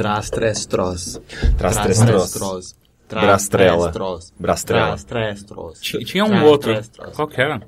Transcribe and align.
Tras, 0.00 0.30
tres, 0.30 0.66
tros. 0.66 1.20
Tras. 1.58 1.76
Brastrela. 3.22 3.92
Brastrela. 4.38 4.96
Tinha 6.06 6.24
um 6.24 6.44
outro. 6.44 6.72
Qual 7.14 7.28
que 7.28 7.40
era? 7.40 7.60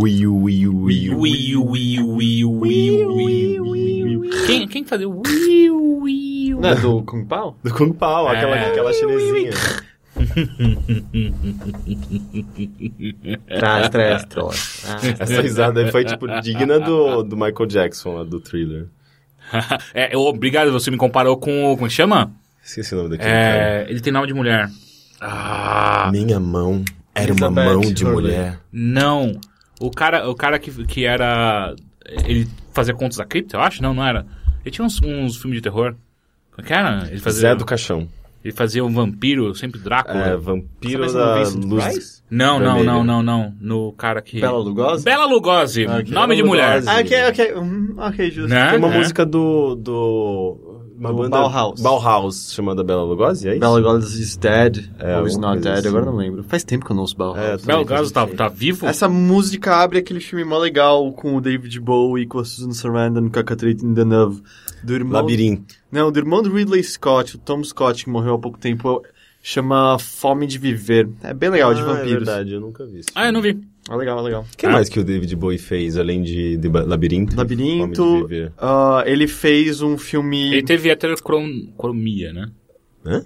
Wii 0.00 0.26
Wii 0.26 0.68
Wii. 0.68 1.14
Wii 1.14 1.56
Wii 1.56 2.04
Wii 2.04 2.44
Wii 2.44 3.60
Wii. 3.60 4.30
Quem, 4.46 4.68
quem 4.68 4.84
fazia 4.84 5.08
o 5.08 5.22
Wii 5.26 5.70
Wii? 5.70 6.54
Não 6.54 6.68
é 6.68 6.74
do 6.74 7.02
Kung 7.02 7.24
Pao? 7.24 7.56
Do 7.62 7.74
Kung 7.74 7.92
Pao, 7.92 8.28
aquela, 8.28 8.56
É. 8.56 8.70
aquela 8.70 8.92
chinesinha. 8.92 9.52
Tras, 13.48 13.88
tres, 13.90 14.24
tros. 14.26 14.84
Ah. 14.86 14.98
Essa 15.18 15.40
risada 15.40 15.80
aí 15.80 15.90
foi, 15.90 16.04
tipo, 16.04 16.26
digna 16.40 16.78
do, 16.78 17.22
do 17.22 17.36
Michael 17.36 17.66
Jackson, 17.66 18.14
lá 18.16 18.24
do 18.24 18.40
thriller. 18.40 18.88
é, 19.94 20.14
eu- 20.14 20.20
obrigado, 20.20 20.70
você 20.72 20.90
me 20.90 20.96
comparou 20.96 21.36
com. 21.36 21.74
Como 21.74 21.86
é 21.86 21.88
que 21.88 21.94
chama? 21.94 22.32
Esqueci 22.64 22.94
o 22.94 22.98
nome 22.98 23.10
daquele 23.10 23.28
cara. 23.30 23.56
É, 23.56 23.86
ele 23.90 24.00
tem 24.00 24.12
nome 24.12 24.26
de 24.26 24.34
mulher. 24.34 24.68
Ah, 25.20 26.08
Minha 26.12 26.38
mão 26.40 26.84
era 27.14 27.32
uma 27.32 27.50
mão 27.50 27.80
de 27.80 28.04
Hurley. 28.04 28.32
mulher. 28.32 28.58
não. 28.72 29.38
O 29.80 29.90
cara, 29.90 30.28
o 30.30 30.34
cara 30.34 30.58
que, 30.60 30.70
que 30.86 31.04
era. 31.04 31.74
Ele 32.24 32.48
fazia 32.72 32.94
contos 32.94 33.18
da 33.18 33.24
cripta, 33.24 33.56
eu 33.56 33.60
acho? 33.60 33.82
Não, 33.82 33.92
não 33.92 34.06
era. 34.06 34.24
Ele 34.64 34.70
tinha 34.70 34.84
uns, 34.84 35.00
uns 35.02 35.36
filmes 35.38 35.58
de 35.58 35.62
terror. 35.62 35.96
Como 36.52 36.64
é 36.64 36.68
que 36.68 36.72
era? 36.72 37.08
Ele 37.10 37.18
fazia, 37.18 37.40
Zé 37.50 37.54
do 37.56 37.64
Caixão. 37.64 38.06
Ele 38.44 38.52
fazia 38.52 38.84
um 38.84 38.92
vampiro, 38.92 39.54
sempre 39.54 39.80
Drácula. 39.80 40.18
É, 40.18 40.36
vampiro 40.36 41.12
da 41.12 41.42
luz. 41.42 42.22
Não, 42.28 42.58
não, 42.58 42.76
Vermelho. 42.76 42.84
não, 42.86 43.04
não, 43.04 43.22
não. 43.22 43.54
No 43.60 43.92
cara 43.92 44.22
que. 44.22 44.40
Bela 44.40 44.58
Lugosi? 44.58 45.04
Bela 45.04 45.26
Lugosi. 45.26 45.86
Ah, 45.86 45.98
ok. 45.98 46.12
Nome 46.12 46.34
de 46.34 46.42
Bela 46.42 46.48
mulher. 46.48 46.80
Lugosi. 46.80 46.88
Ah, 46.88 47.00
ok, 47.00 47.28
ok. 47.28 47.54
Hum, 47.56 47.94
ok, 47.98 48.30
justo. 48.30 48.48
Né? 48.48 48.70
Tem 48.70 48.78
uma 48.78 48.88
né? 48.88 48.98
música 48.98 49.26
do. 49.26 49.76
do 49.76 50.71
uma 51.02 51.10
Do 51.10 51.16
banda. 51.16 51.30
Bauhaus. 51.30 51.80
Bauhaus, 51.80 52.52
chamada 52.52 52.84
Bela 52.84 53.02
Lugosi, 53.02 53.48
é 53.48 53.52
isso? 53.52 53.60
Bela 53.60 53.76
Lugosi 53.76 54.22
is 54.22 54.36
dead. 54.36 54.88
É, 55.00 55.18
ou 55.18 55.26
is 55.26 55.36
not 55.36 55.60
dead, 55.60 55.78
assim. 55.78 55.88
agora 55.88 56.06
não 56.06 56.16
lembro. 56.16 56.44
Faz 56.44 56.62
tempo 56.62 56.86
que 56.86 56.92
eu 56.92 56.94
não 56.94 57.02
ouço 57.02 57.16
Bauhaus. 57.16 57.38
É, 57.62 57.66
Bela 57.66 57.80
Lugosi 57.80 58.12
tá, 58.12 58.26
tá 58.26 58.48
vivo? 58.48 58.86
Essa 58.86 59.08
música 59.08 59.76
abre 59.76 59.98
aquele 59.98 60.20
filme 60.20 60.44
mó 60.44 60.58
legal 60.58 61.12
com 61.12 61.36
o 61.36 61.40
David 61.40 61.80
Bowie, 61.80 62.26
com 62.26 62.38
a 62.38 62.44
Susan 62.44 62.72
Sarandon, 62.72 63.28
com 63.28 63.40
a 63.40 63.44
Catherine 63.44 63.94
Deneuve. 63.94 64.42
Do 64.82 64.94
irmão... 64.94 65.20
Labirinto. 65.20 65.74
Não, 65.90 66.10
do 66.10 66.18
irmão 66.18 66.42
do 66.42 66.52
Ridley 66.52 66.82
Scott, 66.82 67.36
o 67.36 67.38
Tom 67.38 67.62
Scott, 67.64 68.04
que 68.04 68.10
morreu 68.10 68.34
há 68.34 68.38
pouco 68.38 68.58
tempo. 68.58 69.02
Chama 69.42 69.98
Fome 69.98 70.46
de 70.46 70.56
Viver. 70.56 71.08
É 71.22 71.34
bem 71.34 71.50
legal, 71.50 71.74
de 71.74 71.80
Ah, 71.80 71.84
É 71.84 71.86
vampiros. 71.86 72.12
verdade, 72.12 72.52
eu 72.52 72.60
nunca 72.60 72.86
vi 72.86 73.00
isso. 73.00 73.08
Ah, 73.14 73.26
eu 73.26 73.32
não 73.32 73.42
vi. 73.42 73.58
É 73.90 73.96
legal, 73.96 74.18
é 74.20 74.22
legal. 74.22 74.46
O 74.52 74.56
que 74.56 74.64
Ah. 74.66 74.70
mais 74.70 74.88
que 74.88 75.00
o 75.00 75.04
David 75.04 75.34
Bowie 75.34 75.58
fez, 75.58 75.96
além 75.96 76.22
de, 76.22 76.56
de 76.56 76.68
Labirinto? 76.68 77.36
Labirinto. 77.36 78.02
Fome 78.04 78.22
de 78.22 78.28
Viver? 78.28 78.52
ah, 78.56 79.02
ele 79.04 79.26
fez 79.26 79.82
um 79.82 79.98
filme... 79.98 80.52
Ele 80.52 80.62
teve 80.62 80.88
heterocromia, 80.88 82.32
né? 82.32 82.46
Hã? 83.04 83.24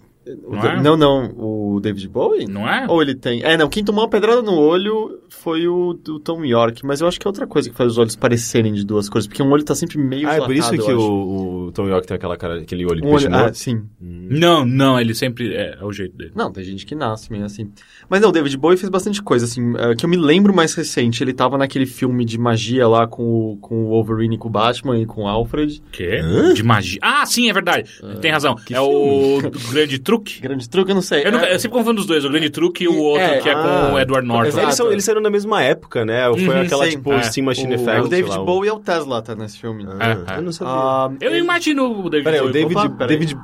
Não 0.49 0.63
é? 0.65 0.83
Não, 0.83 0.97
não, 0.97 1.35
o 1.37 1.81
David 1.81 2.09
Bowie? 2.09 2.47
Não 2.47 2.69
é? 2.69 2.87
Ou 2.89 3.01
ele 3.01 3.15
tem. 3.15 3.43
É, 3.45 3.57
não, 3.57 3.69
quem 3.69 3.85
tomou 3.85 4.03
uma 4.03 4.11
pedrada 4.11 4.43
no 4.43 4.55
olho 4.59 5.21
foi 5.29 5.69
o 5.69 5.93
do 5.93 6.19
Tom 6.19 6.45
York, 6.45 6.85
mas 6.85 7.01
eu 7.01 7.07
acho 7.07 7.21
que 7.21 7.27
é 7.27 7.29
outra 7.29 7.47
coisa 7.47 7.71
que 7.71 7.77
faz 7.77 7.93
os 7.93 7.99
olhos 7.99 8.17
parecerem 8.17 8.73
de 8.73 8.85
duas 8.85 9.09
cores, 9.09 9.27
porque 9.27 9.43
um 9.43 9.51
olho 9.51 9.63
tá 9.63 9.75
sempre 9.75 9.99
meio 9.99 10.29
Ah, 10.29 10.37
é 10.37 10.41
por 10.41 10.55
isso 10.55 10.73
que 10.73 10.93
o, 10.93 11.67
o 11.67 11.73
Tom 11.73 11.87
York 11.87 12.07
tem 12.07 12.17
aquela 12.17 12.37
cara, 12.37 12.61
aquele 12.61 12.85
olho 12.85 13.01
de 13.01 13.07
Um 13.07 13.11
peixe 13.11 13.27
olho, 13.27 13.37
ah, 13.37 13.53
sim. 13.53 13.85
Não, 14.01 14.65
não, 14.65 14.99
ele 15.01 15.15
sempre 15.15 15.55
é, 15.55 15.79
é 15.81 15.85
o 15.85 15.93
jeito 15.93 16.17
dele. 16.17 16.33
Não, 16.35 16.51
tem 16.51 16.65
gente 16.65 16.85
que 16.85 16.95
nasce 16.95 17.31
meio 17.31 17.45
assim. 17.45 17.71
Mas 18.09 18.21
não, 18.21 18.31
o 18.31 18.33
David 18.33 18.57
Bowie 18.57 18.77
fez 18.77 18.91
bastante 18.91 19.23
coisa, 19.23 19.45
assim, 19.45 19.75
eh, 19.77 19.95
que 19.95 20.05
eu 20.05 20.09
me 20.09 20.17
lembro 20.17 20.55
mais 20.55 20.75
recente. 20.75 21.23
Ele 21.23 21.33
tava 21.33 21.57
naquele 21.57 21.87
filme 21.87 22.25
de 22.25 22.39
magia 22.39 22.89
lá 22.89 23.07
com 23.07 23.23
o, 23.23 23.57
com 23.59 23.85
o 23.85 23.89
Wolverine, 23.91 24.39
com 24.39 24.49
o 24.49 24.51
Batman 24.51 24.99
e 24.99 25.07
com 25.07 25.23
o 25.23 25.29
Alfred. 25.29 25.83
Quê? 25.93 26.21
Hã? 26.23 26.55
De 26.55 26.63
magia. 26.63 26.99
Ah, 27.03 27.25
sim, 27.27 27.49
é 27.49 27.53
verdade. 27.53 27.91
Tem 28.21 28.31
razão. 28.31 28.57
É 28.71 28.81
o 28.81 29.39
grande 29.71 29.99
truque. 29.99 30.16
Grande 30.41 30.69
truque, 30.69 30.91
eu 30.91 30.95
não 30.95 31.03
sei. 31.03 31.27
Eu, 31.27 31.33
nunca- 31.33 31.47
É, 31.47 31.55
eu 31.55 31.59
sempre 31.61 31.77
confundo 31.79 32.01
os 32.01 32.07
dois, 32.07 32.25
o 32.25 32.29
grande 32.31 32.51
truque 32.51 32.85
e 32.85 32.89
o 32.89 32.97
outro 32.99 33.23
É, 33.25 33.39
que 33.41 33.49
é 33.49 33.53
com 33.55 33.59
ah, 33.61 33.93
o 33.95 33.99
Edward 33.99 34.27
Norton. 34.27 34.59
Eles, 34.61 34.75
são, 34.75 34.91
eles 34.93 35.05
saíram 35.05 35.21
na 35.21 35.31
mesma 35.31 35.63
época, 35.63 36.05
né? 36.05 36.25
Foi 36.33 36.49
Uhum, 36.49 36.61
aquela, 36.63 36.85
sim. 36.85 36.91
tipo, 36.93 37.13
É. 37.13 37.23
Steam 37.23 37.45
Machine 37.47 37.73
o, 37.73 37.75
Effect 37.75 38.01
o 38.07 38.09
David 38.09 38.31
lá, 38.31 38.39
Bowie 38.45 38.69
é 38.69 38.73
o 38.73 38.79
Tesla, 38.81 39.23
tá 39.23 39.35
nesse 39.35 39.59
filme. 39.59 39.87
Ah, 40.01 40.35
É, 40.35 40.39
eu 40.39 40.43
não 40.43 40.53
sabia. 40.53 40.73
Ah, 40.75 41.11
Eu 41.21 41.31
ele- 41.31 41.41
imagino 41.41 41.85
o 42.05 42.11
David 42.11 42.25
Peraí, 42.25 42.41
o 42.41 42.43
Bowie. 42.45 42.53
David, 42.53 42.79
Opa, 42.79 42.91
peraí. 42.91 43.19
David... 43.19 43.39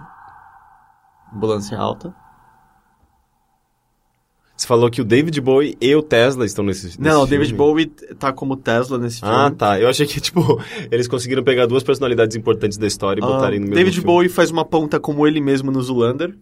Ambulância 1.34 1.78
alta. 1.78 2.14
Você 4.56 4.66
falou 4.68 4.88
que 4.90 5.00
o 5.00 5.04
David 5.04 5.40
Bowie 5.40 5.76
e 5.80 5.94
o 5.96 6.02
Tesla 6.02 6.44
estão 6.46 6.64
nesse, 6.64 6.86
nesse 6.86 7.00
Não, 7.00 7.22
o? 7.22 7.26
David 7.26 7.52
Bowie 7.54 7.86
tá 8.18 8.32
como 8.32 8.56
Tesla 8.56 8.96
nesse 8.96 9.18
filme. 9.18 9.34
Ah, 9.34 9.50
tá. 9.50 9.80
Eu 9.80 9.88
achei 9.88 10.06
que, 10.06 10.20
tipo, 10.20 10.60
eles 10.90 11.08
conseguiram 11.08 11.42
pegar 11.42 11.66
duas 11.66 11.82
personalidades 11.82 12.36
importantes 12.36 12.78
da 12.78 12.86
história 12.86 13.20
e 13.20 13.24
Ah, 13.24 13.26
botarem 13.26 13.58
no 13.58 13.64
mesmo 13.64 13.74
David 13.74 13.94
filme. 13.96 14.06
Bowie 14.06 14.28
faz 14.28 14.50
uma 14.52 14.64
ponta 14.64 15.00
como 15.00 15.26
ele 15.26 15.40
mesmo 15.40 15.72
no 15.72 15.82
Zulander. 15.82 16.36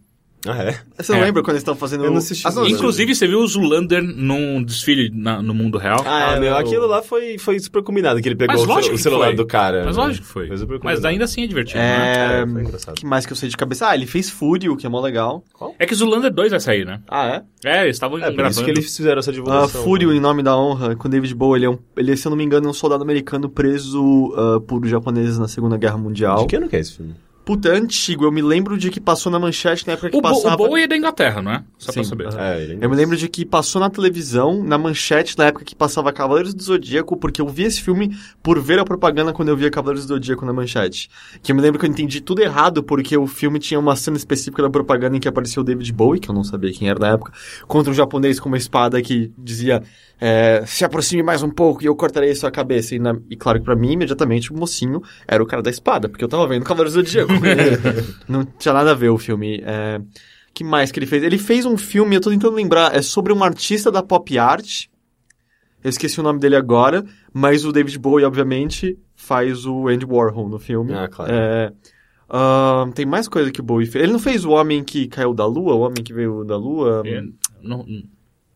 Ah, 0.47 0.63
é? 0.63 0.79
Você 0.97 1.11
não 1.11 1.19
É. 1.19 1.25
lembra 1.25 1.43
quando 1.43 1.51
eles 1.51 1.61
estão 1.61 1.75
fazendo... 1.75 2.03
Eu 2.03 2.09
não 2.09 2.17
assisti 2.17 2.47
Ah, 2.47 2.51
Zulander. 2.51 2.75
Inclusive, 2.75 3.13
você 3.13 3.27
viu 3.27 3.39
o 3.39 3.47
Zulander 3.47 4.01
num 4.01 4.63
desfile 4.63 5.11
na- 5.13 5.39
no 5.41 5.53
mundo 5.53 5.77
real? 5.77 6.01
Ah, 6.05 6.33
Ah, 6.33 6.39
meu, 6.39 6.55
aquilo 6.57 6.87
lá 6.87 7.01
foi, 7.03 7.37
foi 7.37 7.59
super 7.59 7.83
combinado, 7.83 8.19
que 8.21 8.27
ele 8.27 8.35
pegou 8.35 8.55
o, 8.57 8.77
o 8.93 8.97
celular 8.97 9.27
foi. 9.27 9.35
do 9.35 9.45
cara. 9.45 9.83
Mas 9.85 9.97
né? 9.97 10.03
lógico 10.03 10.25
que 10.25 10.33
foi. 10.33 10.47
Foi 10.47 10.57
super 10.57 10.79
Mas 10.83 11.05
ainda 11.05 11.25
assim 11.25 11.43
é 11.43 11.47
divertido, 11.47 11.79
né? 11.79 12.13
É... 12.15 12.41
É, 12.41 12.47
foi 12.47 12.61
engraçado. 12.63 12.95
que 12.95 13.05
mais 13.05 13.25
que 13.25 13.33
eu 13.33 13.37
sei 13.37 13.49
de 13.49 13.55
cabeça? 13.57 13.87
Ah, 13.87 13.95
ele 13.95 14.07
fez 14.07 14.29
Fúrio, 14.31 14.75
que 14.75 14.85
é 14.85 14.89
mó 14.89 14.99
legal. 14.99 15.43
É 15.77 15.85
que 15.85 15.93
Zulander 15.93 16.33
2 16.33 16.49
vai 16.51 16.59
sair, 16.59 16.85
né? 16.85 17.01
Ah, 17.07 17.27
é? 17.27 17.43
É, 17.63 17.83
eles 17.83 17.95
estavam 17.95 18.17
É, 18.17 18.21
por 18.21 18.33
gravando. 18.33 18.49
isso 18.51 18.63
que 18.63 18.71
eles 18.71 18.95
fizeram 18.97 19.19
essa 19.19 19.29
Ah, 19.29 19.33
divulgação. 19.33 19.83
Fúrio, 19.83 20.09
né? 20.09 20.15
em 20.15 20.19
nome 20.19 20.41
da 20.41 20.57
honra, 20.57 20.95
com 20.95 21.07
David 21.07 21.35
Bowie, 21.35 21.59
ele 21.59 21.65
é, 21.67 21.69
um, 21.69 21.77
ele, 21.95 22.17
se 22.17 22.25
eu 22.27 22.31
não 22.31 22.37
me 22.37 22.43
engano, 22.43 22.65
é 22.65 22.69
um 22.69 22.73
soldado 22.73 23.03
americano 23.03 23.47
preso 23.47 24.33
ah, 24.35 24.59
por 24.59 24.83
japoneses 24.87 25.37
na 25.37 25.47
Segunda 25.47 25.77
Guerra 25.77 25.97
Mundial. 25.97 26.39
De 26.41 26.47
que 26.47 26.55
ano 26.55 26.67
que 26.67 26.75
é 26.75 26.79
esse 26.79 26.95
filme? 26.97 27.13
Puta, 27.43 27.69
é 27.69 27.75
antigo. 27.77 28.23
Eu 28.25 28.31
me 28.31 28.41
lembro 28.41 28.77
de 28.77 28.89
que 28.91 28.99
passou 28.99 29.31
na 29.31 29.39
manchete 29.39 29.85
na 29.87 29.93
época 29.93 30.09
que 30.11 30.17
O, 30.17 30.21
Bo 30.21 30.29
passava... 30.29 30.53
o 30.55 30.67
Bowie 30.67 30.83
é 30.83 30.87
da 30.87 30.95
Inglaterra, 30.95 31.41
não 31.41 31.51
é? 31.51 31.63
Só 31.77 31.91
pra 31.91 32.03
Sim, 32.03 32.09
saber. 32.09 32.27
aham. 32.27 32.39
É, 32.39 32.61
ele 32.61 32.77
Eu 32.79 32.89
me 32.89 32.95
lembro 32.95 33.17
de 33.17 33.27
que 33.27 33.43
passou 33.43 33.81
na 33.81 33.89
televisão, 33.89 34.63
na 34.63 34.77
manchete, 34.77 35.37
na 35.37 35.45
época 35.45 35.65
que 35.65 35.75
passava 35.75 36.13
Cavaleiros 36.13 36.53
do 36.53 36.61
Zodíaco, 36.61 37.17
porque 37.17 37.41
eu 37.41 37.47
vi 37.47 37.63
esse 37.63 37.81
filme 37.81 38.15
por 38.43 38.59
ver 38.61 38.77
a 38.79 38.85
propaganda 38.85 39.33
quando 39.33 39.49
eu 39.49 39.57
via 39.57 39.71
Cavaleiros 39.71 40.05
do 40.05 40.13
Zodíaco 40.13 40.45
na 40.45 40.53
manchete. 40.53 41.09
Que 41.41 41.51
eu 41.51 41.55
me 41.55 41.61
lembro 41.61 41.79
que 41.79 41.85
eu 41.85 41.89
entendi 41.89 42.21
tudo 42.21 42.41
errado, 42.41 42.83
porque 42.83 43.17
o 43.17 43.25
filme 43.25 43.57
tinha 43.59 43.79
uma 43.79 43.95
cena 43.95 44.17
específica 44.17 44.61
da 44.61 44.69
propaganda 44.69 45.17
em 45.17 45.19
que 45.19 45.27
apareceu 45.27 45.61
o 45.61 45.63
David 45.65 45.91
Bowie, 45.93 46.19
que 46.19 46.29
eu 46.29 46.35
não 46.35 46.43
sabia 46.43 46.71
quem 46.71 46.87
era 46.89 46.99
na 46.99 47.07
época, 47.09 47.33
contra 47.67 47.91
um 47.91 47.95
japonês 47.95 48.39
com 48.39 48.49
uma 48.49 48.57
espada 48.57 49.01
que 49.01 49.31
dizia 49.37 49.81
é, 50.21 50.63
se 50.67 50.85
aproxime 50.85 51.23
mais 51.23 51.41
um 51.41 51.49
pouco 51.49 51.81
e 51.81 51.87
eu 51.87 51.95
cortarei 51.95 52.33
sua 52.35 52.51
cabeça. 52.51 52.93
E, 52.95 52.99
na- 52.99 53.19
e 53.29 53.35
claro 53.35 53.57
que 53.59 53.65
pra 53.65 53.75
mim, 53.75 53.93
imediatamente, 53.93 54.53
o 54.53 54.55
mocinho 54.55 55.01
era 55.27 55.41
o 55.41 55.47
cara 55.47 55.63
da 55.63 55.69
espada, 55.71 56.07
porque 56.07 56.23
eu 56.23 56.29
tava 56.29 56.47
vendo 56.47 56.63
Cavaleiros 56.63 56.93
do 56.93 57.01
Zodíaco. 57.03 57.33
não 58.29 58.45
tinha 58.45 58.73
nada 58.73 58.91
a 58.91 58.93
ver 58.95 59.09
o 59.09 59.17
filme. 59.17 59.61
É, 59.65 59.99
que 60.53 60.63
mais 60.63 60.91
que 60.91 60.99
ele 60.99 61.07
fez? 61.07 61.23
Ele 61.23 61.37
fez 61.39 61.65
um 61.65 61.75
filme, 61.77 62.15
eu 62.15 62.21
tô 62.21 62.29
tentando 62.29 62.55
lembrar, 62.55 62.95
é 62.95 63.01
sobre 63.01 63.33
um 63.33 63.43
artista 63.43 63.91
da 63.91 64.03
pop 64.03 64.37
art. 64.37 64.85
Eu 65.83 65.89
esqueci 65.89 66.19
o 66.19 66.23
nome 66.23 66.39
dele 66.39 66.55
agora, 66.55 67.03
mas 67.33 67.65
o 67.65 67.71
David 67.71 67.97
Bowie, 67.97 68.23
obviamente, 68.23 68.99
faz 69.15 69.65
o 69.65 69.87
Andy 69.87 70.05
Warhol 70.05 70.47
no 70.47 70.59
filme. 70.59 70.93
Ah, 70.93 71.07
claro. 71.07 71.31
É, 71.33 71.73
ahn, 72.29 72.91
tem 72.91 73.05
mais 73.07 73.27
coisa 73.27 73.51
que 73.51 73.59
o 73.61 73.63
Bowie 73.63 73.87
fez. 73.87 74.03
Ele 74.03 74.13
não 74.13 74.19
fez 74.19 74.45
o 74.45 74.51
Homem 74.51 74.83
que 74.83 75.07
Caiu 75.07 75.33
da 75.33 75.45
Lua? 75.47 75.73
O 75.73 75.79
Homem 75.79 76.03
que 76.03 76.13
Veio 76.13 76.43
da 76.43 76.55
Lua? 76.55 77.01
É, 77.03 77.23
não, 77.63 77.83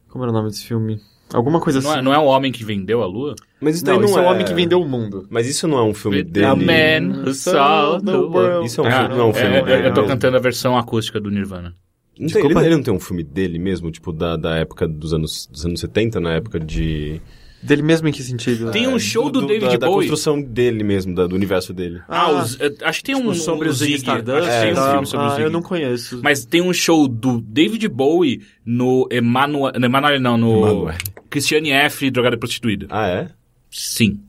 Como 0.07 0.23
era 0.23 0.31
o 0.31 0.33
nome 0.35 0.49
desse 0.49 0.65
filme? 0.65 1.01
Alguma 1.33 1.59
coisa 1.59 1.81
não, 1.81 1.89
é, 1.91 1.93
assim. 1.95 2.03
não 2.03 2.13
é 2.13 2.17
o 2.19 2.25
homem 2.25 2.51
que 2.51 2.63
vendeu 2.63 3.01
a 3.01 3.05
lua? 3.07 3.35
Mas 3.59 3.75
isso 3.75 3.85
Não, 3.85 3.93
daí 3.93 4.01
não 4.01 4.09
esse 4.09 4.17
é 4.19 4.21
é... 4.21 4.25
o 4.25 4.31
Homem 4.31 4.45
que 4.45 4.53
Vendeu 4.53 4.81
o 4.81 4.87
Mundo. 4.87 5.25
Mas 5.29 5.47
isso 5.47 5.67
não 5.67 5.77
é 5.79 5.83
um 5.83 5.93
filme 5.93 6.21
dele. 6.23 6.45
A 6.45 6.55
man 6.55 7.23
who 7.25 7.33
saw 7.33 7.99
the 7.99 8.11
world. 8.15 8.67
Isso 8.67 8.81
é 8.81 8.83
um 8.83 8.87
Ah, 8.87 8.91
filme, 9.01 9.15
não 9.15 9.21
é 9.21 9.25
um 9.29 9.33
filme 9.33 9.55
é, 9.55 9.63
dele. 9.63 9.87
eu, 9.87 9.93
tô 9.93 10.05
cantando 10.05 10.37
a 10.37 10.39
versão 10.39 10.77
acústica 10.77 11.19
do 11.19 11.31
Nirvana. 11.31 11.73
Não 12.17 12.29
tem- 12.29 12.45
ele, 12.45 12.59
ele 12.59 12.75
não 12.75 12.83
tem 12.83 12.93
um 12.93 12.99
filme 12.99 13.23
dele 13.23 13.57
mesmo, 13.59 13.91
tipo, 13.91 14.13
da, 14.13 14.37
da 14.37 14.55
época 14.57 14.87
dos 14.87 15.13
anos, 15.13 15.47
dos 15.51 15.65
anos 15.65 15.79
70, 15.79 16.19
na 16.19 16.33
época 16.35 16.59
de... 16.59 17.19
Dele 17.63 17.81
mesmo 17.81 18.07
em 18.07 18.11
que 18.11 18.21
sentido? 18.21 18.69
Tem 18.69 18.87
um 18.87 18.99
show 18.99 19.29
do, 19.29 19.41
David 19.47 19.71
da, 19.71 19.77
da 19.77 19.87
Bowie. 19.87 20.07
construção 20.07 20.39
dele 20.39 20.83
mesmo, 20.83 21.15
da- 21.15 21.25
do 21.25 21.35
universo 21.35 21.73
dele. 21.73 21.99
Ah, 22.07 22.25
Ah, 22.27 22.31
os- 22.43 22.59
eh, 22.61 22.71
acho 22.83 22.99
que 22.99 23.05
tem 23.05 23.15
um, 23.15 23.21
Tipo, 23.31 23.33
sobre 23.35 23.67
um 23.67 23.71
o 23.71 23.73
Ziggy 23.73 23.91
Ziggy. 23.93 23.97
Stardust? 24.03 24.47
Acho 24.47 24.51
que 24.59 24.61
tem 24.63 24.71
um 24.71 24.75
tá? 24.75 24.91
filme 24.91 25.05
sobre 25.07 25.25
o 25.25 25.27
ah, 25.27 25.31
Ziggy. 25.31 25.43
eu 25.43 25.49
não 25.49 25.61
conheço. 25.63 26.19
Mas 26.23 26.45
tem 26.45 26.61
um 26.61 26.71
show 26.73 27.07
do 27.07 27.41
David 27.41 27.87
Bowie 27.87 28.41
no 28.63 29.07
Emanuel... 29.11 29.73
No 29.79 29.85
Emanuel 29.85 30.19
não, 30.21 30.37
no... 30.37 30.57
Emanuele. 30.67 30.97
Christiane 31.29 31.71
F. 31.71 32.11
Drogada 32.11 32.35
e 32.35 32.39
Prostituída. 32.39 32.85
Ah, 32.91 33.07
é? 33.07 33.29
Sim. 33.71 34.19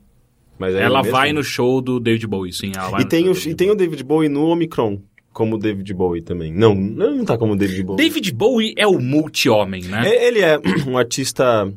Mas 0.57 0.73
é 0.73 0.81
ela 0.81 1.03
vai 1.03 1.31
no 1.31 1.43
show 1.43 1.79
do 1.79 1.99
David 1.99 2.25
Bowie, 2.25 2.51
sim. 2.51 2.71
Ela 2.75 2.89
vai 2.89 3.01
E 3.03 3.05
tem, 3.05 3.29
o, 3.29 3.33
do 3.33 3.37
e 3.37 3.41
David 3.41 3.55
tem 3.55 3.69
o 3.69 3.75
David 3.75 4.03
Bowie 4.03 4.27
no 4.29 4.45
Omicron, 4.47 4.99
como 5.31 5.55
o 5.55 5.59
David 5.59 5.93
Bowie 5.93 6.23
também. 6.23 6.51
Não, 6.51 6.73
não 6.73 7.15
não 7.17 7.23
tá 7.25 7.37
como 7.37 7.53
o 7.53 7.55
David 7.55 7.83
Bowie. 7.83 8.03
David 8.03 8.33
Bowie 8.33 8.73
é 8.75 8.87
o 8.87 8.99
multi-homem, 8.99 9.83
né? 9.83 10.01
É- 10.09 10.27
Ele 10.27 10.39
é 10.39 10.59
um 10.89 10.97
artista... 10.97 11.71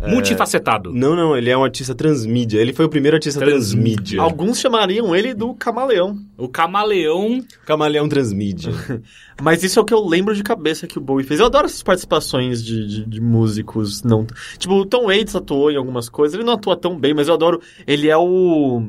Multifacetado. 0.00 0.92
Não, 0.92 1.14
não, 1.14 1.36
ele 1.36 1.50
é 1.50 1.56
um 1.56 1.64
artista 1.64 1.94
transmídia. 1.94 2.58
Ele 2.58 2.72
foi 2.72 2.84
o 2.84 2.88
primeiro 2.88 3.16
artista 3.16 3.38
Transmídia. 3.40 3.94
transmídia. 3.94 4.22
Alguns 4.22 4.58
chamariam 4.58 5.14
ele 5.14 5.34
do 5.34 5.54
camaleão. 5.54 6.18
O 6.38 6.48
camaleão... 6.48 7.44
Camaleão 7.66 8.08
transmídia. 8.08 8.72
Mas 9.40 9.62
isso 9.62 9.78
é 9.78 9.82
o 9.82 9.84
que 9.84 9.94
eu 9.94 10.04
lembro 10.06 10.34
de 10.34 10.42
cabeça 10.42 10.86
que 10.86 10.98
o 10.98 11.00
Bowie 11.00 11.24
fez. 11.24 11.40
Eu 11.40 11.46
adoro 11.46 11.66
essas 11.66 11.82
participações 11.82 12.64
de, 12.64 12.86
de, 12.86 13.06
de 13.06 13.20
músicos. 13.20 14.02
não 14.02 14.26
Tipo, 14.58 14.74
o 14.74 14.86
Tom 14.86 15.06
Waits 15.06 15.34
atuou 15.36 15.70
em 15.70 15.76
algumas 15.76 16.08
coisas. 16.08 16.34
Ele 16.34 16.44
não 16.44 16.54
atua 16.54 16.76
tão 16.76 16.98
bem, 16.98 17.14
mas 17.14 17.28
eu 17.28 17.34
adoro. 17.34 17.60
Ele 17.86 18.08
é 18.08 18.16
o. 18.16 18.82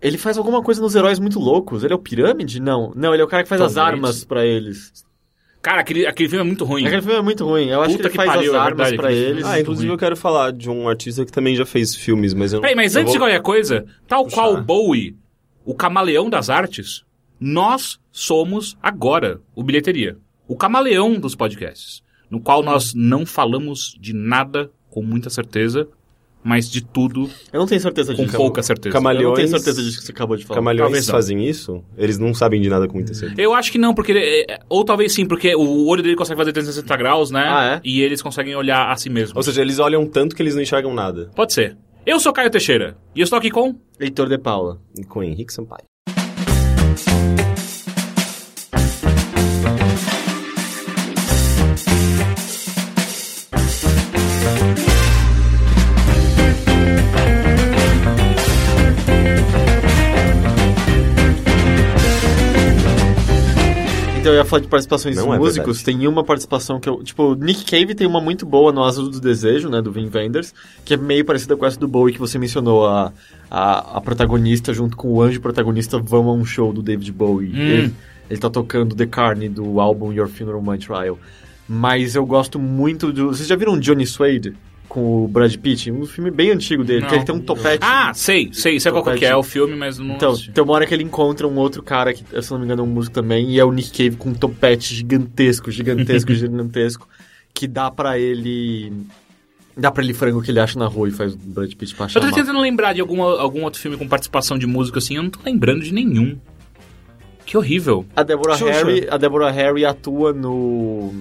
Ele 0.00 0.18
faz 0.18 0.36
alguma 0.36 0.62
coisa 0.62 0.82
nos 0.82 0.94
heróis 0.94 1.18
muito 1.18 1.38
loucos. 1.38 1.82
Ele 1.82 1.92
é 1.92 1.96
o 1.96 1.98
Pirâmide? 1.98 2.60
Não. 2.60 2.92
Não, 2.94 3.14
ele 3.14 3.22
é 3.22 3.24
o 3.24 3.28
cara 3.28 3.42
que 3.42 3.48
faz 3.48 3.60
as 3.60 3.74
Talvez. 3.74 3.94
armas 3.94 4.24
pra 4.24 4.44
eles. 4.44 5.04
Cara, 5.64 5.80
aquele, 5.80 6.06
aquele 6.06 6.28
filme 6.28 6.42
é 6.44 6.46
muito 6.46 6.64
ruim. 6.64 6.84
Aquele 6.86 7.00
filme 7.02 7.18
é 7.18 7.22
muito 7.22 7.44
ruim. 7.44 7.68
Eu 7.70 7.80
acho 7.80 7.96
Puta 7.96 8.10
que 8.10 8.14
que 8.14 8.20
ele 8.20 8.26
faz 8.28 8.36
pariu, 8.36 8.52
as 8.52 8.56
é 8.56 8.60
armas 8.60 8.90
verdade, 8.90 8.96
pra 8.96 9.12
eles. 9.12 9.44
Ah, 9.46 9.58
inclusive 9.60 9.90
eu 9.90 9.96
quero 9.96 10.14
falar 10.16 10.52
de 10.52 10.68
um 10.68 10.86
artista 10.88 11.24
que 11.24 11.32
também 11.32 11.56
já 11.56 11.64
fez 11.64 11.94
filmes, 11.94 12.34
mas 12.34 12.52
eu 12.52 12.58
não. 12.58 12.60
Peraí, 12.60 12.76
mas 12.76 12.94
eu 12.94 13.00
antes 13.00 13.12
de 13.14 13.18
vou- 13.18 13.26
qualquer 13.26 13.40
coisa, 13.40 13.86
tal 14.06 14.24
puxar. 14.24 14.36
qual 14.36 14.54
o 14.54 14.62
Bowie, 14.62 15.16
o 15.64 15.74
camaleão 15.74 16.28
das 16.28 16.50
artes, 16.50 17.02
nós 17.40 17.98
somos 18.12 18.76
agora 18.82 19.40
o 19.54 19.62
Bilheteria. 19.62 20.18
O 20.46 20.54
camaleão 20.54 21.18
dos 21.18 21.34
podcasts. 21.34 22.02
No 22.30 22.40
qual 22.40 22.62
nós 22.62 22.92
não 22.94 23.24
falamos 23.24 23.96
de 23.98 24.12
nada 24.12 24.70
com 24.90 25.02
muita 25.02 25.30
certeza, 25.30 25.88
mas 26.44 26.70
de 26.70 26.82
tudo 26.84 27.28
Eu 27.52 27.58
não 27.60 27.66
tenho 27.66 27.80
certeza 27.80 28.14
com 28.14 28.24
disso. 28.24 28.36
pouca 28.36 28.62
certeza. 28.62 28.92
Camale- 28.92 29.18
Eu 29.22 29.28
não 29.30 29.34
tenho 29.34 29.48
Camaleões- 29.48 29.64
certeza 29.64 29.82
disso 29.82 29.98
que 30.00 30.04
você 30.06 30.12
acabou 30.12 30.36
de 30.36 30.44
falar. 30.44 30.60
Camaleões 30.60 30.84
Talvez 30.86 31.06
não. 31.08 31.14
fazem 31.14 31.48
isso? 31.48 31.82
Eles 31.96 32.18
não 32.18 32.34
sabem 32.34 32.60
de 32.60 32.68
nada 32.68 32.86
com 32.86 32.94
muita 32.94 33.14
certeza. 33.14 33.40
Eu 33.40 33.54
acho 33.54 33.72
que 33.72 33.78
não, 33.78 33.94
porque. 33.94 34.12
ele- 34.12 34.44
é- 34.48 34.58
Ou 34.68 34.84
talvez 34.84 35.12
sim, 35.12 35.24
porque 35.26 35.54
o 35.56 35.86
olho 35.86 36.02
dele 36.02 36.14
consegue 36.16 36.36
fazer 36.38 36.52
360 36.52 36.96
graus, 36.96 37.30
né? 37.30 37.44
Ah, 37.48 37.74
é? 37.76 37.80
E 37.82 38.02
eles 38.02 38.20
conseguem 38.22 38.54
olhar 38.54 38.90
a 38.90 38.96
si 38.96 39.08
mesmos. 39.08 39.36
Ou 39.36 39.42
seja, 39.42 39.62
eles 39.62 39.78
olham 39.78 40.06
tanto 40.06 40.36
que 40.36 40.42
eles 40.42 40.54
não 40.54 40.62
enxergam 40.62 40.92
nada. 40.94 41.30
Pode 41.34 41.52
ser. 41.54 41.76
Eu 42.04 42.20
sou 42.20 42.32
Caio 42.34 42.50
Teixeira. 42.50 42.96
E 43.14 43.20
eu 43.20 43.24
estou 43.24 43.38
aqui 43.38 43.50
com. 43.50 43.74
Heitor 43.98 44.28
de 44.28 44.36
Paula. 44.36 44.78
E 44.98 45.04
Com 45.04 45.22
Henrique 45.22 45.52
Sampaio. 45.52 45.84
Então 64.24 64.32
eu 64.32 64.38
ia 64.38 64.44
falar 64.46 64.62
de 64.62 64.68
participações 64.68 65.16
Não 65.16 65.28
de 65.28 65.34
é 65.34 65.38
músicos. 65.38 65.82
Tem 65.82 66.08
uma 66.08 66.24
participação 66.24 66.80
que 66.80 66.88
eu. 66.88 67.04
Tipo, 67.04 67.34
Nick 67.34 67.66
Cave 67.66 67.94
tem 67.94 68.06
uma 68.06 68.22
muito 68.22 68.46
boa 68.46 68.72
no 68.72 68.82
Asa 68.82 69.02
do 69.02 69.20
Desejo, 69.20 69.68
né? 69.68 69.82
Do 69.82 69.92
Vin 69.92 70.10
Wenders, 70.12 70.54
que 70.82 70.94
é 70.94 70.96
meio 70.96 71.26
parecida 71.26 71.54
com 71.58 71.66
essa 71.66 71.78
do 71.78 71.86
Bowie 71.86 72.14
que 72.14 72.18
você 72.18 72.38
mencionou. 72.38 72.86
A, 72.86 73.12
a, 73.50 73.98
a 73.98 74.00
protagonista, 74.00 74.72
junto 74.72 74.96
com 74.96 75.08
o 75.08 75.20
anjo 75.20 75.42
protagonista, 75.42 75.98
vão 75.98 76.30
a 76.30 76.32
um 76.32 76.42
show 76.42 76.72
do 76.72 76.80
David 76.80 77.12
Bowie. 77.12 77.50
Hum. 77.50 77.58
Ele, 77.58 77.94
ele 78.30 78.40
tá 78.40 78.48
tocando 78.48 78.96
The 78.96 79.04
Carne 79.04 79.50
do 79.50 79.78
álbum 79.78 80.10
Your 80.10 80.28
Funeral 80.28 80.62
My 80.62 80.78
Trial. 80.78 81.18
Mas 81.68 82.14
eu 82.14 82.24
gosto 82.24 82.58
muito 82.58 83.12
do. 83.12 83.26
Vocês 83.26 83.46
já 83.46 83.56
viram 83.56 83.78
Johnny 83.78 84.06
Suede? 84.06 84.54
Com 84.94 85.24
o 85.24 85.28
Brad 85.28 85.52
Pitt? 85.56 85.90
Um 85.90 86.06
filme 86.06 86.30
bem 86.30 86.52
antigo 86.52 86.84
dele, 86.84 87.00
Não. 87.00 87.08
que 87.08 87.14
ele 87.16 87.24
tem 87.24 87.34
um 87.34 87.40
topete. 87.40 87.78
Ah, 87.80 88.12
sei, 88.14 88.50
sei, 88.52 88.78
sei 88.78 88.92
qual 88.92 89.02
que 89.02 89.10
Topete. 89.10 89.24
é 89.26 89.34
o 89.34 89.42
filme, 89.42 89.74
mas 89.74 89.98
não 89.98 90.14
Então, 90.14 90.30
assisti. 90.30 90.52
tem 90.52 90.62
uma 90.62 90.72
hora 90.72 90.86
que 90.86 90.94
ele 90.94 91.02
encontra 91.02 91.48
um 91.48 91.56
outro 91.56 91.82
cara, 91.82 92.14
que, 92.14 92.22
se 92.40 92.50
não 92.52 92.58
me 92.60 92.64
engano, 92.64 92.82
é 92.82 92.84
um 92.84 92.88
músico 92.88 93.12
também, 93.12 93.50
e 93.50 93.58
é 93.58 93.64
o 93.64 93.72
Nick 93.72 93.90
Cave 93.90 94.14
com 94.16 94.28
um 94.28 94.34
topete 94.34 94.94
gigantesco, 94.94 95.68
gigantesco, 95.68 96.30
gigantesco, 96.32 97.08
que 97.52 97.66
dá 97.66 97.90
pra 97.90 98.16
ele. 98.20 98.92
Dá 99.76 99.90
pra 99.90 100.04
ele 100.04 100.14
frango 100.14 100.40
que 100.40 100.52
ele 100.52 100.60
acha 100.60 100.78
na 100.78 100.86
rua 100.86 101.08
e 101.08 101.10
faz 101.10 101.34
o 101.34 101.38
Brad 101.38 101.72
Pitt 101.74 101.96
pra 101.96 102.04
Eu 102.04 102.08
tô 102.12 102.20
chamar. 102.20 102.32
tentando 102.32 102.60
lembrar 102.60 102.92
de 102.92 103.00
alguma, 103.00 103.40
algum 103.40 103.64
outro 103.64 103.80
filme 103.80 103.96
com 103.96 104.06
participação 104.06 104.56
de 104.56 104.68
música 104.68 104.98
assim, 105.00 105.16
eu 105.16 105.24
não 105.24 105.30
tô 105.30 105.40
lembrando 105.44 105.82
de 105.82 105.92
nenhum. 105.92 106.38
Que 107.44 107.58
horrível. 107.58 108.06
A 108.14 108.22
Deborah 108.22 108.56
Xuxa. 108.56 108.70
Harry, 108.72 109.08
a 109.10 109.16
Deborah 109.16 109.50
Harry 109.50 109.84
atua 109.84 110.32
no. 110.32 111.12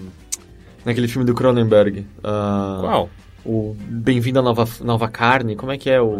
naquele 0.86 1.08
filme 1.08 1.26
do 1.26 1.34
Cronenberg. 1.34 2.06
ah, 2.24 2.78
Qual? 2.80 3.10
O 3.46 3.76
Bem-vindo 3.78 4.40
à 4.40 4.42
Nova, 4.42 4.66
Nova 4.82 5.08
Carne, 5.10 5.56
como 5.56 5.72
é 5.72 5.78
que 5.78 5.90
é 5.90 6.00
o. 6.02 6.18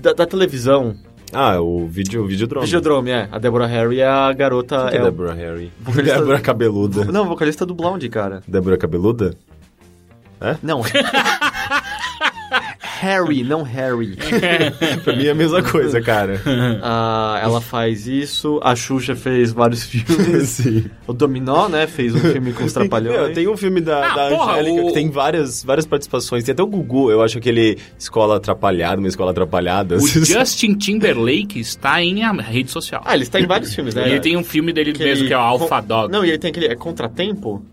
Da, 0.00 0.12
da 0.12 0.26
televisão. 0.26 0.94
Ah, 1.32 1.60
o 1.60 1.86
vídeo, 1.88 2.22
o 2.22 2.26
Videodrome. 2.26 2.66
Videodrome, 2.66 3.10
é. 3.10 3.28
A 3.32 3.38
Deborah 3.38 3.66
Harry 3.66 4.00
é 4.00 4.06
a 4.06 4.32
garota. 4.32 4.88
Que 4.90 4.96
é 4.96 5.00
é 5.00 5.02
Deborah 5.04 5.32
Harry? 5.34 5.72
vocalista- 5.80 6.18
Débora 6.20 6.40
Cabeluda. 6.40 7.04
Não, 7.06 7.26
vocalista 7.26 7.64
do 7.66 7.74
Blonde, 7.74 8.08
cara. 8.08 8.42
Débora 8.46 8.76
Cabeluda? 8.76 9.34
Não. 10.62 10.82
Harry, 13.02 13.42
não 13.44 13.62
Harry. 13.62 14.16
pra 15.02 15.16
mim 15.16 15.26
é 15.26 15.30
a 15.30 15.34
mesma 15.34 15.62
coisa, 15.62 16.00
cara. 16.00 16.40
Ah, 16.84 17.38
ela 17.42 17.60
faz 17.60 18.06
isso. 18.06 18.60
A 18.62 18.74
Xuxa 18.76 19.14
fez 19.16 19.52
vários 19.52 19.84
filmes. 19.84 20.48
Sim. 20.48 20.84
O 21.06 21.12
Dominó, 21.12 21.68
né? 21.68 21.86
Fez 21.86 22.14
um 22.14 22.18
filme 22.20 22.52
com 22.52 22.64
os 22.64 22.72
Trapalhões. 22.72 23.16
Meu, 23.18 23.32
tem 23.32 23.48
um 23.48 23.56
filme 23.56 23.80
da, 23.80 24.12
Ah, 24.12 24.14
da 24.14 24.28
porra, 24.36 24.52
Angélica 24.54 24.82
o- 24.82 24.86
que 24.88 24.92
tem 24.94 25.10
várias, 25.10 25.62
várias 25.64 25.86
participações. 25.86 26.44
Tem 26.44 26.52
até 26.52 26.62
o 26.62 26.66
Gugu, 26.66 27.10
eu 27.10 27.22
acho 27.22 27.38
aquele 27.38 27.78
Escola 27.98 28.36
Atrapalhada, 28.36 28.98
uma 29.00 29.08
Escola 29.08 29.30
Atrapalhada. 29.32 29.96
O 29.96 30.06
Justin 30.06 30.74
Timberlake 30.74 31.58
está 31.60 32.02
em 32.02 32.22
a 32.22 32.32
rede 32.32 32.70
social. 32.70 33.02
Ah, 33.04 33.14
ele 33.14 33.24
está 33.24 33.40
em 33.40 33.46
vários 33.46 33.74
filmes, 33.74 33.94
né? 33.94 34.06
E 34.08 34.10
ele 34.12 34.20
tem 34.20 34.36
um 34.36 34.44
filme 34.44 34.72
dele 34.72 34.92
Que 34.92 35.02
mesmo, 35.04 35.22
ele- 35.24 35.28
que 35.28 35.34
é 35.34 35.38
o 35.38 35.40
Alpha 35.40 35.80
com- 35.82 35.86
Dog. 35.88 36.12
Não, 36.12 36.24
e 36.24 36.28
ele 36.28 36.38
tem 36.38 36.50
aquele... 36.50 36.66
É 36.66 36.74
Contratempo? 36.76 37.64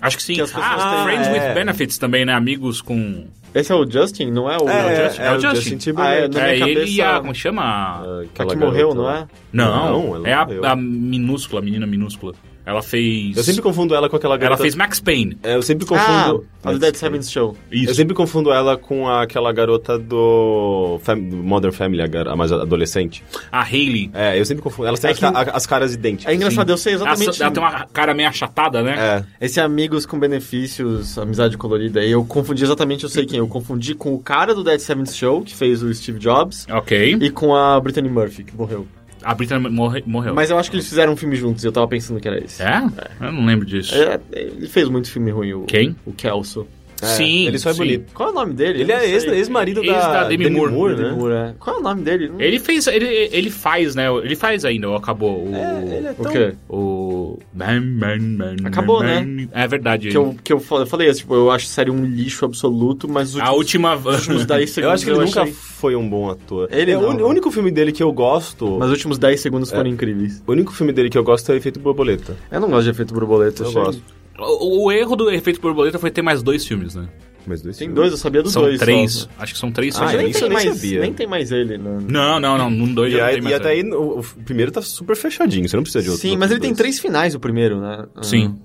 Acho 0.00 0.16
que 0.16 0.22
sim. 0.22 0.34
que 0.34 0.40
as 0.40 0.50
pessoas 0.50 0.66
ah, 0.66 0.94
têm- 0.94 1.04
Friends 1.04 1.28
é. 1.28 1.32
with 1.48 1.54
Benefits 1.54 1.98
também, 1.98 2.24
né? 2.24 2.32
Amigos 2.32 2.80
com... 2.80 3.26
Esse 3.54 3.72
é 3.72 3.74
o 3.74 3.90
Justin, 3.90 4.30
não 4.30 4.50
é 4.50 4.56
o... 4.56 4.68
É, 4.68 5.04
Justin, 5.04 5.22
é, 5.22 5.26
é 5.26 5.30
o 5.32 5.34
o 5.36 5.40
Justin. 5.40 5.56
Justin 5.56 5.76
Timberlake. 5.78 6.38
Ah, 6.38 6.40
é, 6.48 6.50
é, 6.50 6.68
ele 6.68 6.90
e 6.90 7.02
a... 7.02 7.20
Como 7.20 7.34
chama? 7.34 7.62
Ah, 7.62 8.02
A 8.02 8.22
aquela 8.22 8.50
que 8.50 8.56
morreu, 8.56 8.94
não 8.94 9.10
é? 9.10 9.26
Não, 9.52 9.92
Não, 9.92 10.16
ela 10.16 10.28
é 10.28 10.32
a, 10.32 10.72
a 10.72 10.76
minúscula, 10.76 11.60
a 11.60 11.64
menina 11.64 11.86
minúscula. 11.86 12.34
Ela 12.70 12.82
fez... 12.82 13.36
Eu 13.36 13.42
sempre 13.42 13.62
confundo 13.62 13.94
ela 13.94 14.08
com 14.08 14.16
aquela 14.16 14.34
Ela 14.34 14.40
garota... 14.42 14.62
fez 14.62 14.74
Max 14.74 15.00
Payne. 15.00 15.36
É, 15.42 15.56
eu 15.56 15.62
sempre 15.62 15.84
Ah, 15.84 15.88
confundo... 15.88 16.46
a 16.64 16.72
do 16.72 16.78
Dead 16.78 16.94
Seven's 16.94 17.30
Show. 17.30 17.56
Eu 17.70 17.94
sempre 17.94 18.14
confundo 18.14 18.52
ela 18.52 18.76
com 18.76 19.08
aquela 19.08 19.52
garota 19.52 19.98
do, 19.98 20.98
Fam- 21.02 21.18
do 21.18 21.36
Modern 21.36 21.72
Family, 21.72 22.02
a, 22.02 22.06
gar- 22.06 22.28
a 22.28 22.36
mais 22.36 22.52
adolescente. 22.52 23.22
A 23.50 23.62
Hayley. 23.62 24.10
É, 24.14 24.38
eu 24.38 24.44
sempre 24.44 24.62
confundo. 24.62 24.86
Elas 24.88 25.00
têm 25.00 25.08
É 25.08 25.12
as, 25.12 25.18
que- 25.18 25.26
as 25.26 25.66
caras 25.66 25.94
idênticas. 25.94 26.32
É 26.32 26.36
engraçado, 26.36 26.70
eu 26.70 26.76
sei 26.76 26.94
exatamente... 26.94 27.28
Ela, 27.42 27.44
ela 27.46 27.50
tem 27.50 27.62
uma 27.62 27.86
cara 27.86 28.14
meio 28.14 28.28
achatada, 28.28 28.82
né? 28.82 29.24
É. 29.40 29.44
Esse 29.46 29.60
Amigos 29.60 30.06
com 30.06 30.18
Benefícios, 30.18 31.18
Amizade 31.18 31.56
Colorida, 31.58 32.04
e 32.04 32.10
eu 32.12 32.24
confundi 32.24 32.62
exatamente, 32.64 33.04
eu 33.04 33.10
sei 33.10 33.26
quem, 33.26 33.38
eu 33.38 33.48
confundi 33.48 33.94
com 33.94 34.14
o 34.14 34.18
cara 34.18 34.54
do 34.54 34.62
Dead 34.62 34.78
Seven's 34.80 35.16
Show, 35.16 35.42
que 35.42 35.54
fez 35.54 35.82
o 35.82 35.92
Steve 35.92 36.18
Jobs, 36.18 36.66
Ok. 36.70 37.18
e 37.20 37.30
com 37.30 37.54
a 37.54 37.80
Brittany 37.80 38.08
Murphy, 38.08 38.44
que 38.44 38.56
morreu. 38.56 38.86
A 39.22 39.34
Britney 39.34 39.58
morre- 39.58 40.02
morreu. 40.06 40.34
Mas 40.34 40.50
eu 40.50 40.58
acho 40.58 40.70
que 40.70 40.76
eles 40.76 40.88
fizeram 40.88 41.12
um 41.12 41.16
filme 41.16 41.36
juntos, 41.36 41.62
e 41.62 41.66
eu 41.66 41.72
tava 41.72 41.86
pensando 41.88 42.20
que 42.20 42.26
era 42.28 42.42
esse. 42.42 42.62
É? 42.62 42.82
Eu 43.20 43.32
não 43.32 43.44
lembro 43.44 43.66
disso. 43.66 43.94
É, 43.94 44.18
ele 44.32 44.66
fez 44.68 44.88
muito 44.88 45.10
filme 45.10 45.30
ruim, 45.30 45.52
o... 45.52 45.64
Quem? 45.64 45.94
O 46.06 46.12
Kelso. 46.12 46.66
É, 47.02 47.06
Sim, 47.06 47.46
Ele 47.46 47.58
só 47.58 47.70
é 47.70 47.72
sim. 47.72 47.78
bonito. 47.78 48.12
Qual 48.12 48.28
é 48.28 48.32
o 48.32 48.34
nome 48.34 48.52
dele? 48.54 48.80
Ele 48.82 48.92
Eu 48.92 48.96
é 48.96 49.08
ex- 49.08 49.24
ex-marido 49.24 49.80
Ex 49.82 49.90
da, 49.92 50.12
da 50.22 50.28
Demi 50.28 50.50
Moore, 50.50 50.94
Demi 50.96 51.08
né? 51.08 51.14
Moore, 51.14 51.34
é. 51.34 51.54
Qual 51.58 51.76
é 51.76 51.78
o 51.78 51.82
nome 51.82 52.02
dele? 52.02 52.30
Ele 52.38 52.58
fez... 52.58 52.86
Ele, 52.86 53.06
ele 53.32 53.50
faz, 53.50 53.94
né? 53.94 54.06
Ele 54.22 54.36
faz 54.36 54.64
ainda, 54.64 54.88
ou 54.88 54.96
acabou. 54.96 55.46
O, 55.46 55.54
É, 55.54 55.96
ele 55.96 56.06
é 56.08 56.10
O 56.12 56.22
tão... 56.22 56.32
quê? 56.32 56.52
o... 56.68 57.38
Bam, 57.52 57.80
bam, 57.98 58.56
Acabou, 58.66 59.02
né? 59.02 59.48
É 59.52 59.66
verdade. 59.66 60.08
Que 60.10 60.16
eu, 60.16 60.36
que 60.42 60.52
eu 60.52 60.60
fa- 60.60 60.76
eu 60.76 60.86
falei, 60.86 61.12
tipo, 61.12 61.34
eu 61.34 61.50
acho 61.50 61.66
a 61.66 61.68
série 61.68 61.90
um 61.90 62.04
lixo 62.04 62.44
absoluto, 62.44 63.08
mas 63.08 63.34
os 63.34 63.40
A 63.40 63.52
últimos, 63.52 63.90
última... 63.90 64.10
os 64.10 64.16
últimos 64.18 64.46
10 64.46 64.60
Eu 64.70 64.74
segundos 64.74 64.94
acho 64.94 65.04
que 65.04 65.10
ele 65.10 65.18
nunca 65.24 65.42
achei- 65.42 65.52
foi 65.54 65.96
um 65.96 66.08
bom 66.08 66.30
ator. 66.30 66.68
Ele 66.70 66.90
é 66.92 66.98
o 66.98 67.12
não. 67.14 67.26
o 67.26 67.28
único 67.28 67.50
filme 67.50 67.70
dele 67.70 67.92
que 67.92 68.02
eu 68.02 68.12
gosto... 68.12 68.76
Mas 68.78 68.88
os 68.88 68.92
últimos 68.94 69.18
10 69.18 69.40
segundos 69.40 69.72
É. 69.72 69.76
foram 69.76 69.88
incríveis. 69.90 70.42
O 70.46 70.52
único 70.52 70.72
filme 70.72 70.92
dele 70.92 71.08
que 71.10 71.18
eu 71.18 71.24
gosto 71.24 71.50
é 71.52 71.56
Efeito 71.56 71.80
Borboleta. 71.80 72.36
Eu 72.50 72.60
não 72.60 72.68
gosto 72.68 72.84
de 72.84 72.90
efeito 72.90 73.14
borboleta. 73.14 73.62
Eu 73.62 73.68
achei- 73.68 73.82
gosto. 73.82 74.02
O, 74.38 74.84
o 74.86 74.92
erro 74.92 75.16
do 75.16 75.30
efeito 75.30 75.60
borboleta 75.60 75.98
foi 75.98 76.10
ter 76.10 76.22
mais 76.22 76.42
dois 76.42 76.66
filmes, 76.66 76.94
né? 76.94 77.08
Mas 77.46 77.62
dois 77.62 77.76
Tem 77.76 77.86
filmes. 77.88 77.96
dois, 78.00 78.12
eu 78.12 78.18
sabia 78.18 78.42
dos 78.42 78.52
são 78.52 78.62
dois. 78.62 78.78
três. 78.78 79.12
só. 79.12 79.28
Acho 79.38 79.52
que 79.54 79.58
são 79.58 79.72
três 79.72 79.94
Ah, 79.96 79.98
filmes. 80.08 80.14
é 80.14 80.18
nem, 80.18 80.30
isso 80.30 80.40
tem 80.40 80.50
mais, 80.50 80.74
sabia. 80.74 81.00
nem 81.00 81.12
tem 81.14 81.26
mais 81.26 81.50
ele. 81.52 81.78
Não, 81.78 81.98
Não, 82.00 82.40
não, 82.40 82.58
não. 82.58 82.70
Num 82.70 82.92
dois 82.92 83.12
E, 83.12 83.16
já 83.16 83.30
tem 83.30 83.40
mais. 83.40 83.52
e 83.52 83.54
até 83.58 83.68
aí, 83.70 83.82
o, 83.82 84.18
o 84.20 84.24
primeiro 84.44 84.70
tá 84.70 84.82
super 84.82 85.16
fechadinho, 85.16 85.66
você 85.68 85.74
não 85.76 85.82
precisa 85.82 86.02
de 86.04 86.10
outro. 86.10 86.22
Sim, 86.22 86.36
mas 86.36 86.50
ele 86.50 86.60
tem 86.60 86.74
três 86.74 86.98
finais, 86.98 87.34
o 87.34 87.40
primeiro, 87.40 87.80
né? 87.80 88.04
Sim. 88.22 88.56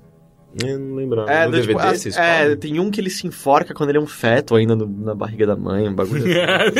Eu 0.63 0.79
não 0.79 0.95
lembrava. 0.95 1.29
É, 1.31 1.45
no 1.45 1.51
do- 1.51 1.57
DVD 1.57 1.73
tipo, 1.73 1.79
as- 1.87 1.99
vocês 2.01 2.17
é, 2.17 2.55
tem 2.55 2.79
um 2.79 2.89
que 2.89 3.01
ele 3.01 3.09
se 3.09 3.27
enforca 3.27 3.73
quando 3.73 3.89
ele 3.89 3.97
é 3.97 4.01
um 4.01 4.07
feto 4.07 4.55
ainda 4.55 4.75
no- 4.75 4.87
na 4.87 5.13
barriga 5.13 5.45
da 5.45 5.55
mãe, 5.55 5.87
um 5.87 5.93
bagulho 5.93 6.23
assim. 6.23 6.35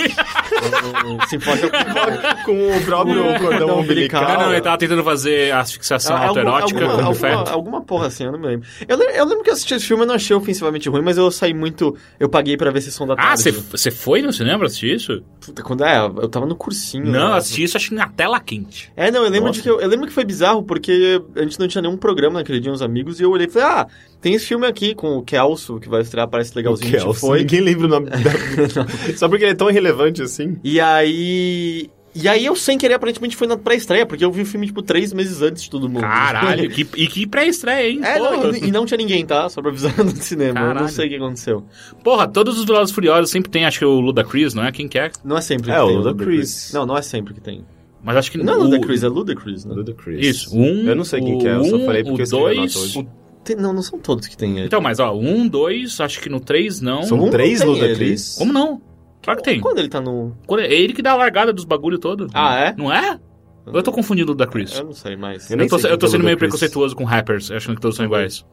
se 1.27 1.35
enforca 1.35 1.69
com... 1.69 1.75
com 2.45 2.77
o 2.77 2.81
próprio 2.85 3.39
cordão 3.39 3.79
umbilical. 3.79 4.23
Não, 4.23 4.39
não, 4.45 4.51
ele 4.51 4.61
tava 4.61 4.77
tentando 4.77 5.03
fazer 5.03 5.51
asfixiação 5.53 6.15
Ah, 6.15 6.27
autoerótica 6.27 6.79
alguma, 6.85 6.97
com 6.97 7.03
o 7.03 7.07
alguma, 7.07 7.15
feto. 7.37 7.49
alguma 7.51 7.81
porra 7.81 8.07
assim, 8.07 8.23
eu 8.25 8.31
não 8.31 8.39
me 8.39 8.47
lembro. 8.47 8.67
Eu, 8.87 8.97
eu 8.97 9.25
lembro 9.25 9.43
que 9.43 9.49
eu 9.49 9.53
assisti 9.53 9.73
esse 9.73 9.85
filme 9.85 10.03
e 10.03 10.05
não 10.07 10.15
achei 10.15 10.35
ofensivamente 10.35 10.89
ruim, 10.89 11.01
mas 11.01 11.17
eu 11.17 11.29
saí 11.31 11.53
muito... 11.53 11.95
Eu 12.19 12.29
paguei 12.29 12.55
pra 12.57 12.71
ver 12.71 12.81
Sessão 12.81 13.05
da 13.07 13.13
Ah, 13.13 13.35
Tarde. 13.35 13.51
você 13.51 13.91
foi 13.91 14.21
no 14.21 14.31
cinema 14.31 14.65
assistir 14.65 14.95
isso? 14.95 15.23
Puta, 15.45 15.61
quando 15.63 15.83
é, 15.83 15.99
eu 15.99 16.27
tava 16.29 16.45
no 16.45 16.55
cursinho. 16.55 17.05
Não, 17.05 17.11
né? 17.11 17.19
eu 17.19 17.33
assisti 17.33 17.63
isso 17.63 17.77
acho 17.77 17.89
que 17.89 17.95
na 17.95 18.07
tela 18.07 18.39
quente. 18.39 18.91
É, 18.95 19.11
não, 19.11 19.23
eu 19.23 19.29
lembro, 19.29 19.47
Nossa. 19.47 19.57
de 19.57 19.63
que 19.63 19.69
eu, 19.69 19.79
eu 19.81 19.87
lembro 19.87 20.07
que 20.07 20.13
foi 20.13 20.23
bizarro, 20.25 20.63
porque 20.63 21.21
a 21.35 21.41
gente 21.41 21.59
não 21.59 21.67
tinha 21.67 21.81
nenhum 21.81 21.97
programa 21.97 22.39
naquele 22.39 22.59
dia, 22.59 22.71
uns 22.71 22.81
amigos, 22.81 23.19
e 23.19 23.23
eu 23.23 23.31
olhei 23.31 23.47
e 23.47 23.49
falei, 23.49 23.64
ah, 23.65 23.87
tem 24.21 24.33
esse 24.33 24.45
filme 24.45 24.65
aqui 24.65 24.95
com 24.95 25.17
o 25.17 25.23
Kelso, 25.23 25.79
que 25.79 25.87
vai 25.89 26.01
estrear, 26.01 26.27
parece 26.27 26.55
legalzinho, 26.55 26.89
gente 26.91 27.01
Kelso, 27.01 27.19
foi. 27.19 27.39
Ninguém 27.39 27.61
lembra 27.61 27.85
o 27.85 27.89
nome 27.89 28.09
da... 28.09 28.17
Só 29.17 29.27
porque 29.29 29.43
ele 29.43 29.51
é 29.51 29.55
tão 29.55 29.69
irrelevante 29.69 30.21
assim. 30.21 30.57
E 30.63 30.79
aí... 30.79 31.89
E 32.17 32.29
aí 32.29 32.45
eu, 32.45 32.55
sem 32.55 32.77
querer, 32.77 32.93
aparentemente 32.93 33.35
foi 33.35 33.45
na 33.45 33.57
pré-estreia, 33.57 34.05
porque 34.05 34.23
eu 34.23 34.31
vi 34.31 34.43
o 34.43 34.45
filme, 34.45 34.65
tipo, 34.67 34.81
três 34.81 35.11
meses 35.11 35.41
antes 35.41 35.63
de 35.63 35.69
todo 35.69 35.89
mundo. 35.89 35.99
Caralho, 35.99 36.69
que, 36.71 36.87
e 36.95 37.07
que 37.07 37.27
pré-estreia, 37.27 37.89
hein? 37.89 37.99
É, 38.01 38.17
não, 38.17 38.55
e, 38.55 38.71
não 38.71 38.85
tinha 38.85 38.97
ninguém, 38.97 39.25
tá? 39.25 39.49
Só 39.49 39.61
pra 39.61 39.69
avisar 39.69 39.93
no 39.97 40.15
cinema. 40.15 40.57
Eu 40.61 40.65
não 40.67 40.73
Caralho. 40.75 40.89
sei 40.89 41.07
o 41.07 41.09
que 41.09 41.15
aconteceu. 41.17 41.65
Porra, 42.01 42.25
todos 42.25 42.57
os 42.57 42.63
Velozes 42.63 42.95
Furiosos 42.95 43.29
sempre 43.29 43.51
tem, 43.51 43.65
acho 43.65 43.79
que 43.79 43.83
o 43.83 43.99
Ludacris, 43.99 44.53
não 44.53 44.63
é? 44.63 44.71
Quem 44.71 44.87
quer? 44.87 45.11
Não 45.25 45.37
é 45.37 45.41
sempre 45.41 45.69
É, 45.69 45.75
que 45.75 45.81
o 45.81 45.87
tem 45.87 45.97
Ludacris. 45.97 46.71
Não, 46.73 46.85
não 46.85 46.97
é 46.97 47.01
sempre 47.01 47.33
que 47.33 47.41
tem. 47.41 47.65
Mas 48.01 48.15
acho 48.15 48.31
que 48.31 48.37
Não 48.37 48.53
é 48.53 48.55
o- 48.55 48.63
Ludacris, 48.63 49.03
é 49.03 49.07
Ludacris, 49.09 49.65
né? 49.65 49.75
Ludacris. 49.75 50.25
Isso, 50.25 50.57
um. 50.57 50.87
Eu 50.87 50.95
não 50.95 51.03
sei 51.03 51.19
quem 51.19 51.35
o 51.35 51.39
que 51.39 51.47
é, 51.49 51.55
eu 51.55 51.65
só 51.65 51.79
falei 51.79 52.03
porque 52.05 52.23
o 52.23 52.27
dois. 52.29 52.75
hoje. 52.77 53.07
Tem- 53.45 53.55
não, 53.55 53.71
não 53.71 53.81
são 53.81 53.97
todos 53.99 54.27
que 54.27 54.35
tem 54.35 54.57
ele. 54.57 54.65
Então, 54.65 54.81
mas 54.81 54.99
ó, 54.99 55.13
um, 55.15 55.47
dois, 55.47 55.99
acho 56.01 56.19
que 56.19 56.27
no 56.27 56.39
três 56.39 56.81
não. 56.81 57.03
São 57.03 57.23
Um 57.23 57.29
três 57.29 57.61
Ludacris? 57.63 58.35
Como 58.37 58.51
não? 58.51 58.81
Claro 59.23 59.39
que 59.39 59.45
tem. 59.45 59.61
Quando 59.61 59.77
ele 59.79 59.87
tá 59.89 60.01
no... 60.01 60.35
Quando- 60.45 60.61
É 60.61 60.73
ele 60.73 60.91
que 60.93 61.01
dá 61.01 61.11
a 61.11 61.15
largada 61.15 61.53
dos 61.53 61.63
bagulho 61.63 61.97
todo. 61.97 62.27
Ah, 62.33 62.59
é? 62.59 62.75
Não 62.75 62.91
é? 62.91 63.19
Ou 63.65 63.73
eu 63.75 63.81
tô 63.83 63.91
confundindo 63.91 64.33
o 64.33 64.35
da 64.35 64.45
Chris? 64.45 64.77
Eu 64.77 64.85
não 64.85 64.93
sei 64.93 65.15
mais. 65.15 65.49
Eu 65.49 65.57
Eu 65.57 65.67
tô, 65.67 65.79
sei 65.79 65.91
eu 65.91 65.97
tô 65.97 66.05
é 66.05 66.09
sendo 66.09 66.23
meio 66.23 66.37
preconceituoso 66.37 66.95
com 66.95 67.03
rappers, 67.03 67.49
achando 67.49 67.75
que 67.75 67.81
todos 67.81 67.95
são 67.97 68.05
iguais. 68.05 68.45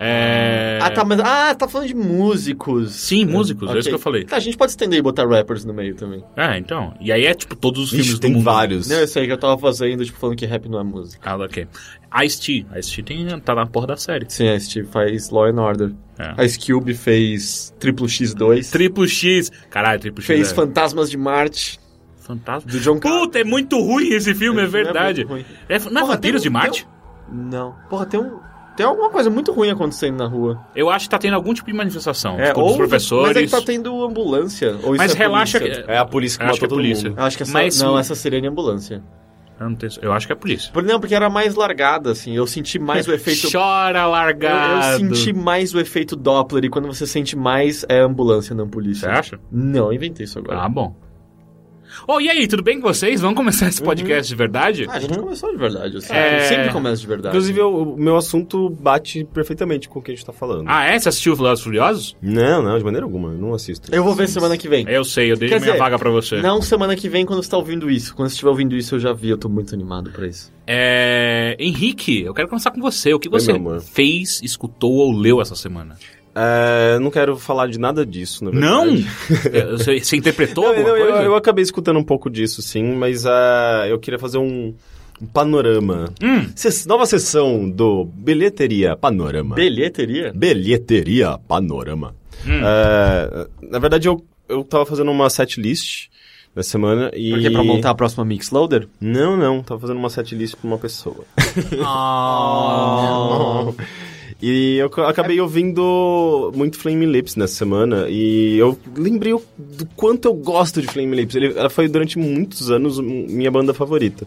É... 0.00 0.78
Ah, 0.80 0.90
tá, 0.90 1.04
mas... 1.04 1.18
Ah, 1.18 1.52
tá 1.56 1.66
falando 1.66 1.88
de 1.88 1.94
músicos. 1.94 2.92
Sim, 2.92 3.24
músicos, 3.24 3.66
é 3.66 3.70
Ok. 3.70 3.80
isso 3.80 3.88
que 3.88 3.94
eu 3.96 3.98
falei. 3.98 4.24
Tá, 4.24 4.36
a 4.36 4.40
gente 4.40 4.56
pode 4.56 4.70
estender 4.70 4.98
e 4.98 5.02
botar 5.02 5.26
rappers 5.28 5.64
no 5.64 5.74
meio 5.74 5.96
também. 5.96 6.22
É, 6.36 6.56
então. 6.56 6.94
E 7.00 7.10
aí 7.10 7.26
é 7.26 7.34
tipo 7.34 7.56
todos 7.56 7.80
os 7.86 7.92
Ixi, 7.92 8.02
filmes 8.04 8.18
tem 8.20 8.30
do 8.30 8.36
mundo. 8.36 8.44
vários. 8.44 8.88
Não, 8.88 8.96
eu 8.96 9.08
sei 9.08 9.26
que 9.26 9.32
eu 9.32 9.36
tava 9.38 9.58
fazendo, 9.58 10.04
tipo, 10.04 10.16
falando 10.18 10.36
que 10.36 10.46
rap 10.46 10.68
não 10.68 10.78
é 10.78 10.84
música. 10.84 11.28
Ah, 11.28 11.36
ok. 11.36 11.66
Ice-T. 12.24 12.64
Ice-T 12.78 13.02
tem, 13.02 13.40
tá 13.40 13.54
na 13.56 13.66
porra 13.66 13.88
da 13.88 13.96
série. 13.96 14.24
Sim, 14.28 14.48
a 14.48 14.58
Steve 14.60 14.86
faz 14.86 15.30
Law 15.30 15.46
and 15.46 15.60
Order. 15.60 15.92
É. 16.18 16.24
A 16.30 16.66
Cube 16.66 16.94
fez 16.94 17.74
Triplo 17.80 18.06
X2. 18.06 18.70
Triplo 18.70 19.06
X. 19.06 19.50
Caralho, 19.68 20.00
Triplo 20.00 20.22
X 20.22 20.26
Fez 20.26 20.52
é 20.52 20.54
Fantasmas 20.54 21.10
de 21.10 21.16
Marte, 21.16 21.78
fantasma. 22.18 22.70
do 22.70 22.80
John 22.80 22.98
Carter. 22.98 23.20
Puta, 23.20 23.38
é 23.40 23.44
muito 23.44 23.78
ruim 23.80 24.08
esse 24.08 24.34
filme, 24.34 24.60
é 24.60 24.64
é 24.64 24.66
verdade. 24.66 25.24
muito 25.24 25.44
ruim. 25.44 25.44
É, 25.68 25.78
não 25.78 25.86
é 25.86 26.00
Porra, 26.00 26.14
Vampiros 26.14 26.42
tem 26.42 26.50
de 26.50 26.56
um- 26.56 26.60
Marte? 26.60 26.88
Não. 27.30 27.74
Porra, 27.90 28.06
tem 28.06 28.18
um... 28.20 28.38
Tem 28.78 28.86
alguma 28.86 29.10
coisa 29.10 29.28
muito 29.28 29.50
ruim 29.50 29.70
acontecendo 29.70 30.16
na 30.18 30.26
rua. 30.28 30.60
Eu 30.72 30.88
acho 30.88 31.06
que 31.06 31.10
tá 31.10 31.18
tendo 31.18 31.34
algum 31.34 31.52
tipo 31.52 31.66
de 31.66 31.76
manifestação. 31.76 32.38
É, 32.38 32.46
tipo, 32.50 32.60
ou... 32.60 32.68
dos 32.68 32.76
professores. 32.76 33.26
Mas 33.34 33.36
é 33.36 33.44
que 33.44 33.50
tá 33.50 33.60
tendo 33.60 34.04
ambulância. 34.04 34.68
Ou 34.84 34.94
isso 34.94 34.98
Mas 34.98 35.16
é 35.16 35.18
relaxa 35.18 35.58
polícia? 35.58 35.84
É 35.88 35.98
a 35.98 36.04
polícia 36.04 36.38
que 36.38 36.44
Eu 36.44 36.48
acho 36.50 36.54
matou 36.54 36.58
que 36.60 36.64
é 36.64 36.68
todo 36.68 36.78
polícia. 36.78 37.08
mundo. 37.08 37.18
Eu 37.18 37.24
acho 37.24 37.36
que 37.36 37.42
essa... 37.42 37.52
Mas- 37.52 37.82
Não, 37.82 37.98
essa 37.98 38.14
seria 38.14 38.40
de 38.40 38.46
ambulância. 38.46 39.02
Eu, 39.58 39.68
não 39.68 39.74
tenho- 39.74 39.92
eu 40.00 40.12
acho 40.12 40.28
que 40.28 40.32
é 40.32 40.36
a 40.36 40.38
polícia. 40.38 40.70
Por, 40.72 40.84
não, 40.84 41.00
porque 41.00 41.12
era 41.12 41.28
mais 41.28 41.56
largada, 41.56 42.12
assim. 42.12 42.36
Eu 42.36 42.46
senti 42.46 42.78
mais 42.78 43.08
o 43.08 43.10
efeito... 43.12 43.50
Chora 43.50 43.98
Eu, 43.98 44.04
eu 44.04 44.10
largado. 44.10 44.96
senti 44.98 45.32
mais 45.32 45.74
o 45.74 45.80
efeito 45.80 46.14
Doppler 46.14 46.64
e 46.64 46.68
quando 46.70 46.86
você 46.86 47.04
sente 47.04 47.34
mais 47.36 47.84
é 47.88 47.98
ambulância, 47.98 48.54
não 48.54 48.66
Você 48.66 48.70
polícia. 48.70 49.10
acha? 49.10 49.40
Não, 49.50 49.86
eu 49.86 49.92
inventei 49.92 50.22
isso 50.22 50.38
agora. 50.38 50.60
Ah, 50.60 50.68
bom. 50.68 50.94
Oh, 52.06 52.20
e 52.20 52.28
aí, 52.28 52.46
tudo 52.46 52.62
bem 52.62 52.80
com 52.80 52.86
vocês? 52.86 53.20
Vamos 53.20 53.36
começar 53.36 53.68
esse 53.68 53.82
podcast 53.82 54.28
de 54.28 54.34
verdade? 54.36 54.86
Ah, 54.88 54.94
a 54.94 55.00
gente 55.00 55.18
começou 55.18 55.50
de 55.50 55.56
verdade. 55.56 55.96
assim. 55.96 56.12
É. 56.12 56.40
Sempre 56.40 56.70
começa 56.70 57.00
de 57.00 57.06
verdade. 57.06 57.34
Inclusive, 57.34 57.60
o 57.60 57.78
o 57.78 57.96
meu 57.96 58.16
assunto 58.16 58.68
bate 58.70 59.24
perfeitamente 59.24 59.88
com 59.88 59.98
o 59.98 60.02
que 60.02 60.10
a 60.10 60.14
gente 60.14 60.24
tá 60.24 60.32
falando. 60.32 60.64
Ah, 60.68 60.84
é? 60.84 60.98
Você 60.98 61.08
assistiu 61.08 61.34
Velozes 61.34 61.64
Furiosos? 61.64 62.16
Não, 62.20 62.62
não, 62.62 62.76
de 62.78 62.84
maneira 62.84 63.04
alguma. 63.04 63.30
Eu 63.30 63.38
não 63.38 63.54
assisto. 63.54 63.94
Eu 63.94 64.04
vou 64.04 64.14
ver 64.14 64.28
semana 64.28 64.56
que 64.56 64.68
vem. 64.68 64.84
Eu 64.88 65.04
sei, 65.04 65.30
eu 65.32 65.36
dei 65.36 65.48
Quer 65.48 65.60
minha 65.60 65.72
dizer, 65.72 65.78
vaga 65.78 65.98
pra 65.98 66.10
você. 66.10 66.40
Não 66.40 66.60
semana 66.60 66.94
que 66.96 67.08
vem 67.08 67.24
quando 67.24 67.42
você 67.42 67.50
tá 67.50 67.56
ouvindo 67.56 67.90
isso. 67.90 68.14
Quando 68.14 68.28
você 68.28 68.34
estiver 68.34 68.50
ouvindo 68.50 68.76
isso, 68.76 68.94
eu 68.96 69.00
já 69.00 69.12
vi. 69.12 69.30
Eu 69.30 69.38
tô 69.38 69.48
muito 69.48 69.74
animado 69.74 70.10
pra 70.10 70.26
isso. 70.26 70.52
É... 70.66 71.56
Henrique, 71.58 72.22
eu 72.22 72.34
quero 72.34 72.48
começar 72.48 72.70
com 72.70 72.80
você. 72.80 73.14
O 73.14 73.18
que 73.18 73.28
você 73.28 73.52
fez, 73.92 74.40
escutou 74.42 74.92
ou 74.92 75.12
leu 75.12 75.40
essa 75.40 75.54
semana? 75.54 75.96
É, 76.40 76.98
não 77.00 77.10
quero 77.10 77.36
falar 77.36 77.66
de 77.68 77.78
nada 77.78 78.06
disso, 78.06 78.44
na 78.44 78.50
Não? 78.52 78.86
verdade. 78.96 79.72
você, 79.72 79.98
você 80.00 80.16
interpretou 80.16 80.64
Não, 80.64 80.70
alguma 80.70 80.88
não, 80.90 80.96
eu, 80.96 81.06
coisa? 81.06 81.22
eu 81.24 81.34
acabei 81.36 81.62
escutando 81.62 81.98
um 81.98 82.04
pouco 82.04 82.30
disso, 82.30 82.62
sim, 82.62 82.92
mas 82.94 83.26
ah, 83.26 83.86
eu 83.88 83.98
queria 83.98 84.18
fazer 84.18 84.38
um, 84.38 84.72
um 85.20 85.26
panorama. 85.26 86.12
Hum. 86.22 86.46
Ses- 86.54 86.86
nova 86.86 87.06
sessão 87.06 87.68
do 87.68 88.04
Bilheteria 88.04 88.94
Panorama. 88.94 89.54
Bilheteria? 89.56 90.32
Bilheteria 90.34 91.38
Panorama. 91.48 92.14
Hum. 92.46 92.60
É, 92.64 93.46
na 93.70 93.78
verdade, 93.80 94.06
eu, 94.06 94.24
eu 94.48 94.62
tava 94.62 94.86
fazendo 94.86 95.10
uma 95.10 95.28
setlist 95.28 96.06
na 96.54 96.62
semana 96.62 97.10
e... 97.14 97.30
Porque 97.32 97.46
é 97.48 97.50
pra 97.50 97.64
montar 97.64 97.90
a 97.90 97.94
próxima 97.94 98.24
Mixloader? 98.24 98.86
Não, 99.00 99.36
não, 99.36 99.62
tava 99.62 99.80
fazendo 99.80 99.96
uma 99.98 100.08
setlist 100.10 100.54
pra 100.56 100.68
uma 100.68 100.78
pessoa. 100.78 101.24
Ah. 101.84 103.72
E 104.40 104.76
eu 104.76 104.88
ca- 104.88 105.08
acabei 105.08 105.40
ouvindo 105.40 106.52
muito 106.54 106.78
Flame 106.78 107.04
Lips 107.06 107.34
nessa 107.34 107.54
semana 107.54 108.06
e 108.08 108.56
eu 108.56 108.78
lembrei 108.96 109.32
o- 109.32 109.42
do 109.58 109.84
quanto 109.96 110.26
eu 110.26 110.34
gosto 110.34 110.80
de 110.80 110.86
Flame 110.86 111.16
Lips. 111.16 111.34
Ele, 111.34 111.58
ela 111.58 111.68
foi 111.68 111.88
durante 111.88 112.16
muitos 112.18 112.70
anos 112.70 113.00
minha 113.00 113.50
banda 113.50 113.74
favorita. 113.74 114.26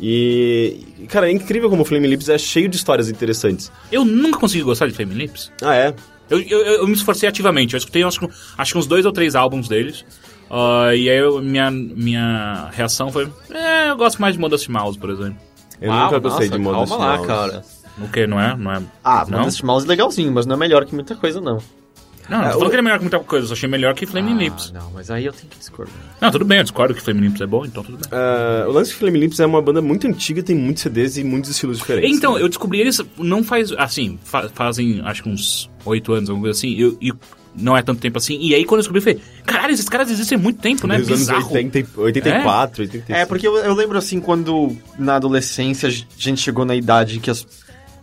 E, 0.00 0.78
cara, 1.08 1.28
é 1.28 1.32
incrível 1.32 1.70
como 1.70 1.84
Flame 1.84 2.08
Lips 2.08 2.28
é 2.28 2.36
cheio 2.36 2.68
de 2.68 2.74
histórias 2.76 3.08
interessantes. 3.08 3.70
Eu 3.92 4.04
nunca 4.04 4.38
consegui 4.40 4.64
gostar 4.64 4.88
de 4.88 4.94
Flame 4.94 5.14
Lips. 5.14 5.52
Ah, 5.62 5.76
é? 5.76 5.94
Eu, 6.28 6.40
eu, 6.40 6.58
eu 6.60 6.86
me 6.88 6.94
esforcei 6.94 7.28
ativamente. 7.28 7.74
Eu 7.74 7.78
escutei 7.78 8.02
acho, 8.02 8.18
que- 8.18 8.28
acho 8.58 8.72
que 8.72 8.78
uns 8.78 8.86
dois 8.88 9.06
ou 9.06 9.12
três 9.12 9.36
álbuns 9.36 9.68
deles. 9.68 10.04
Ah, 10.50 10.92
e 10.94 11.08
aí 11.08 11.18
eu- 11.18 11.40
minha, 11.40 11.70
minha 11.70 12.68
reação 12.72 13.12
foi... 13.12 13.28
É, 13.52 13.90
eu 13.90 13.96
gosto 13.96 14.20
mais 14.20 14.34
de 14.34 14.40
Modest 14.40 14.68
Mouse, 14.68 14.98
por 14.98 15.10
exemplo. 15.10 15.36
Eu 15.80 15.90
Uau, 15.90 16.04
nunca 16.04 16.18
gostei 16.18 16.48
nossa, 16.48 16.58
de 16.58 16.64
Modest 16.64 16.88
Calma 16.88 17.04
lá, 17.04 17.12
Mouse. 17.16 17.26
cara. 17.28 17.64
O 18.00 18.08
que, 18.08 18.26
não 18.26 18.40
é? 18.40 18.56
Não 18.56 18.72
é? 18.72 18.82
Ah, 19.04 19.24
não? 19.28 19.40
Modest 19.40 19.62
Mouse 19.64 19.84
é 19.86 19.88
legalzinho, 19.88 20.32
mas 20.32 20.46
não 20.46 20.54
é 20.56 20.58
melhor 20.58 20.84
que 20.84 20.94
muita 20.94 21.14
coisa, 21.14 21.40
não. 21.40 21.58
Não, 22.28 22.38
não 22.38 22.44
É, 22.46 22.52
tô 22.52 22.58
falando 22.60 22.66
o- 22.66 22.70
que 22.70 22.74
ele 22.76 22.80
é 22.80 22.82
melhor 22.82 22.98
que 22.98 23.04
muita 23.04 23.18
coisa, 23.18 23.44
eu 23.44 23.48
só 23.48 23.52
achei 23.54 23.68
melhor 23.68 23.94
que 23.94 24.06
Flame 24.06 24.30
ah, 24.32 24.36
Lips. 24.36 24.70
não, 24.72 24.90
mas 24.92 25.10
aí 25.10 25.26
eu 25.26 25.32
tenho 25.32 25.48
que 25.48 25.58
discordar. 25.58 25.92
Não, 26.20 26.30
tudo 26.30 26.44
bem, 26.44 26.58
eu 26.58 26.62
discordo 26.64 26.94
que 26.94 27.00
Flame 27.02 27.20
Lips 27.20 27.40
é 27.40 27.46
bom, 27.46 27.66
então 27.66 27.82
tudo 27.82 27.98
bem. 27.98 28.08
Ah, 28.12 28.64
o 28.68 28.72
lance 28.72 28.90
de 28.92 28.96
Flame 28.96 29.18
Lips 29.18 29.40
é 29.40 29.44
uma 29.46 29.60
banda 29.60 29.82
muito 29.82 30.06
antiga, 30.06 30.42
tem 30.42 30.56
muitos 30.56 30.82
CDs 30.84 31.16
e 31.16 31.24
muitos 31.24 31.50
estilos 31.50 31.78
diferentes. 31.78 32.16
Então, 32.16 32.34
né? 32.36 32.42
eu 32.42 32.48
descobri 32.48 32.80
eles 32.80 33.00
não 33.18 33.42
faz, 33.42 33.72
assim, 33.72 34.18
fa- 34.22 34.48
fazem 34.54 35.00
acho 35.04 35.22
que 35.24 35.28
uns 35.28 35.68
oito 35.84 36.12
anos, 36.12 36.30
alguma 36.30 36.46
coisa 36.46 36.56
assim, 36.58 36.74
eu, 36.78 36.96
e 37.02 37.12
não 37.54 37.76
é 37.76 37.82
tanto 37.82 38.00
tempo 38.00 38.16
assim. 38.16 38.38
E 38.40 38.54
aí 38.54 38.64
quando 38.64 38.78
eu 38.78 38.82
descobri, 38.82 39.00
eu 39.00 39.02
falei, 39.04 39.20
caralho, 39.44 39.74
esses 39.74 39.88
caras 39.88 40.08
existem 40.10 40.38
há 40.38 40.40
muito 40.40 40.60
tempo, 40.60 40.86
né? 40.86 40.94
Anos 40.94 41.08
Bizarro. 41.08 41.48
80, 41.52 41.78
e- 41.80 41.86
84, 41.96 42.82
85. 42.82 43.12
É, 43.18 43.26
porque 43.26 43.46
eu, 43.46 43.56
eu 43.58 43.74
lembro 43.74 43.98
assim, 43.98 44.20
quando 44.20 44.74
na 44.98 45.16
adolescência 45.16 45.88
a 45.88 45.92
gente 46.16 46.40
chegou 46.40 46.64
na 46.64 46.74
idade 46.74 47.18
que 47.18 47.30
as, 47.30 47.44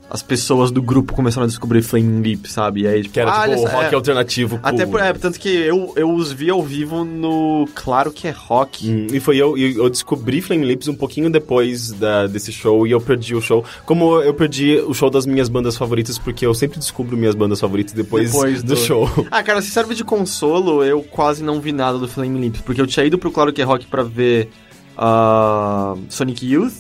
as 0.10 0.24
pessoas 0.24 0.72
do 0.72 0.82
grupo 0.82 1.14
começaram 1.14 1.44
a 1.46 1.48
descobrir 1.48 1.82
Flame 1.84 2.22
Lip, 2.22 2.52
sabe? 2.52 2.82
E 2.82 2.88
aí, 2.88 3.04
tipo, 3.04 3.14
Que 3.14 3.20
era 3.20 3.32
ah, 3.32 3.48
tipo 3.48 3.68
rock 3.68 3.86
é, 3.92 3.96
alternativo. 3.96 4.60
Até 4.64 4.86
por, 4.86 5.00
é, 5.00 5.14
tanto 5.14 5.40
que 5.40 5.50
eu, 5.50 5.94
eu 5.96 6.12
os 6.14 6.32
vi 6.32 6.50
ao 6.50 6.64
vivo 6.64 7.06
no 7.06 7.68
Claro 7.76 8.12
que 8.12 8.28
é 8.28 8.32
Rock. 8.32 8.90
Hum, 8.90 9.08
e 9.12 9.20
foi 9.20 9.38
eu, 9.38 9.56
eu 9.58 9.90
descobri 9.90 10.42
Flame 10.42 10.66
Lips 10.66 10.88
um 10.88 10.96
pouquinho 10.96 11.30
depois 11.30 11.92
da, 11.92 12.26
desse 12.26 12.52
show 12.52 12.88
e 12.88 12.92
eu 12.92 13.00
perdi 13.00 13.36
o 13.36 13.42
show. 13.42 13.64
Como 13.86 14.20
eu 14.22 14.34
perdi 14.34 14.78
o 14.80 14.94
show 14.94 15.10
das 15.10 15.26
minhas 15.26 15.50
bandas 15.50 15.78
favoritas, 15.78 16.18
porque 16.18 16.46
eu 16.46 16.54
sempre 16.54 16.80
descubro 16.80 17.16
minhas 17.16 17.36
bandas 17.36 17.60
favoritas 17.60 17.94
depois, 17.94 18.32
Depois 18.32 18.64
do... 18.64 18.74
do- 18.74 18.80
show. 18.80 19.10
Ah, 19.32 19.44
cara, 19.44 19.62
se 19.62 19.70
serve 19.70 19.94
de 19.94 20.04
consolo, 20.04 20.84
eu 20.84 21.04
quase 21.04 21.44
não 21.44 21.62
vi 21.62 21.72
nada 21.72 21.98
do 21.98 22.08
Flame 22.08 22.40
Lips, 22.40 22.62
porque 22.62 22.82
eu 22.82 22.88
tinha 22.88 23.06
ido 23.06 23.18
pro 23.18 23.30
Claro 23.32 23.54
que 23.54 23.62
é 23.62 23.66
Rock 23.66 23.86
pra 23.86 24.02
ver 24.02 24.50
ah, 24.98 25.96
Sonic 26.10 26.46
Youth, 26.46 26.74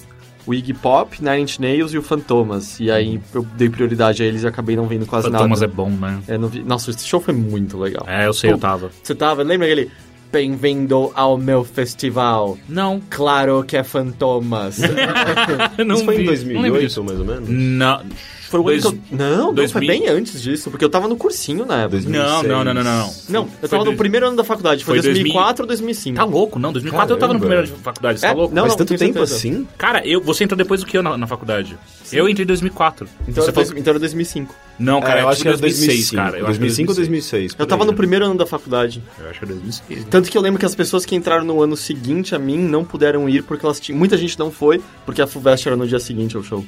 o 0.49 0.53
Iggy 0.53 0.73
Pop, 0.73 1.21
Nine 1.23 1.43
Inch 1.43 1.59
Nails 1.59 1.93
e 1.93 1.97
o 1.97 2.01
Fantomas. 2.01 2.79
E 2.79 2.89
aí 2.89 3.21
eu 3.33 3.45
dei 3.55 3.69
prioridade 3.69 4.23
a 4.23 4.25
eles 4.25 4.41
e 4.43 4.47
acabei 4.47 4.75
não 4.75 4.87
vendo 4.87 5.05
quase 5.05 5.27
é 5.27 5.29
nada. 5.29 5.67
bom, 5.67 5.89
né? 5.91 6.19
É, 6.27 6.37
não 6.37 6.47
vi- 6.47 6.63
Nossa, 6.63 6.89
esse 6.89 7.05
show 7.07 7.19
foi 7.21 7.33
muito 7.33 7.77
legal. 7.77 8.03
É, 8.07 8.25
eu 8.25 8.33
sei, 8.33 8.49
eu 8.49 8.55
Pô, 8.55 8.61
tava. 8.61 8.89
Você 9.03 9.13
tava, 9.13 9.43
lembra 9.43 9.67
aquele 9.67 9.91
Bem-vindo 10.31 11.11
ao 11.15 11.37
meu 11.39 11.63
festival? 11.63 12.55
Não. 12.67 13.01
Claro 13.09 13.63
que 13.63 13.75
é 13.75 13.83
Fantomas. 13.83 14.77
não 15.85 15.95
Isso 15.95 16.05
foi 16.05 16.17
vi, 16.17 16.21
em 16.23 16.25
não 16.25 16.61
lembro 16.61 16.79
2008, 16.79 16.79
disso. 16.81 17.03
mais 17.03 17.19
ou 17.19 17.25
menos? 17.25 17.49
Não. 17.49 18.01
Foi 18.49 18.59
o 18.59 18.63
Dois- 18.63 18.85
ano 18.85 18.97
que 18.97 19.13
eu... 19.13 19.17
Não, 19.17 19.53
não, 19.53 19.69
foi 19.69 19.85
bem 19.85 20.07
antes 20.09 20.41
disso, 20.41 20.69
porque 20.71 20.83
eu 20.83 20.89
tava 20.89 21.07
no 21.07 21.15
cursinho 21.15 21.65
na 21.65 21.81
época. 21.83 22.01
2006. 22.01 22.27
Não, 22.27 22.43
não, 22.43 22.63
não, 22.63 22.73
não, 22.73 22.83
não. 22.83 23.13
Não, 23.29 23.41
eu 23.43 23.47
Foi 23.59 23.69
tava 23.69 23.85
no 23.85 23.95
primeiro 23.95 24.27
ano 24.27 24.35
da 24.37 24.43
faculdade, 24.43 24.83
foi, 24.83 24.95
Foi 25.01 25.03
2004 25.13 25.63
ou 25.63 25.67
2005. 25.67 26.17
Tá 26.17 26.23
louco, 26.23 26.57
não. 26.59 26.73
2004 26.73 27.15
eu 27.15 27.19
tava 27.19 27.33
no 27.33 27.39
primeiro 27.39 27.63
ano 27.65 27.71
de 27.75 27.81
faculdade, 27.83 28.19
você 28.19 28.25
É, 28.25 28.29
tá 28.29 28.35
louco? 28.35 28.55
não, 28.55 28.63
Mas 28.63 28.71
não, 28.71 28.77
tanto 28.77 28.89
tempo 28.97 29.13
certeza. 29.13 29.35
assim? 29.35 29.67
Cara, 29.77 30.05
eu, 30.07 30.19
você 30.21 30.43
entrou 30.43 30.57
depois 30.57 30.79
do 30.81 30.87
que 30.87 30.97
eu 30.97 31.03
na, 31.03 31.17
na 31.17 31.27
faculdade. 31.27 31.77
Eu 32.11 32.27
entrei 32.27 32.43
em 32.43 32.47
2004. 32.47 33.07
Então, 33.27 33.43
você 33.43 33.51
era, 33.51 33.53
falou... 33.65 33.77
então 33.79 33.91
era 33.91 33.99
2005. 33.99 34.55
Não, 34.79 34.99
cara, 35.01 35.19
É, 35.19 35.23
eu 35.23 35.27
é 35.27 35.31
acho 35.31 35.41
que 35.43 35.47
era 35.47 35.57
2006, 35.57 35.87
2005. 35.87 36.15
cara. 36.15 36.37
Eu 36.39 36.47
acho 36.47 36.53
que 36.53 36.57
é 36.57 36.59
2005 36.67 36.91
ou 36.91 36.95
2006. 36.95 37.31
2006? 37.31 37.55
Eu 37.59 37.67
tava 37.67 37.83
aí. 37.83 37.87
no 37.87 37.93
primeiro 37.95 38.25
ano 38.25 38.35
da 38.35 38.45
faculdade. 38.47 39.03
Eu 39.19 39.29
acho 39.29 39.39
que 39.39 39.45
é 39.45 39.47
2006. 39.47 40.05
Tanto 40.09 40.31
que 40.31 40.37
eu 40.37 40.41
lembro 40.41 40.59
que 40.59 40.65
as 40.65 40.73
pessoas 40.73 41.05
que 41.05 41.15
entraram 41.15 41.45
no 41.45 41.61
ano 41.61 41.77
seguinte 41.77 42.33
a 42.33 42.39
mim 42.39 42.57
não 42.57 42.83
puderam 42.83 43.29
ir 43.29 43.43
porque 43.43 43.63
elas 43.65 43.79
tinham. 43.79 43.99
Muita 43.99 44.17
gente 44.17 44.39
não 44.39 44.49
foi, 44.51 44.81
porque 45.05 45.21
a 45.21 45.27
FUVEST 45.27 45.67
era 45.67 45.77
no 45.77 45.85
dia 45.87 45.99
seguinte 45.99 46.35
ao 46.35 46.41
show. 46.43 46.65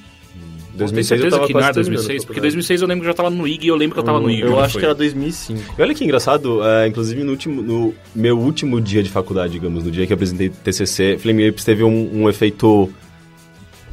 Tenho 0.71 0.79
2006 0.79 1.21
eu 1.21 1.29
tava 1.29 1.47
que 1.47 1.53
não 1.53 1.59
quase 1.59 1.65
era 1.67 1.73
terminando 1.73 1.95
2006, 1.95 2.23
a 2.23 2.25
porque 2.25 2.39
faculdade. 2.39 2.55
2006 2.55 2.81
eu 2.81 2.87
lembro 2.87 3.01
que 3.01 3.07
eu 3.07 3.11
já 3.11 3.15
tava 3.15 3.29
no 3.29 3.47
IG 3.47 3.65
e 3.65 3.67
eu 3.67 3.75
lembro 3.75 3.93
que 3.93 3.99
eu 3.99 4.03
tava 4.03 4.19
no 4.19 4.29
IG. 4.29 4.41
eu 4.41 4.59
acho 4.59 4.73
foi. 4.73 4.79
que 4.79 4.85
era 4.85 4.95
2005. 4.95 5.75
E 5.77 5.81
olha 5.81 5.93
que 5.93 6.03
engraçado, 6.03 6.65
é, 6.65 6.87
inclusive 6.87 7.23
no, 7.23 7.31
último, 7.31 7.61
no 7.61 7.93
meu 8.15 8.39
último 8.39 8.79
dia 8.79 9.03
de 9.03 9.09
faculdade, 9.09 9.53
digamos, 9.53 9.83
no 9.83 9.91
dia 9.91 10.07
que 10.07 10.13
eu 10.13 10.15
apresentei 10.15 10.49
TCC, 10.49 11.17
Flame 11.17 11.45
Lips 11.45 11.63
teve 11.63 11.83
um, 11.83 12.21
um 12.23 12.29
efeito 12.29 12.89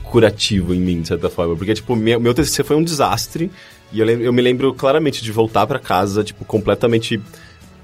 curativo 0.05 0.75
em 0.75 0.81
mim, 0.81 1.03
de 1.03 1.09
certa 1.09 1.29
forma. 1.29 1.57
Porque, 1.57 1.75
tipo, 1.75 1.95
meu, 1.95 2.21
meu 2.21 2.33
TCC 2.33 2.65
foi 2.65 2.77
um 2.77 2.83
desastre 2.83 3.51
e 3.93 4.01
eu, 4.01 4.09
eu 4.09 4.33
me 4.33 4.43
lembro 4.43 4.73
claramente 4.73 5.23
de 5.23 5.33
voltar 5.33 5.67
pra 5.67 5.79
casa, 5.79 6.23
tipo, 6.23 6.45
completamente... 6.45 7.21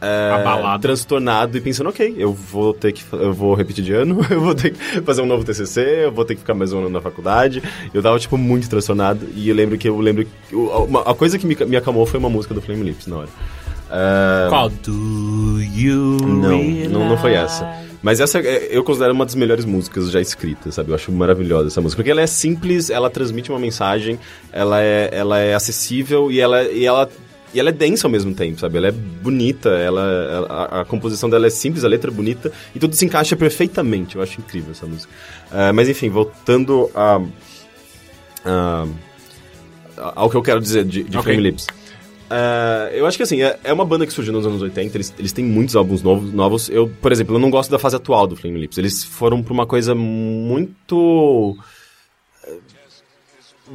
é, 0.05 0.31
Abalado. 0.33 0.83
transtornado 0.83 1.57
e 1.57 1.61
pensando, 1.61 1.89
ok, 1.89 2.15
eu 2.19 2.33
vou 2.33 2.73
ter 2.75 2.93
que 2.93 3.03
eu 3.13 3.33
vou 3.33 3.55
repetir 3.55 3.83
de 3.85 3.93
ano, 3.93 4.21
eu 4.31 4.41
vou 4.41 4.55
ter 4.55 4.73
que 4.73 5.01
fazer 5.03 5.23
um 5.23 5.27
novo 5.27 5.45
TCC, 5.45 6.05
eu 6.05 6.13
vou 6.13 6.25
ter 6.25 6.35
que 6.35 6.41
ficar 6.41 6.55
mais 6.55 6.73
um 6.73 6.79
ano 6.81 6.91
na 6.91 7.01
faculdade. 7.01 7.63
Eu 7.93 8.03
tava 8.03 8.19
tipo 8.19 8.37
muito 8.37 8.69
transtornado 8.69 9.27
e 9.35 9.49
eu 9.49 9.55
lembro 9.55 9.77
que 9.79 9.89
eu 9.89 9.99
lembro 9.99 10.25
que 10.25 10.55
uma- 10.55 11.03
a 11.03 11.15
coisa 11.15 11.39
que 11.39 11.47
me, 11.47 11.55
me 11.67 11.77
acalmou 11.77 12.05
foi 12.07 12.19
uma 12.21 12.29
música 12.31 12.53
do 12.55 12.61
Flame 12.61 12.83
Lips 12.83 13.07
na 13.07 13.17
hora. 13.17 13.29
É, 13.91 14.49
Qual? 14.49 14.69
Do 14.71 15.61
you 15.61 16.17
não, 16.21 16.63
não, 16.91 17.09
não 17.11 17.19
foi 17.19 17.35
essa. 17.35 17.65
Mas 18.03 18.21
essa 18.21 18.39
é- 18.39 18.69
eu 18.71 18.83
considero 18.85 19.15
uma 19.15 19.25
das 19.25 19.35
melhores 19.35 19.65
músicas 19.65 20.11
já 20.11 20.21
escritas, 20.21 20.75
sabe? 20.75 20.91
Eu 20.91 20.95
acho 20.95 21.11
maravilhosa 21.13 21.69
essa 21.69 21.81
música. 21.81 21.99
Porque 22.03 22.11
ela 22.11 22.21
é 22.21 22.27
simples, 22.27 22.91
ela 22.91 23.09
transmite 23.09 23.51
uma 23.51 23.59
mensagem, 23.59 24.19
ela 24.53 24.83
é, 24.83 25.09
ela 25.13 25.39
é 25.39 25.55
acessível 25.55 26.31
e 26.31 26.39
ela, 26.41 26.65
e 26.65 26.85
ela 26.85 27.09
e 27.55 27.61
ela 27.61 27.69
é 27.69 27.73
densa 27.73 28.07
ao 28.07 28.11
mesmo 28.11 28.35
tempo, 28.35 28.59
sabe? 28.61 28.77
Ela 28.79 28.89
é 28.89 28.93
bonita, 28.93 29.69
ela, 29.71 30.47
a, 30.49 30.81
a 30.81 30.85
composição 30.85 31.31
dela 31.31 31.47
é 31.47 31.51
simples, 31.51 31.85
a 31.85 31.89
letra 31.89 32.11
é 32.11 32.15
bonita 32.15 32.51
e 32.75 32.79
tudo 32.79 32.95
se 32.97 33.05
encaixa 33.05 33.37
perfeitamente. 33.37 34.17
Eu 34.17 34.23
acho 34.23 34.41
incrível 34.41 34.73
essa 34.73 34.85
música. 34.87 35.13
Ah, 35.51 35.73
mas 35.73 35.89
enfim, 35.89 36.09
voltando 36.11 36.91
a, 36.95 37.21
a- 38.45 38.87
ao 39.97 40.29
que 40.29 40.37
eu 40.37 40.43
quero 40.43 40.61
dizer 40.61 40.85
de, 40.85 41.05
de 41.05 41.17
Ok. 41.17 41.23
Flame 41.33 41.43
Lips. 41.51 41.67
Ah, 42.31 42.89
eu 42.93 43.07
acho 43.07 43.17
que 43.17 43.23
assim, 43.23 43.43
é, 43.43 43.59
é 43.63 43.73
uma 43.73 43.85
banda 43.85 44.07
que 44.07 44.13
surgiu 44.13 44.33
nos 44.33 44.47
anos 44.47 44.61
80, 44.61 44.97
eles, 44.97 45.15
eles 45.19 45.33
têm 45.33 45.45
muitos 45.45 45.77
álbuns 45.77 46.03
novos, 46.03 46.33
novos. 46.33 46.69
Eu, 46.69 46.89
por 47.01 47.13
exemplo, 47.13 47.37
eu 47.37 47.39
não 47.39 47.51
gosto 47.51 47.71
da 47.71 47.79
fase 47.79 47.97
atual 47.97 48.27
do 48.27 48.35
Flame 48.35 48.59
Lips. 48.61 48.79
Eles 48.79 49.05
foram 49.05 49.43
pra 49.43 49.53
uma 49.53 49.67
coisa 49.67 49.95
muito 49.95 51.57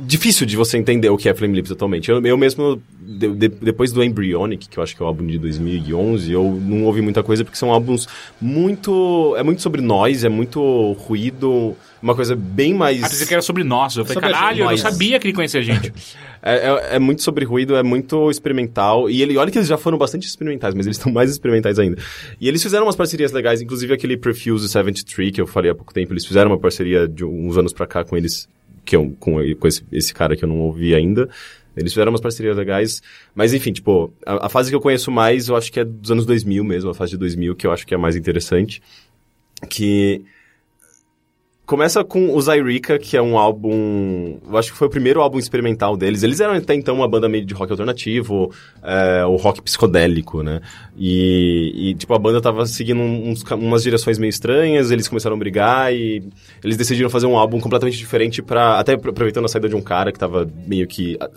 difícil 0.05 0.46
de 0.46 0.55
você 0.55 0.77
entender 0.77 1.10
o 1.10 1.17
que 1.17 1.27
é 1.29 1.34
Flame 1.34 1.55
Lips 1.55 1.72
atualmente. 1.72 2.10
Eu, 2.12 2.22
eu 2.24 2.38
mesmo, 2.38 2.81
de- 3.01 3.34
de- 3.36 3.48
depois 3.48 3.91
do 3.91 4.03
Embryonic, 4.03 4.69
que 4.69 4.77
eu 4.77 4.84
acho 4.84 4.96
que 4.96 5.01
é 5.01 5.05
o 5.05 5.08
álbum 5.08 5.25
de 5.25 5.38
2011, 5.39 6.31
eu 6.31 6.43
não 6.63 6.84
ouvi 6.86 7.01
muita 7.01 7.24
coisa 7.24 7.43
porque 7.43 7.58
são 7.58 7.72
álbuns 7.72 8.08
muito... 8.39 9.36
É 9.38 9.43
muito 9.43 9.62
sobre 9.62 9.81
nós, 9.81 10.24
é 10.24 10.29
muito 10.29 10.91
ruído, 10.93 11.75
uma 12.01 12.13
coisa 12.15 12.36
bem 12.36 12.74
mais... 12.74 13.03
Ah, 13.03 13.10
pensei 13.10 13.27
que 13.27 13.34
era 13.34 13.41
sobre 13.41 13.63
nós. 13.63 13.96
Eu 13.96 14.05
falei, 14.05 14.15
Sobre 14.15 14.29
a 14.29 14.31
caralho, 14.31 14.63
eu 14.63 14.69
não 14.69 14.77
sabia 14.77 15.19
que 15.19 15.27
ele 15.27 15.34
conhecia 15.36 15.60
a 15.60 15.63
gente. 15.63 15.91
É, 16.41 16.55
é- 16.55 16.96
é 16.96 17.00
muito 17.00 17.22
sobre 17.22 17.43
ruído, 17.43 17.75
é 17.75 17.84
muito 17.84 18.31
experimental. 18.31 19.10
E 19.10 19.22
ele, 19.22 19.36
olha 19.36 19.51
que 19.51 19.58
eles 19.58 19.67
já 19.67 19.77
foram 19.77 19.98
bastante 19.98 20.25
experimentais, 20.25 20.74
mas 20.74 20.86
eles 20.86 20.96
estão 20.98 21.12
mais 21.12 21.29
experimentais 21.29 21.77
ainda. 21.77 21.98
E 22.39 22.48
eles 22.48 22.63
fizeram 22.63 22.86
umas 22.86 22.96
parcerias 22.96 23.34
legais, 23.34 23.62
inclusive 23.62 23.93
aquele 23.93 24.15
Perfuse 24.15 24.69
73, 24.69 25.31
que 25.34 25.41
eu 25.41 25.46
falei 25.46 25.69
há 25.69 25.75
pouco 25.75 25.93
tempo. 25.93 26.13
Eles 26.13 26.25
fizeram 26.25 26.51
uma 26.51 26.58
parceria 26.58 27.10
de 27.10 27.25
uns 27.25 27.58
anos 27.58 27.74
pra 27.74 27.86
cá 27.86 28.05
com 28.05 28.15
eles, 28.15 28.48
que 28.89 28.96
eu, 28.96 29.15
com, 29.19 29.36
com 29.55 29.67
esse, 29.67 29.86
esse 29.91 30.12
cara 30.12 30.36
que 30.36 30.43
eu 30.43 30.50
não 30.50 30.62
ouvi 30.62 30.96
ainda. 30.96 31.29
Eles 31.77 31.93
fizeram 31.93 32.12
umas 32.12 32.19
parcerias 32.19 32.58
legais. 32.58 33.03
Mas 33.36 33.53
enfim, 33.53 33.72
tipo, 33.72 34.12
a, 34.25 34.48
a 34.48 34.50
fase 34.50 34.72
que 34.72 34.75
eu 34.75 34.81
conheço 34.81 35.12
mais, 35.12 35.48
eu 35.48 35.55
acho 35.55 35.72
que 35.72 35.79
é 35.79 35.86
dos 35.86 36.10
anos 36.10 36.25
2000 36.25 36.63
mesmo, 36.63 36.89
a 36.89 36.93
fase 36.96 37.12
de 37.12 37.17
2000, 37.17 37.55
que 37.55 37.67
eu 37.67 37.72
acho 37.72 37.86
que 37.86 37.93
é 37.93 37.98
a 37.98 38.00
mais 38.00 38.15
interessante. 38.15 38.81
Que 39.69 40.25
Começa 41.69 42.03
com 42.03 42.35
o 42.35 42.41
Zyrica, 42.41 42.97
que 42.97 43.15
é 43.15 43.21
um 43.21 43.38
álbum. 43.38 44.39
Eu 44.49 44.57
acho 44.57 44.71
que 44.71 44.77
foi 44.79 44.88
o 44.88 44.89
primeiro 44.89 45.21
álbum 45.21 45.38
experimental 45.38 45.95
deles. 45.95 46.23
Eles 46.23 46.39
eram 46.39 46.55
até 46.55 46.73
então 46.73 46.95
uma 46.95 47.07
banda 47.07 47.29
meio 47.29 47.45
de 47.45 47.53
rock 47.53 47.71
alternativo, 47.71 48.51
é, 48.81 49.23
o 49.23 49.35
rock 49.35 49.61
psicodélico, 49.61 50.41
né? 50.41 50.61
E, 50.97 51.91
e, 51.91 51.93
tipo, 51.93 52.11
a 52.11 52.17
banda 52.17 52.41
tava 52.41 52.65
seguindo 52.65 52.99
uns, 52.99 53.43
umas 53.51 53.83
direções 53.83 54.17
meio 54.17 54.31
estranhas, 54.31 54.89
eles 54.89 55.07
começaram 55.07 55.35
a 55.35 55.39
brigar 55.39 55.93
e 55.93 56.23
eles 56.63 56.75
decidiram 56.75 57.07
fazer 57.07 57.27
um 57.27 57.38
álbum 57.38 57.59
completamente 57.59 57.99
diferente 57.99 58.41
para 58.41 58.79
Até 58.79 58.93
aproveitando 58.93 59.45
a 59.45 59.47
saída 59.47 59.69
de 59.69 59.75
um 59.75 59.81
cara 59.81 60.11
que 60.11 60.17
tava 60.17 60.49
meio 60.65 60.88
que 60.88 61.17
ah, 61.19 61.29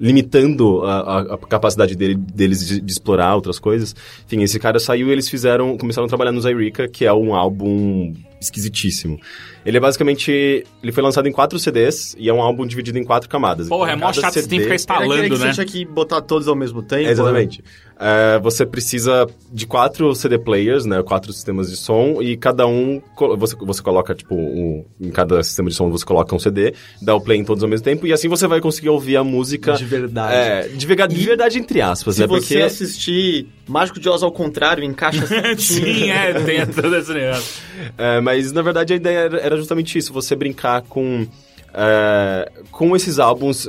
limitando 0.00 0.82
a, 0.82 0.98
a- 0.98 1.34
a 1.34 1.38
capacidade 1.38 1.94
dele, 1.94 2.16
deles 2.16 2.66
de, 2.66 2.80
de 2.80 2.92
explorar 2.92 3.36
outras 3.36 3.60
coisas. 3.60 3.94
Enfim, 4.26 4.42
esse 4.42 4.58
cara 4.58 4.80
saiu 4.80 5.10
e 5.10 5.12
eles 5.12 5.28
fizeram. 5.28 5.78
começaram 5.78 6.06
a 6.06 6.08
trabalhar 6.08 6.32
no 6.32 6.40
Zyrica, 6.40 6.88
que 6.88 7.04
é 7.04 7.12
um 7.12 7.36
álbum 7.36 8.12
esquisitíssimo. 8.40 9.18
Ele 9.64 9.76
é 9.76 9.80
basicamente. 9.80 10.64
Ele 10.82 10.92
foi 10.92 11.02
lançado 11.02 11.28
em 11.28 11.32
quatro 11.32 11.58
CDs 11.58 12.14
e 12.18 12.28
é 12.28 12.32
um 12.32 12.40
álbum 12.40 12.66
dividido 12.66 12.98
em 12.98 13.04
quatro 13.04 13.28
camadas. 13.28 13.68
Porra, 13.68 13.90
é 13.90 13.94
Então, 13.94 14.06
mó 14.08 14.14
cada 14.14 14.20
chato, 14.20 14.34
você 14.34 14.48
tem 14.48 14.58
que 14.58 14.64
ficar 14.64 14.74
instalando, 14.76 15.22
que 15.22 15.28
né? 15.30 15.36
você 15.36 15.52
tinha 15.52 15.66
que 15.66 15.84
botar 15.84 16.20
todos 16.20 16.46
ao 16.46 16.54
mesmo 16.54 16.82
tempo. 16.82 17.02
né? 17.02 17.10
Exatamente. 17.10 17.64
É, 17.98 18.38
você 18.40 18.66
precisa 18.66 19.26
de 19.50 19.66
quatro 19.66 20.14
CD 20.14 20.38
players, 20.38 20.84
né? 20.84 21.02
Quatro 21.02 21.32
sistemas 21.32 21.70
de 21.70 21.76
som 21.76 22.20
e 22.20 22.36
cada 22.36 22.66
um 22.66 23.00
você, 23.38 23.56
você 23.56 23.82
coloca 23.82 24.14
tipo 24.14 24.34
um, 24.34 24.84
em 25.00 25.10
cada 25.10 25.42
sistema 25.42 25.70
de 25.70 25.74
som 25.74 25.90
você 25.90 26.04
coloca 26.04 26.34
um 26.34 26.38
CD, 26.38 26.74
dá 27.00 27.14
o 27.14 27.20
play 27.20 27.38
em 27.38 27.44
todos 27.44 27.64
ao 27.64 27.70
mesmo 27.70 27.84
tempo 27.84 28.06
e 28.06 28.12
assim 28.12 28.28
você 28.28 28.46
vai 28.46 28.60
conseguir 28.60 28.90
ouvir 28.90 29.16
a 29.16 29.24
música 29.24 29.72
De 29.72 29.84
verdade. 29.86 30.34
É, 30.34 30.68
de, 30.68 30.86
verdade, 30.86 31.14
de 31.14 31.24
verdade 31.24 31.58
entre 31.58 31.80
aspas, 31.80 32.16
Se 32.16 32.20
né? 32.20 32.26
você 32.26 32.40
Porque 32.54 32.62
assistir 32.62 33.48
Mágico 33.66 33.98
de 33.98 34.08
Oz 34.08 34.22
ao 34.22 34.30
contrário, 34.30 34.84
encaixa 34.84 35.26
certinho. 35.26 35.56
Sim, 35.58 36.10
é, 36.10 36.34
tem 36.34 36.66
todo 36.66 36.94
esse 36.96 37.12
negócio. 37.14 37.62
É, 37.96 38.20
mas 38.26 38.50
na 38.50 38.60
verdade 38.60 38.92
a 38.92 38.96
ideia 38.96 39.18
era, 39.40 39.56
justamente 39.56 39.96
isso, 39.96 40.12
você 40.12 40.34
brincar 40.34 40.82
com, 40.82 41.26
é, 41.72 42.50
com 42.72 42.96
esses 42.96 43.18
álbuns, 43.20 43.68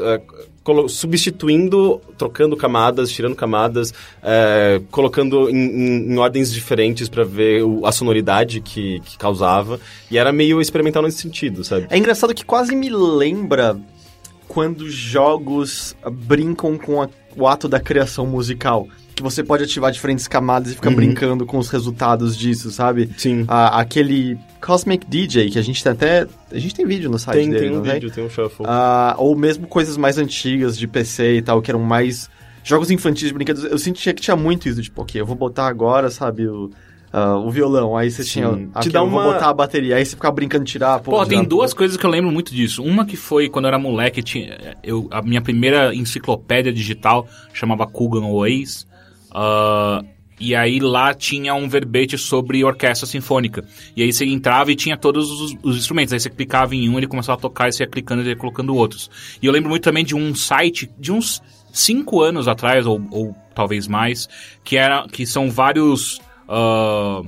colo- 0.64 0.90
substituindo, 0.90 2.02
trocando 2.18 2.58
camadas, 2.58 3.12
tirando 3.12 3.36
camadas, 3.36 3.94
é, 4.24 4.82
colocando 4.90 5.48
em, 5.50 5.56
em- 5.56 6.14
em 6.14 6.18
ordens 6.18 6.52
diferentes 6.52 7.08
pra 7.08 7.24
ver 7.24 7.64
o- 7.64 7.86
a 7.86 7.92
sonoridade 7.92 8.60
que, 8.62 9.00
que 9.02 9.18
causava. 9.18 9.80
E 10.10 10.18
era 10.18 10.32
meio 10.32 10.60
experimental 10.60 11.04
nesse 11.04 11.22
sentido, 11.22 11.64
sabe? 11.64 11.86
É 11.90 11.98
engraçado 11.98 12.34
que 12.34 12.44
quase 12.44 12.76
me 12.76 12.90
lembra 12.90 13.80
quando 14.48 14.90
jogos 14.90 15.96
brincam 16.12 16.78
com 16.78 17.02
a- 17.04 17.10
o 17.36 17.48
ato 17.48 17.68
da 17.70 17.80
criação 17.80 18.26
musical. 18.26 18.88
Que 19.18 19.24
você 19.24 19.44
pode 19.44 19.64
ativar 19.64 19.92
diferentes 19.92 20.28
camadas 20.28 20.72
e 20.72 20.76
ficar 20.76 20.90
Uhum. 20.92 20.96
brincando 20.96 21.44
com 21.44 21.58
os 21.58 21.70
resultados 21.70 22.38
disso, 22.38 22.70
sabe? 22.70 23.10
Sim. 23.18 23.46
Ah, 23.48 23.80
aquele 23.80 24.38
Cosmic 24.62 25.08
DJ, 25.08 25.50
que 25.50 25.58
a 25.58 25.62
gente 25.64 25.84
tem 25.84 25.92
até. 25.92 26.28
A 26.52 26.60
gente 26.60 26.76
tem 26.76 26.86
vídeo 26.86 27.10
no 27.10 27.18
site 27.18 27.38
Tem, 27.40 27.50
dele, 27.50 27.60
tem 27.62 27.72
um 27.72 27.76
não 27.78 27.82
vídeo, 27.94 28.12
tem 28.12 28.24
um 28.24 28.30
shuffle. 28.30 28.64
Ah, 28.70 29.16
ou 29.18 29.36
mesmo 29.36 29.66
coisas 29.66 29.98
mais 29.98 30.20
antigas 30.20 30.78
de 30.78 30.88
PC 30.88 31.38
e 31.38 31.42
tal, 31.42 31.64
que 31.64 31.72
eram 31.72 31.80
mais 31.82 32.30
jogos 32.64 32.92
infantis 32.92 33.28
de 33.28 33.34
brinquedos. 33.34 33.64
Eu 33.64 33.80
sentia 33.80 34.14
que 34.14 34.22
tinha 34.22 34.36
muito 34.36 34.70
isso, 34.70 34.84
tipo, 34.84 35.02
ok, 35.02 35.20
eu 35.20 35.26
vou 35.26 35.36
botar 35.36 35.66
agora, 35.66 36.12
sabe, 36.12 36.48
o, 36.48 36.70
ah, 37.12 37.38
o 37.38 37.50
violão. 37.50 37.98
Aí 37.98 38.12
você 38.12 38.22
Sim. 38.24 38.30
tinha. 38.30 38.82
Te 38.82 38.90
dá 38.92 39.00
eu 39.00 39.10
vou 39.10 39.20
uma- 39.20 39.34
botar 39.34 39.50
a 39.50 39.54
bateria. 39.54 39.96
Aí 39.96 40.06
você 40.06 40.16
ficava 40.16 40.36
brincando 40.36 40.64
de 40.64 40.72
tirar. 40.74 41.00
Pô, 41.00 41.18
tem 41.26 41.40
tirar, 41.40 41.50
duas 41.50 41.74
coisas 41.74 41.98
que 41.98 42.06
eu 42.06 42.10
lembro 42.12 42.32
muito 42.32 42.54
disso. 42.54 42.84
Uma 42.84 43.04
que 43.04 43.18
foi 43.18 43.50
quando 43.50 43.66
eu 43.66 43.70
era 43.70 43.80
moleque, 43.80 44.22
tinha, 44.22 44.78
eu, 44.84 45.08
a 45.10 45.24
minha 45.24 45.42
primeira 45.42 45.92
enciclopédia 45.96 46.72
digital 46.72 47.28
chamava 47.52 47.88
Kugan 47.88 48.32
Ways. 48.32 48.86
Ah, 49.32 50.04
e 50.40 50.56
aí 50.56 50.80
lá 50.80 51.14
tinha 51.14 51.56
um 51.56 51.68
verbete 51.68 52.18
sobre 52.18 52.64
orquestra 52.64 53.08
sinfônica. 53.08 53.64
E 53.96 54.04
aí 54.04 54.14
você 54.14 54.26
entrava 54.26 54.72
e 54.72 54.76
tinha 54.76 54.96
todos 54.96 55.30
os, 55.32 55.58
os 55.64 55.78
instrumentos. 55.78 56.14
Aí 56.14 56.20
você 56.20 56.30
clicava 56.30 56.76
em 56.76 56.88
um, 56.90 56.98
ele 56.98 57.08
começava 57.08 57.38
a 57.38 57.42
tocar 57.42 57.70
e 57.70 57.72
você 57.72 57.84
ia 57.84 57.88
clicando 57.88 58.22
e 58.22 58.28
ia 58.28 58.36
colocando 58.36 58.76
outros. 58.76 59.10
E 59.42 59.46
eu 59.46 59.52
lembro 59.52 59.70
muito 59.70 59.84
também 59.84 60.06
de 60.06 60.16
um 60.16 60.36
site 60.36 60.90
de 61.00 61.12
uns 61.12 61.42
cinco 61.74 62.22
anos 62.22 62.48
atrás, 62.48 62.86
ou, 62.86 63.02
ou 63.12 63.36
talvez 63.56 63.88
mais, 63.88 64.30
que, 64.64 64.78
era, 64.78 65.08
que 65.08 65.26
são 65.26 65.50
vários. 65.50 66.22
ah, 66.48 67.22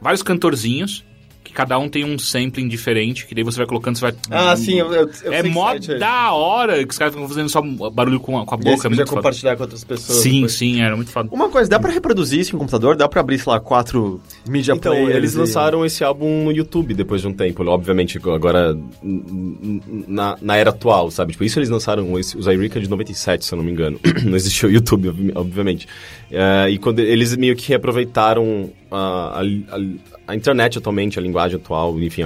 vários 0.00 0.22
cantorzinhos. 0.22 1.04
Que 1.50 1.56
cada 1.56 1.76
um 1.80 1.88
tem 1.88 2.04
um 2.04 2.16
sampling 2.16 2.68
diferente, 2.68 3.26
que 3.26 3.34
daí 3.34 3.42
você 3.42 3.56
vai 3.58 3.66
colocando, 3.66 3.96
você 3.96 4.02
vai. 4.02 4.14
Ah, 4.30 4.54
sim, 4.56 4.78
eu, 4.78 4.86
eu, 4.94 5.10
eu 5.24 5.32
é 5.32 5.40
sei 5.40 5.42
que 5.42 5.48
mó 5.50 5.72
é 5.72 5.78
da 5.98 6.32
hora 6.32 6.78
que 6.84 6.90
os 6.92 6.96
caras 6.96 7.12
ficam 7.12 7.28
fazendo 7.28 7.48
só 7.48 7.60
barulho 7.90 8.20
com 8.20 8.38
a, 8.38 8.46
com 8.46 8.54
a 8.54 8.58
E 8.58 8.68
aí 8.68 8.74
boca. 8.76 8.82
você 8.82 8.86
É 8.86 8.90
podia 8.90 9.06
foda. 9.06 9.16
compartilhar 9.16 9.56
com 9.56 9.62
outras 9.64 9.82
pessoas. 9.82 10.18
Sim, 10.18 10.32
depois. 10.34 10.52
sim, 10.52 10.80
era 10.80 10.94
muito 10.94 11.10
foda. 11.10 11.28
Uma 11.32 11.48
coisa, 11.48 11.68
dá 11.68 11.80
pra 11.80 11.90
reproduzir 11.90 12.38
isso 12.38 12.54
em 12.54 12.58
computador? 12.58 12.94
Dá 12.96 13.08
pra 13.08 13.20
abrir, 13.20 13.38
sei 13.40 13.52
lá, 13.52 13.58
quatro 13.58 14.20
media 14.48 14.74
Então, 14.74 14.92
players 14.92 15.16
eles 15.16 15.34
e- 15.34 15.38
lançaram 15.38 15.84
esse 15.84 16.04
álbum 16.04 16.44
no 16.44 16.52
YouTube 16.52 16.94
depois 16.94 17.20
de 17.20 17.26
um 17.26 17.32
tempo. 17.32 17.64
Obviamente, 17.66 18.18
agora 18.18 18.78
na, 19.02 20.36
na 20.40 20.56
era 20.56 20.70
atual, 20.70 21.10
sabe? 21.10 21.32
Tipo, 21.32 21.44
isso 21.44 21.58
eles 21.58 21.68
lançaram 21.68 22.18
esse, 22.18 22.36
o 22.36 22.42
Zyrica 22.42 22.80
de 22.80 22.88
97, 22.88 23.44
se 23.44 23.52
eu 23.52 23.56
não 23.56 23.64
me 23.64 23.72
engano. 23.72 23.98
não 24.24 24.36
existia 24.36 24.68
o 24.68 24.72
YouTube, 24.72 25.08
obvi- 25.08 25.32
obviamente. 25.34 25.86
É, 26.30 26.68
e 26.70 26.78
quando 26.78 27.00
eles 27.00 27.36
meio 27.36 27.56
que 27.56 27.68
reaproveitaram 27.68 28.70
a, 28.90 29.40
a, 29.40 29.42
a- 29.42 30.09
a 30.30 30.36
internet 30.36 30.78
atualmente, 30.78 31.18
a 31.18 31.22
linguagem 31.22 31.56
atual, 31.56 31.98
enfim, 32.00 32.22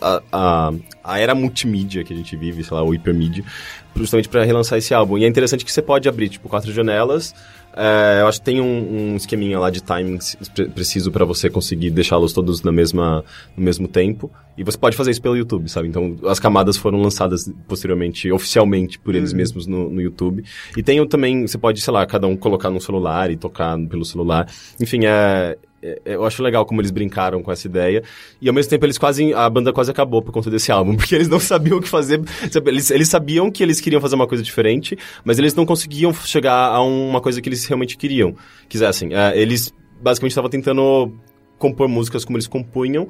a, 0.00 0.20
a, 0.32 0.72
a, 1.02 1.18
era 1.18 1.34
multimídia 1.34 2.04
que 2.04 2.12
a 2.12 2.16
gente 2.16 2.36
vive, 2.36 2.62
sei 2.62 2.76
lá, 2.76 2.82
o 2.82 2.94
hipermídia, 2.94 3.44
justamente 3.94 4.28
para 4.28 4.44
relançar 4.44 4.78
esse 4.78 4.92
álbum. 4.92 5.16
E 5.18 5.24
é 5.24 5.28
interessante 5.28 5.64
que 5.64 5.72
você 5.72 5.82
pode 5.82 6.08
abrir, 6.08 6.28
tipo, 6.28 6.48
quatro 6.48 6.72
janelas. 6.72 7.34
É, 7.76 8.20
eu 8.20 8.28
acho 8.28 8.38
que 8.38 8.44
tem 8.44 8.60
um, 8.60 9.12
um 9.12 9.16
esqueminha 9.16 9.58
lá 9.58 9.68
de 9.68 9.82
timing 9.82 10.18
pre- 10.54 10.68
preciso 10.68 11.10
para 11.10 11.24
você 11.24 11.50
conseguir 11.50 11.90
deixá-los 11.90 12.32
todos 12.32 12.62
na 12.62 12.70
mesma, 12.70 13.24
no 13.56 13.64
mesmo 13.64 13.88
tempo. 13.88 14.30
E 14.56 14.62
você 14.62 14.78
pode 14.78 14.96
fazer 14.96 15.10
isso 15.10 15.20
pelo 15.22 15.36
YouTube, 15.36 15.68
sabe? 15.68 15.88
Então, 15.88 16.16
as 16.26 16.38
camadas 16.38 16.76
foram 16.76 17.00
lançadas 17.00 17.50
posteriormente, 17.66 18.30
oficialmente, 18.30 18.98
por 18.98 19.14
eles 19.14 19.32
mesmos 19.32 19.66
no, 19.66 19.90
no 19.90 20.00
YouTube. 20.00 20.44
E 20.76 20.82
tem 20.82 21.04
também, 21.08 21.46
você 21.46 21.58
pode, 21.58 21.80
sei 21.80 21.92
lá, 21.92 22.06
cada 22.06 22.28
um 22.28 22.36
colocar 22.36 22.70
no 22.70 22.80
celular 22.80 23.30
e 23.30 23.36
tocar 23.36 23.76
pelo 23.88 24.04
celular. 24.04 24.46
Enfim, 24.80 25.00
é- 25.04 25.58
eu 26.04 26.24
acho 26.24 26.42
legal 26.42 26.64
como 26.64 26.80
eles 26.80 26.90
brincaram 26.90 27.42
com 27.42 27.52
essa 27.52 27.66
ideia. 27.66 28.02
E 28.40 28.48
ao 28.48 28.54
mesmo 28.54 28.70
tempo 28.70 28.86
eles 28.86 28.98
quase. 28.98 29.32
A 29.34 29.48
banda 29.48 29.72
quase 29.72 29.90
acabou 29.90 30.22
por 30.22 30.32
conta 30.32 30.50
desse 30.50 30.72
álbum, 30.72 30.94
porque 30.96 31.14
eles 31.14 31.28
não 31.28 31.40
sabiam 31.40 31.78
o 31.78 31.82
que 31.82 31.88
fazer. 31.88 32.20
Eles, 32.66 32.90
eles 32.90 33.08
sabiam 33.08 33.50
que 33.50 33.62
eles 33.62 33.80
queriam 33.80 34.00
fazer 34.00 34.14
uma 34.14 34.26
coisa 34.26 34.42
diferente, 34.42 34.96
mas 35.24 35.38
eles 35.38 35.54
não 35.54 35.66
conseguiam 35.66 36.12
chegar 36.12 36.68
a 36.68 36.82
uma 36.82 37.20
coisa 37.20 37.40
que 37.40 37.48
eles 37.48 37.64
realmente 37.66 37.96
queriam. 37.96 38.34
Quisessem. 38.68 39.14
É, 39.14 39.38
eles 39.38 39.72
basicamente 40.00 40.32
estavam 40.32 40.50
tentando 40.50 41.12
compor 41.58 41.88
músicas 41.88 42.24
como 42.24 42.36
eles 42.36 42.46
compunham. 42.46 43.08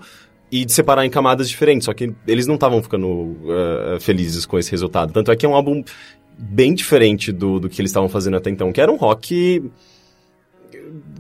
E 0.53 0.65
de 0.65 0.73
separar 0.73 1.05
em 1.05 1.11
camadas 1.11 1.49
diferentes, 1.49 1.87
só 1.87 1.93
que 1.93 2.13
eles 2.29 2.47
não 2.47 2.55
estavam 2.55 2.81
ficando 2.81 3.37
eh, 3.49 3.99
felizes 3.99 4.47
com 4.47 4.57
esse 4.57 4.71
resultado. 4.71 5.13
Tanto 5.13 5.33
é 5.33 5.37
que 5.37 5.45
é 5.45 5.49
um 5.49 5.55
álbum 5.55 5.83
bem 6.39 6.75
diferente 6.75 7.33
do, 7.33 7.59
do 7.59 7.69
que 7.69 7.81
eles 7.81 7.91
estavam 7.91 8.09
fazendo 8.09 8.37
até 8.37 8.51
então, 8.51 8.73
que 8.73 8.81
era 8.81 8.93
um 8.93 8.97
rock 8.97 9.71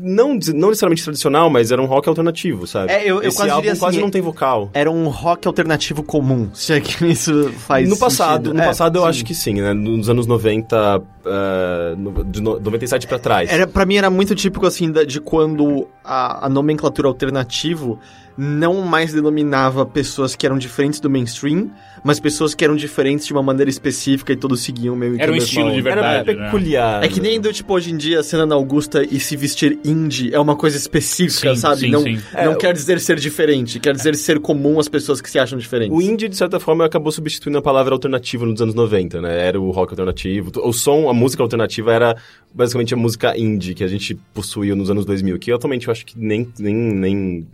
não, 0.00 0.38
não 0.54 0.68
necessariamente 0.68 1.02
tradicional, 1.04 1.48
mas 1.50 1.70
era 1.72 1.80
um 1.82 1.86
rock 1.86 2.08
alternativo, 2.08 2.66
sabe? 2.66 2.92
É, 2.92 3.02
eu- 3.02 3.22
eu 3.22 3.28
Esse 3.28 3.36
quase 3.36 3.50
álbum 3.50 3.70
assim, 3.70 3.80
quase 3.80 4.00
não 4.00 4.10
tem 4.10 4.22
vocal. 4.22 4.70
Era 4.72 4.90
um 4.90 5.08
rock 5.08 5.46
alternativo 5.48 6.02
comum, 6.02 6.50
se 6.54 6.72
é 6.74 6.80
que 6.80 7.04
isso 7.06 7.50
faz 7.66 7.88
no 7.88 7.96
passado, 7.96 8.46
sentido. 8.46 8.54
no 8.54 8.62
É, 8.62 8.66
passado 8.66 8.96
eu 8.98 9.02
sim. 9.02 9.08
acho 9.08 9.24
que 9.24 9.34
sim, 9.34 9.54
né? 9.54 9.72
Nos 9.72 10.08
anos 10.08 10.26
90, 10.26 11.02
eh, 11.26 11.94
de 12.26 12.40
no- 12.42 12.58
97 12.60 13.06
pra 13.06 13.18
trás. 13.18 13.50
Era, 13.50 13.66
pra 13.66 13.84
mim 13.86 13.96
era 13.96 14.10
muito 14.10 14.34
típico, 14.34 14.66
assim, 14.66 14.90
de 14.92 15.20
quando 15.20 15.88
a, 16.04 16.46
a 16.46 16.48
nomenclatura 16.48 17.08
alternativo 17.08 17.98
não 18.36 18.80
mais 18.82 19.12
denominava 19.12 19.86
pessoas 19.86 20.34
que 20.34 20.44
eram 20.44 20.58
diferentes 20.58 20.98
do 20.98 21.08
mainstream, 21.08 21.70
mas 22.02 22.18
pessoas 22.18 22.52
que 22.52 22.64
eram 22.64 22.74
diferentes 22.74 23.26
de 23.28 23.32
uma 23.32 23.44
maneira 23.44 23.70
específica 23.70 24.32
e 24.32 24.36
todos 24.36 24.60
seguiam 24.60 24.96
meio 24.96 25.14
que 25.14 25.22
Era 25.22 25.30
um 25.30 25.36
estilo 25.36 25.70
de 25.70 25.78
onda. 25.78 25.90
Era 25.90 26.02
verdade, 26.02 26.32
né? 26.38 26.44
peculiar. 26.46 27.04
É 27.04 27.08
que 27.08 27.20
nem 27.20 27.40
do 27.40 27.52
tipo 27.52 27.72
hoje 27.72 27.92
em 27.92 27.96
dia, 27.96 28.24
cena 28.24 28.44
na 28.44 28.56
Augusta 28.56 29.04
e 29.08 29.20
se 29.20 29.36
vestir 29.36 29.78
indie 29.84 30.34
é 30.34 30.40
uma 30.40 30.56
coisa 30.56 30.76
específica, 30.76 31.54
Sim, 31.54 31.60
sabe? 31.60 31.80
sim, 31.82 31.90
não 31.90 32.02
sim. 32.02 32.18
não 32.34 32.52
É, 32.52 32.56
quer 32.56 32.72
dizer 32.72 32.98
ser 32.98 33.20
diferente, 33.20 33.78
quer 33.78 33.94
dizer 33.94 34.16
ser 34.16 34.40
comum 34.40 34.80
às 34.80 34.88
pessoas 34.88 35.20
que 35.20 35.30
se 35.30 35.38
acham 35.38 35.56
diferentes. 35.56 35.96
O 35.96 36.02
indie, 36.02 36.28
de 36.28 36.36
certa 36.36 36.58
forma, 36.58 36.84
acabou 36.84 37.12
substituindo 37.12 37.58
a 37.58 37.62
palavra 37.62 37.94
alternativa 37.94 38.44
nos 38.44 38.60
anos 38.60 38.74
90, 38.74 39.20
né? 39.20 39.46
Era 39.46 39.60
o 39.60 39.70
rock 39.70 39.92
alternativo. 39.92 40.50
O 40.60 40.72
som, 40.72 41.08
a 41.08 41.13
música 41.14 41.42
alternativa 41.42 41.92
era 41.92 42.16
basicamente 42.52 42.92
a 42.94 42.96
música 42.96 43.36
indie 43.38 43.74
que 43.74 43.82
a 43.82 43.88
gente 43.88 44.14
possuía 44.34 44.74
nos 44.74 44.90
anos 44.90 45.06
2000, 45.06 45.38
que 45.38 45.50
atualmente 45.52 45.86
eu 45.88 45.92
acho 45.92 46.04
que 46.04 46.18
nem... 46.18 46.48
nem, 46.58 46.74
nem 46.74 47.46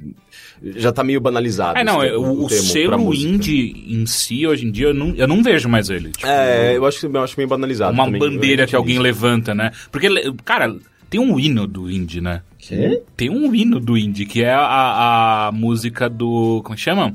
já 0.77 0.93
tá 0.93 1.03
meio 1.05 1.21
banalizado. 1.21 1.79
É, 1.79 1.85
não, 1.85 2.01
termo- 2.01 2.19
o, 2.19 2.45
o 2.45 2.49
selo 2.51 3.15
indie 3.15 3.73
em 3.89 4.05
si, 4.07 4.47
hoje 4.47 4.67
em 4.67 4.71
dia, 4.71 4.89
eu 4.89 4.95
não, 4.95 5.15
eu 5.15 5.27
não 5.29 5.43
vejo 5.43 5.69
mais 5.69 5.89
ele. 5.89 6.11
Tipo, 6.11 6.27
É, 6.27 6.77
eu 6.77 6.85
acho, 6.85 7.01
que- 7.01 7.07
eu 7.17 7.23
acho 7.23 7.35
meio 7.37 7.49
banalizado 7.49 7.93
uma 7.93 8.05
também. 8.05 8.21
bandeira 8.21 8.67
que 8.67 8.77
alguém 8.77 8.99
levanta, 8.99 9.55
né? 9.55 9.71
Porque, 9.91 10.09
cara, 10.45 10.77
tem 11.09 11.21
um 11.21 11.39
hino 11.41 11.67
do 11.67 11.91
indie, 11.91 12.21
né? 12.21 12.43
Quê? 12.59 13.03
Tem 13.17 13.31
um 13.31 13.55
hino 13.55 13.81
do 13.81 13.97
indie, 13.97 14.27
que 14.27 14.43
é 14.43 14.53
a, 14.53 15.47
a 15.49 15.53
música 15.53 16.09
do... 16.11 16.61
Como 16.63 16.75
é 16.75 16.77
que 16.77 16.83
chama? 16.83 17.15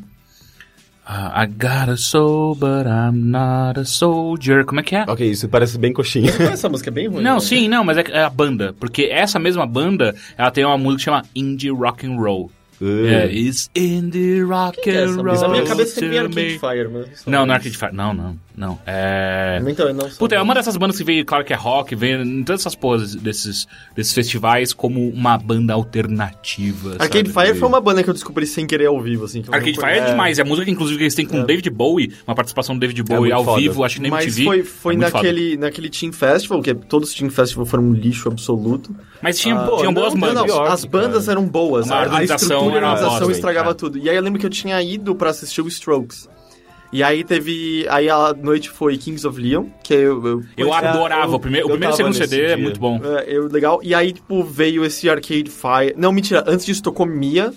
Ah, 1.07 1.43
I 1.43 1.45
got 1.45 1.87
a 1.87 1.97
soul, 1.97 2.55
but 2.55 2.87
I'm 2.87 3.29
not 3.29 3.79
a 3.79 3.85
soldier. 3.85 4.65
Como 4.65 4.79
é 4.79 4.83
que 4.83 4.95
é? 4.95 5.05
Ok, 5.07 5.29
isso 5.29 5.47
parece 5.47 5.77
bem 5.77 5.93
coxinha. 5.93 6.31
Essa 6.51 6.67
música 6.67 6.89
é 6.89 6.93
bem 6.93 7.07
ruim. 7.07 7.21
Não, 7.21 7.35
né? 7.35 7.39
sim, 7.39 7.69
não, 7.69 7.83
mas 7.83 7.97
é, 7.97 8.03
é 8.09 8.23
a 8.23 8.29
banda. 8.29 8.73
Porque 8.79 9.03
essa 9.03 9.37
mesma 9.37 9.67
banda, 9.67 10.15
ela 10.35 10.49
tem 10.49 10.65
uma 10.65 10.77
música 10.77 10.97
que 10.97 11.03
chama 11.03 11.23
Indie 11.35 11.69
Rock 11.69 12.07
and 12.07 12.15
Roll. 12.17 12.51
É, 12.81 13.27
it's 13.27 13.69
indie 13.73 14.41
rock 14.41 14.81
Que 14.81 14.89
é 14.89 15.03
essa 15.03 15.13
and 15.13 15.23
roll. 15.23 15.39
Na 15.39 15.47
minha 15.47 15.63
cabeça 15.63 15.99
sempre 15.99 16.17
to 16.17 16.25
Arcade. 16.25 16.59
Fire, 16.59 16.89
mas... 16.89 17.25
Não, 17.25 17.45
não 17.45 17.53
é 17.53 17.57
Arcade 17.57 17.77
Fire. 17.77 17.93
Não, 17.93 18.13
não, 18.13 18.37
não. 18.57 18.79
É... 18.85 19.61
Então, 19.67 19.93
não 19.93 20.09
Puta, 20.09 20.35
é 20.35 20.41
uma 20.41 20.53
dessas 20.53 20.77
bandas 20.77 20.97
que 20.97 21.03
veio, 21.03 21.25
claro 21.25 21.43
que 21.43 21.53
é 21.53 21.55
rock, 21.55 21.95
veio 21.95 22.21
em 22.23 22.43
todas 22.43 22.61
essas 22.61 22.75
porras 22.75 23.15
desses, 23.15 23.67
desses 23.95 24.13
festivais 24.13 24.73
como 24.73 25.09
uma 25.09 25.37
banda 25.37 25.73
alternativa. 25.73 26.95
Arcade 26.99 27.29
sabe? 27.31 27.47
Fire 27.47 27.59
foi 27.59 27.67
uma 27.67 27.81
banda 27.81 28.03
que 28.03 28.09
eu 28.09 28.13
descobri 28.13 28.45
sem 28.45 28.65
querer 28.65 28.87
ao 28.87 28.99
vivo, 29.01 29.25
assim. 29.25 29.43
Arcade 29.51 29.75
Fire 29.75 29.99
é 29.99 30.05
demais, 30.11 30.39
é 30.39 30.41
a 30.41 30.45
música 30.45 30.69
inclusive 30.69 30.97
que 30.97 31.03
eles 31.03 31.15
têm 31.15 31.25
com 31.25 31.41
o 31.41 31.45
David 31.45 31.69
Bowie, 31.69 32.13
uma 32.27 32.35
participação 32.35 32.75
do 32.75 32.79
David 32.79 33.03
Bowie 33.03 33.19
muito 33.21 33.33
ao 33.33 33.43
foda. 33.43 33.61
vivo, 33.61 33.83
acho 33.83 33.95
que 33.95 34.01
nem 34.01 34.11
Mas 34.11 34.25
MTV. 34.25 34.43
foi, 34.45 34.63
foi 34.63 34.95
é 34.95 34.97
foda. 34.97 35.13
naquele, 35.13 35.57
naquele 35.57 35.89
Team 35.89 36.11
Festival, 36.11 36.61
que 36.61 36.73
todos 36.73 37.09
os 37.09 37.15
Team 37.15 37.29
Festival 37.29 37.65
foram 37.65 37.83
um 37.83 37.93
lixo 37.93 38.27
absoluto. 38.29 38.95
Mas 39.21 39.39
tinha, 39.39 39.55
Ah, 39.55 39.65
tinham 39.77 39.91
não, 39.91 39.93
boas 39.93 40.13
não, 40.13 40.21
bandas. 40.21 40.45
Não, 40.47 40.63
as 40.63 40.85
bandas 40.85 41.25
cara. 41.25 41.39
eram 41.39 41.47
boas. 41.47 41.89
A 41.89 41.95
A, 41.95 41.99
a 41.99 42.03
organização 42.03 42.47
estrutura 42.57 42.73
e 42.73 42.77
era 42.77 42.87
a 42.87 42.91
organização 42.93 43.31
estragava 43.31 43.71
é. 43.71 43.73
tudo. 43.73 43.97
E 43.97 44.09
aí 44.09 44.15
eu 44.15 44.21
lembro 44.21 44.39
que 44.39 44.45
eu 44.45 44.49
tinha 44.49 44.81
ido 44.81 45.15
pra 45.15 45.29
assistir 45.29 45.61
o 45.61 45.67
Strokes. 45.67 46.29
E 46.95 47.03
aí 47.03 47.23
teve. 47.25 47.85
Aí 47.89 48.09
a 48.09 48.33
noite 48.33 48.69
foi 48.69 48.97
Kings 48.97 49.27
of 49.27 49.37
Leon, 49.41 49.65
que 49.83 49.93
eu. 49.93 50.25
Eu, 50.25 50.43
Eu 50.55 50.73
é, 50.73 50.77
adorava. 50.77 51.31
eu- 51.31 51.35
o 51.35 51.39
primeiro, 51.39 51.67
o 51.67 51.71
primeiro 51.71 51.93
e 51.93 51.97
segundo 51.97 52.13
CD 52.15 52.41
é 52.41 52.47
dia. 52.55 52.57
muito 52.57 52.79
bom. 52.79 53.01
é, 53.03 53.25
eu- 53.27 53.47
legal. 53.49 53.81
E 53.83 53.93
aí, 53.93 54.13
tipo, 54.13 54.41
veio 54.43 54.85
esse 54.85 55.09
Arcade 55.09 55.49
Fire. 55.49 55.93
Não, 55.97 56.11
mentira, 56.13 56.43
antes 56.47 56.65
disso 56.65 56.81
tocou 56.81 57.05
Mia. 57.05 57.51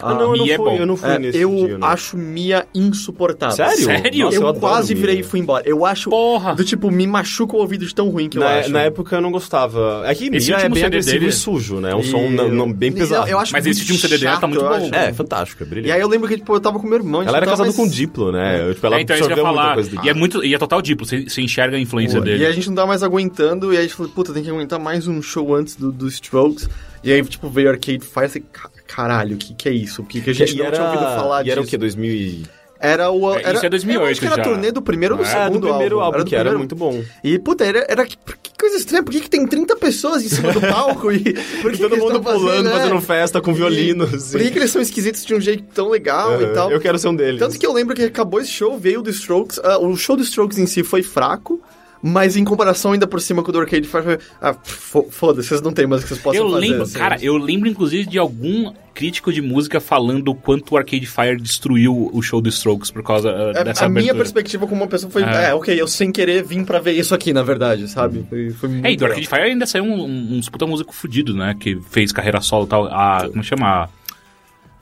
Ah, 0.00 0.14
não, 0.14 0.32
eu 0.34 0.36
não 0.38 0.44
é 0.46 0.56
fui, 0.56 0.64
bom. 0.64 0.76
eu 0.76 0.86
não 0.86 0.96
fui 0.96 1.08
É, 1.10 1.18
nesse 1.18 1.38
eu 1.38 1.50
dia, 1.54 1.78
acho 1.82 2.16
Mia 2.16 2.66
insuportável. 2.74 3.56
Sério? 3.56 3.84
Sério? 3.84 4.24
Nossa, 4.24 4.36
eu 4.36 4.46
adoro 4.46 4.60
quase 4.60 4.94
Mia. 4.94 5.00
virei 5.06 5.20
e 5.20 5.22
fui 5.22 5.40
embora. 5.40 5.62
Eu 5.66 5.84
acho. 5.84 6.10
Porra! 6.10 6.54
Do 6.54 6.64
tipo, 6.64 6.90
me 6.90 7.06
machuca 7.06 7.56
o 7.56 7.60
ouvido 7.60 7.84
de 7.86 7.94
tão 7.94 8.08
ruim 8.08 8.28
que 8.28 8.38
eu 8.38 8.42
Na, 8.42 8.58
acho. 8.58 8.70
na 8.70 8.82
época 8.82 9.16
eu 9.16 9.20
não 9.20 9.30
gostava. 9.30 10.02
É 10.04 10.14
que 10.14 10.26
Esse 10.34 10.48
Mia 10.50 10.56
é 10.60 10.68
bem 10.68 10.74
CD 10.74 10.86
agressivo 10.86 11.18
dele- 11.18 11.26
e 11.28 11.32
sujo, 11.32 11.80
né? 11.80 11.90
É 11.92 11.94
um 11.94 12.00
E- 12.00 12.04
som 12.04 12.28
não, 12.30 12.48
não- 12.48 12.72
bem 12.72 12.92
pesado. 12.92 13.28
eu 13.28 13.38
acho 13.38 13.52
Mas 13.52 13.66
esse 13.66 13.80
último 13.80 13.98
CD 13.98 14.18
dela 14.18 14.38
tá 14.40 14.46
muito 14.46 14.64
eu 14.64 14.68
bom. 14.68 14.90
É, 14.92 15.12
fantástico, 15.12 15.62
é 15.62 15.66
E 15.66 15.68
brilhante. 15.70 15.92
aí 15.92 16.00
eu 16.00 16.08
lembro 16.08 16.28
que 16.28 16.36
tipo, 16.36 16.54
eu 16.54 16.60
tava 16.60 16.78
com 16.78 16.86
meu 16.86 16.98
irmão. 16.98 17.22
Ela 17.22 17.36
era 17.38 17.46
tava 17.46 17.58
casada 17.58 17.72
com 17.76 17.88
Diplo, 17.88 18.30
né? 18.32 18.72
Tipo, 18.74 18.86
ela 18.86 18.98
É, 18.98 19.00
então 19.02 19.16
isso 19.16 19.26
que 19.26 19.32
eu 19.32 19.36
ia 19.36 19.42
absorveu 19.42 19.74
muita 19.74 19.90
falar. 19.94 20.04
E 20.04 20.08
é, 20.08 20.14
muito, 20.14 20.44
e 20.44 20.54
é 20.54 20.58
total 20.58 20.80
diplo, 20.82 21.06
você, 21.06 21.24
enxerga 21.40 21.76
a 21.76 21.80
influência 21.80 22.20
dele. 22.20 22.42
E 22.42 22.46
a 22.46 22.52
gente 22.52 22.68
não 22.68 22.74
tava 22.76 22.88
mais 22.88 23.02
aguentando, 23.02 23.72
e 23.72 23.76
aí 23.76 23.78
a 23.78 23.82
gente 23.82 23.94
falou, 23.94 24.12
puta, 24.12 24.32
tem 24.32 24.42
que 24.42 24.50
aguentar 24.50 24.78
mais 24.78 25.06
um 25.08 25.20
show 25.22 25.54
antes 25.54 25.74
do, 25.76 25.90
Strokes. 26.08 26.68
E 27.02 27.12
aí, 27.12 27.22
tipo, 27.24 27.48
veio 27.48 27.70
Arcade 27.70 28.00
Fire, 28.04 28.30
e 28.36 28.40
"Ca- 28.40 28.70
caralho, 28.88 29.36
o 29.36 29.38
que 29.38 29.54
que 29.54 29.68
é 29.68 29.72
isso? 29.72 30.02
Porque 30.02 30.20
que 30.20 30.30
a 30.30 30.34
gente 30.34 30.54
E 30.54 30.58
não 30.58 30.64
era, 30.66 30.74
tinha 30.76 30.86
ouvido 30.88 31.04
falar 31.04 31.40
e 31.42 31.44
disso. 31.44 31.52
era 31.52 31.60
o 31.62 31.66
que, 31.66 31.76
2000 31.78 32.10
e... 32.12 32.46
Era 32.80 33.10
o... 33.10 33.34
É, 33.36 33.42
Era, 33.42 33.54
isso 33.54 33.66
é 33.66 33.70
2008 33.70 34.04
eu 34.04 34.10
acho 34.12 34.20
que 34.20 34.26
era 34.26 34.36
já. 34.36 34.42
a 34.42 34.44
turnê 34.44 34.70
do 34.70 34.80
primeiro 34.80 35.16
ou 35.16 35.20
do 35.20 35.26
É, 35.26 35.30
segundo 35.32 35.56
É, 35.56 35.60
do 35.60 35.68
primeiro 35.68 35.98
álbum, 36.00 36.18
Era 36.18 36.24
que 36.24 36.30
do 36.30 36.34
era 36.36 36.50
primeiro. 36.50 36.58
muito 36.60 36.76
bom. 36.76 37.02
E, 37.24 37.36
puta, 37.40 37.64
era, 37.64 37.84
era 37.88 38.06
que, 38.06 38.16
que 38.40 38.52
coisa 38.56 38.76
estranha, 38.76 39.02
por 39.02 39.10
que, 39.10 39.20
que 39.20 39.28
tem 39.28 39.44
30 39.44 39.74
pessoas 39.76 40.24
em 40.24 40.28
cima 40.28 40.52
do 40.52 40.60
palco? 40.60 41.10
E 41.10 41.20
por 41.60 41.72
que 41.72 41.78
Todo 41.78 41.94
que 41.96 42.00
mundo 42.00 42.12
tão 42.12 42.22
fazendo, 42.22 42.40
pulando, 42.40 42.64
né? 42.66 42.70
fazendo 42.70 43.00
festa 43.00 43.40
com 43.40 43.52
violinos. 43.52 44.30
Por 44.30 44.40
que, 44.40 44.50
que 44.52 44.58
eles 44.60 44.70
são 44.70 44.80
esquisitos 44.80 45.24
de 45.24 45.34
um 45.34 45.40
jeito 45.40 45.64
tão 45.74 45.88
legal 45.88 46.40
e 46.40 46.44
Aham, 46.44 46.54
tal? 46.54 46.70
Eu 46.70 46.80
quero 46.80 46.96
ser 47.00 47.08
um 47.08 47.16
deles. 47.16 47.40
Tanto 47.40 47.58
que 47.58 47.66
eu 47.66 47.72
lembro 47.72 47.96
que 47.96 48.02
acabou 48.04 48.40
esse 48.40 48.52
show, 48.52 48.78
veio 48.78 49.02
do 49.02 49.10
Strokes. 49.10 49.58
ah, 49.64 49.78
o 49.78 49.96
show 49.96 50.16
do 50.16 50.22
Strokes 50.22 50.56
em 50.58 50.66
si 50.66 50.84
foi 50.84 51.02
fraco, 51.02 51.60
mas 52.02 52.36
em 52.36 52.44
comparação 52.44 52.92
ainda 52.92 53.06
por 53.06 53.20
cima 53.20 53.42
com 53.42 53.50
o 53.50 53.52
do 53.52 53.60
Arcade 53.60 53.86
Fire, 53.88 54.18
ah, 54.40 54.54
fo- 54.62 55.08
foda-se, 55.10 55.48
vocês 55.48 55.60
não 55.60 55.72
tem 55.72 55.86
mais 55.86 56.00
o 56.02 56.04
que 56.04 56.08
vocês 56.10 56.20
possam 56.20 56.44
Eu 56.44 56.50
fazer. 56.52 56.60
lembro, 56.66 56.82
assim. 56.82 56.98
cara, 56.98 57.16
eu 57.20 57.36
lembro 57.36 57.68
inclusive 57.68 58.06
de 58.08 58.18
algum 58.18 58.72
crítico 58.94 59.32
de 59.32 59.40
música 59.40 59.80
falando 59.80 60.28
o 60.28 60.34
quanto 60.34 60.74
o 60.74 60.76
Arcade 60.76 61.06
Fire 61.06 61.36
destruiu 61.40 62.10
o 62.12 62.20
show 62.22 62.40
do 62.40 62.48
Strokes 62.48 62.90
por 62.90 63.02
causa 63.04 63.30
uh, 63.30 63.50
É, 63.56 63.64
dessa 63.64 63.84
a 63.84 63.88
minha 63.88 64.00
abertura. 64.10 64.18
perspectiva 64.18 64.66
como 64.66 64.82
uma 64.82 64.88
pessoa 64.88 65.10
foi, 65.10 65.22
É. 65.22 65.50
é. 65.50 65.54
ok, 65.54 65.80
eu 65.80 65.86
sem 65.86 66.10
querer 66.10 66.42
vim 66.44 66.64
pra 66.64 66.78
ver 66.80 66.92
isso 66.92 67.14
aqui, 67.14 67.32
na 67.32 67.42
verdade, 67.42 67.88
sabe? 67.88 68.26
Foi, 68.28 68.50
foi 68.50 68.68
muito 68.68 68.86
É, 68.86 68.92
e 68.92 68.96
do. 68.96 69.04
Arcade 69.06 69.28
Fire 69.28 69.42
ainda 69.42 69.66
saiu 69.66 69.84
um, 69.84 70.04
um, 70.04 70.36
uns 70.38 70.48
puta 70.48 70.66
músico 70.66 70.92
fudido, 70.94 71.34
né? 71.34 71.54
Que 71.58 71.80
fez 71.90 72.10
carreira 72.12 72.40
solo 72.40 72.64
e 72.64 72.68
tal. 72.68 72.86
A, 72.86 73.28
como 73.30 73.42
chama? 73.44 73.88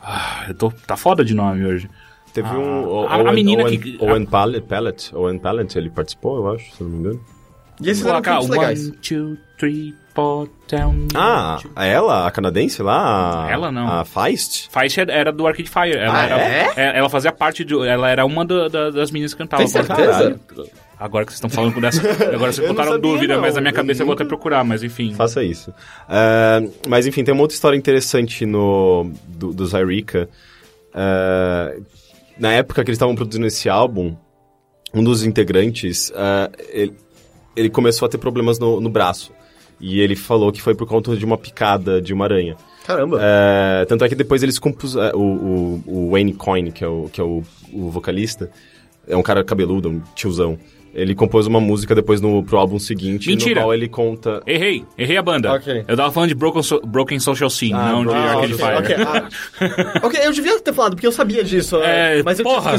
Ah, 0.03 0.45
eu 0.49 0.55
tô, 0.55 0.71
tá 0.71 0.97
foda 0.97 1.25
de 1.25 1.35
nome 1.35 1.65
hoje. 1.65 1.91
Teve 2.37 2.49
Ah, 2.49 2.59
um... 2.59 2.85
o- 2.87 3.07
a- 3.07 3.15
a 3.15 3.19
Owen- 3.19 3.35
menina 3.35 3.63
Owen- 3.63 3.79
que- 3.81 3.97
Owen 3.99 4.27
Pallet, 4.27 4.61
Pallet, 4.67 5.11
Owen 5.17 5.39
Pallet, 5.39 5.77
ele 5.79 5.89
participou, 5.91 6.37
eu 6.37 6.55
acho, 6.55 6.71
se 6.75 6.81
eu 6.83 6.87
não 6.89 6.95
me 6.95 7.01
engano. 7.01 7.21
E 7.81 7.89
esses 7.91 8.03
Vou 8.03 8.13
eram 8.13 8.23
clipes 8.23 8.49
legais. 8.49 8.87
one, 8.89 8.97
two, 8.99 9.37
three, 9.59 9.95
four, 10.15 10.49
down. 10.71 11.09
Ah, 11.15 11.59
ela, 11.77 12.27
a 12.27 12.31
canadense 12.31 12.83
lá? 12.83 13.47
a- 13.47 13.51
Ela 13.51 13.71
não. 13.73 13.87
A 13.87 14.05
Feist? 14.05 14.69
Feist 14.71 14.99
era 15.01 15.31
do 15.33 15.47
Arcade 15.47 15.69
Fire. 15.71 15.97
Ela, 15.97 16.15
Ah, 16.21 16.25
era, 16.27 16.41
é? 16.43 16.73
é, 16.77 16.99
ela 16.99 17.09
fazia 17.11 17.33
parte 17.33 17.65
de. 17.65 17.75
Ela 17.87 18.11
era 18.11 18.25
uma 18.27 18.45
da- 18.47 18.69
da- 18.69 18.91
das 18.91 19.11
meninas 19.11 19.33
que 19.35 19.39
cantavam. 19.39 19.65
Tem 19.67 19.73
certeza? 19.73 20.41
Agora 20.99 21.27
que 21.27 21.33
vocês 21.33 21.37
estão 21.39 21.51
falando 21.51 21.75
com 21.75 21.81
dessa. 21.83 22.01
Agora 22.35 22.51
vocês 22.53 22.67
Eu 22.67 22.75
botaram 22.75 22.99
dúvida, 22.99 23.35
não. 23.35 23.43
mas 23.43 23.55
na 23.55 23.61
minha 23.61 23.71
Eu 23.73 23.77
cabeça 23.77 24.03
eu 24.03 24.07
vou 24.07 24.15
nunca- 24.15 24.25
até 24.25 24.29
procurar, 24.29 24.65
mas 24.65 24.83
enfim. 24.83 25.13
Faça 25.15 25.43
isso. 25.45 25.73
Ah, 26.09 26.63
mas 26.89 27.07
enfim, 27.07 27.23
tem 27.25 27.35
uma 27.35 27.43
outra 27.43 27.55
história 27.55 27.77
interessante 27.77 28.47
no 28.47 29.11
do, 29.27 29.53
do 29.53 29.67
Zyrica. 29.67 30.29
Ah, 30.95 31.75
na 32.39 32.53
época 32.53 32.83
que 32.85 32.91
eles 32.91 32.97
estavam 32.97 33.15
produzindo 33.15 33.47
esse 33.47 33.69
álbum, 33.69 34.17
um 34.95 35.03
dos 35.03 35.25
integrantes, 35.25 36.13
ah, 36.15 36.51
ele, 36.71 36.95
ele 37.55 37.71
começou 37.71 38.07
a 38.07 38.09
ter 38.09 38.19
problemas 38.19 38.59
no, 38.59 38.81
no 38.81 38.91
braço. 38.91 39.33
E 39.81 40.01
ele 40.01 40.17
falou 40.17 40.51
que 40.51 40.63
foi 40.63 40.75
por 40.75 40.87
conta 40.87 41.15
de 41.17 41.25
uma 41.25 41.37
picada 41.37 42.01
de 42.01 42.15
uma 42.15 42.25
aranha. 42.25 42.57
Caramba. 42.87 43.19
É, 43.21 43.85
tanto 43.85 44.05
é 44.05 44.09
que 44.09 44.15
depois 44.15 44.43
eles 44.43 44.59
compuseram. 44.59 45.19
O, 45.19 45.23
o, 45.23 45.83
o 45.87 46.11
Wayne 46.13 46.33
Coyne, 46.33 46.73
que 46.73 46.83
é, 46.83 46.89
o, 46.89 47.11
que 47.13 47.21
é 47.21 47.25
o, 47.25 47.43
o 47.73 47.91
vocalista, 47.91 48.51
é 49.07 49.17
um 49.17 49.23
cara 49.23 49.45
cabeludo, 49.45 49.91
um 49.91 50.01
tiozão. 50.15 50.59
Ele 50.99 51.15
compôs 51.15 51.47
uma 51.47 51.61
música 51.61 51.95
depois 51.95 52.23
no, 52.23 52.43
pro 52.43 52.57
álbum 52.57 52.79
seguinte, 52.79 53.29
Mentira. 53.29 53.57
no 53.61 53.67
qual 53.67 53.75
ele 53.75 53.87
conta. 53.87 54.43
Errei, 54.47 54.83
errei 54.97 55.19
a 55.19 55.23
banda. 55.23 55.53
Ok. 55.53 55.85
Eu 55.87 55.95
tava 55.95 56.11
falando 56.11 56.31
de 56.31 56.35
Broken, 56.35 56.63
So- 56.63 56.81
Broken 56.87 57.21
Social 57.21 57.51
Scene, 57.51 57.75
Ah, 57.75 57.93
não 57.93 57.99
de 58.01 58.07
Broken 58.07 58.23
Arcade 58.25 58.53
Social 58.55 58.83
Fire. 58.83 58.95
ok, 58.95 59.05
ah, 59.07 60.01
ok, 60.07 60.21
eu 60.25 60.33
devia 60.33 60.59
ter 60.59 60.73
falado, 60.73 60.95
porque 60.95 61.07
eu 61.07 61.13
sabia 61.13 61.45
disso. 61.45 61.77
É, 61.83 62.23
mas 62.23 62.39
eu 62.39 62.45
porra. 62.45 62.73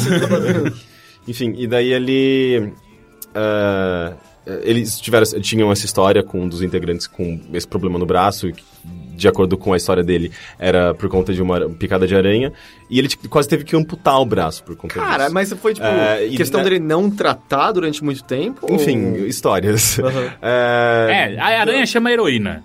Enfim, 1.27 1.53
e 1.58 1.67
daí 1.67 1.93
ele. 1.93 2.73
ah, 3.36 4.13
eles 4.63 4.99
tiveram, 4.99 5.25
tinham 5.41 5.71
essa 5.71 5.86
história 5.86 6.23
com 6.23 6.41
um 6.41 6.47
dos 6.47 6.62
integrantes 6.62 7.07
com 7.07 7.39
esse 7.53 7.67
problema 7.67 7.97
no 7.99 8.05
braço, 8.05 8.51
que, 8.51 8.63
de 9.15 9.27
acordo 9.27 9.57
com 9.57 9.73
a 9.73 9.77
história 9.77 10.03
dele, 10.03 10.31
era 10.60 10.93
por 10.93 11.10
conta 11.10 11.33
de 11.33 11.41
uma 11.41 11.69
picada 11.69 12.07
de 12.07 12.15
aranha, 12.15 12.53
e 12.89 12.97
ele 12.99 13.07
tipo, 13.07 13.27
quase 13.27 13.47
teve 13.49 13.63
que 13.63 13.75
amputar 13.75 14.19
o 14.21 14.25
braço 14.25 14.63
por 14.63 14.75
conta 14.75 14.95
Cara, 14.95 15.23
disso. 15.25 15.33
mas 15.33 15.53
foi, 15.53 15.73
tipo, 15.73 15.86
É, 15.86 16.25
e 16.25 16.38
questão 16.38 16.60
na- 16.60 16.63
dele 16.63 16.79
não 16.79 17.10
tratar 17.10 17.71
durante 17.71 18.03
muito 18.03 18.23
tempo? 18.23 18.67
Enfim, 18.71 19.12
ou- 19.19 19.25
histórias. 19.27 19.99
Aham. 19.99 20.31
É, 20.41 21.33
É, 21.36 21.39
a 21.39 21.60
aranha 21.62 21.86
chama 21.86 22.12
heroína. 22.12 22.63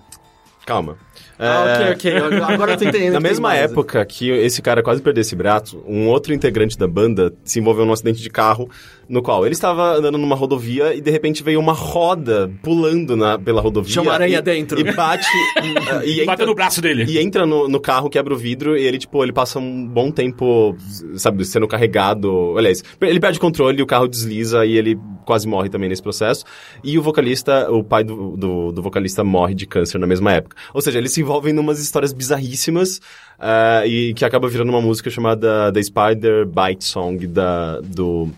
Calma. 0.65 0.97
Ah, 1.37 1.87
É, 1.89 1.91
ok, 1.91 2.21
ok. 2.21 2.41
Agora 2.53 2.73
eu 2.73 2.77
tô 2.77 2.85
entendendo. 2.87 3.13
Na 3.13 3.19
mesma 3.19 3.49
mais. 3.49 3.61
época 3.61 4.05
que 4.05 4.29
esse 4.29 4.61
cara 4.61 4.81
quase 4.83 5.01
perdeu 5.01 5.21
esse 5.21 5.35
braço, 5.35 5.83
um 5.85 6.07
outro 6.07 6.33
integrante 6.33 6.77
da 6.77 6.87
banda 6.87 7.33
se 7.43 7.59
envolveu 7.59 7.85
num 7.85 7.91
acidente 7.91 8.21
de 8.21 8.29
carro, 8.29 8.69
no 9.07 9.21
qual 9.21 9.45
ele 9.45 9.53
estava 9.53 9.97
andando 9.97 10.17
numa 10.17 10.35
rodovia 10.35 10.93
e 10.93 11.01
de 11.01 11.11
repente 11.11 11.43
veio 11.43 11.59
uma 11.59 11.73
roda 11.73 12.51
pulando 12.61 13.15
na, 13.15 13.37
pela 13.37 13.61
rodovia. 13.61 13.91
Tinha 13.91 14.03
uma 14.03 14.13
aranha 14.13 14.39
e, 14.39 14.41
dentro. 14.41 14.79
E 14.79 14.83
bate. 14.93 15.27
e, 16.05 16.09
E 16.09 16.13
entra, 16.13 16.25
bateu 16.25 16.47
no 16.47 16.55
braço 16.55 16.81
dele. 16.81 17.05
e 17.07 17.19
entra 17.19 17.45
no, 17.45 17.67
no 17.67 17.79
carro, 17.79 18.09
quebra 18.09 18.33
o 18.33 18.37
vidro 18.37 18.77
e 18.77 18.85
ele, 18.85 18.97
tipo, 18.97 19.23
ele 19.23 19.33
passa 19.33 19.59
um 19.59 19.87
bom 19.87 20.11
tempo, 20.11 20.75
sabe, 21.15 21.43
sendo 21.45 21.67
carregado. 21.67 22.57
Aliás, 22.57 22.83
ele 23.01 23.19
perde 23.19 23.37
o 23.37 23.41
controle, 23.41 23.81
o 23.81 23.85
carro 23.85 24.07
desliza 24.07 24.65
e 24.65 24.77
ele 24.77 24.97
quase 25.25 25.47
morre 25.47 25.69
também 25.69 25.89
nesse 25.89 26.01
processo. 26.01 26.45
E 26.83 26.97
o 26.97 27.01
vocalista, 27.01 27.71
o 27.71 27.83
pai 27.83 28.03
do, 28.03 28.35
do, 28.37 28.71
do 28.71 28.81
vocalista 28.81 29.23
morre 29.23 29.53
de 29.53 29.65
câncer 29.65 29.97
na 29.97 30.07
mesma 30.07 30.33
época. 30.33 30.55
Ou 30.73 30.81
seja, 30.81 30.97
eles 30.97 31.11
se 31.11 31.21
envolvem 31.21 31.53
numas 31.53 31.79
histórias 31.79 32.13
bizarríssimas 32.13 32.99
ah, 33.39 33.85
e 33.85 34.13
que 34.13 34.23
acaba 34.25 34.47
virando 34.47 34.69
uma 34.69 34.81
música 34.81 35.09
chamada 35.09 35.71
The 35.71 35.83
Spider 35.83 36.45
Bite 36.45 36.83
Song 36.83 37.25
da, 37.27 37.79
do. 37.81 38.29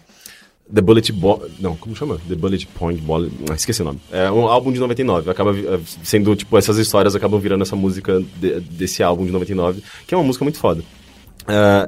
The 0.73 0.81
Bullet 0.81 1.11
Bo 1.13 1.43
Não, 1.59 1.75
como 1.75 1.95
chama? 1.95 2.17
The 2.27 2.35
Bullet 2.35 2.65
Point 2.73 3.01
Ball... 3.01 3.27
Ah, 3.49 3.53
esqueci 3.55 3.81
o 3.81 3.85
nome. 3.85 3.99
É 4.11 4.31
um 4.31 4.47
álbum 4.47 4.71
de 4.71 4.79
99. 4.79 5.29
Acaba 5.29 5.51
eh, 5.57 5.79
sendo, 6.03 6.35
tipo, 6.35 6.57
essas 6.57 6.77
histórias 6.77 7.15
acabam 7.15 7.39
virando 7.39 7.61
essa 7.61 7.75
música 7.75 8.21
de- 8.37 8.59
desse 8.61 9.03
álbum 9.03 9.25
de 9.25 9.31
99, 9.31 9.83
que 10.07 10.13
é 10.13 10.17
uma 10.17 10.23
música 10.23 10.43
muito 10.43 10.57
foda. 10.57 10.83
Ah, 11.47 11.87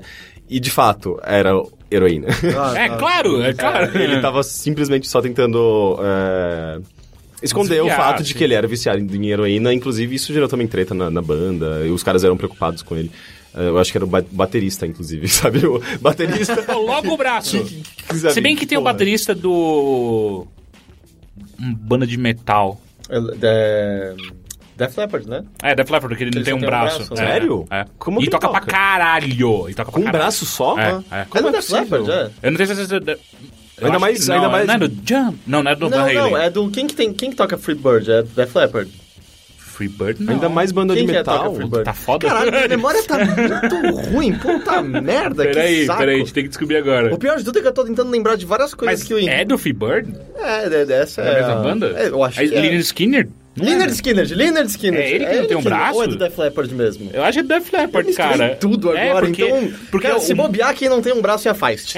e, 0.50 0.60
de 0.60 0.70
fato, 0.70 1.20
era 1.24 1.52
heroína. 1.90 2.28
Ah, 2.56 2.74
É 2.78 2.88
tá. 2.90 2.98
claro, 2.98 3.42
é 3.42 3.54
claro. 3.54 3.98
ele 3.98 4.22
tava 4.22 4.44
simplesmente 4.44 5.08
só 5.08 5.22
tentando... 5.22 5.98
eh, 6.02 6.80
Esconder 7.42 7.84
o 7.84 7.88
fato 7.90 8.24
de 8.24 8.30
sim. 8.30 8.36
que 8.36 8.44
ele 8.44 8.56
era 8.56 8.68
viciado 8.68 9.00
em 9.00 9.28
heroína, 9.30 9.72
inclusive 9.74 10.16
isso 10.16 10.34
gerou 10.34 10.48
também 10.48 10.66
treta 10.68 10.96
na, 10.96 11.10
na 11.12 11.22
banda, 11.22 11.84
e 11.86 11.90
os 11.92 12.02
caras 12.02 12.24
eram 12.24 12.36
preocupados 12.36 12.82
com 12.82 12.96
ele. 12.98 13.12
Eh, 13.58 13.68
Eu 13.70 13.78
acho 13.80 13.92
que 13.92 13.98
era 13.98 14.06
o 14.06 14.08
ba- 14.08 14.24
baterista, 14.32 14.86
inclusive, 14.86 15.28
sabe? 15.30 15.66
O 15.66 15.82
baterista. 16.02 16.64
Logo 16.74 17.14
o 17.14 17.18
braço. 17.18 17.66
Se 18.32 18.40
bem 18.42 18.56
que 18.56 18.66
tem 18.66 18.78
o 18.78 18.82
Porra. 18.82 18.94
baterista 18.94 19.34
do. 19.34 20.46
Um 21.60 21.74
banda 21.74 22.06
de 22.06 22.18
metal. 22.18 22.80
É, 23.10 23.18
é, 23.42 24.16
Def 24.76 24.96
Leppard, 24.98 25.28
né? 25.28 25.44
É, 25.64 25.74
Def 25.74 25.90
Leppard, 25.90 26.16
que 26.16 26.24
ele 26.24 26.32
não 26.36 26.44
tem 26.44 26.54
um 26.54 26.58
tem 26.60 26.68
um 26.68 26.70
braço. 26.70 26.98
braço, 27.08 27.14
É, 27.14 27.26
né? 27.26 27.32
Sério? 27.32 27.66
É. 27.72 27.86
Como 27.98 28.18
e 28.18 28.20
que 28.20 28.26
ele 28.26 28.32
toca 28.32 28.50
pra 28.50 28.60
toca? 28.60 28.72
caralho. 28.72 29.70
E 29.70 29.74
toca 29.74 29.92
Com 29.92 30.00
um 30.00 30.04
pra 30.04 30.12
caralho. 30.12 30.24
braço 30.32 30.46
só? 30.46 30.78
É, 30.80 31.02
é. 31.12 31.26
Como 31.30 31.48
é 31.48 31.50
é 31.50 31.52
Def? 31.54 31.70
Leppard, 31.72 32.12
é? 32.12 32.30
Eu 32.44 32.52
não 32.52 32.58
se 32.66 32.76
você. 32.76 32.96
eu 32.96 33.86
Ainda 33.88 34.00
mais- 34.00 34.20
que 34.22 34.28
não, 34.28 34.36
ainda 34.36 34.50
mais- 34.50 34.68
Não 34.68 34.74
é 34.76 34.78
do 34.80 34.88
Jump? 35.08 35.40
Não, 35.48 35.64
não 35.64 35.72
é 35.72 35.76
do 35.76 35.90
Van 35.90 35.96
Não, 35.98 36.04
Halen. 36.04 36.16
não, 36.18 36.38
é 36.38 36.50
do... 36.50 36.70
Quem 36.70 36.86
que, 36.88 36.96
tem, 36.96 37.14
quem 37.14 37.30
que 37.32 37.36
toca 37.36 37.58
Freebird? 37.58 38.12
É 38.12 38.24
Def 38.24 38.56
Leppard. 38.56 38.92
Freebird, 39.78 40.24
não. 40.24 40.34
Ainda 40.34 40.50
mais 40.50 40.72
banda 40.72 40.94
Quem 40.96 41.06
de 41.06 41.12
que 41.12 41.16
é 41.16 41.20
metal. 41.20 41.56
Tá 41.84 41.94
foda? 41.94 42.28
Caralho, 42.28 42.52
minha 42.52 42.68
memória 42.68 43.04
tá 43.04 43.18
muito 43.24 44.10
ruim. 44.10 44.34
Puta 44.34 44.82
merda, 44.82 45.46
que 45.46 45.54
Peraí, 45.54 45.86
saco. 45.86 46.00
peraí, 46.00 46.16
a 46.16 46.20
gente 46.20 46.34
tem 46.34 46.44
que 46.44 46.50
descobrir 46.50 46.78
agora. 46.78 47.14
O 47.14 47.18
pior 47.20 47.38
de 47.38 47.44
tudo 47.44 47.60
é 47.60 47.62
que 47.62 47.68
eu 47.68 47.74
tô 47.74 47.84
tentando 47.86 48.10
lembrar 48.10 48.36
de 48.36 48.46
várias 48.46 48.74
coisas 48.74 49.00
Mas 49.00 49.08
que 49.08 49.14
o... 49.14 49.30
é 49.30 49.46
do 49.46 49.58
Freebird? 49.58 50.12
É, 50.36 50.66
é, 50.66 50.86
dessa 50.86 51.22
É 51.22 51.26
é... 51.28 51.30
a 51.30 51.36
mesma 51.48 51.56
banda? 51.62 51.94
É, 51.96 52.08
eu 52.10 52.24
acho 52.24 52.42
é 52.42 52.48
que 52.48 52.56
é. 52.56 52.60
Leonard 52.62 52.82
Skinner? 52.84 53.30
Não 53.56 53.66
é, 53.66 53.70
Leonard? 53.70 53.94
Skinner, 53.94 54.28
Leonard 54.38 54.70
Skinner. 54.70 55.00
É 55.02 55.10
ele 55.12 55.26
que 55.26 55.36
não 55.36 55.48
tem 55.48 55.58
um 55.58 55.62
que- 55.62 55.70
braço? 55.70 55.96
Ou 55.98 56.04
é 56.04 56.08
do 56.08 56.16
Def 56.18 56.38
Leppard 56.38 56.74
mesmo? 56.76 57.10
Eu 57.14 57.24
acho 57.24 57.34
que 57.34 57.40
é 57.40 57.58
Def 57.58 57.72
Leppard, 57.74 58.10
Eu 58.10 58.16
cara. 58.16 58.56
tudo 58.60 58.96
É, 58.96 59.10
agora, 59.10 59.26
porque, 59.26 59.44
então... 59.44 59.74
Porque 59.92 60.08
cara, 60.08 60.20
o- 60.20 60.22
se 60.22 60.34
bobear, 60.34 60.76
quem 60.76 60.90
não 60.90 61.02
tem 61.02 61.14
um 61.14 61.22
braço 61.22 61.48
é 61.48 61.52
a 61.52 61.56
Feist. 61.56 61.96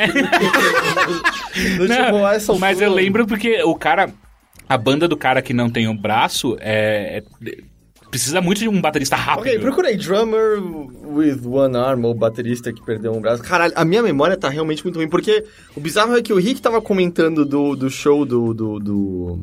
Do 1.77 1.87
Não, 1.87 1.95
tipo, 2.05 2.25
a 2.25 2.33
essa 2.35 2.53
mas 2.53 2.79
eu 2.81 2.91
lembro 2.93 3.25
porque 3.27 3.61
o 3.63 3.75
cara... 3.75 4.09
A 4.67 4.77
banda 4.77 5.07
do 5.07 5.17
cara 5.17 5.41
que 5.41 5.51
não 5.51 5.67
tem 5.69 5.87
um 5.87 5.97
braço 5.97 6.55
é... 6.61 7.23
Precisa 8.09 8.41
muito 8.41 8.57
de 8.59 8.67
um 8.67 8.81
baterista 8.81 9.15
rápido. 9.15 9.41
Ok, 9.47 9.59
procurei 9.59 9.95
drummer 9.95 10.59
with 11.05 11.39
one 11.45 11.77
arm, 11.77 12.05
ou 12.05 12.13
baterista 12.15 12.73
que 12.73 12.81
perdeu 12.83 13.11
um 13.13 13.21
braço. 13.21 13.43
Caralho, 13.43 13.73
a 13.75 13.85
minha 13.85 14.01
memória 14.01 14.35
tá 14.35 14.49
realmente 14.49 14.83
muito 14.83 14.95
ruim, 14.97 15.07
porque 15.07 15.43
o 15.75 15.79
bizarro 15.79 16.15
é 16.17 16.21
que 16.21 16.33
o 16.33 16.37
Rick 16.37 16.59
tava 16.61 16.81
comentando 16.81 17.45
do, 17.45 17.75
do 17.75 17.89
show 17.89 18.25
do, 18.25 18.53
do, 18.53 18.79
do, 18.79 19.39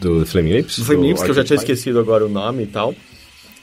Do 0.00 0.24
Flaming 0.26 0.52
Lips? 0.54 0.78
do 0.78 0.84
Flame 0.86 1.08
Lips, 1.08 1.22
que 1.22 1.30
eu 1.30 1.34
já 1.34 1.44
tinha 1.44 1.56
esquecido 1.58 2.00
agora 2.00 2.24
o 2.24 2.28
nome 2.30 2.62
e 2.62 2.66
tal. 2.66 2.94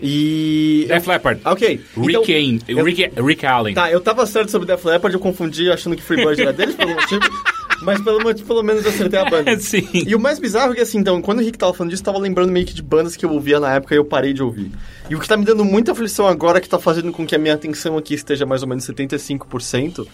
E... 0.02 0.86
Def 0.88 1.08
Leppard. 1.08 1.42
Ok, 1.44 1.82
Rick, 1.98 2.10
então... 2.10 2.24
Ain- 2.36 2.60
eu- 2.68 2.84
Rick, 2.86 3.12
Rick 3.22 3.46
Allen. 3.46 3.74
Tá, 3.74 3.92
eu 3.92 4.00
tava 4.00 4.26
certo 4.26 4.50
sobre 4.50 4.66
Def 4.68 4.86
Leppard, 4.86 5.14
eu 5.14 5.20
confundi 5.20 5.70
achando 5.70 5.96
que 5.96 6.02
Freebird 6.02 6.42
era 6.42 6.54
deles 6.54 6.76
por 6.76 6.84
algum 6.84 6.96
motivo, 7.02 7.22
mas 7.82 8.02
pelo, 8.02 8.36
pelo 8.36 8.64
menos 8.64 8.84
eu 8.84 8.92
acertei 8.92 9.20
a 9.20 9.30
banda. 9.30 9.58
Sim. 9.60 9.88
E 9.94 10.16
o 10.16 10.20
mais 10.20 10.40
bizarro 10.40 10.74
é 10.74 10.76
que, 10.76 10.82
assim, 10.82 11.00
então, 11.00 11.22
quando 11.22 11.40
o 11.40 11.42
Rick 11.42 11.58
tava 11.58 11.74
falando 11.74 11.92
disso, 11.92 12.02
eu 12.02 12.06
tava 12.06 12.20
lembrando 12.20 12.52
meio 12.52 12.66
que 12.66 12.74
de 12.74 12.82
bandas 12.82 13.16
que 13.16 13.26
eu 13.26 13.32
ouvia 13.32 13.60
na 13.60 13.74
época 13.76 13.96
e 13.96 13.98
eu 13.98 14.06
parei 14.06 14.34
de 14.34 14.44
ouvir. 14.44 14.72
E 15.10 15.16
o 15.16 15.20
que 15.20 15.28
tá 15.28 15.38
me 15.38 15.46
dando 15.46 15.64
muita 15.64 15.92
aflição 15.92 16.28
agora, 16.28 16.62
que 16.62 16.70
tá 16.70 16.80
fazendo 16.80 17.12
com 17.12 17.26
que 17.26 17.36
a 17.36 17.40
minha 17.40 17.54
atenção 17.54 17.98
aqui 17.98 18.14
esteja 18.14 18.46
mais 18.46 18.62
ou 18.62 18.68
menos 18.68 18.86
75%, 18.86 20.08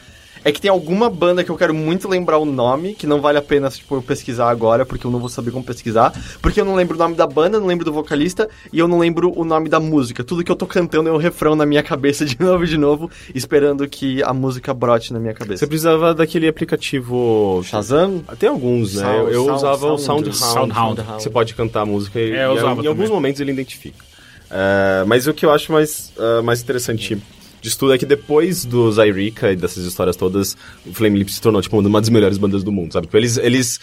é 0.45 0.51
que 0.51 0.61
tem 0.61 0.69
alguma 0.71 1.09
banda 1.09 1.43
que 1.43 1.49
eu 1.49 1.57
quero 1.57 1.73
muito 1.73 2.07
lembrar 2.07 2.37
o 2.37 2.45
nome, 2.45 2.93
que 2.93 3.05
não 3.07 3.19
vale 3.19 3.37
a 3.37 3.41
pena, 3.41 3.67
tipo, 3.69 3.95
eu 3.95 4.01
pesquisar 4.01 4.47
agora, 4.49 4.85
porque 4.85 5.05
eu 5.05 5.11
não 5.11 5.19
vou 5.19 5.27
saber 5.27 5.49
como 5.51 5.63
pesquisar, 5.65 6.13
porque 6.41 6.61
eu 6.61 6.65
não 6.65 6.75
lembro 6.75 6.95
o 6.95 6.99
nome 6.99 7.15
da 7.15 7.25
banda, 7.25 7.59
não 7.59 7.65
lembro 7.67 7.83
do 7.83 7.91
vocalista, 7.91 8.47
e 8.71 8.77
eu 8.79 8.87
não 8.87 8.99
lembro 8.99 9.33
o 9.35 9.43
nome 9.43 9.67
da 9.69 9.79
música. 9.79 10.23
Tudo 10.23 10.43
que 10.43 10.51
eu 10.51 10.55
tô 10.55 10.67
cantando 10.67 11.09
é 11.09 11.11
um 11.11 11.17
refrão 11.17 11.55
na 11.55 11.65
minha 11.65 11.81
cabeça 11.81 12.23
de 12.23 12.37
novo 12.39 12.63
e 12.63 12.67
de 12.67 12.77
novo, 12.77 13.09
esperando 13.33 13.87
que 13.87 14.21
a 14.23 14.31
música 14.33 14.71
brote 14.73 15.11
na 15.11 15.19
minha 15.19 15.33
Você 15.33 15.39
cabeça. 15.39 15.67
precisava 15.67 16.13
daquele 16.13 16.47
aplicativo... 16.47 17.61
Shazam? 17.63 18.23
Tem 18.37 18.47
alguns, 18.47 18.93
né? 18.95 19.01
Sound- 19.03 19.31
eu 19.33 19.43
Sound- 19.45 19.55
usava 19.57 19.93
o 19.93 19.97
Sound- 19.97 20.31
SoundHound. 20.35 20.73
Soundhound. 21.01 21.23
Você 21.23 21.29
pode 21.29 21.55
cantar 21.55 21.81
a 21.81 21.85
música 21.85 22.19
e, 22.19 22.31
É, 22.31 22.45
eu 22.45 22.51
e 22.53 22.57
usava 22.57 22.71
em 22.73 22.75
também. 22.75 22.87
alguns 22.89 23.09
momentos 23.09 23.41
ele 23.41 23.51
identifica. 23.51 23.97
É, 24.51 25.03
mas 25.07 25.25
o 25.27 25.33
que 25.33 25.43
eu 25.45 25.51
acho 25.51 25.71
mais, 25.71 26.13
ah, 26.19 26.41
mais 26.43 26.61
interessante 26.61 27.17
disso 27.65 27.79
tudo 27.79 27.93
é 27.93 27.97
que 27.97 28.05
depois 28.05 28.63
do 28.63 28.91
Zyrica 28.91 29.51
e 29.51 29.55
dessas 29.55 29.83
histórias 29.85 30.15
todas, 30.15 30.55
o 30.85 30.93
Flame 30.93 31.17
Lips 31.19 31.35
se 31.35 31.41
tornou 31.41 31.61
tipo, 31.61 31.77
uma 31.77 31.99
das 31.99 32.09
melhores 32.09 32.37
bandas 32.37 32.63
do 32.63 32.71
mundo, 32.71 32.93
sabe? 32.93 33.07
Tipo, 33.07 33.17
eles, 33.17 33.37
eles 33.37 33.79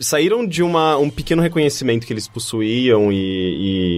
saíram 0.00 0.46
de 0.46 0.62
uma, 0.62 0.96
um 0.98 1.08
pequeno 1.08 1.40
reconhecimento 1.40 2.06
que 2.06 2.12
eles 2.12 2.26
possuíam 2.28 3.12
e... 3.12 3.16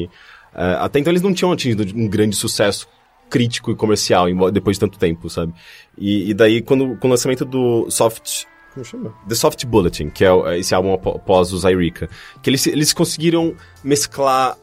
e, 0.04 0.08
ah, 0.54 0.84
até 0.84 0.98
então 0.98 1.10
eles 1.10 1.22
não 1.22 1.32
tinham 1.32 1.50
atingido 1.50 1.82
um 1.96 2.06
grande 2.06 2.36
sucesso 2.36 2.86
crítico 3.30 3.70
e 3.70 3.74
comercial 3.74 4.26
depois 4.50 4.76
de 4.76 4.80
tanto 4.80 4.98
tempo, 4.98 5.30
sabe? 5.30 5.54
E, 5.96 6.30
e 6.30 6.34
daí, 6.34 6.60
quando, 6.60 6.96
com 6.98 7.08
o 7.08 7.10
lançamento 7.10 7.44
do 7.46 7.90
Soft... 7.90 8.44
Como 8.74 8.84
chama? 8.84 9.14
The 9.26 9.34
Soft 9.34 9.64
Bulletin, 9.64 10.10
que 10.10 10.24
é 10.24 10.30
o- 10.32 10.46
esse 10.52 10.74
álbum 10.74 10.92
apó- 10.92 11.16
após 11.16 11.52
o 11.52 11.58
Zyrica, 11.58 12.08
que 12.42 12.50
eles, 12.50 12.66
eles 12.66 12.92
conseguiram 12.92 13.54
mesclar 13.82 14.58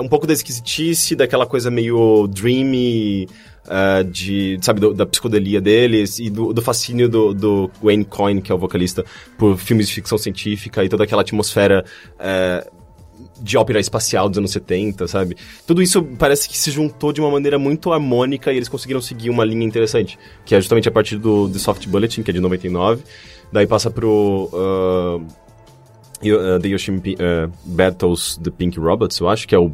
um 0.00 0.08
pouco 0.08 0.24
da 0.26 0.32
esquisitice, 0.32 1.16
daquela 1.16 1.44
coisa 1.44 1.68
meio 1.68 2.28
dreamy, 2.28 3.28
ah, 3.68 4.02
de, 4.02 4.58
sabe, 4.62 4.80
do- 4.80 4.94
da 4.94 5.04
psicodelia 5.06 5.60
deles 5.60 6.18
e 6.18 6.30
do, 6.30 6.52
do 6.52 6.62
fascínio 6.62 7.08
do, 7.08 7.34
do 7.34 7.70
Wayne 7.82 8.04
Coyne, 8.04 8.40
que 8.42 8.50
é 8.50 8.54
o 8.54 8.58
vocalista, 8.58 9.04
por 9.36 9.56
filmes 9.58 9.88
de 9.88 9.94
ficção 9.94 10.16
científica 10.18 10.82
e 10.84 10.88
toda 10.88 11.04
aquela 11.04 11.22
atmosfera 11.22 11.84
eh, 12.18 12.66
de 13.40 13.56
ópera 13.56 13.78
espacial 13.78 14.28
dos 14.28 14.38
anos 14.38 14.50
70, 14.50 15.06
sabe? 15.06 15.36
Tudo 15.66 15.82
isso 15.82 16.02
parece 16.18 16.48
que 16.48 16.58
se 16.58 16.70
juntou 16.70 17.12
de 17.12 17.20
uma 17.20 17.30
maneira 17.30 17.58
muito 17.58 17.92
harmônica 17.92 18.52
e 18.52 18.56
eles 18.56 18.68
conseguiram 18.68 19.00
seguir 19.00 19.30
uma 19.30 19.44
linha 19.44 19.64
interessante, 19.64 20.18
que 20.44 20.54
é 20.54 20.60
justamente 20.60 20.88
a 20.88 20.92
partir 20.92 21.18
do 21.18 21.48
The 21.48 21.58
Soft 21.58 21.86
Bulletin, 21.86 22.22
que 22.22 22.30
é 22.30 22.34
de 22.34 22.40
99, 22.40 23.02
daí 23.52 23.66
passa 23.66 23.90
pro 23.90 24.48
uh, 24.52 25.26
uh, 26.22 26.58
The 26.60 26.68
Yoshimi 26.68 26.98
uh, 27.14 27.50
Battles 27.64 28.38
The 28.42 28.50
Pink 28.50 28.78
Robots, 28.78 29.18
eu 29.20 29.28
acho, 29.28 29.46
que 29.46 29.54
é 29.54 29.58
o, 29.58 29.70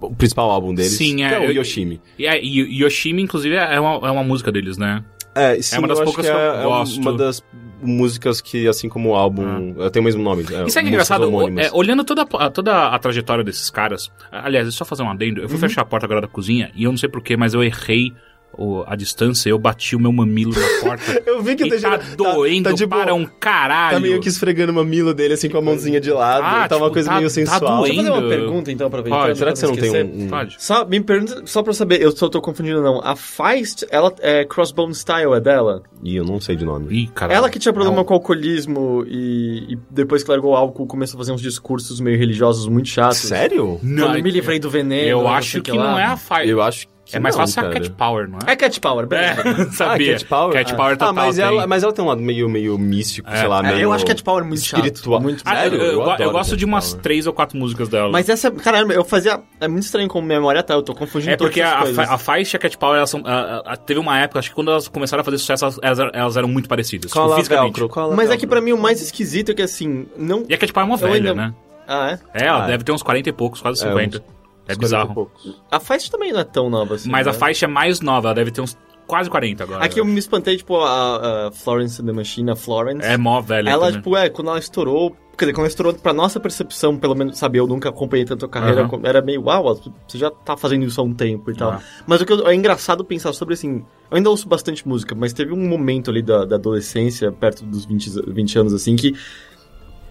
o 0.00 0.14
principal 0.14 0.50
álbum 0.50 0.74
deles, 0.74 0.92
Sim, 0.92 1.16
que 1.16 1.22
é, 1.22 1.34
é 1.44 1.48
o 1.48 1.52
Yoshimi. 1.52 2.00
E, 2.18 2.26
é, 2.26 2.38
Yoshimi, 2.42 3.22
inclusive, 3.22 3.54
é 3.54 3.78
uma, 3.78 4.08
é 4.08 4.10
uma 4.10 4.24
música 4.24 4.50
deles, 4.52 4.76
né? 4.76 5.04
É, 5.36 5.60
sim, 5.60 5.78
uma 5.78 5.88
das 5.88 6.00
poucas 6.00 6.24
que, 6.24 6.30
que 6.30 6.36
eu 6.36 6.40
é, 6.40 6.60
é 6.60 6.62
gosto. 6.62 7.00
uma 7.00 7.12
das 7.12 7.42
músicas 7.82 8.40
que, 8.40 8.68
assim 8.68 8.88
como 8.88 9.10
o 9.10 9.14
álbum, 9.14 9.74
tem 9.92 10.00
o 10.00 10.04
mesmo 10.04 10.22
nome. 10.22 10.44
É, 10.50 10.64
Isso 10.64 10.78
é 10.78 10.82
engraçado, 10.82 11.26
homônimas. 11.26 11.66
é, 11.66 11.70
olhando 11.72 12.04
toda, 12.04 12.22
a- 12.22 12.50
toda 12.50 12.86
a 12.88 12.98
trajetória 12.98 13.42
desses 13.42 13.68
caras. 13.68 14.10
Aliás, 14.30 14.64
eu 14.66 14.72
só 14.72 14.84
fazer 14.84 15.02
um 15.02 15.10
adendo. 15.10 15.40
Eu 15.40 15.48
fui 15.48 15.58
fechar 15.58 15.82
a 15.82 15.84
porta 15.84 16.06
agora 16.06 16.20
da 16.20 16.28
cozinha 16.28 16.70
e 16.74 16.84
eu 16.84 16.90
não 16.90 16.96
sei 16.96 17.08
porquê, 17.08 17.36
mas 17.36 17.52
eu 17.52 17.62
errei 17.64 18.12
o- 18.58 18.84
a 18.86 18.94
distância, 18.96 19.48
eu 19.48 19.58
bati 19.58 19.94
o 19.96 20.00
meu 20.00 20.12
mamilo 20.12 20.52
na 20.52 20.80
porta. 20.88 21.22
Eu 21.26 21.42
vi 21.42 21.56
que 21.56 21.64
e 21.64 21.66
o 21.66 21.70
Teixeira 21.70 21.98
tá 21.98 22.04
doendo 22.16 22.68
tá 22.70 22.74
de 22.74 22.86
boa. 22.86 23.02
para 23.02 23.14
um 23.14 23.24
caralho. 23.26 23.94
Tá 23.96 24.00
meio 24.00 24.20
que 24.20 24.28
esfregando 24.28 24.72
o 24.72 24.74
mamilo 24.74 25.12
dele, 25.14 25.34
assim, 25.34 25.48
com 25.48 25.58
a 25.58 25.62
mãozinha 25.62 26.00
de 26.00 26.10
lado. 26.10 26.44
Ah, 26.44 26.68
tá 26.68 26.76
uma 26.76 26.84
tipo, 26.86 26.92
coisa 26.94 27.08
tá- 27.08 27.16
meio 27.16 27.28
tá 27.28 27.34
sensual. 27.34 27.60
doendo. 27.60 27.82
Deixa 27.86 28.00
eu 28.00 28.04
fazer 28.14 28.24
uma 28.24 28.28
pergunta, 28.28 28.72
então, 28.72 28.86
aproveitando. 28.86 29.20
Pode. 29.20 29.38
Será 29.38 29.52
que 29.52 29.58
você 29.58 29.66
pra 29.66 29.74
não 29.74 29.80
tem 29.82 29.90
esquecer? 29.90 30.22
um... 30.22 30.24
um- 30.26 30.28
Pode. 30.28 30.56
Só, 30.58 30.84
me 30.84 31.00
pergunta, 31.00 31.42
só 31.46 31.62
pra 31.62 31.72
saber, 31.72 32.00
eu 32.00 32.12
só 32.16 32.28
tô 32.28 32.40
confundindo 32.40 32.82
não. 32.82 33.00
A 33.02 33.16
Feist, 33.16 33.84
ela 33.90 34.12
é 34.20 34.44
Crossbone 34.44 34.94
Style, 34.94 35.32
é 35.34 35.40
dela? 35.40 35.82
Ih, 36.02 36.16
eu 36.16 36.24
não 36.24 36.40
sei 36.40 36.54
de 36.56 36.64
nome. 36.64 36.86
Ih, 36.94 37.06
caralho. 37.08 37.36
Ela 37.38 37.50
que 37.50 37.58
tinha 37.58 37.72
problema 37.72 37.96
Não. 37.96 38.04
com 38.04 38.14
alcoolismo 38.14 39.04
e, 39.08 39.72
e 39.74 39.78
depois 39.90 40.22
que 40.22 40.30
largou 40.30 40.52
o 40.52 40.56
álcool 40.56 40.86
começou 40.86 41.16
a 41.16 41.20
fazer 41.20 41.32
uns 41.32 41.40
discursos 41.42 41.98
meio 42.00 42.18
religiosos 42.18 42.68
muito 42.68 42.88
chatos. 42.88 43.18
Sério? 43.18 43.78
Não, 43.82 44.08
Quando 44.08 44.22
me 44.22 44.30
livrei 44.30 44.58
do 44.58 44.68
veneno. 44.70 45.08
Eu 45.08 45.26
acho 45.28 45.62
que 45.62 45.72
lá. 45.72 45.92
não 45.92 45.98
é 45.98 46.04
a 46.04 46.16
Fire. 46.16 46.48
Eu 46.48 46.60
acho 46.62 46.86
É 47.12 47.18
mais 47.20 47.34
não, 47.36 47.42
fácil 47.42 47.60
a 47.60 47.62
cara. 47.64 47.74
Cat 47.74 47.90
Power, 47.90 48.28
não 48.28 48.38
é? 48.46 48.52
É 48.52 48.56
Cat 48.56 48.80
Power, 48.80 49.06
beleza. 49.06 49.40
É, 49.42 49.64
sabia. 49.72 50.10
Ah, 50.10 50.18
Cat 50.18 50.24
Power? 50.26 50.52
Cat 50.54 50.74
Power 50.74 50.92
ah, 50.92 50.96
total 50.96 51.14
mas, 51.14 51.36
tem. 51.36 51.44
ela, 51.44 51.66
mas 51.66 51.82
ela 51.82 51.92
tem 51.92 52.04
um 52.04 52.08
lado 52.08 52.20
meio, 52.22 52.48
meio 52.48 52.78
místico, 52.78 53.30
sei 53.30 53.46
lá, 53.46 53.58
É, 53.58 53.62
meio... 53.62 53.78
eu 53.80 53.92
acho 53.92 54.06
Cat 54.06 54.22
Power 54.22 54.44
muito 54.44 54.62
chato. 54.62 54.84
espiritual. 54.84 55.20
Muito 55.20 55.42
Ah, 55.44 55.54
Sério? 55.56 55.78
eu, 55.78 55.84
eu- 56.00 56.16
Eu 56.18 56.30
gosto 56.32 56.50
Cat 56.50 56.56
de 56.58 56.64
umas 56.64 56.88
Power. 56.90 57.02
três 57.02 57.26
ou 57.26 57.32
quatro 57.32 57.58
músicas 57.58 57.88
dela. 57.88 58.10
Mas 58.10 58.28
essa, 58.28 58.50
caramba, 58.50 58.94
eu 58.94 59.04
fazia. 59.04 59.40
É 59.60 59.68
muito 59.68 59.84
estranho 59.84 60.08
como 60.08 60.26
memória 60.26 60.62
tá, 60.62 60.74
eu 60.74 60.82
tô 60.82 60.94
confundindo 60.94 61.32
É 61.32 61.36
porque 61.36 61.60
a, 61.60 61.80
a 61.80 62.18
Faixa 62.18 62.56
e 62.56 62.58
a 62.58 62.60
Cat 62.60 62.78
Power, 62.78 62.96
elas 62.96 63.10
são, 63.10 63.22
a- 63.26 63.32
a- 63.66 63.72
a- 63.74 63.76
teve 63.76 64.00
uma 64.00 64.18
época, 64.18 64.38
acho 64.38 64.48
que 64.48 64.54
quando 64.54 64.70
elas 64.70 64.88
começaram 64.88 65.20
a 65.20 65.24
fazer 65.24 65.38
sucesso, 65.38 65.64
elas, 65.64 65.78
elas, 65.82 66.10
elas 66.14 66.36
eram 66.36 66.48
muito 66.48 66.68
parecidas. 66.68 67.10
Tipo, 67.10 67.30
a 67.32 67.36
fisicamente. 67.36 67.64
velcro? 67.74 67.88
Qual 67.88 68.06
a 68.12 68.16
Mas 68.16 68.26
é 68.26 68.28
velcro? 68.28 68.40
que 68.40 68.46
pra 68.46 68.60
mim 68.60 68.72
o 68.72 68.78
mais 68.78 69.02
esquisito 69.02 69.50
é 69.50 69.54
que 69.54 69.62
assim, 69.62 70.06
não. 70.16 70.44
E 70.48 70.54
a 70.54 70.58
Cat 70.58 70.72
Power 70.72 70.86
é 70.88 70.90
uma 70.90 70.96
velha, 70.96 71.34
né? 71.34 71.52
Ah, 71.86 72.12
é? 72.34 72.44
É, 72.44 72.46
ela 72.46 72.62
Ah, 72.62 72.64
é. 72.64 72.70
deve 72.70 72.82
ter 72.84 72.92
uns 72.92 73.02
40 73.02 73.28
e 73.28 73.32
poucos, 73.32 73.60
quase 73.60 73.84
É, 73.84 73.88
50. 73.88 74.24
É, 74.66 74.72
uns 74.72 74.78
40 74.78 74.80
bizarro. 74.80 75.30
A 75.70 75.80
Feist 75.80 76.10
também 76.10 76.32
não 76.32 76.40
é 76.40 76.44
tão 76.44 76.70
nova 76.70 76.94
assim. 76.94 77.10
Mas 77.10 77.26
a 77.26 77.32
né? 77.32 77.38
faixa 77.38 77.66
é 77.66 77.68
mais 77.68 78.00
nova, 78.00 78.28
ela 78.28 78.34
deve 78.34 78.50
ter 78.50 78.60
uns 78.60 78.76
quase 79.06 79.28
40 79.28 79.62
agora. 79.62 79.84
Aqui 79.84 80.00
eu 80.00 80.04
me 80.04 80.18
espantei, 80.18 80.56
tipo, 80.56 80.76
a, 80.80 81.48
a 81.48 81.52
Florence 81.52 82.00
and 82.00 82.06
the 82.06 82.12
Machine, 82.12 82.50
a 82.50 82.56
Florence. 82.56 83.06
É 83.06 83.16
mó 83.18 83.40
velha 83.40 83.68
Ela, 83.68 83.86
também. 83.86 84.00
tipo, 84.00 84.16
é, 84.16 84.28
quando 84.30 84.48
ela 84.50 84.58
estourou. 84.58 85.14
Quer 85.36 85.46
dizer, 85.46 85.52
quando 85.54 85.64
ela 85.64 85.68
estourou, 85.68 85.92
pra 85.94 86.12
nossa 86.12 86.38
percepção, 86.38 86.96
pelo 86.96 87.12
menos, 87.16 87.36
sabe, 87.36 87.58
eu 87.58 87.66
nunca 87.66 87.88
acompanhei 87.88 88.24
tanto 88.24 88.46
a 88.46 88.48
carreira, 88.48 88.82
Aham. 88.84 89.00
era 89.02 89.20
meio, 89.20 89.42
uau, 89.42 89.74
você 90.06 90.16
já 90.16 90.30
tá 90.30 90.56
fazendo 90.56 90.84
isso 90.84 91.00
há 91.00 91.04
um 91.04 91.12
tempo 91.12 91.50
e 91.50 91.54
tal. 91.56 91.72
Ah. 91.72 91.80
Mas 92.06 92.20
o 92.20 92.24
que 92.24 92.32
eu- 92.32 92.46
é 92.46 92.54
engraçado 92.54 93.04
pensar 93.04 93.32
sobre, 93.32 93.54
assim, 93.54 93.84
eu 94.10 94.16
ainda 94.16 94.30
ouço 94.30 94.48
bastante 94.48 94.86
música, 94.86 95.12
mas 95.12 95.32
teve 95.32 95.52
um 95.52 95.68
momento 95.68 96.08
ali 96.08 96.22
da, 96.22 96.44
da 96.44 96.54
adolescência, 96.54 97.32
perto 97.32 97.64
dos 97.64 97.84
20, 97.84 98.10
20 98.28 98.58
anos, 98.60 98.72
assim, 98.72 98.94
que 98.94 99.12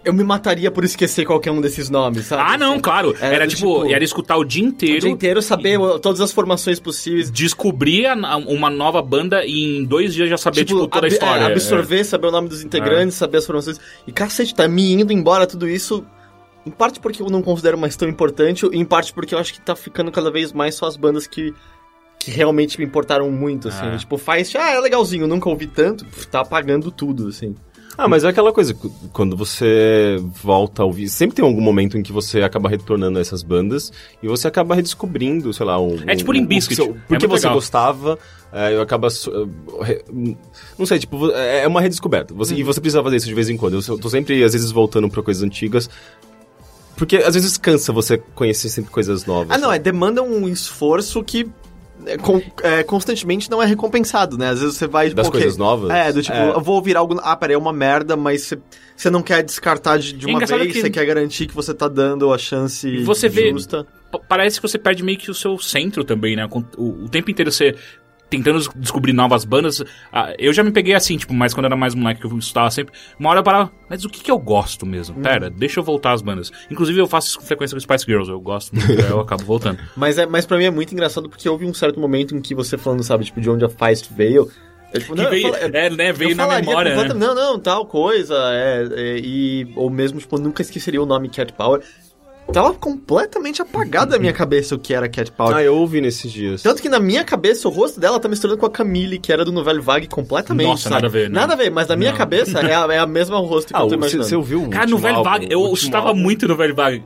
eu 0.05 0.13
me 0.13 0.23
mataria 0.23 0.69
por 0.69 0.83
esquecer 0.83 1.25
qualquer 1.25 1.51
um 1.51 1.61
desses 1.61 1.89
nomes, 1.89 2.25
sabe? 2.25 2.43
Ah, 2.45 2.57
não, 2.57 2.79
claro. 2.79 3.15
Era 3.19 3.35
Era, 3.35 3.47
tipo, 3.47 3.79
tipo- 3.81 3.91
era 3.93 4.03
escutar 4.03 4.37
o 4.37 4.43
dia 4.43 4.63
O 4.63 4.67
inteiro, 4.67 4.99
dia 5.01 5.09
inteiro 5.09 5.41
saber 5.41 5.79
o- 5.79 5.97
todas 5.99 6.19
as 6.21 6.31
formações 6.31 6.79
possíveis. 6.79 7.31
descobrir 7.31 8.05
a- 8.07 8.37
uma 8.37 8.69
nova 8.69 9.01
banda 9.01 9.45
e 9.45 9.77
em 9.77 9.83
dois 9.85 10.13
dias 10.13 10.29
já 10.29 10.37
saber, 10.37 10.65
tipo, 10.65 10.87
toda 10.87 11.05
a 11.05 11.07
ab- 11.07 11.13
história. 11.13 11.43
é, 11.43 11.45
absorver, 11.47 12.03
saber 12.03 12.27
o 12.27 12.31
nome 12.31 12.47
dos 12.49 12.63
integrantes, 12.63 13.15
saber 13.17 13.37
as 13.37 13.45
formações. 13.45 13.79
E 14.07 14.11
cacete, 14.11 14.53
tá 14.53 14.67
me 14.67 14.93
indo 14.93 15.13
embora 15.13 15.47
tudo 15.47 15.67
isso. 15.69 16.05
Em 16.65 16.71
parte 16.71 16.99
porque 16.99 17.21
eu 17.21 17.27
não 17.29 17.41
considero 17.41 17.77
mais 17.77 17.95
tão 17.95 18.07
importante, 18.07 18.65
e 18.71 18.77
em 18.77 18.85
parte 18.85 19.11
porque 19.13 19.35
eu 19.35 19.39
acho 19.39 19.53
que 19.53 19.59
tá 19.61 19.75
ficando 19.75 20.11
cada 20.11 20.31
vez 20.31 20.53
mais 20.53 20.75
só 20.75 20.85
as 20.85 20.95
bandas 20.95 21.27
que, 21.27 21.53
que 22.17 22.31
realmente 22.31 22.79
me 22.79 22.85
importaram 22.85 23.29
muito, 23.29 23.67
assim. 23.67 23.85
Ah. 23.85 23.97
Tipo, 23.97 24.17
faz, 24.17 24.53
ah, 24.55 24.71
é 24.71 24.79
legalzinho, 24.79 25.27
nunca 25.27 25.49
ouvi 25.49 25.67
tanto, 25.67 26.05
tá 26.31 26.39
apagando 26.39 26.89
tudo, 26.89 27.27
assim. 27.27 27.53
Ah, 27.97 28.07
mas 28.07 28.23
é 28.23 28.27
aquela 28.29 28.51
coisa, 28.51 28.75
quando 29.11 29.37
você 29.37 30.17
volta 30.41 30.81
a 30.81 30.85
ouvir, 30.85 31.07
sempre 31.09 31.35
tem 31.35 31.45
algum 31.45 31.61
momento 31.61 31.97
em 31.97 32.01
que 32.03 32.11
você 32.11 32.41
acaba 32.41 32.67
retornando 32.67 33.19
a 33.19 33.21
essas 33.21 33.43
bandas 33.43 33.91
e 34.21 34.27
você 34.27 34.47
acaba 34.47 34.73
redescobrindo, 34.73 35.53
sei 35.53 35.65
lá, 35.65 35.79
um... 35.79 35.97
É 36.07 36.15
tipo 36.15 36.31
um, 36.31 36.33
Limp 36.33 36.51
um- 36.51 36.55
É 36.55 36.59
Porque 36.59 36.83
muito 37.09 37.27
você 37.27 37.35
legal. 37.45 37.53
gostava, 37.53 38.17
é, 38.51 38.73
eu 38.73 38.81
acaba... 38.81 39.09
Não 40.77 40.85
sei, 40.85 40.99
tipo, 40.99 41.31
é 41.31 41.63
é 41.63 41.67
uma 41.67 41.81
redescoberta. 41.81 42.33
Você, 42.33 42.53
Uhum. 42.53 42.59
E 42.59 42.63
você 42.63 42.81
precisa 42.81 43.03
fazer 43.03 43.17
isso 43.17 43.27
de 43.27 43.33
vez 43.33 43.49
em 43.49 43.57
quando. 43.57 43.79
Eu 43.87 43.97
tô 43.99 44.09
sempre, 44.09 44.43
às 44.43 44.53
vezes, 44.53 44.71
voltando 44.71 45.07
pra 45.09 45.21
coisas 45.23 45.43
antigas, 45.43 45.89
porque 46.95 47.17
às 47.17 47.33
vezes 47.33 47.57
cansa 47.57 47.91
você 47.91 48.17
conhecer 48.35 48.69
sempre 48.69 48.91
coisas 48.91 49.25
novas. 49.25 49.49
Ah, 49.55 49.57
não, 49.57 49.69
é, 49.71 49.75
sabe? 49.75 49.83
demanda 49.85 50.21
um 50.21 50.47
esforço 50.47 51.23
que 51.23 51.47
é, 52.05 52.17
con- 52.17 52.41
é, 52.61 52.83
constantemente 52.83 53.49
não 53.49 53.61
é 53.61 53.65
recompensado, 53.65 54.37
né? 54.37 54.49
Às 54.49 54.59
vezes 54.61 54.75
você 54.77 54.87
vai... 54.87 55.09
Das 55.11 55.27
tipo, 55.27 55.37
coisas 55.37 55.57
novas? 55.57 55.89
É, 55.91 56.11
do 56.11 56.21
tipo, 56.21 56.35
É. 56.37 56.49
eu 56.51 56.61
vou 56.61 56.75
ouvir 56.75 56.95
algo... 56.97 57.19
Ah, 57.23 57.35
peraí, 57.35 57.55
é 57.55 57.57
uma 57.57 57.73
merda, 57.73 58.15
mas 58.15 58.41
você, 58.43 58.59
você 58.95 59.09
não 59.09 59.21
quer 59.21 59.43
descartar 59.43 59.97
de, 59.97 60.13
de 60.13 60.25
É 60.27 60.29
uma 60.29 60.39
vez, 60.45 60.71
que- 60.73 60.81
você 60.81 60.89
quer 60.89 61.05
garantir 61.05 61.47
que 61.47 61.53
você 61.55 61.73
tá 61.73 61.87
dando 61.87 62.31
a 62.33 62.37
chance 62.37 62.87
E 62.87 63.03
você 63.03 63.27
vê- 63.29 63.51
justa. 63.51 63.85
P- 64.11 64.19
Parece 64.27 64.61
que 64.61 64.67
você 64.67 64.77
perde 64.77 65.03
meio 65.03 65.17
que 65.17 65.31
o 65.31 65.33
seu 65.33 65.57
centro 65.57 66.03
também, 66.03 66.35
né? 66.35 66.47
Com- 66.47 66.63
O, 66.77 67.05
o 67.05 67.09
tempo 67.09 67.31
inteiro 67.31 67.51
você 67.51 67.75
tentando 68.37 68.59
des- 68.59 68.69
descobrir 68.75 69.13
novas 69.13 69.45
bandas. 69.45 69.83
Ah, 70.11 70.33
eu 70.37 70.51
já 70.53 70.63
me 70.63 70.71
peguei 70.71 70.93
assim, 70.93 71.17
tipo, 71.17 71.33
mas 71.33 71.53
quando 71.53 71.65
era 71.67 71.75
mais 71.75 71.93
moleque, 71.95 72.21
que 72.21 72.27
eu 72.27 72.37
estudava 72.37 72.69
sempre. 72.71 72.93
Uma 73.19 73.29
hora 73.29 73.39
eu 73.39 73.43
parava, 73.43 73.71
mas 73.89 74.03
o 74.05 74.09
que, 74.09 74.21
que 74.23 74.31
eu 74.31 74.37
gosto 74.39 74.85
mesmo? 74.85 75.15
Pera, 75.21 75.49
deixa 75.49 75.79
eu 75.79 75.83
voltar 75.83 76.13
às 76.13 76.21
bandas. 76.21 76.51
Inclusive 76.69 76.99
eu 76.99 77.07
faço 77.07 77.27
isso 77.29 77.39
com 77.39 77.45
frequência 77.45 77.75
com 77.75 77.79
Spice 77.79 78.05
Girls, 78.05 78.29
eu 78.29 78.39
gosto 78.41 78.75
muito, 78.75 78.91
eu 78.91 79.19
acabo 79.19 79.43
voltando. 79.43 79.79
Mas, 79.95 80.17
é, 80.17 80.25
mas 80.25 80.45
pra 80.45 80.57
mim 80.57 80.65
é 80.65 80.71
muito 80.71 80.91
engraçado 80.93 81.29
porque 81.29 81.47
houve 81.47 81.65
um 81.65 81.73
certo 81.73 81.99
momento 81.99 82.35
em 82.35 82.41
que 82.41 82.53
você 82.55 82.77
falando, 82.77 83.03
sabe, 83.03 83.25
tipo, 83.25 83.39
de 83.39 83.49
onde 83.49 83.63
a 83.63 83.69
Feist 83.69 84.11
veio. 84.13 84.49
Eu, 84.93 84.99
tipo, 84.99 85.15
Que 85.15 85.21
eu 85.21 85.29
veio, 85.29 85.47
eu- 85.47 85.55
é, 85.55 85.89
né, 85.89 86.13
veio 86.13 86.31
eu 86.31 86.35
na 86.35 86.47
memória, 86.47 86.95
né? 86.95 87.13
Não, 87.15 87.33
não, 87.33 87.59
tal 87.59 87.85
coisa. 87.87 88.35
É, 88.53 88.87
é, 88.91 89.17
e, 89.19 89.71
ou 89.75 89.89
mesmo, 89.89 90.19
tipo, 90.19 90.37
nunca 90.39 90.61
esqueceria 90.61 91.01
o 91.01 91.05
nome 91.05 91.29
Cat 91.29 91.51
Power. 91.53 91.81
Tava 92.51 92.73
completamente 92.73 93.61
apagado 93.61 94.11
da 94.11 94.19
minha 94.19 94.33
cabeça 94.33 94.75
o 94.75 94.79
que 94.79 94.93
era 94.93 95.09
Cat 95.09 95.31
Power. 95.31 95.55
Ah, 95.55 95.63
eu 95.63 95.75
ouvi 95.75 95.99
nesses 96.01 96.31
dias. 96.31 96.61
Tanto 96.61 96.81
que 96.81 96.89
na 96.89 96.99
minha 96.99 97.23
cabeça 97.23 97.67
o 97.67 97.71
rosto 97.71 97.99
dela 97.99 98.19
tá 98.19 98.27
misturando 98.29 98.59
com 98.59 98.65
a 98.65 98.69
Camille, 98.69 99.17
que 99.17 99.31
era 99.31 99.43
do 99.43 99.51
Novel 99.51 99.81
Vague 99.81 100.07
completamente. 100.07 100.67
Nossa, 100.67 100.83
sabe? 100.89 100.95
nada 100.95 101.07
a 101.07 101.09
ver, 101.09 101.29
né? 101.29 101.39
Nada 101.39 101.53
a 101.53 101.55
ver, 101.55 101.71
mas 101.71 101.87
na 101.87 101.95
minha 101.95 102.11
Não. 102.11 102.17
cabeça 102.17 102.59
é 102.59 102.75
a, 102.75 102.93
é 102.93 102.99
a 102.99 103.07
mesma 103.07 103.37
rosto 103.39 103.69
que 103.69 103.75
Ah, 103.75 103.79
eu 103.79 103.81
tô 103.81 103.85
o- 103.87 103.89
você 103.89 103.95
imaginando. 103.95 104.29
você 104.29 104.35
ouviu 104.35 104.63
o 104.63 104.69
Cara, 104.69 104.85
no 104.85 104.91
último 104.93 104.99
Velho 104.99 105.15
álbum? 105.17 105.29
Vague, 105.31 105.47
eu 105.49 105.73
escutava 105.73 106.07
álbum? 106.09 106.19
muito 106.21 106.47
no 106.47 106.55
Velho 106.55 106.75
Vague. 106.75 107.03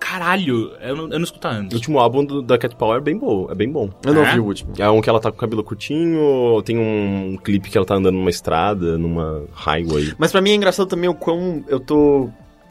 Caralho, 0.00 0.72
eu 0.80 0.96
não, 0.96 1.04
eu 1.04 1.18
não 1.18 1.24
escuto 1.24 1.46
há 1.48 1.58
O 1.60 1.74
último 1.74 1.98
álbum 1.98 2.24
do- 2.24 2.40
da 2.42 2.56
Cat 2.56 2.74
Power 2.76 2.98
é 2.98 3.00
bem 3.00 3.16
bom, 3.18 3.48
é 3.50 3.54
bem 3.54 3.70
bom. 3.70 3.90
Eu 4.04 4.14
não 4.14 4.22
É? 4.24 4.28
ouvi 4.28 4.40
o 4.40 4.44
último. 4.44 4.72
É 4.78 4.88
um 4.88 5.00
que 5.00 5.10
ela 5.10 5.20
tá 5.20 5.30
com 5.30 5.36
o 5.36 5.40
cabelo 5.40 5.62
curtinho, 5.64 6.62
tem 6.64 6.78
um 6.78 7.36
clipe 7.42 7.68
que 7.68 7.76
ela 7.76 7.86
tá 7.86 7.94
andando 7.96 8.14
numa 8.14 8.30
estrada, 8.30 8.96
numa 8.96 9.44
highway. 9.52 10.14
Mas 10.16 10.30
pra 10.32 10.40
mim 10.40 10.50
é 10.50 10.54
engraçado 10.54 10.86
também 10.88 11.08
o 11.10 11.14
quão 11.14 11.64
eu 11.68 11.78
tô. 11.80 12.30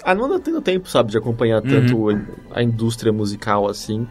Ah, 0.09 0.15
não 0.15 0.23
ando 0.25 0.39
tendo 0.39 0.61
tempo, 0.61 0.87
sabe, 0.89 1.11
de 1.11 1.17
acompanhar 1.17 1.61
tanto 1.61 1.97
Uhum. 1.97 2.21
a 2.51 2.63
indústria 2.63 3.11
musical 3.11 3.67
assim. 3.67 4.07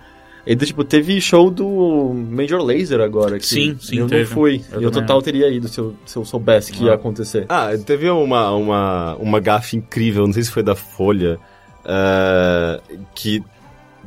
E 0.46 0.54
do, 0.54 0.64
tipo, 0.66 0.84
teve 0.84 1.20
show 1.20 1.50
do 1.50 2.12
Major 2.14 2.62
Laser 2.62 3.00
agora. 3.00 3.38
Que 3.38 3.46
Sim, 3.46 3.76
sim, 3.80 3.98
Eu 3.98 4.06
teve. 4.06 4.24
não 4.24 4.30
fui. 4.30 4.62
Eu 4.70 4.80
e 4.82 4.84
eu 4.84 4.90
total 4.90 5.20
teria 5.22 5.48
ido 5.48 5.66
se 5.68 5.80
eu, 5.80 5.96
se 6.04 6.16
eu 6.16 6.24
soubesse 6.24 6.70
que 6.70 6.84
Ah. 6.84 6.88
ia 6.88 6.94
acontecer. 6.94 7.46
Ah, 7.48 7.70
teve 7.84 8.08
uma, 8.10 8.50
uma, 8.52 9.16
uma 9.16 9.40
gafe 9.40 9.76
incrível, 9.78 10.26
não 10.26 10.32
sei 10.32 10.42
se 10.44 10.50
foi 10.50 10.62
da 10.62 10.74
Folha, 10.76 11.38
eh, 11.84 12.80
que 13.14 13.42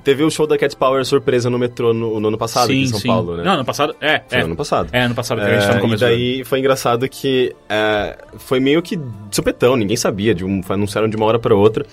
teve 0.04 0.24
o 0.24 0.30
show 0.32 0.46
da 0.48 0.58
Cat 0.58 0.76
Power 0.76 1.04
surpresa 1.06 1.50
no 1.50 1.58
metrô 1.60 1.94
no, 1.94 2.20
no 2.20 2.28
ano 2.30 2.38
passado, 2.38 2.66
aqui 2.66 2.82
em 2.84 2.88
São 2.88 3.00
Paulo, 3.02 3.38
né? 3.38 3.44
Não, 3.44 3.54
ano 3.54 3.66
passado, 3.66 3.96
é, 4.02 4.22
Foi 4.28 4.38
é. 4.38 4.42
ano 4.42 4.56
passado. 4.56 4.90
É, 4.92 5.02
ano 5.04 5.16
passado, 5.16 5.40
que 5.42 5.48
a 5.48 5.54
gente 5.54 5.66
tá 5.66 5.72
É, 5.72 5.76
no 5.76 5.82
começo. 5.82 6.04
e 6.04 6.08
daí 6.08 6.44
foi 6.44 6.60
engraçado 6.60 7.08
que 7.08 7.56
é, 7.70 8.18
foi 8.38 8.60
meio 8.60 8.82
que 8.82 8.96
de 8.96 9.36
supetão, 9.36 9.76
ninguém 9.76 9.98
sabia, 9.98 10.34
de 10.34 10.44
um, 10.46 10.62
anunciaram 10.70 11.08
de 11.10 11.16
uma 11.16 11.26
hora 11.26 11.40
para 11.40 11.56
outra. 11.56 11.86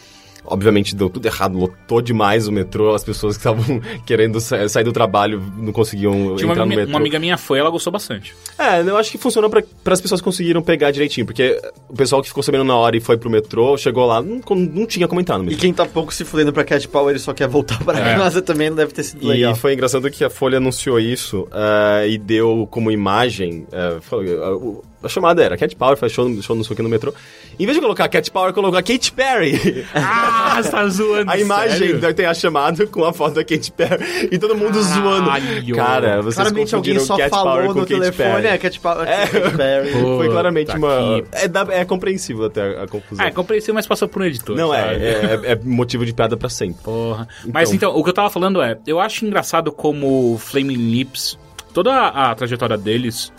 Obviamente 0.46 0.94
deu 0.94 1.09
tudo 1.11 1.26
errado, 1.26 1.59
lotou 1.59 2.00
demais 2.00 2.46
o 2.48 2.52
metrô, 2.52 2.94
as 2.94 3.02
pessoas 3.04 3.37
que 3.37 3.40
estavam 3.40 3.80
querendo 4.06 4.40
sa- 4.40 4.68
sair 4.68 4.85
do 4.85 4.92
trabalho 4.92 5.42
não 5.59 5.72
conseguiam 5.72 6.12
Tinha 6.12 6.46
uma, 6.46 6.52
entrar 6.52 6.54
no 6.56 6.62
amiga- 6.62 6.80
metrô. 6.82 6.92
uma 6.92 6.98
amiga 7.00 7.18
minha 7.18 7.37
foi, 7.37 7.59
ela 7.59 7.70
gostou 7.70 7.92
bastante. 7.92 8.35
É, 8.59 8.80
eu 8.80 8.96
acho 8.96 9.11
que 9.11 9.18
funcionou 9.18 9.50
para 9.50 9.62
as 9.92 10.00
pessoas 10.00 10.20
conseguiram 10.20 10.62
pegar 10.62 10.90
direitinho, 10.90 11.26
porque 11.26 11.61
o 11.88 11.94
pessoal 11.94 12.22
que 12.22 12.28
ficou 12.28 12.42
sabendo 12.42 12.64
na 12.64 12.76
hora 12.76 12.96
e 12.96 13.00
foi 13.00 13.16
pro 13.16 13.28
metrô, 13.30 13.76
chegou 13.76 14.06
lá, 14.06 14.22
não, 14.22 14.40
não 14.54 14.87
tinha 14.87 15.06
como 15.09 15.20
entrar 15.20 15.38
no 15.38 15.44
E 15.44 15.46
metrô. 15.48 15.61
quem 15.61 15.72
tá 15.72 15.85
pouco 15.87 16.12
se 16.14 16.24
fudendo 16.24 16.52
pra 16.52 16.64
Cat 16.64 16.87
Power 16.88 17.14
e 17.14 17.18
só 17.18 17.32
quer 17.32 17.48
voltar 17.48 17.82
pra 17.85 17.98
É. 17.98 18.16
casa 18.16 18.40
também 18.42 18.70
não 18.70 18.76
deve 18.76 18.92
ter 18.92 19.02
sido 19.02 19.22
E 19.24 19.26
legal. 19.26 19.54
foi 19.54 19.72
engraçado 19.74 20.11
que 20.11 20.24
a 20.24 20.30
Folha 20.30 20.59
anunciou 20.59 20.98
isso 21.00 21.46
ah, 21.52 22.06
e 22.06 22.16
deu 22.18 22.66
como 22.70 22.90
imagem. 22.90 23.66
foi- 24.02 24.35
o- 24.37 24.82
a 25.06 25.08
chamada 25.08 25.42
era 25.42 25.56
Cat 25.56 25.74
Power, 25.74 25.96
faz 25.96 26.12
show, 26.12 26.28
no- 26.28 26.42
show 26.42 26.54
não 26.54 26.62
sei 26.64 26.74
o 26.74 26.76
que 26.76 26.82
no 26.82 26.88
metrô. 26.88 27.14
Em 27.58 27.64
vez 27.64 27.74
de 27.76 27.80
colocar 27.82 28.08
Cat 28.08 28.30
Power, 28.30 28.52
colocou 28.52 28.78
a 28.78 28.82
Katy 28.82 29.12
Perry. 29.12 29.84
Ah, 29.94 30.60
você 30.62 30.70
tá 30.70 30.88
zoando. 30.88 31.30
A 31.30 31.38
imagem 31.38 31.78
sério? 31.78 31.98
da- 32.00 32.12
tem 32.12 32.26
a 32.26 32.34
chamada 32.34 32.86
com 32.86 33.04
a 33.04 33.12
foto 33.12 33.34
da 33.34 33.44
Katy 33.44 33.72
Perry 33.72 34.28
e 34.32 34.38
todo 34.38 34.54
mundo 34.56 34.80
zoando. 34.82 35.26
Caralho. 35.30 35.74
Cara, 35.76 36.22
vocês 36.22 36.34
Claramente 36.36 36.74
alguém 36.74 36.98
só 37.00 37.16
Cat 37.16 37.30
Power 37.30 37.44
falou 37.44 37.74
com 37.74 37.80
no 37.80 37.86
Katy 37.86 38.00
telefone, 38.00 38.28
Perry. 38.42 38.46
é 38.46 38.58
Cat 38.58 38.80
Power, 38.80 39.08
É. 39.08 39.26
Perry. 39.56 39.92
Pô, 39.92 40.16
Foi 40.18 40.28
claramente 40.28 40.66
Puta 40.72 40.78
uma. 40.78 41.22
É, 41.32 41.48
da- 41.48 41.66
é 41.70 41.84
compreensível 41.84 42.44
até 42.46 42.82
a 42.82 42.86
confusão. 42.86 43.24
Ah, 43.24 43.28
é 43.28 43.30
compreensível, 43.32 43.74
mas 43.74 43.86
passou 43.86 44.08
por 44.08 44.22
um 44.22 44.24
editor. 44.24 44.56
Não, 44.56 44.72
é, 44.74 44.82
sabe? 44.82 45.04
é, 45.46 45.52
é 45.52 45.56
motivo 45.62 46.04
de 46.04 46.12
piada 46.12 46.36
pra 46.36 46.48
sempre. 46.48 46.82
Porra. 46.82 47.26
Mas 47.52 47.72
então, 47.72 47.94
o 47.96 48.02
que 48.04 48.10
eu 48.10 48.14
tava 48.14 48.30
falando 48.30 48.60
é, 48.62 48.76
eu 48.86 49.00
acho 49.00 49.24
engraçado 49.24 49.72
como 49.72 50.36
Flaming 50.38 50.74
Lips, 50.90 51.38
toda 51.72 51.92
a, 51.92 52.30
a 52.30 52.34
trajetória 52.34 52.76
deles, 52.76 53.32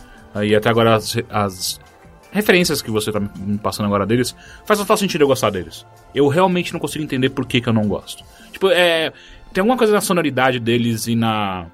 e 0.45 0.55
até 0.55 0.69
agora 0.69 0.95
as, 0.95 1.15
as 1.29 1.79
referências 2.31 2.81
que 2.81 2.91
você 2.91 3.11
tá 3.11 3.19
me- 3.19 3.57
passando 3.57 3.85
agora 3.87 4.05
deles, 4.05 4.35
faz 4.65 4.79
total 4.79 4.97
sentido 4.97 5.21
eu 5.21 5.27
gostar 5.27 5.49
deles. 5.49 5.85
Eu 6.13 6.27
realmente 6.27 6.73
não 6.73 6.79
consigo 6.79 7.03
entender 7.03 7.29
por 7.29 7.45
que, 7.45 7.61
que 7.61 7.69
eu 7.69 7.73
não 7.73 7.87
gosto. 7.87 8.23
Tipo, 8.51 8.69
é. 8.69 9.11
Tem 9.53 9.61
alguma 9.61 9.77
coisa 9.77 9.93
na 9.93 10.01
sonoridade 10.01 10.59
deles 10.59 11.07
e 11.07 11.15
na. 11.15 11.67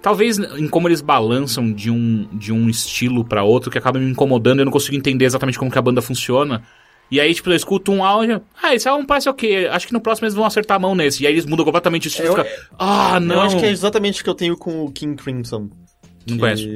Talvez 0.00 0.36
em 0.38 0.68
como 0.68 0.88
eles 0.88 1.00
balançam 1.00 1.72
de 1.72 1.88
um, 1.90 2.28
de 2.32 2.52
um 2.52 2.68
estilo 2.68 3.24
pra 3.24 3.44
outro 3.44 3.70
que 3.70 3.78
acaba 3.78 4.00
me 4.00 4.10
incomodando 4.10 4.58
e 4.58 4.62
eu 4.62 4.64
não 4.64 4.72
consigo 4.72 4.96
entender 4.96 5.24
exatamente 5.24 5.58
como 5.58 5.70
que 5.70 5.78
a 5.78 5.82
banda 5.82 6.02
funciona. 6.02 6.62
E 7.08 7.20
aí, 7.20 7.32
tipo, 7.34 7.50
eu 7.50 7.54
escuto 7.54 7.92
um 7.92 8.02
áudio. 8.04 8.42
Ah, 8.60 8.74
esse 8.74 8.88
álbum 8.88 9.04
parece 9.06 9.28
o 9.28 9.34
quê? 9.34 9.68
Acho 9.70 9.86
que 9.86 9.92
no 9.92 10.00
próximo 10.00 10.24
eles 10.26 10.34
vão 10.34 10.44
acertar 10.44 10.76
a 10.76 10.80
mão 10.80 10.94
nesse. 10.94 11.22
E 11.22 11.26
aí 11.26 11.34
eles 11.34 11.44
mudam 11.46 11.64
completamente 11.64 12.06
o 12.06 12.08
estilo. 12.08 12.28
Eu- 12.28 12.44
fica, 12.44 12.48
ah, 12.78 13.20
não. 13.20 13.36
Eu 13.36 13.40
acho 13.42 13.58
que 13.58 13.64
é 13.66 13.70
exatamente 13.70 14.20
o 14.22 14.24
que 14.24 14.30
eu 14.30 14.34
tenho 14.34 14.56
com 14.56 14.84
o 14.84 14.90
King 14.90 15.14
Crimson. 15.22 15.68
Não 16.28 16.38
conheço. 16.38 16.66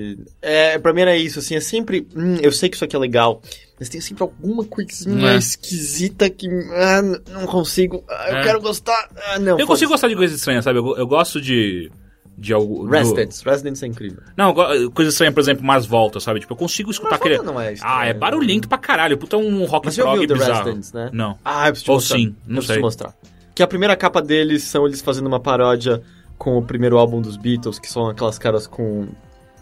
É, 0.43 0.79
pra 0.79 0.93
mim 0.93 1.01
era 1.03 1.17
isso, 1.17 1.39
assim, 1.39 1.55
é 1.57 1.61
sempre. 1.61 2.07
Hum, 2.15 2.37
eu 2.43 2.51
sei 2.53 2.69
que 2.69 2.77
isso 2.77 2.85
aqui 2.85 2.97
é 2.97 2.99
legal, 2.99 3.41
mas 3.79 3.89
tem 3.89 4.01
sempre 4.01 4.23
alguma 4.23 4.65
coisinha 4.65 5.33
É. 5.33 5.37
esquisita 5.37 6.29
que. 6.31 6.49
Ah, 6.75 7.03
não 7.31 7.47
consigo. 7.47 8.05
Ah, 8.09 8.27
eu 8.31 8.37
É. 8.39 8.43
quero 8.43 8.61
gostar. 8.61 9.09
Ah, 9.29 9.39
não. 9.39 9.59
Eu 9.59 9.67
consigo 9.67 9.91
gostar 9.93 10.09
de 10.09 10.17
coisas 10.17 10.39
estranhas, 10.39 10.65
sabe? 10.65 10.79
Eu, 10.79 10.97
eu 10.97 11.07
gosto 11.07 11.41
de. 11.41 11.91
De 12.39 12.53
algo. 12.53 12.85
do- 12.85 12.91
Residents. 12.91 13.41
Residents 13.41 13.83
é 13.83 13.87
incrível. 13.87 14.19
Não, 14.37 14.53
go- 14.53 14.91
coisa 14.91 15.11
estranha, 15.11 15.33
por 15.33 15.41
exemplo, 15.41 15.65
mais 15.65 15.87
voltas, 15.87 16.23
sabe? 16.23 16.39
Tipo, 16.41 16.53
eu 16.53 16.57
consigo 16.59 16.91
escutar 16.91 17.13
Mas 17.13 17.21
aquele. 17.21 17.39
não 17.39 17.59
é 17.59 17.73
estranho. 17.73 17.95
ah, 17.97 18.05
é 18.05 18.13
barulhento 18.13 18.69
pra 18.69 18.77
caralho. 18.77 19.17
Puta, 19.17 19.39
um 19.39 19.65
rock 19.65 19.87
ouviu 20.03 20.27
The 20.27 20.35
bizarro. 20.35 20.65
Residents, 20.65 20.93
né? 20.93 21.09
Não. 21.15 21.39
Ah, 21.43 21.69
eu 21.69 21.73
preciso 21.73 21.85
te 21.87 21.91
Ou 21.91 21.97
mostrar. 21.97 22.17
sim, 22.19 22.25
não 22.27 22.33
eu 22.33 22.47
preciso 22.57 22.73
sei. 22.75 22.83
mostrar. 22.83 23.15
Que 23.55 23.63
a 23.63 23.67
primeira 23.67 23.97
capa 23.97 24.21
deles 24.21 24.65
são 24.65 24.87
eles 24.87 25.01
fazendo 25.01 25.27
uma 25.29 25.41
paródia 25.41 26.03
com 26.37 26.59
o 26.59 26.63
primeiro 26.63 26.99
álbum 26.99 27.23
dos 27.23 27.39
Beatles, 27.39 27.79
que 27.79 27.89
são 27.91 28.07
aquelas 28.07 28.39
caras 28.39 28.67
com... 28.67 29.09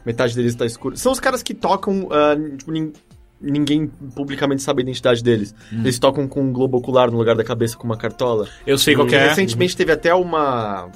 Metade 0.05 0.34
deles 0.34 0.55
tá 0.55 0.66
escuro. 0.66 0.96
São 0.96 1.12
os 1.12 1.20
caras 1.20 1.42
que 1.42 1.55
tocam... 1.55 2.09
ah, 2.11 2.36
tipo, 2.59 2.70
nin- 2.70 2.92
ninguém 3.40 3.86
publicamente 4.14 4.62
sabe 4.62 4.80
a 4.80 4.84
identidade 4.84 5.22
deles. 5.22 5.55
Hum. 5.72 5.80
Eles 5.80 5.98
tocam 5.98 6.26
com 6.28 6.42
um 6.42 6.52
globo 6.52 6.78
ocular 6.78 7.11
no 7.11 7.18
lugar 7.18 7.34
da 7.36 7.44
cabeça 7.44 7.76
com 7.76 7.84
uma 7.84 7.96
cartola. 7.96 8.46
Eu 8.66 8.78
sei 8.78 8.94
qual 8.94 9.07
que 9.07 9.14
é. 9.14 9.28
Recentemente 9.28 9.76
teve 9.76 9.92
até 9.92 10.14
uma... 10.14 10.88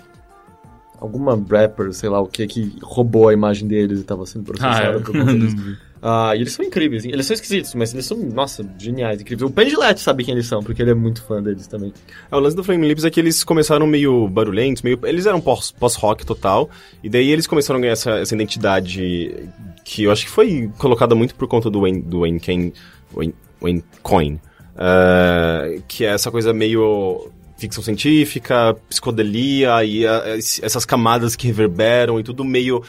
Alguma 1.00 1.36
rapper, 1.36 1.92
sei 1.92 2.09
lá 2.09 2.20
o 2.20 2.26
que, 2.26 2.44
que 2.48 2.76
roubou 2.82 3.28
a 3.28 3.32
imagem 3.32 3.68
deles 3.68 4.00
e 4.00 4.02
tava 4.04 4.26
sendo 4.26 4.44
processada 4.46 4.80
Ah, 4.88 4.90
é. 4.90 4.98
por 4.98 5.12
conta 5.12 5.32
disso. 5.38 5.56
Ah, 6.01 6.32
e 6.36 6.40
eles 6.40 6.53
são 6.53 6.64
incríveis. 6.64 7.05
Eles 7.05 7.26
são 7.26 7.34
esquisitos, 7.34 7.74
mas 7.74 7.92
eles 7.92 8.07
são, 8.07 8.16
nossa, 8.16 8.64
geniais, 8.78 9.20
incríveis. 9.20 9.51
O 9.51 9.53
Pendilete 9.53 10.01
sabe 10.01 10.22
quem 10.24 10.32
eles 10.34 10.46
são, 10.46 10.62
porque 10.62 10.80
ele 10.80 10.92
é 10.92 10.94
muito 10.94 11.22
fã 11.22 11.42
deles 11.42 11.66
também. 11.66 11.92
É, 12.30 12.36
o 12.36 12.38
lance 12.38 12.55
do 12.55 12.62
Flame 12.62 12.86
Lips 12.86 13.05
é 13.05 13.11
que 13.11 13.18
eles 13.18 13.42
começaram 13.42 13.86
meio 13.86 14.28
barulhentos, 14.28 14.82
meio... 14.82 14.99
Eles 15.05 15.26
eram 15.26 15.40
pós- 15.40 15.72
pós-rock 15.72 16.24
total, 16.24 16.70
e 17.03 17.09
daí 17.09 17.30
eles 17.30 17.46
começaram 17.46 17.78
a 17.78 17.80
ganhar 17.80 17.92
essa, 17.94 18.12
essa 18.18 18.34
identidade 18.34 19.49
que 19.84 20.05
eu 20.05 20.12
acho 20.12 20.24
que 20.24 20.30
foi 20.30 20.70
colocada 20.78 21.14
muito 21.14 21.34
por 21.34 21.49
conta 21.49 21.68
do 21.68 21.80
Wayne, 21.80 22.03
do 22.03 22.20
Wayne, 22.20 22.38
Kane, 22.40 22.72
Wayne, 23.12 23.34
Wayne 23.61 23.84
Coyne, 24.03 24.40
ah, 24.76 25.64
que 25.88 26.05
é 26.05 26.09
essa 26.09 26.30
coisa 26.30 26.53
meio 26.53 27.30
ficção 27.57 27.82
científica, 27.82 28.76
psicodelia 28.88 29.82
e 29.84 30.05
esse- 30.36 30.64
essas 30.64 30.84
camadas 30.84 31.34
que 31.34 31.49
reverberam 31.49 32.20
e 32.20 32.22
tudo 32.22 32.44
meio... 32.44 32.82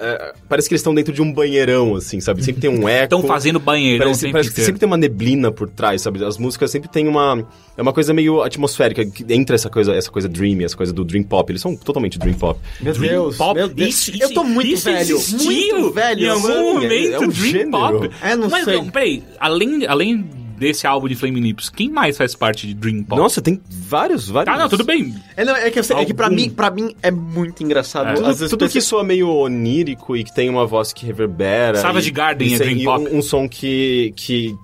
ah, 0.00 0.34
parece 0.48 0.68
que 0.68 0.74
eles 0.74 0.80
estão 0.80 0.94
dentro 0.94 1.12
de 1.12 1.20
um 1.20 1.32
banheirão, 1.32 1.94
assim, 1.96 2.20
sabe? 2.20 2.42
Sempre 2.44 2.60
tem 2.60 2.70
um 2.70 2.86
eco. 2.88 3.04
Estão 3.04 3.22
fazendo 3.22 3.58
banheirão 3.58 4.06
Parece, 4.06 4.20
sempre 4.20 4.32
parece 4.32 4.54
que 4.54 4.60
sempre 4.60 4.80
tem 4.80 4.86
uma 4.86 4.96
neblina 4.96 5.50
por 5.50 5.68
trás, 5.68 6.02
sabe? 6.02 6.24
As 6.24 6.38
músicas 6.38 6.70
sempre 6.70 6.88
tem 6.88 7.08
uma. 7.08 7.46
É 7.76 7.82
uma 7.82 7.92
coisa 7.92 8.12
meio 8.12 8.42
atmosférica, 8.42 9.04
que 9.04 9.24
entra 9.32 9.54
essa 9.54 9.70
coisa, 9.70 9.94
essa 9.94 10.10
coisa 10.10 10.28
dreamy, 10.28 10.64
essa 10.64 10.76
coisa 10.76 10.92
do 10.92 11.04
dream 11.04 11.22
pop. 11.22 11.50
Eles 11.50 11.62
são 11.62 11.76
totalmente 11.76 12.18
dream 12.18 12.34
pop. 12.34 12.58
Meu 12.80 12.92
Dream 12.92 13.10
Deus, 13.10 13.36
pop? 13.36 13.54
meu 13.54 13.68
Deus. 13.68 13.88
Isso, 14.08 14.12
eu 14.20 14.32
tô 14.32 14.44
muito 14.44 14.68
isso 14.68 14.84
velho, 14.84 15.16
existiu 15.16 15.78
muito 15.78 15.92
velho. 15.92 16.24
Em 16.24 16.28
algum 16.28 16.74
momento, 16.74 17.14
é 17.14 17.18
um 17.18 17.28
Dream 17.28 17.32
gênero. 17.32 17.70
Pop. 17.70 18.10
É, 18.22 18.36
não 18.36 18.48
Mas, 18.48 18.64
sei. 18.64 18.76
não, 18.76 18.88
peraí, 18.90 19.22
além, 19.38 19.86
além 19.86 20.37
desse 20.58 20.86
álbum 20.86 21.08
de 21.08 21.14
Flame 21.14 21.40
Lips, 21.40 21.68
quem 21.70 21.88
mais 21.90 22.16
faz 22.16 22.34
parte 22.34 22.66
de 22.66 22.74
Dream 22.74 23.02
Pop? 23.02 23.20
Nossa, 23.20 23.40
tem 23.40 23.60
vários, 23.68 24.28
vários. 24.28 24.54
Tá, 24.54 24.60
não, 24.60 24.68
tudo 24.68 24.84
bem. 24.84 25.14
É, 25.36 25.44
não, 25.44 25.54
é 25.54 25.70
que, 25.70 25.78
é 25.78 26.04
que 26.04 26.14
pra, 26.14 26.28
mim, 26.28 26.50
pra 26.50 26.70
mim 26.70 26.94
é 27.02 27.10
muito 27.10 27.62
engraçado. 27.62 28.08
É. 28.08 28.12
Às 28.12 28.18
Tudo, 28.18 28.26
vezes 28.26 28.50
tudo 28.50 28.68
que 28.68 28.80
soa 28.80 29.04
meio 29.04 29.28
onírico 29.30 30.16
e 30.16 30.24
que 30.24 30.34
tem 30.34 30.48
uma 30.48 30.66
voz 30.66 30.92
que 30.92 31.06
reverbera. 31.06 31.78
Savage 31.78 32.08
e- 32.08 32.12
Garden 32.12 32.48
e 32.48 32.54
é 32.54 32.58
dream 32.58 32.76
e 32.78 32.84
pop. 32.84 33.08
Um, 33.08 33.18
um 33.18 33.22
som 33.22 33.48
que. 33.48 34.12
que 34.16 34.54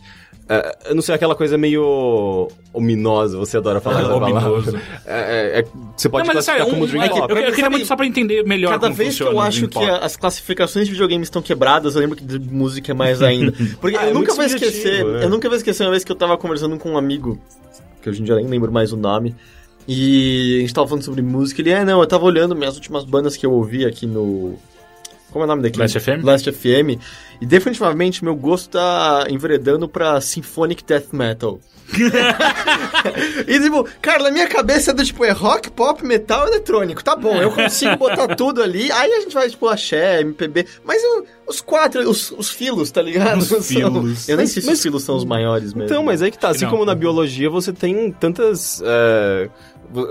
é, 0.49 0.77
eu 0.91 0.95
não 0.95 1.03
sei, 1.03 1.15
aquela 1.15 1.35
coisa 1.35 1.57
meio 1.57 2.49
ominosa, 2.73 3.39
você 3.39 3.57
adora 3.57 3.81
falar 3.81 3.97
Ah, 3.97 4.01
essa 4.01 4.09
palavra. 4.11 4.49
ominoso. 4.51 4.77
É, 5.07 5.57
é, 5.57 5.61
é- 5.61 5.65
você 5.97 6.09
pode 6.09 6.27
não, 6.27 6.35
mas 6.35 6.45
classificar 6.45 6.71
como 6.71 6.85
um, 6.85 6.87
dream 6.87 7.03
é 7.05 7.09
que 7.09 7.19
pop. 7.21 7.33
eu, 7.33 7.39
eu 7.39 7.53
queria 7.53 7.71
muito 7.71 7.87
só 7.87 7.95
pra 7.97 8.07
entender 8.07 8.43
melhor 8.45 8.71
Cada 8.73 8.87
como 8.89 8.95
vez 8.95 9.17
que 9.17 9.23
eu 9.23 9.41
acho 9.41 9.69
que 9.69 9.79
a- 9.79 9.99
as 9.99 10.17
classificações 10.17 10.87
de 10.87 10.93
videogames 10.93 11.27
estão 11.29 11.41
quebradas, 11.43 11.95
eu 11.95 12.01
lembro 12.01 12.17
que 12.17 12.25
de 12.25 12.39
música 12.39 12.93
é 12.93 12.95
mais 12.95 13.21
ainda. 13.23 13.53
Porque 13.81 13.97
Ah, 13.97 14.07
é 14.07 14.11
eu 14.11 14.15
nunca 14.15 14.35
vou 14.35 14.45
esquecer, 14.45 15.05
né? 15.05 15.25
eu 15.25 15.31
nunca 15.31 15.49
vou 15.49 15.57
esquecer 15.57 15.85
uma 15.85 15.91
vez 15.91 16.03
que 16.05 16.11
eu 16.13 16.17
tava 16.17 16.37
conversando 16.37 16.77
com 16.79 16.91
um 16.93 16.99
amigo, 16.99 17.39
que 18.03 18.11
hoje 18.11 18.21
em 18.21 18.25
dia 18.25 18.35
nem 18.37 18.47
lembro 18.47 18.73
mais 18.73 18.93
o 18.93 18.97
nome, 18.97 19.35
e 19.87 20.57
a 20.59 20.61
gente 20.63 20.75
tava 20.75 20.87
falando 20.89 21.05
sobre 21.05 21.21
música, 21.23 21.61
ele, 21.61 21.71
é, 21.71 21.85
não, 21.85 22.01
eu 22.01 22.07
tava 22.07 22.25
olhando 22.25 22.57
minhas 22.57 22.75
últimas 22.75 23.05
bandas 23.05 23.37
que 23.37 23.45
eu 23.47 23.53
ouvi 23.53 23.85
aqui 23.85 24.07
no... 24.07 24.59
Como 25.35 25.43
é 25.43 25.47
o 25.47 25.49
nome 25.49 25.63
daqui? 25.63 25.79
Last 25.81 25.99
FM? 25.99 26.23
Last 26.25 26.51
FM. 26.53 26.97
E 27.41 27.45
definitivamente 27.45 28.23
meu 28.25 28.37
gosto 28.37 28.71
tá 28.71 29.27
enveredando 29.29 29.89
pra 29.89 30.21
Symphonic 30.21 30.85
Death 30.85 31.09
Metal. 31.13 31.59
e 33.47 33.61
tipo, 33.61 33.85
cara, 34.01 34.23
na 34.25 34.31
minha 34.31 34.47
cabeça 34.47 34.91
é 34.93 34.95
do 34.95 35.05
tipo, 35.05 35.25
é 35.25 35.31
rock, 35.33 35.71
pop, 35.71 36.05
metal, 36.05 36.47
eletrônico. 36.47 37.03
Tá 37.03 37.15
bom, 37.17 37.35
eu 37.37 37.51
consigo 37.51 37.97
botar 37.97 38.29
tudo 38.37 38.63
ali. 38.63 38.91
Aí 38.93 39.13
a 39.13 39.21
gente 39.21 39.35
vai, 39.35 39.49
tipo, 39.51 39.69
axé, 39.69 40.21
MPB. 40.21 40.67
Mas 40.85 41.03
eu- 41.03 41.27
os 41.47 41.61
quatro, 41.61 42.09
os, 42.09 42.31
os 42.31 42.49
filos, 42.49 42.91
tá 42.91 43.03
ligado? 43.03 43.39
Os 43.41 43.49
São- 43.49 43.61
filos. 43.63 44.29
Eu 44.29 44.37
nem 44.39 44.47
sei 44.47 44.63
se 44.63 44.69
mas- 44.69 44.79
os 44.79 44.83
filos 44.83 45.03
são 45.03 45.15
os 45.17 45.25
maiores 45.25 45.75
mesmo. 45.75 45.85
Então, 45.91 46.03
mas 46.03 46.23
aí 46.23 46.31
que 46.31 46.39
tá, 46.39 46.49
assim 46.51 46.65
Não. 46.65 46.71
como 46.71 46.85
na 46.87 46.95
biologia, 46.95 47.51
você 47.51 47.73
tem 47.73 48.11
tantas. 48.13 48.81
é, 48.85 49.51
vo- 49.51 49.51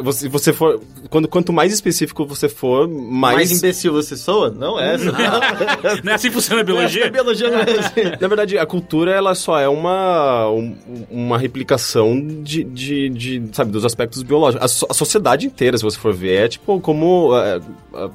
você, 0.02 0.30
você 0.30 0.54
for. 0.54 0.80
Quando, 1.10 1.28
quanto 1.28 1.52
mais 1.52 1.74
específico 1.74 2.26
você 2.26 2.48
for, 2.48 2.88
mais. 2.88 3.36
Mais 3.36 3.52
imbecil 3.52 3.92
você 3.94 4.16
soa? 4.16 4.50
Não 4.50 4.80
é 4.80 4.96
essa. 4.96 5.12
Não 6.04 6.12
é 6.12 6.16
assim 6.16 6.30
que 6.30 6.34
funciona 6.34 6.62
a 6.62 6.64
biologia? 6.64 7.08
A 7.08 7.10
biologia 7.12 7.50
não 7.50 7.60
é 7.60 7.64
assim. 7.80 8.02
Na 8.20 8.28
verdade, 8.28 8.58
a 8.58 8.66
cultura 8.66 9.12
ela 9.12 9.36
só 9.36 9.60
é 9.60 9.68
uma, 9.68 10.50
um- 10.50 10.76
uma 11.12 11.38
replicação 11.38 12.20
de, 12.42 12.64
de, 12.64 13.10
de, 13.10 13.44
sabe, 13.52 13.72
dos 13.72 13.84
aspectos 13.86 14.24
biológicos. 14.24 14.64
A, 14.64 14.68
so- 14.68 14.88
a 14.90 14.94
sociedade 14.94 15.46
inteira, 15.48 15.78
se 15.78 15.84
você 15.84 15.98
for 15.98 16.14
ver, 16.14 16.46
é 16.46 16.48
tipo 16.48 16.80
como 16.80 17.36
é, 17.38 17.60
a- 17.94 18.10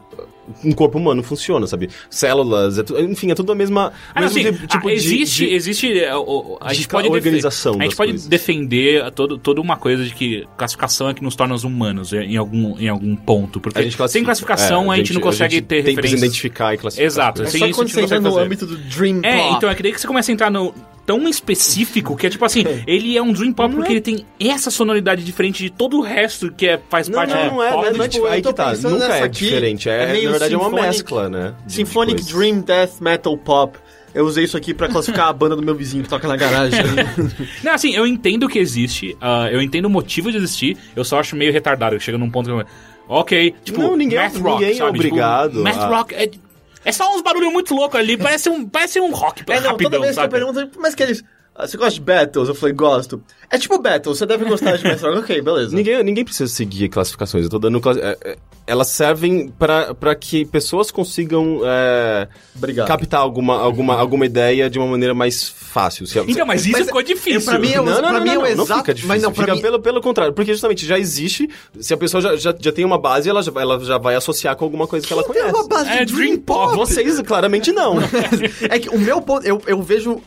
um 0.65 0.73
corpo 0.73 0.99
humano 0.99 1.23
funciona, 1.23 1.67
sabe? 1.67 1.89
Células, 2.11 2.79
é 2.79 2.83
tu- 2.83 2.99
enfim, 2.99 3.31
é 3.31 3.35
tudo 3.35 3.53
a 3.53 3.55
mesma. 3.55 3.93
Ah, 4.15 4.21
mesmo 4.21 4.39
assim, 4.41 4.53
tipo- 4.53 4.67
tipo 4.67 4.89
ah, 4.89 4.91
de- 4.91 4.97
existe, 4.97 5.47
de- 5.47 5.55
existe 5.55 5.99
é, 6.01 6.11
a 6.11 6.69
de 6.69 6.75
gente 6.75 6.89
pode 6.89 7.09
organização 7.09 7.77
a 7.81 7.85
gente 7.85 7.97
pode 7.97 8.13
coisas. 8.13 8.27
defender 8.29 9.11
todo, 9.13 9.39
toda 9.39 9.61
uma 9.61 9.77
coisa 9.77 10.05
de 10.05 10.15
que 10.15 10.47
classificação 10.57 11.09
é 11.09 11.15
que 11.15 11.23
nos 11.23 11.35
torna 11.37 11.55
os 11.55 11.65
humanos 11.65 12.13
é, 12.13 12.23
em 12.25 12.37
algum, 12.37 12.79
em 12.79 12.89
algum 12.89 13.15
ponto, 13.17 13.61
porque 13.61 13.79
a 13.79 13.83
gente 13.83 13.97
classifica- 13.97 14.19
sem 14.19 14.25
classificação 14.25 14.93
é, 14.93 14.97
a, 14.97 14.99
gente 14.99 15.13
não 15.15 15.21
consegue 15.21 15.55
gente 15.57 15.65
ter 15.67 15.83
tem- 15.83 15.95
referências. 15.95 16.21
identificar 16.23 16.75
e 16.75 16.79
classificar. 16.79 17.07
Exato, 17.07 17.43
É 17.43 17.47
sem 17.47 17.61
só 17.61 17.67
isso 17.67 17.75
a 17.75 17.77
quando 17.83 17.89
gente 17.89 17.95
você 17.95 18.05
entra 18.05 18.21
no 18.21 18.31
fazer. 18.31 18.45
âmbito 18.47 18.67
do 18.67 18.77
Dream 18.77 19.21
É, 19.23 19.37
Pop. 19.39 19.55
então 19.57 19.71
é 19.71 19.75
que 19.75 19.83
daí 19.83 19.93
que 19.93 20.01
você 20.01 20.07
começa 20.07 20.31
a 20.31 20.33
entrar 20.33 20.51
no 20.51 20.75
tão 21.09 21.27
específico 21.27 22.15
que 22.15 22.27
é 22.27 22.31
tipo 22.31 22.45
assim, 22.45 22.63
ele 22.87 23.17
é 23.17 23.23
um 23.23 23.33
dream 23.33 23.51
pop 23.51 23.75
porque 23.75 23.93
ele 23.93 24.01
tem 24.03 24.27
essa 24.39 24.71
sonoridade 24.71 25.25
diferente 25.25 25.63
de 25.63 25.71
todo 25.71 25.97
o 25.97 26.03
resto 26.03 26.53
que 26.53 26.67
é, 26.69 26.79
faz 26.91 27.09
Não, 27.09 27.15
parte 27.17 27.33
não, 27.35 27.45
do 27.49 27.55
não 27.55 27.63
é, 27.63 27.71
pop. 27.73 27.83
não 27.83 27.89
é, 27.89 27.93
não 27.97 28.05
é 28.05 28.09
tipo, 28.09 28.25
tipo, 28.25 28.27
aí 28.27 28.43
que 28.43 28.53
tá, 28.53 28.75
nunca 28.75 29.05
é 29.17 29.23
aqui, 29.23 29.45
diferente, 29.47 29.89
é, 29.89 30.03
é 30.05 30.13
meio 30.13 30.25
na 30.27 30.31
verdade 30.33 30.55
é 30.55 30.59
uma 30.59 30.71
mescla, 30.83 31.31
né? 31.31 31.55
de 31.67 31.73
Symphonic. 31.73 32.23
Dream 32.31 32.61
Death 32.61 33.01
Metal 33.01 33.35
Pop. 33.39 33.79
Eu 34.15 34.25
usei 34.27 34.45
isso 34.45 34.57
aqui 34.57 34.75
pra 34.75 34.89
classificar 34.89 35.29
a 35.29 35.33
banda 35.33 35.57
do 35.57 35.63
meu 35.63 35.75
vizinho 35.75 36.03
que 36.03 36.09
toca 36.11 36.29
na 36.29 36.37
garagem. 36.37 36.81
Não, 37.65 37.73
assim, 37.73 37.95
eu 37.95 38.07
entendo 38.07 38.47
que 38.49 38.59
existe, 38.59 39.17
ah, 39.21 39.49
eu 39.51 39.63
entendo 39.63 39.87
o 39.87 39.91
motivo 39.91 40.31
de 40.31 40.37
existir, 40.39 40.77
eu 40.95 41.05
só 41.05 41.21
acho 41.21 41.37
meio 41.37 41.53
retardado, 41.53 41.99
chega 42.01 42.19
num 42.19 42.31
ponto 42.31 42.47
que 42.47 42.53
eu... 42.53 42.65
Ok, 43.09 43.55
tipo, 43.65 43.81
Não, 43.81 43.97
ninguém- 43.97 44.19
math 44.19 44.37
rock, 44.37 44.61
ninguém 44.61 44.71
é 44.71 44.75
sabe? 44.79 44.99
obrigado 44.99 45.51
Tipo, 45.53 45.63
math 45.65 45.79
a- 45.79 45.87
rock 45.87 46.15
é... 46.15 46.31
É 46.85 46.93
só 46.93 47.15
uns 47.15 47.23
barulhos 47.23 47.53
muito 47.53 47.75
loucos 47.75 47.99
ali, 47.99 48.17
parece 48.17 48.49
um, 48.49 48.69
parece 48.69 49.01
um 49.01 49.13
rock 49.13 49.43
É, 49.49 49.61
não, 49.61 49.71
rapidão, 49.73 49.91
toda 49.91 50.03
vez 50.03 50.15
sabe? 50.15 50.29
que 50.29 50.43
eu 50.43 50.53
pergunto, 50.53 50.81
mas 50.81 50.95
que 50.95 51.03
eles... 51.03 51.25
ah, 51.59 51.67
Você 51.67 51.77
gosta 51.77 51.95
de 51.95 52.01
Battles? 52.01 52.49
Eu 52.49 52.55
falei, 52.55 52.75
gosto. 52.75 53.23
É 53.51 53.59
tipo 53.59 53.79
Battles, 53.81 54.19
você 54.19 54.27
deve 54.27 54.45
gostar 54.45 54.77
de 54.77 54.87
Rock. 54.89 55.05
Ok, 55.19 55.43
beleza. 55.43 55.75
Ninguém, 55.75 56.03
ninguém 56.05 56.25
precisa 56.25 56.51
seguir 56.53 56.89
classificações, 56.89 57.45
eu 57.45 57.51
tô 57.51 57.59
dando... 57.59 57.81
classi- 57.81 58.01
é, 58.01 58.17
é, 58.25 58.37
elas 58.67 58.89
servem 58.89 59.49
pra 59.49 59.95
pra 59.95 60.15
que 60.15 60.45
pessoas 60.45 60.91
consigam 60.91 61.61
é, 61.65 62.29
Obrigado. 62.55 62.87
captar 62.87 63.19
alguma, 63.21 63.59
alguma, 63.59 63.95
alguma 63.99 64.27
ideia 64.27 64.69
de 64.69 64.79
uma 64.79 64.87
maneira 64.87 65.15
mais 65.15 65.49
fácil. 65.49 66.07
Se- 66.07 66.19
Então, 66.29 66.45
mas 66.47 66.67
isso 66.67 66.73
Mas 66.77 66.85
ficou 66.87 67.01
é- 67.01 67.05
difícil. 67.05 67.51
pra 67.51 67.59
mim 67.59 67.73
é 67.73 67.81
o- 67.81 67.85
não, 67.87 67.93
não, 67.95 68.01
pra 68.01 68.13
não, 68.13 68.21
mim 68.21 68.27
não, 68.27 68.35
é 68.35 68.37
o 68.37 68.51
não, 68.51 68.57
não 68.59 68.65
exato- 68.65 68.81
fica 68.81 68.93
difícil. 68.95 69.09
mas 69.09 69.23
não, 69.23 69.35
fica 69.35 69.55
mim- 69.55 69.63
pelo, 69.63 69.81
pelo 69.81 70.01
contrário, 70.03 70.35
porque 70.35 70.53
justamente 70.53 70.85
já 70.85 70.99
existe, 70.99 71.49
se 71.81 71.95
a 71.95 71.97
pessoa 71.97 72.21
já, 72.21 72.37
já, 72.37 72.55
já 72.61 72.71
tem 72.71 72.85
uma 72.85 72.99
base, 72.99 73.27
ela 73.31 73.43
já, 73.43 73.51
ela 73.59 73.81
já 73.83 73.97
vai 73.97 74.15
associar 74.17 74.55
com 74.55 74.67
alguma 74.67 74.87
coisa 74.87 75.07
que 75.07 75.13
ela 75.15 75.23
Tem 75.25 75.33
conhece. 75.33 75.55
uma 75.55 75.67
base 75.67 75.89
É 75.89 76.05
de 76.05 76.13
Dream 76.13 76.37
Pop. 76.37 76.77
Vocês 76.77 77.19
claramente 77.23 77.73
não. 77.73 77.97
é 78.69 78.79
que 78.79 78.91
o 78.91 78.99
meu 78.99 79.23
ponto, 79.23 79.47
eu, 79.47 79.63
eu 79.67 79.81
vejo 79.81 80.21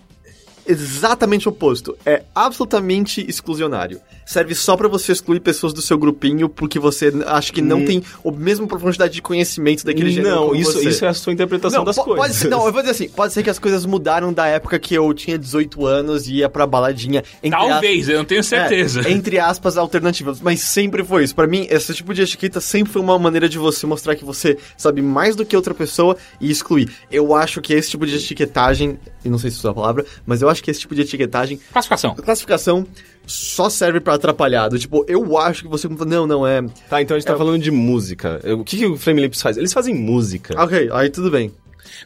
exatamente 0.71 1.47
o 1.47 1.51
oposto. 1.51 1.97
É 2.05 2.23
absolutamente 2.33 3.25
exclusionário. 3.27 3.99
Serve 4.25 4.55
só 4.55 4.77
pra 4.77 4.87
você 4.87 5.11
excluir 5.11 5.39
pessoas 5.41 5.73
do 5.73 5.81
seu 5.81 5.97
grupinho 5.97 6.47
porque 6.47 6.79
você 6.79 7.11
acha 7.25 7.51
que 7.51 7.61
não 7.61 7.83
tem 7.83 8.01
a 8.25 8.31
mesma 8.31 8.65
profundidade 8.67 9.13
de 9.13 9.21
conhecimento 9.21 9.83
daquele 9.83 10.09
gênero 10.11 10.35
não, 10.35 10.55
isso, 10.55 10.73
você. 10.73 10.89
isso 10.89 11.03
é 11.05 11.07
a 11.09 11.13
sua 11.13 11.33
interpretação 11.33 11.79
Não, 11.79 11.85
das 11.85 11.95
po- 11.95 12.03
coisas. 12.05 12.21
Pode 12.27 12.35
ser, 12.37 12.47
não, 12.49 12.65
eu 12.65 12.71
vou 12.71 12.81
dizer 12.81 12.91
assim, 12.91 13.09
pode 13.09 13.33
ser 13.33 13.43
que 13.43 13.49
as 13.49 13.59
coisas 13.59 13.85
mudaram 13.85 14.31
da 14.31 14.47
época 14.47 14.79
que 14.79 14.93
eu 14.93 15.13
tinha 15.13 15.37
18 15.37 15.85
anos 15.85 16.27
e 16.27 16.35
ia 16.35 16.49
pra 16.49 16.65
baladinha. 16.65 17.23
entre 17.43 17.59
Talvez, 17.59 18.07
eu 18.07 18.19
não 18.19 18.25
tenho 18.25 18.43
certeza. 18.43 19.01
é, 19.07 19.11
entre 19.11 19.37
aspas, 19.39 19.75
alternativas. 19.77 20.39
Mas 20.39 20.61
sempre 20.61 21.03
foi 21.03 21.23
isso. 21.25 21.35
Pra 21.35 21.47
mim, 21.47 21.67
esse 21.69 21.93
tipo 21.93 22.13
de 22.13 22.21
etiqueta 22.21 22.61
sempre 22.61 22.93
foi 22.93 23.01
uma 23.01 23.17
maneira 23.19 23.49
de 23.49 23.57
você 23.57 23.85
mostrar 23.85 24.15
que 24.15 24.23
você 24.23 24.57
sabe 24.77 25.01
mais 25.01 25.35
do 25.35 25.45
que 25.45 25.55
outra 25.57 25.73
pessoa 25.73 26.15
e 26.39 26.49
excluir. 26.49 26.89
Eu 27.11 27.35
acho 27.35 27.59
que 27.59 27.73
esse 27.73 27.89
tipo 27.89 28.05
de 28.05 28.15
etiquetagem, 28.15 28.97
e 29.25 29.29
não 29.29 29.37
sei 29.37 29.49
se 29.51 29.57
isso 29.57 29.67
é 29.67 29.71
a 29.71 29.73
palavra, 29.73 30.05
mas 30.25 30.41
eu 30.41 30.47
acho 30.49 30.60
que 30.61 30.71
esse 30.71 30.79
tipo 30.81 30.93
de 30.95 31.01
etiquetagem, 31.01 31.59
Classificação. 31.71 32.15
classificação, 32.15 32.85
só 33.25 33.69
serve 33.69 33.99
pra 33.99 34.13
atrapalhar. 34.15 34.67
Do 34.69 34.77
tipo, 34.79 35.03
eu 35.07 35.37
acho 35.37 35.63
que 35.63 35.67
você. 35.69 35.87
Não, 35.87 36.25
não, 36.27 36.45
é. 36.47 36.61
Tá, 36.89 37.01
então 37.01 37.15
a 37.15 37.19
gente 37.19 37.27
tá 37.27 37.33
É. 37.33 37.37
falando 37.37 37.61
de 37.61 37.71
música. 37.71 38.39
O 38.59 38.63
que, 38.63 38.77
que 38.77 38.85
o 38.85 38.97
Flame 38.97 39.21
Lips 39.21 39.41
faz? 39.41 39.57
Eles 39.57 39.73
fazem 39.73 39.93
música. 39.95 40.61
Ok, 40.61 40.89
aí 40.93 41.09
tudo 41.09 41.29
bem. 41.31 41.51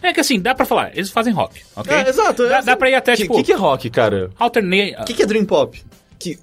É 0.02 0.12
que 0.14 0.20
assim, 0.20 0.40
dá 0.40 0.54
pra 0.54 0.66
falar, 0.66 0.92
eles 0.96 1.10
fazem 1.10 1.34
rock, 1.34 1.62
ok? 1.76 1.94
É, 1.96 2.10
exato, 2.10 2.44
é 2.44 2.50
Dá, 2.50 2.58
assim. 2.58 2.66
dá 2.66 2.76
pra 2.76 2.90
ir 2.90 2.96
até, 2.96 3.14
O 3.14 3.16
que, 3.16 3.22
tipo, 3.24 3.36
que, 3.36 3.44
que 3.44 3.52
é 3.54 3.56
rock, 3.56 3.90
cara? 3.90 4.30
alternate... 4.38 4.96
O 5.02 5.06
que, 5.06 5.14
que 5.14 5.24
é 5.24 5.26
Dream 5.26 5.46
Pop? 5.46 5.82
Que, 6.20 6.38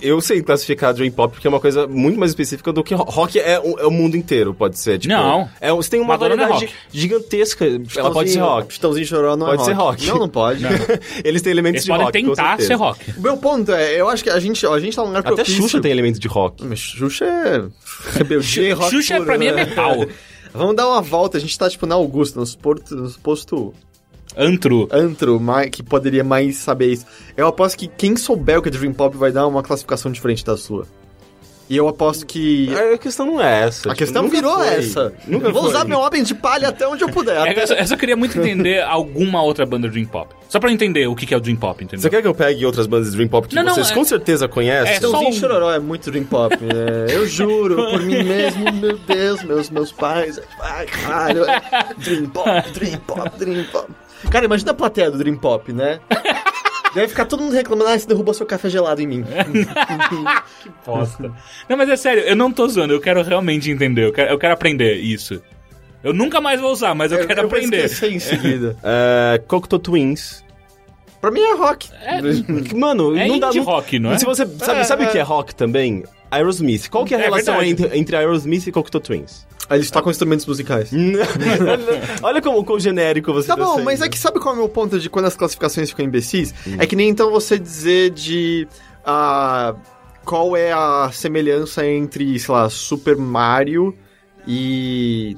eu 0.00 0.20
sei 0.20 0.42
classificar 0.42 0.92
Dream 0.92 1.10
Pop 1.10 1.32
porque 1.34 1.46
é 1.46 1.50
uma 1.50 1.60
coisa 1.60 1.86
muito 1.86 2.18
mais 2.18 2.30
específica 2.32 2.72
do 2.72 2.84
que 2.84 2.94
ro- 2.94 3.04
rock 3.04 3.38
é 3.38 3.58
o, 3.58 3.78
é 3.78 3.86
o 3.86 3.90
mundo 3.90 4.16
inteiro, 4.16 4.52
pode 4.52 4.78
ser. 4.78 4.98
Tipo, 4.98 5.14
Não. 5.14 5.48
É, 5.60 5.72
você 5.72 5.90
tem 5.90 6.00
uma 6.00 6.08
Madonna 6.14 6.36
não 6.36 6.44
é 6.44 6.48
variedade 6.48 6.74
gigantesca. 6.92 7.64
Ela 7.96 8.10
pode 8.10 8.30
ser 8.30 8.40
rock. 8.40 8.68
Pistãozinho 8.68 9.06
choró 9.06 9.36
não 9.36 9.46
Pode 9.46 9.62
é 9.62 9.64
ser 9.64 9.72
rock. 9.72 9.86
rock. 10.02 10.06
Não, 10.06 10.18
não 10.18 10.28
pode. 10.28 10.62
Eles 11.24 11.40
têm 11.42 11.50
elementos 11.52 11.76
Eles 11.76 11.84
de 11.84 11.90
podem 11.90 12.04
rock. 12.06 12.22
com 12.22 12.28
tentar 12.30 12.48
certeza. 12.58 12.68
ser 12.68 12.74
rock. 12.74 13.10
O 13.16 13.20
meu 13.20 13.36
ponto 13.36 13.72
é, 13.72 14.00
eu 14.00 14.08
acho 14.08 14.22
que 14.22 14.30
a 14.30 14.38
gente, 14.40 14.66
ó, 14.66 14.74
a 14.74 14.80
gente 14.80 14.94
tá 14.94 15.02
num 15.02 15.08
lugar 15.08 15.20
Até 15.20 15.34
propício. 15.34 15.62
Xuxa 15.62 15.80
tem 15.80 15.90
elemento 15.92 16.18
de 16.20 16.28
rock. 16.28 16.64
Mas 16.64 16.78
Xuxa 16.80 17.24
é 17.24 17.62
rebeldia 18.18 18.68
e 18.68 18.72
rock 18.72 18.90
Xuxa 18.90 19.14
puro, 19.14 19.26
pra 19.26 19.38
mim 19.38 19.46
é 19.46 19.52
né? 19.52 19.64
metal. 19.64 20.06
Vamos 20.52 20.74
dar 20.74 20.88
uma 20.88 21.02
volta, 21.02 21.36
a 21.36 21.40
gente 21.40 21.58
tá 21.58 21.68
tipo 21.68 21.84
na 21.84 21.94
Augusta, 21.96 22.40
nos 22.40 22.54
porto, 22.54 22.94
nos 22.96 23.16
posto 23.16 23.74
Antro. 24.36 24.88
antro, 24.92 25.40
mais, 25.40 25.70
que 25.70 25.82
poderia 25.82 26.22
mais 26.24 26.56
saber 26.56 26.92
isso. 26.92 27.06
Eu 27.36 27.46
aposto 27.46 27.76
que 27.78 27.88
quem 27.88 28.16
souber 28.16 28.58
o 28.58 28.62
que 28.62 28.68
é 28.68 28.72
Dream 28.72 28.92
Pop 28.92 29.16
vai 29.16 29.32
dar 29.32 29.46
uma 29.46 29.62
classificação 29.62 30.10
diferente 30.12 30.44
da 30.44 30.56
sua. 30.56 30.86
E 31.68 31.76
eu 31.76 31.88
aposto 31.88 32.24
que... 32.26 32.72
A 32.94 32.96
questão 32.96 33.26
não 33.26 33.40
é 33.42 33.62
essa. 33.64 33.80
A 33.80 33.82
tipo, 33.92 33.96
questão 33.96 34.22
nunca 34.22 34.36
virou 34.36 34.54
foi. 34.54 34.68
essa. 34.68 35.12
Nunca 35.26 35.50
Vou 35.50 35.62
foi. 35.62 35.70
usar 35.72 35.84
meu 35.84 35.98
homem 35.98 36.22
de 36.22 36.32
palha 36.32 36.68
até 36.68 36.86
onde 36.86 37.02
eu 37.02 37.08
puder. 37.08 37.34
É, 37.44 37.50
até- 37.50 37.62
eu, 37.64 37.66
só, 37.66 37.74
eu 37.74 37.86
só 37.88 37.96
queria 37.96 38.14
muito 38.16 38.38
entender 38.38 38.82
alguma 38.84 39.42
outra 39.42 39.66
banda 39.66 39.88
Dream 39.88 40.06
Pop. 40.06 40.32
Só 40.48 40.60
pra 40.60 40.70
eu 40.70 40.74
entender 40.74 41.08
o 41.08 41.16
que 41.16 41.34
é 41.34 41.36
o 41.36 41.40
Dream 41.40 41.56
Pop, 41.56 41.82
entendeu? 41.82 42.00
Você 42.00 42.08
quer 42.08 42.22
que 42.22 42.28
eu 42.28 42.34
pegue 42.36 42.64
outras 42.64 42.86
bandas 42.86 43.10
de 43.10 43.16
Dream 43.16 43.28
Pop 43.28 43.48
que 43.48 43.56
Não, 43.56 43.64
não, 43.64 43.74
vocês 43.74 43.90
é- 43.90 43.94
com 43.94 44.04
certeza 44.04 44.46
conhecem? 44.46 44.92
É 44.94 45.00
só 45.00 45.06
Estãozinho 45.06 45.30
um- 45.30 45.32
Chororó 45.32 45.72
é 45.72 45.80
muito 45.80 46.08
Dream 46.08 46.24
Pop, 46.26 46.54
né? 46.56 47.06
Eu 47.12 47.26
juro, 47.26 47.74
por 47.74 48.00
mim 48.00 48.22
mesmo, 48.22 48.72
meu 48.72 48.96
Deus, 48.98 49.42
meus, 49.42 49.68
meus 49.68 49.90
pais. 49.90 50.40
Ai, 50.60 50.86
caralho. 50.86 51.46
é 51.50 51.60
Dream 51.98 52.26
Pop, 52.26 52.70
Dream 52.74 52.98
Pop, 53.00 53.30
Dream 53.40 53.64
Pop. 53.72 53.90
Cara, 54.30 54.44
imagina 54.44 54.70
a 54.70 54.74
plateia 54.74 55.10
do 55.10 55.18
Dream 55.18 55.36
Pop, 55.36 55.72
né? 55.72 56.00
Deve 56.94 57.08
ficar 57.08 57.26
todo 57.26 57.42
mundo 57.42 57.52
reclamando, 57.52 57.90
ah, 57.90 57.98
você 57.98 58.06
derrubou 58.06 58.32
seu 58.32 58.46
café 58.46 58.70
gelado 58.70 59.02
em 59.02 59.06
mim. 59.06 59.24
Bosta. 60.84 61.30
Não, 61.68 61.76
mas 61.76 61.88
é 61.90 61.96
sério, 61.96 62.22
eu 62.22 62.34
não 62.36 62.50
tô 62.50 62.66
zoando, 62.68 62.94
eu 62.94 63.00
quero 63.00 63.22
realmente 63.22 63.70
entender, 63.70 64.04
eu 64.06 64.12
quero, 64.12 64.30
eu 64.30 64.38
quero 64.38 64.54
aprender 64.54 64.94
isso. 64.94 65.42
Eu 66.02 66.14
nunca 66.14 66.40
mais 66.40 66.60
vou 66.60 66.70
usar, 66.72 66.94
mas 66.94 67.12
eu, 67.12 67.26
quero 67.26 67.42
vou 67.42 67.50
aprender. 67.50 67.84
esquecer 67.84 68.12
em 68.12 68.18
seguida. 68.20 68.76
É, 68.82 69.38
Cocteau 69.46 69.78
Twins. 69.78 70.42
pra 71.20 71.30
mim 71.30 71.40
é 71.40 71.54
rock. 71.54 71.90
Mano, 72.74 73.16
É 73.16 73.26
não 73.26 73.38
dá... 73.38 73.52
não- 73.52 73.62
rock, 73.64 73.98
não 73.98 74.12
é? 74.12 74.18
Se 74.18 74.24
você 74.24 74.46
sabe, 74.46 74.80
É, 74.80 74.84
sabe 74.84 75.04
o 75.04 75.08
é. 75.08 75.10
que 75.12 75.18
é 75.18 75.22
rock 75.22 75.54
também? 75.54 76.04
Aerosmith. 76.30 76.88
Qual 76.90 77.04
que 77.04 77.14
é 77.14 77.18
a 77.18 77.20
É 77.20 77.24
relação 77.24 77.58
verdade. 77.58 77.70
entre, 77.84 77.98
entre 77.98 78.16
Aerosmith 78.16 78.66
e 78.66 78.72
Cocteau 78.72 79.00
Twins? 79.00 79.46
Eles 79.68 79.90
tocam 79.90 80.10
instrumentos 80.10 80.46
musicais. 80.46 80.90
Olha 82.22 82.40
como, 82.40 82.64
como 82.64 82.78
genérico 82.78 83.32
você 83.32 83.48
Tá 83.48 83.56
tá 83.56 83.64
bom, 83.64 83.74
sendo. 83.76 83.84
mas 83.84 84.00
é 84.00 84.08
que 84.08 84.18
sabe 84.18 84.38
qual 84.38 84.54
é 84.54 84.56
o 84.56 84.60
meu 84.60 84.68
ponto 84.68 84.98
de 84.98 85.10
quando 85.10 85.24
as 85.26 85.34
classificações 85.36 85.90
ficam 85.90 86.04
imbecis? 86.04 86.54
Hum. 86.66 86.76
É 86.78 86.86
que 86.86 86.94
nem 86.94 87.08
então 87.08 87.30
você 87.30 87.58
dizer 87.58 88.10
de. 88.10 88.68
ah, 89.04 89.74
qual 90.24 90.56
é 90.56 90.72
a 90.72 91.10
semelhança 91.12 91.84
entre, 91.86 92.38
sei 92.38 92.54
lá, 92.54 92.70
Super 92.70 93.16
Mario 93.16 93.92
e. 94.46 95.36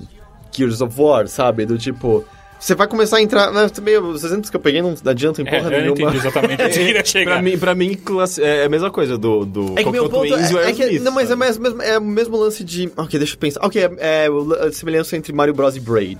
Gears 0.54 0.80
of 0.80 1.00
War, 1.00 1.26
sabe? 1.28 1.64
Do 1.64 1.78
tipo. 1.78 2.24
Você 2.60 2.74
vai 2.74 2.88
começar 2.88 3.18
a 3.18 3.22
entrar. 3.22 3.52
Né, 3.52 3.68
também, 3.68 3.96
os 3.98 4.24
exemplos 4.24 4.50
que 4.50 4.56
eu 4.56 4.60
peguei 4.60 4.82
não 4.82 4.94
adiantam 5.06 5.44
em 5.44 5.48
É, 5.48 5.50
porra 5.50 5.66
eu 5.66 5.70
não 5.70 5.80
nenhuma. 5.94 6.00
entendi 6.10 6.16
exatamente 6.18 6.62
onde 6.62 6.72
queria 6.78 7.04
chegar. 7.04 7.32
Pra 7.34 7.42
mim, 7.42 7.58
pra 7.58 7.74
mim 7.74 7.94
classi- 7.94 8.42
é 8.42 8.64
a 8.64 8.68
mesma 8.68 8.90
coisa 8.90 9.16
do, 9.16 9.44
do 9.44 9.74
É 9.78 9.84
que 9.84 9.90
meu 9.90 10.08
ponto 10.08 10.26
Twins 10.28 10.50
o 10.50 10.58
é, 10.58 10.70
é 10.70 10.72
que. 10.72 10.98
Não, 10.98 11.12
mas 11.12 11.30
é, 11.30 11.36
mais- 11.36 11.56
mesmo, 11.56 11.80
é 11.80 11.98
o 11.98 12.02
mesmo 12.04 12.36
lance 12.36 12.64
de. 12.64 12.90
Ok, 12.96 13.16
deixa 13.18 13.34
eu 13.34 13.38
pensar. 13.38 13.60
Ok, 13.64 13.80
é, 13.82 13.90
é 13.98 14.28
a 14.66 14.72
semelhança 14.72 15.16
entre 15.16 15.32
Mario 15.32 15.54
Bros 15.54 15.76
e 15.76 15.80
Braid. 15.80 16.18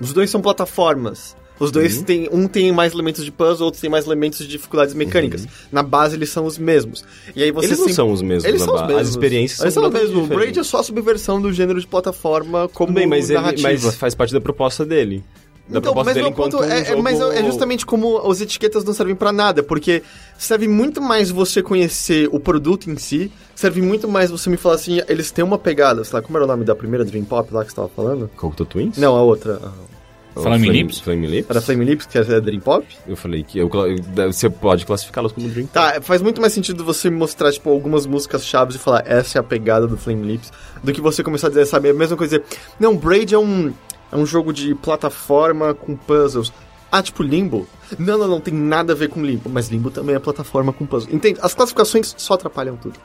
Os 0.00 0.12
dois 0.12 0.28
são 0.28 0.40
plataformas. 0.40 1.36
Os 1.60 1.70
dois 1.70 1.98
Uhum. 1.98 2.02
têm. 2.02 2.28
Um 2.32 2.48
tem 2.48 2.72
mais 2.72 2.92
elementos 2.92 3.24
de 3.24 3.30
puzzle, 3.30 3.66
outro 3.66 3.80
tem 3.80 3.88
mais 3.88 4.06
elementos 4.06 4.40
de 4.40 4.48
dificuldades 4.48 4.92
mecânicas. 4.92 5.46
Na 5.70 5.84
base 5.84 6.16
eles 6.16 6.30
são 6.30 6.46
os 6.46 6.58
mesmos. 6.58 7.04
E 7.36 7.44
aí 7.44 7.52
você 7.52 7.66
Uhum. 7.66 7.68
Eles 7.68 7.70
não 7.70 7.76
sempre- 7.84 7.94
são 7.94 8.10
os 8.10 8.22
mesmos, 8.22 8.44
Eles 8.44 8.60
na 8.60 8.66
são 8.66 8.74
os 8.74 8.80
ba- 8.80 8.86
mesmos. 8.88 9.02
As 9.02 9.08
experiências 9.10 9.60
Eles 9.60 9.72
são 9.74 9.84
são 9.84 9.92
os 9.92 9.94
mesmos. 10.00 10.24
O 10.24 10.26
Braid 10.34 10.58
é 10.58 10.62
só 10.64 10.78
a 10.80 10.82
subversão 10.82 11.40
do 11.40 11.52
gênero 11.52 11.80
de 11.80 11.86
plataforma 11.86 12.68
como 12.74 12.92
bem, 12.92 13.06
mas, 13.06 13.30
ele, 13.30 13.38
narrativa. 13.38 13.68
mas 13.68 13.94
faz 13.94 14.16
parte 14.16 14.34
da 14.34 14.40
proposta 14.40 14.84
dele. 14.84 15.22
Da 15.66 15.78
Então, 15.78 15.94
proposta 15.94 16.04
mas 16.04 16.14
dele 16.14 16.26
meu 16.26 16.32
ponto 16.36 16.56
enquanto 16.56 16.68
um 16.68 16.72
é, 16.72 16.80
é- 16.80 16.84
jogo... 16.84 17.02
mas 17.02 17.20
é 17.20 17.42
justamente 17.42 17.86
como 17.86 18.18
as 18.30 18.40
etiquetas 18.40 18.84
não 18.84 18.92
servem 18.92 19.14
pra 19.14 19.32
nada, 19.32 19.62
porque 19.62 20.02
serve 20.36 20.68
muito 20.68 21.00
mais 21.00 21.30
você 21.30 21.62
conhecer 21.62 22.28
o 22.30 22.38
produto 22.38 22.90
em 22.90 22.96
si, 22.98 23.32
serve 23.54 23.80
muito 23.80 24.06
mais 24.06 24.30
você 24.30 24.50
me 24.50 24.58
falar 24.58 24.74
assim, 24.74 25.00
eles 25.08 25.30
têm 25.30 25.42
uma 25.42 25.56
pegada, 25.56 26.04
sei 26.04 26.16
lá, 26.16 26.22
como 26.22 26.36
era 26.36 26.44
o 26.44 26.46
nome 26.48 26.64
da 26.66 26.74
primeira 26.74 27.02
Dream 27.02 27.24
Pop 27.24 27.52
lá 27.52 27.64
que 27.64 27.70
você 27.70 27.76
tava 27.76 27.88
falando? 27.88 28.30
Cocteau 28.36 28.66
Twins? 28.66 28.98
Não, 28.98 29.16
a 29.16 29.22
outra. 29.22 29.54
a- 29.54 29.94
Flame 30.42 30.68
Lips? 30.68 30.98
Flame 30.98 31.26
Lips? 31.28 31.48
Era 31.48 31.60
Flame 31.62 31.84
Lips, 31.84 32.06
que 32.06 32.18
é 32.18 32.40
Dream 32.40 32.60
Pop? 32.60 32.84
Eu 33.06 33.16
falei 33.16 33.42
que 33.44 33.56
eu, 33.58 33.70
eu- 33.72 34.32
você 34.32 34.50
pode 34.50 34.84
classificá-los 34.84 35.30
como 35.32 35.48
Dream 35.48 35.66
Tá, 35.68 36.00
faz 36.02 36.20
muito 36.20 36.40
mais 36.42 36.52
sentido 36.52 36.84
você 36.84 37.08
me 37.08 37.16
mostrar, 37.16 37.50
tipo, 37.52 37.70
algumas 37.70 38.04
músicas 38.04 38.44
chaves 38.44 38.74
e 38.76 38.78
falar 38.78 39.04
essa 39.06 39.38
é 39.38 39.40
a 39.40 39.42
pegada 39.44 39.86
do 39.86 39.96
Flame 39.96 40.26
Lips, 40.32 40.52
do 40.82 40.92
que 40.92 41.00
você 41.00 41.22
começar 41.22 41.46
a 41.46 41.50
dizer, 41.50 41.64
sabe, 41.66 41.88
a 41.88 41.94
mesma 41.94 42.16
coisa, 42.18 42.38
dizer, 42.40 42.58
não, 42.80 42.94
Braid 42.96 43.32
é 43.32 43.38
um, 43.38 43.72
é 44.14 44.16
um 44.16 44.24
jogo 44.24 44.52
de 44.52 44.76
plataforma 44.76 45.74
com 45.74 45.96
puzzles. 45.96 46.52
Ah, 46.90 47.02
tipo 47.02 47.20
Limbo? 47.24 47.66
Não, 47.98 48.16
não, 48.16 48.28
não, 48.28 48.40
tem 48.40 48.54
nada 48.54 48.92
a 48.92 48.96
ver 48.96 49.08
com 49.08 49.20
Limbo, 49.20 49.50
mas 49.50 49.68
Limbo 49.68 49.90
também 49.90 50.14
é 50.14 50.18
plataforma 50.20 50.72
com 50.72 50.86
puzzles. 50.86 51.12
Entende? 51.12 51.40
As 51.42 51.52
classificações 51.52 52.14
só 52.16 52.34
atrapalham 52.34 52.76
tudo. 52.76 52.98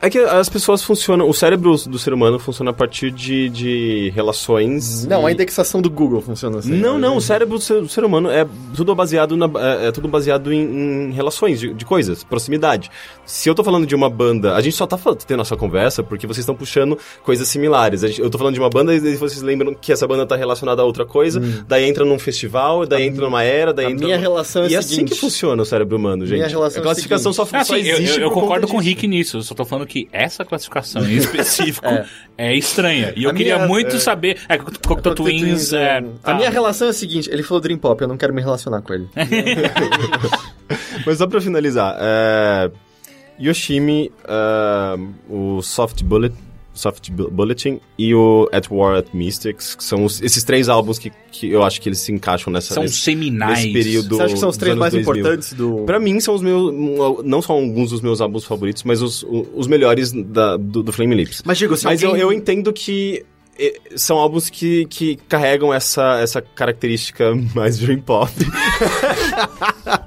É 0.00 0.08
que 0.08 0.18
as 0.18 0.48
pessoas 0.48 0.82
funcionam, 0.82 1.28
o 1.28 1.34
cérebro 1.34 1.76
do 1.76 1.98
ser 1.98 2.12
humano 2.12 2.38
funciona 2.38 2.70
a 2.70 2.74
partir 2.74 3.10
de, 3.10 3.48
de 3.48 4.12
relações. 4.14 5.04
Não, 5.06 5.26
a 5.26 5.30
e- 5.30 5.34
indexação 5.34 5.82
do 5.82 5.90
Google 5.90 6.20
funciona 6.20 6.58
assim. 6.58 6.70
Não, 6.72 6.98
não, 6.98 7.16
o 7.16 7.20
cérebro 7.20 7.58
do 7.58 7.64
ser, 7.64 7.80
do 7.80 7.88
ser 7.88 8.04
humano 8.04 8.30
é 8.30 8.46
tudo 8.76 8.94
baseado, 8.94 9.36
na, 9.36 9.46
é, 9.56 9.88
é 9.88 9.92
tudo 9.92 10.06
baseado 10.06 10.52
em, 10.52 11.08
em 11.08 11.10
relações 11.12 11.58
de, 11.58 11.74
de 11.74 11.84
coisas, 11.84 12.22
proximidade. 12.22 12.90
Se 13.26 13.48
eu 13.48 13.54
tô 13.56 13.64
falando 13.64 13.86
de 13.86 13.94
uma 13.96 14.08
banda, 14.08 14.54
a 14.54 14.60
gente 14.60 14.76
só 14.76 14.86
tá 14.86 14.96
falando, 14.96 15.18
tendo 15.24 15.42
essa 15.42 15.56
conversa 15.56 16.00
porque 16.02 16.28
vocês 16.28 16.40
estão 16.42 16.54
puxando 16.54 16.96
coisas 17.24 17.48
similares. 17.48 18.04
A 18.04 18.06
gente- 18.06 18.20
eu 18.20 18.30
tô 18.30 18.38
falando 18.38 18.54
de 18.54 18.60
uma 18.60 18.70
banda 18.70 18.94
e 18.94 19.16
vocês 19.16 19.42
lembram 19.42 19.74
que 19.74 19.92
essa 19.92 20.06
banda 20.06 20.24
tá 20.24 20.36
relacionada 20.36 20.80
a 20.80 20.84
outra 20.84 21.04
coisa, 21.04 21.40
daí 21.66 21.84
entra 21.88 22.04
num 22.04 22.20
festival, 22.20 22.86
daí 22.86 23.04
entra 23.08 23.24
numa 23.24 23.42
era, 23.42 23.72
daí 23.74 23.86
Hum. 23.86 23.88
a 23.88 23.92
entra. 23.92 24.04
minha 24.06 24.16
numa- 24.16 24.28
relação 24.28 24.62
é 24.62 24.68
E 24.68 24.74
é 24.74 24.76
a 24.76 24.80
assim 24.80 25.04
que 25.04 25.16
funciona 25.16 25.60
o 25.60 25.66
cérebro 25.66 25.96
humano, 25.96 26.24
gente. 26.24 26.36
Minha 26.36 26.48
relação 26.48 26.76
a 26.76 26.78
é 26.78 26.80
a 26.80 26.84
classificação 26.84 27.32
só, 27.32 27.42
Ah, 27.52 27.64
só 27.64 27.74
sim, 27.74 27.80
eu, 27.82 27.96
existe 27.96 28.18
eu, 28.18 28.22
eu 28.26 28.28
por 28.28 28.42
concordo 28.42 28.66
conta 28.68 28.72
com 28.74 28.78
o. 28.78 28.80
Rick 28.80 29.06
nisso. 29.08 29.38
Eu 29.38 29.42
só 29.42 29.54
tô 29.54 29.64
falando 29.64 29.87
que 29.88 30.08
essa 30.12 30.44
classificação 30.44 31.02
em 31.04 31.16
específico 31.16 31.86
é. 32.38 32.54
estranha. 32.54 33.12
E 33.16 33.24
eu 33.24 33.30
A 33.30 33.34
queria 33.34 33.56
minha- 33.56 33.66
muito 33.66 33.96
é. 33.96 33.98
saber. 33.98 34.38
É, 34.48 34.56
Cocteau 34.58 34.94
Cocteau 34.96 35.14
Twins. 35.14 35.72
É, 35.72 35.98
A 35.98 36.02
tá. 36.22 36.34
minha 36.34 36.50
relação 36.50 36.86
é 36.86 36.90
a 36.90 36.94
seguinte, 36.94 37.28
ele 37.32 37.42
falou 37.42 37.60
Dream 37.60 37.78
Pop, 37.78 38.00
eu 38.00 38.06
não 38.06 38.16
quero 38.16 38.32
me 38.32 38.40
relacionar 38.40 38.80
com 38.82 38.94
ele. 38.94 39.08
Mas 41.06 41.18
só 41.18 41.26
pra 41.26 41.40
finalizar, 41.40 41.96
é... 41.98 42.70
Yoshimi, 43.40 44.10
é, 44.26 44.98
o 45.30 45.62
Soft 45.62 46.02
Bullet, 46.02 46.34
Soft 46.78 47.10
Bu- 47.10 47.30
Bulletin 47.30 47.80
e 47.98 48.14
o 48.14 48.48
At 48.52 48.68
War 48.70 48.96
at 48.98 49.06
Mystics, 49.12 49.74
que 49.74 49.84
são 49.84 50.04
os- 50.04 50.22
esses 50.22 50.42
três 50.44 50.68
álbuns 50.68 50.98
que, 50.98 51.10
que 51.30 51.50
eu 51.50 51.62
acho 51.62 51.80
que 51.80 51.88
eles 51.88 51.98
se 51.98 52.12
encaixam 52.12 52.52
nessa, 52.52 52.74
São 52.74 52.82
nesse, 52.84 52.96
seminais. 52.96 53.58
nesse 53.60 53.72
período 53.72 54.16
Você 54.16 54.22
acha 54.22 54.34
que 54.34 54.40
são 54.40 54.48
os 54.48 54.56
três 54.56 54.76
mais 54.76 54.92
2000. 54.92 55.20
importantes 55.20 55.52
do... 55.52 55.84
Pra 55.84 55.98
mim 56.00 56.18
são 56.20 56.34
os 56.34 56.42
meus, 56.42 56.72
não 57.24 57.42
só 57.42 57.52
alguns 57.54 57.90
dos 57.90 58.00
meus 58.00 58.20
álbuns 58.20 58.44
favoritos, 58.44 58.82
mas 58.84 59.02
os, 59.02 59.26
os 59.54 59.66
melhores 59.66 60.12
da- 60.12 60.56
do, 60.56 60.82
do 60.82 60.92
Flame 60.92 61.14
Lips. 61.14 61.42
Mas 61.44 61.58
digo, 61.58 61.76
se 61.76 61.84
Mas 61.84 62.02
alguém... 62.04 62.20
eu, 62.20 62.30
eu 62.30 62.36
entendo 62.36 62.72
que 62.72 63.24
são 63.96 64.18
álbuns 64.18 64.48
que, 64.48 64.84
que 64.86 65.16
carregam 65.28 65.74
essa, 65.74 66.20
essa 66.20 66.40
característica 66.40 67.34
mais 67.56 67.76
dream 67.78 68.00
pop. 68.00 68.30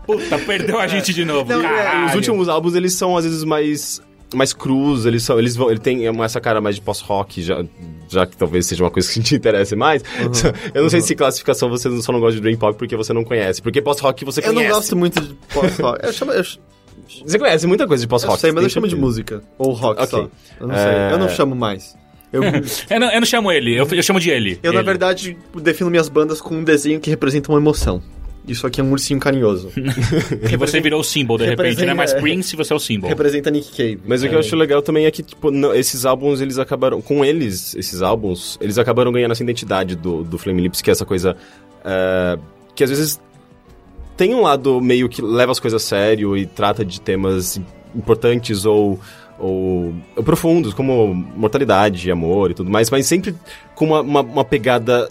Puta, 0.06 0.38
perdeu 0.40 0.80
a 0.80 0.88
gente 0.88 1.14
de 1.14 1.26
novo. 1.26 1.52
Não, 1.52 1.62
é. 1.66 2.06
Os 2.08 2.16
últimos 2.16 2.48
álbuns, 2.50 2.76
eles 2.76 2.94
são 2.94 3.16
às 3.18 3.26
vezes 3.26 3.44
mais 3.44 4.02
mais 4.34 4.54
crus, 4.54 5.06
eles 5.06 5.24
são, 5.24 5.38
eles 5.40 5.56
vão, 5.56 5.70
ele 5.70 5.80
tem 5.80 6.06
essa 6.24 6.40
cara 6.40 6.62
mais 6.62 6.76
de 6.76 6.82
pós-rock, 6.82 7.42
já, 7.42 7.64
já 8.10 8.26
que 8.26 8.36
talvez 8.38 8.66
seja 8.66 8.84
uma 8.84 8.92
coisa 8.92 9.12
que 9.12 9.20
te 9.24 9.36
interesse 9.36 9.76
mais. 9.76 10.04
Eu 10.74 10.84
não 10.84 10.90
sei 10.90 11.02
se 11.02 11.16
classificação 11.16 11.70
você 11.70 11.90
só 12.02 12.12
não 12.12 12.20
gosta 12.20 12.36
de 12.36 12.42
dream 12.42 12.58
pop 12.58 12.78
porque 12.78 12.96
você 12.96 13.12
não 13.14 13.24
conhece, 13.24 13.62
porque 13.62 13.82
pós-rock 13.82 14.24
você 14.26 14.40
Eu 14.40 14.46
conhece. 14.54 14.64
não 14.70 14.76
gosto 14.76 14.96
muito 14.96 15.22
de 15.22 15.34
pós-rock. 15.54 16.00
Eu 16.06 16.14
chamo... 16.14 16.32
Eu, 16.32 16.44
Você 17.26 17.38
conhece 17.40 17.68
muita 17.68 17.86
coisa 17.88 18.02
de 18.02 18.06
eu 18.06 18.10
pós-rock. 18.10 18.40
sei, 18.40 18.52
mas 18.52 18.64
eu 18.64 18.70
chamo 18.70 18.88
de 18.88 18.96
música. 18.96 19.44
Ou 19.58 19.74
rock 19.74 20.02
Ok. 20.02 20.08
só. 20.10 20.30
Eu 20.62 20.68
não 20.68 20.76
É. 20.76 20.84
sei. 21.10 21.14
Eu 21.14 21.20
não 21.20 21.30
chamo 21.30 21.56
mais. 21.56 21.96
Eu, 22.32 22.42
Eu 22.90 23.00
não, 23.00 23.12
eu 23.12 23.20
não 23.20 23.28
chamo 23.28 23.52
ele, 23.52 23.78
eu, 23.78 23.86
eu 23.92 24.02
chamo 24.04 24.18
de 24.18 24.30
ele. 24.30 24.58
eu 24.64 24.72
na 24.72 24.80
Ele. 24.80 24.86
verdade, 24.86 25.38
defino 25.62 25.90
minhas 25.90 26.08
bandas 26.08 26.40
com 26.40 26.56
um 26.56 26.64
desenho 26.64 26.98
que 27.02 27.10
representa 27.10 27.52
uma 27.52 27.60
emoção. 27.60 28.02
Isso 28.48 28.66
aqui 28.66 28.82
é 28.82 28.84
um 28.84 28.92
ursinho 28.92 29.20
carinhoso. 29.20 29.70
E 30.52 30.58
você 30.58 30.82
virou 30.82 31.00
o 31.02 31.04
símbolo, 31.04 31.38
de 31.40 31.46
repente, 31.46 31.58
Representa- 31.60 31.86
não 31.86 31.92
é 31.92 31.96
mais 31.96 32.12
é. 32.14 32.20
Prince, 32.20 32.56
você 32.56 32.74
é 32.74 32.76
o 32.76 32.80
símbolo. 32.80 33.10
representa 33.10 33.52
Nick 33.52 33.70
Cave. 33.72 34.00
Mas 34.06 34.24
o 34.24 34.28
que 34.30 34.34
eu 34.36 34.40
acho 34.40 34.56
legal 34.56 34.82
também 34.82 35.06
é 35.06 35.12
que, 35.12 35.22
tipo, 35.22 35.52
não- 35.52 35.74
esses 35.74 36.06
álbuns, 36.06 36.42
eles 36.42 36.58
acabaram. 36.58 37.02
Com 37.02 37.24
eles, 37.24 37.76
esses 37.76 38.02
álbuns, 38.02 38.58
eles 38.60 38.78
acabaram 38.78 39.12
ganhando 39.12 39.32
essa 39.32 39.44
identidade 39.44 39.96
do, 39.96 40.24
do 40.24 40.38
Flame 40.38 40.62
Lips, 40.64 40.82
que 40.82 40.90
é 40.90 40.94
essa 40.94 41.06
coisa. 41.06 41.36
é, 41.86 42.38
que 42.76 42.84
às 42.84 42.90
vezes 42.90 43.22
tem 44.18 44.34
um 44.34 44.42
lado 44.42 44.80
meio 44.82 45.08
que 45.10 45.22
leva 45.22 45.52
as 45.52 45.60
coisas 45.60 45.82
a 45.82 45.86
sério 45.86 46.36
e 46.38 46.46
trata 46.46 46.84
de 46.84 47.00
temas 47.00 47.60
importantes 47.96 48.66
ou. 48.66 49.00
Ou, 49.40 49.92
ou 50.16 50.24
profundos, 50.24 50.72
como 50.72 51.16
mortalidade, 51.16 52.12
amor 52.12 52.52
e 52.52 52.54
tudo 52.54 52.70
mais, 52.70 52.92
mas 52.92 53.08
sempre 53.08 53.34
com 53.74 53.86
uma, 53.86 54.02
uma, 54.02 54.22
uma 54.22 54.46
pegada 54.46 55.10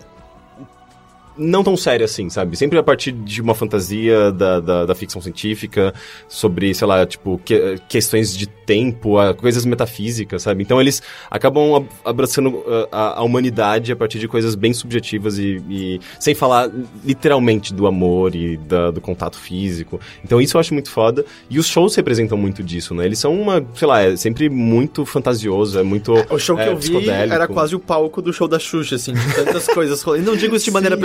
não 1.37 1.63
tão 1.65 1.77
séria 1.77 2.05
assim, 2.05 2.29
sabe? 2.29 2.57
Sempre 2.57 2.79
a 2.79 2.83
partir 2.83 3.13
de 3.13 3.41
uma 3.41 3.55
fantasia 3.55 4.31
da, 4.33 4.61
da, 4.61 4.87
da 4.87 4.95
ficção 4.95 5.21
científica, 5.23 5.93
sobre, 6.29 6.75
sei 6.75 6.87
lá, 6.87 7.07
tipo, 7.07 7.41
que- 7.45 7.77
questões 7.89 8.37
de 8.37 8.47
tempo, 8.47 9.19
a- 9.19 9.35
coisas 9.35 9.65
metafísicas, 9.65 10.43
sabe? 10.43 10.63
Então 10.63 10.81
eles 10.81 11.03
acabam 11.31 11.75
ab- 11.77 11.89
abraçando 12.05 12.49
uh, 12.51 12.89
a, 12.93 13.19
a 13.21 13.23
humanidade 13.23 13.91
a 13.93 13.97
partir 13.97 14.19
de 14.19 14.29
coisas 14.29 14.55
bem 14.55 14.73
subjetivas 14.73 15.39
e, 15.39 15.63
e 15.69 16.01
sem 16.19 16.35
falar 16.35 16.71
literalmente 17.05 17.73
do 17.75 17.87
amor 17.87 18.35
e 18.35 18.57
da- 18.57 18.91
do 18.91 19.01
contato 19.01 19.37
físico. 19.39 20.01
Então 20.25 20.41
isso 20.41 20.57
eu 20.57 20.61
acho 20.61 20.73
muito 20.75 20.91
foda. 20.91 21.25
E 21.49 21.59
os 21.59 21.67
shows 21.67 21.95
representam 21.95 22.37
muito 22.39 22.63
disso, 22.63 22.95
né? 22.95 23.05
Eles 23.07 23.19
são 23.19 23.35
uma, 23.41 23.65
sei 23.75 23.89
lá, 23.89 24.03
é 24.03 24.17
sempre 24.17 24.49
muito 24.49 25.05
fantasioso, 25.05 25.79
é 25.79 25.83
muito. 25.83 26.13
O 26.31 26.39
show 26.39 26.57
que 26.57 26.63
é, 26.63 26.69
eu 26.69 26.77
vi 26.77 27.09
era 27.35 27.47
quase 27.49 27.75
o 27.75 27.81
palco 27.81 28.21
do 28.23 28.33
show 28.33 28.47
da 28.47 28.59
Xuxa, 28.59 28.97
assim, 28.97 29.13
de 29.15 29.35
tantas 29.35 29.67
coisas 29.73 30.01
rolando. 30.03 30.25
Não 30.25 30.37
digo 30.37 30.55
isso 30.55 30.65
de 30.67 30.71
maneira 30.71 30.97
Sim. 30.97 31.01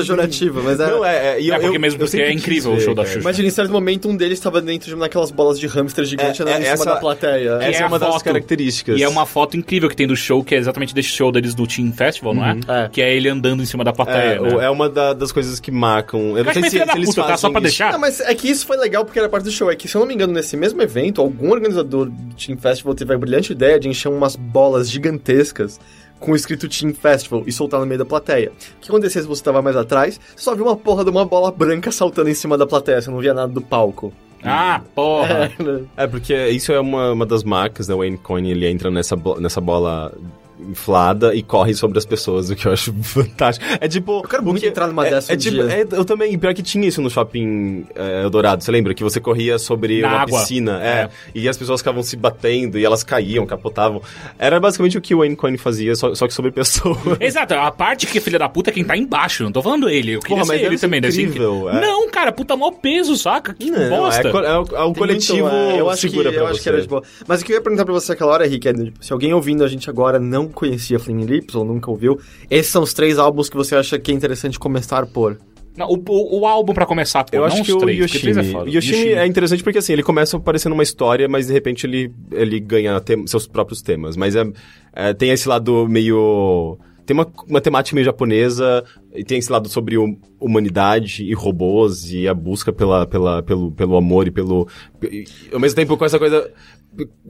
Mas 0.63 0.79
era... 0.79 0.91
Não, 0.91 1.05
é, 1.05 1.15
é, 1.35 1.41
e 1.41 1.51
É, 1.51 1.55
eu- 1.55 1.59
porque 1.61 1.77
eu- 1.77 1.81
mesmo 1.81 2.01
eu 2.01 2.05
porque 2.07 2.21
é 2.21 2.31
incrível 2.31 2.71
o 2.73 2.75
ver, 2.75 2.81
show 2.81 2.93
da. 2.95 3.05
Xuxa. 3.05 3.19
Imagina, 3.19 3.47
em 3.47 3.51
certo 3.51 3.71
momento, 3.71 4.09
um 4.09 4.15
deles 4.15 4.37
estava 4.37 4.61
dentro 4.61 4.87
de 4.87 4.93
uma 4.95 5.05
daquelas 5.05 5.31
bolas 5.31 5.59
de 5.59 5.67
hamster 5.67 6.03
gigante 6.05 6.41
É, 6.41 6.45
andando 6.45 6.63
é, 6.63 6.73
em 6.73 6.77
cima 6.77 6.85
da 6.85 6.95
plateia. 6.97 7.59
E 7.61 7.65
Essa 7.65 7.79
é 7.79 7.83
é, 7.83 7.85
uma 7.87 7.99
das 7.99 8.09
foto. 8.09 8.23
características. 8.23 8.99
E 8.99 9.03
é 9.03 9.07
uma 9.09 9.25
foto 9.25 9.55
incrível 9.57 9.89
que 9.89 9.95
tem 9.95 10.07
do 10.07 10.15
show, 10.15 10.43
que 10.43 10.55
é 10.55 10.57
exatamente 10.57 10.93
desse 10.93 11.09
show 11.09 11.31
deles 11.31 11.53
do 11.55 11.65
Team 11.67 11.91
Festival, 11.91 12.33
não 12.33 12.45
é? 12.45 12.57
É. 12.67 12.89
Que 12.89 13.01
é 13.01 13.15
ele 13.15 13.29
andando 13.29 13.61
em 13.61 13.65
cima 13.65 13.83
da 13.83 13.93
plateia, 13.93 14.35
É, 14.35 14.39
né? 14.39 14.55
o- 14.55 14.61
é 14.61 14.69
uma 14.69 14.89
da- 14.89 15.13
das 15.13 15.31
coisas 15.31 15.59
que 15.59 15.71
marcam. 15.71 16.31
Eu 16.31 16.37
Eu 16.37 16.43
não 16.45 16.53
sei 16.53 16.63
se, 16.63 16.69
se 16.71 16.77
eles 16.77 17.09
puta, 17.09 17.23
tá? 17.23 17.37
Só 17.37 17.49
pra 17.49 17.59
deixar. 17.61 17.91
Não, 17.91 17.99
mas 17.99 18.19
é 18.19 18.33
que 18.35 18.49
isso 18.49 18.65
foi 18.65 18.77
legal 18.77 19.03
porque 19.05 19.19
era 19.19 19.29
parte 19.29 19.43
do 19.45 19.51
show. 19.51 19.69
É 19.71 19.75
que, 19.75 19.87
se 19.87 19.95
eu 19.95 19.99
não 19.99 20.07
me 20.07 20.13
engano, 20.13 20.33
nesse 20.33 20.55
mesmo 20.57 20.81
evento, 20.81 21.21
algum 21.21 21.51
organizador 21.51 22.05
do 22.09 22.35
Team 22.35 22.57
Festival 22.57 22.93
teve 22.95 23.13
a 23.13 23.17
brilhante 23.17 23.51
ideia 23.51 23.79
de 23.79 23.87
encher 23.87 24.09
umas 24.09 24.35
bolas 24.35 24.89
gigantescas 24.89 25.79
com 26.25 26.31
o 26.31 26.35
escrito 26.35 26.67
Team 26.67 26.93
Festival 26.93 27.43
e 27.45 27.51
soltar 27.51 27.79
no 27.79 27.85
meio 27.85 27.99
da 27.99 28.05
plateia. 28.05 28.51
O 28.77 28.81
que 28.81 28.89
acontecia 28.89 29.21
se 29.21 29.27
você 29.27 29.43
tava 29.43 29.61
mais 29.61 29.75
atrás? 29.75 30.19
Você 30.35 30.43
só 30.43 30.55
viu 30.55 30.65
uma 30.65 30.75
porra 30.75 31.03
de 31.03 31.09
uma 31.11 31.23
bola 31.25 31.51
branca 31.51 31.91
saltando 31.91 32.29
em 32.29 32.33
cima 32.33 32.57
da 32.57 32.65
plateia, 32.65 33.01
você 33.01 33.09
não 33.11 33.19
via 33.19 33.33
nada 33.33 33.51
do 33.53 33.61
palco. 33.61 34.11
Ah, 34.43 34.81
porra. 34.93 35.51
É, 35.97 36.05
porque 36.07 36.35
isso 36.49 36.71
é 36.71 36.79
uma, 36.79 37.11
uma 37.13 37.25
das 37.25 37.43
marcas, 37.43 37.87
né? 37.87 37.95
O 37.95 37.99
Wayne 37.99 38.17
Coyne, 38.17 38.51
ele 38.51 38.67
entra 38.67 38.91
nessa, 38.91 39.15
bo- 39.15 39.39
nessa 39.39 39.59
bola 39.61 40.13
inflada 40.59 41.35
e 41.35 41.41
corre 41.43 41.73
sobre 41.73 41.97
as 41.97 42.05
pessoas, 42.05 42.49
o 42.49 42.55
que 42.55 42.65
eu 42.67 42.71
acho 42.71 42.93
fantástico. 43.03 43.65
É 43.79 43.87
tipo... 43.87 44.19
Eu 44.23 44.29
quero 44.29 44.43
muito 44.43 44.55
porque 44.55 44.67
entrar 44.67 44.87
numa 44.87 45.05
é, 45.05 45.09
dessa 45.11 45.33
é 45.33 45.35
um 45.35 45.37
tipo, 45.37 45.55
dia. 45.55 45.71
é, 45.71 45.87
Eu 45.91 46.05
também, 46.05 46.37
pior 46.37 46.53
que 46.53 46.63
tinha 46.63 46.87
isso 46.87 47.01
no 47.01 47.09
shopping 47.09 47.85
é, 47.95 48.23
Eldorado, 48.23 48.63
você 48.63 48.71
lembra? 48.71 48.93
Que 48.93 49.03
você 49.03 49.19
corria 49.19 49.57
sobre 49.59 50.01
Na 50.01 50.07
uma 50.09 50.17
água. 50.21 50.39
piscina, 50.39 50.81
é, 50.83 50.87
É. 51.01 51.09
e 51.33 51.49
as 51.49 51.57
pessoas 51.57 51.81
ficavam 51.81 52.01
se 52.03 52.15
batendo 52.15 52.77
e 52.79 52.85
elas 52.85 53.03
caíam, 53.03 53.45
capotavam. 53.45 54.01
Era 54.39 54.59
basicamente 54.59 54.97
o 54.97 55.01
que 55.01 55.13
o 55.13 55.19
Wayne 55.19 55.35
Coyne 55.35 55.57
fazia, 55.57 55.95
só, 55.95 56.13
só 56.15 56.27
que 56.27 56.33
sobre 56.33 56.51
pessoas. 56.51 56.97
Exato, 57.19 57.53
a 57.53 57.71
parte 57.71 58.07
que 58.07 58.17
é 58.17 58.21
filha 58.21 58.39
da 58.39 58.47
puta 58.49 58.69
é 58.69 58.73
quem 58.73 58.83
tá 58.83 58.95
embaixo, 58.95 59.43
não 59.43 59.51
tô 59.51 59.61
falando 59.61 59.89
ele. 59.89 60.13
Eu 60.13 60.19
queria 60.19 60.37
Porra, 60.37 60.45
ser 60.45 60.53
mas 60.53 60.61
ele 60.67 60.77
também. 60.79 61.01
deve 61.01 61.13
ser 61.13 61.21
incrível, 61.23 61.69
é. 61.69 61.81
Não, 61.81 62.09
cara, 62.09 62.31
puta 62.31 62.55
mó 62.55 62.71
peso, 62.71 63.15
saca? 63.17 63.53
Que 63.53 63.69
Não, 63.69 63.89
bosta. 63.89 64.27
é, 64.27 64.31
co- 64.31 64.39
é 64.39 64.57
o, 64.59 64.61
é 64.61 64.81
o 64.83 64.85
Tem 64.85 64.93
coletivo 64.93 65.49
muito, 65.49 65.53
é, 65.75 65.79
eu 65.81 65.89
acho 65.89 66.01
que, 66.01 66.09
segura 66.09 66.31
pra 66.31 66.41
eu 66.41 66.45
acho 66.47 66.55
você. 66.57 66.63
que 66.63 66.69
era 66.69 66.81
de 66.81 66.87
boa. 66.87 67.03
Mas 67.27 67.41
o 67.41 67.45
que 67.45 67.51
eu 67.51 67.55
ia 67.57 67.61
perguntar 67.61 67.85
pra 67.85 67.93
você 67.93 68.13
aquela 68.13 68.31
hora, 68.31 68.45
Henrique, 68.47 68.67
é, 68.69 68.73
tipo, 68.73 69.03
se 69.03 69.11
alguém 69.13 69.33
ouvindo 69.33 69.63
a 69.63 69.67
gente 69.67 69.89
agora 69.89 70.19
não 70.19 70.44
conhecia 70.49 70.99
Flaming 70.99 71.25
Lips 71.25 71.55
ou 71.55 71.65
nunca 71.65 71.89
ouviu, 71.89 72.19
esses 72.49 72.71
são 72.71 72.83
os 72.83 72.93
três 72.93 73.17
álbuns 73.17 73.49
que 73.49 73.55
você 73.55 73.75
acha 73.75 73.99
que 73.99 74.11
é 74.11 74.13
interessante 74.13 74.57
começar 74.59 75.05
por. 75.05 75.37
Não, 75.77 75.87
o, 75.89 76.01
o, 76.07 76.39
o 76.39 76.47
álbum 76.47 76.73
pra 76.73 76.85
começar, 76.85 77.25
pô, 77.25 77.35
Eu 77.35 77.41
não 77.41 77.47
acho 77.47 77.61
os 77.61 77.67
que 77.67 77.73
o 77.73 77.77
três, 77.79 77.99
Yoshimi, 77.99 78.21
três 78.21 78.37
é 78.37 78.43
foda. 78.43 78.69
Yoshimi 78.69 79.11
é 79.11 79.27
interessante 79.27 79.61
porque 79.61 79.79
assim, 79.79 79.91
ele 79.91 80.03
começa 80.03 80.39
parecendo 80.39 80.73
uma 80.73 80.83
história, 80.83 81.27
mas 81.27 81.47
de 81.47 81.53
repente 81.53 81.85
ele, 81.85 82.13
ele 82.31 82.61
ganha 82.61 82.97
tem- 83.01 83.27
seus 83.27 83.45
próprios 83.45 83.81
temas. 83.81 84.15
Mas 84.15 84.37
é, 84.37 84.45
é, 84.93 85.13
tem 85.13 85.31
esse 85.31 85.49
lado 85.49 85.85
meio... 85.89 86.77
Tem 87.05 87.13
uma, 87.13 87.27
uma 87.47 87.61
temática 87.61 87.93
meio 87.93 88.05
japonesa, 88.05 88.83
e 89.13 89.23
tem 89.23 89.37
esse 89.37 89.51
lado 89.51 89.69
sobre 89.69 89.97
hum- 89.97 90.17
humanidade 90.39 91.23
e 91.23 91.33
robôs, 91.33 92.09
e 92.11 92.27
a 92.27 92.33
busca 92.33 92.73
pela, 92.73 93.05
pela, 93.05 93.43
pelo, 93.43 93.71
pelo 93.71 93.97
amor 93.97 94.27
e 94.27 94.31
pelo... 94.31 94.67
E, 95.03 95.25
ao 95.51 95.59
mesmo 95.59 95.75
tempo 95.75 95.97
com 95.97 96.05
essa 96.05 96.17
coisa... 96.17 96.49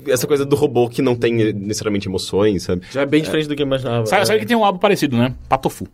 Essa 0.07 0.27
coisa 0.27 0.45
do 0.45 0.55
robô 0.55 0.89
que 0.89 1.01
não 1.01 1.15
tem 1.15 1.53
necessariamente 1.53 2.07
emoções, 2.07 2.63
sabe? 2.63 2.83
Já 2.91 3.01
é 3.01 3.05
bem 3.05 3.21
diferente 3.21 3.47
do 3.47 3.55
que 3.55 3.61
eu 3.61 3.65
imaginava. 3.65 4.05
Sabe, 4.05 4.21
é. 4.21 4.25
sabe 4.25 4.39
que 4.39 4.45
tem 4.45 4.57
um 4.57 4.63
álbum 4.63 4.79
parecido, 4.79 5.17
né? 5.17 5.33
Patofu. 5.49 5.87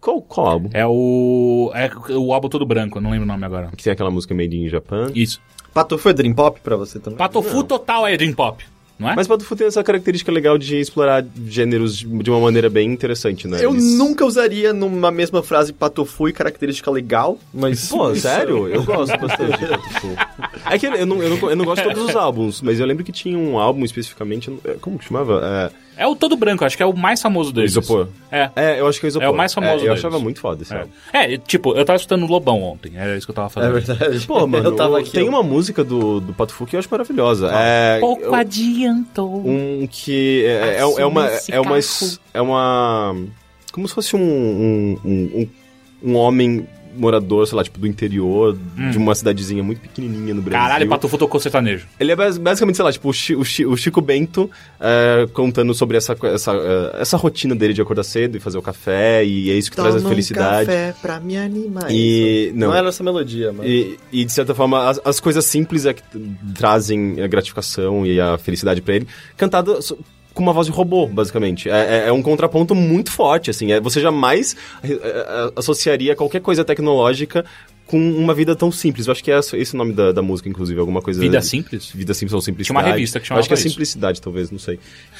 Qual, 0.00 0.20
qual 0.20 0.46
álbum? 0.46 0.70
É 0.72 0.84
o. 0.84 1.70
É 1.74 1.90
o 2.16 2.32
álbum 2.32 2.48
todo 2.48 2.66
branco, 2.66 2.98
eu 2.98 3.02
não 3.02 3.10
lembro 3.10 3.24
o 3.24 3.28
nome 3.28 3.44
agora. 3.44 3.70
Que 3.76 3.84
tem 3.84 3.92
aquela 3.92 4.10
música 4.10 4.34
Made 4.34 4.56
in 4.56 4.68
Japan. 4.68 5.12
Isso. 5.14 5.40
Pato 5.72 5.96
foi 5.96 6.12
Dream 6.12 6.34
Pop 6.34 6.60
pra 6.60 6.76
você 6.76 6.98
também? 6.98 7.16
Patofu 7.16 7.64
total 7.64 8.06
é 8.06 8.16
Dream 8.16 8.34
Pop, 8.34 8.62
não 9.02 9.10
é? 9.10 9.16
Mas 9.16 9.26
Patufu 9.26 9.54
tem 9.56 9.66
essa 9.66 9.82
característica 9.84 10.30
legal 10.32 10.56
de 10.56 10.76
explorar 10.76 11.24
gêneros 11.46 11.96
de 11.98 12.30
uma 12.30 12.40
maneira 12.40 12.70
bem 12.70 12.90
interessante, 12.90 13.46
né? 13.48 13.58
Eu 13.62 13.72
Eles- 13.72 13.98
nunca 13.98 14.24
usaria 14.24 14.72
numa 14.72 15.10
mesma 15.10 15.42
frase 15.42 15.72
patofu 15.72 16.28
e 16.28 16.32
característica 16.32 16.90
legal, 16.90 17.38
mas... 17.52 17.88
Pô, 17.88 18.12
isso- 18.12 18.22
sério? 18.22 18.68
Eu 18.68 18.82
gosto 18.84 19.18
bastante 19.18 19.58
de 19.58 19.66
Patufu. 19.66 20.08
É 20.70 20.78
que 20.78 20.86
eu 20.86 21.06
não, 21.06 21.22
eu, 21.22 21.30
não, 21.36 21.50
eu 21.50 21.56
não 21.56 21.64
gosto 21.64 21.82
de 21.88 21.94
todos 21.94 22.10
os 22.10 22.16
álbuns, 22.16 22.62
mas 22.62 22.78
eu 22.80 22.86
lembro 22.86 23.04
que 23.04 23.12
tinha 23.12 23.36
um 23.36 23.58
álbum 23.58 23.84
especificamente, 23.84 24.50
não- 24.50 24.58
como 24.80 24.98
que 24.98 25.04
chamava? 25.04 25.70
É 25.78 25.82
o 26.06 26.16
todo 26.16 26.36
branco, 26.36 26.64
acho 26.64 26.76
que 26.76 26.82
é 26.82 26.86
o 26.86 26.96
mais 26.96 27.20
famoso 27.20 27.50
É, 27.50 27.54
deles. 27.54 27.72
Isopor. 27.72 28.08
É. 28.30 28.50
É, 28.56 28.80
eu 28.80 28.86
acho 28.88 28.98
que 28.98 29.06
é 29.06 29.08
Isopor. 29.08 29.26
É 29.28 29.30
o 29.30 29.34
mais 29.36 29.52
famoso 29.52 29.72
É, 29.72 29.76
eu 29.76 29.80
deles. 29.80 29.98
achava 29.98 30.18
muito 30.18 30.40
foda 30.40 30.62
esse 30.62 30.72
álbum. 30.74 30.88
É, 31.12 31.36
tipo, 31.36 31.74
eu 31.76 31.84
tava 31.84 31.96
escutando 31.96 32.26
Lobão 32.26 32.62
ontem, 32.62 32.92
era 32.96 33.16
isso 33.16 33.26
que 33.26 33.30
eu 33.30 33.34
tava 33.34 33.48
É 33.48 33.50
falando. 33.50 33.72
verdade. 33.72 34.26
Pô, 34.26 34.44
mano, 34.48 34.68
eu 34.70 34.76
tava 34.76 34.98
aqui. 35.00 35.10
tem 35.12 35.22
eu- 35.24 35.28
uma 35.28 35.42
música 35.42 35.84
do, 35.84 36.20
do 36.20 36.32
Patufu 36.32 36.64
que 36.66 36.76
eu 36.76 36.80
acho 36.80 36.88
maravilhosa. 36.90 37.50
É, 37.54 37.98
Pouco 38.00 38.22
eu- 38.22 38.34
adiantou. 38.34 39.46
um 39.46 39.86
que 39.90 40.44
é, 40.46 40.76
é, 40.76 40.78
é 40.78 40.84
uma 40.84 41.00
é 41.00 41.60
uma 41.60 41.80
carro. 41.80 42.18
é 42.34 42.40
uma 42.40 43.16
como 43.72 43.86
se 43.88 43.94
fosse 43.94 44.16
um 44.16 44.20
um, 44.22 44.98
um, 45.04 45.10
um- 45.34 45.48
um 46.10 46.16
homem 46.16 46.66
morador, 46.96 47.46
sei 47.46 47.56
lá, 47.56 47.64
tipo 47.64 47.78
do 47.78 47.86
interior 47.86 48.56
de 48.90 48.98
uma 48.98 49.14
cidadezinha 49.14 49.62
muito 49.62 49.80
pequenininha 49.80 50.34
no 50.34 50.42
Brasil. 50.42 50.60
Hum. 50.60 50.68
Caralho, 50.68 50.88
Patofu 50.88 51.18
tocou 51.18 51.40
sertanejo. 51.40 51.86
Ele 51.98 52.12
é 52.12 52.16
bas- 52.16 52.38
basicamente, 52.38 52.76
sei 52.76 52.84
lá, 52.84 52.92
tipo, 52.92 53.08
o, 53.08 53.12
Chi- 53.12 53.34
o 53.36 53.44
Chi- 53.44 53.66
o 53.66 53.76
Chico 53.76 54.00
Bento 54.00 54.50
é, 54.80 55.26
contando 55.32 55.72
sobre 55.74 55.96
essa, 55.96 56.16
essa, 56.24 56.52
é, 56.52 57.00
essa 57.02 57.16
rotina 57.16 57.54
dele 57.54 57.72
de 57.72 57.80
acordar 57.82 58.02
cedo 58.04 58.36
e 58.36 58.40
fazer 58.40 58.58
o 58.58 58.62
café, 58.62 59.24
e 59.24 59.50
é 59.50 59.54
isso 59.54 59.70
que 59.70 59.76
traz 59.76 59.94
a 59.94 59.98
Toma 59.98 60.06
um 60.06 60.10
felicidade. 60.10 60.66
café 60.66 60.94
pra 61.00 61.20
me 61.20 61.36
animar. 61.36 61.86
E- 61.90 62.52
não. 62.54 62.68
não 62.68 62.74
era 62.74 62.88
essa 62.88 63.02
melodia, 63.02 63.52
mas... 63.52 63.66
E, 63.66 63.98
e, 64.12 64.24
de 64.24 64.32
certa 64.32 64.54
forma, 64.54 64.88
as, 64.88 65.00
as 65.04 65.20
coisas 65.20 65.44
simples 65.44 65.86
é 65.86 65.94
que 65.94 66.02
trazem 66.54 67.20
a 67.22 67.26
gratificação 67.26 68.06
e 68.06 68.20
a 68.20 68.36
felicidade 68.38 68.80
pra 68.82 68.96
ele, 68.96 69.06
cantada 69.36 69.80
so- 69.80 69.98
com 70.34 70.42
uma 70.42 70.52
voz 70.52 70.66
de 70.66 70.72
robô, 70.72 71.06
basicamente. 71.06 71.68
É, 71.68 72.04
é- 72.04 72.08
é 72.08 72.12
um 72.12 72.22
contraponto 72.22 72.74
muito 72.74 73.10
forte, 73.10 73.50
assim. 73.50 73.72
É, 73.72 73.80
você 73.80 74.00
jamais 74.00 74.56
é, 74.82 74.92
é, 74.92 75.52
associaria 75.56 76.14
qualquer 76.16 76.40
coisa 76.40 76.64
tecnológica 76.64 77.44
com 77.86 77.98
uma 77.98 78.32
vida 78.32 78.56
tão 78.56 78.72
simples. 78.72 79.06
Eu 79.06 79.12
acho 79.12 79.22
que 79.22 79.30
é 79.30 79.38
esse 79.38 79.74
o 79.74 79.76
nome 79.76 79.92
da, 79.92 80.12
da 80.12 80.22
música, 80.22 80.48
inclusive. 80.48 80.80
Alguma 80.80 81.02
coisa... 81.02 81.20
Vida 81.20 81.42
simples? 81.42 81.90
Vida 81.90 82.14
simples 82.14 82.32
ou 82.32 82.40
simplicidade. 82.40 82.78
Tinha 82.80 82.88
uma 82.90 82.94
revista 82.96 83.20
que 83.20 83.30
Eu 83.30 83.36
Acho 83.36 83.48
que 83.48 83.52
é 83.52 83.56
chamava 83.56 83.60
isso. 83.66 83.68
simplicidade, 83.68 84.22
talvez, 84.22 84.50
não 84.50 84.58
sei. 84.58 84.78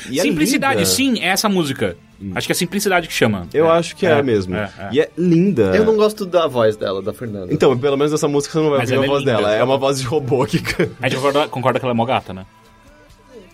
E 0.09 0.19
é 0.19 0.23
simplicidade, 0.23 0.89
sim, 0.89 1.19
é 1.21 1.27
essa 1.27 1.49
música. 1.51 1.97
Acho 2.35 2.47
que 2.47 2.53
é 2.53 2.55
simplicidade 2.55 3.09
que 3.09 3.13
chama. 3.13 3.47
Eu 3.53 3.67
É, 3.67 3.71
acho 3.73 3.95
que 3.95 4.07
é, 4.07 4.23
mesmo. 4.23 4.55
é, 4.55 4.71
é. 4.79 4.89
E 4.93 5.01
é 5.01 5.11
linda. 5.19 5.73
Eu 5.77 5.85
não 5.85 5.97
gosto 5.97 6.25
da 6.25 6.47
voz 6.47 6.77
dela, 6.77 7.03
da 7.03 7.13
Fernanda. 7.13 7.53
Então, 7.53 7.77
pelo 7.77 7.97
menos 7.99 8.13
nessa 8.13 8.29
música 8.29 8.53
você 8.55 8.61
não 8.61 8.71
vai 8.71 8.79
Mas 8.79 8.91
ouvir 8.93 9.03
a 9.03 9.05
é 9.05 9.09
voz 9.09 9.21
linda. 9.21 9.33
dela. 9.37 9.55
É 9.55 9.63
uma 9.63 9.77
voz 9.77 9.99
de 9.99 10.07
robô 10.07 10.47
que. 10.47 10.59
A 11.03 11.09
gente 11.09 11.17
concorda, 11.21 11.49
concorda 11.49 11.79
que 11.81 11.85
ela 11.85 11.93
é 11.93 11.97
mó 11.97 12.07
gata, 12.07 12.33
né? 12.33 12.47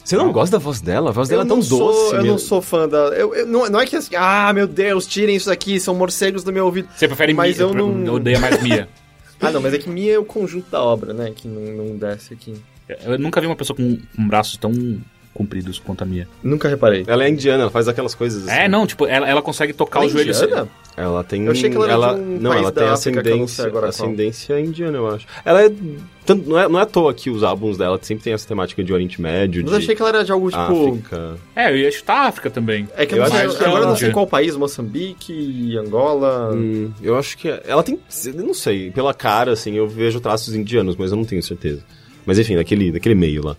Você 0.09 0.16
não 0.16 0.32
gosta 0.32 0.56
da 0.56 0.62
voz 0.62 0.80
dela? 0.80 1.11
A 1.11 1.12
voz 1.12 1.28
dela 1.28 1.42
eu 1.42 1.44
é 1.44 1.48
tão 1.48 1.56
não 1.59 1.62
sou, 1.62 1.78
doce. 1.92 2.14
Eu 2.14 2.22
meu. 2.22 2.32
não 2.32 2.38
sou 2.38 2.62
fã 2.62 2.88
da. 2.88 2.96
Eu, 3.09 3.34
eu- 3.34 3.46
não, 3.46 3.68
não 3.68 3.78
é 3.78 3.84
que 3.84 3.94
assim, 3.94 4.16
ah, 4.16 4.50
meu 4.54 4.66
Deus, 4.66 5.06
tirem 5.06 5.36
isso 5.36 5.50
daqui, 5.50 5.78
são 5.78 5.94
morcegos 5.94 6.42
do 6.42 6.50
meu 6.50 6.64
ouvido. 6.64 6.88
Você 6.96 7.06
prefere 7.06 7.34
Mas 7.34 7.59
Mia? 7.59 7.66
eu 7.66 7.74
não- 7.74 8.06
Eu 8.06 8.14
odeio 8.14 8.40
mais 8.40 8.62
Mia. 8.62 8.88
Ah, 9.40 9.52
não, 9.52 9.61
mas 9.61 9.72
é 9.72 9.78
que 9.78 9.88
Mia 9.88 10.14
é 10.14 10.18
o 10.18 10.24
conjunto 10.24 10.68
da 10.68 10.82
obra, 10.82 11.12
né? 11.12 11.30
Que 11.36 11.46
não, 11.46 11.61
não 11.86 11.96
desce 11.96 12.34
aqui. 12.34 12.54
Eu 13.04 13.16
nunca 13.20 13.40
vi 13.40 13.46
uma 13.46 13.54
pessoa 13.54 13.76
com, 13.76 13.96
com 14.16 14.26
braços 14.26 14.56
tão 14.56 14.72
compridos 15.39 15.78
quanto 15.78 16.03
a 16.03 16.05
Mia. 16.05 16.28
Nunca 16.43 16.68
reparei. 16.68 17.05
Ela 17.07 17.24
é 17.24 17.28
indiana, 17.30 17.62
ela 17.62 17.70
faz 17.70 17.86
aquelas 17.89 18.14
coisas 18.14 18.47
assim. 18.49 18.59
É, 18.61 18.68
não, 18.68 18.86
tipo, 18.86 19.07
ela, 19.07 19.26
ela 19.28 19.41
consegue 19.41 19.72
tocar 19.72 20.01
Ela 20.01 20.07
os 20.09 20.12
é 20.12 20.16
joelhos. 20.18 20.43
indiana? 20.43 20.68
Ela 20.97 21.22
tem. 21.22 21.45
Eu 21.47 21.53
achei 21.53 21.70
que 21.70 21.76
ela 21.76 21.86
era 21.86 22.14
de 22.14 22.20
um 22.20 22.39
não, 22.41 22.51
país 22.51 22.62
ela 22.62 22.72
da 22.72 22.80
tem 22.82 22.91
África 22.91 23.20
ascendência, 23.20 23.64
agora 23.66 23.80
qual. 23.86 23.89
ascendência 23.91 24.61
indiana, 24.61 24.99
eu 24.99 25.07
acho. 25.09 25.26
Ela 25.45 25.62
é. 25.64 25.70
tanto- 26.26 26.51
não, 26.51 26.59
é 26.59 26.68
não 26.68 26.78
é 26.78 26.82
à 26.82 26.86
toa 26.86 27.14
que 27.14 27.30
os 27.30 27.45
álbuns 27.45 27.78
dela 27.78 27.97
sempre 28.03 28.24
tem 28.24 28.32
essa 28.32 28.49
temática 28.49 28.82
de 28.82 28.93
Oriente 28.93 29.22
Médio, 29.22 29.62
Mas 29.62 29.70
de 29.70 29.76
eu 29.76 29.78
achei 29.82 29.95
que 29.95 30.03
ela 30.03 30.09
era 30.11 30.24
de 30.24 30.32
algo 30.32 30.51
tipo. 30.51 30.61
África. 30.89 31.36
É, 31.55 31.70
eu 31.70 31.76
ia 31.76 31.91
chutar 31.93 32.16
a 32.16 32.26
África 32.26 32.51
também. 32.51 32.89
É 32.97 33.07
que 33.07 33.14
eu, 33.14 33.18
Eu 33.18 33.24
não 33.24 33.30
sei, 33.30 33.47
acho 33.47 33.57
que 33.59 33.62
agora 33.64 33.78
eu 33.78 33.82
não 33.82 33.89
ela- 33.91 33.97
sei 33.97 34.11
qual 34.11 34.26
país, 34.26 34.57
Moçambique, 34.57 35.76
Angola. 35.78 36.51
Hum, 36.53 36.91
eu 37.01 37.16
acho 37.16 37.39
que. 37.39 37.49
Ela 37.64 37.82
tem. 37.84 37.99
eu 38.26 38.34
Não 38.45 38.55
sei, 38.55 38.91
pela 38.91 39.14
cara, 39.14 39.53
assim, 39.53 39.74
eu 39.74 39.86
vejo 39.89 40.18
traços 40.20 40.53
indianos, 40.55 40.97
mas 40.97 41.12
eu 41.12 41.16
não 41.16 41.24
tenho 41.24 41.43
certeza. 41.45 41.80
Mas 42.26 42.39
enfim, 42.39 42.57
daquele, 42.57 42.91
daquele 42.93 43.14
meio 43.14 43.45
lá. 43.47 43.57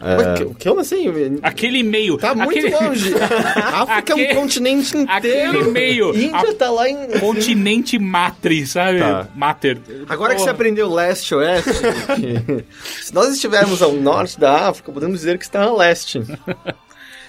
Mas 0.00 0.38
que- 0.38 0.44
O 0.44 0.54
que 0.54 0.68
eu 0.68 0.84
sei? 0.84 1.06
Aquele 1.42 1.82
meio. 1.82 2.18
Tá 2.18 2.34
muito 2.34 2.50
aquele... 2.66 2.74
longe. 2.74 3.14
África 3.56 3.92
é 3.94 3.98
Aquele- 3.98 4.32
um 4.32 4.34
continente 4.42 4.96
inteiro. 4.96 5.50
aquele 5.50 5.70
meio. 5.70 6.14
Índia 6.14 6.50
A- 6.50 6.54
tá 6.54 6.70
lá 6.70 6.88
em. 6.88 7.18
Continente 7.18 7.98
Matri, 7.98 8.66
sabe? 8.66 8.98
Tá. 8.98 9.28
Mater. 9.34 9.78
Agora 10.08 10.34
que 10.34 10.40
você 10.42 10.50
aprendeu 10.50 10.92
leste 10.92 11.30
e 11.30 11.34
oeste, 11.34 11.70
que- 12.16 12.64
se 13.02 13.14
nós 13.14 13.28
estivermos 13.34 13.80
ao 13.82 13.92
norte 13.92 14.38
da 14.38 14.68
África, 14.68 14.92
podemos 14.92 15.18
dizer 15.20 15.38
que 15.38 15.44
está 15.44 15.62
a 15.62 15.74
leste. 15.74 16.20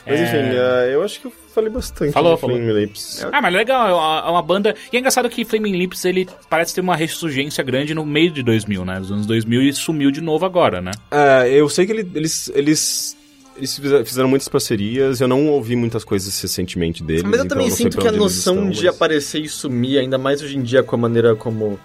Mas 0.07 0.19
É. 0.19 0.23
enfim, 0.23 0.55
eh, 0.55 0.91
eu 0.93 1.03
acho 1.03 1.19
que 1.19 1.27
eu 1.27 1.33
falei 1.53 1.69
bastante 1.69 2.11
Falou, 2.13 2.37
falou. 2.37 2.55
Flaming 2.55 2.71
Lips. 2.73 3.25
Ah, 3.31 3.41
mas 3.41 3.53
legal, 3.53 3.87
é 3.89 3.93
uma, 3.93 4.23
é 4.27 4.29
uma 4.31 4.41
banda. 4.41 4.75
E 4.91 4.95
é 4.95 4.99
engraçado 4.99 5.29
que 5.29 5.43
Flaming 5.43 5.73
Lips 5.77 6.05
ele 6.05 6.27
parece 6.49 6.73
ter 6.75 6.81
uma 6.81 6.95
ressurgência 6.95 7.63
grande 7.63 7.93
no 7.93 8.05
meio 8.05 8.31
de 8.31 8.41
2000, 8.43 8.85
né? 8.85 8.99
Nos 8.99 9.11
anos 9.11 9.25
2000 9.25 9.61
e 9.63 9.73
sumiu 9.73 10.09
de 10.11 10.21
novo 10.21 10.45
agora, 10.45 10.81
né? 10.81 10.91
É, 11.11 11.49
eu 11.51 11.67
sei 11.69 11.85
que 11.85 11.91
ele- 11.91 12.09
eles, 12.15 12.49
eles, 12.55 13.17
eles 13.57 13.75
fizeram- 14.05 14.29
muitas 14.29 14.47
parcerias, 14.47 15.19
eu 15.19 15.27
não 15.27 15.47
ouvi 15.47 15.75
muitas 15.75 16.03
coisas 16.03 16.39
recentemente 16.41 17.03
deles. 17.03 17.23
Mas 17.23 17.33
eu 17.33 17.37
então 17.45 17.47
também 17.49 17.69
não 17.69 17.75
sei 17.75 17.85
sinto 17.85 17.97
que 17.97 18.07
a 18.07 18.11
noção 18.11 18.53
estão, 18.55 18.69
de 18.69 18.85
mas- 18.85 18.95
aparecer 18.95 19.41
e 19.41 19.49
sumir, 19.49 19.97
ainda 19.99 20.17
mais 20.17 20.41
hoje 20.41 20.57
em 20.57 20.61
dia 20.61 20.83
com 20.83 20.95
a 20.95 20.99
maneira 20.99 21.35
como. 21.35 21.79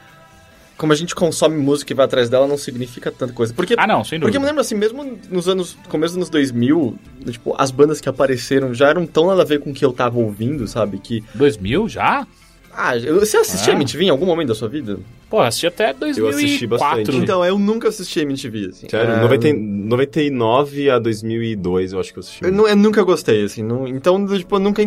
Como 0.76 0.92
a 0.92 0.96
gente 0.96 1.14
consome 1.14 1.56
música 1.56 1.92
e 1.92 1.94
vai 1.96 2.06
atrás 2.06 2.28
dela, 2.28 2.46
não 2.48 2.58
significa 2.58 3.10
tanta 3.12 3.32
coisa. 3.32 3.54
Porque, 3.54 3.74
Ah, 3.78 3.86
não, 3.86 4.02
sem 4.02 4.18
porque 4.18 4.32
dúvida. 4.32 4.36
eu 4.36 4.40
me 4.40 4.46
lembro 4.46 4.60
assim, 4.60 4.74
mesmo 4.74 5.18
nos 5.30 5.48
anos. 5.48 5.76
começo 5.88 6.14
dos 6.14 6.16
anos 6.16 6.30
2000, 6.30 6.98
tipo, 7.30 7.54
as 7.58 7.70
bandas 7.70 8.00
que 8.00 8.08
apareceram 8.08 8.74
já 8.74 8.88
eram 8.88 9.06
tão 9.06 9.26
nada 9.28 9.42
a 9.42 9.44
ver 9.44 9.60
com 9.60 9.70
o 9.70 9.74
que 9.74 9.84
eu 9.84 9.92
tava 9.92 10.18
ouvindo, 10.18 10.66
sabe? 10.66 10.98
Que. 10.98 11.22
2000 11.34 11.88
já? 11.88 12.26
Ah, 12.74 12.96
eu- 12.96 13.20
você 13.20 13.36
assistia 13.36 13.74
Ah. 13.74 13.76
MTV 13.76 14.04
em 14.04 14.08
algum 14.08 14.24
momento 14.24 14.48
da 14.48 14.54
sua 14.54 14.66
vida? 14.68 14.98
Pô, 15.28 15.40
assisti 15.40 15.66
até 15.66 15.92
2004. 15.92 16.46
assisti 16.46 16.66
bastante. 16.66 17.16
Então, 17.16 17.44
eu 17.44 17.58
nunca 17.58 17.88
assisti 17.88 18.20
MTV, 18.20 18.68
assim. 18.70 18.88
Sério, 18.88 19.12
É, 19.14 19.20
90, 19.20 19.52
99 19.52 20.90
a 20.90 20.98
2002 20.98 21.92
eu 21.92 22.00
acho 22.00 22.12
que 22.12 22.18
eu 22.18 22.20
assisti. 22.22 22.42
Eu, 22.44 22.68
eu 22.68 22.76
nunca 22.76 23.02
gostei, 23.02 23.44
assim. 23.44 23.62
não- 23.62 23.86
então, 23.86 24.26
tipo, 24.26 24.56
eu 24.56 24.60
nunca. 24.60 24.82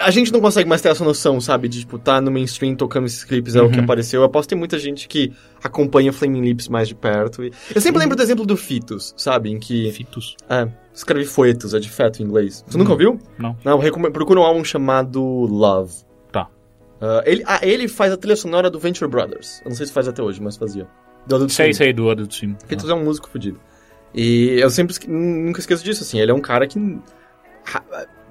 A 0.00 0.10
gente 0.10 0.32
não 0.32 0.40
consegue 0.40 0.68
mais 0.68 0.80
ter 0.82 0.88
essa 0.90 1.02
noção, 1.04 1.40
sabe? 1.40 1.68
De, 1.68 1.80
tipo, 1.80 1.98
tá 1.98 2.20
no 2.20 2.30
mainstream 2.30 2.74
tocando 2.74 3.06
esses 3.06 3.24
clipes, 3.24 3.56
é 3.56 3.62
o 3.62 3.70
que 3.70 3.78
Uhum. 3.78 3.84
apareceu. 3.84 4.20
Eu 4.20 4.24
aposto 4.26 4.48
que 4.48 4.54
tem 4.54 4.58
muita 4.58 4.78
gente 4.78 5.08
que 5.08 5.32
acompanha 5.62 6.12
Flaming 6.12 6.42
Lips 6.42 6.68
mais 6.68 6.86
de 6.88 6.94
perto. 6.94 7.42
E... 7.44 7.52
Eu 7.74 7.80
sempre 7.80 7.98
lembro 8.00 8.14
do 8.16 8.22
exemplo 8.22 8.44
do 8.44 8.56
Fitos, 8.56 9.14
sabe? 9.16 9.50
Em 9.50 9.58
que. 9.58 9.90
Fitos? 9.92 10.36
É, 10.48 10.68
escreve 10.94 11.24
foetos, 11.24 11.72
é 11.72 11.78
de 11.78 11.88
feto 11.88 12.22
em 12.22 12.26
inglês. 12.26 12.64
Você 12.66 12.76
nunca 12.76 12.92
ouviu? 12.92 13.18
Não. 13.38 13.56
Não, 13.64 13.78
recome... 13.78 14.10
procura 14.10 14.40
um 14.40 14.42
álbum 14.42 14.62
chamado 14.64 15.20
Love. 15.22 15.94
Tá. 16.30 16.48
Ah, 17.00 17.22
ele, 17.24 17.42
ah, 17.46 17.60
ele 17.62 17.88
faz 17.88 18.12
a 18.12 18.16
trilha 18.16 18.36
sonora 18.36 18.70
do 18.70 18.78
Venture 18.78 19.10
Brothers. 19.10 19.60
Eu 19.64 19.70
não 19.70 19.76
sei 19.76 19.86
se 19.86 19.92
faz 19.92 20.06
até 20.08 20.22
hoje, 20.22 20.42
mas 20.42 20.56
fazia. 20.56 20.86
Do 21.26 21.36
Adult 21.36 21.50
Sei, 21.50 21.66
Swim. 21.72 21.84
sei, 21.84 21.92
do 21.92 22.10
Adult 22.10 22.32
Swim. 22.32 22.54
Fitos 22.66 22.88
é 22.88 22.94
um 22.94 23.02
músico 23.02 23.28
fodido. 23.28 23.58
E 24.14 24.58
eu 24.60 24.70
sempre 24.70 24.94
nunca 25.08 25.58
esqueço 25.60 25.82
disso, 25.82 26.02
assim. 26.02 26.20
Ele 26.20 26.30
é 26.30 26.34
um 26.34 26.40
cara 26.40 26.66
que 26.66 26.78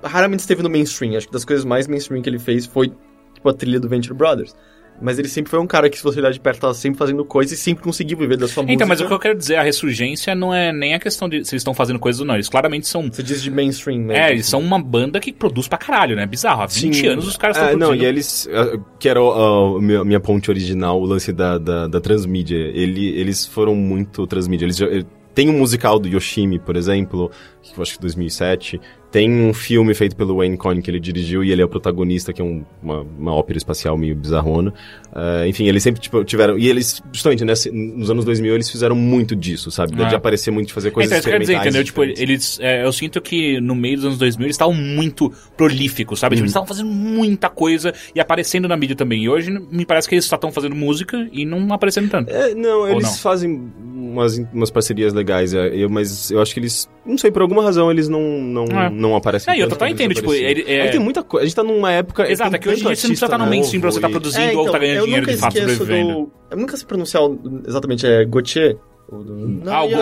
raramente 0.03 0.39
esteve 0.41 0.61
no 0.63 0.69
mainstream. 0.69 1.15
Acho 1.17 1.27
que 1.27 1.33
das 1.33 1.45
coisas 1.45 1.65
mais 1.65 1.87
mainstream 1.87 2.21
que 2.21 2.29
ele 2.29 2.39
fez 2.39 2.65
foi, 2.65 2.91
tipo, 3.33 3.49
a 3.49 3.53
trilha 3.53 3.79
do 3.79 3.87
Venture 3.89 4.13
Brothers. 4.13 4.55
Mas 5.01 5.19
ele 5.19 5.27
sempre 5.27 5.49
foi 5.51 5.59
um 5.59 5.67
cara 5.67 5.89
que, 5.89 5.97
se 5.97 6.03
você 6.05 6.19
olhar 6.21 6.31
de 6.31 6.39
perto, 6.39 6.61
tava 6.61 6.73
sempre 6.73 6.97
fazendo 6.97 7.25
coisas 7.25 7.59
e 7.59 7.61
sempre 7.61 7.83
conseguiu 7.83 8.17
viver 8.17 8.37
da 8.37 8.47
sua 8.47 8.63
música. 8.63 8.73
Então, 8.75 8.87
mas 8.87 9.01
o 9.01 9.05
que 9.05 9.11
eu 9.13 9.19
quero 9.19 9.37
dizer, 9.37 9.57
a 9.57 9.61
ressurgência 9.61 10.33
não 10.33 10.53
é 10.53 10.71
nem 10.71 10.93
a 10.93 10.99
questão 11.01 11.27
de 11.27 11.43
se 11.43 11.53
eles 11.53 11.59
estão 11.59 11.73
fazendo 11.73 11.99
coisas 11.99 12.21
ou 12.21 12.25
não. 12.25 12.33
Eles 12.35 12.47
claramente 12.47 12.87
são. 12.87 13.01
Você 13.11 13.21
diz 13.21 13.43
de 13.43 13.51
mainstream, 13.51 13.99
né? 14.05 14.29
É, 14.29 14.31
eles 14.31 14.45
são 14.45 14.61
uma 14.61 14.81
banda 14.81 15.19
que 15.19 15.33
produz 15.33 15.67
pra 15.67 15.77
caralho, 15.77 16.15
né? 16.15 16.25
Bizarro. 16.25 16.61
Há 16.61 16.65
20 16.67 16.95
Sim. 16.95 17.07
anos 17.07 17.27
os 17.27 17.35
caras 17.35 17.57
estão 17.57 17.71
Ah, 17.71 17.73
não, 17.73 17.87
produzindo. 17.87 18.05
e 18.05 18.07
eles. 18.07 18.47
ah, 18.53 18.79
Que 18.97 19.09
era 19.09 19.19
a 19.19 19.81
minha, 19.81 20.05
minha 20.05 20.19
ponte 20.21 20.49
original, 20.49 20.97
o 21.01 21.05
lance 21.05 21.33
da, 21.33 21.57
da, 21.57 21.87
da 21.89 21.99
transmídia. 21.99 22.55
Ele, 22.55 23.09
eles 23.19 23.45
foram 23.45 23.75
muito 23.75 24.25
transmídia. 24.25 24.63
Eles 24.65 24.77
já, 24.77 24.85
eh, 24.87 25.03
tem 25.33 25.49
um 25.49 25.57
musical 25.57 25.99
do 25.99 26.07
Yoshimi, 26.07 26.57
por 26.57 26.77
exemplo, 26.77 27.29
que 27.61 27.77
eu 27.77 27.81
acho 27.83 27.95
que 27.95 27.99
2007. 27.99 28.79
Tem 29.15 29.31
um 29.31 29.53
filme 29.53 29.93
feito 29.93 30.13
pelo 30.13 30.35
Wayne 30.35 30.57
Coyne 30.57 30.81
que 30.81 30.91
ele 30.91 30.99
dirigiu 30.99 31.41
e 31.41 31.49
ele 31.49 31.61
é 31.61 31.65
o 31.65 31.69
protagonista, 31.69 32.33
que 32.33 32.41
é 32.41 32.43
um- 32.43 32.65
uma, 32.83 32.99
uma 33.17 33.33
ópera 33.33 33.57
espacial 33.57 33.97
meio 33.97 34.13
bizarrona. 34.13 34.73
Ah, 35.13 35.47
enfim, 35.47 35.65
eles 35.69 35.81
sempre 35.81 36.01
tipo, 36.01 36.21
tiveram. 36.25 36.57
E 36.57 36.67
eles, 36.67 37.01
justamente, 37.13 37.45
nesse, 37.45 37.71
nos 37.71 38.09
anos 38.09 38.25
2000, 38.25 38.53
eles 38.53 38.69
fizeram 38.69 38.93
muito 38.93 39.33
disso, 39.33 39.71
sabe? 39.71 39.93
Ah. 39.97 40.09
De 40.09 40.15
aparecer 40.15 40.51
muito, 40.51 40.67
de 40.67 40.73
fazer 40.73 40.91
coisas 40.91 41.09
Então, 41.09 41.19
isso 41.19 41.23
que 41.23 41.29
eu 41.29 41.31
quero 41.31 41.41
dizer, 41.43 41.53
experimentais 41.53 41.93
entendeu? 41.93 42.13
Tipo, 42.13 42.21
eles. 42.21 42.59
é, 42.59 42.83
eu 42.85 42.91
sinto 42.91 43.21
que 43.21 43.61
no 43.61 43.73
meio 43.73 43.95
dos 43.95 44.05
anos 44.05 44.17
2000 44.17 44.47
eles 44.47 44.55
estavam 44.55 44.73
muito 44.73 45.31
prolíficos, 45.55 46.19
sabe? 46.19 46.35
Tipo, 46.35 46.43
eles 46.43 46.51
estavam 46.51 46.67
fazendo 46.67 46.89
muita 46.89 47.47
coisa 47.47 47.93
e 48.13 48.19
aparecendo 48.19 48.67
na 48.67 48.75
mídia 48.75 48.97
também. 48.97 49.23
E 49.23 49.29
hoje 49.29 49.49
me 49.71 49.85
parece 49.85 50.09
que 50.09 50.15
eles 50.15 50.25
só 50.25 50.35
estão 50.35 50.51
fazendo 50.51 50.75
música 50.75 51.25
e 51.31 51.45
não 51.45 51.73
aparecendo 51.73 52.09
tanto. 52.09 52.29
É, 52.29 52.53
não, 52.53 52.85
eles 52.85 53.03
não? 53.03 53.13
fazem 53.13 53.71
umas, 53.81 54.37
umas 54.53 54.69
parcerias 54.69 55.13
legais, 55.13 55.53
é, 55.53 55.73
eu, 55.73 55.89
mas 55.89 56.31
eu 56.31 56.41
acho 56.41 56.53
que 56.53 56.59
eles, 56.59 56.89
não 57.05 57.17
sei, 57.17 57.31
por 57.31 57.41
alguma 57.41 57.63
razão 57.63 57.91
eles 57.91 58.09
não, 58.09 58.21
não, 58.21 58.63
É. 58.65 58.89
não 58.89 59.15
aparecem. 59.15 59.53
É, 59.53 59.57
eu 59.61 59.67
total 59.69 59.87
quanto 59.87 59.93
entendo, 59.93 60.13
tipo, 60.15 60.33
ele- 60.33 60.63
é- 60.67 60.85
que 60.85 60.91
tem 60.91 60.99
muita 60.99 61.23
coisa, 61.23 61.43
a 61.43 61.47
gente 61.47 61.55
tá 61.55 61.63
numa 61.63 61.91
época... 61.91 62.29
Exato, 62.31 62.55
é 62.55 62.59
que 62.59 62.67
hoje 62.69 62.81
em 62.81 62.83
tanto 62.83 62.87
dia 62.89 62.95
você 62.95 63.07
não 63.07 63.11
precisa 63.11 63.25
estar 63.25 63.37
no 63.37 63.45
mainstream 63.47 63.81
pra 63.81 63.91
você 63.91 63.97
estar 63.99 64.07
novo 64.09 64.19
produzindo 64.19 64.43
É, 64.43 64.55
ou 64.55 64.61
então, 64.61 64.71
tá 64.73 64.79
ganhando 64.79 64.97
eu 64.97 65.03
dinheiro 65.05 65.21
nunca 65.25 65.33
de 65.35 65.39
fato 65.41 65.57
esqueço 65.57 65.77
sobrevivendo. 65.77 66.13
do... 66.13 66.31
Eu 66.51 66.57
nunca 66.57 66.77
sei 66.77 66.85
pronunciar 66.87 67.23
exatamente, 67.67 68.05
é 68.07 68.25
Gautier? 68.25 68.77
O 69.07 69.17
do... 69.17 69.33
No, 69.35 69.71
Ah, 69.71 69.83
o 69.83 69.87
é, 69.87 69.95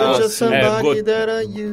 Go- 0.80 0.94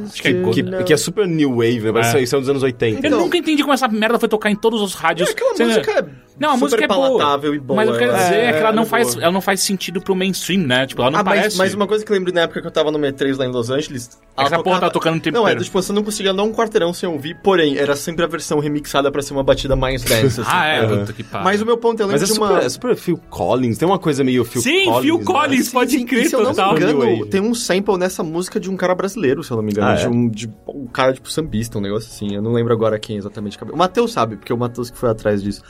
Acho 0.06 0.22
que 0.22 0.28
é 0.28 0.34
Go- 0.34 0.52
Que, 0.52 0.84
que 0.84 0.94
é 0.94 0.98
super 0.98 1.26
new 1.26 1.52
wave, 1.56 1.80
né? 1.80 1.92
Parece 1.94 2.18
É. 2.18 2.22
isso 2.24 2.36
é 2.36 2.40
dos 2.40 2.50
anos 2.50 2.62
80. 2.62 3.00
Eu 3.00 3.08
Então- 3.08 3.20
nunca 3.22 3.38
entendi 3.38 3.62
como 3.62 3.74
essa 3.74 3.88
merda 3.88 4.20
foi 4.20 4.28
tocar 4.28 4.52
em 4.52 4.56
todos 4.56 4.82
os 4.82 4.94
rádios. 4.94 5.30
É, 5.30 5.32
aquela 5.32 5.56
Você- 5.56 5.64
música 5.66 5.92
é 5.92 6.06
Não, 6.42 6.50
a 6.50 6.54
super 6.54 6.64
música 6.66 6.84
é 6.86 6.88
boa. 6.88 7.00
palatável 7.20 7.54
e 7.54 7.60
boa. 7.60 7.76
Mas 7.78 7.90
o 7.90 7.92
que 7.92 7.96
eu 7.96 8.00
quero 8.00 8.12
ela- 8.12 8.24
dizer 8.24 8.36
é, 8.36 8.52
que 8.54 8.60
ela 8.60 8.72
não, 8.72 8.84
é 8.84 8.86
faz, 8.88 9.14
boa. 9.14 9.24
ela 9.24 9.32
não 9.32 9.42
faz 9.42 9.60
sentido 9.62 10.02
pro 10.02 10.16
mainstream, 10.16 10.62
né? 10.62 10.88
Tipo, 10.88 11.04
ela 11.04 11.12
não 11.12 11.20
ah, 11.20 11.24
parece. 11.24 11.56
mas, 11.58 11.58
mas 11.58 11.74
uma 11.76 11.86
coisa 11.86 12.04
que 12.04 12.12
eu 12.12 12.16
lembro 12.16 12.34
na 12.34 12.42
época 12.42 12.60
que 12.62 12.68
eu 12.68 12.72
tava 12.72 12.90
no 12.92 12.98
M3 12.98 13.38
lá 13.38 13.46
em 13.46 13.52
Los 13.52 13.70
Angeles... 13.70 14.20
ela 14.36 14.48
Essa 14.48 14.64
porra 14.64 14.80
tava 14.80 14.92
tocando 14.92 15.18
o 15.18 15.22
tempo 15.22 15.38
Não, 15.38 15.48
é, 15.48 15.52
inteiro. 15.52 15.66
tipo, 15.66 15.80
você 15.82 15.94
não 15.94 16.04
conseguia 16.04 16.32
andar 16.32 16.42
um 16.42 16.52
quarteirão 16.52 16.92
sem 16.94 17.08
ouvir, 17.08 17.38
porém, 17.44 17.78
era 17.78 17.96
sempre 17.96 18.26
a 18.26 18.28
versão 18.28 18.58
remixada 18.60 19.12
pra 19.12 19.22
ser 19.22 19.34
uma 19.34 19.44
batida 19.44 19.76
mais 19.76 20.04
dance, 20.04 20.42
assim. 20.42 20.50
Ah, 20.52 20.66
é, 20.66 20.88
puta 20.88 21.14
que 21.14 21.24
pariu. 21.24 21.46
Mas 21.46 21.62
o 21.62 21.66
meu 21.66 21.78
ponto, 21.78 22.00
lembro 22.00 22.12
Mas 22.14 22.24
é 22.24 22.26
de 22.26 22.40
uma... 22.40 22.48
super, 22.48 22.66
é 22.66 22.70
super 22.70 22.96
Phil 22.96 23.20
Collins, 23.30 23.78
tem 23.78 23.88
uma 23.88 24.00
coisa 24.00 24.24
meio 24.24 24.44
Phil 24.44 24.62
Sim, 24.62 24.86
Collins. 24.86 25.02
Phil 25.02 25.18
né? 25.20 25.24
Collins, 25.24 25.70
pode 25.70 25.92
Sim, 25.92 26.06
crer, 26.06 26.26
e 26.26 26.30
se 26.30 26.36
eu 26.36 26.44
não 26.44 26.54
me 26.54 26.80
engano, 26.80 27.26
tem 27.28 27.40
um 27.40 27.54
sample 27.54 27.98
nessa 27.98 28.24
música 28.24 28.60
de 28.60 28.70
um 28.70 28.76
cara 28.76 28.96
brasileiro, 28.96 29.44
se 29.44 29.52
eu 29.52 29.58
não 29.58 29.64
me 29.64 29.72
engano. 29.72 29.88
Ah, 29.88 29.96
de 29.96 30.06
é? 30.06 30.10
um, 30.10 30.28
de 30.28 30.50
um 30.68 30.88
cara, 30.88 31.14
tipo, 31.14 31.32
sambista, 31.32 31.78
um 31.78 31.82
negócio 31.82 32.10
assim. 32.10 32.34
Eu 32.34 32.42
não 32.42 32.52
lembro 32.54 32.74
agora 32.74 32.98
quem 33.00 33.18
exatamente. 33.18 33.58
O 33.64 33.78
Matheus 33.78 34.12
sabe, 34.12 34.36
porque 34.38 34.52
é 34.52 34.56
o 34.56 34.58
Matheus 34.58 34.90
que 34.90 34.98
foi 34.98 35.10
atrás 35.10 35.42
disso. 35.42 35.62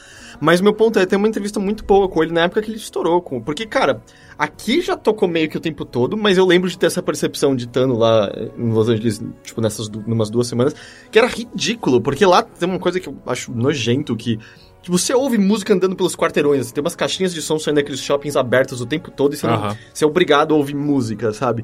Mas 0.41 0.59
meu 0.59 0.73
ponto 0.73 0.97
é, 0.97 1.05
tem 1.05 1.17
uma 1.17 1.27
entrevista 1.27 1.59
muito 1.59 1.85
boa 1.85 2.09
com 2.09 2.23
ele 2.23 2.33
na 2.33 2.41
época 2.41 2.61
que 2.63 2.71
ele 2.71 2.77
estourou. 2.77 3.21
Com, 3.21 3.39
porque, 3.39 3.65
cara, 3.67 4.01
aqui 4.37 4.81
já 4.81 4.97
tocou 4.97 5.27
meio 5.27 5.47
que 5.47 5.55
o 5.55 5.59
tempo 5.59 5.85
todo, 5.85 6.17
mas 6.17 6.35
eu 6.37 6.45
lembro 6.45 6.67
de 6.67 6.77
ter 6.77 6.87
essa 6.87 7.03
percepção 7.03 7.55
de 7.55 7.67
Tano 7.67 7.95
lá 7.95 8.29
em 8.57 8.71
Los 8.73 8.89
Angeles, 8.89 9.21
tipo, 9.43 9.61
nessas 9.61 9.87
numas 9.87 10.31
duas 10.31 10.47
semanas, 10.47 10.75
que 11.11 11.19
era 11.19 11.27
ridículo, 11.27 12.01
porque 12.01 12.25
lá 12.25 12.41
tem 12.41 12.67
uma 12.67 12.79
coisa 12.79 12.99
que 12.99 13.07
eu 13.07 13.15
acho 13.27 13.51
nojento, 13.51 14.15
que 14.15 14.39
que 14.83 14.89
você 14.89 15.13
ouve 15.13 15.37
música 15.37 15.75
andando 15.75 15.95
pelos 15.95 16.15
quarteirões, 16.15 16.61
assim, 16.61 16.73
tem 16.73 16.81
umas 16.83 16.95
caixinhas 16.95 17.31
de 17.31 17.39
som 17.39 17.59
saindo 17.59 17.75
daqueles 17.75 17.99
shoppings 17.99 18.35
abertos 18.35 18.81
o 18.81 18.85
tempo 18.87 19.11
todo 19.11 19.35
e 19.35 19.37
você, 19.37 19.45
não- 19.45 19.53
Aham. 19.53 19.77
você 19.93 20.03
é 20.03 20.07
obrigado 20.07 20.55
a 20.55 20.57
ouvir 20.57 20.73
música, 20.73 21.31
sabe? 21.33 21.63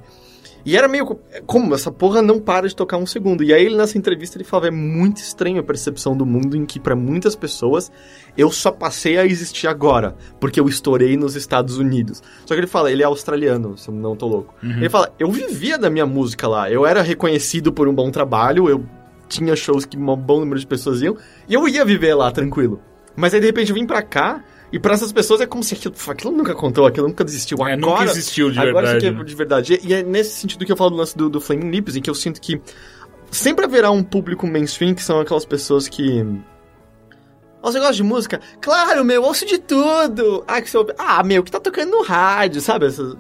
E 0.65 0.75
era 0.75 0.87
meio. 0.87 1.05
co- 1.05 1.19
Como? 1.45 1.73
Essa 1.73 1.91
porra 1.91 2.21
não 2.21 2.39
para 2.39 2.67
de 2.67 2.75
tocar 2.75 2.97
um 2.97 3.05
segundo. 3.05 3.43
E 3.43 3.53
aí 3.53 3.65
ele 3.65 3.77
nessa 3.77 3.97
entrevista 3.97 4.37
ele 4.37 4.43
falava: 4.43 4.67
é 4.67 4.71
muito 4.71 5.17
estranho 5.17 5.59
a 5.59 5.63
percepção 5.63 6.15
do 6.15 6.25
mundo 6.25 6.55
em 6.57 6.65
que, 6.65 6.79
pra 6.79 6.95
muitas 6.95 7.35
pessoas, 7.35 7.91
eu 8.37 8.51
só 8.51 8.71
passei 8.71 9.17
a 9.17 9.25
existir 9.25 9.67
agora, 9.67 10.15
porque 10.39 10.59
eu 10.59 10.67
estourei 10.67 11.15
nos 11.15 11.35
Estados 11.35 11.77
Unidos. 11.77 12.21
Só 12.45 12.53
que 12.53 12.59
ele 12.59 12.67
fala, 12.67 12.91
ele 12.91 13.01
é 13.01 13.05
australiano, 13.05 13.77
se 13.77 13.87
eu 13.89 13.93
não 13.93 14.15
tô 14.15 14.27
louco. 14.27 14.53
Ele 14.61 14.89
fala, 14.89 15.13
eu 15.17 15.31
vivia 15.31 15.77
da 15.77 15.89
minha 15.89 16.05
música 16.05 16.47
lá, 16.47 16.69
eu 16.69 16.85
era 16.85 17.01
reconhecido 17.01 17.71
por 17.71 17.87
um 17.87 17.93
bom 17.95 18.11
trabalho, 18.11 18.67
eu 18.69 18.83
tinha 19.29 19.55
shows 19.55 19.85
que 19.85 19.97
um 19.97 20.15
bom 20.15 20.39
número 20.39 20.59
de 20.59 20.67
pessoas 20.67 21.01
iam, 21.01 21.15
e 21.47 21.53
eu 21.53 21.67
ia 21.67 21.83
viver 21.85 22.13
lá 22.13 22.29
tranquilo. 22.31 22.81
Mas 23.15 23.33
aí 23.33 23.39
de 23.39 23.45
repente 23.47 23.69
eu 23.69 23.75
vim 23.75 23.85
pra 23.85 24.01
cá. 24.03 24.43
E 24.71 24.79
pra 24.79 24.93
essas 24.93 25.11
pessoas 25.11 25.39
é 25.39 25.45
como 25.45 25.63
se 25.63 25.75
aquilo, 25.75 25.95
aquilo 26.09 26.31
nunca 26.31 26.53
contou, 26.53 26.85
aquilo 26.85 27.07
nunca 27.07 27.23
existiu. 27.23 27.57
É, 27.59 27.73
Agora, 27.73 27.77
nunca 27.77 28.03
existiu 28.11 28.51
de 28.51 28.59
agora 28.59 28.87
verdade. 28.87 28.97
isso 28.97 29.07
aqui 29.07 29.15
né? 29.15 29.21
é 29.21 29.25
de 29.25 29.35
verdade. 29.35 29.79
E 29.83 29.93
é 29.93 30.03
nesse 30.03 30.31
sentido 30.31 30.65
que 30.65 30.71
eu 30.71 30.77
falo 30.77 30.89
do 30.91 30.95
lance 30.97 31.17
do, 31.17 31.29
do 31.29 31.39
Flaming 31.39 31.71
Lips, 31.71 31.95
em 31.95 32.01
que 32.01 32.09
eu 32.09 32.15
sinto 32.15 32.41
que 32.41 32.61
sempre 33.31 33.65
haverá 33.65 33.91
um 33.91 34.03
público 34.03 34.45
mainstream 34.45 34.93
que 34.93 35.03
são 35.03 35.19
aquelas 35.19 35.45
pessoas 35.45 35.87
que. 35.87 36.25
Ah, 37.63 37.71
você 37.71 37.79
gosta 37.79 37.95
de 37.95 38.03
música? 38.03 38.41
Claro, 38.61 39.03
meu, 39.03 39.23
ouço 39.23 39.45
de 39.45 39.57
tudo! 39.57 40.43
Ah, 40.47 40.61
que 40.61 40.69
você 40.69 40.77
ouve... 40.77 40.93
Ah, 40.97 41.23
meu, 41.23 41.43
que 41.43 41.51
tá 41.51 41.59
tocando 41.59 41.91
no 41.91 42.03
rádio, 42.03 42.61
sabe? 42.61 42.85
Essas, 42.85 43.15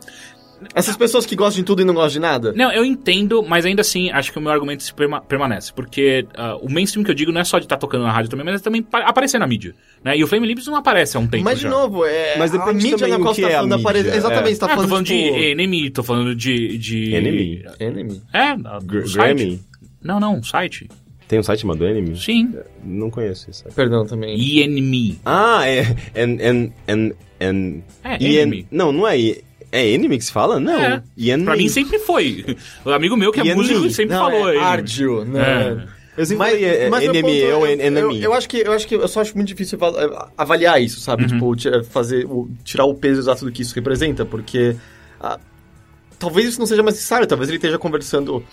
essas 0.73 0.95
pessoas 0.97 1.25
que 1.25 1.35
gostam 1.35 1.61
de 1.61 1.65
tudo 1.65 1.81
e 1.81 1.85
não 1.85 1.93
gostam 1.93 2.13
de 2.13 2.19
nada. 2.19 2.53
Não, 2.53 2.71
eu 2.71 2.83
entendo, 2.83 3.43
mas 3.43 3.65
ainda 3.65 3.81
assim, 3.81 4.09
acho 4.11 4.31
que 4.31 4.37
o 4.37 4.41
meu 4.41 4.51
argumento 4.51 4.83
se 4.83 4.93
perma- 4.93 5.21
permanece. 5.21 5.71
Porque 5.73 6.25
ah, 6.35 6.55
o 6.57 6.69
mainstream 6.71 7.03
que 7.03 7.11
eu 7.11 7.15
digo 7.15 7.31
não 7.31 7.41
é 7.41 7.43
só 7.43 7.59
de 7.59 7.65
estar 7.65 7.77
tocando 7.77 8.03
na 8.03 8.11
rádio 8.11 8.29
também, 8.29 8.45
mas 8.45 8.59
é 8.61 8.63
também 8.63 8.81
pa- 8.81 8.99
aparecer 8.99 9.39
na 9.39 9.47
mídia. 9.47 9.73
Né? 10.03 10.17
E 10.17 10.23
o 10.23 10.27
Flame 10.27 10.47
Lips 10.47 10.65
não 10.67 10.75
aparece 10.75 11.17
há 11.17 11.19
um 11.19 11.27
tempo 11.27 11.43
Mas, 11.43 11.57
de 11.57 11.63
já. 11.63 11.69
novo, 11.69 12.05
é. 12.05 12.37
Mas 12.37 12.53
a 12.53 12.57
depende 12.57 12.83
mídia 12.83 12.97
também 12.97 13.13
na 13.13 13.19
qual 13.19 13.33
você 13.35 13.41
tá 13.41 13.47
é 13.49 13.53
a 13.53 13.57
falando 13.57 13.73
aparece. 13.73 14.03
mídia. 14.05 14.17
Exatamente, 14.17 14.51
É. 14.51 14.53
você 14.53 14.59
tá 14.59 14.65
Ah, 14.65 14.69
tô 14.69 14.75
falando, 14.75 14.89
falando 14.89 15.05
tipo... 15.05 15.33
de 15.37 15.43
Enemy, 15.45 15.89
tô 15.91 16.03
falando 16.03 16.35
de... 16.35 16.77
de... 16.77 17.13
Enemy? 17.13 17.65
Enemy. 17.79 18.21
É, 18.33 18.55
Gr. 18.83 19.03
Grammy? 19.13 19.59
Não, 20.03 20.19
não, 20.19 20.41
site. 20.43 20.87
Tem 21.27 21.37
um 21.39 21.43
site 21.43 21.59
chamado 21.61 21.85
Enemy? 21.85 22.15
Sim. 22.17 22.53
Não 22.83 23.09
conheço 23.09 23.49
esse 23.49 23.63
site. 23.63 23.73
Perdão 23.75 24.05
também. 24.05 24.59
Enemy. 24.61 25.19
Ah, 25.25 25.67
é. 25.67 25.81
En, 26.15 26.39
en, 26.39 26.71
en, 26.87 27.11
en, 27.41 27.83
É, 28.03 28.15
en- 28.15 28.23
Enemy. 28.37 28.65
Não, 28.71 28.93
não 28.93 29.05
é. 29.07 29.17
É 29.71 29.85
Enemy 29.85 30.17
que 30.17 30.25
se 30.25 30.31
fala? 30.31 30.59
Não. 30.59 30.79
É. 30.81 31.03
Enemy. 31.17 31.45
Pra 31.45 31.55
mim 31.57 31.67
sempre 31.69 31.99
foi. 31.99 32.57
O 32.85 32.89
amigo 32.91 33.17
meu 33.17 33.31
que 33.31 33.39
é 33.39 33.43
Enemy. 33.43 33.57
músico 33.61 33.89
sempre 33.89 34.15
Não, 34.15 34.25
falou 34.29 34.47
é 34.49 34.51
Enemy. 34.53 34.65
Ardio, 34.65 35.25
né? 35.25 35.41
É. 35.93 35.97
Eu 36.17 36.25
sempre 36.25 36.37
Mas, 36.39 36.51
falei 36.53 36.65
é, 36.65 36.89
mas 36.89 37.07
ou 37.07 37.67
é- 37.67 37.73
en- 37.73 37.81
enemy. 37.81 38.15
Eu, 38.17 38.23
eu 38.23 38.33
acho 38.33 38.49
que 38.49 38.57
eu 38.57 38.71
acho 38.71 38.87
que 38.87 38.95
eu 38.95 39.07
só 39.07 39.21
acho 39.21 39.35
muito 39.35 39.49
difícil 39.49 39.77
ava- 39.79 40.31
avaliar 40.35 40.81
isso, 40.81 40.99
sabe? 40.99 41.23
Uhum. 41.23 41.27
Tipo, 41.29 41.55
ti- 41.55 41.83
fazer 41.91 42.25
o, 42.25 42.49
tirar 42.63 42.85
o 42.85 42.95
peso 42.95 43.21
exato 43.21 43.45
do 43.45 43.51
que 43.51 43.61
isso 43.61 43.75
representa, 43.75 44.25
porque 44.25 44.75
ah, 45.21 45.37
talvez 46.17 46.47
isso 46.47 46.59
não 46.59 46.65
seja 46.65 46.81
mais 46.81 46.95
necessário, 46.95 47.27
talvez 47.27 47.49
ele 47.49 47.57
esteja 47.57 47.77
conversando 47.77 48.43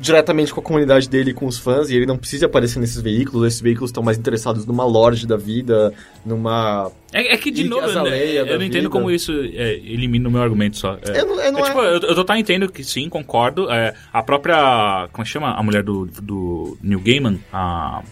diretamente 0.00 0.52
com 0.52 0.60
a 0.60 0.62
comunidade 0.62 1.08
dele 1.08 1.30
e 1.30 1.34
com 1.34 1.46
os 1.46 1.58
fãs, 1.58 1.90
e 1.90 1.94
ele 1.96 2.06
não 2.06 2.16
precisa 2.16 2.46
aparecer 2.46 2.78
nesses 2.80 3.00
veículos, 3.00 3.46
esses 3.46 3.60
veículos 3.60 3.90
estão 3.90 4.02
mais 4.02 4.16
interessados 4.18 4.64
numa 4.66 4.84
lorde 4.84 5.26
da 5.26 5.36
vida, 5.36 5.92
numa... 6.24 6.90
É, 7.12 7.34
é 7.34 7.36
que, 7.36 7.50
de 7.50 7.64
novo, 7.64 7.86
né, 7.86 8.32
eu 8.40 8.46
não 8.58 8.64
entendo 8.64 8.82
vida. 8.84 8.88
como 8.88 9.10
isso 9.10 9.32
é, 9.32 9.74
elimina 9.74 10.28
o 10.28 10.32
meu 10.32 10.40
argumento 10.42 10.76
só. 10.78 10.96
É, 11.06 11.20
Eu 11.20 11.26
não- 11.26 11.40
eu 11.40 11.52
não 11.52 11.60
é, 11.60 11.62
tipo, 11.64 11.82
é- 11.82 11.96
eu, 11.96 12.00
eu 12.00 12.24
tá 12.24 12.38
entendendo 12.38 12.70
que 12.72 12.82
sim, 12.82 13.08
concordo. 13.08 13.70
É, 13.70 13.94
a 14.12 14.22
própria. 14.22 15.08
Como 15.12 15.22
é 15.22 15.24
que 15.24 15.30
chama? 15.30 15.52
A 15.54 15.62
mulher 15.62 15.82
do, 15.82 16.06
do 16.22 16.78
Neil 16.82 17.00
Gaiman? 17.00 17.40
A. 17.52 18.02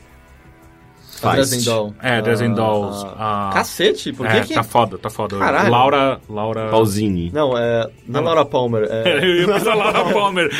Dresden 1.20 1.94
É, 2.02 2.22
Dresden 2.22 2.50
Ah, 2.52 2.54
Dolls. 2.54 3.06
ah. 3.18 3.48
a- 3.48 3.52
Cacete, 3.52 4.12
por 4.12 4.26
que 4.26 4.36
é, 4.36 4.40
que... 4.40 4.54
tá 4.54 4.62
foda, 4.62 4.98
tá 4.98 5.10
foda. 5.10 5.38
Caralho. 5.38 5.70
Laura. 5.70 6.20
Laura. 6.28 6.68
Pausini. 6.70 7.30
Não, 7.32 7.56
é... 7.56 7.88
Não 8.06 8.20
é 8.20 8.24
Laura 8.24 8.44
Palmer, 8.44 8.86
é... 8.90 9.18
Eu 9.24 9.36
ia 9.40 9.46
pensar 9.46 9.74
Laura 9.74 10.04
Palmer. 10.12 10.50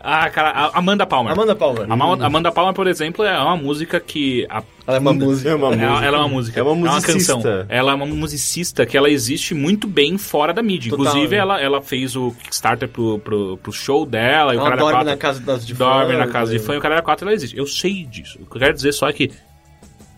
ah, 0.00 0.30
cara, 0.30 0.50
a 0.50 0.78
Amanda 0.78 1.06
Palmer. 1.06 1.32
Amanda 1.32 1.54
Palmer. 1.56 1.86
A 1.90 1.96
Ma- 1.96 2.24
Amanda 2.26 2.52
Palmer, 2.52 2.74
por 2.74 2.86
exemplo, 2.86 3.24
é 3.24 3.38
uma 3.38 3.56
música 3.56 4.00
que. 4.00 4.46
a- 4.48 4.62
Ela 4.86 4.96
é 4.96 5.00
uma 5.00 5.12
música. 5.12 5.48
É 5.50 5.54
uma 5.54 5.66
ela, 5.74 5.76
música. 5.76 6.06
ela 6.06 6.16
é 6.16 6.20
uma 6.20 6.28
música. 6.28 6.60
É 6.60 6.62
uma 6.62 6.74
musicista. 6.74 7.32
canção. 7.34 7.66
Ela 7.68 7.92
é 7.92 7.94
uma 7.94 8.06
musicista 8.06 8.86
que 8.86 8.96
ela 8.96 9.10
existe 9.10 9.54
muito 9.54 9.86
bem 9.86 10.18
fora 10.18 10.52
da 10.52 10.62
mídia. 10.62 10.90
Total, 10.90 11.06
Inclusive, 11.06 11.34
né? 11.36 11.40
ela, 11.42 11.60
ela 11.60 11.80
fez 11.82 12.16
o 12.16 12.32
Kickstarter 12.42 12.88
pro, 12.88 13.18
pro, 13.18 13.56
pro 13.58 13.72
show 13.72 14.04
dela. 14.06 14.54
e 14.54 14.56
o 14.56 14.60
Ela 14.60 14.68
cara 14.70 14.76
dorme 14.80 14.92
quatro, 14.94 15.10
na 15.10 15.16
casa 15.16 15.40
das 15.40 15.66
de 15.66 15.74
Dorme 15.74 16.12
fãs, 16.14 16.18
na 16.26 16.32
casa 16.32 16.50
de 16.50 16.56
e- 16.56 16.60
fã 16.60 16.74
e 16.74 16.78
o 16.78 16.80
cara 16.80 17.02
4 17.02 17.26
ela 17.26 17.34
existe. 17.34 17.56
Eu 17.56 17.66
sei 17.66 18.04
disso. 18.04 18.38
O 18.42 18.46
que 18.46 18.56
eu 18.56 18.60
quero 18.60 18.74
dizer 18.74 18.92
só 18.92 19.08
é 19.08 19.12
que 19.12 19.30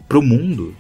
pro 0.09 0.23
mundo, 0.23 0.75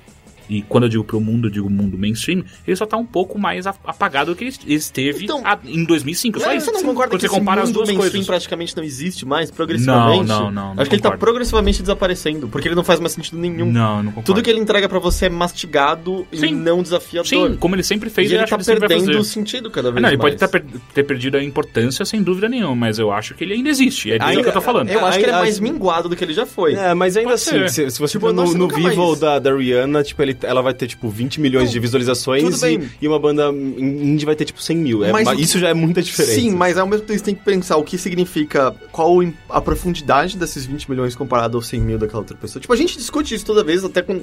e 0.49 0.63
quando 0.63 0.85
eu 0.85 0.89
digo 0.91 1.05
pro 1.05 1.21
mundo, 1.21 1.49
eu 1.49 1.51
digo 1.53 1.69
mundo 1.71 1.97
mainstream, 1.99 2.45
ele 2.67 2.77
só 2.77 2.87
tá 2.87 2.97
um 2.97 3.07
pouco 3.07 3.39
mais 3.39 3.67
apagado 3.67 4.33
do 4.33 4.37
que 4.37 4.45
ele 4.45 4.55
esteve 4.67 5.25
Então- 5.25 5.43
a- 5.45 5.59
em 5.65 5.85
2005. 5.85 6.41
Só 6.41 6.47
Não, 6.49 6.55
isso. 6.57 6.67
você 6.67 6.73
não 6.73 6.81
concorda 6.83 7.11
Quando 7.11 7.21
que 7.21 7.27
você 7.27 7.27
esse 7.27 7.39
compara 7.39 7.63
as 7.63 7.69
mundo 7.69 7.75
duas 7.77 7.89
mainstream 7.89 8.11
coisas. 8.13 8.27
praticamente 8.27 8.77
não 8.77 8.85
existe 8.85 9.25
mais 9.27 9.51
progressivamente? 9.51 10.27
Não, 10.27 10.45
não, 10.45 10.51
não, 10.51 10.75
não 10.75 10.81
Acho 10.83 10.91
que 10.91 10.97
ele 10.97 11.03
tá 11.03 11.17
progressivamente 11.17 11.81
desaparecendo, 11.83 12.49
porque 12.49 12.69
ele 12.69 12.75
não 12.75 12.85
faz 12.85 13.01
mais 13.01 13.13
sentido 13.13 13.39
nenhum. 13.39 13.71
Não, 13.71 13.97
não 14.03 14.13
concordo. 14.13 14.27
Tudo 14.27 14.43
que 14.43 14.51
ele 14.51 14.61
entrega 14.61 14.89
pra 14.89 14.99
você 14.99 15.27
é 15.27 15.29
mastigado 15.29 16.27
Sim. 16.33 16.47
e 16.47 16.53
não 16.53 16.83
desafiador. 16.83 17.27
Sim, 17.29 17.57
como 17.57 17.75
ele 17.75 17.83
sempre 17.83 18.11
fez, 18.11 18.31
e 18.31 18.35
ele 18.35 18.45
tá 18.47 18.57
ele 18.57 18.81
vai 18.81 18.89
perdendo 18.89 19.07
fazer. 19.07 19.19
o 19.19 19.25
sentido 19.25 19.71
cada 19.71 19.91
vez 19.91 20.03
Não, 20.03 20.09
ele 20.11 20.17
mais. 20.17 20.35
pode 20.35 20.37
ter, 20.37 20.49
per- 20.49 20.81
ter 20.95 21.03
perdido 21.05 21.37
a 21.37 21.43
importância 21.43 22.05
sem 22.05 22.23
dúvida 22.23 22.49
nenhuma, 22.49 22.75
mas 22.75 22.99
eu 22.99 23.11
acho 23.13 23.35
que 23.35 23.45
ele 23.45 23.55
ainda 23.55 23.69
existe. 23.69 24.11
É 24.13 24.19
disso 24.19 24.29
Ainda- 24.31 24.43
que 24.43 24.49
eu 24.49 24.53
tô 24.53 24.61
falando. 24.61 24.89
Eu 24.91 25.05
acho 25.05 25.19
que 25.19 25.25
ele 25.25 25.31
é 25.33 25.35
Ai, 25.35 25.41
mais 25.43 25.61
minguado 25.61 26.09
do 26.09 26.17
que 26.17 26.25
ele 26.25 26.33
já 26.35 26.47
foi. 26.47 26.75
É, 26.75 26.95
mas 26.95 27.17
ainda 27.17 27.31
Pode 27.31 27.43
assim, 27.43 27.69
se, 27.69 27.91
se 27.91 27.99
você 27.99 28.13
Tipo, 28.13 28.27
for 28.27 28.33
no, 28.35 28.43
nossa, 28.43 28.57
no 28.59 28.69
Vivo 28.69 29.07
mais. 29.09 29.21
da, 29.21 29.39
da 29.39 29.55
Rihanna, 29.55 30.03
tipo, 30.03 30.23
ele, 30.23 30.36
ela 30.43 30.63
vai 30.63 30.75
ter, 30.75 30.87
tipo, 30.87 31.09
20 31.09 31.41
milhões 31.41 31.67
Não, 31.67 31.73
de 31.73 31.81
visualizações 31.81 32.63
e, 32.63 32.91
e 33.01 33.09
uma 33.09 33.19
banda 33.19 33.49
indie 33.51 34.25
vai 34.25 34.37
ter, 34.37 34.45
tipo, 34.45 34.61
100 34.61 34.77
mil. 34.77 35.05
É, 35.05 35.13
Mas 35.13 35.39
isso 35.39 35.59
já 35.59 35.69
é 35.69 35.75
muita 35.75 36.03
diferença. 36.03 36.35
Sim, 36.35 36.51
mas 36.51 36.77
ao 36.77 36.87
mesmo 36.87 37.07
tempo 37.07 37.19
você 37.19 37.25
tem 37.25 37.35
que 37.35 37.45
pensar 37.45 37.77
o 37.77 37.85
que 37.85 37.99
significa, 37.99 38.75
qual 38.93 39.17
a 39.49 39.61
profundidade 39.61 40.37
desses 40.37 40.67
20 40.67 40.91
milhões 40.91 41.15
comparado 41.15 41.57
aos 41.57 41.67
100 41.69 41.81
mil 41.81 41.99
daquela 41.99 42.21
outra 42.21 42.37
pessoa. 42.37 42.61
Tipo, 42.61 42.73
a 42.73 42.77
gente 42.77 42.97
discute 42.97 43.35
isso 43.35 43.45
toda 43.45 43.63
vez, 43.63 43.85
até 43.85 44.03
com 44.03 44.23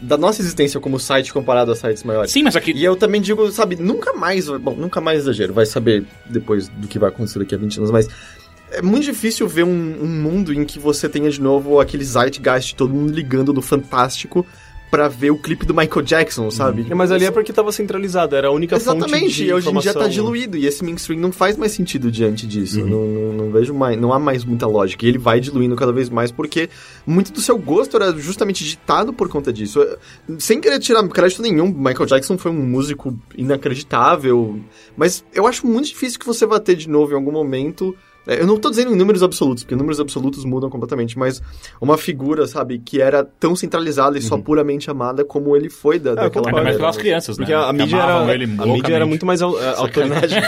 da 0.00 0.16
nossa 0.18 0.42
existência 0.42 0.80
como 0.80 0.98
site 0.98 1.32
comparado 1.32 1.72
a 1.72 1.76
sites 1.76 2.02
maiores. 2.02 2.30
Sim, 2.30 2.42
mas 2.42 2.56
aqui. 2.56 2.72
E 2.72 2.84
eu 2.84 2.96
também 2.96 3.20
digo, 3.20 3.50
sabe, 3.50 3.76
nunca 3.76 4.12
mais, 4.12 4.48
bom, 4.48 4.74
nunca 4.74 5.00
mais 5.00 5.20
exagero, 5.20 5.54
vai 5.54 5.66
saber 5.66 6.04
depois 6.26 6.68
do 6.68 6.88
que 6.88 6.98
vai 6.98 7.08
acontecer 7.08 7.38
daqui 7.38 7.54
a 7.54 7.58
20 7.58 7.78
anos, 7.78 7.90
mas 7.90 8.08
é 8.70 8.82
muito 8.82 9.04
difícil 9.04 9.46
ver 9.46 9.64
um, 9.64 10.02
um 10.02 10.06
mundo 10.06 10.52
em 10.52 10.64
que 10.64 10.78
você 10.78 11.08
tenha 11.08 11.30
de 11.30 11.40
novo 11.40 11.80
aquele 11.80 12.04
zeitgeist, 12.04 12.74
todo 12.74 12.92
mundo 12.92 13.12
ligando 13.12 13.52
no 13.52 13.62
Fantástico 13.62 14.44
pra 14.94 15.08
ver 15.08 15.32
o 15.32 15.36
clipe 15.36 15.66
do 15.66 15.74
Michael 15.74 16.02
Jackson, 16.02 16.52
sabe? 16.52 16.86
É, 16.88 16.94
Mas 16.94 17.10
ali 17.10 17.24
é 17.24 17.30
porque 17.32 17.52
tava 17.52 17.72
centralizado, 17.72 18.36
era 18.36 18.46
a 18.46 18.50
única 18.52 18.78
fonte 18.78 18.98
Exatamente, 18.98 19.34
de 19.34 19.46
e 19.46 19.52
hoje 19.52 19.68
em 19.68 19.78
dia 19.80 19.92
tá 19.92 20.06
diluído, 20.06 20.56
e 20.56 20.66
esse 20.66 20.84
mainstream 20.84 21.18
não 21.18 21.32
faz 21.32 21.56
mais 21.56 21.72
sentido 21.72 22.12
diante 22.12 22.46
disso. 22.46 22.78
Não, 22.86 23.04
não, 23.04 23.32
não 23.32 23.50
vejo 23.50 23.74
mais, 23.74 24.00
não 24.00 24.12
há 24.12 24.20
mais 24.20 24.44
muita 24.44 24.68
lógica. 24.68 25.04
E 25.04 25.08
ele 25.08 25.18
vai 25.18 25.40
diluindo 25.40 25.74
cada 25.74 25.92
vez 25.92 26.08
mais, 26.08 26.30
porque 26.30 26.70
muito 27.04 27.32
do 27.32 27.40
seu 27.40 27.58
gosto 27.58 27.96
era 27.96 28.16
justamente 28.16 28.62
ditado 28.62 29.12
por 29.12 29.28
conta 29.28 29.52
disso. 29.52 29.84
Sem 30.38 30.60
querer 30.60 30.78
tirar 30.78 31.02
crédito 31.08 31.42
nenhum, 31.42 31.66
Michael 31.66 32.06
Jackson 32.06 32.38
foi 32.38 32.52
um 32.52 32.64
músico 32.64 33.18
inacreditável, 33.36 34.60
mas 34.96 35.24
eu 35.34 35.44
acho 35.44 35.66
muito 35.66 35.88
difícil 35.88 36.20
que 36.20 36.26
você 36.26 36.46
vá 36.46 36.60
ter 36.60 36.76
de 36.76 36.88
novo 36.88 37.12
em 37.12 37.16
algum 37.16 37.32
momento. 37.32 37.96
É, 38.26 38.40
Eu 38.40 38.46
não 38.46 38.58
tô 38.58 38.70
dizendo 38.70 38.92
em 38.92 38.96
números 38.96 39.22
absolutos, 39.22 39.64
porque 39.64 39.74
números 39.74 40.00
absolutos 40.00 40.44
mudam 40.44 40.70
completamente, 40.70 41.18
mas 41.18 41.42
uma 41.80 41.96
figura, 41.98 42.46
sabe, 42.46 42.78
que 42.78 43.00
era 43.00 43.24
tão 43.24 43.54
centralizada 43.54 44.18
e 44.18 44.22
só 44.22 44.38
puramente 44.38 44.90
amada 44.90 45.24
como 45.24 45.56
ele 45.56 45.68
foi 45.70 45.98
da, 45.98 46.14
daquela 46.14 46.30
concordo. 46.30 46.48
Ainda 46.58 46.62
mais 46.62 46.76
pelas 46.76 46.96
crianças, 46.96 47.36
Porque 47.36 47.52
né? 47.52 47.58
a, 47.58 47.68
a 47.68 47.72
Que 47.72 47.82
mídia 47.82 47.96
era, 47.96 48.16
a 48.18 48.66
mídia 48.66 48.94
era 48.94 49.06
muito 49.06 49.26
mais 49.26 49.40
é, 49.40 49.44
autoritária. 49.44 50.42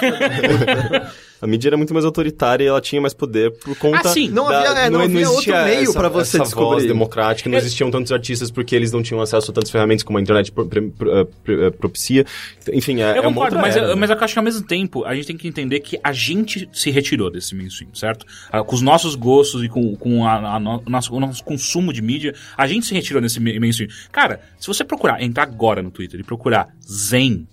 a 1.41 1.47
mídia 1.47 1.69
era 1.69 1.77
muito 1.77 1.93
mais 1.93 2.05
autoritária 2.05 2.65
e 2.65 2.67
ela 2.67 2.81
tinha 2.81 3.01
mais 3.01 3.13
poder 3.15 3.53
por 3.59 3.77
conta 3.79 4.09
Ah, 4.09 4.13
sim. 4.13 4.29
Não 4.31 4.49
da- 4.49 4.59
havia- 4.59 4.81
é, 4.83 4.91
não 4.91 5.01
havia 5.01 5.29
outro 5.29 5.51
existia 5.51 5.65
meio 5.65 5.93
pra 5.93 6.09
você 6.09 6.37
essa 6.37 6.45
descobrir. 6.45 6.69
voz 6.69 6.87
democrática, 6.87 7.49
não 7.51 7.57
É- 7.57 7.61
existiam 7.61 7.91
tantos 7.91 8.13
artistas 8.13 8.51
porque 8.51 8.75
eles 8.75 8.93
não 8.93 9.03
tinham 9.03 9.21
acesso 9.21 9.51
a 9.51 9.55
tantas 9.55 9.71
ferramentas 9.71 10.03
como 10.03 10.19
a 10.19 10.23
internet 10.23 10.51
pro- 10.53 10.67
pro- 10.67 10.91
pro- 10.91 11.19
eh, 11.19 11.25
pro- 11.45 11.65
eh, 11.65 11.71
propicia. 11.71 12.25
Enfim, 12.73 13.01
é, 13.01 13.11
Eu 13.11 13.17
é 13.17 13.21
uma 13.21 13.23
concordo, 13.25 13.57
outra 13.57 13.61
mas, 13.61 13.77
era, 13.77 13.87
eu, 13.87 13.95
né? 13.95 14.01
mas 14.01 14.11
eu 14.11 14.17
acho 14.19 14.33
que 14.33 14.39
ao 14.39 14.45
mesmo 14.45 14.67
tempo 14.67 15.05
a 15.05 15.15
gente 15.15 15.27
tem 15.27 15.37
que 15.37 15.47
entender 15.49 15.81
que 15.81 15.99
a 16.03 16.13
gente 16.13 16.69
se 16.73 16.91
retirou 16.91 17.31
desse 17.31 17.55
mainstream, 17.55 17.95
certo? 17.95 18.25
Ah, 18.51 18.63
com 18.63 18.75
os 18.75 18.83
nossos 18.83 19.15
gostos 19.15 19.63
e 19.65 19.69
com, 19.69 19.95
com 19.97 20.27
a, 20.27 20.57
a 20.57 20.61
no- 20.61 20.83
o, 20.87 20.91
nosso, 20.91 21.15
o 21.15 21.21
nosso 21.21 21.45
consumo 21.45 21.93
de 21.93 22.03
mídia, 22.03 22.35
a 22.57 22.67
gente 22.67 22.87
se 22.87 22.95
retirou 22.95 23.21
desse 23.23 23.39
ma- 23.41 23.59
mainstream. 23.61 23.89
Cara, 24.11 24.41
se 24.59 24.67
você 24.67 24.85
procurar, 24.85 25.23
entrar 25.23 25.43
agora 25.45 25.83
no 25.83 25.91
Twitter 25.91 26.19
e 26.21 26.23
procurar 26.25 26.69
Zen, 26.83 27.47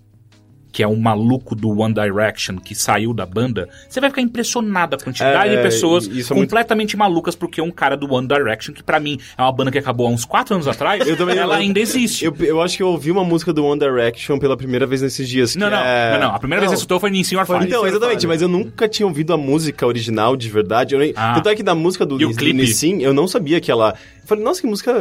que 0.73 0.83
é 0.83 0.87
um 0.87 0.97
maluco 0.97 1.55
do 1.55 1.69
One 1.79 1.93
Direction 1.93 2.57
que 2.57 2.73
saiu 2.75 3.13
da 3.13 3.25
banda, 3.25 3.69
você 3.87 4.01
vai 4.01 4.09
ficar 4.09 4.21
impressionado 4.23 4.95
a 4.95 4.99
quantidade 4.99 5.53
É, 5.53 5.55
de 5.57 5.61
pessoas 5.61 6.07
é 6.07 6.09
muito- 6.09 6.27
completamente 6.33 6.97
malucas 6.97 7.35
porque 7.35 7.61
um 7.61 7.71
cara 7.71 7.95
do 7.95 8.11
One 8.11 8.27
Direction, 8.27 8.73
que 8.73 8.81
pra 8.83 8.99
mim 8.99 9.17
é 9.37 9.41
uma 9.41 9.51
banda 9.51 9.71
que 9.71 9.77
acabou 9.77 10.07
há 10.07 10.09
uns 10.09 10.25
4 10.25 10.55
anos 10.55 10.67
atrás, 10.67 11.05
Eu 11.07 11.15
também- 11.15 11.37
ela 11.37 11.53
eu- 11.55 11.59
ainda 11.61 11.79
existe. 11.79 12.25
Eu, 12.25 12.35
eu 12.39 12.59
acho 12.61 12.75
que 12.75 12.81
eu 12.83 12.87
ouvi 12.87 13.11
uma 13.11 13.23
música 13.23 13.53
do 13.53 13.63
One 13.63 13.79
Direction 13.79 14.39
pela 14.39 14.57
primeira 14.57 14.85
vez 14.87 15.01
nesses 15.01 15.29
dias. 15.29 15.55
Não, 15.55 15.69
não, 15.69 15.77
é- 15.77 16.13
não, 16.19 16.27
não. 16.27 16.35
A 16.35 16.39
primeira 16.39 16.61
vez 16.61 16.71
que 16.71 16.73
Não. 16.73 16.77
você 16.77 16.81
escutou 16.81 16.99
foi 16.99 17.11
Nincinho 17.11 17.39
Orfalho. 17.39 17.65
Então, 17.67 17.85
exatamente, 17.85 18.25
mas 18.25 18.41
eu 18.41 18.47
nunca 18.47 18.89
tinha 18.89 19.05
ouvido 19.05 19.31
a 19.31 19.37
música 19.37 19.85
original 19.85 20.35
de 20.35 20.49
verdade. 20.49 20.95
Eu 20.95 20.99
nem... 20.99 21.13
Ah. 21.15 21.35
Tanto 21.35 21.49
é 21.49 21.55
que 21.55 21.61
da 21.61 21.75
música 21.75 22.03
do, 22.03 22.17
do? 22.17 22.29
Nissin, 22.53 22.99
eu 23.01 23.13
não 23.13 23.27
sabia 23.27 23.61
que 23.61 23.69
ela. 23.71 23.93
Eu 24.23 24.27
falei, 24.27 24.43
nossa, 24.43 24.61
que 24.61 24.67
música. 24.67 24.93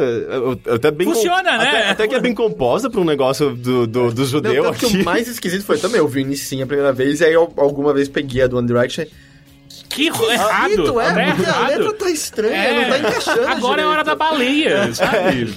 Até 0.75 0.91
bem 0.91 1.07
Funciona, 1.07 1.57
né? 1.57 1.67
Até, 1.69 1.89
até 1.91 2.07
que 2.09 2.15
é 2.15 2.19
bem 2.19 2.33
composta 2.33 2.89
pra 2.89 2.99
um 2.99 3.05
negócio 3.05 3.55
do, 3.55 3.87
do, 3.87 4.11
do 4.11 4.21
Não, 4.21 4.27
judeu 4.27 4.73
que 4.73 4.85
aqui. 4.85 4.97
o 4.97 5.03
mais 5.05 5.27
esquisito 5.29 5.63
foi 5.65 5.77
também, 5.77 5.99
eu 5.99 6.07
vi 6.07 6.23
o 6.23 6.27
Nissin 6.27 6.61
a 6.61 6.67
primeira 6.67 6.91
vez, 6.91 7.21
e 7.21 7.25
aí 7.25 7.33
eu 7.33 7.51
alguma 7.57 7.93
vez 7.93 8.09
peguei 8.09 8.41
a 8.43 8.47
do 8.47 8.57
One 8.57 8.67
Direction. 8.67 9.05
Que 9.89 10.07
errado, 10.07 10.71
Esquisito, 10.71 10.99
é, 10.99 11.05
tá 11.05 11.35
porque 11.35 11.49
a 11.49 11.49
errado. 11.49 11.67
letra 11.69 11.93
tá 11.93 12.09
estranha, 12.09 12.55
É, 12.55 12.81
não 12.81 12.89
tá 12.89 12.97
encaixando 12.99 13.47
Agora 13.47 13.81
é 13.81 13.85
a 13.85 13.89
hora 13.89 14.03
da 14.03 14.15
baleia, 14.15 14.93
sabe? 14.93 15.53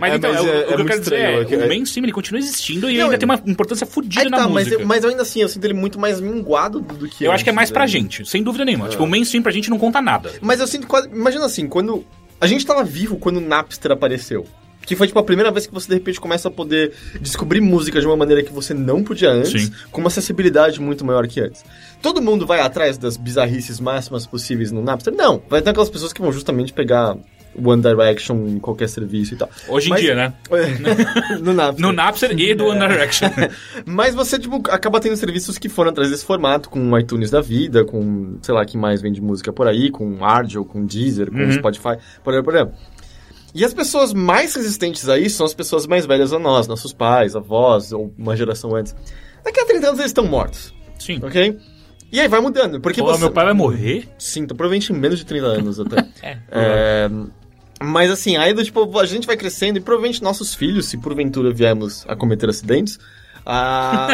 Mas 0.00 0.12
É, 0.12 0.16
então, 0.16 0.32
mas 0.32 0.42
o- 0.42 0.48
é- 0.48 0.50
o 0.50 0.60
é 0.60 0.64
que 0.64 0.72
eu 0.72 0.76
quero 0.84 0.86
dizer 0.86 1.00
estranho, 1.00 1.24
é, 1.24 1.40
é 1.40 1.44
que- 1.44 1.56
o 1.56 1.68
mainstream 1.68 2.04
ele 2.04 2.12
continua 2.12 2.38
existindo 2.40 2.90
e 2.90 2.96
Não, 2.98 3.04
ainda 3.04 3.14
é- 3.14 3.18
tem 3.18 3.28
uma 3.28 3.40
importância 3.46 3.86
fodida 3.86 4.28
na 4.28 4.38
tá, 4.38 4.48
mas, 4.48 4.66
música. 4.66 4.82
eu- 4.82 4.86
mas 4.86 5.04
ainda 5.04 5.22
assim, 5.22 5.40
eu 5.42 5.48
sinto 5.48 5.64
ele 5.64 5.74
muito 5.74 5.98
mais 6.00 6.20
minguado 6.20 6.80
do 6.80 7.08
que 7.08 7.24
eu 7.24 7.30
acho 7.32 7.44
que 7.44 7.50
é 7.50 7.52
antes, 7.52 7.56
mais 7.56 7.70
pra 7.70 7.82
né? 7.82 7.88
gente, 7.88 8.28
sem 8.28 8.42
dúvida 8.42 8.64
nenhuma. 8.64 8.88
Tipo, 8.88 9.04
o 9.04 9.06
mainstream 9.06 9.42
pra 9.42 9.52
gente 9.52 9.70
não 9.70 9.78
conta 9.78 10.02
nada. 10.02 10.32
Mas 10.40 10.58
eu 10.60 10.66
sinto 10.66 10.86
quase. 10.88 11.08
Imagina 11.08 11.44
assim, 11.46 11.68
quando. 11.68 12.04
A 12.40 12.46
gente 12.46 12.64
tava 12.64 12.82
vivo 12.82 13.18
quando 13.18 13.36
o 13.36 13.40
Napster 13.40 13.92
apareceu. 13.92 14.46
Que 14.86 14.96
foi, 14.96 15.06
tipo, 15.06 15.18
a 15.18 15.22
primeira 15.22 15.50
vez 15.50 15.66
que 15.66 15.74
você, 15.74 15.88
de 15.88 15.94
repente, 15.94 16.18
começa 16.18 16.48
a 16.48 16.50
poder 16.50 16.92
descobrir 17.20 17.60
música 17.60 18.00
de 18.00 18.06
uma 18.06 18.16
maneira 18.16 18.42
que 18.42 18.50
você 18.50 18.72
não 18.72 19.04
podia 19.04 19.30
antes, 19.30 19.64
Sim. 19.64 19.72
com 19.90 20.00
uma 20.00 20.08
acessibilidade 20.08 20.80
muito 20.80 21.04
maior 21.04 21.28
que 21.28 21.38
antes. 21.38 21.62
Todo 22.00 22.22
mundo 22.22 22.46
vai 22.46 22.60
atrás 22.60 22.96
das 22.96 23.18
bizarrices 23.18 23.78
máximas 23.78 24.26
possíveis 24.26 24.72
no 24.72 24.82
Napster? 24.82 25.14
Não. 25.14 25.42
Vai 25.50 25.60
ter 25.60 25.70
aquelas 25.70 25.90
pessoas 25.90 26.14
que 26.14 26.22
vão 26.22 26.32
justamente 26.32 26.72
pegar 26.72 27.14
One 27.62 27.82
Direction 27.82 28.58
qualquer 28.60 28.88
serviço 28.88 29.34
e 29.34 29.36
tal. 29.36 29.50
Hoje 29.68 29.86
em 29.86 29.90
Mas- 29.90 30.00
dia, 30.00 30.14
né? 30.14 30.32
no 31.42 31.52
Napster. 31.52 31.86
No 31.86 31.92
Napster 31.92 32.38
e 32.38 32.54
do 32.54 32.66
One 32.66 32.78
Direction. 32.80 33.28
Mas 33.84 34.14
você, 34.14 34.38
tipo, 34.38 34.56
acaba 34.70 35.00
tendo 35.00 35.16
serviços 35.16 35.58
que 35.58 35.68
foram 35.68 35.90
atrás 35.90 36.10
desse 36.10 36.24
formato, 36.24 36.68
com 36.70 36.80
o 36.92 36.98
iTunes 36.98 37.30
da 37.30 37.40
vida, 37.40 37.84
com, 37.84 38.38
sei 38.42 38.54
lá, 38.54 38.64
que 38.64 38.76
mais 38.78 39.02
vende 39.02 39.20
música 39.20 39.52
por 39.52 39.66
aí, 39.66 39.90
com 39.90 40.24
Ardio, 40.24 40.64
com 40.64 40.84
Deezer, 40.86 41.30
com 41.30 41.38
Uhum. 41.38 41.52
Spotify, 41.52 41.96
por 42.22 42.34
aí, 42.34 42.42
por 42.42 42.56
aí. 42.56 42.66
E 43.52 43.64
as 43.64 43.74
pessoas 43.74 44.12
mais 44.14 44.54
resistentes 44.54 45.08
a 45.08 45.18
isso 45.18 45.38
são 45.38 45.44
as 45.46 45.52
pessoas 45.54 45.86
mais 45.86 46.06
velhas 46.06 46.32
a 46.32 46.38
nós, 46.38 46.68
nossos 46.68 46.92
pais, 46.92 47.34
avós, 47.34 47.92
ou 47.92 48.14
uma 48.16 48.36
geração 48.36 48.76
antes. 48.76 48.94
Daqui 49.44 49.58
a 49.58 49.64
30 49.66 49.86
anos 49.88 49.98
eles 49.98 50.10
estão 50.10 50.24
mortos, 50.24 50.72
Sim. 50.98 51.18
ok? 51.22 51.58
E 52.12 52.20
aí 52.20 52.28
vai 52.28 52.40
mudando, 52.40 52.80
porque 52.80 53.00
Pô, 53.00 53.08
você... 53.08 53.20
meu 53.20 53.30
pai 53.32 53.44
vai 53.46 53.54
morrer? 53.54 54.08
Sim, 54.18 54.40
então 54.42 54.56
provavelmente 54.56 54.92
em 54.92 54.96
menos 54.96 55.18
de 55.18 55.24
30 55.26 55.46
anos 55.46 55.80
até. 55.80 56.06
É. 56.22 56.38
É, 56.52 57.10
mas 57.82 58.10
assim, 58.10 58.36
aí 58.36 58.52
do 58.52 58.62
tipo, 58.64 58.98
a 58.98 59.06
gente 59.06 59.26
vai 59.26 59.36
crescendo 59.36 59.78
e 59.78 59.80
provavelmente 59.80 60.22
nossos 60.22 60.54
filhos, 60.54 60.86
se 60.86 60.98
porventura 60.98 61.52
viemos 61.52 62.04
a 62.08 62.14
cometer 62.16 62.48
acidentes, 62.48 62.98
ah, 63.46 64.08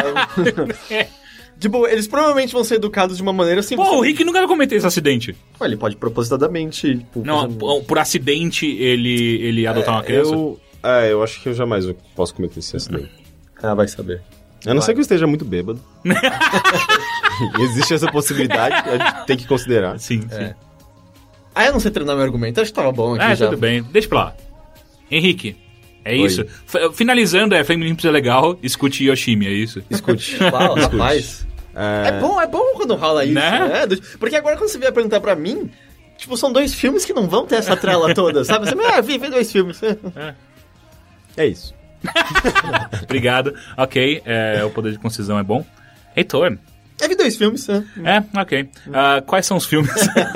tipo, 1.59 1.85
eles 1.87 2.07
provavelmente 2.07 2.53
vão 2.53 2.63
ser 2.63 2.75
educados 2.75 3.17
de 3.17 3.23
uma 3.23 3.33
maneira 3.33 3.59
assim. 3.59 3.75
Pô, 3.75 3.83
você- 3.83 3.95
o 3.95 4.01
Rick 4.01 4.23
nunca 4.23 4.39
vai 4.39 4.47
cometer 4.47 4.75
esse 4.75 4.87
acidente. 4.87 5.35
Ué, 5.59 5.67
ele 5.67 5.77
pode 5.77 5.95
propositadamente. 5.95 6.97
Tipo, 6.97 7.23
Não, 7.25 7.51
por, 7.51 7.83
por 7.83 7.99
acidente 7.99 8.65
ele, 8.65 9.41
ele 9.41 9.67
adotar 9.67 9.95
uma 9.95 10.03
criança. 10.03 10.33
Eu, 10.33 10.59
é, 10.83 11.11
eu 11.11 11.21
acho 11.23 11.41
que 11.41 11.49
eu 11.49 11.53
jamais 11.53 11.85
posso 12.15 12.33
cometer 12.33 12.59
esse 12.59 12.75
acidente. 12.77 13.09
Ah, 13.59 13.73
vai 13.73 13.87
saber. 13.87 14.21
A 14.67 14.73
não 14.73 14.81
ser 14.83 14.93
que 14.93 14.99
eu 14.99 15.01
esteja 15.01 15.25
muito 15.25 15.43
bêbado. 15.43 15.81
Existe 17.59 17.93
essa 17.95 18.11
possibilidade, 18.11 18.75
a 18.87 18.97
gente 18.97 19.25
tem 19.25 19.37
que 19.37 19.47
considerar. 19.47 19.99
Sim, 19.99 20.21
sim. 20.21 20.53
É. 21.57 21.63
Ah, 21.63 21.65
eu 21.67 21.73
não 21.73 21.79
sei 21.79 21.91
treinar 21.91 22.15
meu 22.15 22.23
argumento, 22.25 22.61
acho 22.61 22.71
que 22.71 22.75
tava 22.75 22.91
bom 22.91 23.15
aqui 23.15 23.23
É, 23.25 23.35
já. 23.35 23.45
tudo 23.47 23.57
bem. 23.57 23.81
Deixa 23.83 24.07
pra 24.07 24.17
lá. 24.19 24.35
Henrique, 25.09 25.55
é 26.03 26.11
Oi. 26.11 26.17
isso. 26.25 26.41
F- 26.65 26.91
finalizando, 26.93 27.55
é 27.55 27.63
Flame 27.63 27.83
Olympics 27.83 28.05
é 28.05 28.11
legal, 28.11 28.57
escute 28.61 29.05
Yoshimi, 29.05 29.47
é 29.47 29.51
isso. 29.51 29.81
Escute. 29.89 30.35
Fala, 30.51 30.79
rapaz. 30.79 31.45
É 31.75 32.19
bom, 32.19 32.41
é 32.41 32.47
bom 32.47 32.73
quando 32.75 32.95
rola 32.95 33.23
isso, 33.23 33.33
Né? 33.35 33.67
né? 33.69 33.85
Do- 33.87 34.01
Porque 34.19 34.35
agora 34.35 34.57
quando 34.57 34.69
você 34.69 34.79
vier 34.79 34.91
perguntar 34.91 35.19
pra 35.21 35.35
mim, 35.35 35.69
tipo, 36.17 36.35
são 36.35 36.51
dois 36.51 36.73
filmes 36.73 37.05
que 37.05 37.13
não 37.13 37.27
vão 37.27 37.45
ter 37.45 37.55
essa 37.57 37.75
trela 37.77 38.13
toda, 38.13 38.43
sabe? 38.43 38.67
Você, 38.67 38.75
ah, 38.83 38.99
vi, 39.01 39.17
vi 39.17 39.29
dois 39.29 39.51
filmes. 39.51 39.79
É 41.37 41.45
isso. 41.45 41.71
Obrigado. 43.03 43.53
Ok, 43.77 44.21
é, 44.25 44.63
o 44.65 44.69
poder 44.71 44.91
de 44.91 44.99
concisão 44.99 45.37
é 45.37 45.43
bom. 45.43 45.63
Heitor. 46.15 46.57
É, 46.99 47.07
vi 47.07 47.15
dois 47.15 47.35
filmes, 47.35 47.67
né? 47.67 47.85
É, 48.03 48.39
ok. 48.39 48.69
Ah, 48.91 49.21
quais 49.25 49.45
são 49.45 49.57
os 49.57 49.65
filmes? 49.65 49.91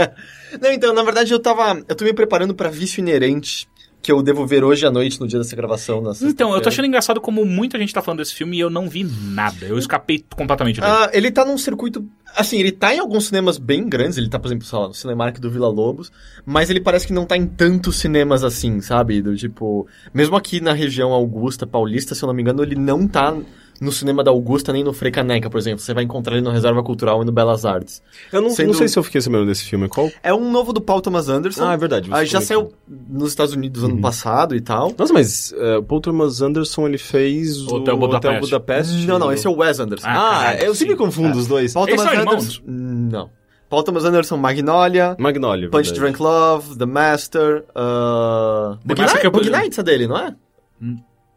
Não, 0.62 0.72
então, 0.72 0.94
na 0.94 1.04
verdade, 1.04 1.32
eu 1.32 1.40
tava. 1.40 1.82
Eu 1.88 1.96
tô 1.96 2.04
me 2.04 2.14
preparando 2.14 2.54
pra 2.54 2.70
vício 2.70 3.00
inerente, 3.00 3.68
que 4.02 4.12
eu 4.12 4.22
devo 4.22 4.46
ver 4.46 4.64
hoje 4.64 4.86
à 4.86 4.92
noite, 4.92 5.20
no 5.20 5.28
dia 5.28 5.40
dessa 5.40 5.56
gravação. 5.56 6.04
Então, 6.22 6.54
eu 6.54 6.62
tô 6.62 6.70
achando 6.70 6.86
engraçado 6.86 7.22
como 7.22 7.46
muita 7.46 7.78
gente 7.78 7.94
tá 7.94 8.02
falando 8.02 8.20
desse 8.20 8.36
filme 8.36 8.58
e 8.58 8.60
eu 8.60 8.70
não 8.70 8.90
vi 8.90 9.04
nada. 9.04 9.66
Eu 9.66 9.78
escapei 9.78 10.24
completamente 10.36 10.82
dele. 10.82 10.92
Ah, 10.92 11.10
ele 11.14 11.32
tá 11.32 11.46
num 11.46 11.58
circuito. 11.58 12.06
Assim, 12.36 12.60
ele 12.60 12.72
tá 12.72 12.94
em 12.94 13.00
alguns 13.00 13.28
cinemas 13.28 13.58
bem 13.58 13.88
grandes. 13.88 14.18
Ele 14.18 14.30
tá, 14.30 14.40
por 14.40 14.48
exemplo, 14.48 14.66
sei 14.66 14.78
lá, 14.78 14.88
no 14.88 14.94
Cinemark 14.94 15.40
do 15.40 15.50
Vila 15.50 15.70
Lobos. 15.70 16.12
Mas 16.46 16.70
ele 16.70 16.82
parece 16.82 17.08
que 17.08 17.14
não 17.14 17.26
tá 17.26 17.38
em 17.38 17.46
tantos 17.46 17.98
cinemas 17.98 18.44
assim, 18.44 18.82
sabe? 18.82 19.22
Do 19.22 19.36
tipo. 19.36 19.88
Mesmo 20.14 20.36
aqui 20.36 20.60
na 20.60 20.74
região 20.74 21.12
Augusta, 21.12 21.66
Paulista, 21.66 22.14
se 22.14 22.24
eu 22.24 22.28
não 22.28 22.34
me 22.34 22.42
engano, 22.42 22.64
ele 22.64 22.76
não 22.76 23.08
tá 23.08 23.36
no 23.82 23.92
cinema 23.92 24.24
da 24.24 24.30
Augusta 24.32 24.72
nem 24.72 24.84
no 24.84 24.94
Frei 24.94 25.12
Caneca, 25.12 25.50
por 25.50 25.58
exemplo. 25.58 25.80
Você 25.80 25.94
vai 25.94 26.04
encontrar 26.04 26.34
ele 26.36 26.44
no 26.44 26.52
Reserva 26.52 26.82
Cultural 26.84 27.22
e 27.22 27.26
no 27.26 27.32
Belas 27.32 27.66
Artes. 27.66 28.02
Eu 28.32 28.42
não, 28.42 28.52
Sendo- 28.52 28.68
não 28.68 28.74
sei 28.76 28.88
se 28.88 28.98
eu 29.00 29.02
fiquei 29.04 29.20
sabendo 29.20 29.46
desse 29.48 29.64
filme. 29.66 29.90
Qual? 29.90 30.10
É 30.22 30.32
um 30.34 30.52
novo 30.52 30.72
do 30.72 30.80
Paul 30.80 31.02
Thomas 31.02 31.28
Anderson. 31.28 31.66
Ah, 31.68 31.74
é 31.74 31.78
verdade. 31.78 32.08
Ah, 32.14 32.24
já 32.24 32.40
saiu 32.40 32.72
nos 32.88 33.30
Estados 33.30 33.54
Unidos 33.56 33.84
ano 33.84 34.00
passado 34.00 34.56
e 34.56 34.62
tal. 34.62 34.94
Nossa, 34.98 35.12
mas 35.12 35.52
uh, 35.54 35.80
o 35.80 35.84
Paul 35.84 36.00
Thomas 36.00 36.42
Anderson, 36.42 36.88
ele 36.88 37.00
fez 37.00 37.58
o 37.68 37.76
Hotel 37.76 37.98
Budapeste. 37.98 38.40
Budapeste. 38.42 39.08
Não, 39.08 39.18
não, 39.18 39.34
esse 39.34 39.48
é 39.48 39.50
o 39.50 39.58
Wes 39.58 39.80
Anderson. 39.80 40.08
Ah, 40.08 40.50
Ah, 40.50 40.56
eu 40.58 40.76
sempre 40.76 40.96
confundo 40.96 41.38
os 41.38 41.48
dois. 41.48 41.74
Paul 41.74 41.88
Eles 41.88 42.00
Thomas 42.02 42.14
são 42.24 42.32
Anderson. 42.34 42.62
Não. 42.68 43.30
Paul 43.68 43.84
Thomas 43.84 44.04
Anderson, 44.04 44.38
Magnolia. 44.38 45.16
Magnolia. 45.18 45.70
Punch 45.70 45.90
verdade. 45.92 46.00
Drunk 46.00 46.22
Love, 46.22 46.78
The 46.78 46.86
Master, 46.86 47.64
uh... 47.70 48.76
The 48.76 48.80
Boogie, 48.86 49.02
Master 49.02 49.06
Night, 49.06 49.20
que 49.22 49.28
eu- 49.28 49.32
Boogie 49.32 49.50
Nights 49.50 49.80
é 49.80 49.84
dele, 49.84 50.08
não 50.08 50.18
é? 50.18 50.36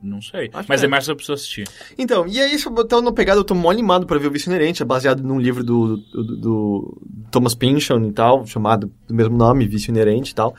Não 0.04 0.20
sei. 0.20 0.50
Acho 0.52 0.68
Mas 0.68 0.82
é 0.82 0.86
é. 0.86 0.88
mais 0.88 1.08
eu 1.08 1.16
preciso 1.16 1.32
assistir. 1.32 1.66
Então, 1.98 2.26
e 2.26 2.38
é 2.38 2.54
isso, 2.54 2.72
eu 2.76 2.84
tô 2.84 3.00
no 3.00 3.12
pegado, 3.12 3.40
eu 3.40 3.44
tô 3.44 3.54
mó 3.54 3.70
animado 3.70 4.06
pra 4.06 4.18
ver 4.18 4.26
o 4.26 4.30
Vício 4.30 4.50
Inerente, 4.50 4.82
é 4.82 4.84
baseado 4.84 5.22
num 5.22 5.40
livro 5.40 5.64
do, 5.64 5.96
do, 5.96 6.22
do- 6.24 6.36
do 6.36 7.02
Thomas 7.30 7.54
Pynchon 7.54 8.04
e 8.04 8.12
tal, 8.12 8.46
chamado 8.46 8.92
do 9.08 9.14
mesmo 9.14 9.36
nome, 9.36 9.66
Vício 9.66 9.90
Inerente 9.90 10.32
e 10.32 10.34
tal. 10.34 10.54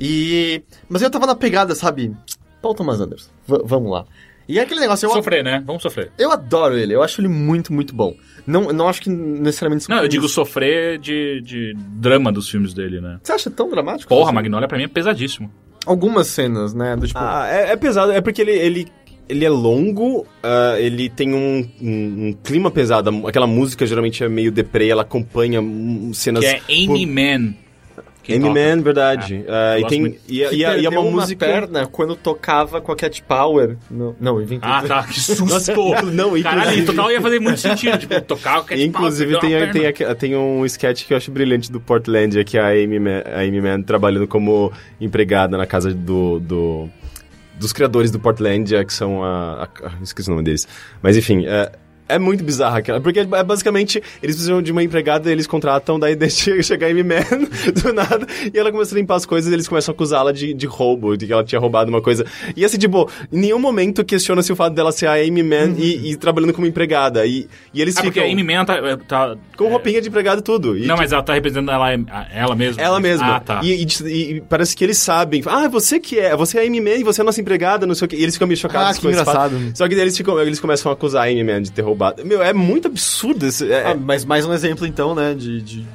E... 0.00 0.62
Mas 0.88 1.02
eu 1.02 1.10
tava 1.10 1.26
na 1.26 1.34
pegada, 1.34 1.74
sabe? 1.74 2.14
Paul 2.62 2.74
Thomas 2.74 3.00
Anderson, 3.00 3.30
V- 3.46 3.62
vamos 3.64 3.90
lá. 3.90 4.04
E 4.48 4.58
é 4.58 4.62
aquele 4.62 4.80
negócio, 4.80 5.04
eu, 5.06 5.10
Sofrer, 5.10 5.44
né? 5.44 5.62
Vamos 5.66 5.82
sofrer. 5.82 6.10
eu 6.18 6.32
adoro 6.32 6.74
ele, 6.78 6.94
eu 6.94 7.02
acho 7.02 7.20
ele 7.20 7.28
muito, 7.28 7.70
muito 7.70 7.94
bom. 7.94 8.14
Não, 8.46 8.72
não 8.72 8.88
acho 8.88 9.02
que 9.02 9.10
necessariamente... 9.10 9.86
Não, 9.90 9.98
eu 9.98 10.08
digo 10.08 10.26
sofrer 10.26 10.98
de, 10.98 11.42
de 11.42 11.74
drama 11.76 12.32
dos 12.32 12.48
filmes 12.48 12.72
dele, 12.72 12.98
né? 12.98 13.20
Você 13.22 13.32
acha 13.32 13.50
tão 13.50 13.68
dramático? 13.68 14.08
Porra, 14.08 14.28
assim? 14.30 14.34
Magnolia 14.36 14.66
pra 14.66 14.78
mim 14.78 14.84
é 14.84 14.88
pesadíssimo. 14.88 15.52
Algumas 15.86 16.26
cenas, 16.26 16.74
né? 16.74 16.96
Do 16.96 17.06
tipo... 17.06 17.18
Ah, 17.20 17.46
é, 17.50 17.72
é 17.72 17.76
pesado. 17.76 18.12
É 18.12 18.20
porque 18.20 18.42
ele, 18.42 18.52
ele, 18.52 18.88
ele 19.28 19.44
é 19.44 19.48
longo, 19.50 20.26
ah, 20.42 20.76
ele 20.78 21.08
tem 21.08 21.32
um, 21.34 21.66
um- 21.80 22.28
um 22.28 22.36
clima 22.44 22.70
pesado. 22.70 23.26
Aquela 23.26 23.46
música 23.46 23.86
geralmente 23.86 24.22
é 24.22 24.28
meio 24.28 24.52
deprê, 24.52 24.88
ela 24.88 25.02
acompanha 25.02 25.60
hum, 25.60 26.12
cenas... 26.12 26.44
Que 26.44 26.46
é 26.50 26.60
Amy 26.84 27.06
Man. 27.06 27.54
Que 28.28 28.34
Amy 28.34 28.48
toca. 28.48 28.60
Man, 28.76 28.82
verdade. 28.82 29.44
Ah, 29.48 29.78
e, 29.78 29.86
tem, 29.86 30.00
muito. 30.00 30.18
e, 30.28 30.38
e, 30.38 30.42
é- 30.42 30.52
e 30.54 30.64
é 30.64 30.88
uma 30.88 31.00
perdeu 31.02 31.10
música... 31.10 31.46
perna 31.46 31.86
quando 31.86 32.14
tocava 32.14 32.80
com 32.80 32.92
a 32.92 32.96
Cat 32.96 33.22
Power. 33.22 33.76
Não, 33.90 34.14
não 34.20 34.40
inventei. 34.42 34.68
Ah, 34.70 34.82
tá. 34.86 35.02
Que 35.10 35.18
susto. 35.20 35.44
Não, 36.12 36.36
inclusive- 36.36 36.42
Caralho, 36.42 36.86
total 36.86 37.10
ia 37.10 37.20
fazer 37.20 37.40
muito 37.40 37.58
sentido. 37.60 37.98
Tipo, 37.98 38.20
tocar 38.20 38.60
o 38.60 38.64
Cat 38.64 38.80
Inclusive 38.80 39.32
Power, 39.32 39.40
tem, 39.40 39.50
perdeu 39.50 39.72
tem, 39.72 39.82
uma 39.82 39.88
aqui- 39.88 40.14
tem 40.20 40.36
um 40.36 40.64
sketch 40.66 41.06
que 41.06 41.12
eu 41.12 41.16
acho 41.16 41.30
brilhante 41.30 41.72
do 41.72 41.80
Portlandia, 41.80 42.44
que 42.44 42.56
é 42.56 42.60
a 42.60 42.68
Amy 42.68 42.98
Man, 43.00 43.22
a 43.24 43.40
Amy 43.40 43.60
Man 43.60 43.82
trabalhando 43.82 44.28
como 44.28 44.72
empregada 45.00 45.56
na 45.56 45.66
casa 45.66 45.92
do, 45.94 46.38
do- 46.40 46.88
dos 47.58 47.72
criadores 47.72 48.10
do 48.10 48.20
Portlandia, 48.20 48.84
que 48.84 48.92
são 48.92 49.24
a, 49.24 49.64
a- 49.64 49.68
ah, 49.84 49.92
esqueci 50.02 50.28
o 50.28 50.32
nome 50.32 50.44
deles. 50.44 50.68
Mas 51.02 51.16
enfim, 51.16 51.44
é, 51.46 51.72
é 52.08 52.18
muito 52.18 52.42
bizarra 52.44 52.78
aquela, 52.78 53.00
porque 53.00 53.20
é 53.20 53.24
basicamente 53.24 54.02
eles 54.22 54.36
precisam 54.36 54.62
de 54.62 54.72
uma 54.72 54.82
empregada, 54.82 55.30
eles 55.30 55.46
contratam, 55.46 55.98
daí 55.98 56.14
deixa 56.16 56.60
chegar 56.62 56.86
a 56.86 56.90
Amy 56.90 57.02
Man 57.04 57.20
do 57.82 57.92
nada, 57.92 58.26
e 58.52 58.58
ela 58.58 58.70
começa 58.72 58.94
a 58.94 58.98
limpar 58.98 59.16
as 59.16 59.26
coisas 59.26 59.50
e 59.50 59.54
eles 59.54 59.68
começam 59.68 59.92
a 59.92 59.94
acusá-la 59.94 60.32
de, 60.32 60.54
de 60.54 60.66
roubo, 60.66 61.16
de 61.16 61.26
que 61.26 61.32
ela 61.32 61.44
tinha 61.44 61.58
roubado 61.60 61.90
uma 61.90 62.00
coisa. 62.00 62.24
E 62.56 62.64
assim, 62.64 62.78
tipo, 62.78 63.10
em 63.32 63.38
nenhum 63.40 63.58
momento 63.58 64.04
questiona-se 64.04 64.52
o 64.52 64.56
fato 64.56 64.74
dela 64.74 64.92
ser 64.92 65.06
a 65.06 65.14
Amy 65.14 65.42
Man 65.42 65.74
e, 65.76 66.12
e 66.12 66.16
trabalhando 66.16 66.52
como 66.52 66.66
empregada. 66.66 67.26
E, 67.26 67.48
e 67.74 67.80
eles 67.82 67.96
Ah, 67.96 68.02
porque 68.02 68.20
ficam... 68.20 68.28
a 68.28 68.32
Amy 68.32 68.42
Man 68.44 68.64
tá... 68.64 68.96
tá 69.06 69.36
Com 69.56 69.68
roupinha 69.68 70.00
de 70.00 70.08
empregado 70.08 70.38
e 70.38 70.42
tudo. 70.42 70.76
E, 70.76 70.86
Não, 70.86 70.96
mas 70.96 71.12
ela 71.12 71.22
tá 71.22 71.34
representando 71.34 71.70
ela, 71.70 71.88
ela 72.32 72.54
mesma. 72.54 72.82
Ela 72.82 73.00
mesma. 73.00 73.36
Ah, 73.36 73.40
tá. 73.40 73.60
E, 73.62 73.84
e- 73.84 74.18
e 74.36 74.40
parece 74.42 74.76
que 74.76 74.84
eles 74.84 74.98
sabem. 74.98 75.42
Ah, 75.46 75.68
você 75.68 75.98
que 76.00 76.18
é. 76.18 76.36
Você 76.36 76.58
é 76.58 76.62
a 76.62 76.66
Amy 76.66 76.80
Man 76.80 76.90
e 76.96 77.04
você 77.04 77.20
é 77.20 77.22
a 77.22 77.24
nossa 77.24 77.40
empregada, 77.40 77.86
não 77.86 77.94
sei 77.94 78.06
o 78.06 78.08
quê. 78.08 78.16
E 78.16 78.22
eles 78.22 78.34
ficam 78.34 78.46
meio 78.48 78.58
chocados 78.58 78.96
Ah, 78.96 79.00
que 79.00 79.06
engraçado. 79.06 79.54
Só 79.74 79.86
que 79.88 79.94
daí 79.94 80.04
eles, 80.04 80.16
ficam, 80.16 80.40
eles 80.40 80.60
começam 80.60 80.90
a 80.90 80.94
acusar 80.94 81.24
a 81.26 81.30
Amy 81.30 81.44
Man 81.44 81.62
de 81.62 81.72
ter 81.72 81.82
roubado. 81.82 81.97
Meu, 82.24 82.42
é 82.42 82.52
muito 82.52 82.88
absurdo 82.88 83.46
esse. 83.46 83.70
É, 83.70 83.88
Ah, 83.88 83.94
mas 83.94 84.24
mais 84.24 84.44
um 84.46 84.52
exemplo, 84.52 84.86
então, 84.86 85.14
né, 85.14 85.34
de, 85.34 85.60
de 85.62 85.86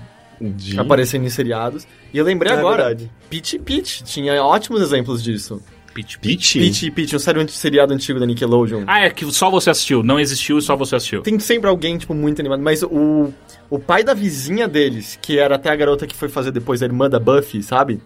de... 0.42 0.80
aparecendo 0.80 1.26
em 1.26 1.30
seriados. 1.30 1.88
E 2.14 2.18
eu 2.18 2.26
lembrei 2.26 2.52
É 2.52 2.56
agora, 2.56 2.86
verdade. 2.88 3.10
Pitch 3.30 3.56
Pitch 3.60 4.02
tinha 4.02 4.44
ótimos 4.44 4.82
exemplos 4.82 5.24
disso. 5.24 5.62
Pitch, 5.94 6.18
Peach? 6.18 6.58
Pitch 6.60 6.92
Pitch, 6.92 7.14
um 7.14 7.20
sério- 7.20 7.48
seriado 7.50 7.94
antigo 7.94 8.20
da 8.20 8.26
Nickelodeon. 8.26 8.84
Ah, 8.88 9.02
é 9.06 9.10
que 9.12 9.32
só 9.32 9.52
você 9.52 9.70
assistiu. 9.70 10.02
Não 10.02 10.20
existiu 10.20 10.58
e 10.58 10.62
só 10.62 10.76
você 10.76 10.96
assistiu. 10.96 11.22
Tem 11.22 11.38
sempre 11.40 11.70
alguém, 11.70 11.98
tipo, 12.00 12.16
muito 12.16 12.40
animado. 12.42 12.62
Mas 12.64 12.82
o, 12.82 13.32
o 13.70 13.78
pai 13.78 14.04
da 14.04 14.16
vizinha 14.16 14.68
deles, 14.68 15.20
que 15.22 15.38
era 15.38 15.54
até 15.56 15.70
a 15.70 15.76
garota 15.76 16.08
que 16.08 16.16
foi 16.16 16.30
fazer 16.30 16.50
depois 16.52 16.82
a 16.82 16.86
irmã 16.88 17.08
da 17.08 17.20
Buffy, 17.20 17.62
sabe? 17.62 18.02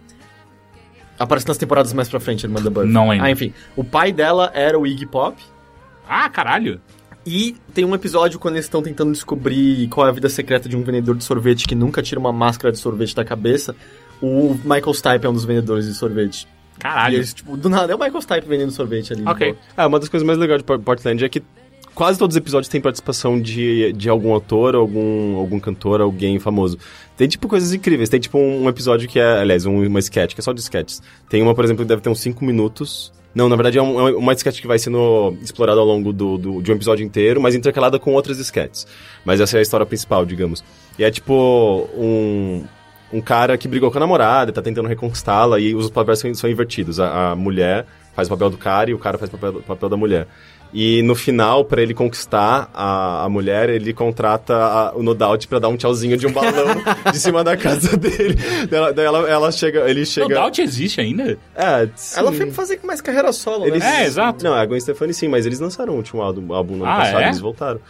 Aparece 1.18 1.48
nas 1.48 1.56
temporadas 1.56 1.92
mais 1.94 2.08
pra 2.10 2.20
frente, 2.20 2.44
a 2.44 2.48
irmã 2.48 2.60
da 2.62 2.68
Buffy. 2.70 2.88
Não 2.90 3.08
lembro. 3.08 3.24
Ah, 3.24 3.30
enfim. 3.30 3.52
O 3.74 3.82
pai 3.82 4.12
dela 4.12 4.50
era 4.54 4.78
o 4.78 4.86
Iggy 4.86 5.06
Pop. 5.06 5.36
Ah, 6.06 6.28
caralho. 6.28 6.80
E 7.30 7.56
tem 7.74 7.84
um 7.84 7.94
episódio 7.94 8.38
quando 8.38 8.54
eles 8.54 8.64
estão 8.64 8.80
tentando 8.82 9.12
descobrir 9.12 9.86
qual 9.88 10.06
é 10.06 10.10
a 10.10 10.12
vida 10.12 10.28
secreta 10.30 10.66
de 10.68 10.76
um 10.76 10.82
vendedor 10.82 11.14
de 11.14 11.24
sorvete 11.24 11.66
que 11.68 11.74
nunca 11.74 12.00
tira 12.02 12.18
uma 12.18 12.32
máscara 12.32 12.72
de 12.72 12.78
sorvete 12.78 13.14
da 13.14 13.24
cabeça. 13.24 13.76
O 14.22 14.54
Michael 14.64 14.94
Stipe 14.94 15.26
é 15.26 15.28
um 15.28 15.34
dos 15.34 15.44
vendedores 15.44 15.84
de 15.86 15.92
sorvete. 15.94 16.48
E 16.76 16.80
Caralho. 16.80 17.16
eles, 17.16 17.34
tipo, 17.34 17.56
do 17.56 17.68
nada 17.68 17.92
é 17.92 17.94
o 17.96 17.98
Michael 17.98 18.22
Stipe 18.22 18.48
vendendo 18.48 18.70
sorvete 18.72 19.12
ali. 19.12 19.24
Ok. 19.26 19.54
Ah, 19.76 19.86
uma 19.86 19.98
das 20.00 20.08
coisas 20.08 20.26
mais 20.26 20.38
legais 20.38 20.60
de 20.60 20.64
Port- 20.64 20.80
Portland 20.82 21.22
é 21.24 21.28
que 21.28 21.42
quase 21.94 22.18
todos 22.18 22.34
os 22.34 22.38
episódios 22.38 22.68
têm 22.68 22.80
participação 22.80 23.38
de, 23.40 23.92
de 23.92 24.08
algum 24.08 24.32
autor, 24.32 24.74
algum, 24.74 25.36
algum 25.36 25.60
cantor, 25.60 26.00
alguém 26.00 26.38
famoso. 26.38 26.78
Tem, 27.16 27.28
tipo, 27.28 27.46
coisas 27.46 27.72
incríveis. 27.74 28.08
Tem, 28.08 28.18
tipo, 28.20 28.38
um 28.38 28.68
episódio 28.68 29.06
que 29.08 29.18
é, 29.18 29.40
aliás, 29.40 29.66
um, 29.66 29.84
uma 29.86 29.98
sketch, 29.98 30.34
que 30.34 30.40
é 30.40 30.42
só 30.42 30.52
de 30.52 30.60
sketches. 30.60 31.02
Tem 31.28 31.42
uma, 31.42 31.54
por 31.54 31.64
exemplo, 31.64 31.84
que 31.84 31.88
deve 31.88 32.00
ter 32.00 32.08
uns 32.08 32.20
5 32.20 32.42
minutos. 32.44 33.12
Não, 33.38 33.48
na 33.48 33.54
verdade 33.54 33.78
é, 33.78 33.82
um, 33.82 34.08
é 34.08 34.16
uma 34.16 34.32
sketch 34.32 34.60
que 34.60 34.66
vai 34.66 34.80
sendo 34.80 35.36
explorada 35.40 35.78
ao 35.78 35.86
longo 35.86 36.12
do, 36.12 36.36
do- 36.36 36.60
de 36.60 36.72
um 36.72 36.74
episódio 36.74 37.06
inteiro, 37.06 37.40
mas 37.40 37.54
intercalada 37.54 37.96
com 37.96 38.12
outras 38.12 38.36
sketches. 38.40 38.84
Mas 39.24 39.40
essa 39.40 39.56
é 39.56 39.60
a 39.60 39.62
história 39.62 39.86
principal, 39.86 40.26
digamos. 40.26 40.64
E 40.98 41.04
é, 41.04 41.10
tipo, 41.10 41.88
um... 41.96 42.64
Um 43.10 43.22
cara 43.22 43.56
que 43.56 43.66
brigou 43.66 43.90
com 43.90 43.96
a 43.96 44.00
namorada, 44.00 44.52
tá 44.52 44.60
tentando 44.60 44.86
reconquistá-la, 44.86 45.58
e 45.58 45.74
os 45.74 45.88
papéis 45.88 46.18
são, 46.18 46.34
são 46.34 46.50
invertidos. 46.50 47.00
A, 47.00 47.30
a 47.30 47.34
mulher 47.36 47.86
faz 48.18 48.26
o 48.26 48.30
papel 48.32 48.50
do 48.50 48.58
cara 48.58 48.90
e 48.90 48.94
o 48.94 48.98
cara 48.98 49.16
faz 49.16 49.32
o 49.32 49.38
papel, 49.38 49.62
papel 49.62 49.88
da 49.88 49.96
mulher. 49.96 50.26
E 50.74 51.00
no 51.02 51.14
final, 51.14 51.64
pra 51.64 51.80
ele 51.80 51.94
conquistar 51.94 52.68
a, 52.74 53.24
a 53.24 53.28
mulher, 53.28 53.70
ele 53.70 53.92
contrata 53.94 54.54
a- 54.54 54.92
o 54.96 55.02
Nodaut 55.04 55.46
pra 55.46 55.60
dar 55.60 55.68
um 55.68 55.76
tchauzinho 55.76 56.16
de 56.16 56.26
um 56.26 56.32
balão 56.32 56.66
de 57.12 57.18
cima 57.18 57.44
da 57.44 57.56
casa 57.56 57.96
dele. 57.96 58.34
Daí 58.68 58.78
ela, 58.78 58.92
daí 58.92 59.06
ela, 59.06 59.30
ela 59.30 59.52
chega, 59.52 59.88
ele 59.88 60.00
No 60.00 60.06
chega... 60.06 60.34
Doubt 60.34 60.60
existe 60.60 61.00
ainda? 61.00 61.38
É, 61.54 61.88
sim. 61.94 62.18
Ela 62.18 62.32
foi 62.32 62.50
fazer 62.50 62.80
mais 62.82 63.00
carreira 63.00 63.32
solo, 63.32 63.66
Eles- 63.66 63.82
né? 63.82 64.02
É, 64.02 64.06
exato. 64.06 64.44
Não, 64.44 64.52
a 64.52 64.66
Gwen 64.66 64.80
Stefani 64.80 65.14
sim, 65.14 65.28
mas 65.28 65.46
eles 65.46 65.60
lançaram 65.60 65.94
o 65.94 65.96
último 65.96 66.20
álbum, 66.20 66.52
álbum 66.52 66.76
no 66.76 66.84
ano 66.84 66.92
Ah, 66.92 66.96
passado, 66.96 67.20
é? 67.22 67.26
eles 67.28 67.40
voltaram. 67.40 67.80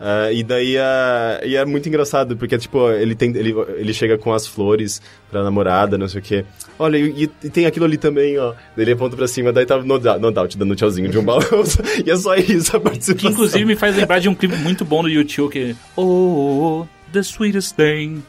Ah, 0.00 0.30
e 0.32 0.44
daí 0.44 0.76
é, 0.76 1.40
e 1.44 1.56
é 1.56 1.64
muito 1.64 1.88
engraçado, 1.88 2.36
porque, 2.36 2.56
tipo, 2.56 2.88
ele, 2.92 3.14
tem, 3.14 3.30
ele, 3.36 3.52
ele 3.76 3.92
chega 3.92 4.16
com 4.16 4.32
as 4.32 4.46
flores 4.46 5.02
pra 5.30 5.42
namorada, 5.42 5.98
não 5.98 6.06
sei 6.08 6.20
o 6.20 6.22
quê. 6.22 6.44
Olha, 6.78 6.96
e, 6.98 7.28
e 7.42 7.50
tem 7.50 7.66
aquilo 7.66 7.84
ali 7.84 7.96
também, 7.96 8.38
ó. 8.38 8.52
Daí 8.76 8.84
ele 8.84 8.92
aponta 8.92 9.16
pra 9.16 9.26
cima, 9.26 9.52
daí 9.52 9.66
tava 9.66 9.82
no, 9.82 9.98
no 9.98 10.30
Doubt 10.30 10.56
dando 10.56 10.72
um 10.72 10.76
tchauzinho 10.76 11.08
de 11.10 11.18
um 11.18 11.24
balão. 11.24 11.42
e 12.06 12.10
é 12.10 12.16
só 12.16 12.36
isso 12.36 12.76
a 12.76 12.80
participação. 12.80 13.16
Que 13.16 13.34
inclusive 13.34 13.64
me 13.64 13.74
faz 13.74 13.96
lembrar 13.96 14.20
de 14.20 14.28
um 14.28 14.34
clipe 14.34 14.54
muito 14.56 14.84
bom 14.84 15.02
do 15.02 15.08
YouTube 15.08 15.50
que. 15.52 15.74
Oh, 15.96 16.86
the 17.12 17.20
sweetest 17.22 17.74
thing. 17.74 18.22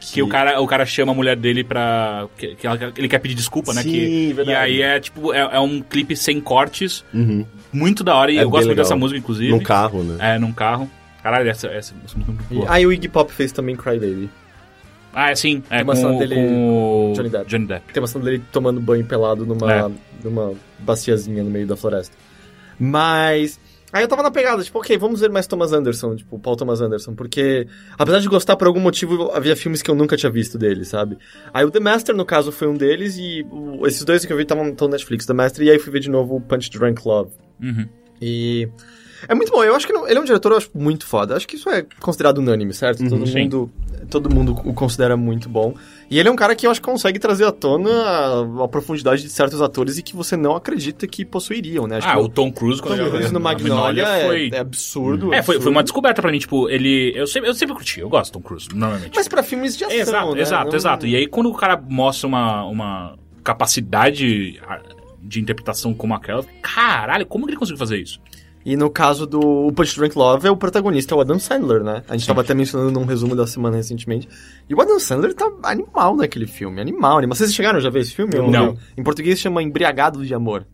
Que, 0.00 0.20
o, 0.20 0.26
cara, 0.26 0.60
o 0.60 0.66
cara 0.66 0.84
chama 0.84 1.12
a 1.12 1.14
mulher 1.14 1.36
dele 1.36 1.62
pra. 1.62 2.26
Que, 2.36 2.56
que 2.56 2.66
ele 2.96 3.08
quer 3.08 3.20
pedir 3.20 3.36
desculpa, 3.36 3.72
né? 3.72 3.82
Sim, 3.82 3.90
Que, 3.92 4.32
verdade. 4.32 4.50
E 4.50 4.54
aí 4.54 4.82
é 4.82 4.98
tipo, 4.98 5.32
é, 5.32 5.38
é 5.38 5.60
um 5.60 5.80
clipe 5.80 6.16
sem 6.16 6.40
cortes, 6.40 7.04
Uhum. 7.14 7.46
muito 7.72 8.02
da 8.02 8.12
hora, 8.16 8.32
e 8.32 8.38
É 8.38 8.42
eu 8.42 8.50
gosto 8.50 8.66
muito 8.66 8.78
dessa 8.78 8.96
música, 8.96 9.20
inclusive. 9.20 9.50
Num 9.52 9.60
carro, 9.60 10.02
né? 10.02 10.34
É, 10.34 10.38
num 10.40 10.52
carro. 10.52 10.90
Caralho, 11.22 11.48
essa, 11.48 11.68
essa, 11.68 11.94
essa 12.04 12.18
música 12.18 12.20
é 12.22 12.34
muito 12.34 12.44
E, 12.50 12.54
boa. 12.56 12.66
ah, 12.68 12.80
e 12.80 12.86
o 12.86 12.92
Iggy 12.92 13.08
Pop 13.08 13.32
fez 13.32 13.52
também 13.52 13.76
Cry 13.76 13.98
Baby. 13.98 14.30
Ah, 15.14 15.30
é 15.30 15.34
sim. 15.34 15.62
É 15.70 15.76
Tem 15.76 15.84
uma 15.84 15.94
cena 15.94 16.18
dele- 16.18 16.34
com 16.36 17.12
Johnny 17.14 17.28
Depp. 17.28 17.46
Johnny 17.48 17.66
Depp. 17.66 17.92
Tem 17.92 18.00
uma 18.02 18.06
cena 18.06 18.24
dele 18.24 18.42
tomando 18.50 18.80
banho 18.80 19.04
pelado 19.04 19.44
numa, 19.44 19.72
É. 19.72 19.90
numa 20.24 20.54
baciazinha 20.78 21.42
no 21.44 21.50
meio 21.50 21.66
da 21.66 21.76
floresta. 21.76 22.16
Mas. 22.78 23.60
Aí 23.92 24.02
eu 24.02 24.08
tava 24.08 24.22
na 24.22 24.30
pegada, 24.30 24.64
tipo, 24.64 24.78
ok, 24.78 24.96
vamos 24.96 25.20
ver 25.20 25.28
mais 25.30 25.46
Thomas 25.46 25.70
Anderson, 25.70 26.16
tipo, 26.16 26.38
Paul 26.38 26.56
Thomas 26.56 26.80
Anderson, 26.80 27.14
porque, 27.14 27.66
apesar 27.98 28.20
de 28.20 28.26
gostar 28.28 28.56
por 28.56 28.66
algum 28.66 28.80
motivo, 28.80 29.30
havia 29.34 29.54
filmes 29.54 29.82
que 29.82 29.90
eu 29.90 29.94
nunca 29.94 30.16
tinha 30.16 30.32
visto 30.32 30.56
dele, 30.56 30.82
sabe? 30.86 31.18
Aí 31.52 31.62
o 31.62 31.70
The 31.70 31.78
Master, 31.78 32.16
no 32.16 32.24
caso, 32.24 32.50
foi 32.50 32.68
um 32.68 32.74
deles, 32.74 33.18
e 33.18 33.44
o- 33.50 33.86
esses 33.86 34.02
dois 34.02 34.24
que 34.24 34.32
eu 34.32 34.36
vi 34.38 34.44
estavam 34.44 34.64
no 34.64 34.88
Netflix, 34.88 35.26
The 35.26 35.34
Master, 35.34 35.66
e 35.66 35.70
aí 35.70 35.78
fui 35.78 35.92
ver 35.92 36.00
de 36.00 36.08
novo 36.08 36.36
o 36.36 36.40
Punch 36.40 36.70
Drunk 36.70 37.06
Love. 37.06 37.32
Uhum. 37.62 37.86
E. 38.18 38.66
É 39.28 39.34
muito 39.34 39.52
bom, 39.52 39.62
eu 39.62 39.74
acho 39.74 39.86
que 39.86 39.92
ele 39.92 40.18
é 40.18 40.20
um 40.20 40.24
diretor 40.24 40.52
eu 40.52 40.58
acho 40.58 40.70
muito 40.74 41.06
foda. 41.06 41.36
Acho 41.36 41.46
que 41.46 41.56
isso 41.56 41.68
é 41.70 41.84
considerado 42.00 42.38
unânime, 42.38 42.72
certo? 42.72 42.98
todo, 43.08 43.26
sim. 43.26 43.42
mundo, 43.42 43.70
todo 44.10 44.34
mundo 44.34 44.52
o 44.64 44.72
considera 44.74 45.16
muito 45.16 45.48
bom. 45.48 45.74
E 46.10 46.18
ele 46.18 46.28
é 46.28 46.32
um 46.32 46.36
cara 46.36 46.54
que 46.54 46.66
eu 46.66 46.70
acho 46.70 46.80
que 46.80 46.86
consegue 46.86 47.18
trazer 47.18 47.44
à 47.44 47.52
tona 47.52 47.90
a, 47.90 48.64
a 48.64 48.68
profundidade 48.68 49.22
de 49.22 49.28
certos 49.30 49.62
atores 49.62 49.96
e 49.98 50.02
que 50.02 50.14
você 50.14 50.36
não 50.36 50.54
acredita 50.56 51.06
que 51.06 51.24
possuiriam, 51.24 51.86
né? 51.86 51.98
Acho 51.98 52.08
Ah, 52.08 52.18
o 52.18 52.28
Tom 52.28 52.52
Cruise, 52.52 52.82
quando 52.82 52.98
Tom 52.98 53.04
eu- 53.04 53.10
Cruise 53.10 53.32
no 53.32 53.40
Magnolia 53.40 54.02
é, 54.04 54.26
foi... 54.26 54.50
é 54.52 54.58
absurdo. 54.58 55.32
É, 55.32 55.36
foi, 55.36 55.44
foi 55.44 55.54
absurdo. 55.56 55.70
uma 55.76 55.82
descoberta 55.82 56.20
pra 56.20 56.30
mim, 56.30 56.38
tipo, 56.38 56.68
ele... 56.68 57.12
Eu 57.14 57.26
sempre, 57.26 57.48
eu 57.48 57.54
sempre 57.54 57.74
curti, 57.74 58.00
eu 58.00 58.08
gosto 58.08 58.32
do 58.32 58.40
Tom 58.40 58.42
Cruise, 58.42 58.68
normalmente. 58.74 59.12
Mas 59.14 59.28
pra 59.28 59.42
filmes 59.42 59.76
de 59.76 59.84
ação, 59.84 59.96
exato, 59.96 60.34
né? 60.34 60.40
exato, 60.42 60.68
Não- 60.68 60.76
exato. 60.76 61.06
E 61.06 61.16
aí 61.16 61.26
quando 61.26 61.48
o 61.48 61.54
cara 61.54 61.80
mostra 61.88 62.26
uma, 62.26 62.64
uma 62.64 63.14
capacidade 63.42 64.60
de 65.22 65.40
interpretação 65.40 65.94
como 65.94 66.14
aquela, 66.14 66.44
caralho, 66.60 67.24
como 67.24 67.46
que 67.46 67.52
ele 67.52 67.58
conseguiu 67.58 67.78
fazer 67.78 67.98
isso? 67.98 68.20
E 68.64 68.76
no 68.76 68.88
caso 68.88 69.26
do 69.26 69.72
Punch 69.74 69.96
Drunk 69.96 70.16
Love, 70.16 70.46
é 70.46 70.50
o 70.50 70.56
protagonista, 70.56 71.14
é 71.14 71.18
o 71.18 71.20
Adam 71.20 71.38
Sandler, 71.38 71.82
né? 71.82 72.02
A 72.08 72.16
gente 72.16 72.26
tava 72.28 72.42
até 72.42 72.54
mencionando 72.54 72.92
num 72.92 73.04
resumo 73.04 73.34
da 73.34 73.46
semana 73.46 73.76
recentemente. 73.76 74.28
E 74.68 74.74
o 74.74 74.80
Adam 74.80 75.00
Sandler 75.00 75.34
tá 75.34 75.50
animal 75.64 76.14
naquele 76.16 76.46
filme, 76.46 76.80
animal, 76.80 77.18
animal. 77.18 77.34
Vocês 77.34 77.52
chegaram 77.52 77.80
já 77.80 77.88
a 77.88 77.90
ver 77.90 78.00
esse 78.00 78.14
filme? 78.14 78.36
ou 78.38 78.50
Não. 78.50 78.76
Em 78.96 79.02
português 79.02 79.38
chama 79.40 79.62
Embriagado 79.62 80.24
de 80.24 80.32
Amor. 80.32 80.64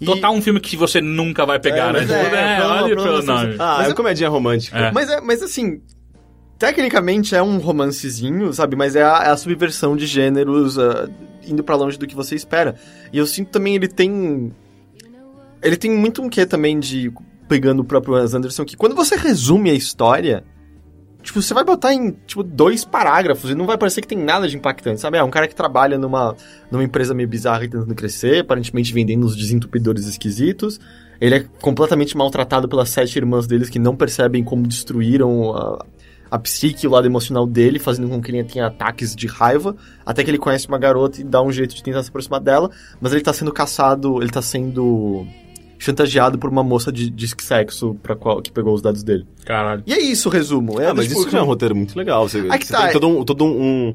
E- 0.00 0.04
Total 0.04 0.34
um 0.34 0.42
filme 0.42 0.60
que 0.60 0.76
você 0.76 1.00
nunca 1.00 1.46
vai 1.46 1.58
pegar, 1.58 1.94
É, 1.96 2.04
né? 2.04 2.12
é, 2.12 2.26
é, 2.34 2.56
pelo- 2.60 2.70
olha 2.72 2.96
pelo- 2.96 3.22
nome. 3.22 3.54
Ah, 3.58 3.74
Mas 3.78 3.80
é 3.80 3.84
é- 3.84 3.88
uma 3.88 3.94
comédia 3.94 4.28
romântica. 4.28 4.76
É. 4.78 4.92
Mas, 4.92 5.08
é, 5.08 5.20
mas 5.22 5.42
assim, 5.42 5.80
tecnicamente 6.58 7.34
é 7.34 7.42
um 7.42 7.58
romancezinho, 7.58 8.52
sabe? 8.52 8.76
Mas 8.76 8.96
é 8.96 9.02
a, 9.02 9.24
é 9.24 9.30
a 9.30 9.36
subversão 9.36 9.96
de 9.96 10.06
gêneros 10.06 10.78
ah, 10.78 11.08
indo 11.46 11.62
pra 11.62 11.76
longe 11.76 11.98
do 11.98 12.06
que 12.06 12.14
você 12.14 12.34
espera. 12.34 12.74
E 13.12 13.18
eu 13.18 13.26
sinto 13.26 13.50
também 13.50 13.74
ele 13.74 13.88
tem. 13.88 14.52
Ele 15.66 15.76
tem 15.76 15.90
muito 15.90 16.22
um 16.22 16.28
quê 16.28 16.46
também 16.46 16.78
de. 16.78 17.12
Pegando 17.48 17.80
o 17.80 17.84
próprio 17.84 18.14
Wes 18.14 18.34
Anderson, 18.34 18.64
que 18.64 18.76
quando 18.76 18.94
você 18.94 19.16
resume 19.16 19.70
a 19.70 19.74
história. 19.74 20.44
Tipo, 21.22 21.42
você 21.42 21.52
vai 21.52 21.64
botar 21.64 21.92
em, 21.92 22.12
tipo, 22.24 22.44
dois 22.44 22.84
parágrafos 22.84 23.50
e 23.50 23.54
não 23.54 23.66
vai 23.66 23.76
parecer 23.76 24.00
que 24.00 24.06
tem 24.06 24.18
nada 24.18 24.46
de 24.46 24.56
impactante, 24.56 25.00
sabe? 25.00 25.18
É 25.18 25.24
um 25.24 25.30
cara 25.30 25.48
que 25.48 25.56
trabalha 25.56 25.98
numa, 25.98 26.36
numa 26.70 26.84
empresa 26.84 27.12
meio 27.14 27.28
bizarra 27.28 27.64
e 27.64 27.68
tentando 27.68 27.92
crescer, 27.96 28.42
aparentemente 28.42 28.92
vendendo 28.92 29.26
uns 29.26 29.34
desentupidores 29.34 30.06
esquisitos. 30.06 30.78
Ele 31.20 31.34
é 31.34 31.44
completamente 31.60 32.16
maltratado 32.16 32.68
pelas 32.68 32.90
sete 32.90 33.16
irmãs 33.16 33.44
deles 33.44 33.68
que 33.68 33.78
não 33.80 33.96
percebem 33.96 34.44
como 34.44 34.68
destruíram 34.68 35.52
a, 35.52 35.84
a 36.30 36.38
psique 36.38 36.86
o 36.86 36.90
lado 36.90 37.06
emocional 37.06 37.44
dele, 37.44 37.80
fazendo 37.80 38.08
com 38.08 38.22
que 38.22 38.30
ele 38.30 38.44
tenha 38.44 38.66
ataques 38.68 39.14
de 39.16 39.26
raiva, 39.26 39.74
até 40.04 40.22
que 40.22 40.30
ele 40.30 40.38
conhece 40.38 40.68
uma 40.68 40.78
garota 40.78 41.20
e 41.20 41.24
dá 41.24 41.42
um 41.42 41.50
jeito 41.50 41.74
de 41.74 41.82
tentar 41.82 42.04
se 42.04 42.08
aproximar 42.08 42.40
dela, 42.40 42.70
mas 43.00 43.12
ele 43.12 43.22
tá 43.22 43.32
sendo 43.32 43.52
caçado, 43.52 44.22
ele 44.22 44.30
tá 44.30 44.42
sendo 44.42 45.26
chantageado 45.78 46.38
por 46.38 46.50
uma 46.50 46.62
moça 46.62 46.90
de, 46.92 47.10
de 47.10 47.28
sexo 47.42 47.94
pra 48.02 48.14
qual, 48.16 48.40
que 48.42 48.50
pegou 48.50 48.74
os 48.74 48.82
dados 48.82 49.02
dele. 49.02 49.26
Caralho. 49.44 49.82
E 49.86 49.92
é 49.92 50.00
isso 50.00 50.28
o 50.28 50.32
resumo. 50.32 50.80
É 50.80 50.88
Ah, 50.88 50.94
mas 50.94 51.06
tipo, 51.08 51.20
isso 51.20 51.30
já 51.30 51.38
é 51.38 51.42
um 51.42 51.46
roteiro 51.46 51.74
muito 51.76 51.96
legal. 51.96 52.28
Você, 52.28 52.42
que 52.42 52.66
você 52.66 52.72
tá, 52.72 52.82
tem 52.84 52.92
todo, 52.92 53.08
um, 53.08 53.24
todo 53.24 53.44
um, 53.44 53.94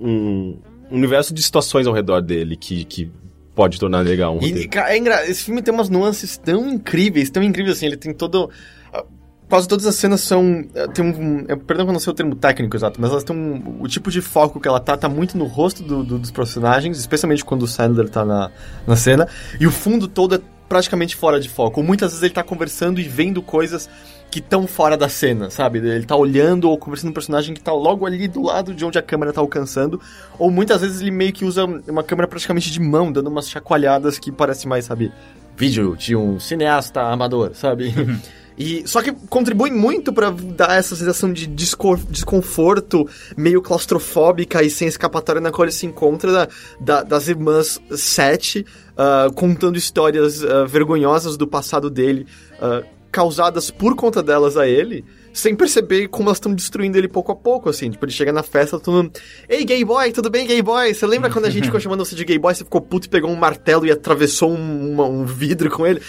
um 0.00 0.58
universo 0.90 1.32
de 1.32 1.42
situações 1.42 1.86
ao 1.86 1.92
redor 1.94 2.20
dele 2.20 2.56
que, 2.56 2.84
que 2.84 3.10
pode 3.54 3.78
tornar 3.78 4.00
legal 4.00 4.34
um 4.34 4.42
E, 4.42 4.48
roteiro. 4.48 4.68
cara, 4.70 4.94
é 4.94 4.98
engra... 4.98 5.26
Esse 5.28 5.44
filme 5.44 5.62
tem 5.62 5.72
umas 5.72 5.88
nuances 5.88 6.36
tão 6.36 6.68
incríveis, 6.70 7.30
tão 7.30 7.42
incríveis 7.42 7.76
assim. 7.76 7.86
Ele 7.86 7.96
tem 7.96 8.12
todo. 8.12 8.50
ah, 8.92 9.04
Quase 9.48 9.68
todas 9.68 9.84
as 9.86 9.94
cenas 9.96 10.20
são. 10.22 10.64
eh, 10.74 10.86
Tem 10.88 11.04
um. 11.04 11.44
eu- 11.46 11.58
Perdão 11.58 11.84
que 11.84 11.90
eu 11.90 11.92
não 11.92 12.00
sei 12.00 12.10
o 12.10 12.14
termo 12.16 12.34
técnico 12.34 12.74
exato, 12.74 12.98
mas 13.00 13.10
elas 13.10 13.22
têm 13.24 13.36
um. 13.36 13.76
O 13.82 13.86
tipo 13.88 14.10
de 14.10 14.22
foco 14.22 14.58
que 14.58 14.66
ela 14.66 14.80
tá, 14.80 14.96
tá 14.96 15.08
muito 15.10 15.36
no 15.36 15.44
rosto 15.44 15.82
do- 15.82 16.02
do- 16.02 16.18
dos 16.18 16.30
personagens, 16.30 16.98
especialmente 16.98 17.44
quando 17.44 17.62
o 17.64 17.66
Sandler 17.68 18.08
tá 18.08 18.24
na, 18.24 18.50
na 18.86 18.96
cena. 18.96 19.28
E 19.60 19.66
o 19.66 19.70
fundo 19.70 20.08
todo 20.08 20.36
é 20.36 20.40
praticamente 20.72 21.14
fora 21.14 21.38
de 21.38 21.50
foco. 21.50 21.82
Muitas 21.82 22.12
vezes 22.12 22.22
ele 22.22 22.32
tá 22.32 22.42
conversando 22.42 22.98
e 22.98 23.02
vendo 23.02 23.42
coisas 23.42 23.90
que 24.30 24.38
estão 24.38 24.66
fora 24.66 24.96
da 24.96 25.06
cena, 25.06 25.50
sabe? 25.50 25.80
Ele 25.80 26.06
tá 26.06 26.16
olhando 26.16 26.70
ou 26.70 26.78
conversando 26.78 27.08
com 27.08 27.10
um 27.10 27.14
personagem 27.14 27.54
que 27.54 27.60
tá 27.60 27.74
logo 27.74 28.06
ali 28.06 28.26
do 28.26 28.40
lado 28.40 28.72
de 28.72 28.82
onde 28.82 28.98
a 28.98 29.02
câmera 29.02 29.34
tá 29.34 29.40
alcançando. 29.42 30.00
Ou 30.38 30.50
muitas 30.50 30.80
vezes 30.80 31.02
ele 31.02 31.10
meio 31.10 31.30
que 31.30 31.44
usa 31.44 31.66
uma 31.66 32.02
câmera 32.02 32.26
praticamente 32.26 32.70
de 32.70 32.80
mão, 32.80 33.12
dando 33.12 33.26
umas 33.26 33.50
chacoalhadas 33.50 34.18
que 34.18 34.32
parece 34.32 34.66
mais, 34.66 34.86
sabe? 34.86 35.12
Vídeo 35.54 35.94
de 35.94 36.16
um 36.16 36.40
cineasta 36.40 37.02
amador, 37.02 37.50
sabe? 37.54 37.92
E, 38.56 38.82
só 38.86 39.00
que 39.02 39.12
contribui 39.30 39.70
muito 39.70 40.12
pra 40.12 40.30
dar 40.30 40.78
essa 40.78 40.94
sensação 40.94 41.32
de 41.32 41.46
desconforto, 41.46 43.08
meio 43.36 43.62
claustrofóbica 43.62 44.62
e 44.62 44.70
sem 44.70 44.86
escapatória 44.88 45.40
na 45.40 45.50
qual 45.50 45.64
ele 45.64 45.72
se 45.72 45.86
encontra 45.86 46.30
da- 46.32 46.48
da- 46.80 47.02
das 47.02 47.28
irmãs 47.28 47.80
Sete, 47.96 48.64
ah, 48.96 49.28
contando 49.34 49.76
histórias 49.76 50.44
ah, 50.44 50.64
vergonhosas 50.64 51.36
do 51.36 51.46
passado 51.46 51.88
dele, 51.90 52.26
ah, 52.60 52.82
causadas 53.10 53.70
por 53.70 53.94
conta 53.96 54.22
delas 54.22 54.56
a 54.56 54.66
ele, 54.68 55.04
sem 55.32 55.54
perceber 55.56 56.08
como 56.08 56.28
elas 56.28 56.36
estão 56.36 56.54
destruindo 56.54 56.98
ele 56.98 57.08
pouco 57.08 57.32
a 57.32 57.36
pouco, 57.36 57.68
assim. 57.70 57.90
Tipo, 57.90 58.04
ele 58.04 58.12
chega 58.12 58.32
na 58.32 58.42
festa, 58.42 58.78
todo 58.78 58.94
mundo, 58.94 59.12
Ei, 59.48 59.64
gay 59.64 59.84
boy, 59.84 60.12
tudo 60.12 60.28
bem, 60.30 60.46
gay 60.46 60.60
boy? 60.62 60.92
Você 60.92 61.06
lembra 61.06 61.30
quando 61.30 61.46
a 61.46 61.50
gente 61.50 61.64
ficou 61.66 61.80
chamando 61.80 62.04
você 62.04 62.14
de 62.14 62.24
gay 62.24 62.38
boy, 62.38 62.54
você 62.54 62.64
ficou 62.64 62.80
puto 62.80 63.06
e 63.06 63.10
pegou 63.10 63.30
um 63.30 63.36
martelo 63.36 63.86
e 63.86 63.90
atravessou 63.90 64.50
um, 64.50 64.92
uma- 64.92 65.06
um 65.06 65.24
vidro 65.24 65.70
com 65.70 65.86
ele? 65.86 66.00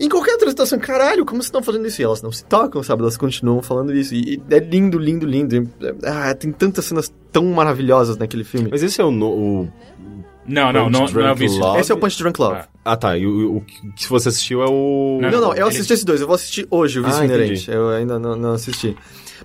Em 0.00 0.08
qualquer 0.08 0.32
outra 0.32 0.50
situação, 0.50 0.78
caralho, 0.78 1.24
como 1.24 1.36
vocês 1.42 1.46
estão 1.46 1.62
fazendo 1.62 1.86
isso? 1.86 2.00
E 2.00 2.04
elas 2.04 2.22
não 2.22 2.32
se 2.32 2.44
tocam, 2.44 2.82
sabe? 2.82 3.02
Elas 3.02 3.16
continuam 3.16 3.62
falando 3.62 3.94
isso. 3.94 4.14
E, 4.14 4.34
e 4.50 4.54
é 4.54 4.58
lindo, 4.58 4.98
lindo, 4.98 5.24
lindo. 5.26 5.54
E, 5.54 5.68
ah, 6.04 6.34
tem 6.34 6.50
tantas 6.50 6.84
cenas 6.84 7.12
tão 7.30 7.44
maravilhosas 7.46 8.16
naquele 8.16 8.42
filme. 8.44 8.68
Mas 8.70 8.82
esse 8.82 9.00
é 9.00 9.04
o, 9.04 9.10
no- 9.10 9.30
o- 9.62 9.68
Não, 10.46 10.72
não, 10.72 10.90
não, 10.90 11.06
não 11.06 11.28
é 11.28 11.34
visto. 11.34 11.58
Love. 11.58 11.80
Esse 11.80 11.92
é 11.92 11.94
o 11.94 11.98
Punch 11.98 12.18
Drunk 12.18 12.40
Love. 12.40 12.56
Ah. 12.56 12.68
Ah, 12.84 12.96
tá. 12.96 13.16
E 13.16 13.24
o, 13.26 13.58
o 13.58 13.60
que 13.94 14.08
você 14.08 14.28
assistiu 14.28 14.60
é 14.62 14.66
o. 14.68 15.18
Não, 15.22 15.30
Não, 15.30 15.40
não, 15.40 15.48
eu 15.54 15.66
ele- 15.66 15.76
assisti 15.76 15.92
esses 15.92 16.04
dois. 16.04 16.20
Eu 16.20 16.26
vou 16.26 16.34
assistir 16.34 16.66
hoje 16.70 16.98
o 16.98 17.04
Vício 17.04 17.20
Ah, 17.20 17.24
Inerente. 17.24 17.62
entendi. 17.62 17.70
Eu 17.76 17.88
ainda 17.90 18.18
não, 18.18 18.34
não 18.34 18.52
assisti. 18.52 18.96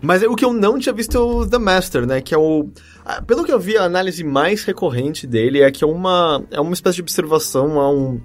Mas 0.02 0.22
o 0.24 0.36
que 0.36 0.46
eu 0.46 0.54
não 0.54 0.78
tinha 0.80 0.94
visto 0.94 1.16
é 1.18 1.20
o 1.20 1.46
The 1.48 1.58
Master, 1.58 2.06
né? 2.06 2.22
Que 2.22 2.34
é 2.34 2.38
o... 2.38 2.70
ah, 3.06 3.22
Pelo 3.22 3.44
que 3.44 3.52
eu 3.52 3.60
vi, 3.60 3.78
a 3.78 3.84
análise 3.84 4.24
mais 4.24 4.64
recorrente 4.64 5.26
dele 5.28 5.62
é 5.62 5.72
que 5.72 5.84
é 5.84 5.88
uma, 5.88 6.44
é 6.52 6.60
uma 6.60 6.74
espécie 6.74 6.96
de 6.98 7.02
observação 7.02 7.80
a 7.80 7.92
um, 7.92 8.22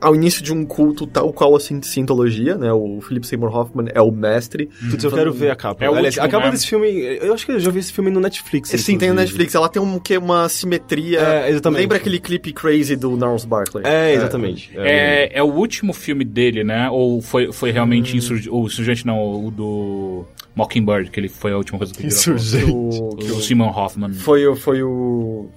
ao 0.00 0.14
início 0.14 0.42
de 0.42 0.52
um 0.52 0.64
culto 0.64 1.06
tal 1.06 1.32
qual 1.32 1.54
a 1.56 1.60
Scientologia, 1.60 2.56
né? 2.56 2.72
O 2.72 3.00
Philip 3.00 3.26
Seymour 3.26 3.54
Hoffman 3.56 3.86
é 3.94 4.00
o 4.00 4.10
mestre. 4.10 4.68
Putz, 4.90 5.02
eu 5.04 5.10
quero 5.12 5.32
ver 5.32 5.50
a 5.50 5.56
capa. 5.56 5.84
É 5.84 5.88
o 5.90 5.94
Aliás, 5.94 6.14
último, 6.16 6.26
a 6.26 6.28
capa 6.28 6.44
né? 6.46 6.50
desse 6.52 6.66
filme. 6.66 6.88
Eu 7.20 7.32
acho 7.34 7.46
que 7.46 7.52
eu 7.52 7.60
já 7.60 7.70
vi 7.70 7.80
esse 7.80 7.92
filme 7.92 8.10
no 8.10 8.20
Netflix. 8.20 8.70
Sim, 8.70 8.76
tem 8.76 9.08
no 9.08 9.14
inclusive. 9.14 9.16
Netflix. 9.22 9.54
Ela 9.54 9.68
tem 9.68 9.80
um, 9.82 9.98
que, 9.98 10.16
uma 10.18 10.48
simetria... 10.48 11.20
É, 11.20 11.50
exatamente. 11.50 11.80
Lembra 11.80 11.96
aquele 11.98 12.18
clipe 12.20 12.52
Crazy 12.52 12.96
do 12.96 13.16
Gnarls 13.16 13.46
Barkley? 13.46 13.84
É, 13.86 14.14
exatamente. 14.14 14.70
É, 14.76 15.38
é 15.38 15.42
o 15.42 15.46
último 15.52 15.92
filme 15.92 16.24
dele, 16.24 16.62
né? 16.64 16.88
Ou 16.90 17.20
foi, 17.22 17.52
foi 17.52 17.70
realmente 17.70 18.14
Hum. 18.14 18.18
insurgente? 18.18 18.50
Ou 18.50 18.66
insurgente 18.66 19.06
não, 19.06 19.46
o 19.46 19.50
do 19.50 20.24
Mockingbird, 20.54 21.10
que 21.10 21.20
ele 21.20 21.28
foi 21.28 21.52
a 21.52 21.56
última 21.56 21.78
coisa 21.78 21.92
que 21.92 22.02
ele 22.02 22.08
gravou. 22.08 22.34
Insurgente. 22.34 22.72
O, 22.72 23.36
O 23.36 23.40
Simon 23.42 23.68
Hoffman. 23.70 24.12
foi, 24.12 24.46
o- 24.46 24.56
foi 24.56 24.82
o... 24.82 25.48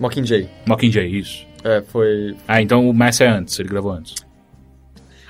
Mockingjay. 0.00 0.48
Mockingjay, 0.66 1.06
isso. 1.08 1.46
É, 1.68 1.82
foi... 1.82 2.34
Ah, 2.46 2.62
então 2.62 2.88
o 2.88 2.94
Messi 2.94 3.24
é 3.24 3.28
antes, 3.28 3.58
ele 3.58 3.68
gravou 3.68 3.92
antes. 3.92 4.14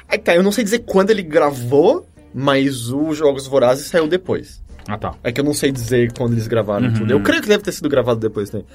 Aí 0.09 0.19
tá, 0.19 0.35
eu 0.35 0.43
não 0.43 0.53
sei 0.53 0.63
dizer 0.65 0.81
quando 0.81 1.11
ele 1.11 1.23
gravou, 1.23 2.07
mas 2.33 2.91
o 2.91 3.13
Jogos 3.13 3.47
Vorazes 3.47 3.87
saiu 3.87 4.07
depois. 4.07 4.63
Ah, 4.87 4.97
tá. 4.97 5.15
É 5.23 5.33
que 5.33 5.41
eu 5.41 5.45
não 5.45 5.53
sei 5.53 5.71
dizer 5.73 6.13
quando 6.13 6.33
eles 6.33 6.47
gravaram 6.47 6.87
Uhum. 6.87 6.95
tudo. 6.95 7.11
Eu 7.13 7.21
creio 7.23 7.43
que 7.43 7.49
deve 7.49 7.63
ter 7.63 7.73
sido 7.73 7.89
gravado 7.89 8.21
depois 8.21 8.49
também. 8.51 8.67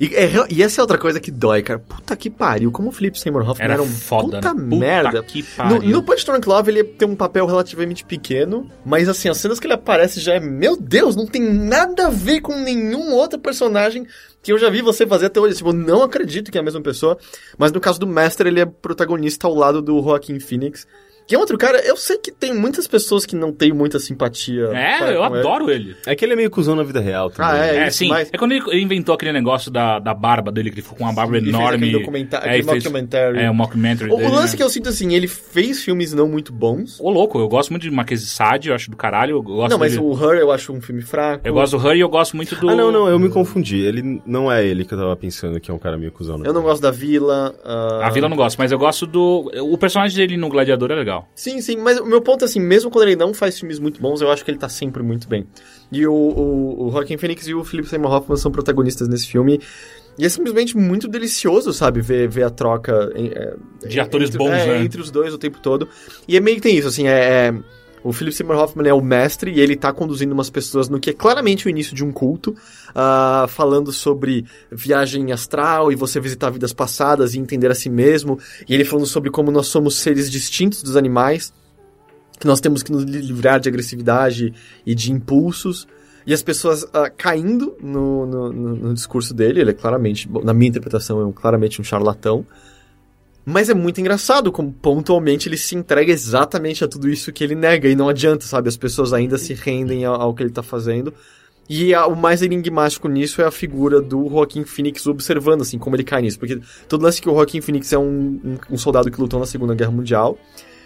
E, 0.00 0.16
é 0.16 0.30
e 0.48 0.62
essa 0.62 0.80
é 0.80 0.82
outra 0.82 0.96
coisa 0.96 1.20
que 1.20 1.30
dói, 1.30 1.60
cara. 1.62 1.78
Puta 1.78 2.16
que 2.16 2.30
pariu. 2.30 2.72
Como 2.72 2.88
o 2.88 2.92
Philip 2.92 3.20
Seymour 3.20 3.46
Hoffman 3.46 3.64
Era 3.64 3.74
era 3.74 3.82
um 3.82 3.86
foda, 3.86 4.38
puta 4.38 4.54
né? 4.54 4.60
Puta 4.60 4.76
merda. 4.76 5.22
que 5.22 5.42
No, 5.42 5.46
pariu. 5.56 5.82
no 5.90 6.02
Punch 6.02 6.24
Drunk 6.24 6.48
Love 6.48 6.70
ele 6.70 6.84
tem 6.84 7.06
um 7.06 7.14
papel 7.14 7.44
relativamente 7.44 8.02
pequeno, 8.02 8.70
mas 8.82 9.10
assim, 9.10 9.28
as 9.28 9.36
cenas 9.36 9.60
que 9.60 9.66
ele 9.66 9.74
aparece 9.74 10.18
já 10.18 10.32
é, 10.32 10.40
meu 10.40 10.74
Deus, 10.74 11.14
não 11.14 11.26
tem 11.26 11.42
nada 11.42 12.06
a 12.06 12.10
ver 12.10 12.40
com 12.40 12.56
nenhum 12.56 13.12
outro 13.12 13.38
personagem 13.38 14.06
que 14.42 14.50
eu 14.50 14.58
já 14.58 14.70
vi 14.70 14.80
você 14.80 15.06
fazer 15.06 15.26
até 15.26 15.38
hoje. 15.38 15.56
Tipo, 15.56 15.68
eu 15.68 15.74
não 15.74 16.02
acredito 16.02 16.50
que 16.50 16.56
é 16.56 16.62
a 16.62 16.64
mesma 16.64 16.80
pessoa. 16.80 17.18
Mas 17.58 17.70
no 17.70 17.78
caso 17.78 18.00
do 18.00 18.06
Master, 18.06 18.46
ele 18.46 18.60
é 18.60 18.64
protagonista 18.64 19.46
ao 19.46 19.54
lado 19.54 19.82
do 19.82 20.02
Joaquin 20.02 20.40
Phoenix. 20.40 20.86
Que 21.30 21.36
é 21.36 21.38
outro 21.38 21.56
cara, 21.56 21.78
eu 21.86 21.96
sei 21.96 22.18
que 22.18 22.32
tem 22.32 22.52
muitas 22.52 22.88
pessoas 22.88 23.24
que 23.24 23.36
não 23.36 23.52
têm 23.52 23.72
muita 23.72 24.00
simpatia. 24.00 24.64
É, 24.74 25.00
eu 25.14 25.22
ele. 25.24 25.38
adoro 25.38 25.70
ele. 25.70 25.94
É 26.04 26.16
que 26.16 26.24
ele 26.24 26.32
é 26.32 26.36
meio 26.36 26.50
cuzão 26.50 26.74
na 26.74 26.82
vida 26.82 26.98
real 26.98 27.30
também. 27.30 27.52
Ah, 27.52 27.66
é, 27.66 27.76
É, 27.84 27.86
isso, 27.86 27.98
sim. 27.98 28.08
mas- 28.08 28.30
É 28.32 28.36
quando 28.36 28.50
ele, 28.50 28.64
ele 28.66 28.82
inventou 28.82 29.14
aquele 29.14 29.30
negócio 29.32 29.70
da, 29.70 30.00
da 30.00 30.12
barba 30.12 30.50
dele, 30.50 30.70
que 30.70 30.74
ele 30.76 30.82
ficou 30.82 30.98
com 30.98 31.04
uma 31.04 31.12
barba 31.12 31.36
Ele 31.36 31.44
fez 31.46 31.54
enorme. 31.54 31.76
aquele 31.76 31.92
documentário, 32.00 32.44
é, 32.46 32.48
aquele 32.48 32.62
ele 32.64 32.70
fez- 32.72 32.84
mockumentary. 32.84 33.38
É, 33.38 33.48
o 33.48 33.54
mockumentary 33.54 34.10
O, 34.12 34.16
dele, 34.16 34.28
o 34.28 34.32
lance 34.34 34.54
né? 34.54 34.56
que 34.56 34.62
eu 34.64 34.68
sinto 34.68 34.88
assim, 34.88 35.14
ele 35.14 35.28
fez 35.28 35.84
filmes 35.84 36.12
não 36.12 36.26
muito 36.28 36.52
bons. 36.52 36.98
Ô, 37.00 37.08
louco, 37.10 37.38
eu 37.38 37.46
gosto 37.48 37.70
muito 37.70 37.82
de 37.84 37.92
Marquês 37.92 38.20
de 38.22 38.26
Sade, 38.26 38.68
eu 38.70 38.74
acho 38.74 38.90
do 38.90 38.96
caralho. 38.96 39.36
Eu 39.36 39.42
gosto 39.44 39.70
não, 39.70 39.78
mas 39.78 39.92
dele- 39.92 40.04
o 40.04 40.12
Her 40.12 40.36
eu 40.40 40.50
acho 40.50 40.72
um 40.72 40.80
filme 40.80 41.00
fraco. 41.00 41.46
Eu 41.46 41.54
gosto 41.54 41.78
do 41.78 41.86
Hurry 41.86 41.98
e 41.98 42.00
eu 42.00 42.08
gosto 42.08 42.34
muito 42.34 42.56
do... 42.56 42.68
Ah, 42.70 42.74
não, 42.74 42.90
não, 42.90 43.08
eu 43.08 43.20
me 43.20 43.28
confundi. 43.28 43.78
Ele 43.78 44.20
não 44.26 44.50
é 44.50 44.66
ele 44.66 44.84
que 44.84 44.92
eu 44.92 44.98
tava 44.98 45.14
pensando 45.14 45.60
que 45.60 45.70
é 45.70 45.74
um 45.74 45.78
cara 45.78 45.96
meio 45.96 46.10
cuzão. 46.10 46.42
Eu 46.44 46.52
não 46.52 46.62
gosto 46.62 46.82
da 46.82 46.90
Vila. 46.90 47.54
ah, 47.64 48.00
A 48.06 48.10
Vila 48.10 48.26
eu 48.26 48.30
não 48.30 48.36
gosto, 48.36 48.56
mas 48.58 48.72
eu 48.72 48.78
gosto 48.80 49.06
do... 49.06 49.48
O 49.62 49.78
personagem 49.78 50.16
dele 50.16 50.36
no 50.36 50.48
Gladiador 50.48 50.90
é 50.90 50.96
legal. 50.96 51.19
Sim, 51.34 51.60
sim, 51.60 51.76
mas 51.76 51.98
o 51.98 52.06
meu 52.06 52.20
ponto 52.20 52.42
é 52.42 52.46
assim, 52.46 52.60
mesmo 52.60 52.90
quando 52.90 53.06
ele 53.08 53.16
não 53.16 53.32
faz 53.34 53.58
filmes 53.58 53.78
muito 53.78 54.00
bons, 54.00 54.20
eu 54.20 54.30
acho 54.30 54.44
que 54.44 54.50
ele 54.50 54.58
tá 54.58 54.68
sempre 54.68 55.02
muito 55.02 55.28
bem. 55.28 55.46
E 55.90 56.06
o, 56.06 56.12
o, 56.12 56.86
o 56.86 56.90
Joaquin 56.90 57.16
Phoenix 57.16 57.46
e 57.48 57.54
o 57.54 57.64
Philip 57.64 57.88
Seymour 57.88 58.12
Hoffman 58.12 58.36
são 58.36 58.50
protagonistas 58.50 59.08
nesse 59.08 59.26
filme. 59.26 59.60
E 60.18 60.24
é 60.24 60.28
simplesmente 60.28 60.76
muito 60.76 61.08
delicioso, 61.08 61.72
sabe, 61.72 62.00
ver, 62.00 62.28
ver 62.28 62.42
a 62.42 62.50
troca 62.50 63.10
em- 63.14 63.28
é, 63.28 63.54
De 63.86 63.98
atores 64.00 64.28
entre, 64.28 64.38
bons, 64.38 64.50
é, 64.50 64.66
né? 64.66 64.84
entre 64.84 65.00
os 65.00 65.10
dois 65.10 65.32
o 65.32 65.38
tempo 65.38 65.58
todo. 65.60 65.88
E 66.28 66.36
é 66.36 66.40
meio 66.40 66.56
que 66.56 66.62
tem 66.62 66.76
isso, 66.76 66.88
assim, 66.88 67.06
é... 67.06 67.48
é- 67.48 67.54
o 68.02 68.12
Philip 68.12 68.34
Seymour 68.34 68.56
Hoffman 68.56 68.88
é 68.88 68.94
o 68.94 69.00
mestre 69.02 69.50
e 69.52 69.60
ele 69.60 69.76
tá 69.76 69.92
conduzindo 69.92 70.32
umas 70.32 70.48
pessoas 70.48 70.88
no 70.88 70.98
que 70.98 71.10
é 71.10 71.12
claramente 71.12 71.66
o 71.66 71.70
início 71.70 71.94
de 71.94 72.02
um 72.04 72.10
culto, 72.10 72.54
ah, 72.94 73.46
falando 73.48 73.92
sobre 73.92 74.46
viagem 74.70 75.32
astral 75.32 75.92
e 75.92 75.96
você 75.96 76.18
visitar 76.18 76.48
vidas 76.50 76.72
passadas 76.72 77.34
e 77.34 77.38
entender 77.38 77.70
a 77.70 77.74
si 77.74 77.90
mesmo. 77.90 78.38
E 78.68 78.74
ele 78.74 78.84
falando 78.84 79.06
sobre 79.06 79.30
como 79.30 79.50
nós 79.50 79.66
somos 79.66 79.96
seres 79.96 80.30
distintos 80.30 80.82
dos 80.82 80.96
animais, 80.96 81.52
que 82.38 82.46
nós 82.46 82.58
temos 82.60 82.82
que 82.82 82.90
nos 82.90 83.04
li- 83.04 83.20
livrar 83.20 83.60
de 83.60 83.68
agressividade 83.68 84.54
e 84.86 84.94
de 84.94 85.12
impulsos. 85.12 85.86
E 86.26 86.32
as 86.32 86.42
pessoas 86.42 86.86
ah, 86.94 87.10
caindo 87.10 87.76
no, 87.82 88.24
no, 88.24 88.52
no- 88.52 88.76
no 88.76 88.94
discurso 88.94 89.34
dele, 89.34 89.60
ele 89.60 89.70
é 89.70 89.74
claramente, 89.74 90.28
na 90.42 90.54
minha 90.54 90.68
interpretação, 90.70 91.20
é 91.20 91.24
um, 91.26 91.32
claramente 91.32 91.80
um 91.80 91.84
charlatão. 91.84 92.46
Mas 93.44 93.68
é 93.68 93.74
muito 93.74 94.00
engraçado 94.00 94.52
como 94.52 94.70
pontualmente 94.72 95.48
ele 95.48 95.56
se 95.56 95.74
entrega 95.74 96.12
exatamente 96.12 96.84
a 96.84 96.88
tudo 96.88 97.08
isso 97.08 97.32
que 97.32 97.42
ele 97.42 97.54
nega. 97.54 97.88
E 97.88 97.96
não 97.96 98.08
adianta, 98.08 98.44
sabe? 98.44 98.68
As 98.68 98.76
pessoas 98.76 99.12
ainda 99.12 99.38
se 99.38 99.54
rendem 99.54 100.04
ao, 100.04 100.20
ao 100.20 100.34
que 100.34 100.42
ele 100.42 100.50
tá 100.50 100.62
fazendo. 100.62 101.12
E 101.68 101.94
a- 101.94 102.06
o 102.06 102.14
mais 102.16 102.42
enigmático 102.42 103.08
nisso 103.08 103.40
é 103.40 103.44
a 103.46 103.50
figura 103.50 104.00
do 104.00 104.28
Joaquim 104.28 104.64
Phoenix 104.64 105.06
observando, 105.06 105.62
assim, 105.62 105.78
como 105.78 105.96
ele 105.96 106.04
cai 106.04 106.20
nisso. 106.22 106.38
Porque 106.38 106.60
todo 106.88 107.02
lance 107.02 107.20
que 107.22 107.28
o 107.28 107.34
Joaquim 107.34 107.60
Phoenix 107.60 107.92
é 107.92 107.98
um, 107.98 108.40
um, 108.44 108.58
um 108.72 108.76
soldado 108.76 109.10
que 109.10 109.20
lutou 109.20 109.40
na 109.40 109.46
Segunda 109.46 109.74
Guerra 109.74 109.90
Mundial. 109.92 110.36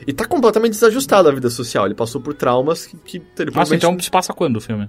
E 0.06 0.12
tá 0.12 0.24
completamente 0.26 0.72
desajustado 0.72 1.28
à 1.28 1.32
vida 1.32 1.48
social. 1.51 1.86
Ele 1.86 1.94
passou 1.94 2.20
por 2.20 2.35
traumas 2.35 2.86
que, 2.86 2.97
que 3.18 3.22
ele 3.39 3.51
Nossa, 3.51 3.74
então 3.74 3.98
se 3.98 4.10
passa 4.10 4.32
quando 4.32 4.56
o 4.56 4.60
filme? 4.60 4.89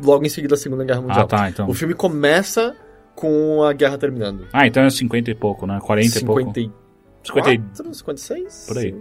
logo 0.00 0.24
em 0.24 0.28
seguida 0.28 0.54
da 0.54 0.60
Segunda 0.60 0.84
Guerra 0.84 1.00
Mundial. 1.00 1.20
Ah, 1.24 1.26
tá, 1.26 1.48
então. 1.48 1.68
O 1.68 1.74
filme 1.74 1.94
começa 1.94 2.76
com 3.14 3.62
a 3.64 3.72
guerra 3.72 3.96
terminando. 3.98 4.46
Ah, 4.52 4.66
então 4.66 4.82
é 4.82 4.90
50 4.90 5.30
e 5.30 5.34
pouco, 5.34 5.66
né? 5.66 5.78
40 5.82 6.18
e 6.18 6.24
pouco. 6.24 6.40
54, 6.40 6.62
50 6.62 6.87
e... 7.54 7.94
56? 7.94 8.64
Por 8.68 8.78
aí. 8.78 8.94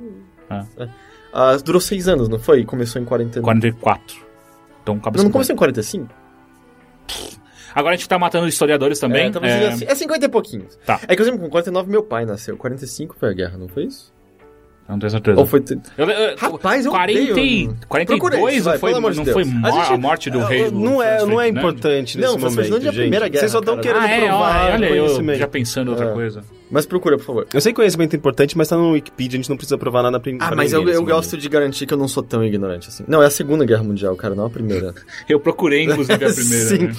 É. 0.49 0.89
Ah, 1.33 1.57
durou 1.57 1.81
seis 1.81 2.07
anos, 2.07 2.29
não 2.29 2.39
foi? 2.39 2.63
Começou 2.65 3.01
em 3.01 3.05
49. 3.05 3.43
44. 3.43 4.17
Então 4.83 4.99
cabe 4.99 5.17
Não, 5.17 5.25
não 5.25 5.29
50. 5.29 5.33
começou 5.33 5.53
em 5.53 5.57
45? 5.57 6.13
Agora 7.75 7.93
a 7.93 7.97
gente 7.97 8.09
tá 8.09 8.17
matando 8.17 8.47
historiadores 8.47 8.99
também. 8.99 9.27
É, 9.27 9.29
talvez 9.29 9.81
é, 9.81 9.91
é 9.91 9.95
50 9.95 10.25
e 10.25 10.29
pouquinhos. 10.29 10.79
Tá. 10.85 10.99
É 11.07 11.15
que 11.15 11.21
eu 11.21 11.25
lembro 11.25 11.41
com 11.41 11.49
49 11.49 11.91
meu 11.91 12.01
pai 12.01 12.25
nasceu. 12.25 12.57
45 12.57 13.15
foi 13.19 13.29
a 13.29 13.33
guerra, 13.33 13.57
não 13.57 13.67
foi 13.67 13.83
isso? 13.83 14.11
Não 14.89 14.97
tenho 14.97 15.09
certeza. 15.11 15.37
Ou 15.37 15.45
foi... 15.45 15.61
Eu- 15.97 16.09
eu- 16.09 16.35
Rapaz, 16.37 16.85
eu 16.85 16.91
40, 16.91 17.31
odeio. 17.33 17.37
e- 17.39 17.69
42 17.89 18.19
Procura 18.31 18.53
isso, 18.55 18.63
vai, 18.63 18.73
não 18.75 18.79
foi, 18.79 18.89
pelo 18.89 18.97
amor 18.99 19.11
de 19.11 19.17
não 19.17 19.23
Deus. 19.25 19.33
foi 19.33 19.43
A 19.43 19.45
mo- 19.45 19.67
a, 19.67 19.71
gente- 19.83 19.99
morte 20.01 20.29
do 20.29 20.39
Ah, 20.39 20.47
rei. 20.47 20.71
do 20.71 20.79
não 20.79 21.03
é, 21.03 21.17
não 21.25 21.41
é 21.41 21.43
Ferdinand? 21.45 21.47
importante 21.59 22.17
Não, 22.17 22.21
nesse 22.35 22.39
Ferdinand 22.39 22.55
momento, 22.55 22.73
é 22.73 22.77
a 22.77 22.91
gente. 22.91 23.01
Primeira 23.01 23.27
Guerra, 23.27 23.39
Vocês 23.41 23.51
só 23.51 23.59
estão 23.59 23.75
cara. 23.75 23.83
querendo 23.87 24.03
Ah, 24.03 24.09
é, 24.09 24.27
provar 24.27 24.73
olha, 24.75 24.85
eu 24.89 25.03
conhecimento. 25.05 25.39
já 25.39 25.47
pensando 25.49 25.87
em 25.87 25.89
outra 25.91 26.05
É. 26.09 26.13
coisa. 26.13 26.41
Mas 26.71 26.85
procura, 26.85 27.17
por 27.17 27.25
favor. 27.25 27.47
Eu 27.53 27.59
sei 27.61 27.73
que 27.73 27.75
conhecimento 27.75 28.13
é 28.13 28.17
importante, 28.17 28.57
mas 28.57 28.67
tá 28.69 28.77
no 28.77 28.91
Wikipedia, 28.91 29.37
a 29.37 29.41
gente 29.41 29.49
não 29.49 29.57
precisa 29.57 29.77
provar 29.77 30.03
nada 30.03 30.19
pra 30.21 30.31
Ah, 30.39 30.47
pra 30.47 30.55
mas 30.55 30.71
eu, 30.71 30.79
ninguém 30.79 30.95
eu 30.95 31.03
gosto 31.05 31.37
de 31.37 31.49
garantir 31.49 31.85
que 31.85 31.93
eu 31.93 31.97
não 31.97 32.07
sou 32.07 32.23
tão 32.23 32.43
ignorante 32.43 32.87
assim. 32.87 33.03
Não, 33.07 33.21
é 33.21 33.25
a 33.25 33.29
Segunda 33.29 33.65
Guerra 33.65 33.83
Mundial, 33.83 34.15
cara, 34.15 34.35
não 34.35 34.45
a 34.45 34.49
Primeira. 34.49 34.93
Eu 35.27 35.39
procurei, 35.39 35.83
inclusive, 35.83 36.13
a 36.13 36.17
primeira. 36.33 36.65
Sim. 36.65 36.77
né? 36.87 36.93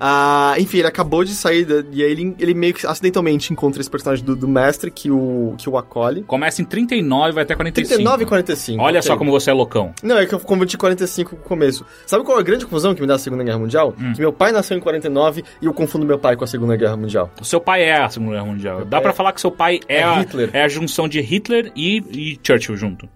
Ah, 0.00 0.54
enfim, 0.58 0.78
ele 0.78 0.86
acabou 0.86 1.24
de 1.24 1.34
sair 1.34 1.64
da- 1.64 1.82
e 1.90 2.02
aí 2.04 2.10
ele, 2.12 2.34
ele 2.38 2.54
meio 2.54 2.72
que 2.72 2.86
acidentalmente 2.86 3.52
encontra 3.52 3.80
esse 3.80 3.90
personagem 3.90 4.24
do, 4.24 4.36
do 4.36 4.46
mestre 4.46 4.90
que 4.90 5.10
o, 5.10 5.54
que 5.58 5.68
o 5.68 5.76
acolhe. 5.76 6.22
Começa 6.22 6.62
em 6.62 6.64
39 6.64 7.30
e 7.30 7.34
vai 7.34 7.42
até 7.42 7.54
45. 7.56 7.88
39 7.96 8.22
e 8.22 8.26
45. 8.26 8.82
Olha 8.82 9.00
ok. 9.00 9.02
só 9.02 9.16
como 9.16 9.30
você 9.32 9.50
é 9.50 9.52
loucão. 9.52 9.92
Não, 10.02 10.16
é 10.16 10.24
que 10.26 10.34
eu 10.34 10.38
converti 10.40 10.78
45 10.78 11.34
no 11.36 11.42
começo. 11.42 11.84
Sabe 12.06 12.24
qual 12.24 12.38
é 12.38 12.40
a 12.40 12.44
grande 12.44 12.64
confusão 12.64 12.94
que 12.94 13.00
me 13.00 13.06
dá 13.08 13.14
a 13.16 13.18
Segunda 13.18 13.42
Guerra 13.42 13.58
Mundial? 13.58 13.92
Hum. 14.00 14.12
Que 14.12 14.20
meu 14.20 14.32
pai 14.32 14.52
nasceu 14.52 14.76
em 14.76 14.80
49 14.80 15.42
e 15.60 15.66
eu 15.66 15.74
confundo 15.74 16.06
meu 16.06 16.18
pai 16.18 16.36
com 16.36 16.44
a 16.44 16.46
Segunda 16.46 16.76
Guerra 16.76 16.96
Mundial. 16.96 17.30
O 17.40 17.44
seu 17.44 17.60
pai 17.60 17.82
é 17.82 18.00
a 18.00 18.08
Segunda 18.08 18.32
Guerra 18.32 18.46
Mundial. 18.46 18.78
Dá 18.84 18.86
pai 18.98 19.00
pra 19.02 19.10
é- 19.10 19.14
falar 19.14 19.32
que 19.32 19.40
seu 19.40 19.50
pai 19.50 19.80
é, 19.88 19.96
é 19.98 20.02
a, 20.04 20.20
Hitler. 20.20 20.50
é 20.52 20.62
a 20.62 20.68
junção 20.68 21.08
de 21.08 21.20
Hitler 21.20 21.72
e, 21.74 21.98
e 22.10 22.38
Churchill 22.46 22.76
junto. 22.76 23.08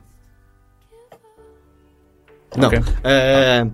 Não. 2.56 2.68
Ok. 2.68 2.80
É. 3.04 3.66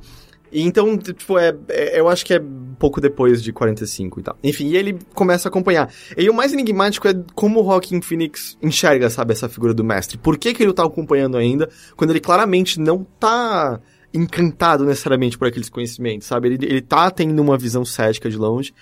e 0.53 0.62
Então, 0.62 0.97
tipo, 0.99 1.39
é, 1.39 1.55
é- 1.69 2.01
eu 2.01 2.09
acho 2.09 2.25
que 2.25 2.35
é 2.35 2.43
pouco 2.79 3.01
depois 3.01 3.43
de 3.43 3.53
45 3.53 4.20
e 4.20 4.23
tal. 4.23 4.37
Enfim, 4.43 4.69
e 4.69 4.77
ele 4.77 4.99
começa 5.15 5.49
a 5.49 5.51
acompanhar. 5.51 5.93
E 6.16 6.29
o 6.31 6.35
mais 6.35 6.53
enigmático 6.53 7.09
é 7.09 7.15
como 7.35 7.61
o 7.61 7.65
Joaquin 7.65 8.01
Phoenix 8.01 8.57
enxerga, 8.62 9.11
sabe, 9.11 9.33
essa 9.33 9.49
figura 9.49 9.75
do 9.75 9.83
mestre. 9.85 10.16
Por 10.19 10.39
que, 10.39 10.55
que 10.55 10.62
ele 10.62 10.73
tá 10.73 10.85
acompanhando 10.85 11.37
ainda, 11.37 11.69
quando 11.97 12.11
ele 12.11 12.20
claramente 12.20 12.79
não 12.81 13.05
tá 13.19 13.81
encantado 14.15 14.85
necessariamente 14.85 15.37
por 15.37 15.49
aqueles 15.49 15.69
conhecimentos, 15.69 16.27
sabe? 16.27 16.49
Ele, 16.49 16.66
ele 16.66 16.81
tá 16.83 17.11
tendo 17.11 17.41
uma 17.41 17.59
visão 17.59 17.85
cética 17.85 18.31
de 18.31 18.37
longe. 18.37 18.73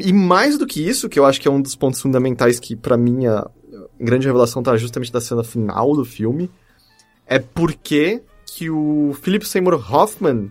E 0.00 0.12
mais 0.12 0.56
do 0.56 0.66
que 0.66 0.86
isso, 0.86 1.08
que 1.08 1.18
eu 1.18 1.26
acho 1.26 1.38
que 1.40 1.46
é 1.46 1.50
um 1.50 1.60
dos 1.60 1.76
pontos 1.76 2.00
fundamentais 2.00 2.58
que, 2.58 2.74
pra 2.74 2.96
mim, 2.96 3.26
a 3.26 3.46
grande 4.00 4.26
revelação 4.26 4.62
tá 4.62 4.74
justamente 4.76 5.12
da 5.12 5.20
cena 5.20 5.44
final 5.44 5.94
do 5.94 6.04
filme, 6.04 6.50
é 7.26 7.38
porque 7.38 8.22
que 8.46 8.70
o 8.70 9.14
Philip 9.20 9.46
Seymour 9.46 9.74
Hoffman 9.92 10.50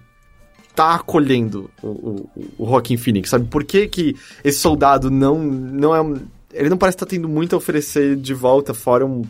tá 0.76 0.96
acolhendo 0.96 1.70
o, 1.82 1.88
o, 1.88 2.30
o 2.58 2.66
Joaquin 2.68 2.98
Phoenix, 2.98 3.30
sabe? 3.30 3.46
Por 3.48 3.64
que 3.64 3.88
que 3.88 4.16
esse 4.44 4.60
soldado 4.60 5.10
não, 5.12 5.40
não 5.42 5.96
é... 5.96 6.02
um- 6.02 6.20
Ele 6.52 6.70
não 6.70 6.78
parece 6.78 6.96
estar 6.96 7.06
tendo 7.06 7.28
muito 7.30 7.54
a 7.56 7.58
oferecer 7.58 8.16
de 8.16 8.34
volta, 8.34 8.74
fora 8.74 9.06
um, 9.06 9.24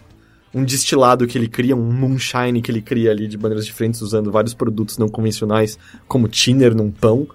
um 0.53 0.63
destilado 0.63 1.25
que 1.27 1.37
ele 1.37 1.47
cria, 1.47 1.75
um 1.75 1.91
moonshine 1.91 2.61
que 2.61 2.71
ele 2.71 2.81
cria 2.81 3.11
ali 3.11 3.27
de 3.27 3.37
maneiras 3.37 3.65
diferentes, 3.65 4.01
usando 4.01 4.31
vários 4.31 4.53
produtos 4.53 4.97
não 4.97 5.07
convencionais, 5.09 5.77
como 6.07 6.27
thinner 6.27 6.73
num 6.75 6.91
pão. 6.91 7.27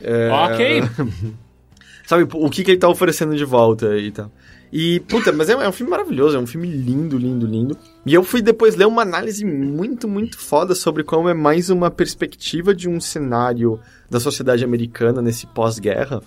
É, 0.00 0.30
Ok. 0.30 0.82
Sabe, 2.06 2.24
o 2.34 2.48
que, 2.48 2.62
que 2.62 2.70
ele 2.70 2.78
tá 2.78 2.88
oferecendo 2.88 3.34
de 3.36 3.44
volta 3.44 3.96
e 3.98 4.12
tal. 4.12 4.30
E, 4.72 5.00
puta, 5.00 5.32
mas 5.32 5.48
é, 5.48 5.52
é 5.52 5.68
um 5.68 5.72
filme 5.72 5.90
maravilhoso, 5.90 6.36
é 6.36 6.40
um 6.40 6.46
filme 6.46 6.68
lindo, 6.68 7.16
lindo, 7.16 7.46
lindo. 7.46 7.76
E 8.04 8.12
eu 8.12 8.22
fui 8.22 8.42
depois 8.42 8.76
ler 8.76 8.86
uma 8.86 9.02
análise 9.02 9.44
muito, 9.44 10.08
muito 10.08 10.38
foda 10.38 10.74
sobre 10.74 11.04
como 11.04 11.28
é 11.28 11.34
mais 11.34 11.70
uma 11.70 11.90
perspectiva 11.90 12.74
de 12.74 12.88
um 12.88 13.00
cenário 13.00 13.80
da 14.10 14.20
sociedade 14.20 14.64
americana 14.64 15.22
nesse 15.22 15.46
pós-guerra, 15.46 16.20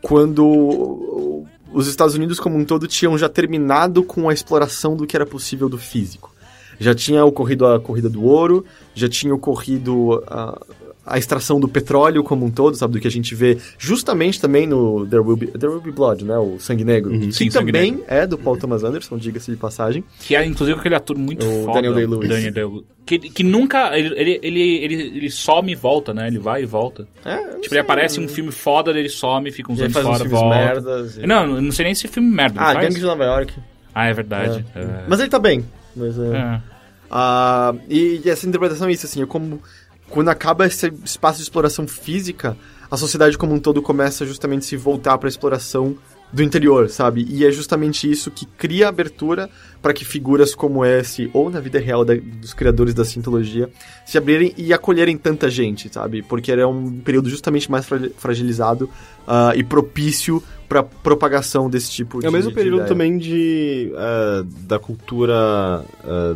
quando 0.00 1.44
os 1.72 1.86
Estados 1.86 2.14
Unidos 2.14 2.40
como 2.40 2.56
um 2.56 2.64
todo 2.64 2.86
tinham 2.86 3.18
já 3.18 3.28
terminado 3.28 4.02
com 4.02 4.28
a 4.28 4.34
exploração 4.34 4.96
do 4.96 5.06
que 5.06 5.16
era 5.16 5.26
possível 5.26 5.68
do 5.68 5.78
físico. 5.78 6.34
Já 6.78 6.94
tinha 6.94 7.24
ocorrido 7.24 7.66
a 7.66 7.80
corrida 7.80 8.08
do 8.08 8.24
ouro, 8.24 8.64
já 8.94 9.08
tinha 9.08 9.34
ocorrido 9.34 10.22
a, 10.26 10.60
a 11.06 11.16
extração 11.18 11.60
do 11.60 11.68
petróleo 11.68 12.24
como 12.24 12.44
um 12.44 12.50
todo, 12.50 12.76
sabe? 12.76 12.94
Do 12.94 13.00
que 13.00 13.06
a 13.06 13.10
gente 13.10 13.34
vê 13.34 13.56
justamente 13.78 14.40
também 14.40 14.66
no 14.66 15.06
There 15.06 15.22
Will 15.22 15.36
Be, 15.36 15.46
There 15.46 15.68
Will 15.72 15.80
Be 15.80 15.92
Blood, 15.92 16.24
né? 16.24 16.36
O 16.36 16.58
Sangue 16.58 16.84
Negro. 16.84 17.16
Que 17.18 17.32
Sim, 17.32 17.48
também 17.48 18.02
é 18.08 18.26
do 18.26 18.36
Paul 18.36 18.56
Thomas 18.58 18.82
Anderson, 18.82 19.16
diga-se 19.16 19.50
de 19.50 19.56
passagem. 19.56 20.02
Que 20.20 20.34
é, 20.34 20.44
inclusive, 20.44 20.78
aquele 20.78 20.96
ator 20.96 21.16
muito 21.16 21.46
O 21.46 21.64
foda. 21.64 21.74
Daniel 21.74 21.94
Day-Lewis. 21.94 22.28
Daniel 22.28 22.52
Day-Lewis. 22.52 22.84
Que, 23.06 23.18
que 23.20 23.44
nunca... 23.44 23.96
Ele, 23.96 24.12
ele, 24.18 24.40
ele, 24.42 24.60
ele, 24.84 24.94
ele 25.18 25.30
some 25.30 25.70
e 25.70 25.74
volta, 25.76 26.12
né? 26.12 26.26
Ele 26.26 26.40
vai 26.40 26.64
e 26.64 26.66
volta. 26.66 27.06
É, 27.24 27.34
eu 27.36 27.44
Tipo, 27.60 27.68
sei, 27.68 27.68
ele 27.72 27.78
aparece 27.78 28.20
em 28.20 28.24
um 28.24 28.28
filme 28.28 28.50
foda, 28.50 28.90
ele 28.90 29.08
some, 29.08 29.48
fica 29.52 29.70
uns 29.72 29.78
E 29.78 29.82
anos 29.82 29.92
faz 29.94 30.04
uns 30.06 30.10
fora, 30.10 30.24
filmes 30.24 30.40
volta. 30.40 30.56
merdas. 30.56 31.16
e- 31.18 31.26
Não, 31.26 31.46
não 31.62 31.70
sei 31.70 31.84
nem 31.84 31.94
se 31.94 32.08
filme 32.08 32.28
merda 32.28 32.60
Ah. 32.60 32.74
Gangue 32.74 32.96
de 32.96 33.02
Nova 33.02 33.24
York. 33.24 33.54
Ah, 33.94 34.06
é 34.08 34.12
verdade. 34.12 34.64
É. 34.74 34.80
É. 34.80 35.04
Mas 35.06 35.20
ele 35.20 35.28
tá 35.30 35.38
bem. 35.38 35.64
Mas, 35.94 36.18
é. 36.18 36.36
É. 36.36 36.60
Ah, 37.08 37.72
e, 37.88 38.20
e 38.24 38.28
essa 38.28 38.46
interpretação 38.48 38.88
é 38.88 38.92
isso, 38.92 39.06
assim, 39.06 39.22
é 39.22 39.26
como 39.26 39.60
quando 40.08 40.28
acaba 40.28 40.66
esse 40.66 40.92
espaço 41.04 41.38
de 41.38 41.42
exploração 41.44 41.86
física, 41.86 42.56
a 42.90 42.96
sociedade 42.96 43.36
como 43.36 43.54
um 43.54 43.58
todo 43.58 43.82
começa 43.82 44.24
justamente 44.24 44.60
a 44.62 44.66
se 44.68 44.76
voltar 44.76 45.18
para 45.18 45.28
a 45.28 45.30
exploração 45.30 45.96
do 46.32 46.42
interior, 46.42 46.90
sabe? 46.90 47.24
E 47.28 47.44
é 47.46 47.52
justamente 47.52 48.10
isso 48.10 48.32
que 48.32 48.44
cria 48.46 48.88
abertura 48.88 49.48
para 49.80 49.92
que 49.92 50.04
figuras 50.04 50.56
como 50.56 50.84
esse, 50.84 51.30
ou 51.32 51.48
na 51.48 51.60
vida 51.60 51.78
real 51.78 52.04
da- 52.04 52.14
dos 52.16 52.52
criadores 52.52 52.92
da 52.94 53.04
cientologia, 53.04 53.70
se 54.04 54.18
abrirem 54.18 54.52
e 54.56 54.72
acolherem 54.72 55.16
tanta 55.16 55.48
gente, 55.48 55.88
sabe? 55.92 56.22
Porque 56.22 56.50
era 56.50 56.66
um 56.66 56.98
período 56.98 57.28
justamente 57.30 57.70
mais 57.70 57.86
fra- 57.86 58.10
fragilizado 58.18 58.90
ah, 59.26 59.52
e 59.54 59.62
propício 59.62 60.42
para 60.68 60.82
propagação 60.82 61.70
desse 61.70 61.92
tipo 61.92 62.18
de 62.20 62.26
É 62.26 62.28
o 62.28 62.32
mesmo 62.32 62.50
período 62.52 62.78
também 62.88 63.18
de, 63.18 63.92
eh, 63.96 64.44
da 64.62 64.80
cultura 64.80 65.84
eh, 66.04 66.34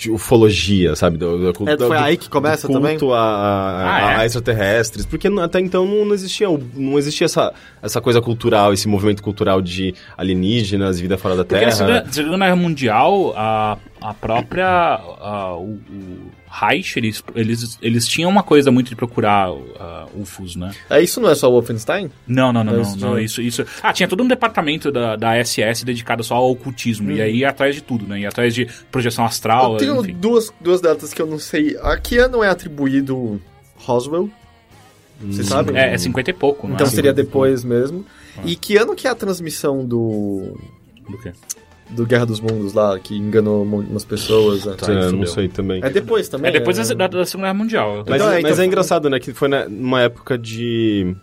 de 0.00 0.10
ufologia, 0.10 0.96
sabe? 0.96 1.18
Do, 1.18 1.52
do, 1.52 1.68
É, 1.68 1.76
foi 1.76 1.96
aí 1.98 2.16
que 2.16 2.30
começa 2.30 2.66
do 2.66 2.72
culto 2.72 2.98
também? 2.98 3.12
A, 3.12 3.18
a, 3.18 3.82
Ah, 3.82 4.18
a 4.18 4.22
é? 4.22 4.26
extraterrestres, 4.26 5.04
porque 5.04 5.28
até 5.28 5.60
então 5.60 5.84
não, 5.84 6.06
não 6.06 6.14
existia, 6.14 6.46
não 6.74 6.98
existia 6.98 7.26
essa, 7.26 7.52
essa 7.82 8.00
coisa 8.00 8.18
cultural, 8.22 8.72
esse 8.72 8.88
movimento 8.88 9.22
cultural 9.22 9.60
de 9.60 9.94
alienígenas, 10.16 10.98
vida 10.98 11.18
fora 11.18 11.36
da 11.36 11.44
Porque 11.44 11.66
na 11.66 11.72
Terra. 11.72 11.76
Segunda, 11.76 12.12
Segunda 12.12 12.38
Guerra 12.46 12.56
Mundial, 12.56 13.34
a, 13.36 13.76
a 14.00 14.14
própria. 14.14 14.66
a- 14.66 15.54
o, 15.56 15.74
o 15.90 16.30
Reich, 16.52 16.96
eles, 16.96 17.22
eles, 17.34 17.78
eles 17.80 18.08
tinham 18.08 18.28
uma 18.28 18.42
coisa 18.42 18.72
muito 18.72 18.88
de 18.88 18.96
procurar 18.96 19.48
ah, 19.78 20.06
UFOs, 20.16 20.56
né? 20.56 20.72
É, 20.90 21.00
isso 21.00 21.20
não 21.20 21.30
é 21.30 21.34
só 21.36 21.48
o 21.48 21.52
Wolfenstein? 21.52 22.10
Não, 22.26 22.52
não, 22.52 22.64
não, 22.64 22.72
não, 22.72 22.96
não, 22.96 23.18
Isso, 23.20 23.40
isso. 23.40 23.64
Ah, 23.82 23.92
tinha 23.92 24.08
todo 24.08 24.22
um 24.24 24.26
departamento 24.28 24.90
da, 24.90 25.14
da 25.14 25.44
SS 25.44 25.84
dedicado 25.84 26.24
só 26.24 26.34
ao 26.36 26.50
ocultismo. 26.50 27.10
E 27.12 27.22
aí 27.22 27.36
ia 27.38 27.50
atrás 27.50 27.74
de 27.76 27.82
tudo, 27.82 28.04
né? 28.06 28.20
Ia 28.20 28.30
atrás 28.30 28.52
de 28.54 28.66
projeção 28.90 29.24
astral, 29.24 29.74
eu 29.74 29.78
tenho 29.78 30.00
enfim. 30.00 30.14
duas, 30.18 30.52
duas 30.60 30.80
datas 30.80 31.14
que 31.14 31.22
eu 31.22 31.26
não 31.26 31.38
sei. 31.38 31.76
A 31.82 31.96
que 31.96 32.18
ano 32.18 32.42
é 32.42 32.48
atribuído 32.48 33.40
Roswell? 33.76 34.28
Você 35.22 35.44
sabe? 35.44 35.76
É, 35.76 35.92
é 35.94 35.98
50 35.98 36.30
e 36.30 36.32
pouco, 36.32 36.66
não 36.66 36.74
Então 36.74 36.86
é? 36.86 36.90
seria 36.90 37.12
depois 37.12 37.62
mesmo. 37.62 38.04
E 38.44 38.56
que 38.56 38.76
ano 38.76 38.96
que 38.96 39.06
é 39.06 39.10
a 39.10 39.14
transmissão 39.14 39.84
do 39.84 40.56
Do 41.08 41.18
quê? 41.18 41.32
Do 41.92 42.06
Guerra 42.06 42.26
dos 42.26 42.40
Mundos 42.40 42.72
lá, 42.72 42.98
que 42.98 43.16
enganou 43.16 43.62
umas 43.64 44.04
pessoas? 44.04 44.64
né? 44.64 44.76
É, 44.88 45.12
não 45.12 45.26
sei 45.26 45.48
também. 45.48 45.80
É 45.84 45.90
depois 45.90 46.28
também? 46.28 46.48
É 46.50 46.52
depois 46.52 46.76
da, 46.76 46.94
da- 46.94 47.06
da 47.08 47.26
Segunda 47.26 47.48
Guerra 47.48 47.58
Mundial. 47.58 48.04
Mas, 48.06 48.16
Então, 48.20 48.30
é, 48.32 48.40
mas 48.42 48.52
então- 48.52 48.64
é 48.64 48.66
engraçado, 48.66 49.10
né? 49.10 49.18
Que 49.18 49.32
foi 49.32 49.48
numa 49.68 50.00
época 50.02 50.38
de 50.38 51.14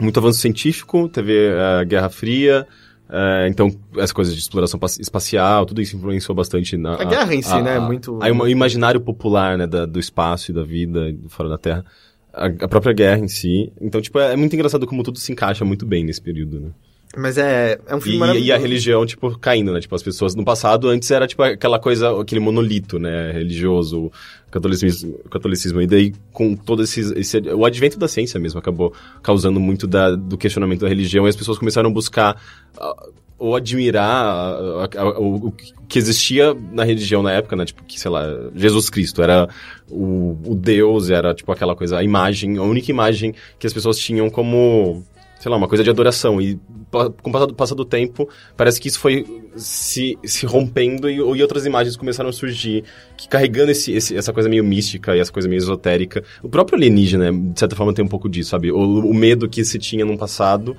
muito 0.00 0.18
avanço 0.18 0.38
científico, 0.40 1.08
teve 1.08 1.50
a 1.52 1.84
Guerra 1.84 2.08
Fria, 2.08 2.66
eh, 3.10 3.46
então 3.50 3.70
essa 3.98 4.14
coisa 4.14 4.32
de 4.32 4.38
exploração 4.38 4.80
pa- 4.80 4.86
espacial, 4.98 5.66
tudo 5.66 5.82
isso 5.82 5.96
influenciou 5.96 6.34
bastante 6.34 6.76
na... 6.78 6.94
A 6.94 7.04
guerra 7.04 7.34
em 7.34 7.42
si, 7.42 7.60
né, 7.60 7.78
muito- 7.78 8.18
Aí 8.22 8.32
o 8.32 8.48
imaginário 8.48 9.00
popular, 9.00 9.58
né, 9.58 9.66
da- 9.66 9.84
do 9.84 10.00
espaço 10.00 10.50
e 10.50 10.54
da 10.54 10.62
vida 10.62 11.14
fora 11.28 11.48
da 11.50 11.58
Terra. 11.58 11.84
A, 12.32 12.46
a 12.46 12.68
própria 12.68 12.94
guerra 12.94 13.18
em 13.18 13.28
si. 13.28 13.70
Então, 13.78 14.00
tipo, 14.00 14.18
é, 14.18 14.32
é 14.32 14.36
muito 14.36 14.54
engraçado 14.54 14.86
como 14.86 15.02
tudo 15.02 15.18
se 15.18 15.30
encaixa 15.30 15.62
muito 15.66 15.84
bem 15.84 16.02
nesse 16.02 16.22
período, 16.22 16.58
né? 16.60 16.68
Mas 17.16 17.36
é, 17.36 17.78
é 17.86 17.94
um 17.94 18.00
filme 18.00 18.16
E, 18.16 18.20
maravilhoso. 18.20 18.48
e 18.48 18.52
a 18.52 18.58
religião, 18.58 19.04
tipo, 19.04 19.38
caindo, 19.38 19.72
né? 19.72 19.80
Tipo, 19.80 19.94
as 19.94 20.02
pessoas 20.02 20.34
no 20.34 20.44
passado, 20.44 20.88
antes 20.88 21.10
era, 21.10 21.26
tipo, 21.26 21.42
aquela 21.42 21.78
coisa, 21.78 22.18
aquele 22.20 22.40
monolito, 22.40 22.98
né? 22.98 23.32
Religioso, 23.32 24.10
catolicismo, 24.50 25.18
catolicismo. 25.30 25.82
E 25.82 25.86
daí, 25.86 26.12
com 26.32 26.56
todo 26.56 26.82
esse, 26.82 27.00
esse... 27.18 27.38
O 27.54 27.66
advento 27.66 27.98
da 27.98 28.08
ciência 28.08 28.40
mesmo 28.40 28.58
acabou 28.58 28.94
causando 29.22 29.60
muito 29.60 29.86
da, 29.86 30.14
do 30.16 30.38
questionamento 30.38 30.80
da 30.80 30.88
religião 30.88 31.26
e 31.26 31.28
as 31.28 31.36
pessoas 31.36 31.58
começaram 31.58 31.90
a 31.90 31.92
buscar... 31.92 32.40
ah, 32.78 33.08
ou 33.38 33.56
admirar 33.56 34.06
ah, 34.06 34.88
ah, 34.96 35.18
o, 35.18 35.48
o 35.48 35.52
que 35.88 35.98
existia 35.98 36.54
na 36.72 36.84
religião 36.84 37.24
na 37.24 37.32
época, 37.32 37.56
né? 37.56 37.64
Tipo, 37.64 37.82
que, 37.82 37.98
sei 37.98 38.08
lá, 38.08 38.24
Jesus 38.54 38.88
Cristo 38.88 39.20
era 39.20 39.48
o, 39.90 40.38
o 40.46 40.54
Deus, 40.54 41.10
era, 41.10 41.34
tipo, 41.34 41.50
aquela 41.50 41.74
coisa, 41.74 41.98
a 41.98 42.04
imagem, 42.04 42.56
a 42.56 42.62
única 42.62 42.88
imagem 42.92 43.34
que 43.58 43.66
as 43.66 43.72
pessoas 43.72 43.98
tinham 43.98 44.30
como 44.30 45.04
sei 45.42 45.50
lá, 45.50 45.56
uma 45.56 45.66
coisa 45.66 45.82
de 45.82 45.90
adoração. 45.90 46.40
E 46.40 46.56
com 47.20 47.30
o 47.30 47.32
passar 47.32 47.46
do, 47.46 47.54
passar 47.54 47.74
do 47.74 47.84
tempo, 47.84 48.28
parece 48.56 48.80
que 48.80 48.86
isso 48.86 49.00
foi 49.00 49.26
se, 49.56 50.16
se 50.22 50.46
rompendo 50.46 51.10
e, 51.10 51.16
e 51.16 51.42
outras 51.42 51.66
imagens 51.66 51.96
começaram 51.96 52.30
a 52.30 52.32
surgir, 52.32 52.84
que 53.16 53.26
carregando 53.26 53.72
esse, 53.72 53.92
esse- 53.92 54.16
essa 54.16 54.32
coisa 54.32 54.48
meio 54.48 54.62
mística 54.62 55.16
e 55.16 55.18
essa 55.18 55.32
coisa 55.32 55.48
meio 55.48 55.58
esotérica. 55.58 56.22
O 56.42 56.48
próprio 56.48 56.76
alienígena, 56.76 57.32
de 57.32 57.58
certa 57.58 57.74
forma, 57.74 57.92
tem 57.92 58.04
um 58.04 58.08
pouco 58.08 58.28
disso, 58.28 58.50
sabe? 58.50 58.70
O, 58.70 58.78
o 58.78 59.12
medo 59.12 59.48
que 59.48 59.64
se 59.64 59.78
tinha 59.80 60.04
no 60.04 60.16
passado 60.16 60.76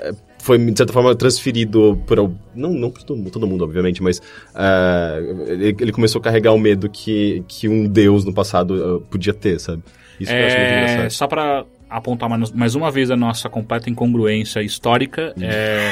eh, 0.00 0.12
foi, 0.38 0.58
de 0.58 0.76
certa 0.76 0.92
forma, 0.92 1.14
transferido 1.14 1.96
por... 2.04 2.18
al- 2.18 2.34
Não, 2.56 2.72
não 2.72 2.90
por 2.90 3.04
todo 3.04 3.16
mundo, 3.18 3.30
todo 3.30 3.46
mundo, 3.46 3.62
obviamente, 3.62 4.02
mas 4.02 4.20
ah, 4.54 5.18
ele, 5.46 5.76
ele 5.78 5.92
começou 5.92 6.18
a 6.18 6.22
carregar 6.24 6.52
o 6.52 6.58
medo 6.58 6.88
que, 6.90 7.44
que 7.46 7.68
um 7.68 7.86
deus 7.86 8.24
no 8.24 8.32
passado 8.34 8.74
ah, 9.04 9.06
podia 9.10 9.32
ter, 9.32 9.60
sabe? 9.60 9.82
Isso 10.18 10.32
que 10.32 10.38
eu 10.38 10.46
acho 10.46 10.56
muito 10.58 10.70
É, 10.72 10.76
engraçado. 10.84 11.10
só 11.10 11.26
pra 11.28 11.64
apontar 11.96 12.28
mais, 12.54 12.74
uma 12.74 12.90
vez 12.90 13.10
a 13.10 13.16
nossa 13.16 13.48
completa 13.48 13.88
incongruência 13.90 14.62
histórica, 14.62 15.34
é, 15.40 15.90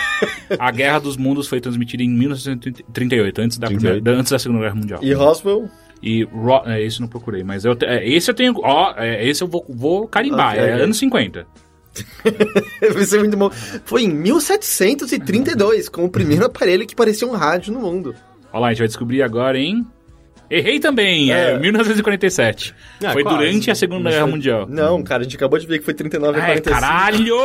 a 0.58 0.70
Guerra 0.70 0.98
dos 1.00 1.16
Mundos 1.16 1.46
foi 1.48 1.60
transmitida 1.60 2.02
em 2.02 2.08
1938, 2.10 3.40
antes 3.40 3.58
da, 3.58 3.66
38. 3.68 3.94
primeira- 3.94 4.20
antes 4.20 4.32
da 4.32 4.38
Segunda 4.38 4.60
Guerra 4.60 4.74
Mundial. 4.74 5.00
E 5.02 5.12
Roswell? 5.12 5.68
E 6.02 6.24
Ro- 6.24 6.62
é, 6.66 6.82
esse 6.82 6.98
eu 6.98 7.02
não 7.02 7.08
procurei, 7.08 7.44
mas 7.44 7.64
eu, 7.64 7.76
é, 7.82 8.08
esse 8.08 8.30
eu 8.30 8.34
tenho. 8.34 8.54
Ó, 8.62 8.94
é, 8.96 9.26
esse 9.28 9.42
eu 9.42 9.48
vou, 9.48 9.64
vou 9.68 10.08
carimbar, 10.08 10.52
Ok, 10.54 10.60
é 10.62 10.72
anos 10.82 10.96
50. 10.98 11.46
Vai 12.94 13.04
ser 13.04 13.18
muito 13.18 13.36
bom. 13.36 13.50
Foi 13.84 14.04
em 14.04 14.08
1732, 14.08 15.88
com 15.88 16.04
o 16.04 16.08
primeiro 16.10 16.44
aparelho 16.46 16.86
que 16.86 16.94
parecia 16.94 17.26
um 17.28 17.32
rádio 17.32 17.72
no 17.72 17.80
mundo. 17.80 18.14
Olha 18.52 18.60
lá, 18.62 18.66
a 18.68 18.70
gente 18.70 18.78
vai 18.80 18.88
descobrir 18.88 19.22
agora 19.22 19.58
em. 19.58 19.84
Errei 20.50 20.80
também, 20.80 21.32
é, 21.32 21.52
É. 21.52 21.58
1947. 21.58 22.74
Ah, 23.04 23.12
foi 23.12 23.22
quase. 23.22 23.38
durante 23.38 23.70
a 23.70 23.74
Segunda 23.74 24.10
Guerra 24.10 24.26
Mundial. 24.26 24.66
Não, 24.68 25.02
cara, 25.02 25.20
a 25.20 25.24
gente 25.24 25.36
acabou 25.36 25.58
de 25.58 25.66
ver 25.66 25.78
que 25.78 25.84
foi 25.84 25.94
39 25.94 26.38
e 26.38 26.40
Ai, 26.40 26.46
45. 26.60 26.80
caralho! 26.80 27.36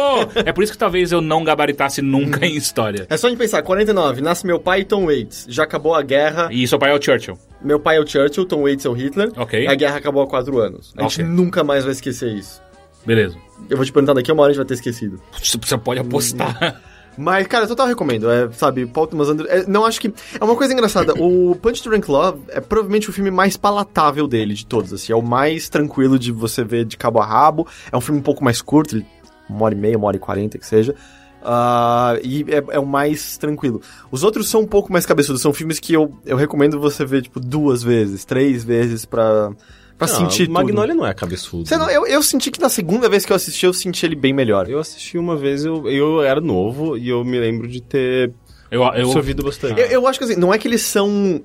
É 0.46 0.52
por 0.52 0.64
isso 0.64 0.74
que 0.74 0.78
talvez 0.80 1.12
eu 1.12 1.22
não 1.22 1.44
gabaritasse 1.44 2.02
nunca 2.02 2.46
em 2.46 2.56
história. 2.56 3.06
É 3.10 3.16
só 3.18 3.28
a 3.28 3.30
gente 3.30 3.38
pensar, 3.40 3.62
49, 3.62 4.22
nasce 4.22 4.46
meu 4.46 4.60
pai 4.60 4.82
e 4.82 4.86
Tom 4.86 5.06
Waits. 5.06 5.46
Já 5.50 5.64
acabou 5.64 5.94
a 5.94 6.02
guerra. 6.02 6.50
E 6.52 6.68
seu 6.68 6.80
pai 6.80 6.92
é 6.92 6.96
o 6.96 7.02
Churchill. 7.02 7.38
Meu 7.62 7.80
pai 7.80 7.98
é 7.98 8.00
o 8.00 8.08
Churchill, 8.08 8.46
Tom 8.46 8.64
Waits 8.64 8.86
é 8.86 8.90
o 8.90 8.94
Hitler. 8.94 9.32
Ok. 9.38 9.68
A 9.68 9.76
guerra 9.76 9.98
acabou 9.98 10.24
há 10.24 10.28
quatro 10.28 10.58
anos. 10.60 10.94
A 10.98 11.04
gente 11.04 11.22
nunca 11.24 11.64
mais 11.64 11.84
vai 11.84 11.94
esquecer 11.94 12.34
isso. 12.34 12.62
Beleza. 13.06 13.38
Eu 13.70 13.78
vou 13.78 13.86
te 13.86 13.92
perguntar 13.92 14.14
daqui 14.14 14.32
a 14.32 14.34
uma 14.34 14.42
hora 14.44 14.50
a 14.50 14.54
gente 14.54 14.58
vai 14.58 14.66
ter 14.68 14.74
esquecido. 14.74 15.22
Você 15.42 15.78
pode 15.78 16.00
apostar. 16.00 16.82
Mas, 17.18 17.48
cara, 17.48 17.64
eu 17.64 17.68
total 17.68 17.88
recomendo. 17.88 18.30
É, 18.30 18.52
sabe, 18.52 18.86
Paul 18.86 19.08
Thomas 19.08 19.30
Anderson... 19.30 19.52
é, 19.52 19.66
não, 19.68 19.86
acho 19.86 20.02
que... 20.02 20.14
É 20.40 20.44
uma 20.44 20.56
coisa 20.56 20.74
engraçada. 20.74 21.14
o 21.14 21.56
Punch 21.56 21.84
Drunk 21.84 22.10
Love 22.10 22.42
é 22.50 22.60
provavelmente 22.60 23.10
o 23.10 23.14
filme 23.14 23.32
mais 23.32 23.56
palatável 23.56 24.28
dele, 24.28 24.54
de 24.54 24.66
todos, 24.66 24.92
assim. 24.94 25.14
É 25.14 25.16
o 25.16 25.22
mais 25.22 25.70
tranquilo 25.70 26.20
de 26.20 26.32
você 26.32 26.64
ver 26.64 26.86
de 26.86 26.98
cabo 26.98 27.20
a 27.20 27.26
rabo. 27.26 27.68
É 27.92 27.96
um 27.98 28.02
filme 28.02 28.20
um 28.20 28.24
pouco 28.24 28.44
mais 28.44 28.62
curto, 28.62 28.96
ele- 28.98 29.06
uma 29.50 29.66
hora 29.66 29.76
e 29.76 29.78
meia, 29.78 29.98
uma 29.98 30.08
hora 30.08 30.18
e 30.18 30.20
quarenta, 30.20 30.58
que 30.58 30.66
seja. 30.66 30.96
Ah, 31.44 32.18
e 32.24 32.44
é, 32.50 32.64
é 32.76 32.80
o 32.80 32.86
mais 32.86 33.38
tranquilo. 33.38 33.80
Os 34.12 34.24
outros 34.24 34.50
são 34.50 34.62
um 34.62 34.68
pouco 34.68 34.92
mais 34.92 35.06
cabeçudos. 35.06 35.42
São 35.42 35.54
filmes 35.54 35.80
que 35.80 35.94
eu, 35.94 36.12
eu 36.26 36.36
recomendo 36.36 36.80
você 36.80 37.06
ver, 37.06 37.22
tipo, 37.22 37.40
duas 37.40 37.84
vezes, 37.84 38.26
três 38.26 38.64
vezes 38.64 39.06
pra, 39.06 39.52
pra 39.98 40.08
Não, 40.08 40.16
sentir 40.16 40.46
tudo. 40.46 40.54
Magnolia 40.54 40.94
não 40.94 41.06
é 41.08 41.14
cabeçudo. 41.14 41.66
Você 41.68 41.78
não- 41.78 41.90
eu, 41.90 42.06
eu 42.06 42.22
senti 42.22 42.52
que 42.52 42.60
na 42.62 42.70
segunda 42.70 43.08
vez 43.10 43.26
que 43.26 43.32
eu 43.32 43.36
assisti, 43.36 43.66
eu 43.66 43.74
senti 43.74 44.06
ele 44.06 44.16
bem 44.16 44.34
melhor. 44.34 44.70
Eu 44.70 44.80
assisti 44.80 45.18
uma 45.18 45.36
vez, 45.38 45.64
eu, 45.66 45.90
eu 45.90 46.22
era 46.22 46.42
novo 46.42 46.98
e 46.98 47.10
eu 47.10 47.24
me 47.24 47.40
lembro 47.40 47.68
de 47.68 47.82
ter 47.82 48.32
Eu, 48.70 48.82
eu, 48.82 48.88
absorvido 48.88 49.44
bastante. 49.44 49.80
Eu, 49.80 49.88
eu 49.88 50.08
acho 50.08 50.20
que 50.20 50.26
assim, 50.26 50.36
não 50.36 50.54
é 50.54 50.58
que 50.58 50.68
eles 50.68 50.82
são 50.82 51.42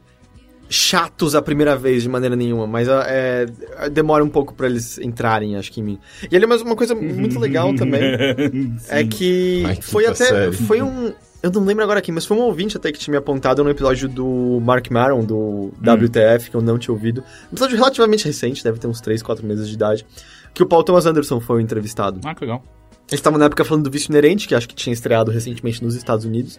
chatos 0.68 1.34
a 1.34 1.42
primeira 1.42 1.76
vez 1.76 2.02
de 2.02 2.08
maneira 2.08 2.36
nenhuma, 2.36 2.64
mas 2.66 2.88
ah, 2.88 3.04
é, 3.08 3.46
demora 3.90 4.22
um 4.24 4.28
pouco 4.28 4.54
pra 4.54 4.66
eles 4.68 4.98
entrarem, 4.98 5.56
acho 5.56 5.72
que 5.72 5.80
em 5.80 5.84
mim. 5.84 5.98
E 6.30 6.34
ele 6.36 6.44
é 6.44 6.48
mais 6.48 6.62
uma 6.62 6.76
coisa 6.76 6.94
muito 6.94 7.40
legal 7.40 7.74
também, 7.74 8.00
é 8.88 9.04
que 9.04 9.64
Ai, 9.66 9.78
foi 9.82 10.06
até, 10.06 10.26
série. 10.26 10.52
foi 10.52 10.80
um, 10.80 11.12
eu 11.42 11.50
não 11.50 11.64
lembro 11.64 11.82
agora 11.84 11.98
aqui, 11.98 12.12
mas 12.12 12.26
foi 12.26 12.36
um 12.36 12.40
ouvinte 12.40 12.76
até 12.76 12.92
que 12.92 12.98
tinha 12.98 13.12
me 13.12 13.18
apontado 13.18 13.62
no 13.64 13.70
episódio 13.70 14.08
do 14.08 14.60
Mark 14.62 14.90
Maron, 14.90 15.24
do 15.24 15.72
WTF, 15.80 16.50
que 16.50 16.56
eu 16.56 16.60
não 16.60 16.78
tinha 16.78 16.92
ouvido. 16.92 17.22
Um 17.50 17.52
episódio 17.54 17.76
relativamente 17.76 18.24
recente, 18.24 18.62
deve 18.62 18.78
ter 18.78 18.86
uns 18.86 19.00
3, 19.00 19.22
4 19.22 19.46
meses 19.46 19.68
de 19.68 19.74
idade, 19.74 20.06
que 20.52 20.62
o 20.62 20.66
Paul 20.66 20.82
Thomas 20.84 21.06
Anderson 21.06 21.40
foi 21.40 21.56
o 21.56 21.60
entrevistado. 21.60 22.20
Ah, 22.24 22.34
que 22.34 22.42
legal. 22.42 22.62
Gente 23.08 23.22
tava 23.22 23.38
na 23.38 23.46
época 23.46 23.64
falando 23.64 23.84
do 23.84 23.90
Vício 23.90 24.10
Inerente, 24.10 24.46
que 24.46 24.54
acho 24.54 24.68
que 24.68 24.74
tinha 24.74 24.92
estreado 24.92 25.30
recentemente 25.30 25.82
nos 25.82 25.94
Estados 25.96 26.24
Unidos. 26.24 26.58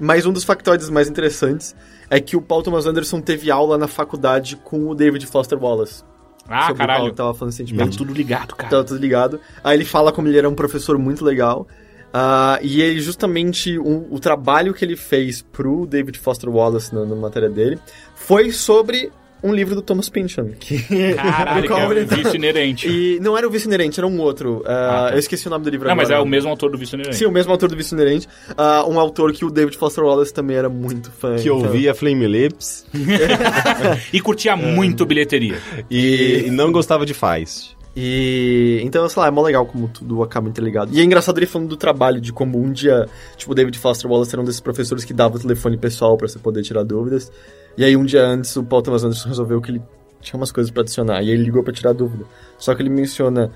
Mas 0.00 0.24
um 0.24 0.32
dos 0.32 0.42
factoides 0.44 0.88
mais 0.88 1.08
interessantes 1.08 1.74
é 2.08 2.18
que 2.18 2.36
o 2.36 2.40
Paul 2.40 2.62
Thomas 2.62 2.86
Anderson 2.86 3.20
teve 3.20 3.50
aula 3.50 3.76
na 3.76 3.86
faculdade 3.86 4.56
com 4.56 4.88
o 4.88 4.94
David 4.94 5.26
Foster 5.26 5.62
Wallace. 5.62 6.02
Ah, 6.48 6.62
sobre 6.68 6.72
o 6.72 6.76
qual 6.76 6.88
caralho. 6.88 7.06
eu 7.08 7.12
tava 7.14 7.34
falando 7.34 7.52
Tá 7.54 7.62
recentemente. 7.62 7.98
tudo 7.98 8.12
ligado, 8.12 8.54
cara. 8.56 8.70
Tá 8.70 8.82
tudo 8.84 8.98
ligado. 8.98 9.38
Aí 9.62 9.76
ele 9.76 9.84
fala 9.84 10.10
como 10.12 10.26
ele 10.28 10.38
era 10.38 10.48
um 10.48 10.54
professor 10.54 10.96
muito 10.98 11.24
legal. 11.24 11.68
Ah, 12.12 12.58
e 12.62 12.82
ele 12.82 13.00
justamente, 13.00 13.78
o, 13.78 14.06
o 14.10 14.18
trabalho 14.20 14.74
que 14.74 14.84
ele 14.84 14.96
fez 14.96 15.42
pro 15.42 15.86
David 15.86 16.18
Foster 16.18 16.50
Wallace 16.50 16.94
na, 16.94 17.04
na 17.04 17.14
matéria 17.16 17.48
dele 17.48 17.78
foi 18.14 18.50
sobre 18.52 19.10
um 19.44 19.52
livro 19.52 19.74
do 19.74 19.82
Thomas 19.82 20.08
Pynchon. 20.08 20.50
Que, 20.60 21.14
Caralho, 21.14 21.66
que 21.66 21.72
é 21.72 22.02
o 22.02 22.06
tá- 22.06 22.14
vício 22.14 22.36
inerente. 22.36 22.88
E 22.88 23.18
não 23.18 23.36
era 23.36 23.44
o 23.44 23.50
Vício 23.50 23.66
Inerente, 23.66 23.98
era 23.98 24.06
um 24.06 24.20
outro. 24.20 24.62
Ah, 24.64 25.06
Ah, 25.06 25.08
tá. 25.08 25.14
Eu 25.14 25.18
esqueci 25.18 25.48
o 25.48 25.50
nome 25.50 25.64
do 25.64 25.70
livro 25.70 25.86
Não, 25.88 25.94
agora. 25.94 26.08
mas 26.08 26.16
é 26.16 26.20
o 26.20 26.24
mesmo 26.24 26.48
autor 26.48 26.70
do 26.70 26.78
vício 26.78 26.94
inerente. 26.94 27.16
Sim, 27.16 27.24
o 27.26 27.32
mesmo 27.32 27.50
autor 27.50 27.68
do 27.68 27.76
Vício 27.76 27.94
Inerente. 27.96 28.28
Ah, 28.56 28.84
um 28.86 29.00
autor 29.00 29.32
que 29.32 29.44
o 29.44 29.50
David 29.50 29.76
Foster 29.76 30.04
Wallace 30.04 30.32
também 30.32 30.56
era 30.56 30.68
muito 30.68 31.10
fã. 31.10 31.34
Que 31.34 31.42
então- 31.48 31.56
ouvia 31.56 31.92
Flame 31.92 32.24
Lips 32.28 32.86
E 34.12 34.20
curtia 34.20 34.54
muito 34.56 35.04
bilheteria. 35.04 35.58
e, 35.90 36.44
e 36.46 36.50
não 36.50 36.70
gostava 36.70 37.04
de 37.04 37.12
Feist. 37.14 37.76
E 37.94 38.80
então, 38.82 39.06
sei 39.08 39.20
lá, 39.20 39.28
é 39.28 39.30
mó 39.30 39.42
legal 39.42 39.66
como 39.66 39.86
tudo 39.88 40.22
acaba 40.22 40.48
interligado. 40.48 40.90
E 40.94 41.00
é 41.00 41.04
engraçado 41.04 41.38
ele 41.38 41.46
falando 41.46 41.68
do 41.68 41.76
trabalho, 41.76 42.20
de 42.20 42.32
como 42.32 42.58
um 42.58 42.72
dia, 42.72 43.06
tipo, 43.36 43.52
o 43.52 43.54
David 43.54 43.78
Foster 43.78 44.10
Wallace 44.10 44.34
era 44.34 44.40
um 44.40 44.44
desses 44.44 44.60
professores 44.60 45.04
que 45.04 45.12
dava 45.12 45.36
o 45.36 45.38
telefone 45.40 45.76
pessoal 45.76 46.16
pra 46.16 46.26
você 46.26 46.38
poder 46.38 46.62
tirar 46.62 46.84
dúvidas. 46.84 47.30
E 47.76 47.84
aí 47.84 47.96
um 47.96 48.04
dia 48.04 48.24
antes 48.24 48.56
o 48.56 48.64
Paul 48.64 48.82
Thomas 48.82 49.04
Anderson 49.04 49.28
resolveu 49.28 49.60
que 49.60 49.70
ele 49.70 49.82
tinha 50.20 50.38
umas 50.38 50.50
coisas 50.50 50.70
pra 50.70 50.82
adicionar. 50.82 51.22
E 51.22 51.30
ele 51.30 51.42
ligou 51.42 51.62
pra 51.62 51.72
tirar 51.72 51.92
dúvida. 51.92 52.24
Só 52.58 52.74
que 52.74 52.80
ele 52.80 52.90
menciona 52.90 53.50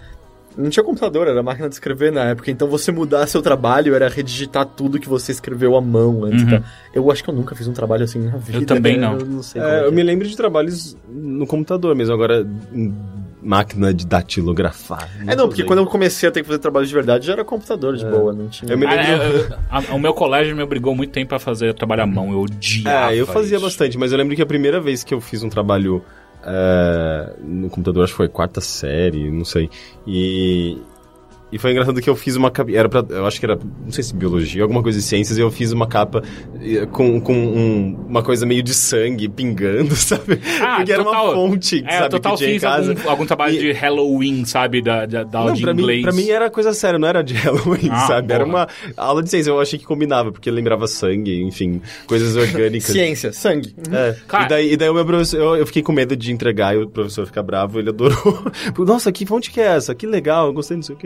não 0.56 0.70
tinha 0.70 0.82
computador, 0.82 1.28
era 1.28 1.42
máquina 1.42 1.68
de 1.68 1.74
escrever 1.74 2.10
na 2.10 2.24
época. 2.24 2.50
Então 2.50 2.66
você 2.66 2.90
mudar 2.90 3.26
seu 3.26 3.42
trabalho 3.42 3.94
era 3.94 4.08
redigitar 4.08 4.64
tudo 4.64 4.98
que 4.98 5.08
você 5.08 5.32
escreveu 5.32 5.76
à 5.76 5.80
mão 5.80 6.24
antes. 6.24 6.42
Uhum. 6.44 6.50
tá? 6.50 6.62
Eu 6.94 7.10
acho 7.10 7.22
que 7.22 7.28
eu 7.28 7.34
nunca 7.34 7.54
fiz 7.54 7.68
um 7.68 7.72
trabalho 7.72 8.04
assim 8.04 8.20
na 8.20 8.38
vida. 8.38 8.64
também 8.64 8.98
né? 8.98 9.06
não. 9.06 9.18
Eu 9.18 9.26
não 9.26 9.40
É, 9.54 9.58
é 9.58 9.84
eu 9.84 9.88
é. 9.88 9.90
me 9.90 10.02
lembro 10.02 10.26
de 10.26 10.34
trabalhos 10.36 10.96
no 11.08 11.46
computador 11.46 11.94
mesmo, 11.94 12.14
agora 12.14 12.46
máquina 13.46 13.94
de 13.94 14.04
datilografar. 14.06 15.08
É, 15.26 15.36
não, 15.36 15.48
porque 15.48 15.62
quando 15.64 15.78
eu 15.78 15.86
comecei 15.86 16.28
a 16.28 16.32
ter 16.32 16.40
que 16.42 16.46
fazer 16.48 16.58
trabalho 16.58 16.86
de 16.86 16.92
verdade 16.92 17.26
já 17.26 17.32
era 17.34 17.44
computador 17.44 17.96
de 17.96 18.04
boa, 18.04 18.32
não 18.32 18.48
tinha. 18.48 18.70
Eu 18.72 18.76
me 18.76 18.84
Ah, 18.86 18.90
lembro- 18.90 19.22
é, 19.24 19.28
eu- 19.52 19.56
a- 19.70 19.94
o 19.94 19.98
meu 20.00 20.12
colégio 20.12 20.56
me 20.56 20.62
obrigou 20.62 20.94
muito 20.94 21.12
tempo 21.12 21.34
a 21.34 21.38
fazer 21.38 21.72
trabalho 21.74 22.02
à 22.02 22.06
mão. 22.06 22.32
Eu 22.32 22.40
odiava. 22.40 23.12
É, 23.14 23.20
eu 23.20 23.26
fazia 23.26 23.56
isso. 23.56 23.64
bastante, 23.64 23.96
mas 23.96 24.10
eu 24.12 24.18
lembro 24.18 24.34
que 24.34 24.42
a 24.42 24.46
primeira 24.46 24.80
vez 24.80 25.04
que 25.04 25.14
eu 25.14 25.20
fiz 25.20 25.42
um 25.42 25.48
trabalho 25.48 26.02
é, 26.48 27.32
no 27.42 27.68
computador, 27.68 28.04
acho 28.04 28.12
que 28.12 28.16
foi 28.18 28.28
quarta 28.28 28.60
série, 28.60 29.30
não 29.30 29.44
sei. 29.44 29.68
E, 30.06 30.78
e 31.52 31.58
foi 31.58 31.70
engraçado 31.70 32.00
que 32.00 32.10
eu 32.10 32.16
fiz 32.16 32.36
uma 32.36 32.50
capa. 32.50 32.70
Era 32.72 32.88
pra, 32.88 33.04
eu 33.08 33.24
acho 33.26 33.38
que 33.38 33.46
era, 33.46 33.56
não 33.84 33.90
sei 33.92 34.02
se 34.04 34.14
biologia, 34.14 34.62
alguma 34.62 34.82
coisa 34.82 34.98
de 34.98 35.04
ciências, 35.04 35.38
e 35.38 35.40
eu 35.40 35.50
fiz 35.50 35.72
uma 35.72 35.86
capa 35.86 36.22
com, 36.92 37.20
com 37.20 37.34
um- 37.34 38.06
uma 38.08 38.22
coisa 38.22 38.44
meio 38.44 38.62
de 38.62 38.74
sangue 38.74 39.28
pingando, 39.28 39.94
sabe? 39.96 40.40
Ah, 40.60 40.76
Porque 40.76 40.92
era 40.92 41.04
total. 41.04 41.24
uma 41.26 41.34
fonte, 41.34 41.84
É, 41.86 41.98
sabe? 41.98 42.10
total 42.10 42.32
que 42.32 42.38
tinha 42.38 42.50
em 42.50 42.54
fiz 42.54 42.62
casa. 42.62 42.90
algum, 42.92 43.10
algum 43.10 43.26
trabalho 43.26 43.54
E- 43.54 43.58
de 43.58 43.72
Halloween, 43.72 44.44
sabe? 44.44 44.82
Da, 44.82 45.06
da, 45.06 45.22
da 45.24 45.38
aula 45.38 45.50
Não, 45.50 45.56
de 45.56 45.62
pra 45.62 45.74
mim, 45.74 45.82
inglês. 45.82 46.02
pra 46.02 46.12
mim 46.12 46.28
era 46.28 46.50
coisa 46.50 46.72
séria, 46.72 46.98
não 46.98 47.06
era 47.08 47.22
de 47.22 47.34
Halloween, 47.38 47.88
Ah, 47.90 48.06
sabe? 48.06 48.32
Era 48.32 48.44
uma 48.44 48.66
aula 48.96 49.22
de 49.22 49.30
ciência, 49.30 49.50
eu 49.50 49.60
achei 49.60 49.78
que 49.78 49.84
combinava, 49.84 50.32
porque 50.32 50.50
lembrava 50.50 50.86
sangue, 50.88 51.42
enfim, 51.42 51.80
coisas 52.06 52.36
orgânicas. 52.36 52.90
Ciência, 52.90 53.32
sangue. 53.32 53.74
É, 53.92 54.16
Cara- 54.26 54.44
e, 54.44 54.48
daí, 54.48 54.72
e 54.72 54.76
daí 54.76 54.88
o 54.88 54.94
meu 54.94 55.04
professor, 55.06 55.38
eu, 55.38 55.56
eu 55.56 55.66
fiquei 55.66 55.82
com 55.82 55.92
medo 55.92 56.16
de 56.16 56.32
entregar 56.32 56.74
e 56.74 56.78
o 56.78 56.88
professor 56.88 57.24
ficar 57.26 57.42
bravo, 57.42 57.78
ele 57.78 57.90
adorou. 57.90 58.44
Nossa, 58.78 59.10
que 59.12 59.24
fonte 59.26 59.50
que 59.50 59.60
é 59.60 59.66
essa? 59.76 59.94
Que 59.94 60.06
legal, 60.06 60.46
eu 60.46 60.52
gostei, 60.52 60.76
não 60.76 60.82
sei 60.82 60.94
o 60.96 60.98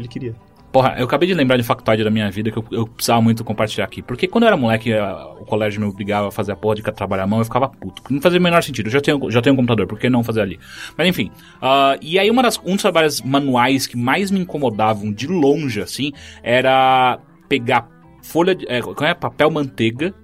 Ele 0.00 0.08
queria. 0.08 0.34
Porra, 0.70 0.96
eu 0.98 1.06
acabei 1.06 1.26
de 1.26 1.32
lembrar 1.32 1.56
de 1.56 1.62
faculdade 1.62 2.04
da 2.04 2.10
minha 2.10 2.30
vida 2.30 2.50
que 2.50 2.58
eu, 2.58 2.64
eu 2.70 2.86
precisava 2.86 3.22
muito 3.22 3.42
compartilhar 3.42 3.86
aqui. 3.86 4.02
Porque 4.02 4.28
quando 4.28 4.44
eu 4.44 4.48
era 4.48 4.56
moleque, 4.56 4.92
o 5.40 5.44
colégio 5.46 5.80
me 5.80 5.86
obrigava 5.86 6.28
a 6.28 6.30
fazer 6.30 6.52
a 6.52 6.56
porra 6.56 6.74
de 6.74 6.82
trabalhar 6.82 7.22
à 7.22 7.26
mão, 7.26 7.38
eu 7.38 7.44
ficava 7.44 7.68
puto. 7.68 8.02
Não 8.10 8.20
fazia 8.20 8.38
o 8.38 8.42
menor 8.42 8.62
sentido. 8.62 8.86
Eu 8.86 8.92
já 8.92 9.00
tenho, 9.00 9.30
já 9.30 9.40
tenho 9.40 9.54
um 9.54 9.56
computador, 9.56 9.86
por 9.86 9.98
que 9.98 10.10
não 10.10 10.22
fazer 10.22 10.42
ali? 10.42 10.60
Mas 10.96 11.08
enfim. 11.08 11.30
ah, 11.62 11.96
e 12.02 12.18
aí 12.18 12.30
uma 12.30 12.42
das, 12.42 12.58
um 12.58 12.72
dos 12.72 12.82
trabalhos 12.82 13.22
manuais 13.22 13.86
que 13.86 13.96
mais 13.96 14.30
me 14.30 14.40
incomodavam 14.40 15.10
de 15.10 15.26
longe, 15.26 15.80
assim, 15.80 16.12
era 16.42 17.18
pegar 17.48 17.88
folha 18.22 18.54
de. 18.54 18.66
É, 18.68 18.78
é? 18.78 19.14
Papel 19.14 19.50
manteiga. 19.50 20.14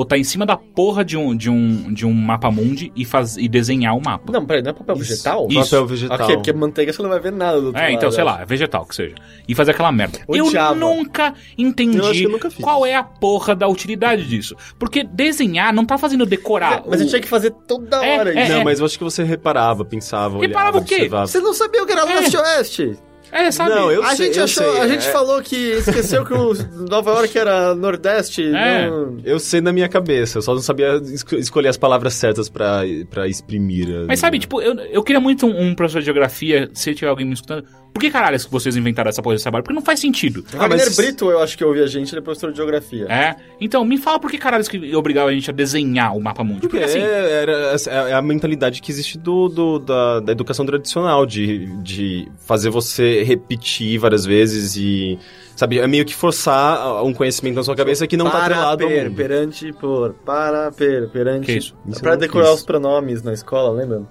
Botar 0.00 0.16
em 0.16 0.24
cima 0.24 0.46
da 0.46 0.56
porra 0.56 1.04
de 1.04 1.14
um, 1.14 1.36
de 1.36 1.50
um, 1.50 1.92
de 1.92 2.06
um 2.06 2.12
mapa 2.14 2.50
mundi 2.50 2.90
e, 2.96 3.04
faz, 3.04 3.36
e 3.36 3.46
desenhar 3.46 3.94
o 3.94 4.00
mapa. 4.02 4.32
Não, 4.32 4.46
peraí, 4.46 4.62
não 4.62 4.70
é 4.70 4.72
papel 4.72 4.96
Isso. 4.96 5.10
vegetal? 5.10 5.46
Isso. 5.50 5.70
Papel 5.72 5.86
vegetal. 5.86 6.20
Ok, 6.22 6.36
porque 6.36 6.52
manteiga 6.54 6.90
você 6.90 7.02
não 7.02 7.10
vai 7.10 7.20
ver 7.20 7.32
nada 7.32 7.60
do 7.60 7.66
outro 7.66 7.82
É, 7.82 7.92
então, 7.92 8.04
lado, 8.08 8.14
sei 8.14 8.22
eu 8.22 8.26
lá, 8.26 8.42
vegetal 8.46 8.86
que 8.86 8.94
seja. 8.94 9.14
E 9.46 9.54
fazer 9.54 9.72
aquela 9.72 9.92
merda. 9.92 10.20
Odiava. 10.26 10.74
Eu 10.74 10.80
nunca 10.80 11.34
entendi 11.58 11.98
Eu 11.98 12.06
acho 12.06 12.18
que 12.20 12.24
eu 12.24 12.30
nunca 12.30 12.50
qual 12.62 12.86
é 12.86 12.94
a 12.94 13.02
porra 13.04 13.54
da 13.54 13.68
utilidade 13.68 14.26
disso. 14.26 14.56
Porque 14.78 15.04
desenhar 15.04 15.70
não 15.70 15.84
tá 15.84 15.98
fazendo 15.98 16.24
decorar. 16.24 16.82
Mas 16.88 17.00
o- 17.02 17.04
eu 17.04 17.08
tinha 17.08 17.20
que 17.20 17.28
fazer 17.28 17.50
toda 17.68 18.02
É, 18.02 18.18
hora 18.18 18.32
é, 18.34 18.44
isso. 18.44 18.52
não, 18.54 18.64
mas 18.64 18.80
eu 18.80 18.86
acho 18.86 18.96
que 18.96 19.04
você 19.04 19.22
reparava, 19.22 19.84
pensava, 19.84 20.38
olhava, 20.38 20.46
Reparava 20.46 20.78
o 20.78 20.84
quê? 20.84 20.94
observava. 20.94 21.26
Você 21.26 21.40
não 21.40 21.52
sabia 21.52 21.82
o 21.82 21.86
que 21.86 21.92
era 21.92 22.10
É. 22.10 22.20
leste-oeste? 22.20 22.96
É, 23.32 23.50
sabe? 23.50 23.70
Não, 23.70 23.90
eu 23.92 24.02
a 24.02 24.14
sei, 24.16 24.26
gente 24.26 24.38
eu 24.38 24.44
achou, 24.44 24.72
sei, 24.72 24.80
a 24.80 24.88
gente 24.88 25.06
é- 25.06 25.10
falou 25.12 25.40
que 25.42 25.56
esqueceu 25.56 26.24
que 26.24 26.32
o 26.34 26.52
Nova 26.88 27.10
York 27.12 27.38
era 27.38 27.74
nordeste. 27.74 28.42
É. 28.44 28.90
não- 28.90 29.18
Eu 29.24 29.38
sei 29.38 29.60
na 29.60 29.72
minha 29.72 29.88
cabeça, 29.88 30.38
eu 30.38 30.42
só 30.42 30.52
não 30.54 30.60
sabia 30.60 31.00
esco- 31.04 31.36
escolher 31.36 31.68
as 31.68 31.76
palavras 31.76 32.14
certas 32.14 32.48
pra, 32.48 32.80
pra 33.08 33.28
exprimir. 33.28 33.86
a- 33.88 34.06
Mas 34.08 34.18
sabe, 34.20 34.38
tipo, 34.38 34.60
eu, 34.60 34.74
eu 34.74 35.02
queria 35.02 35.20
muito 35.20 35.46
um, 35.46 35.68
um 35.68 35.74
professor 35.74 36.00
de 36.00 36.06
geografia, 36.06 36.68
se 36.74 36.94
tiver 36.94 37.08
alguém 37.10 37.26
me 37.26 37.34
escutando. 37.34 37.64
Por 37.92 38.00
que 38.00 38.10
caralho 38.10 38.38
que 38.38 38.50
vocês 38.50 38.76
inventaram 38.76 39.08
essa 39.10 39.20
porra 39.20 39.34
desse 39.34 39.44
trabalho? 39.44 39.62
Porque 39.62 39.74
não 39.74 39.82
faz 39.84 40.00
sentido. 40.00 40.44
O 40.54 40.56
Wagner 40.56 40.78
mas- 40.86 40.96
Brito, 40.96 41.30
eu 41.30 41.40
acho 41.40 41.56
que 41.58 41.64
ouvi 41.64 41.82
a 41.82 41.86
gente, 41.86 42.12
ele 42.12 42.20
é 42.20 42.22
professor 42.22 42.50
de 42.50 42.56
geografia. 42.56 43.04
É? 43.10 43.36
Então, 43.60 43.84
me 43.84 43.98
fala 43.98 44.18
por 44.18 44.30
que 44.30 44.38
caralho 44.38 44.64
que 44.64 44.94
obrigava 44.96 45.28
a 45.30 45.32
gente 45.32 45.50
a 45.50 45.52
desenhar 45.52 46.16
o 46.16 46.20
mapa 46.20 46.42
mundi. 46.42 46.60
Porque 46.60 46.78
Porque 46.78 46.90
assim. 46.90 47.00
é, 47.00 47.42
era, 47.42 47.76
é 48.08 48.12
a 48.14 48.22
mentalidade 48.22 48.80
que 48.80 48.90
existe 48.90 49.18
do, 49.18 49.48
do- 49.48 49.78
da, 49.80 50.20
da 50.20 50.32
educação 50.32 50.64
tradicional, 50.64 51.26
de, 51.26 51.66
de 51.82 52.26
fazer 52.46 52.70
você 52.70 53.22
repetir 53.22 53.98
várias 53.98 54.24
vezes 54.24 54.76
e. 54.76 55.18
Sabe, 55.56 55.78
é 55.78 55.86
meio 55.86 56.06
que 56.06 56.14
forçar 56.14 57.04
um 57.04 57.12
conhecimento 57.12 57.56
na 57.56 57.62
sua 57.62 57.76
cabeça 57.76 58.06
que 58.06 58.16
não 58.16 58.24
tá 58.26 58.30
para, 58.30 58.44
atrelado 58.44 58.84
ao 58.84 58.88
per, 58.88 59.04
mundo. 59.04 59.16
perante, 59.16 59.72
por, 59.74 60.14
para, 60.24 60.72
per, 60.72 61.08
perante. 61.10 61.44
Que 61.44 61.52
isso? 61.58 61.76
Isso 61.86 62.00
pra 62.00 62.16
decorar 62.16 62.46
fiz. 62.46 62.60
os 62.60 62.64
pronomes 62.64 63.22
na 63.22 63.34
escola, 63.34 63.70
lembra? 63.78 64.02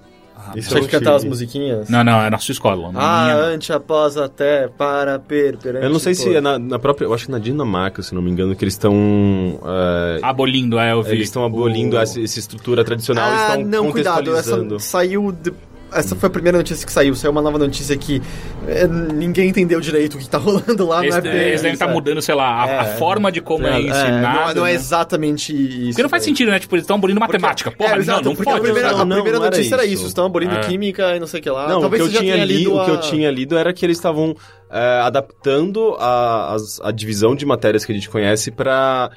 Isso 0.56 0.68
Tinha 0.70 0.80
eu 0.80 0.86
que 0.86 0.92
não 0.94 1.00
cantar 1.00 1.14
as 1.16 1.24
musiquinhas. 1.24 1.88
Não, 1.88 2.02
não, 2.02 2.20
é 2.22 2.30
na 2.30 2.38
sua 2.38 2.52
escola. 2.52 2.90
na 2.92 3.00
Ah, 3.00 3.22
minha 3.24 3.36
não. 3.36 3.42
ante, 3.54 3.72
após, 3.72 4.16
até, 4.16 4.68
para, 4.68 5.18
per, 5.18 5.56
perante. 5.58 5.84
Eu 5.84 5.90
não 5.90 5.98
sei 5.98 6.14
se 6.14 6.34
é 6.34 6.40
na, 6.40 6.58
na 6.58 6.78
própria. 6.78 7.06
Eu 7.06 7.14
acho 7.14 7.26
que 7.26 7.30
na 7.32 7.38
Dinamarca, 7.38 8.02
se 8.02 8.14
não 8.14 8.20
me 8.22 8.30
engano, 8.30 8.54
que 8.56 8.64
eles 8.64 8.74
estão. 8.74 8.92
é, 9.64 10.20
Abolindo, 10.22 10.78
é, 10.78 10.92
eu 10.92 11.02
vi. 11.02 11.12
eles 11.12 11.28
estão 11.28 11.44
abolindo 11.44 11.96
O- 11.96 12.00
essa, 12.00 12.20
essa 12.20 12.38
estrutura 12.38 12.84
tradicional 12.84 13.28
e 13.30 13.34
Ah, 13.34 13.48
estão 13.58 13.64
não, 13.64 13.90
cuidado, 13.92 14.30
essa 14.30 14.50
contextualizando. 14.50 14.80
saiu... 14.80 15.32
de- 15.32 15.52
Essa 15.92 16.14
foi 16.16 16.28
a 16.28 16.30
primeira 16.30 16.58
notícia 16.58 16.86
que 16.86 16.92
saiu. 16.92 17.14
Saiu 17.14 17.30
uma 17.32 17.42
nova 17.42 17.58
notícia 17.58 17.96
que 17.96 18.22
é, 18.66 18.86
ninguém 18.86 19.48
entendeu 19.48 19.80
direito 19.80 20.14
o 20.16 20.18
que 20.18 20.28
tá 20.28 20.38
rolando 20.38 20.86
lá. 20.86 21.02
Eles, 21.02 21.14
não 21.14 21.18
é 21.18 21.22
bem 21.22 21.40
eles 21.48 21.62
devem 21.62 21.72
estar 21.74 21.88
é. 21.88 21.92
mudando, 21.92 22.22
sei 22.22 22.34
lá, 22.34 22.46
a, 22.48 22.80
a 22.82 22.84
É. 22.84 22.96
forma 22.96 23.30
de 23.32 23.40
como 23.40 23.66
é, 23.66 23.76
É, 23.76 23.80
ensinado. 23.80 24.20
não, 24.40 24.50
é- 24.50 24.54
não 24.54 24.66
é 24.66 24.70
né? 24.70 24.74
exatamente 24.74 25.52
isso. 25.52 25.90
Porque 25.90 26.02
não 26.02 26.08
faz 26.08 26.22
sentido, 26.22 26.50
né? 26.50 26.58
Tipo, 26.58 26.74
eles 26.76 26.84
estão 26.84 26.96
abolindo 26.96 27.18
matemática. 27.20 27.70
Porra, 27.70 27.94
é, 27.94 27.98
exato, 27.98 28.22
não, 28.22 28.30
não 28.30 28.36
porque 28.36 28.50
pode. 28.50 28.58
a 28.60 28.62
primeira, 28.62 28.92
Não, 28.92 29.00
a 29.00 29.04
não, 29.04 29.14
primeira 29.16 29.38
não 29.38 29.46
era 29.46 29.56
notícia 29.56 29.74
era 29.74 29.84
isso. 29.84 29.94
isso. 29.94 30.06
Estão 30.06 30.26
abolindo 30.26 30.54
É. 30.54 30.60
química 30.60 31.16
e 31.16 31.20
não 31.20 31.26
sei 31.26 31.40
o 31.40 31.42
que 31.42 31.50
lá. 31.50 31.68
Não, 31.68 31.72
o 31.72 31.76
que, 31.76 31.80
Talvez 31.82 32.02
eu 32.14 32.20
tinha 32.20 32.44
li, 32.44 32.58
lido 32.58 32.74
o 32.76 32.84
que 32.84 32.90
a- 32.90 32.94
eu 32.94 33.00
tinha 33.00 33.30
lido 33.30 33.56
era 33.58 33.72
que 33.72 33.84
eles 33.84 33.96
estavam 33.96 34.34
é, 34.72 35.00
adaptando 35.02 35.96
a, 35.98 36.54
as- 36.54 36.80
a 36.82 36.90
divisão 36.92 37.34
de 37.34 37.44
matérias 37.44 37.84
que 37.84 37.90
a 37.90 37.94
gente 37.94 38.08
conhece 38.08 38.50
para 38.52 39.10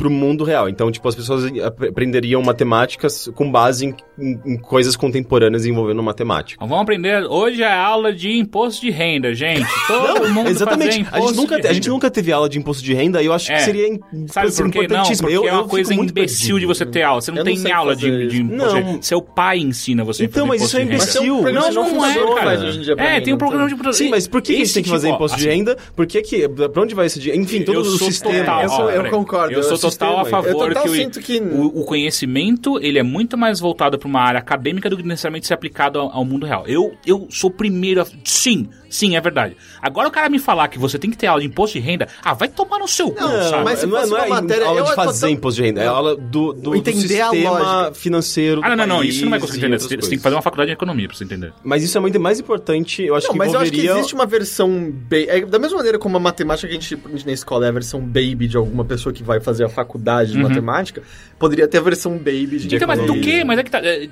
pro 0.00 0.10
mundo 0.10 0.44
real. 0.44 0.66
Então, 0.66 0.90
tipo, 0.90 1.06
as 1.06 1.14
pessoas 1.14 1.44
ap- 1.62 1.82
aprenderiam 1.90 2.40
matemáticas 2.42 3.30
com 3.34 3.50
base 3.52 3.84
em, 3.84 3.94
em- 4.18 4.40
em 4.46 4.56
coisas 4.56 4.96
contemporâneas 4.96 5.66
envolvendo 5.66 6.02
matemática. 6.02 6.54
Então, 6.56 6.66
vamos 6.66 6.82
aprender. 6.82 7.24
Hoje 7.26 7.62
é 7.62 7.70
aula 7.70 8.10
de 8.10 8.30
imposto 8.32 8.80
de 8.80 8.90
renda, 8.90 9.34
gente. 9.34 9.66
Todo 9.86 10.30
mundo 10.30 10.48
Exatamente. 10.48 11.04
fazer 11.04 11.16
A 11.22 11.26
gente, 11.28 11.36
nunca, 11.36 11.60
de 11.60 11.68
a 11.68 11.72
gente 11.74 11.88
nunca 11.90 12.10
teve 12.10 12.32
aula 12.32 12.48
de 12.48 12.58
imposto 12.58 12.82
de 12.82 12.94
renda 12.94 13.22
e 13.22 13.26
eu 13.26 13.32
acho 13.34 13.52
É. 13.52 13.56
que 13.56 13.62
seria 13.62 13.88
Sabe 14.28 14.48
assim, 14.48 14.62
por 14.62 14.72
que 14.72 14.78
não? 14.78 14.84
importantíssimo. 14.84 15.28
Porque 15.28 15.36
eu, 15.46 15.48
é 15.48 15.52
uma 15.52 15.68
coisa 15.68 15.92
imbecil 15.92 16.14
perdido. 16.54 16.60
de 16.60 16.66
você 16.66 16.86
ter 16.86 17.02
aula. 17.02 17.20
Você 17.20 17.30
não 17.30 17.44
tem 17.44 17.56
não 17.56 17.62
sei 17.62 17.72
aula 17.72 17.94
de, 17.94 18.06
fazer 18.10 18.26
de 18.28 18.40
imposto 18.40 18.68
de 18.74 18.80
Não. 18.80 18.86
renda. 18.88 19.02
Seu 19.02 19.20
pai 19.20 19.58
ensina 19.58 20.02
você 20.02 20.24
Então, 20.24 20.46
fazer 20.46 20.58
mas 20.58 20.62
isso 20.62 20.76
é 20.78 20.80
de 20.80 20.86
imbecil. 20.86 21.22
Mas 21.22 21.22
tem 21.22 21.30
programa 21.42 21.60
Não, 21.60 21.68
de 21.68 21.74
não 21.94 22.06
é, 22.06 22.34
cara. 22.40 22.54
É, 22.54 23.16
mim, 23.18 23.22
tem 23.24 23.34
um 23.34 23.36
não 23.36 23.38
programa 23.38 23.68
de. 23.68 23.96
Sim, 23.96 24.08
mas 24.08 24.26
por 24.26 24.40
que, 24.40 24.54
que 24.54 24.62
a 24.62 24.64
gente 24.64 24.74
tem 24.74 24.82
que 24.82 24.88
fazer 24.88 25.08
tipo, 25.08 25.16
imposto 25.16 25.36
de 25.36 25.46
assim, 25.46 25.58
renda? 25.58 25.76
Por 25.94 26.06
que 26.06 26.22
que... 26.22 26.48
Pra 26.48 26.82
onde 26.82 26.94
vai 26.94 27.04
esse 27.06 27.18
dinheiro? 27.20 27.42
Enfim, 27.42 27.62
todo 27.62 27.74
eu 27.74 27.80
o 27.82 27.84
sou 27.84 28.08
sistema. 28.10 28.38
total, 28.62 28.90
Eu 28.90 29.10
concordo, 29.10 29.52
Eu 29.54 29.60
é 29.60 29.62
sou 29.62 29.89
o 29.96 29.98
total 29.98 30.20
a 30.20 30.24
sistema. 30.24 30.38
Eu 30.38 30.52
favor 30.52 30.68
total 30.68 30.82
que, 30.84 30.88
o- 30.90 30.94
sinto 30.94 31.20
que- 31.20 31.40
o, 31.40 31.80
o 31.80 31.84
conhecimento 31.84 32.78
ele 32.80 32.98
é 32.98 33.02
muito 33.02 33.36
mais 33.38 33.60
voltado 33.60 33.98
para 33.98 34.08
uma 34.08 34.20
área 34.20 34.38
acadêmica 34.40 34.88
do 34.90 34.96
que 34.96 35.02
necessariamente 35.02 35.46
ser 35.46 35.54
aplicado 35.54 35.98
ao, 35.98 36.10
ao 36.12 36.24
mundo 36.24 36.46
real. 36.46 36.64
Eu, 36.66 36.92
eu 37.06 37.26
sou 37.30 37.50
o 37.50 37.52
primeiro 37.52 38.00
a... 38.02 38.06
Sim, 38.24 38.68
sim, 38.90 39.16
é 39.16 39.20
verdade. 39.20 39.56
Agora 39.80 40.08
o 40.08 40.10
cara 40.10 40.28
me 40.28 40.38
falar 40.38 40.68
que 40.68 40.78
você 40.78 40.98
tem 40.98 41.10
que 41.10 41.16
ter 41.16 41.26
aula 41.28 41.40
de 41.40 41.46
imposto 41.46 41.78
de 41.78 41.84
renda, 41.84 42.08
ah, 42.22 42.34
vai 42.34 42.48
tomar 42.48 42.78
no 42.78 42.86
seu 42.88 43.10
cu, 43.10 43.20
Não, 43.22 43.42
sabe? 43.50 43.64
mas 43.64 43.82
não 43.84 43.96
é, 43.98 44.06
não 44.06 44.18
é 44.18 44.28
matéria- 44.28 44.66
aula 44.66 44.82
de 44.82 44.90
é 44.90 44.94
fazer 44.94 45.12
total- 45.20 45.30
imposto 45.30 45.60
de 45.62 45.66
renda, 45.68 45.80
é 45.82 45.86
aula 45.86 46.16
do, 46.16 46.52
do, 46.52 46.52
do 46.52 46.76
Entender 46.76 47.20
a 47.20 47.30
sistema 47.30 47.50
lógica. 47.58 47.94
financeiro 47.94 48.60
do 48.60 48.66
Ah, 48.66 48.70
não, 48.70 48.76
não, 48.76 48.86
não, 48.86 48.96
país 48.98 49.14
isso 49.14 49.24
não 49.26 49.34
é 49.36 49.38
coisa 49.38 49.52
que 49.54 49.58
e 49.58 49.62
entender. 49.62 49.78
Você 49.78 49.88
tem 49.88 49.96
que 49.98 50.02
coisas. 50.06 50.22
fazer 50.22 50.34
uma 50.36 50.42
faculdade 50.42 50.66
de 50.68 50.72
economia 50.74 51.08
pra 51.08 51.16
você 51.16 51.24
entender. 51.24 51.52
Mas 51.64 51.82
isso 51.84 51.96
é 51.96 52.00
muito 52.00 52.18
mais 52.20 52.40
importante, 52.40 53.02
eu 53.02 53.14
acho 53.14 53.26
Não, 53.28 53.32
que 53.32 53.38
mas 53.38 53.54
eu 53.54 53.60
acho 53.60 53.70
que 53.70 53.76
envolveria... 53.78 54.00
existe 54.00 54.14
uma 54.14 54.26
versão... 54.26 54.90
Ba 55.08 55.16
é, 55.16 55.40
da 55.46 55.58
mesma 55.58 55.76
maneira 55.78 55.98
como 55.98 56.16
a 56.16 56.20
matemática 56.20 56.68
que 56.68 56.76
a 56.76 56.80
gente 56.80 56.94
aprende 56.94 57.24
na 57.26 57.32
escola 57.32 57.66
é 57.66 57.68
a 57.68 57.72
versão 57.72 58.00
baby 58.00 58.48
de 58.48 58.56
alguma 58.56 58.84
pessoa 58.84 59.12
que 59.12 59.22
vai 59.22 59.40
fazer 59.40 59.64
a 59.64 59.68
faculdade 59.68 60.32
de 60.32 60.38
matemática, 60.38 61.02
poderia 61.38 61.66
ter 61.68 61.78
a 61.78 61.80
versão 61.82 62.16
baby 62.18 62.58
de... 62.58 62.74
Então, 62.76 62.88
mas 62.88 63.00
do 63.06 63.14
que? 63.20 63.44
Mas 63.44 63.58
é 63.58 63.62
que 63.62 63.70
tá. 63.70 63.78
É, 63.78 64.08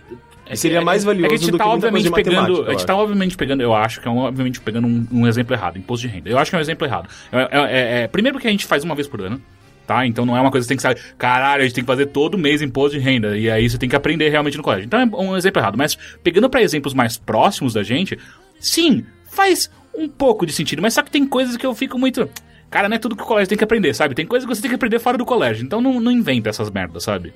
é, 0.48 0.56
Seria 0.56 0.78
é- 0.78 0.84
mais 0.84 1.04
valioso 1.04 1.26
é 1.26 1.28
que 1.28 1.34
a 1.34 1.38
gente 1.38 1.50
do 1.50 1.58
tá, 1.58 1.66
obviamente, 1.66 2.10
pegando. 2.10 2.36
matemática, 2.36 2.68
A 2.68 2.70
gente 2.72 2.80
eu 2.80 2.86
tá, 2.86 2.96
obviamente, 2.96 3.36
pegando. 3.36 3.62
Eu 3.62 3.74
acho 3.74 4.00
que 4.00 4.08
é, 4.08 4.10
um, 4.10 4.18
obviamente, 4.18 4.60
pegando 4.60 4.86
um, 4.86 5.06
um 5.12 5.26
exemplo 5.26 5.54
errado, 5.54 5.78
imposto 5.78 6.06
de 6.06 6.12
renda. 6.12 6.28
Eu 6.28 6.38
acho 6.38 6.50
que 6.50 6.56
é 6.56 6.58
um 6.58 6.62
exemplo 6.62 6.86
errado. 6.86 7.08
É, 7.32 7.38
é- 7.38 7.48
é- 7.52 8.02
é- 8.02 8.08
primeiro 8.08 8.38
que 8.38 8.46
a 8.46 8.50
gente 8.50 8.66
faz 8.66 8.84
uma 8.84 8.94
vez 8.94 9.06
por 9.06 9.20
ano. 9.20 9.40
Tá? 9.86 10.06
Então 10.06 10.26
não 10.26 10.36
é 10.36 10.40
uma 10.42 10.50
coisa 10.50 10.66
que 10.66 10.68
você 10.68 10.68
tem 10.68 10.76
que 10.76 10.82
saber, 11.00 11.16
caralho, 11.16 11.62
a 11.62 11.64
gente 11.64 11.74
tem 11.74 11.82
que 11.82 11.88
fazer 11.88 12.04
todo 12.06 12.36
mês 12.36 12.60
imposto 12.60 12.98
de 12.98 13.02
renda. 13.02 13.38
E 13.38 13.50
aí 13.50 13.70
você 13.70 13.78
tem 13.78 13.88
que 13.88 13.96
aprender 13.96 14.28
realmente 14.28 14.58
no 14.58 14.62
colégio. 14.62 14.84
Então 14.84 15.00
é 15.00 15.06
um 15.06 15.34
exemplo 15.34 15.62
errado. 15.62 15.78
Mas 15.78 15.96
pegando 16.22 16.50
pra 16.50 16.60
exemplos 16.60 16.92
mais 16.92 17.16
próximos 17.16 17.72
da 17.72 17.82
gente, 17.82 18.18
sim, 18.60 19.06
faz 19.30 19.70
um 19.96 20.06
pouco 20.06 20.44
de 20.44 20.52
sentido. 20.52 20.82
Mas 20.82 20.92
só 20.92 21.02
que 21.02 21.10
tem 21.10 21.26
coisas 21.26 21.56
que 21.56 21.64
eu 21.64 21.74
fico 21.74 21.98
muito. 21.98 22.28
Cara, 22.68 22.86
não 22.86 22.96
é 22.96 22.98
tudo 22.98 23.16
que 23.16 23.22
o 23.22 23.26
colégio 23.26 23.48
tem 23.48 23.56
que 23.56 23.64
aprender, 23.64 23.94
sabe? 23.94 24.14
Tem 24.14 24.26
coisas 24.26 24.46
que 24.46 24.54
você 24.54 24.60
tem 24.60 24.68
que 24.68 24.74
aprender 24.74 24.98
fora 24.98 25.16
do 25.16 25.24
colégio. 25.24 25.64
Então 25.64 25.80
não, 25.80 25.98
não 25.98 26.12
inventa 26.12 26.50
essas 26.50 26.70
merdas, 26.70 27.04
sabe? 27.04 27.32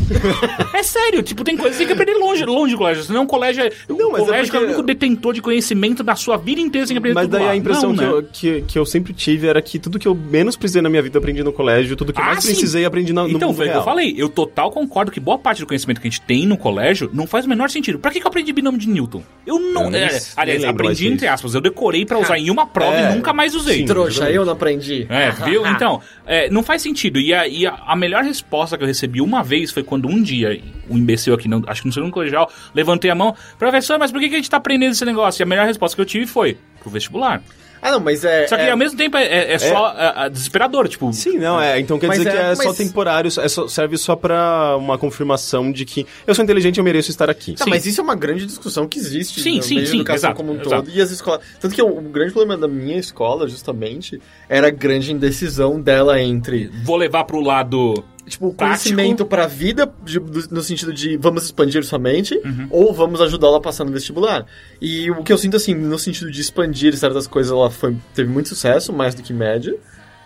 é 0.74 0.82
sério, 0.82 1.22
tipo, 1.22 1.44
tem 1.44 1.56
coisas 1.56 1.76
que 1.78 1.86
tem 1.86 1.86
que 1.86 1.92
aprender 2.02 2.18
longe, 2.18 2.44
longe 2.44 2.72
do 2.74 2.78
colégio. 2.78 3.04
Senão 3.04 3.24
o 3.24 3.26
colégio 3.26 3.62
é. 3.64 3.70
Não, 3.88 4.08
o 4.08 4.12
mas 4.12 4.22
é 4.22 4.24
colégio 4.26 4.34
é, 4.36 4.44
o 4.46 4.50
porque- 4.52 4.64
único 4.66 4.82
detentor 4.82 5.34
de 5.34 5.42
conhecimento 5.42 6.02
da 6.02 6.16
sua 6.16 6.36
vida 6.36 6.60
inteira, 6.60 6.86
que 6.86 6.96
aprender 6.96 7.14
Mas 7.14 7.24
tudo 7.26 7.32
daí 7.32 7.44
lá. 7.44 7.50
a 7.52 7.56
impressão 7.56 7.92
Não, 7.92 7.96
que, 7.96 8.02
né? 8.04 8.10
eu, 8.10 8.22
que, 8.32 8.62
que 8.62 8.78
eu 8.78 8.86
sempre 8.86 9.12
tive 9.12 9.46
era 9.46 9.60
que 9.62 9.78
tudo 9.78 9.98
que 9.98 10.08
eu 10.08 10.14
menos 10.14 10.56
precisei 10.56 10.82
na 10.82 10.88
minha 10.88 11.02
vida 11.02 11.16
eu 11.16 11.20
aprendi 11.20 11.42
no 11.42 11.52
colégio, 11.52 11.94
tudo 11.96 12.12
que 12.12 12.18
eu 12.20 12.24
Ah, 12.24 12.28
mais 12.28 12.40
sim. 12.44 12.50
precisei 12.52 12.84
eu 12.84 12.88
aprendi 12.88 13.12
na, 13.12 13.22
no 13.22 13.30
Então, 13.30 13.52
foi 13.54 13.68
o 13.68 13.70
que 13.72 13.76
eu 13.76 13.82
falei. 13.84 14.14
Eu 14.16 14.28
total 14.28 14.70
concordo 14.70 15.10
que 15.10 15.20
boa 15.20 15.38
parte 15.38 15.60
do 15.60 15.66
conhecimento 15.66 16.00
que 16.00 16.08
a 16.08 16.10
gente 16.10 16.20
tem 16.22 16.46
no 16.46 16.56
colégio 16.56 17.10
não 17.12 17.26
faz 17.26 17.44
o 17.46 17.48
menor 17.48 17.70
sentido. 17.70 17.98
Pra 17.98 18.10
que, 18.10 18.18
que 18.20 18.26
eu 18.26 18.28
aprendi 18.28 18.52
binômio 18.52 18.80
de 18.80 18.88
Newton? 18.88 19.22
Eu 19.46 19.58
não. 19.60 19.94
É, 19.94 20.20
aliás, 20.36 20.64
aprendi 20.64 21.06
entre 21.08 21.26
aspas. 21.26 21.54
Eu 21.54 21.60
decorei 21.60 22.04
pra 22.04 22.18
usar 22.18 22.38
em 22.38 22.50
uma 22.50 22.66
prova 22.66 22.96
É, 22.96 23.12
e 23.12 23.14
nunca 23.14 23.32
mais 23.32 23.54
usei. 23.54 23.78
sim. 23.78 23.84
Trouxa, 23.84 24.30
eu 24.30 24.44
não 24.44 24.52
aprendi. 24.52 25.06
É, 25.08 25.30
viu? 25.30 25.60
Então, 25.70 26.00
é, 26.26 26.50
não 26.50 26.62
faz 26.62 26.82
sentido. 26.82 27.18
E, 27.20 27.32
a, 27.32 27.46
e 27.46 27.66
a, 27.66 27.74
a 27.86 27.94
melhor 27.96 28.22
resposta 28.24 28.76
que 28.76 28.82
eu 28.82 28.86
recebi 28.88 29.20
uma 29.20 29.42
vez 29.42 29.70
foi 29.70 29.82
quando 29.90 30.08
um 30.08 30.22
dia, 30.22 30.58
um 30.88 30.96
imbecil 30.96 31.34
aqui, 31.34 31.46
não, 31.48 31.62
acho 31.66 31.82
que 31.82 31.88
no 31.88 31.92
segundo 31.92 32.10
colegial, 32.12 32.50
levantei 32.72 33.10
a 33.10 33.14
mão, 33.14 33.34
professor, 33.58 33.98
mas 33.98 34.10
por 34.10 34.20
que, 34.20 34.28
que 34.30 34.34
a 34.36 34.38
gente 34.38 34.48
tá 34.48 34.56
aprendendo 34.56 34.92
esse 34.92 35.04
negócio? 35.04 35.42
E 35.42 35.44
a 35.44 35.46
melhor 35.46 35.66
resposta 35.66 35.94
que 35.94 36.00
eu 36.00 36.06
tive 36.06 36.26
foi 36.26 36.56
pro 36.80 36.88
vestibular. 36.88 37.42
Ah, 37.82 37.92
não, 37.92 38.00
mas 38.00 38.26
é. 38.26 38.46
Só 38.46 38.56
que 38.56 38.62
é- 38.64 38.70
ao 38.70 38.76
mesmo 38.76 38.94
tempo 38.98 39.16
é, 39.16 39.24
é- 39.24 39.52
é 39.54 39.58
só 39.58 39.94
é, 39.96 40.26
é 40.26 40.28
desesperador, 40.28 40.86
tipo. 40.86 41.10
Sim, 41.14 41.38
não, 41.38 41.58
é. 41.58 41.80
Então 41.80 41.98
quer 41.98 42.08
Mas 42.08 42.18
dizer 42.18 42.28
é- 42.28 42.32
que 42.32 42.38
é 42.38 42.54
só 42.54 42.64
mas- 42.64 42.76
temporário, 42.76 43.28
é 43.28 43.48
só- 43.48 43.66
serve 43.68 43.96
só 43.96 44.14
pra 44.14 44.76
uma 44.76 44.98
confirmação 44.98 45.72
de 45.72 45.86
que 45.86 46.06
eu 46.26 46.34
sou 46.34 46.44
inteligente 46.44 46.76
e 46.76 46.80
eu 46.80 46.84
mereço 46.84 47.10
estar 47.10 47.30
aqui. 47.30 47.54
Tá, 47.54 47.64
Sim. 47.64 47.70
mas 47.70 47.86
isso 47.86 47.98
é 47.98 48.04
uma 48.04 48.14
grande 48.14 48.44
discussão 48.44 48.86
que 48.86 48.98
existe 48.98 49.40
Sim, 49.40 49.56
no 49.56 49.62
sim, 49.62 49.74
meio 49.76 49.86
sim, 49.86 49.92
da 49.92 49.96
educação 50.00 50.14
exato, 50.30 50.34
como 50.36 50.52
um 50.52 50.56
exato. 50.60 50.68
todo. 50.84 50.90
E 50.94 51.00
as 51.00 51.10
escolas. 51.10 51.40
Tanto 51.58 51.74
que 51.74 51.80
o, 51.80 51.88
o 51.88 52.02
grande 52.02 52.32
problema 52.34 52.60
da 52.60 52.68
minha 52.68 52.98
escola, 52.98 53.48
justamente, 53.48 54.20
era 54.46 54.66
a 54.66 54.70
grande 54.70 55.10
indecisão 55.10 55.80
dela 55.80 56.20
entre, 56.20 56.70
Vou 56.84 56.96
levar 56.98 57.24
pro 57.24 57.40
lado. 57.40 58.04
Tipo, 58.30 58.54
Prático. 58.54 58.84
conhecimento 58.94 59.26
pra 59.26 59.46
vida, 59.46 59.92
de- 60.02 60.18
no 60.50 60.62
sentido 60.62 60.92
de 60.94 61.16
vamos 61.18 61.44
expandir 61.44 61.84
sua 61.84 61.98
mente, 61.98 62.34
Uhum. 62.44 62.66
ou 62.70 62.94
vamos 62.94 63.20
ajudá-la 63.20 63.58
a 63.58 63.60
passar 63.60 63.84
no 63.84 63.92
vestibular. 63.92 64.46
E 64.80 65.10
o 65.10 65.22
que 65.22 65.32
eu 65.32 65.36
sinto, 65.38 65.56
assim, 65.56 65.74
no 65.74 65.98
sentido 65.98 66.30
de 66.30 66.40
expandir 66.40 66.96
certas 66.96 67.26
coisas, 67.26 67.52
ela 67.52 67.68
foi, 67.70 67.94
teve 68.14 68.30
muito 68.30 68.48
sucesso, 68.48 68.92
mais 68.92 69.14
do 69.14 69.22
que 69.22 69.32
média. 69.34 69.76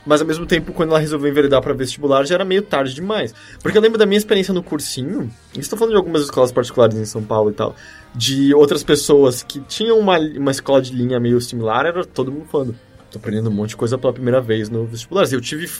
Mas 0.07 0.21
ao 0.21 0.27
mesmo 0.27 0.45
tempo, 0.45 0.71
quando 0.75 0.91
ela 0.91 0.99
resolveu 0.99 1.31
enveredar 1.31 1.63
pra 1.63 1.73
vestibular, 1.73 2.27
já 2.27 2.35
era 2.35 2.45
meio 2.45 2.61
tarde 2.61 2.93
demais. 2.95 3.35
Porque 3.63 3.79
eu 3.79 3.81
lembro 3.81 3.99
da 3.99 4.05
minha 4.05 4.19
experiência 4.19 4.53
no 4.53 4.63
cursinho, 4.63 5.31
e 5.57 5.61
estou 5.61 5.79
falando 5.79 5.93
de 5.93 5.97
algumas 5.97 6.21
escolas 6.23 6.53
particulares 6.53 6.95
em 6.99 7.07
São 7.07 7.23
Paulo 7.23 7.49
e 7.51 7.55
tal, 7.55 7.75
de 8.15 8.53
outras 8.55 8.83
pessoas 8.85 9.43
que 9.43 9.61
tinham 9.61 9.99
uma, 9.99 10.19
uma 10.19 10.51
escola 10.51 10.83
de 10.83 10.93
linha 10.95 11.19
meio 11.19 11.41
similar, 11.41 11.87
era 11.87 12.05
todo 12.05 12.31
mundo 12.31 12.45
falando, 12.53 12.77
tô 13.11 13.17
aprendendo 13.19 13.49
um 13.49 13.53
monte 13.55 13.71
de 13.71 13.77
coisa 13.77 13.97
pela 13.97 14.13
primeira 14.13 14.43
vez 14.43 14.69
no 14.69 14.85
vestibular. 14.85 15.27
Eu 15.33 15.41
tive, 15.41 15.71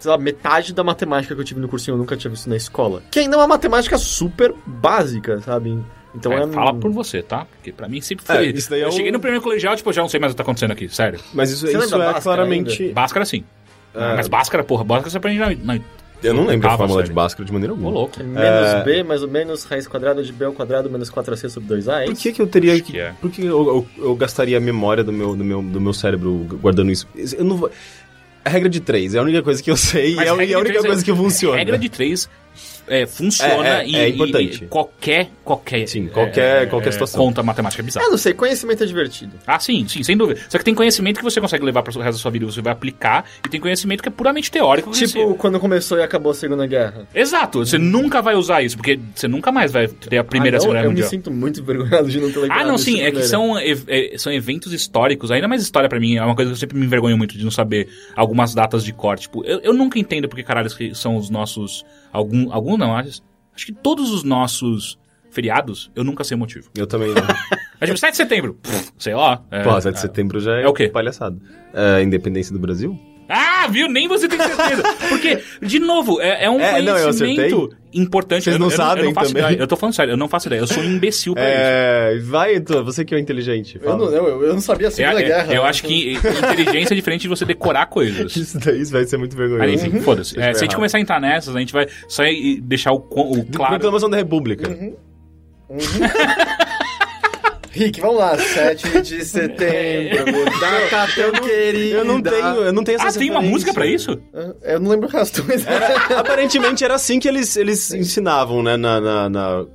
sei 0.00 0.10
lá, 0.10 0.18
metade 0.18 0.74
da 0.74 0.82
matemática 0.82 1.34
que 1.34 1.40
eu 1.40 1.44
tive 1.44 1.60
no 1.60 1.68
cursinho 1.68 1.94
eu 1.94 1.98
nunca 1.98 2.16
tinha 2.16 2.30
visto 2.30 2.48
na 2.50 2.56
escola. 2.56 3.02
Que 3.10 3.20
ainda 3.20 3.36
é 3.36 3.38
uma 3.38 3.46
matemática 3.46 3.96
super 3.98 4.52
básica, 4.66 5.40
sabe? 5.40 5.78
Então 6.14 6.32
é... 6.32 6.42
É, 6.42 6.46
fala 6.48 6.74
por 6.74 6.90
você, 6.90 7.22
tá? 7.22 7.44
Porque 7.44 7.70
pra 7.70 7.88
mim 7.88 8.00
sempre 8.00 8.24
É, 8.28 8.34
foi. 8.34 8.46
isso 8.48 8.68
daí 8.68 8.80
é 8.80 8.84
eu 8.84 8.88
um- 8.88 8.92
cheguei 8.92 9.12
no 9.12 9.20
primeiro 9.20 9.42
colegial, 9.44 9.76
tipo, 9.76 9.92
já 9.92 10.02
não 10.02 10.08
sei 10.08 10.18
mais 10.18 10.32
o 10.32 10.34
que 10.34 10.38
tá 10.38 10.42
acontecendo 10.42 10.72
aqui, 10.72 10.88
sério. 10.88 11.20
Mas 11.32 11.50
isso, 11.52 11.66
isso 11.66 11.76
é 11.76 11.80
Bhaskara 11.80 12.20
claramente. 12.20 12.88
Bhaskara 12.92 13.24
sim. 13.24 13.44
É. 13.94 14.16
Mas 14.16 14.26
Bhaskara, 14.26 14.64
porra, 14.64 14.82
Bhaskara 14.82 15.10
você 15.10 15.16
aprende 15.18 15.38
na. 15.38 15.74
na... 15.74 15.80
Eu 16.22 16.34
não 16.34 16.44
lembro 16.44 16.68
a 16.68 16.76
fórmula 16.76 17.02
de. 17.02 17.12
Bhaskara 17.12 17.46
de 17.46 17.52
maneira 17.52 17.72
Ô, 17.72 17.76
alguma. 17.76 17.90
louco. 17.92 18.20
É 18.20 18.22
menos 18.22 18.68
É. 18.68 18.82
b 18.84 19.02
mais 19.04 19.22
ou 19.22 19.28
menos 19.28 19.64
raiz 19.64 19.86
quadrada 19.88 20.22
de 20.22 20.30
b 20.32 20.44
ao 20.44 20.52
quadrado 20.52 20.90
menos 20.90 21.10
4ac 21.10 21.48
sobre 21.48 21.76
2a, 21.76 22.02
é 22.02 22.04
Por 22.06 22.14
que, 22.14 22.32
que 22.32 22.42
eu 22.42 22.46
teria 22.46 22.74
Acho 22.74 22.82
que. 22.82 22.92
que 22.92 22.98
é. 23.00 23.12
Por 23.20 23.30
que 23.30 23.42
eu, 23.46 23.66
eu, 23.98 24.04
eu 24.04 24.14
gastaria 24.16 24.58
a 24.58 24.60
memória 24.60 25.02
do 25.02 25.12
meu, 25.12 25.34
do, 25.34 25.42
meu, 25.44 25.62
do 25.62 25.80
meu 25.80 25.92
cérebro 25.94 26.46
guardando 26.60 26.90
isso? 26.90 27.08
Eu 27.38 27.44
não 27.44 27.56
vou. 27.56 27.70
Regra 28.44 28.68
de 28.68 28.80
três 28.80 29.14
é 29.14 29.18
a 29.18 29.22
única 29.22 29.42
coisa 29.42 29.62
que 29.62 29.70
eu 29.70 29.76
sei 29.76 30.14
Mas 30.14 30.24
e 30.24 30.28
é 30.28 30.30
a 30.30 30.34
única 30.34 30.60
três 30.62 30.84
é- 30.84 30.86
coisa 30.86 31.04
que 31.04 31.14
funciona. 31.14 31.56
Regra 31.58 31.78
de 31.78 31.88
três 31.88 32.28
é, 32.90 33.06
funciona 33.06 33.66
É, 33.68 33.80
é, 33.82 33.86
e, 33.88 33.96
é 33.96 34.08
e- 34.08 34.12
importante. 34.12 34.64
e 34.64 34.66
qualquer, 34.66 35.30
qualquer, 35.44 35.86
Sim, 35.88 36.08
qualquer- 36.08 36.64
é, 36.64 36.66
qualquer 36.66 36.88
é, 36.88 36.92
situação. 36.92 37.24
conta 37.24 37.42
matemática 37.42 37.80
é 37.82 37.84
bizarra. 37.84 38.06
Ah, 38.06 38.10
não 38.10 38.18
sei, 38.18 38.34
conhecimento 38.34 38.82
é 38.82 38.86
divertido. 38.86 39.32
Ah, 39.46 39.58
sim, 39.58 39.86
sim, 39.88 40.02
sem 40.02 40.16
dúvida. 40.16 40.40
Só 40.48 40.58
que 40.58 40.64
tem 40.64 40.74
conhecimento 40.74 41.18
que 41.18 41.24
você 41.24 41.40
consegue 41.40 41.64
levar 41.64 41.82
para 41.82 41.96
o 41.96 42.02
resto 42.02 42.16
da 42.18 42.22
sua 42.22 42.30
vida 42.30 42.44
e 42.44 42.50
você 42.52 42.60
vai 42.60 42.72
aplicar, 42.72 43.24
e 43.46 43.48
tem 43.48 43.60
conhecimento 43.60 44.02
que 44.02 44.08
é 44.08 44.12
puramente 44.12 44.50
teórico. 44.50 44.90
Tipo, 44.90 45.08
você- 45.08 45.34
quando 45.38 45.58
começou 45.60 45.98
e 45.98 46.02
acabou 46.02 46.32
a 46.32 46.34
Segunda 46.34 46.66
Guerra. 46.66 47.06
Exato, 47.14 47.60
você 47.64 47.78
nunca 47.78 48.20
vai 48.20 48.34
usar 48.34 48.62
isso, 48.62 48.76
porque 48.76 48.98
você 49.14 49.28
nunca 49.28 49.50
mais 49.52 49.72
vai 49.72 49.86
ter 49.88 50.18
a 50.18 50.24
primeira 50.24 50.56
e 50.56 50.58
ah, 50.58 50.58
a 50.58 50.58
não, 50.58 50.62
Segunda 50.62 50.74
Guerra 50.78 50.86
eu 50.86 50.90
me 50.90 50.94
Mundial. 50.96 51.08
sinto 51.10 51.30
muito 51.30 51.60
envergonhado 51.60 52.08
de 52.10 52.20
não 52.20 52.30
ter 52.32 52.40
lembrado 52.40 52.60
Ah, 52.60 52.64
não, 52.64 52.76
sim, 52.76 53.00
é 53.00 53.10
que 53.10 53.22
são, 53.22 53.56
é, 53.58 54.14
são 54.18 54.32
eventos 54.32 54.72
históricos, 54.72 55.30
ainda 55.30 55.46
mais 55.48 55.62
história 55.62 55.88
pra 55.88 56.00
mim, 56.00 56.16
é 56.16 56.24
uma 56.24 56.34
coisa 56.34 56.50
que 56.50 56.54
eu 56.54 56.58
sempre 56.58 56.76
me 56.78 56.84
envergonho 56.86 57.16
muito 57.16 57.36
de 57.38 57.44
não 57.44 57.50
saber 57.50 57.88
algumas 58.16 58.54
datas 58.54 58.84
de 58.84 58.92
corte. 58.92 59.22
Tipo, 59.22 59.44
eu, 59.44 59.60
eu 59.60 59.72
nunca 59.72 59.98
entendo 59.98 60.28
porque 60.28 60.42
caralho 60.42 60.68
que 60.74 60.94
são 60.94 61.16
os 61.16 61.30
nossos. 61.30 61.84
Algum, 62.12 62.52
algum 62.52 62.76
não, 62.76 62.96
acho, 62.96 63.22
acho 63.54 63.66
que 63.66 63.72
todos 63.72 64.10
os 64.10 64.22
nossos 64.24 64.98
feriados, 65.30 65.90
eu 65.94 66.02
nunca 66.02 66.24
sei 66.24 66.34
o 66.34 66.38
motivo. 66.38 66.70
Eu 66.76 66.86
também 66.86 67.14
não. 67.14 67.22
É 67.80 67.86
tipo, 67.86 67.96
7 67.98 68.10
de 68.10 68.16
setembro, 68.16 68.54
pff, 68.54 68.92
sei 68.98 69.14
lá. 69.14 69.42
É, 69.50 69.62
Pô, 69.62 69.80
7 69.80 69.94
de 69.94 70.00
setembro 70.00 70.38
já 70.40 70.56
é, 70.58 70.62
É 70.64 70.68
o 70.68 70.72
quê? 70.74 70.88
palhaçada. 70.88 71.38
É, 71.72 72.02
independência 72.02 72.52
do 72.52 72.58
Brasil? 72.58 72.98
Ah, 73.32 73.68
viu? 73.68 73.88
Nem 73.88 74.08
você 74.08 74.26
tem 74.28 74.38
certeza. 74.40 74.82
Porque, 75.08 75.38
de 75.62 75.78
novo, 75.78 76.20
é, 76.20 76.46
é 76.46 76.50
um 76.50 76.60
É, 76.60 76.82
não, 76.82 76.96
eu 76.96 77.02
conhecimento 77.04 77.40
acertei. 77.40 77.68
importante. 77.94 78.42
Vocês 78.44 78.54
Eu 78.56 78.58
não 78.58 78.66
eu 78.66 78.70
eu 78.72 78.76
sabem 78.76 79.04
não 79.04 79.14
faço 79.14 79.28
também. 79.32 79.44
ideia. 79.44 79.62
Eu 79.62 79.66
tô 79.68 79.76
falando 79.76 79.94
sério, 79.94 80.12
eu 80.12 80.16
não 80.16 80.26
faço 80.28 80.48
ideia. 80.48 80.60
Eu 80.60 80.66
sou 80.66 80.82
um 80.82 80.86
imbecil 80.86 81.34
pra 81.34 81.44
isso. 81.44 81.52
É. 81.54 82.18
Vai, 82.24 82.54
Heitor, 82.54 82.84
você 82.84 83.04
que 83.04 83.14
é 83.14 83.16
o 83.16 83.20
inteligente. 83.20 83.76
Eu 83.80 83.82
Fala. 83.88 83.98
não, 84.10 84.12
eu, 84.12 84.42
eu 84.42 84.52
não 84.52 84.60
sabia 84.60 84.88
a 84.88 84.90
É, 84.90 84.90
Segunda 84.90 85.20
é, 85.22 85.24
Guerra. 85.24 85.54
eu 85.54 85.64
acho 85.64 85.82
que 85.84 86.14
inteligência 86.14 86.92
é 86.92 86.96
diferente 86.96 87.22
de 87.22 87.28
você 87.28 87.44
decorar 87.44 87.86
coisas. 87.86 88.34
Isso 88.36 88.58
daí 88.58 88.82
vai 88.84 89.04
ser 89.04 89.16
muito 89.16 89.36
vergonhoso. 89.36 89.62
Aí, 89.64 89.74
enfim, 89.74 90.00
foda-se. 90.00 90.38
É, 90.38 90.50
eu 90.50 90.54
se 90.54 90.60
a 90.60 90.64
gente 90.64 90.74
começar 90.74 90.98
a 90.98 91.00
entrar 91.00 91.20
nessas, 91.20 91.54
a 91.54 91.60
gente 91.60 91.72
vai 91.72 91.86
só 92.08 92.24
deixar 92.62 92.90
o, 92.92 92.96
o 92.96 93.44
claro. 93.46 93.74
Proclamação 93.74 94.10
da 94.10 94.16
República. 94.16 94.68
Rick, 97.70 98.00
vamos 98.00 98.16
lá. 98.18 98.36
7 98.38 99.02
de 99.02 99.24
setembro. 99.26 100.44
Data 100.60 101.12
tão 101.14 101.32
querida. 101.42 101.96
Eu 101.98 102.04
não 102.04 102.20
tenho, 102.20 102.46
eu 102.46 102.72
não 102.72 102.82
tenho 102.84 102.96
essa 103.00 103.08
Ah, 103.08 103.12
tem 103.20 103.30
uma 103.30 103.40
música 103.42 103.72
pra 103.72 103.86
isso? 103.86 104.18
Eu 104.62 104.80
não 104.80 104.90
lembro 104.90 105.08
o 105.08 105.10
resto, 105.10 105.44
mas... 105.46 105.64
Aparentemente 106.16 106.84
era 106.84 106.94
assim 106.94 107.18
que 107.20 107.28
eles, 107.28 107.56
eles 107.56 107.92
ensinavam, 107.92 108.62
né, 108.62 108.76
na, 108.76 109.00
na, 109.00 109.28
na, 109.30 109.66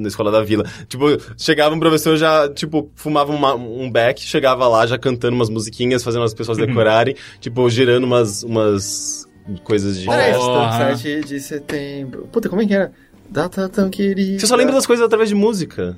na 0.00 0.08
escola 0.08 0.30
da 0.30 0.42
vila. 0.42 0.64
Tipo, 0.88 1.06
chegava 1.36 1.74
um 1.74 1.78
professor 1.78 2.16
já, 2.16 2.48
tipo, 2.48 2.90
fumava 2.94 3.32
uma- 3.32 3.54
um 3.54 3.90
beck, 3.90 4.20
chegava 4.22 4.66
lá 4.66 4.86
já 4.86 4.98
cantando 4.98 5.36
umas 5.36 5.48
musiquinhas, 5.48 6.02
fazendo 6.02 6.24
as 6.24 6.34
pessoas 6.34 6.58
decorarem, 6.58 7.14
tipo, 7.40 7.68
girando 7.70 8.04
umas, 8.04 8.42
umas 8.42 9.26
coisas 9.62 9.98
de 10.00 10.08
Olha 10.08 10.34
Porra. 10.34 10.92
isso, 10.92 11.02
7 11.02 11.20
de 11.26 11.40
setembro. 11.40 12.28
Puta, 12.32 12.48
como 12.48 12.62
é 12.62 12.66
que 12.66 12.74
era? 12.74 12.92
Data 13.30 13.68
tão 13.68 13.88
querida. 13.90 14.38
Você 14.40 14.46
só 14.46 14.54
lembra 14.56 14.74
das 14.74 14.86
coisas 14.86 15.04
através 15.04 15.28
de 15.28 15.34
música. 15.34 15.94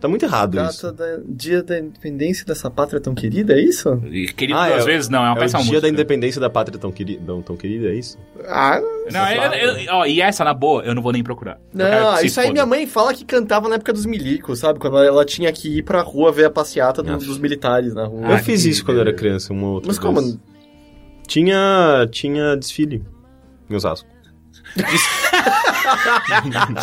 Tá 0.00 0.08
muito 0.08 0.24
errado 0.24 0.58
isso. 0.58 0.90
Data 0.90 0.92
da... 1.18 1.22
Dia 1.28 1.62
da 1.62 1.78
independência 1.78 2.46
dessa 2.46 2.70
pátria 2.70 2.98
tão 3.00 3.14
querida, 3.14 3.52
é 3.52 3.60
isso? 3.60 4.02
E 4.10 4.26
Querido, 4.32 4.58
Ah, 4.58 4.74
às 4.76 4.82
é- 4.82 4.86
vezes, 4.86 5.08
não, 5.10 5.18
é 5.22 5.28
uma 5.28 5.36
É 5.36 5.40
péssima 5.40 5.60
o 5.60 5.62
dia 5.64 5.72
música. 5.72 5.82
da 5.82 5.88
independência 5.90 6.40
da 6.40 6.48
pátria 6.48 6.78
tão 6.78 6.90
querida, 6.90 7.22
não, 7.26 7.42
tão 7.42 7.54
querida, 7.56 7.88
é 7.88 7.94
isso? 7.94 8.18
Ah, 8.48 8.80
Não, 9.12 9.28
eu- 9.30 9.76
eu- 9.76 9.94
ó, 9.94 10.06
e 10.06 10.20
essa, 10.22 10.42
na 10.42 10.54
boa, 10.54 10.82
eu 10.84 10.94
não 10.94 11.02
vou 11.02 11.12
nem 11.12 11.22
procurar. 11.22 11.60
Não, 11.74 12.14
isso 12.22 12.40
aí 12.40 12.46
foda. 12.46 12.52
minha 12.54 12.66
mãe 12.66 12.86
fala 12.86 13.12
que 13.12 13.24
cantava 13.26 13.68
na 13.68 13.74
época 13.74 13.92
dos 13.92 14.06
milicos, 14.06 14.58
sabe? 14.60 14.78
Quando 14.78 14.96
ela, 14.98 15.24
tinha 15.24 15.52
que 15.52 15.78
ir 15.78 15.82
pra 15.82 16.00
rua 16.00 16.32
ver 16.32 16.46
a 16.46 16.50
passeata 16.50 17.02
do- 17.02 17.18
dos 17.18 17.38
militares 17.38 17.92
na 17.94 18.06
rua. 18.06 18.22
Ah, 18.24 18.32
eu 18.32 18.38
fiz 18.38 18.64
isso 18.64 18.82
quando 18.84 18.96
eu 18.96 19.02
era 19.02 19.12
criança, 19.12 19.52
uma 19.52 19.68
outra 19.68 19.88
Mas 19.88 19.98
vez. 19.98 20.14
como? 20.14 20.40
Tinha, 21.26 22.08
tinha 22.10 22.56
desfile 22.56 23.04
em 23.68 23.74
Osasco. 23.74 24.08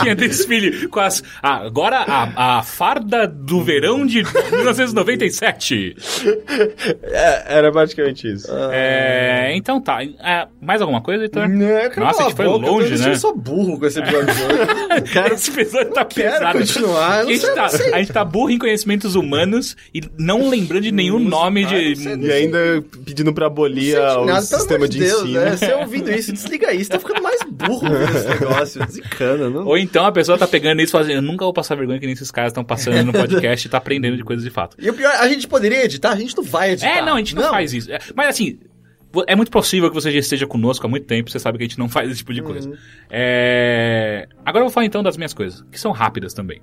Tinha 0.02 0.16
desfile 0.16 0.88
com 0.88 1.00
as. 1.00 1.24
ah, 1.42 1.58
agora 1.66 1.98
a, 2.08 2.58
a 2.60 2.64
farda 2.64 3.28
do 3.28 3.64
verão 3.64 4.06
de 4.06 4.24
1997. 4.24 5.96
É, 7.04 7.58
era 7.58 7.72
basicamente 7.72 8.32
isso. 8.32 8.48
É, 8.72 9.52
então 9.56 9.82
tá. 9.82 10.04
É, 10.04 10.48
mais 10.62 10.82
alguma 10.82 11.02
coisa, 11.02 11.24
Heitor? 11.24 11.48
Não, 11.48 11.66
eu 11.66 11.92
Nossa, 11.98 12.22
a 12.22 12.26
gente 12.26 12.36
foi 12.36 12.46
boca, 12.46 12.66
longe, 12.66 12.94
eu 12.94 13.00
né? 13.00 13.16
só 13.16 13.34
burro 13.34 13.80
com 13.80 13.86
esse 13.86 14.00
episódio 14.00 14.34
de 14.34 14.42
hoje. 14.44 15.02
Cara, 15.14 15.34
esse 15.34 15.52
episódio 15.52 15.92
tá 15.94 16.06
quero 16.06 16.32
pesado. 16.34 16.60
continuar, 16.60 17.16
eu 17.16 17.20
A 17.20 17.24
não 17.24 17.30
gente, 17.32 17.42
sei, 17.42 17.56
tá, 17.56 17.62
não 17.88 17.96
a 17.96 18.00
gente 18.00 18.14
tá 18.14 18.26
burro 18.26 18.50
em 18.52 18.58
conhecimentos 18.58 19.16
humanos 19.16 19.76
e 19.94 20.02
não 20.18 20.50
lembrando 20.50 20.84
de 20.84 20.92
nenhum 20.92 21.20
nome 21.20 21.66
de. 21.66 21.76
E 22.20 22.32
ainda 22.32 22.84
pedindo 23.06 23.34
pra 23.34 23.48
abolir 23.48 23.98
o 23.98 24.26
nada, 24.26 24.42
sistema 24.42 24.88
de 24.88 24.98
de 24.98 25.06
Deus, 25.06 25.22
ensino. 25.24 25.40
né? 25.42 25.56
Você 25.58 25.74
ouvindo 25.74 26.12
isso, 26.12 26.32
desliga 26.34 26.74
isso. 26.74 26.90
Tá 26.90 27.00
ficando 27.00 27.22
mais 27.22 27.40
burro 27.44 27.88
esse 28.16 28.28
negócio. 28.40 28.87
Desicana, 28.88 29.50
não? 29.50 29.66
Ou 29.66 29.78
então 29.78 30.06
a 30.06 30.12
pessoa 30.12 30.38
tá 30.38 30.48
pegando 30.48 30.82
isso 30.82 30.92
e 30.92 30.98
fazendo, 31.00 31.16
eu 31.18 31.22
nunca 31.22 31.46
vou 31.46 31.54
passar 31.54 31.76
vergonha 31.76 32.00
que 32.00 32.06
nem 32.06 32.14
esses 32.14 32.32
caras 32.32 32.52
estão 32.52 32.64
passando 32.64 33.04
no 33.04 33.12
podcast 33.14 33.68
e 33.68 33.70
tá 33.70 33.78
aprendendo 33.78 34.18
de 34.18 34.24
coisas 34.24 34.44
de 34.44 34.50
fato. 34.50 34.76
E 34.80 34.90
o 34.90 34.94
pior, 34.94 35.14
a 35.16 35.28
gente 35.28 35.48
poderia 35.48 35.84
editar, 35.86 36.12
a 36.12 36.16
gente 36.16 36.36
não 36.36 36.44
vai 36.44 36.72
editar. 36.72 36.98
É, 36.98 37.02
não, 37.02 37.16
a 37.16 37.18
gente 37.18 37.36
não, 37.36 37.50
faz 37.50 37.74
isso. 37.74 37.92
É, 37.92 38.00
mas 38.16 38.30
assim, 38.30 38.60
é 39.26 39.36
muito 39.36 39.52
possível 39.52 39.90
que 39.90 39.96
você 39.96 40.12
já 40.12 40.20
esteja 40.20 40.46
conosco 40.46 40.86
há 40.86 40.90
muito 40.90 41.06
tempo, 41.06 41.30
você 41.30 41.40
sabe 41.40 41.58
que 41.58 41.64
a 41.64 41.68
gente 41.68 41.80
não 41.80 41.90
faz 41.90 42.10
esse 42.10 42.20
tipo 42.20 42.34
de 42.34 42.42
coisa. 42.42 42.72
É... 43.10 44.28
Agora 44.46 44.64
eu 44.64 44.68
vou 44.68 44.74
falar 44.74 44.86
então 44.86 45.02
das 45.02 45.18
minhas 45.18 45.34
coisas, 45.34 45.64
que 45.72 45.80
são 45.80 45.92
rápidas 45.92 46.34
também. 46.34 46.62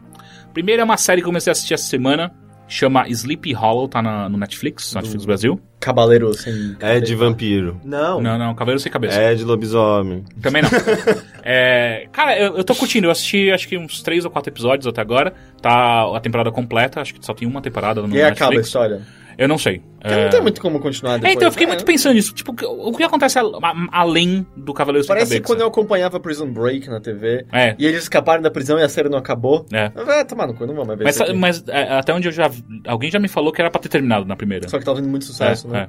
Primeiro 0.53 0.83
é 0.83 0.85
uma 0.85 0.97
série 0.97 1.21
que 1.21 1.27
eu 1.27 1.31
comecei 1.31 1.51
a 1.51 1.53
assistir 1.53 1.75
essa 1.75 1.89
semana, 1.89 2.33
chama 2.67 3.07
Sleepy 3.09 3.53
Hollow, 3.53 3.87
tá 3.89 4.01
na- 4.03 4.29
no 4.29 4.37
Netflix, 4.39 4.95
Netflix 4.95 5.25
Brasil. 5.25 5.61
Cabaleiro 5.81 6.33
sem... 6.35 6.77
É 6.81 6.99
de 6.99 7.15
vampiro. 7.15 7.79
Não. 7.85 8.21
Não, 8.21 8.39
não, 8.39 8.55
Cavaleiro 8.55 8.81
Sem 8.81 8.91
Cabeça. 8.91 9.21
É 9.21 9.35
de 9.35 9.45
lobisomem. 9.45 10.25
Também 10.41 10.63
não. 10.63 10.71
É, 11.47 12.09
cara, 12.11 12.39
eu, 12.39 12.57
eu 12.57 12.65
tô 12.65 12.75
curtindo. 12.75 13.07
Eu 13.07 13.11
assisti 13.11 13.51
acho 13.51 13.69
que 13.69 13.77
uns 13.77 14.03
três 14.03 14.25
ou 14.25 14.31
quatro 14.31 14.51
episódios 14.51 14.87
até 14.87 15.03
agora. 15.03 15.35
Tá 15.61 16.17
a 16.17 16.19
temporada 16.21 16.51
completa. 16.51 17.03
Acho 17.03 17.13
que 17.15 17.25
só 17.25 17.35
tem 17.35 17.47
uma 17.47 17.61
temporada 17.61 18.01
no 18.01 18.09
E 18.09 18.17
aí 18.17 18.23
acaba 18.23 18.47
a 18.47 18.49
Netflix. 18.57 18.67
história. 18.69 19.03
Eu 19.37 19.49
não 19.49 19.59
sei. 19.59 19.83
Porque 20.01 20.15
É, 20.19 20.25
não 20.25 20.31
tem 20.31 20.43
muito 20.43 20.61
como 20.61 20.79
continuar 20.81 21.15
É, 21.15 21.19
depois. 21.19 21.35
então 21.35 21.49
eu 21.49 21.53
fiquei 21.53 21.67
É, 21.67 21.69
muito 21.71 21.85
pensando 21.85 22.15
nisso. 22.15 22.35
Tipo, 22.35 22.53
o 22.69 22.95
que 22.95 23.03
acontece 23.03 23.39
a- 23.39 23.43
a- 23.43 23.87
além 23.91 24.47
do 24.55 24.75
Cavaleiro 24.75 25.03
Sem 25.07 25.15
Parece 25.15 25.41
quando 25.41 25.63
eu 25.63 25.67
acompanhava 25.67 26.21
Prison 26.21 26.47
Break 26.53 26.89
na 26.91 27.01
TV. 27.01 27.47
É. 27.51 27.75
E 27.79 27.87
eles 27.87 28.03
escaparam 28.03 28.43
da 28.43 28.51
prisão 28.51 28.79
e 28.79 28.83
a 28.83 28.89
série 28.89 29.09
não 29.09 29.17
acabou. 29.19 29.65
É. 29.73 29.89
Vai 29.91 30.25
tomar 30.27 30.47
no 30.47 30.55
cu, 30.55 30.67
não 30.67 30.75
vou 30.75 30.85
mais 30.85 30.99
ver 30.99 31.05
Mas, 31.05 31.19
mas 31.35 31.65
é, 31.69 31.95
até 31.99 32.13
onde 32.13 32.29
eu 32.29 32.33
já. 32.33 32.51
Alguém 32.87 33.11
já 33.11 33.19
me 33.19 33.29
falou 33.29 33.51
que 33.51 33.63
era 33.63 33.71
pra 33.71 33.81
ter 33.81 33.89
terminado 33.89 34.27
na 34.27 34.37
primeira. 34.37 34.69
Só 34.69 34.79
que 34.79 34.85
tava 34.85 34.99
tendo 34.99 35.09
muito 35.09 35.25
sucesso, 35.25 35.67
É, 35.69 35.71
né? 35.71 35.89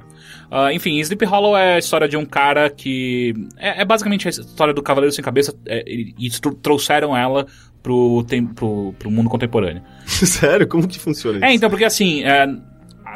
Ah, 0.50 0.72
enfim, 0.72 0.98
Sleep 0.98 1.24
Hollow 1.26 1.54
é 1.56 1.74
a 1.74 1.78
história 1.78 2.08
de 2.08 2.16
um 2.16 2.24
cara 2.24 2.70
que. 2.70 3.34
É, 3.58 3.82
é 3.82 3.84
basicamente 3.84 4.26
a 4.26 4.30
história 4.30 4.72
do 4.72 4.82
Cavaleiro 4.82 5.14
Sem 5.14 5.22
Cabeça 5.22 5.54
é, 5.66 5.84
e, 5.86 6.14
e 6.18 6.30
tro- 6.30 6.54
trouxeram 6.54 7.14
ela 7.14 7.46
pro, 7.82 8.24
tem, 8.26 8.46
pro, 8.46 8.94
pro 8.98 9.10
mundo 9.10 9.28
contemporâneo. 9.28 9.82
Sério? 10.06 10.66
Como 10.66 10.88
que 10.88 10.98
funciona 10.98 11.38
É, 11.44 11.48
isso? 11.48 11.56
então, 11.56 11.68
porque 11.68 11.84
assim. 11.84 12.24
é, 12.24 12.46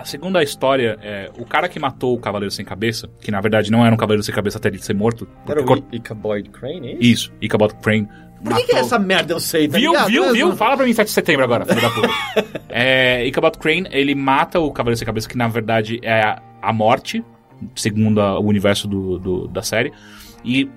a 0.00 0.04
segunda 0.04 0.42
história 0.42 0.98
é 1.02 1.30
o 1.38 1.44
cara 1.44 1.68
que 1.68 1.78
matou 1.78 2.14
o 2.14 2.18
Cavaleiro 2.20 2.50
Sem 2.52 2.64
Cabeça, 2.64 3.08
que 3.20 3.30
na 3.30 3.40
verdade 3.40 3.70
não 3.70 3.84
era 3.84 3.94
um 3.94 3.98
Cavaleiro 3.98 4.22
Sem 4.22 4.34
Cabeça 4.34 4.58
até 4.58 4.68
ele 4.68 4.78
ser 4.82 4.94
morto. 4.94 5.28
Era 5.48 5.62
o 5.62 5.84
Ichabod 5.92 6.48
Crane, 6.50 6.88
é 6.88 6.92
isso? 6.94 7.00
Isso, 7.02 7.32
Ichabod 7.40 7.74
Crane. 7.82 8.08
Por 8.42 8.56
que, 8.56 8.62
que 8.64 8.76
essa 8.76 8.98
merda 8.98 9.34
eu 9.34 9.40
sei, 9.40 9.68
tá 9.68 9.76
Viu, 9.78 9.92
ligado? 9.92 10.08
viu, 10.08 10.32
viu? 10.32 10.56
Fala 10.56 10.74
pra 10.76 10.86
mim 10.86 10.92
7 10.94 11.06
de 11.08 11.12
setembro 11.12 11.44
agora, 11.44 11.66
filho 11.66 11.80
da 11.82 11.90
puta. 11.90 12.08
é, 12.70 13.26
Ichabod 13.26 13.58
Crane, 13.58 13.86
ele 13.90 14.14
mata 14.14 14.58
o 14.58 14.70
Cavaleiro 14.72 14.96
Sem 14.98 15.04
Cabeça, 15.06 15.28
que 15.28 15.36
na 15.36 15.46
verdade 15.48 16.00
é 16.02 16.22
a, 16.22 16.42
a 16.62 16.72
morte, 16.72 17.22
segundo 17.76 18.20
a- 18.20 18.38
o 18.38 18.46
universo 18.46 18.88
do, 18.88 19.18
do- 19.18 19.48
da 19.48 19.62
série, 19.62 19.92
e 20.42 20.68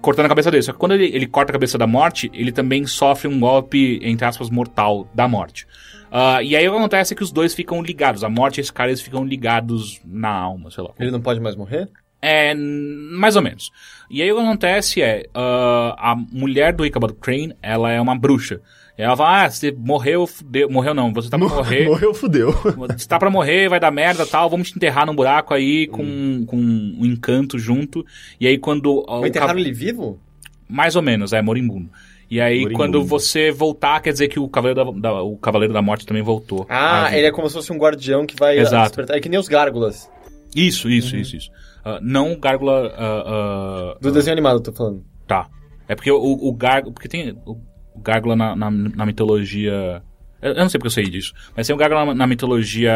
cortando 0.00 0.24
a 0.24 0.28
cabeça 0.30 0.50
dele. 0.50 0.62
Só 0.62 0.72
que 0.72 0.78
quando 0.78 0.92
ele, 0.92 1.14
ele 1.14 1.26
corta 1.26 1.52
a 1.52 1.54
cabeça 1.54 1.76
da 1.76 1.86
morte, 1.86 2.30
ele 2.32 2.50
também 2.52 2.86
sofre 2.86 3.28
um 3.28 3.38
golpe, 3.38 4.00
entre 4.02 4.24
aspas, 4.24 4.48
mortal 4.48 5.06
da 5.14 5.28
morte. 5.28 5.66
Ah, 6.10 6.42
e 6.42 6.56
aí 6.56 6.68
o 6.68 6.72
que 6.72 6.78
acontece 6.78 7.14
é 7.14 7.16
que 7.16 7.22
os 7.22 7.30
dois 7.32 7.54
ficam 7.54 7.82
ligados. 7.82 8.24
A 8.24 8.28
morte 8.28 8.58
e 8.58 8.60
esse 8.60 8.72
cara, 8.72 8.90
eles 8.90 9.00
ficam 9.00 9.24
ligados 9.24 10.00
na 10.04 10.30
alma, 10.30 10.70
sei 10.70 10.82
lá. 10.84 10.90
Ele 10.98 11.10
não 11.10 11.20
pode 11.20 11.38
mais 11.40 11.54
morrer? 11.56 11.88
É, 12.22 12.54
mais 12.54 13.36
ou 13.36 13.42
menos. 13.42 13.70
E 14.10 14.20
aí 14.20 14.30
o 14.30 14.36
que 14.36 14.42
acontece 14.42 15.00
é, 15.00 15.24
ah, 15.34 15.94
a 16.12 16.16
mulher 16.16 16.72
do 16.74 16.84
Ichabod 16.84 17.14
Crane, 17.14 17.54
ela 17.62 17.90
é 17.90 18.00
uma 18.00 18.18
bruxa. 18.18 18.60
E 18.98 19.02
ela 19.02 19.16
fala, 19.16 19.44
ah, 19.44 19.50
você 19.50 19.72
morreu, 19.72 20.26
fudeu. 20.26 20.68
morreu 20.68 20.92
não, 20.92 21.10
você 21.14 21.30
tá 21.30 21.38
pra 21.38 21.48
morrer, 21.48 21.86
Morreu, 21.88 22.12
fudeu. 22.12 22.52
você 22.52 23.08
tá 23.08 23.18
pra 23.18 23.30
morrer, 23.30 23.70
vai 23.70 23.80
dar 23.80 23.90
merda 23.90 24.26
tal, 24.26 24.50
vamos 24.50 24.70
te 24.70 24.76
enterrar 24.76 25.06
num 25.06 25.14
buraco 25.14 25.54
aí 25.54 25.86
com, 25.86 26.44
com 26.44 26.56
um 26.58 27.06
encanto 27.06 27.58
junto. 27.58 28.04
E 28.38 28.46
aí 28.46 28.58
quando... 28.58 29.02
ah, 29.08 29.16
o 29.16 29.20
Vai 29.20 29.30
enterrar 29.30 29.54
ca- 29.54 29.58
ele 29.58 29.72
vivo? 29.72 30.20
Mais 30.68 30.96
ou 30.96 31.02
menos, 31.02 31.32
é, 31.32 31.40
moribundo. 31.40 31.88
E 32.30 32.40
aí 32.40 32.72
quando 32.74 33.02
você 33.04 33.50
voltar, 33.50 34.00
quer 34.00 34.12
dizer 34.12 34.28
que 34.28 34.38
o 34.38 34.48
Cavaleiro 34.48 34.84
da, 34.94 35.10
da- 35.10 35.22
o 35.22 35.36
Cavaleiro 35.36 35.74
da 35.74 35.82
Morte 35.82 36.06
também 36.06 36.22
voltou. 36.22 36.64
Ah, 36.68 37.06
vida. 37.06 37.18
ele 37.18 37.26
é 37.26 37.32
como 37.32 37.48
se 37.48 37.54
fosse 37.54 37.72
um 37.72 37.76
guardião 37.78 38.24
que 38.24 38.36
vai 38.36 38.56
ah, 38.58 38.62
Exato. 38.62 38.86
despertar. 38.88 39.16
É 39.16 39.20
que 39.20 39.28
nem 39.28 39.38
os 39.40 39.48
gárgulas. 39.48 40.08
Isso, 40.54 40.88
isso, 40.88 41.14
Uhum. 41.16 41.20
isso, 41.22 41.36
isso. 41.36 41.50
Ah, 41.84 41.98
não 42.02 42.32
o 42.32 42.38
Gárgula... 42.38 42.92
ah, 42.96 43.24
ah, 43.26 43.98
Do 44.00 44.12
desenho 44.12 44.32
animado, 44.32 44.56
eu 44.56 44.60
tô 44.62 44.72
falando. 44.72 45.04
Tá. 45.26 45.48
É 45.88 45.94
porque 45.94 46.10
o, 46.10 46.16
o 46.18 46.52
Gárgula. 46.54 46.92
Porque 46.92 47.08
tem 47.08 47.36
o, 47.46 47.52
o 47.94 48.00
Gárgula 48.00 48.36
na, 48.36 48.54
na, 48.54 48.70
na 48.70 49.06
mitologia. 49.06 50.02
Eu, 50.42 50.52
eu 50.52 50.60
não 50.62 50.68
sei 50.68 50.78
porque 50.78 50.86
eu 50.88 50.90
sei 50.92 51.04
disso. 51.04 51.32
Mas 51.56 51.66
tem 51.66 51.74
o 51.74 51.78
Gárgula 51.78 52.04
na, 52.06 52.14
na 52.14 52.26
mitologia 52.26 52.92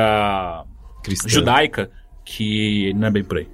Cristã. 1.03 1.29
judaica 1.29 1.91
que 2.25 2.93
não 2.95 3.09
é 3.09 3.11
bem 3.11 3.25
por 3.25 3.39
aí. 3.39 3.49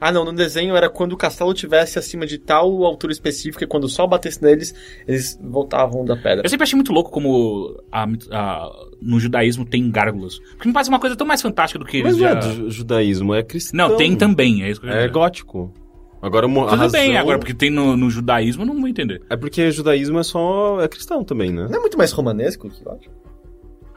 Ah, 0.00 0.12
não, 0.12 0.24
no 0.24 0.32
desenho 0.32 0.76
era 0.76 0.88
quando 0.88 1.12
o 1.12 1.16
castelo 1.16 1.52
tivesse 1.52 1.98
acima 1.98 2.24
de 2.26 2.38
tal 2.38 2.84
altura 2.84 3.12
específica 3.12 3.64
e 3.64 3.66
quando 3.66 3.84
o 3.84 3.88
sol 3.88 4.06
batesse 4.06 4.40
neles, 4.42 4.74
eles 5.06 5.38
voltavam 5.42 6.04
da 6.04 6.14
pedra. 6.16 6.42
Eu 6.44 6.48
sempre 6.48 6.64
achei 6.64 6.76
muito 6.76 6.92
louco 6.92 7.10
como 7.10 7.76
a 7.90 8.06
a- 8.30 8.70
no 9.02 9.18
judaísmo 9.18 9.64
tem 9.64 9.90
gárgulas. 9.90 10.38
Porque 10.52 10.68
me 10.68 10.72
parece 10.74 10.88
uma 10.90 11.00
coisa 11.00 11.16
tão 11.16 11.26
mais 11.26 11.42
fantástica 11.42 11.78
do 11.78 11.84
que 11.84 11.96
eles 11.98 12.12
Mas 12.12 12.16
não 12.16 12.22
já... 12.22 12.30
é 12.30 12.34
do 12.36 12.52
ju- 12.54 12.70
judaísmo, 12.70 13.34
é 13.34 13.42
cristão. 13.42 13.88
Não, 13.88 13.96
tem 13.96 14.14
também, 14.16 14.62
é 14.62 14.70
isso 14.70 14.80
que 14.80 14.86
eu 14.86 14.90
É 14.92 14.96
dizer. 14.98 15.10
gótico. 15.10 15.72
Agora, 16.20 16.48
mo- 16.48 16.64
a 16.66 16.70
Tudo 16.70 16.78
razão... 16.80 17.00
bem, 17.00 17.16
agora, 17.16 17.38
porque 17.38 17.54
tem 17.54 17.70
no, 17.70 17.96
no 17.96 18.10
judaísmo, 18.10 18.62
eu 18.62 18.66
não 18.66 18.74
vou 18.78 18.88
entender. 18.88 19.22
É 19.30 19.36
porque 19.36 19.70
judaísmo 19.70 20.18
é 20.18 20.22
só... 20.24 20.80
É 20.80 20.88
cristão 20.88 21.22
também, 21.22 21.52
né? 21.52 21.68
Não 21.70 21.76
é 21.78 21.80
muito 21.80 21.96
mais 21.96 22.10
romanesco, 22.10 22.68
eu 22.84 22.92
acho? 22.92 23.08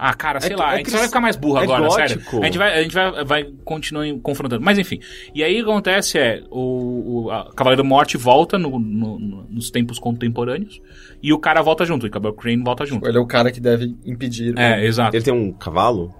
Ah, 0.03 0.15
cara, 0.15 0.39
sei 0.41 0.53
É- 0.53 0.55
lá, 0.55 0.71
é 0.71 0.73
a 0.73 0.77
gente 0.77 0.89
só 0.89 0.97
vai 0.97 1.05
ficar 1.05 1.21
mais 1.21 1.35
burro 1.35 1.59
é 1.59 1.63
agora, 1.63 1.87
gótico. 1.87 2.07
sério. 2.31 2.41
A 2.41 2.45
gente 2.47 2.57
vai, 2.57 2.73
a 2.79 2.81
gente 2.81 2.93
vai, 2.95 3.23
vai 3.23 3.43
continuar 3.63 4.07
em- 4.07 4.17
confrontando. 4.19 4.59
Mas 4.65 4.79
enfim. 4.79 4.99
E 5.35 5.43
aí 5.43 5.61
o 5.61 5.63
que 5.65 5.69
acontece 5.69 6.17
é, 6.17 6.41
o, 6.49 7.25
o 7.25 7.31
a 7.31 7.53
Cavaleiro 7.53 7.85
Morte 7.85 8.17
volta 8.17 8.57
no- 8.57 8.79
no- 8.79 9.19
no- 9.19 9.43
nos 9.47 9.69
tempos 9.69 9.99
contemporâneos 9.99 10.81
e 11.21 11.31
o 11.31 11.37
cara 11.37 11.61
volta 11.61 11.85
junto, 11.85 12.07
o 12.07 12.09
Cavaleiro 12.09 12.35
Crane 12.41 12.63
volta 12.63 12.83
junto. 12.83 13.07
Ele 13.07 13.15
é 13.15 13.21
o 13.21 13.27
cara 13.27 13.51
que 13.51 13.59
deve 13.59 13.95
impedir. 14.03 14.57
É, 14.57 14.83
exato. 14.83 15.15
Ele 15.15 15.23
tem 15.23 15.33
um 15.33 15.51
cavalo? 15.53 16.11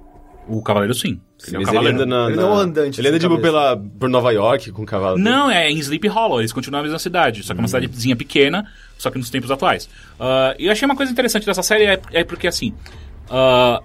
O 0.48 0.62
Cavaleiro 0.62 0.94
sim. 0.94 1.20
Ele 1.48 1.56
é 1.56 1.60
um 1.60 1.62
ele 1.76 1.88
anda 1.90 2.06
na... 2.06 2.26
Ele 2.28 2.36
na- 2.36 2.42
não 2.44 2.50
é 2.52 2.56
um 2.56 2.58
andante 2.60 3.00
Ele 3.02 3.08
anda, 3.08 3.18
tipo, 3.20 3.36
cabeça. 3.36 3.52
pela... 3.52 3.78
por 3.78 4.10
Nova 4.10 4.32
York 4.32 4.72
com 4.72 4.84
o 4.84 4.86
cavalo. 4.86 5.16
dele. 5.16 5.28
Não, 5.28 5.50
é 5.50 5.72
em 5.72 5.78
Sleepy 5.80 6.08
Hollow, 6.08 6.40
eles 6.40 6.54
continuam 6.54 6.80
na 6.82 6.84
mesma 6.84 7.00
cidade, 7.00 7.42
só 7.42 7.54
que 7.54 7.60
é 7.60 7.62
uma 7.64 7.68
cidadezinha 7.68 8.16
pequena, 8.16 8.64
só 8.98 9.10
que 9.10 9.18
nos 9.18 9.30
tempos 9.32 9.50
atuais. 9.50 9.90
Ah, 10.20 10.54
E 10.60 10.66
eu 10.68 10.72
achei 10.72 10.86
uma 10.86 10.96
coisa 10.96 11.12
interessante 11.12 11.46
dessa 11.48 11.64
série 11.64 11.86
é, 11.86 12.00
é 12.12 12.24
porque 12.24 12.48
assim. 12.48 12.74
Ah, 13.30 13.82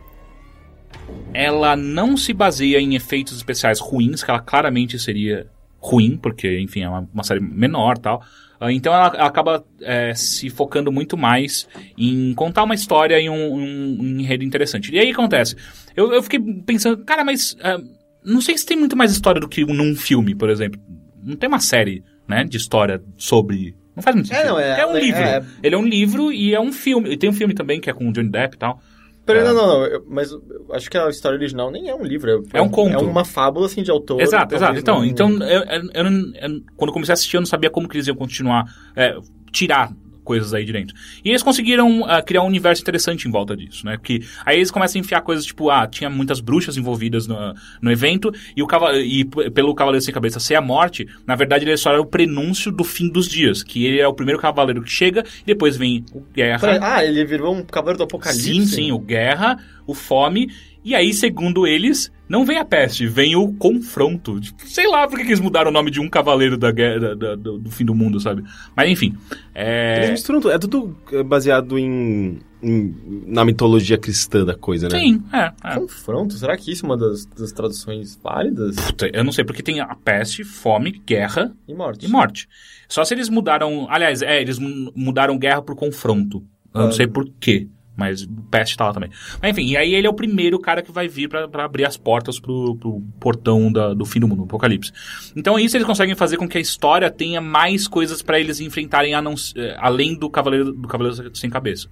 ela 1.33 1.77
não 1.77 2.17
se 2.17 2.33
baseia 2.33 2.79
em 2.81 2.95
efeitos 2.95 3.37
especiais 3.37 3.79
ruins, 3.81 4.23
que 4.23 4.31
ela 4.31 4.41
claramente 4.41 4.99
seria 4.99 5.47
ruim, 5.79 6.17
porque, 6.17 6.59
enfim, 6.61 6.81
é 6.83 6.89
uma, 6.89 7.09
uma 7.13 7.23
série 7.23 7.41
menor 7.41 7.99
tal. 7.99 8.23
Ah, 8.59 8.73
então 8.73 8.93
ela, 8.93 9.09
ela 9.15 9.27
acaba 9.27 9.65
é, 9.83 10.15
se 10.15 10.49
focando 10.49 10.91
muito 10.91 11.17
mais 11.17 11.69
em 11.97 12.33
contar 12.35 12.63
uma 12.65 12.75
história 12.75 13.21
e 13.21 13.29
um, 13.29 13.35
um- 13.55 13.99
um 14.01 14.21
enredo 14.21 14.43
interessante. 14.45 14.93
E 14.95 14.99
aí 14.99 15.05
o 15.05 15.09
que 15.15 15.21
acontece? 15.21 15.55
Eu, 15.95 16.13
eu 16.13 16.23
fiquei 16.23 16.41
pensando, 16.65 17.05
cara, 17.05 17.23
mas 17.23 17.55
ah, 17.63 17.79
não 18.25 18.41
sei 18.41 18.57
se 18.57 18.65
tem 18.65 18.77
muito 18.77 18.97
mais 18.97 19.13
história 19.13 19.41
do 19.41 19.49
que 19.49 19.65
num 19.65 19.95
filme, 19.95 20.35
por 20.35 20.49
exemplo. 20.49 20.81
Não 21.23 21.37
tem 21.37 21.49
uma 21.49 21.61
série, 21.61 22.03
né, 22.27 22.45
de 22.45 22.57
história 22.57 23.03
sobre. 23.17 23.77
Não 23.95 24.03
faz 24.03 24.17
muito 24.17 24.33
É, 24.33 24.37
sentido. 24.37 24.49
não, 24.53 24.59
é- 24.59 24.87
um 24.87 24.97
é- 24.97 25.01
livro. 25.01 25.21
é- 25.23 25.45
Ele 25.63 25.75
é 25.75 25.79
um 25.79 25.87
livro 25.87 26.33
e 26.33 26.55
é 26.55 26.61
um 26.61 26.73
filme. 26.73 27.11
E 27.13 27.17
tem 27.17 27.29
um 27.29 27.33
filme 27.35 27.53
também 27.55 27.79
que 27.81 27.91
é 27.91 27.93
com 27.93 28.09
o 28.09 28.13
Johnny 28.13 28.31
Depp 28.31 28.55
e 28.57 28.59
tal. 28.59 28.81
Peraí, 29.27 29.43
É. 29.43 29.45
não, 29.45 29.55
não, 29.55 29.67
não. 29.67 29.85
eu- 29.87 30.05
mas 30.09 30.31
eu 30.31 30.41
acho 30.73 30.89
que 30.89 30.97
a 30.97 31.09
história 31.11 31.37
original 31.37 31.71
nem 31.71 31.89
é 31.89 31.95
um 31.95 32.05
livro. 32.05 32.45
É 32.53 32.63
um 32.63 32.69
conto. 32.69 32.95
É 32.95 32.97
uma 32.99 33.25
fábula, 33.25 33.67
assim, 33.67 33.83
de 33.83 33.91
autor. 33.91 34.21
Exato, 34.21 34.55
exato. 34.55 34.79
Então, 34.79 34.99
não- 35.01 35.05
então 35.05 35.31
eu, 35.43 35.63
eu- 35.65 36.63
quando 36.77 36.89
eu 36.89 36.93
comecei 36.93 37.13
a 37.13 37.15
assistir, 37.15 37.37
eu 37.37 37.41
não 37.41 37.47
sabia 37.47 37.69
como 37.69 37.89
que 37.89 37.97
eles 37.97 38.07
iam 38.07 38.17
continuar, 38.17 38.65
é, 38.95 39.17
tirar 39.51 39.93
coisas 40.27 40.53
aí 40.53 40.65
de 40.65 40.73
dentro. 40.73 40.95
E 41.25 41.31
eles 41.31 41.43
conseguiram 41.43 42.05
ah, 42.05 42.21
criar 42.21 42.43
um 42.43 42.47
universo 42.47 42.83
interessante 42.83 43.27
em 43.27 43.31
volta 43.31 43.57
disso, 43.57 43.87
né? 43.87 43.97
Que 44.03 44.21
aí 44.45 44.57
eles 44.59 44.71
começam 44.71 44.99
a 44.99 45.05
enfiar 45.05 45.21
coisas 45.23 45.47
tipo, 45.47 45.71
ah, 45.71 45.87
tinha 45.87 46.11
muitas 46.11 46.41
bruxas 46.41 46.77
envolvidas 46.77 47.27
no, 47.27 47.55
no 47.81 47.91
evento 47.91 48.31
e 48.57 48.63
o 48.63 48.67
cavale- 48.67 49.03
e 49.07 49.25
pelo 49.25 49.75
Cavaleiro 49.75 50.05
Sem 50.05 50.13
Cabeça 50.13 50.41
ser 50.41 50.57
a 50.57 50.61
morte, 50.61 51.07
na 51.27 51.35
verdade 51.37 51.65
ele 51.65 51.77
só 51.77 51.91
era 51.93 52.01
o 52.01 52.07
prenúncio 52.07 52.71
do 52.73 52.83
fim 52.85 53.09
dos 53.09 53.29
dias, 53.29 53.63
que 53.63 53.87
ele 53.87 54.01
é 54.01 54.09
o 54.09 54.13
primeiro 54.13 54.41
cavaleiro 54.41 54.83
que 54.83 54.91
chega, 54.91 55.25
e 55.43 55.47
depois 55.47 55.77
vem 55.77 56.05
o 56.13 56.21
Guerra. 56.35 56.79
Ah, 56.83 57.05
ele 57.05 57.25
virou 57.25 57.55
um 57.55 57.63
cavaleiro 57.63 57.99
do 57.99 58.05
apocalipse? 58.05 58.43
Sim, 58.53 58.67
sim, 58.67 58.93
o 58.93 58.99
Guerra, 58.99 59.59
o 59.87 59.95
Fome, 59.95 60.51
e 60.87 60.95
aí, 60.95 61.13
segundo 61.13 61.67
eles, 61.67 62.11
não 62.29 62.45
vem 62.45 62.59
a 62.59 62.65
peste, 62.65 63.07
vem 63.07 63.35
o 63.37 63.53
confronto. 63.55 64.39
Sei 64.65 64.87
lá 64.89 65.07
por 65.09 65.19
que 65.19 65.27
eles 65.27 65.41
mudaram 65.41 65.71
o 65.71 65.75
nome 65.75 65.91
de 65.91 66.01
um 66.01 66.09
cavaleiro 66.09 66.57
da 66.57 66.71
guerra, 66.71 66.99
da- 67.01 67.15
da- 67.15 67.35
do, 67.35 67.59
do 67.59 67.71
fim 67.71 67.85
do 67.85 67.95
mundo, 67.95 68.21
sabe? 68.21 68.43
Mas 68.77 68.89
enfim. 68.91 69.15
Eles 69.55 70.09
É... 70.09 70.11
misturam 70.13 70.41
tudo. 70.41 70.53
É 70.53 70.59
tudo 70.59 70.97
é, 71.13 71.23
baseado 71.23 71.79
em, 71.79 72.39
em- 72.63 72.95
na 73.27 73.45
mitologia 73.45 73.99
cristã 73.99 74.45
da 74.45 74.55
coisa, 74.55 74.89
né? 74.89 74.99
Sim, 74.99 75.23
é. 75.33 75.53
é. 75.65 75.75
Confronto? 75.75 76.35
Será 76.35 76.57
que 76.57 76.71
isso 76.71 76.85
é 76.85 76.89
uma 76.89 76.97
das, 76.97 77.27
das 77.27 77.53
traduções 77.53 78.17
válidas? 78.23 78.77
Puta, 78.77 79.09
Eu 79.13 79.25
não 79.25 79.33
sei, 79.33 79.45
porque 79.45 79.63
tem 79.63 79.81
a 79.81 79.95
peste, 79.95 80.45
fome, 80.45 81.03
guerra 81.07 81.53
E 81.69 81.75
morte. 81.75 82.07
e 82.07 82.09
morte. 82.09 82.49
Só 82.89 83.05
se 83.05 83.15
eles 83.15 83.29
mudaram. 83.29 83.87
Aliás, 83.91 84.23
é, 84.23 84.41
eles 84.41 84.59
mu- 84.59 84.93
mudaram 84.95 85.39
guerra 85.39 85.63
por 85.63 85.75
confronto. 85.75 86.45
Eu 86.75 86.81
não 86.83 86.89
Ah. 86.89 86.93
sei 86.93 87.07
por 87.07 87.27
quê. 87.41 87.67
Mas 87.97 88.23
o 88.23 88.29
peste 88.51 88.77
tá 88.77 88.85
lá 88.87 88.93
também. 88.93 89.11
Mas 89.41 89.53
enfim, 89.53 89.67
e 89.71 89.77
aí 89.77 89.95
ele 89.95 90.07
é 90.07 90.11
o 90.11 90.15
primeiro 90.15 90.59
cara 90.59 90.83
que 90.83 90.93
vai 90.93 91.09
vir 91.09 91.29
pra 91.29 91.49
pra 91.49 91.65
abrir 91.65 91.87
as 91.87 91.97
portas 91.97 92.39
pro, 92.39 92.77
pro 92.77 93.01
portão 93.19 93.73
da- 93.73 93.95
do 93.95 94.05
fim 94.05 94.21
do 94.21 94.29
mundo, 94.29 94.41
do 94.41 94.45
apocalipse. 94.45 94.93
Então 95.35 95.59
isso 95.59 95.77
eles 95.77 95.87
conseguem 95.87 96.15
fazer 96.15 96.37
com 96.37 96.47
que 96.49 96.59
a 96.59 96.61
história 96.61 97.11
tenha 97.11 97.41
mais 97.41 97.89
coisas 97.89 98.21
pra 98.21 98.39
eles 98.39 98.61
enfrentarem 98.61 99.13
não 99.23 99.35
eh, 99.57 99.75
além 99.79 100.15
do 100.15 100.29
Cavaleiro, 100.29 100.73
do 100.73 100.87
Cavaleiro 100.87 101.35
Sem 101.35 101.49
Cabeça. 101.49 101.89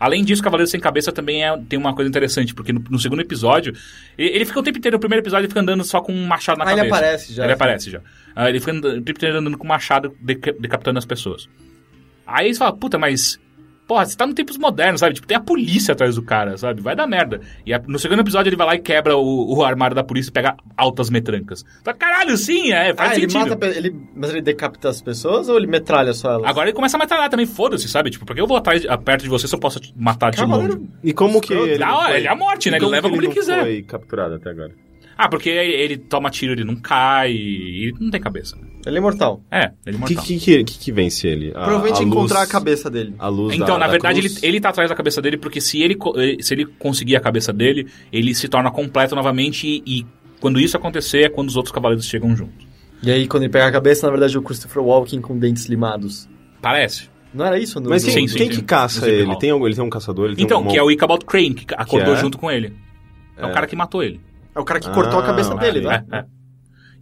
Além 0.00 0.24
disso, 0.24 0.42
Cavaleiro 0.42 0.68
Sem 0.68 0.80
Cabeça 0.80 1.12
também 1.12 1.44
é- 1.44 1.56
tem 1.68 1.78
uma 1.78 1.94
coisa 1.94 2.08
interessante, 2.08 2.52
porque 2.52 2.72
no, 2.72 2.82
no 2.90 2.98
segundo 2.98 3.20
episódio, 3.22 3.72
ele 4.18 4.44
fica 4.44 4.58
o 4.58 4.62
tempo 4.62 4.78
inteiro, 4.78 4.96
no 4.96 5.00
primeiro 5.00 5.22
episódio, 5.22 5.42
ele 5.44 5.48
fica 5.48 5.60
andando 5.60 5.84
só 5.84 6.00
com 6.00 6.12
um 6.12 6.26
machado 6.26 6.58
na 6.58 6.64
Ah, 6.64 6.72
ele 6.72 6.76
cabeça. 6.78 6.96
aparece 6.96 7.32
já. 7.32 7.44
Ele 7.44 7.52
aparece 7.52 7.90
já. 7.92 8.00
Ah, 8.34 8.48
ele 8.50 8.58
fica 8.58 8.72
andando, 8.72 8.92
o 8.98 9.02
tempo 9.02 9.18
inteiro 9.18 9.38
andando 9.38 9.56
com 9.56 9.66
machado, 9.68 10.12
deca- 10.20 10.52
decapitando 10.58 10.98
as 10.98 11.04
pessoas. 11.04 11.48
Aí 12.26 12.46
eles 12.48 12.58
falam, 12.58 12.76
puta, 12.76 12.98
mas 12.98 13.38
Porra, 13.86 14.06
você 14.06 14.16
tá 14.16 14.26
no 14.26 14.32
tempos 14.32 14.56
modernos, 14.56 15.00
sabe? 15.00 15.14
Tipo, 15.14 15.26
tem 15.26 15.36
a 15.36 15.40
polícia 15.40 15.92
atrás 15.92 16.14
do 16.14 16.22
cara, 16.22 16.56
sabe? 16.56 16.80
Vai 16.80 16.96
dar 16.96 17.06
merda. 17.06 17.40
E 17.66 17.74
a- 17.74 17.82
no 17.86 17.98
segundo 17.98 18.20
episódio 18.20 18.48
ele 18.48 18.56
vai 18.56 18.66
lá 18.66 18.74
e 18.76 18.78
quebra 18.78 19.14
o, 19.16 19.56
o 19.58 19.62
armário 19.62 19.94
da 19.94 20.02
polícia 20.02 20.30
e 20.30 20.32
pega 20.32 20.56
altas 20.76 21.10
metrancas. 21.10 21.64
Tá, 21.82 21.92
caralho, 21.92 22.34
sim, 22.38 22.72
é, 22.72 22.94
faz 22.94 23.10
Ah, 23.12 23.14
ele 23.16 23.30
sentido. 23.30 23.50
mata. 23.50 23.56
pe- 23.56 23.76
Ele, 23.76 23.94
mas 24.16 24.30
ele 24.30 24.40
decapita 24.40 24.88
as 24.88 25.02
pessoas 25.02 25.48
ou 25.50 25.56
ele 25.58 25.66
metralha 25.66 26.14
só 26.14 26.32
elas? 26.32 26.46
Agora 26.48 26.68
ele 26.68 26.74
começa 26.74 26.96
a 26.96 27.00
metralhar 27.00 27.28
também, 27.28 27.44
foda-se, 27.44 27.86
sabe? 27.88 28.08
Tipo, 28.10 28.24
porque 28.24 28.40
eu 28.40 28.46
vou 28.46 28.56
atrás, 28.56 28.82
perto 29.04 29.22
de 29.22 29.28
você 29.28 29.46
se 29.46 29.54
eu 29.54 29.58
posso 29.60 29.78
matar 29.94 30.30
de 30.30 30.42
longe? 30.42 30.80
E 31.02 31.12
como 31.12 31.40
que 31.40 31.52
ele. 31.52 31.76
Da 31.76 31.86
não 31.88 31.94
hora, 31.96 32.08
foi- 32.08 32.16
ele 32.18 32.26
é 32.26 32.30
a 32.30 32.36
morte, 32.36 32.70
né? 32.70 32.78
Ele 32.78 32.86
leva 32.86 33.08
como 33.08 33.20
que 33.20 33.26
ele 33.26 33.34
quiser. 33.34 33.60
Foi 33.62 33.82
capturado 33.82 34.34
até 34.36 34.48
agora. 34.50 34.72
Ah, 35.16 35.28
porque 35.28 35.48
ele 35.48 35.96
toma 35.96 36.30
tiro, 36.30 36.52
ele 36.52 36.64
não 36.64 36.76
cai, 36.76 37.32
e 37.32 37.84
ele 37.88 37.94
não 38.00 38.10
tem 38.10 38.20
cabeça. 38.20 38.56
Ele 38.86 38.96
é 38.96 38.98
imortal. 38.98 39.42
É, 39.50 39.70
ele 39.86 39.96
é 39.96 40.00
O 40.00 40.04
que, 40.04 40.14
mortal. 40.14 40.24
que, 40.24 40.38
que, 40.64 40.64
que 40.64 40.92
vence 40.92 41.26
ele? 41.26 41.50
A- 41.50 41.64
Provavelmente 41.64 41.96
a 41.96 42.00
luz- 42.00 42.08
encontrar 42.08 42.42
a 42.42 42.46
cabeça 42.46 42.90
dele. 42.90 43.14
A 43.18 43.28
luz 43.28 43.54
Então, 43.54 43.66
da- 43.68 43.78
na 43.78 43.86
da 43.86 43.92
verdade, 43.92 44.18
ele, 44.20 44.28
cruz? 44.28 44.42
ele 44.42 44.60
tá 44.60 44.68
atrás 44.70 44.90
da 44.90 44.96
cabeça 44.96 45.22
dele, 45.22 45.36
porque 45.38 45.60
se 45.60 45.80
ele, 45.82 45.94
co- 45.94 46.14
eh, 46.20 46.36
se 46.40 46.52
ele 46.52 46.66
conseguir 46.66 47.16
a 47.16 47.20
cabeça 47.20 47.52
dele, 47.52 47.86
ele 48.12 48.34
se 48.34 48.48
torna 48.48 48.70
completo 48.70 49.14
novamente, 49.14 49.66
e, 49.66 49.82
e 50.00 50.06
quando 50.40 50.60
isso 50.60 50.76
acontecer, 50.76 51.22
é 51.24 51.28
quando 51.30 51.48
os 51.48 51.56
outros 51.56 51.72
cavaleiros 51.72 52.04
chegam 52.06 52.36
junto. 52.36 52.66
E 53.02 53.10
aí, 53.10 53.26
quando 53.26 53.44
ele 53.44 53.52
pega 53.52 53.66
a 53.66 53.72
cabeça, 53.72 54.06
na 54.06 54.10
verdade, 54.10 54.36
é 54.36 54.38
o 54.38 54.42
Christopher 54.42 54.82
Walken 54.82 55.20
com 55.20 55.38
dentes 55.38 55.66
limados. 55.66 56.28
Parece. 56.60 57.08
Não 57.32 57.44
era 57.44 57.58
isso? 57.58 57.80
No, 57.80 57.90
Mas 57.90 58.04
quem, 58.04 58.12
Sim, 58.12 58.28
sim, 58.28 58.36
quem 58.36 58.50
sim. 58.52 58.58
que 58.58 58.62
caça 58.62 59.08
ele? 59.10 59.34
Tem, 59.38 59.50
algum- 59.50 59.66
ele 59.66 59.74
tem 59.74 59.82
um 59.84 59.90
caçador? 59.90 60.26
Ele 60.26 60.36
tem 60.36 60.44
Então, 60.44 60.62
um... 60.62 60.68
que 60.68 60.76
é 60.78 60.82
o 60.82 60.90
Ichabod 60.90 61.24
Crane, 61.24 61.54
que 61.54 61.74
acordou 61.74 62.14
é? 62.14 62.16
junto 62.16 62.38
com 62.38 62.50
ele. 62.50 62.72
É, 63.36 63.44
o 63.44 63.48
É. 63.48 63.52
cara 63.52 63.66
que 63.66 63.74
matou 63.74 64.02
ele. 64.02 64.20
É 64.54 64.60
o 64.60 64.64
cara 64.64 64.80
que 64.80 64.90
cortou 64.90 65.18
a 65.20 65.22
Ah, 65.22 65.26
cabeça 65.26 65.54
dele, 65.56 65.80
né? 65.80 66.04
É, 66.12 66.16
é. 66.18 66.24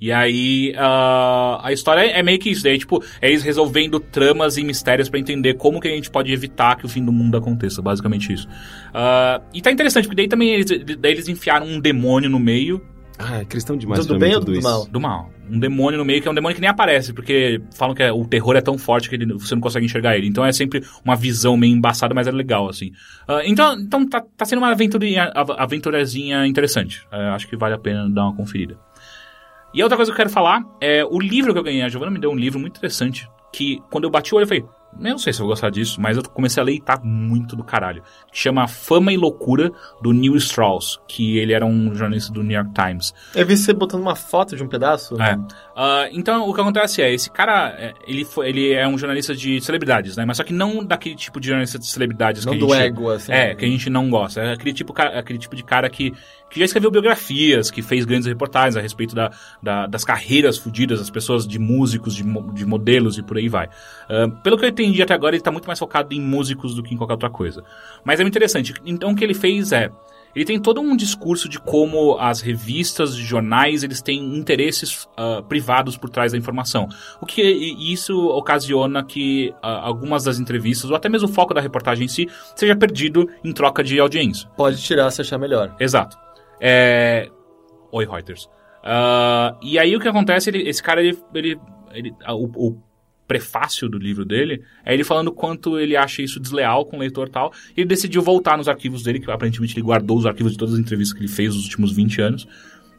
E 0.01 0.11
aí, 0.11 0.75
ah, 0.77 1.61
a 1.63 1.73
história 1.73 2.01
é 2.01 2.23
meio 2.25 2.39
que 2.39 2.51
isso. 2.51 2.65
Daí, 2.65 2.77
tipo, 2.77 3.03
é 3.21 3.29
eles 3.29 3.43
resolvendo 3.45 4.01
tramas 4.01 4.57
e 4.57 4.65
mistérios 4.65 5.09
pra 5.09 5.21
entender 5.21 5.55
como 5.55 5.81
que 5.81 5.87
a 5.87 5.93
gente 5.93 6.11
pode 6.11 6.33
evitar 6.33 6.75
que 6.77 6.85
o 6.85 6.89
fim 6.89 7.05
do 7.05 7.13
mundo 7.13 7.37
aconteça. 7.37 7.81
Basicamente 7.81 8.33
isso. 8.33 8.49
Ah, 8.93 9.41
e 9.55 9.63
tá 9.63 9.71
interessante, 9.71 10.05
porque 10.09 10.17
daí 10.17 10.29
também 10.29 10.51
eles, 10.55 10.67
daí 10.99 11.13
eles 11.13 11.29
enfiaram 11.29 11.67
um 11.67 11.79
demônio 11.79 12.29
no 12.29 12.41
meio 12.41 12.83
Ah, 13.17 13.39
é 13.41 13.45
cristão 13.45 13.77
demais 13.77 14.05
Tudo 14.05 14.19
bem 14.19 14.35
ou 14.35 14.43
isso. 14.53 14.63
mal? 14.63 14.87
do 14.87 15.01
mal. 15.01 15.31
Um 15.53 15.59
demônio 15.59 15.99
no 15.99 16.05
meio 16.05 16.23
que 16.23 16.27
é 16.27 16.31
um 16.31 16.35
demônio 16.35 16.55
que 16.55 16.61
nem 16.63 16.71
aparece, 16.71 17.13
porque 17.13 17.61
falam 17.77 17.95
que 17.95 18.03
é- 18.03 18.11
o 18.11 18.25
terror 18.25 18.57
é 18.57 18.61
tão 18.63 18.79
forte 18.79 19.09
que 19.09 19.15
ele- 19.17 19.35
você 19.35 19.55
não 19.55 19.61
consegue 19.61 19.85
enxergar 19.85 20.17
ele. 20.17 20.27
Então 20.27 20.45
é 20.45 20.51
sempre 20.53 20.83
uma 21.05 21.15
visão 21.15 21.57
meio 21.57 21.77
embaçada, 21.77 22.15
mas 22.15 22.27
é 22.27 22.31
legal, 22.33 22.69
assim. 22.71 22.91
Ah, 23.29 23.43
então 23.45 23.79
então 23.79 24.09
tá, 24.09 24.25
tá 24.37 24.45
sendo 24.47 24.59
uma 24.61 24.71
aventurinha, 24.71 25.31
av- 25.35 25.51
aventurazinha 25.59 26.47
interessante. 26.47 27.07
Ah, 27.13 27.35
acho 27.35 27.47
que 27.47 27.57
vale 27.57 27.75
a 27.75 27.79
pena 27.79 28.09
dar 28.09 28.25
uma 28.25 28.35
conferida. 28.35 28.79
E 29.75 29.81
a 29.81 29.85
outra 29.85 29.97
coisa 29.97 30.11
que 30.11 30.15
eu 30.15 30.17
quero 30.17 30.31
falar 30.31 30.63
é 30.81 31.05
o 31.05 31.19
livro 31.19 31.53
que 31.53 31.59
eu 31.59 31.63
ganhei. 31.65 31.83
A 31.83 31.89
Giovanna 31.89 32.11
me 32.13 32.19
deu 32.19 32.31
um 32.31 32.37
livro 32.37 32.59
muito 32.59 32.77
interessante, 32.79 33.29
que 33.53 33.79
quando 33.91 34.05
eu 34.05 34.11
bati 34.11 34.35
o 34.35 34.37
olho 34.39 34.45
eu 34.45 34.49
falei, 34.49 34.65
eu 34.99 35.11
não 35.11 35.19
sei 35.19 35.33
se 35.33 35.41
eu 35.41 35.47
vou 35.47 35.53
gostar 35.53 35.71
disso, 35.71 36.01
mas 36.01 36.17
eu 36.17 36.23
comecei 36.23 36.63
a 36.63 36.85
tá 36.85 37.01
muito 37.03 37.57
do 37.57 37.65
caralho. 37.65 38.03
Que 38.31 38.39
chama 38.39 38.69
Fama 38.69 39.13
e 39.13 39.17
Loucura, 39.17 39.73
do 40.01 40.13
Neil 40.13 40.37
Strauss, 40.37 41.01
que 41.09 41.39
ele 41.39 41.53
era 41.53 41.65
um 41.65 41.95
jornalista 41.95 42.33
do 42.33 42.43
New 42.43 42.57
York 42.57 42.73
Times. 42.73 43.15
Eu 43.35 43.47
vi 43.47 43.57
você 43.57 43.73
botando 43.73 44.03
uma 44.03 44.15
foto 44.15 44.55
de 44.55 44.63
um 44.63 44.69
pedaço. 44.69 45.21
É. 45.21 45.39
Ah, 45.75 46.09
então, 46.13 46.49
o 46.49 46.55
que 46.55 46.61
acontece 46.61 47.01
é, 47.01 47.13
esse 47.13 47.31
cara, 47.31 47.75
é, 47.79 47.95
ele, 48.07 48.25
foi, 48.25 48.49
ele 48.49 48.73
é 48.73 48.87
um 48.87 48.99
jornalista 48.99 49.35
de 49.35 49.61
celebridades, 49.61 50.17
né? 50.17 50.25
Mas 50.25 50.37
só 50.37 50.45
que 50.45 50.53
não 50.53 50.85
daquele 50.85 51.15
tipo 51.15 51.41
de 51.41 51.49
jornalista 51.49 51.79
de 51.79 51.87
celebridades 51.87 52.45
Não 52.45 52.53
que 52.53 52.59
a 52.59 52.61
do 52.61 52.75
gente... 52.75 52.83
ego, 52.83 53.11
assim. 53.11 53.33
É, 53.33 53.55
que 53.55 53.65
a 53.65 53.69
gente 53.69 53.89
não 53.89 54.11
gosta. 54.11 54.41
É 54.41 54.53
aquele 54.53 54.73
tipo, 54.73 54.93
aquele 54.97 55.39
tipo 55.39 55.57
de 55.57 55.65
cara 55.65 55.89
que, 55.89 56.13
que 56.53 56.59
já 56.61 56.65
escreveu 56.67 56.91
biografias, 56.91 57.71
que 57.71 57.83
fez 57.83 58.05
grandes 58.05 58.27
reportagens 58.27 58.77
a 58.77 58.81
respeito 58.81 59.15
da, 59.15 59.31
da- 59.63 59.87
das 59.87 60.05
carreiras 60.05 60.59
fudidas 60.59 60.99
das 61.01 61.11
pessoas, 61.11 61.47
de 61.47 61.59
músicos, 61.59 62.15
de, 62.15 62.23
mo- 62.23 62.53
de 62.53 62.65
modelos 62.67 63.17
e 63.19 63.23
por 63.23 63.39
aí 63.39 63.49
vai. 63.49 63.69
Ah, 64.09 64.29
pelo 64.43 64.59
que 64.59 64.65
eu 64.65 64.69
entendi 64.69 65.03
até 65.03 65.15
agora, 65.15 65.35
ele 65.35 65.43
tá 65.43 65.51
muito 65.51 65.67
mais 65.67 65.79
focado 65.79 66.15
em 66.15 66.21
músicos 66.21 66.75
do 66.75 66.83
que 66.83 66.95
em 66.95 66.97
qualquer 66.99 67.15
outra 67.15 67.31
coisa. 67.31 67.65
Mas 68.05 68.21
é 68.21 68.23
muito 68.23 68.35
interessante. 68.35 68.75
Então, 68.85 69.11
o 69.13 69.17
que 69.17 69.25
ele 69.25 69.35
fez 69.35 69.73
é... 69.73 69.91
Ele 70.35 70.47
tem 70.47 70.59
todo 70.59 70.81
um 70.81 70.97
discurso 70.97 71.47
de 71.47 71.61
como 71.61 72.17
as 72.19 72.41
revistas, 72.41 73.15
jornais, 73.15 73.83
eles 73.83 74.01
têm 74.01 74.35
interesses 74.39 75.07
ah, 75.15 75.43
privados 75.47 75.95
por 75.99 76.09
trás 76.09 76.33
da 76.33 76.39
informação. 76.39 76.89
O 77.21 77.27
que 77.27 77.43
isso 77.43 78.17
ocasiona 78.29 79.05
que 79.05 79.53
ah, 79.63 79.81
algumas 79.87 80.25
das 80.25 80.39
entrevistas, 80.39 80.89
ou 80.89 80.97
até 80.97 81.07
mesmo 81.11 81.29
o 81.29 81.31
foco 81.31 81.53
da 81.53 81.61
reportagem 81.61 82.07
em 82.07 82.09
si, 82.09 82.29
seja 82.57 82.75
perdido 82.75 83.29
em 83.45 83.53
troca 83.53 83.85
de 83.85 84.01
audiência. 84.01 84.49
Pode 84.57 84.81
tirar 84.83 85.11
se 85.11 85.21
achar 85.21 85.37
melhor. 85.37 85.77
Exato. 85.79 86.17
É... 86.65 87.29
Oi, 87.91 88.07
Reuters. 88.07 88.49
Ah, 88.85 89.57
e 89.61 89.79
aí 89.79 89.95
o 89.97 90.01
que 90.01 90.07
acontece, 90.09 90.49
ele- 90.51 90.69
esse 90.69 90.81
cara, 90.83 91.03
ele, 91.03 91.19
ele, 91.35 91.61
ele- 91.93 92.15
o, 92.29 92.69
o 92.69 92.83
prefácio 93.27 93.89
do 93.89 93.99
livro 93.99 94.25
dele 94.25 94.63
é 94.85 94.93
ele 94.93 95.05
falando 95.05 95.33
quanto 95.33 95.79
ele 95.79 95.97
acha 95.97 96.21
isso 96.23 96.39
desleal 96.39 96.85
com 96.87 96.97
o 96.97 97.01
leitor 97.01 97.29
tal. 97.29 97.53
E 97.77 97.81
ele 97.81 97.89
decidiu 97.89 98.23
voltar 98.23 98.57
nos 98.57 98.69
arquivos 98.69 99.03
dele, 99.03 99.19
que 99.21 99.31
aparentemente 99.31 99.75
ele 99.75 99.83
guardou 99.83 100.17
os 100.19 100.27
arquivos 100.27 100.53
de 100.53 100.59
todas 100.59 100.75
as 100.75 100.81
entrevistas 100.81 101.17
que 101.19 101.25
ele 101.25 101.33
fez 101.33 101.55
nos 101.55 101.65
últimos 101.65 101.93
20 101.93 102.21
anos. 102.21 102.47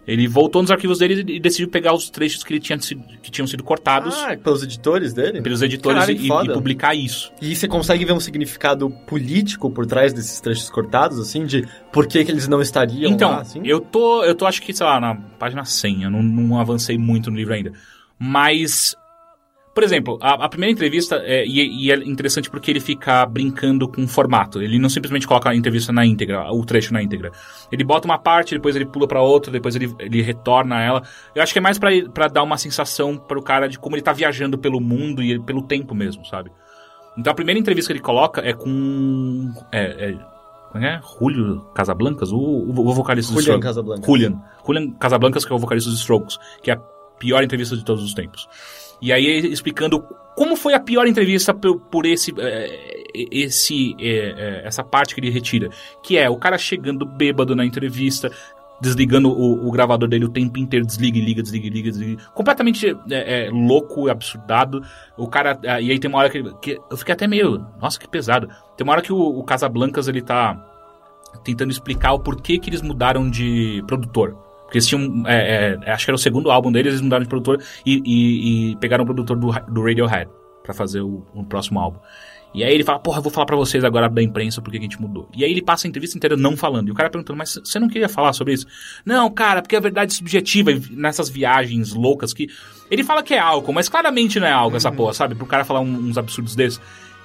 Ele 0.06 0.28
voltou 0.28 0.62
nos 0.62 0.70
arquivos 0.70 1.00
dele 1.00 1.24
e 1.34 1.40
decidiu 1.40 1.70
pegar 1.70 1.94
os 1.94 2.10
trechos 2.10 2.44
que, 2.44 2.52
ele 2.54 2.60
tinha 2.60 2.78
sido, 2.80 3.02
que 3.22 3.32
tinham 3.32 3.48
sido 3.48 3.64
cortados 3.64 4.14
Ah, 4.16 4.36
pelos 4.36 4.62
editores 4.62 5.14
dele? 5.14 5.42
pelos 5.42 5.62
editores 5.62 6.00
Caralho, 6.06 6.20
e- 6.20 6.50
e, 6.52 6.54
publicar 6.54 6.94
isso. 6.94 7.32
E 7.42 7.56
você 7.56 7.68
consegue 7.68 8.04
ver 8.04 8.12
um 8.12 8.20
significado 8.20 8.90
político 9.08 9.72
por 9.72 9.86
trás 9.86 10.12
desses 10.12 10.42
trechos 10.42 10.70
cortados, 10.70 11.20
assim, 11.20 11.46
de 11.46 11.66
por 11.92 12.06
que, 12.06 12.26
que 12.26 12.32
eles 12.32 12.48
não 12.50 12.62
estariam 12.62 13.12
Então, 13.12 13.32
lá, 13.32 13.42
assim? 13.42 13.62
eu 13.64 13.80
tô, 13.80 14.24
eu 14.26 14.36
tô 14.36 14.46
acho 14.46 14.62
que, 14.62 14.74
sei 14.74 14.86
lá, 14.86 15.00
na 15.00 15.16
página 15.16 15.64
100, 15.64 16.04
eu 16.04 16.12
não, 16.12 16.22
não 16.22 16.60
avancei 16.60 16.98
muito 16.98 17.32
no 17.32 17.38
livro 17.38 17.54
ainda. 17.54 17.72
Mas, 18.20 18.96
por 19.74 19.84
exemplo, 19.84 20.20
a, 20.22 20.46
a 20.46 20.50
primeira 20.50 20.72
entrevista, 20.72 21.16
é, 21.26 21.46
e, 21.46 21.86
e 21.86 21.92
é 21.92 21.96
interessante 21.96 22.50
porque 22.50 22.70
ele 22.70 22.80
fica 22.80 23.26
brincando 23.26 23.88
com 23.88 24.04
o 24.04 24.08
formato. 24.08 24.62
Ele 24.62 24.78
não 24.78 24.88
simplesmente 24.88 25.28
coloca 25.28 25.50
a 25.50 25.56
entrevista 25.56 25.92
na 25.92 26.06
íntegra, 26.06 26.52
o 26.52 26.64
trecho 26.64 26.94
na 26.94 27.02
íntegra. 27.02 27.32
Ele 27.72 27.84
bota 27.84 28.08
uma 28.08 28.20
parte, 28.20 28.54
depois 28.54 28.76
ele 28.76 28.86
pula 28.86 29.08
pra 29.08 29.22
outra, 29.22 29.52
depois 29.52 29.76
ele, 29.76 29.94
ele 30.00 30.22
retorna 30.22 30.78
a 30.78 30.82
ela. 30.82 31.04
Eu 31.34 31.42
acho 31.42 31.52
que 31.52 31.60
é 31.60 31.62
mais 31.62 31.80
pra, 31.80 31.90
pra 32.14 32.28
dar 32.28 32.44
uma 32.44 32.58
sensação 32.58 33.18
pro 33.18 33.42
cara 33.42 33.68
de 33.68 33.80
como 33.80 33.96
ele 33.96 34.04
tá 34.04 34.14
viajando 34.14 34.60
pelo 34.60 34.80
mundo 34.80 35.24
e 35.24 35.40
pelo 35.40 35.64
tempo 35.64 35.96
mesmo, 35.96 36.24
sabe? 36.26 36.52
Então 37.18 37.32
a 37.32 37.36
primeira 37.36 37.60
entrevista 37.60 37.92
que 37.92 37.98
ele 37.98 38.04
coloca 38.04 38.42
é 38.42 38.54
com. 38.54 39.52
É, 39.72 40.10
é, 40.10 40.18
como 40.72 40.86
é? 40.86 41.02
Julio 41.20 41.62
Casablancas, 41.74 42.32
o, 42.32 42.38
o, 42.38 42.70
o 42.70 42.94
vocalista 42.94 43.32
Julian 43.32 43.44
Strokes. 43.44 43.68
Casablanca. 43.68 44.06
Julian. 44.06 44.42
Julian 44.66 44.92
Casablancas, 44.92 45.46
que 45.46 45.52
é 45.52 45.56
o 45.56 45.60
vocalista 45.60 45.90
dos 45.90 46.00
Strokes, 46.00 46.38
que 46.62 46.70
é 46.70 46.76
a 46.76 46.78
pior 47.18 47.44
entrevista 47.44 47.76
de 47.78 47.86
todos 47.86 48.04
os 48.04 48.14
tempos. 48.14 48.48
E 49.04 49.12
aí 49.12 49.52
explicando 49.52 50.02
como 50.34 50.56
foi 50.56 50.74
a 50.74 50.80
pior 50.80 51.06
entrevista 51.06 51.54
por, 51.54 51.78
por 51.78 52.06
esse, 52.06 52.34
é, 52.40 53.04
esse 53.14 53.94
é, 54.00 54.62
é, 54.62 54.62
essa 54.66 54.82
parte 54.82 55.14
que 55.14 55.20
ele 55.20 55.30
retira. 55.30 55.70
Que 56.02 56.18
é 56.18 56.30
o 56.30 56.38
cara 56.38 56.58
chegando 56.58 57.06
bêbado 57.06 57.54
na 57.54 57.66
entrevista, 57.66 58.32
desligando 58.80 59.30
o, 59.30 59.68
o 59.68 59.72
gravador 59.72 60.08
dele 60.08 60.24
o 60.24 60.30
tempo 60.30 60.58
inteiro, 60.58 60.86
desliga 60.86 61.20
liga, 61.20 61.44
desliga 61.44 61.70
liga, 61.70 61.92
desliga. 61.92 62.24
Completamente 62.34 62.98
é, 63.12 63.48
é, 63.48 63.50
louco, 63.52 64.10
absurdado. 64.10 64.82
O 65.18 65.28
cara. 65.28 65.60
é, 65.64 65.84
E 65.84 65.92
aí 65.92 66.00
tem 66.00 66.08
uma 66.08 66.20
hora 66.20 66.30
que, 66.30 66.42
que 66.62 66.80
eu 66.90 66.96
fiquei 66.96 67.14
até 67.14 67.28
meio. 67.28 67.68
Nossa, 67.82 68.00
que 68.00 68.08
pesado. 68.08 68.48
Tem 68.78 68.86
uma 68.86 68.94
hora 68.94 69.02
que 69.02 69.12
o, 69.12 69.20
o 69.20 69.44
Casablancas 69.44 70.08
ele 70.08 70.22
tá 70.22 70.58
tentando 71.44 71.72
explicar 71.72 72.14
o 72.14 72.20
porquê 72.20 72.58
que 72.58 72.70
eles 72.70 72.82
mudaram 72.82 73.30
de 73.30 73.84
produtor. 73.86 74.43
Porque 74.74 74.80
eles 74.80 74.88
tinham. 74.88 75.24
é, 75.28 75.78
é, 75.86 75.92
acho 75.92 76.04
que 76.06 76.10
era 76.10 76.16
o 76.16 76.20
segundo 76.20 76.50
álbum 76.50 76.72
deles, 76.72 76.94
eles 76.94 77.02
mudaram 77.02 77.22
de 77.24 77.30
produtor 77.30 77.62
e, 77.86 78.02
e- 78.04 78.72
e 78.72 78.76
pegaram 78.78 79.04
o 79.04 79.06
produtor 79.06 79.38
do, 79.38 79.52
do 79.72 79.84
Radiohead 79.84 80.28
pra 80.64 80.74
fazer 80.74 81.02
o, 81.02 81.24
o 81.36 81.44
próximo 81.46 81.80
álbum. 81.80 82.00
E 82.56 82.64
aí 82.64 82.74
ele 82.74 82.84
fala, 82.84 83.00
porra, 83.00 83.18
eu 83.20 83.22
vou 83.24 83.32
falar 83.32 83.46
pra 83.46 83.56
vocês 83.56 83.84
agora 83.84 84.08
da 84.10 84.22
imprensa 84.22 84.62
porque 84.62 84.78
que 84.80 84.86
a 84.86 84.90
gente 84.90 85.00
mudou. 85.02 85.28
E 85.36 85.44
aí 85.44 85.52
ele 85.52 85.62
passa 85.62 85.86
a 85.86 85.90
entrevista 85.90 86.18
inteira 86.18 86.36
não 86.38 86.56
falando. 86.58 86.88
E 86.88 86.92
o 86.92 86.94
cara 86.96 87.10
perguntando, 87.10 87.38
mas 87.38 87.54
você 87.64 87.80
não 87.80 87.88
queria 87.88 88.08
falar 88.10 88.32
sobre 88.34 88.54
isso? 88.54 88.66
Não, 89.06 89.30
cara, 89.30 89.62
porque 89.62 89.76
é 89.76 89.80
verdade 89.80 90.14
subjetiva 90.14 90.72
e 90.72 90.80
nessas 90.92 91.30
viagens 91.30 91.94
loucas 91.94 92.34
que. 92.34 92.48
Ele 92.92 93.04
fala 93.04 93.22
que 93.24 93.34
é 93.34 93.40
álcool, 93.40 93.74
mas 93.74 93.90
claramente 93.90 94.40
não 94.40 94.48
é 94.48 94.52
álcool 94.52 94.78
essa 94.78 94.92
porra, 94.92 95.14
sabe? 95.14 95.34
Pro 95.36 95.46
cara 95.48 95.64
falar 95.66 95.80
um- 95.82 96.10
uns 96.10 96.18
absurdos 96.18 96.56
desses. 96.56 96.80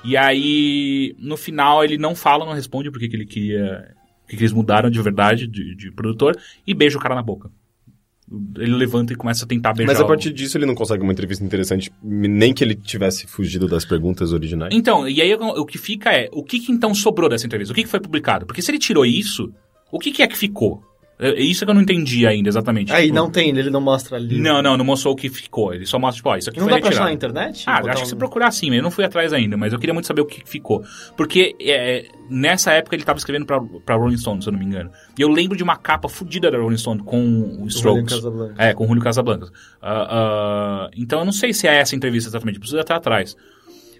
E 0.04 0.16
aí, 0.16 1.14
no 1.18 1.36
final, 1.36 1.82
ele 1.84 1.98
não 1.98 2.14
fala, 2.14 2.44
não 2.46 2.52
responde 2.52 2.90
porque 2.90 3.08
que 3.08 3.16
ele 3.16 3.26
queria. 3.26 3.96
Que 4.28 4.36
eles 4.36 4.52
mudaram 4.52 4.90
de 4.90 5.00
verdade, 5.00 5.46
de, 5.46 5.74
de 5.74 5.90
produtor, 5.90 6.36
e 6.66 6.74
beija 6.74 6.98
o 6.98 7.00
cara 7.00 7.14
na 7.14 7.22
boca. 7.22 7.50
Ele 8.58 8.74
levanta 8.74 9.14
e 9.14 9.16
começa 9.16 9.46
a 9.46 9.48
tentar 9.48 9.72
beijar 9.72 9.92
Mas 9.94 10.00
a 10.02 10.04
partir 10.04 10.30
disso 10.30 10.58
ele 10.58 10.66
não 10.66 10.74
consegue 10.74 11.02
uma 11.02 11.12
entrevista 11.12 11.42
interessante, 11.42 11.90
nem 12.02 12.52
que 12.52 12.62
ele 12.62 12.74
tivesse 12.74 13.26
fugido 13.26 13.66
das 13.66 13.86
perguntas 13.86 14.32
originais. 14.34 14.74
Então, 14.74 15.08
e 15.08 15.22
aí 15.22 15.34
o 15.34 15.62
o 15.62 15.64
que 15.64 15.78
fica 15.78 16.12
é, 16.12 16.28
o 16.32 16.42
que, 16.42 16.60
que 16.60 16.70
então 16.70 16.94
sobrou 16.94 17.28
dessa 17.28 17.46
entrevista? 17.46 17.72
O 17.72 17.74
que, 17.74 17.84
que 17.84 17.88
foi 17.88 18.00
publicado? 18.00 18.44
Porque 18.44 18.60
se 18.60 18.70
ele 18.70 18.78
tirou 18.78 19.06
isso, 19.06 19.50
o 19.90 19.98
que, 19.98 20.12
que 20.12 20.22
é 20.22 20.26
que 20.26 20.36
ficou? 20.36 20.82
É 21.20 21.30
é 21.30 21.40
isso 21.42 21.64
que 21.64 21.70
eu 21.70 21.74
não 21.74 21.82
entendi 21.82 22.26
ainda 22.26 22.48
exatamente. 22.48 22.92
Aí 22.92 23.04
Tipo, 23.06 23.14
não 23.16 23.30
tem, 23.30 23.48
ele 23.50 23.70
não 23.70 23.80
mostra 23.80 24.16
ali. 24.16 24.38
Não, 24.40 24.62
não, 24.62 24.76
não 24.76 24.84
mostrou 24.84 25.14
o 25.14 25.16
que 25.16 25.28
ficou. 25.28 25.74
Ele 25.74 25.84
só 25.84 25.98
mostra, 25.98 26.16
tipo, 26.16 26.28
ó, 26.28 26.36
isso 26.36 26.48
aqui 26.50 26.60
Não 26.60 26.66
foi 26.68 26.74
dá 26.74 26.80
pra 26.80 26.88
achar 26.90 27.04
retirado. 27.06 27.32
na 27.32 27.42
internet? 27.42 27.64
Ah, 27.66 27.78
acho 27.92 28.02
que 28.02 28.08
se 28.08 28.14
um- 28.14 28.18
procurar 28.18 28.50
sim, 28.52 28.72
eu 28.74 28.82
não 28.82 28.90
fui 28.90 29.04
atrás 29.04 29.32
ainda, 29.32 29.56
mas 29.56 29.72
eu 29.72 29.78
queria 29.78 29.92
muito 29.92 30.06
saber 30.06 30.20
o 30.20 30.26
que 30.26 30.42
ficou. 30.48 30.82
Porque 31.16 31.56
é, 31.60 32.06
nessa 32.30 32.72
época 32.72 32.94
ele 32.94 33.02
tava 33.04 33.18
escrevendo 33.18 33.46
pra, 33.46 33.60
pra 33.84 33.96
Rolling 33.96 34.16
Stone, 34.16 34.40
se 34.42 34.48
eu 34.48 34.52
não 34.52 34.58
me 34.60 34.64
engano. 34.66 34.90
E 35.18 35.22
eu 35.22 35.28
lembro 35.28 35.56
de 35.56 35.62
uma 35.64 35.76
capa 35.76 36.08
fodida 36.08 36.50
da 36.50 36.58
Rolling 36.58 36.76
Stone 36.78 37.02
com 37.02 37.58
o 37.62 37.66
Strokes. 37.66 38.14
Casablanca. 38.14 38.54
É, 38.56 38.72
com 38.74 38.84
o 38.84 38.86
Julio 38.86 39.02
Casablancas. 39.02 39.50
Ah, 39.82 40.06
ah, 40.10 40.90
então 40.96 41.18
eu 41.18 41.24
não 41.24 41.32
sei 41.32 41.52
se 41.52 41.66
é 41.66 41.76
essa 41.80 41.96
entrevista 41.96 42.30
exatamente, 42.30 42.58
preciso 42.60 42.80
até 42.80 42.94
atrás. 42.94 43.36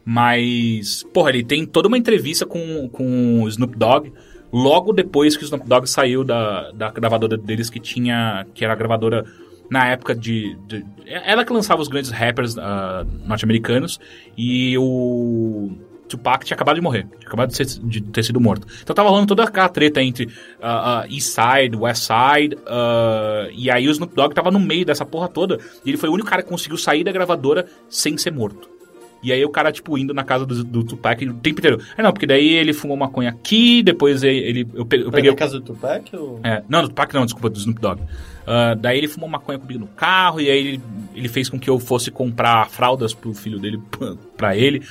Mas, 0.05 1.05
porra, 1.13 1.31
ele 1.31 1.45
tem 1.45 1.67
toda 1.67 1.89
uma 1.89 1.99
entrevista 1.99 2.47
com, 2.47 2.89
com 2.89 3.43
o 3.43 3.49
Snoop 3.49 3.77
Dogg 3.77 4.13
logo 4.53 4.93
depois 4.93 5.37
que 5.37 5.45
o 5.45 5.47
Snoop 5.47 5.67
Dogg 5.67 5.87
saiu 5.87 6.25
da, 6.25 6.71
da 6.73 6.91
gravadora 6.91 7.37
deles, 7.37 7.71
que 7.71 7.81
tinha. 7.81 8.47
que 8.55 8.65
era 8.65 8.73
a 8.73 8.77
gravadora 8.77 9.25
na 9.71 9.87
época 9.89 10.15
de, 10.15 10.57
de 10.67 10.85
ela 11.07 11.45
que 11.45 11.53
lançava 11.53 11.83
os 11.83 11.89
grandes 11.89 12.11
rappers 12.11 12.57
uh, 12.57 13.05
norte-americanos 13.27 14.01
e 14.37 14.77
o 14.79 15.71
Tupac 16.09 16.45
tinha 16.45 16.55
acabado 16.55 16.77
de 16.77 16.81
morrer, 16.81 17.07
tinha 17.19 17.29
acabado 17.29 17.51
de, 17.51 17.57
ser, 17.57 17.67
de 17.67 18.01
ter 18.01 18.23
sido 18.23 18.41
morto. 18.41 18.67
Então 18.83 18.95
tava 18.95 19.11
rolando 19.11 19.27
toda 19.27 19.45
aquela 19.45 19.69
treta 19.69 20.03
entre 20.03 20.25
uh, 20.25 20.29
uh, 20.29 21.13
East 21.13 21.29
Side, 21.29 21.77
West 21.77 22.05
Side, 22.05 22.57
uh, 22.57 23.51
e 23.53 23.71
aí 23.71 23.87
o 23.87 23.91
Snoop 23.91 24.15
Dogg 24.15 24.35
tava 24.35 24.51
no 24.51 24.59
meio 24.59 24.85
dessa 24.87 25.05
porra 25.05 25.29
toda, 25.29 25.59
e 25.85 25.91
ele 25.91 25.99
foi 25.99 26.09
o 26.09 26.13
único 26.13 26.29
cara 26.29 26.43
que 26.43 26.49
conseguiu 26.49 26.79
sair 26.79 27.05
da 27.05 27.13
gravadora 27.13 27.67
sem 27.89 28.17
ser 28.17 28.33
morto. 28.33 28.78
E 29.23 29.33
aí 29.33 29.45
o 29.45 29.49
cara, 29.49 29.73
tipo, 29.73 29.99
indo 29.99 30.15
na 30.15 30.23
casa 30.23 30.47
do, 30.47 30.63
do 30.63 30.85
Tupac 30.85 31.25
o 31.25 31.35
tempo 31.35 31.61
inteiro. 31.61 31.83
É, 31.97 32.03
não, 32.03 32.13
porque 32.13 32.27
daí 32.27 32.55
ele 32.55 32.73
fumou 32.73 32.97
maconha 32.97 33.31
aqui, 33.31 33.83
depois 33.83 34.23
ele... 34.23 34.67
eu, 34.75 34.87
peguei, 34.87 35.07
eu 35.07 35.11
peguei 35.11 35.31
na 35.31 35.37
casa 35.37 35.59
do 35.59 35.65
Tupac 35.65 36.15
ou... 36.17 36.41
É, 36.45 36.63
não, 36.69 36.83
do 36.83 36.89
Tupac 36.89 37.13
não, 37.15 37.25
desculpa, 37.25 37.51
do 37.51 37.59
Snoop 37.59 37.81
Dogg. 37.81 38.01
Uh, 38.01 38.75
daí 38.79 38.97
ele 38.97 39.09
fumou 39.09 39.29
maconha 39.29 39.59
comigo 39.59 39.81
no 39.81 39.89
carro, 39.89 40.41
e 40.41 40.49
aí 40.49 40.59
ele, 40.59 40.83
ele 41.15 41.29
fez 41.29 41.49
com 41.49 41.59
que 41.59 41.69
eu 41.69 41.79
fosse 41.79 42.11
comprar 42.11 42.71
fraldas 42.71 43.13
pro 43.13 43.35
filho 43.35 43.59
dele, 43.59 43.81
pra 44.37 44.57
ele. 44.57 44.83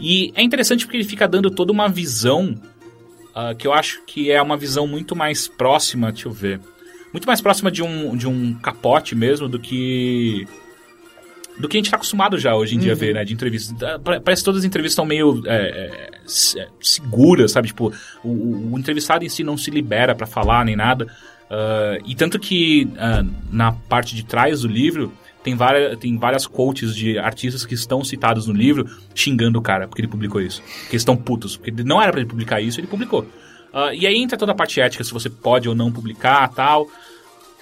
E 0.00 0.32
é 0.34 0.42
interessante 0.42 0.84
porque 0.84 0.96
ele 0.96 1.04
fica 1.04 1.28
dando 1.28 1.50
toda 1.50 1.70
uma 1.70 1.88
visão 1.88 2.54
uh, 3.30 3.54
que 3.56 3.66
eu 3.66 3.72
acho 3.72 4.02
que 4.06 4.30
é 4.30 4.40
uma 4.42 4.56
visão 4.56 4.86
muito 4.86 5.14
mais 5.14 5.46
próxima, 5.46 6.10
deixa 6.10 6.26
eu 6.26 6.32
ver, 6.32 6.60
muito 7.12 7.26
mais 7.26 7.40
próxima 7.40 7.70
de 7.70 7.82
um, 7.82 8.16
de 8.16 8.26
um 8.26 8.54
capote 8.54 9.14
mesmo 9.14 9.48
do 9.48 9.60
que 9.60 10.48
do 11.58 11.68
que 11.68 11.76
a 11.76 11.78
gente 11.78 11.86
está 11.86 11.96
acostumado 11.96 12.38
já 12.38 12.54
hoje 12.54 12.74
em 12.74 12.78
dia 12.78 12.92
a 12.92 12.96
ver, 12.96 13.14
né, 13.14 13.24
de 13.24 13.32
entrevistas. 13.32 13.76
Parece 14.02 14.42
que 14.42 14.44
todas 14.44 14.60
as 14.60 14.64
entrevistas 14.64 14.92
estão 14.92 15.06
meio 15.06 15.42
é, 15.46 16.10
é, 16.26 16.68
seguras, 16.80 17.52
sabe? 17.52 17.68
Tipo, 17.68 17.92
o, 18.24 18.72
o, 18.72 18.78
entrevistado 18.78 19.24
em 19.24 19.28
si 19.28 19.44
não 19.44 19.56
se 19.56 19.70
libera 19.70 20.14
para 20.14 20.26
falar 20.26 20.64
nem 20.64 20.74
nada. 20.74 21.06
Uh, 21.44 22.02
e 22.06 22.14
tanto 22.14 22.38
que 22.38 22.88
uh, 22.94 23.30
na 23.52 23.72
parte 23.72 24.16
de 24.16 24.24
trás 24.24 24.62
do 24.62 24.68
livro 24.68 25.12
tem 25.44 25.54
várias, 25.54 25.98
tem 25.98 26.16
várias 26.16 26.46
quotes 26.46 26.96
de 26.96 27.18
artistas 27.18 27.66
que 27.66 27.74
estão 27.74 28.02
citados 28.02 28.46
no 28.46 28.54
livro 28.54 28.86
xingando 29.14 29.58
o 29.58 29.62
cara 29.62 29.86
porque 29.86 30.00
ele 30.00 30.08
publicou 30.08 30.40
isso. 30.40 30.62
Porque 30.82 30.96
estão 30.96 31.16
putos. 31.16 31.56
Porque 31.56 31.70
não 31.84 32.02
era 32.02 32.10
para 32.10 32.20
ele 32.20 32.28
publicar 32.28 32.60
isso, 32.60 32.80
ele 32.80 32.88
publicou. 32.88 33.20
Uh, 33.72 33.92
e 33.92 34.06
aí 34.06 34.16
entra 34.16 34.38
toda 34.38 34.52
a 34.52 34.54
parte 34.54 34.80
ética, 34.80 35.04
se 35.04 35.12
você 35.12 35.28
pode 35.28 35.68
ou 35.68 35.74
não 35.74 35.92
publicar 35.92 36.48
tal. 36.48 36.88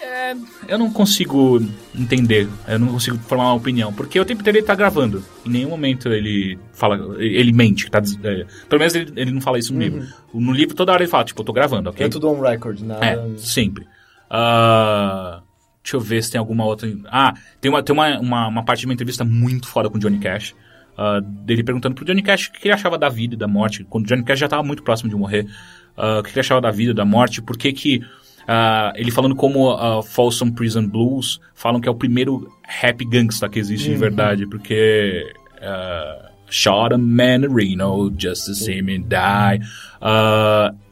É, 0.02 0.34
eu 0.68 0.78
não 0.78 0.92
consigo 0.92 1.60
entender, 1.94 2.48
eu 2.66 2.78
não 2.78 2.88
consigo 2.88 3.16
formar 3.18 3.44
uma 3.44 3.54
opinião, 3.54 3.92
porque 3.92 4.18
o 4.18 4.24
tempo 4.24 4.40
inteiro 4.40 4.58
ele 4.58 4.66
tá 4.66 4.74
gravando. 4.74 5.24
Em 5.46 5.50
nenhum 5.50 5.70
momento 5.70 6.08
ele 6.08 6.58
fala, 6.72 7.16
ele 7.18 7.52
mente. 7.52 7.88
Tá, 7.90 7.98
é, 7.98 8.44
pelo 8.68 8.80
menos 8.80 8.94
ele, 8.94 9.12
ele, 9.14 9.30
não 9.30 9.40
fala 9.40 9.58
isso 9.58 9.72
no 9.72 9.78
uhum. 9.78 9.84
livro. 9.84 10.08
No 10.34 10.52
livro 10.52 10.74
toda 10.74 10.92
hora 10.92 11.02
ele 11.02 11.10
fala, 11.10 11.24
tipo, 11.24 11.40
eu 11.40 11.44
tô 11.44 11.52
gravando, 11.52 11.88
ok? 11.90 12.04
É 12.04 12.08
tudo 12.08 12.28
on 12.28 12.40
record, 12.40 12.80
nada. 12.80 13.06
É, 13.06 13.38
sempre. 13.38 13.86
Uh, 14.30 15.42
Deixa 15.82 15.96
eu 15.96 16.00
ver 16.00 16.22
se 16.22 16.30
tem 16.30 16.38
alguma 16.38 16.64
outra. 16.64 16.88
Ah, 17.06 17.34
tem 17.60 17.70
uma, 17.70 17.82
tem 17.82 17.92
uma, 17.92 18.18
uma, 18.20 18.48
uma 18.48 18.64
parte 18.64 18.80
de 18.80 18.86
uma 18.86 18.94
entrevista 18.94 19.24
muito 19.24 19.66
foda 19.66 19.90
com 19.90 19.96
o 19.96 20.00
Johnny 20.00 20.18
Cash. 20.18 20.54
Uh, 20.92 21.20
dele 21.20 21.64
perguntando 21.64 21.94
pro 21.94 22.04
Johnny 22.04 22.22
Cash 22.22 22.48
o 22.48 22.52
que 22.52 22.68
ele 22.68 22.74
achava 22.74 22.96
da 22.96 23.08
vida 23.08 23.34
e 23.34 23.36
da 23.36 23.48
morte. 23.48 23.82
Quando 23.84 24.04
o 24.04 24.08
Johnny 24.08 24.22
Cash 24.22 24.38
já 24.38 24.46
estava 24.46 24.62
muito 24.62 24.82
próximo 24.82 25.10
de 25.10 25.16
morrer. 25.16 25.46
Uh, 25.96 26.20
o 26.20 26.22
que 26.22 26.30
ele 26.30 26.40
achava 26.40 26.60
da 26.60 26.70
vida, 26.70 26.94
da 26.94 27.04
morte, 27.04 27.42
por 27.42 27.56
que 27.58 27.72
que. 27.72 28.00
Uh, 28.42 28.92
ele 28.96 29.10
falando 29.10 29.34
como 29.34 29.72
uh, 29.72 30.02
Folsom 30.02 30.50
Prison 30.50 30.86
Blues 30.86 31.40
falam 31.54 31.80
que 31.80 31.88
é 31.88 31.90
o 31.90 31.94
primeiro 31.94 32.52
rap 32.62 33.04
gangsta 33.04 33.48
que 33.48 33.58
existe 33.58 33.88
uhum. 33.88 33.94
de 33.94 34.00
verdade, 34.00 34.46
porque. 34.46 35.32
Uh, 35.58 36.32
Shot 36.52 36.92
a 36.92 36.98
man 36.98 37.46
in 37.46 37.54
Reno 37.54 38.10
just 38.14 38.44
to 38.44 38.54
see 38.54 38.82
me 38.82 38.98
die. 38.98 39.58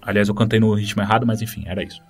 aliás, 0.00 0.26
eu 0.30 0.34
cantei 0.34 0.58
no 0.58 0.72
ritmo 0.72 1.02
errado, 1.02 1.26
mas 1.26 1.42
enfim, 1.42 1.64
era 1.66 1.82
isso. 1.82 2.00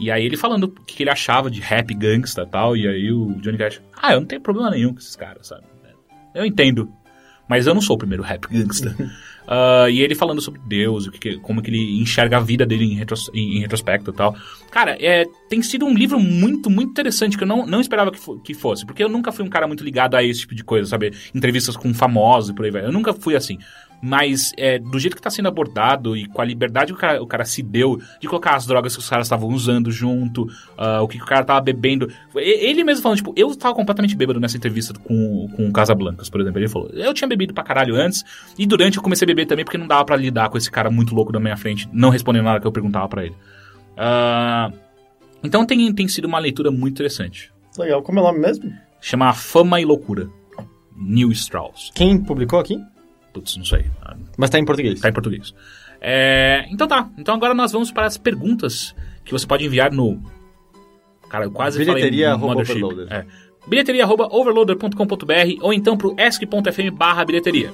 E 0.00 0.10
aí 0.10 0.24
ele 0.24 0.34
falando 0.34 0.64
o 0.64 0.70
que 0.70 1.02
ele 1.02 1.10
achava 1.10 1.50
de 1.50 1.60
rap 1.60 1.92
gangsta 1.92 2.40
e 2.40 2.46
tal, 2.46 2.74
e 2.74 2.88
aí 2.88 3.12
o 3.12 3.34
Johnny 3.42 3.58
Cash, 3.58 3.82
ah, 4.00 4.14
eu 4.14 4.20
não 4.20 4.26
tenho 4.26 4.40
problema 4.40 4.70
nenhum 4.70 4.94
com 4.94 4.98
esses 4.98 5.14
caras, 5.14 5.48
sabe? 5.48 5.64
Eu 6.34 6.46
entendo, 6.46 6.90
mas 7.46 7.66
eu 7.66 7.74
não 7.74 7.82
sou 7.82 7.96
o 7.96 7.98
primeiro 7.98 8.22
rap 8.22 8.46
gangsta. 8.48 8.96
uh, 9.50 9.90
e 9.90 10.00
ele 10.00 10.14
falando 10.14 10.40
sobre 10.40 10.60
Deus, 10.64 11.06
o 11.06 11.10
que, 11.10 11.36
como 11.38 11.60
que 11.60 11.70
ele 11.70 12.00
enxerga 12.00 12.36
a 12.36 12.40
vida 12.40 12.64
dele 12.64 12.84
em, 12.84 12.94
retros, 12.94 13.30
em, 13.34 13.56
em 13.56 13.60
retrospecto 13.60 14.10
e 14.10 14.14
tal. 14.14 14.36
Cara, 14.70 14.96
é, 15.00 15.24
tem 15.48 15.60
sido 15.62 15.84
um 15.84 15.94
livro 15.94 16.20
muito, 16.20 16.70
muito 16.70 16.90
interessante, 16.90 17.36
que 17.36 17.42
eu 17.42 17.48
não, 17.48 17.66
não 17.66 17.80
esperava 17.80 18.10
que, 18.10 18.18
fo 18.18 18.38
que 18.38 18.54
fosse, 18.54 18.86
porque 18.86 19.02
eu 19.02 19.08
nunca 19.08 19.32
fui 19.32 19.44
um 19.44 19.50
cara 19.50 19.66
muito 19.66 19.82
ligado 19.82 20.14
a 20.14 20.22
esse 20.22 20.40
tipo 20.40 20.54
de 20.54 20.62
coisa, 20.62 20.88
sabe? 20.88 21.12
Entrevistas 21.34 21.76
com 21.76 21.92
famosos 21.92 22.50
e 22.50 22.54
por 22.54 22.64
aí 22.64 22.70
vai. 22.70 22.84
Eu 22.84 22.92
nunca 22.92 23.12
fui 23.12 23.34
assim. 23.34 23.58
Mas 24.02 24.52
é, 24.56 24.78
do 24.78 24.98
jeito 24.98 25.14
que 25.14 25.20
está 25.20 25.30
sendo 25.30 25.48
abordado 25.48 26.16
e 26.16 26.26
com 26.26 26.40
a 26.40 26.44
liberdade 26.44 26.92
que 26.92 26.98
o 26.98 27.00
cara, 27.00 27.22
o 27.22 27.26
cara, 27.26 27.44
se 27.44 27.62
deu 27.62 28.00
de 28.18 28.26
colocar 28.26 28.56
as 28.56 28.66
drogas 28.66 28.94
que 28.94 29.00
os 29.00 29.08
caras 29.08 29.26
estavam 29.26 29.48
usando 29.50 29.90
junto, 29.90 30.44
uh, 30.44 31.02
o 31.02 31.08
que 31.08 31.18
o 31.18 31.26
cara 31.26 31.44
tava 31.44 31.60
bebendo. 31.60 32.10
Ele 32.34 32.82
mesmo 32.82 33.02
falando, 33.02 33.18
tipo, 33.18 33.34
eu 33.36 33.54
tava 33.54 33.74
completamente 33.74 34.16
bêbado 34.16 34.40
nessa 34.40 34.56
entrevista 34.56 34.94
com, 34.94 35.48
com 35.54 35.68
o 35.68 35.72
Casablancas, 35.72 36.30
por 36.30 36.40
exemplo. 36.40 36.58
Ele 36.58 36.68
falou, 36.68 36.88
eu 36.90 37.12
tinha 37.12 37.28
bebido 37.28 37.52
pra 37.52 37.62
caralho 37.62 37.94
antes 37.94 38.24
e 38.58 38.66
durante 38.66 38.96
eu 38.96 39.02
comecei 39.02 39.26
a 39.26 39.28
beber 39.28 39.46
também 39.46 39.64
porque 39.64 39.78
não 39.78 39.86
dava 39.86 40.04
para 40.04 40.16
lidar 40.16 40.48
com 40.48 40.56
esse 40.56 40.70
cara 40.70 40.90
muito 40.90 41.14
louco 41.14 41.32
da 41.32 41.40
minha 41.40 41.56
frente, 41.56 41.88
não 41.92 42.08
respondendo 42.08 42.44
nada 42.44 42.60
que 42.60 42.66
eu 42.66 42.72
perguntava 42.72 43.08
para 43.08 43.26
ele. 43.26 43.34
Uh, 43.96 44.72
então 45.42 45.66
tem, 45.66 45.92
tem 45.92 46.08
sido 46.08 46.24
uma 46.24 46.38
leitura 46.38 46.70
muito 46.70 46.94
interessante. 46.94 47.52
Legal, 47.78 48.02
como 48.02 48.18
é 48.18 48.22
o 48.22 48.24
nome 48.26 48.38
mesmo? 48.38 48.72
Chama 49.00 49.32
Fama 49.32 49.80
e 49.80 49.84
Loucura. 49.84 50.28
Neil 50.96 51.32
Strauss. 51.32 51.90
Quem 51.94 52.22
publicou 52.22 52.58
aqui? 52.58 52.78
Putz, 53.32 53.56
não 53.56 53.64
sei. 53.64 53.86
Mas 54.36 54.50
tá 54.50 54.58
em 54.58 54.64
português. 54.64 55.00
Tá 55.00 55.08
em 55.08 55.12
português. 55.12 55.54
É, 56.00 56.66
então 56.70 56.88
tá. 56.88 57.08
Então 57.18 57.34
agora 57.34 57.54
nós 57.54 57.72
vamos 57.72 57.92
para 57.92 58.06
as 58.06 58.16
perguntas 58.16 58.94
que 59.24 59.32
você 59.32 59.46
pode 59.46 59.64
enviar 59.64 59.92
no. 59.92 60.20
Cara, 61.28 61.44
eu 61.44 61.50
quase 61.50 61.78
bilheteria 61.78 62.36
falei 62.38 62.54
Mothership. 62.54 63.06
É. 63.10 63.24
Bilheteria.overloader.com.br 63.66 65.58
ou 65.60 65.72
então 65.72 65.96
pro 65.96 66.14
esc.fm 66.18 66.90
barra 66.92 67.24
bilheteria. 67.24 67.72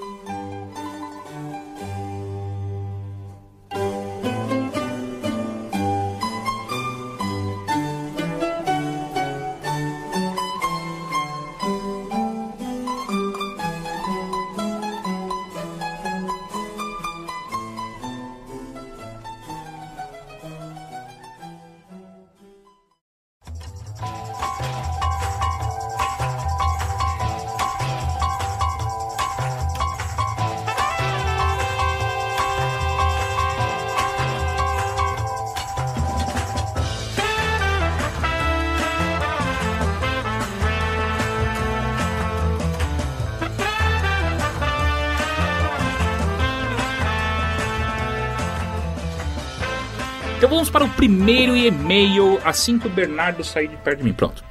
Primeiro 51.06 51.56
e-mail 51.56 52.40
assim 52.44 52.80
que 52.80 52.88
o 52.88 52.90
Bernardo 52.90 53.44
sair 53.44 53.68
de 53.68 53.76
perto 53.76 53.98
de 53.98 54.04
mim. 54.04 54.12
Pronto. 54.12 54.42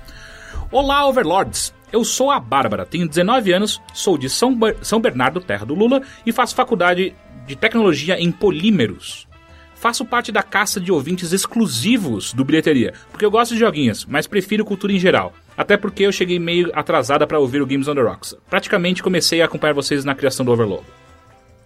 Olá, 0.72 1.06
Overlords. 1.06 1.73
Eu 1.91 2.06
sou 2.06 2.32
a 2.32 2.40
Bárbara, 2.40 2.86
tenho 2.86 3.10
19 3.10 3.52
anos, 3.52 3.82
sou 3.94 4.18
de 4.18 4.30
São, 4.30 4.57
São 4.82 5.02
Bernardo, 5.02 5.41
terra 5.41 5.65
do 5.65 5.76
Lula, 5.76 6.02
e 6.26 6.32
faço 6.32 6.56
faculdade 6.56 7.14
de 7.45 7.56
tecnologia 7.57 8.18
em 8.18 8.32
polímeros. 8.32 9.27
Faço 9.76 10.06
parte 10.06 10.32
da 10.32 10.41
caça 10.41 10.80
de 10.80 10.94
ouvintes 10.94 11.34
exclusivos 11.34 12.34
do 12.34 12.45
Bilheteria, 12.45 12.94
porque 13.11 13.26
eu 13.26 13.32
gosto 13.32 13.53
de 13.53 13.60
joguinhos, 13.60 14.06
mas 14.06 14.26
prefiro 14.26 14.64
cultura 14.64 14.94
em 14.94 14.99
geral. 14.99 15.34
Até 15.57 15.76
porque 15.76 16.03
eu 16.03 16.11
cheguei 16.11 16.40
meio 16.40 16.72
atrasada 16.73 17.27
para 17.27 17.40
ouvir 17.40 17.61
o 17.61 17.68
Games 17.68 17.90
on 17.90 17.95
the 17.95 18.02
Rocks. 18.02 18.34
Praticamente 18.49 19.03
comecei 19.03 19.41
a 19.41 19.45
acompanhar 19.45 19.73
vocês 19.73 20.06
na 20.06 20.15
criação 20.15 20.45
do 20.45 20.53
Overlord. 20.53 20.86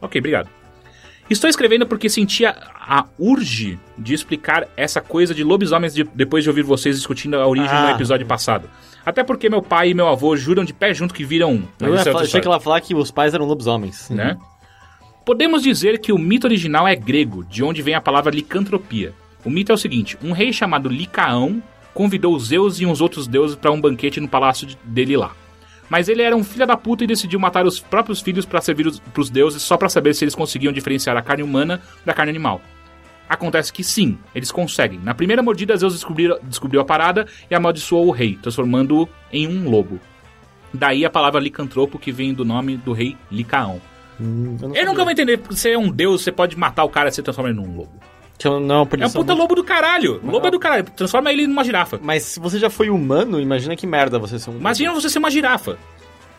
Ok, 0.02 0.18
obrigado. 0.18 0.59
Estou 1.30 1.50
escrevendo 1.50 1.86
porque 1.86 2.10
sentia 2.10 2.56
a 2.76 3.06
urge 3.20 3.78
de 3.96 4.14
explicar 4.16 4.68
essa 4.76 5.00
coisa 5.00 5.34
de 5.34 5.44
lobisomens 5.44 5.94
de, 5.94 6.04
depois 6.04 6.44
de 6.44 6.50
ouvir 6.50 6.64
vocês 6.64 6.96
discutindo 6.96 7.36
a 7.36 7.48
origem 7.48 7.70
ah. 7.70 7.84
no 7.84 7.90
episódio 7.92 8.26
passado. 8.26 8.68
Até 9.06 9.24
porque 9.24 9.50
meu 9.50 9.62
pai 9.62 9.90
e 9.90 9.94
meu 9.94 10.08
avô 10.08 10.36
juram 10.36 10.66
de 10.66 10.74
pé 10.74 10.94
junto 10.94 11.14
que 11.14 11.24
viram 11.24 11.54
um. 11.54 11.64
Eu 11.80 11.96
é 11.96 12.02
achei 12.02 12.42
que 12.42 12.48
ela 12.48 12.60
falar 12.60 12.82
que 12.82 12.96
os 12.96 13.12
pais 13.12 13.34
eram 13.34 13.46
lobisomens. 13.46 14.10
Né? 14.10 14.38
Podemos 15.24 15.62
dizer 15.62 16.00
que 16.00 16.12
o 16.12 16.18
mito 16.18 16.48
original 16.48 16.88
é 16.88 16.96
grego, 16.96 17.46
de 17.46 17.64
onde 17.64 17.84
vem 17.84 17.94
a 17.94 18.02
palavra 18.02 18.34
licantropia. 18.34 19.14
O 19.46 19.50
mito 19.50 19.72
é 19.72 19.76
o 19.76 19.78
seguinte: 19.78 20.18
um 20.24 20.32
rei 20.32 20.52
chamado 20.52 20.90
Licaão 20.90 21.62
convidou 21.94 22.38
Zeus 22.40 22.80
e 22.80 22.86
uns 22.86 23.02
outros 23.02 23.28
deuses 23.28 23.56
para 23.56 23.72
um 23.72 23.80
banquete 23.80 24.20
no 24.20 24.28
palácio 24.28 24.68
dele 24.84 25.16
lá. 25.16 25.32
Mas 25.90 26.08
ele 26.08 26.22
era 26.22 26.36
um 26.36 26.44
filho 26.44 26.68
da 26.68 26.78
puta 26.78 27.04
e 27.04 27.08
decidiu 27.08 27.40
matar 27.40 27.66
os 27.66 27.80
próprios 27.80 28.22
filhos 28.22 28.46
para 28.46 28.62
servir 28.62 28.86
os, 28.88 29.00
pros 29.00 29.30
deuses 29.30 29.62
só 29.62 29.76
para 29.76 29.90
saber 29.90 30.14
se 30.14 30.24
eles 30.24 30.36
conseguiam 30.36 30.72
diferenciar 30.72 31.18
a 31.18 31.22
carne 31.22 31.44
humana 31.44 31.82
da 32.06 32.14
carne 32.14 32.30
animal. 32.30 32.62
Acontece 33.28 33.72
que 33.72 33.84
sim, 33.84 34.18
eles 34.34 34.52
conseguem. 34.52 35.00
Na 35.00 35.14
primeira 35.14 35.44
mordida, 35.44 35.78
Zeus 35.78 35.94
descobriu, 35.94 36.38
descobriu 36.44 36.82
a 36.82 36.86
parada 36.86 37.28
e 37.50 37.54
amaldiçoou 37.54 38.08
o 38.08 38.12
rei, 38.12 38.38
transformando-o 38.42 39.08
em 39.32 39.48
um 39.48 39.70
lobo. 39.70 40.00
Daí 40.74 41.06
a 41.06 41.10
palavra 41.10 41.40
licantropo, 41.40 42.00
que 42.00 42.12
vem 42.12 42.34
do 42.34 42.46
nome 42.46 42.78
do 42.78 42.92
rei 42.92 43.18
Licaão. 43.32 43.82
Hum, 44.20 44.58
eu 44.62 44.76
Eu 44.76 44.86
nunca 44.86 45.04
vou 45.04 45.12
entender, 45.12 45.38
porque 45.38 45.56
você 45.56 45.72
é 45.72 45.78
um 45.78 45.92
deus, 45.92 46.24
você 46.24 46.32
pode 46.32 46.58
matar 46.58 46.84
o 46.84 46.90
cara 46.90 47.10
e 47.10 47.12
se 47.12 47.22
transforma 47.22 47.50
ele 47.50 47.60
num 47.60 47.76
lobo. 47.76 47.92
Que 48.40 48.48
eu 48.48 48.60
não, 48.60 48.78
É 48.78 48.82
um 48.82 48.86
puta 48.88 49.08
muito- 49.10 49.34
lobo 49.34 49.54
do 49.54 49.64
caralho. 49.64 50.20
Lobo 50.24 50.48
é 50.48 50.50
do 50.52 50.58
caralho. 50.60 50.86
Transforma 50.96 51.32
ele 51.32 51.46
numa 51.46 51.64
girafa. 51.64 52.00
Mas 52.02 52.24
se 52.24 52.40
você 52.40 52.58
já 52.58 52.70
foi 52.70 52.90
humano, 52.90 53.40
imagina 53.40 53.76
que 53.76 53.86
merda 53.86 54.18
você 54.18 54.40
ser 54.40 54.50
um. 54.50 54.58
Imagina 54.58 54.94
você 54.94 55.10
ser 55.10 55.20
uma 55.20 55.30
girafa. 55.30 55.78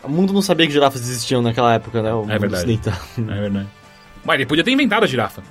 O 0.03 0.09
mundo 0.09 0.33
não 0.33 0.41
sabia 0.41 0.67
que 0.67 0.73
girafas 0.73 1.03
existiam 1.03 1.43
naquela 1.43 1.75
época, 1.75 2.01
né? 2.03 2.11
O 2.13 2.21
mundo 2.23 2.29
verdade. 2.29 2.55
ocidental. 2.55 2.95
É 3.19 3.41
verdade. 3.43 3.69
Mas 4.25 4.35
ele 4.37 4.47
podia 4.47 4.65
ter 4.65 4.71
inventado 4.73 5.05
a 5.05 5.07
girafa. 5.07 5.43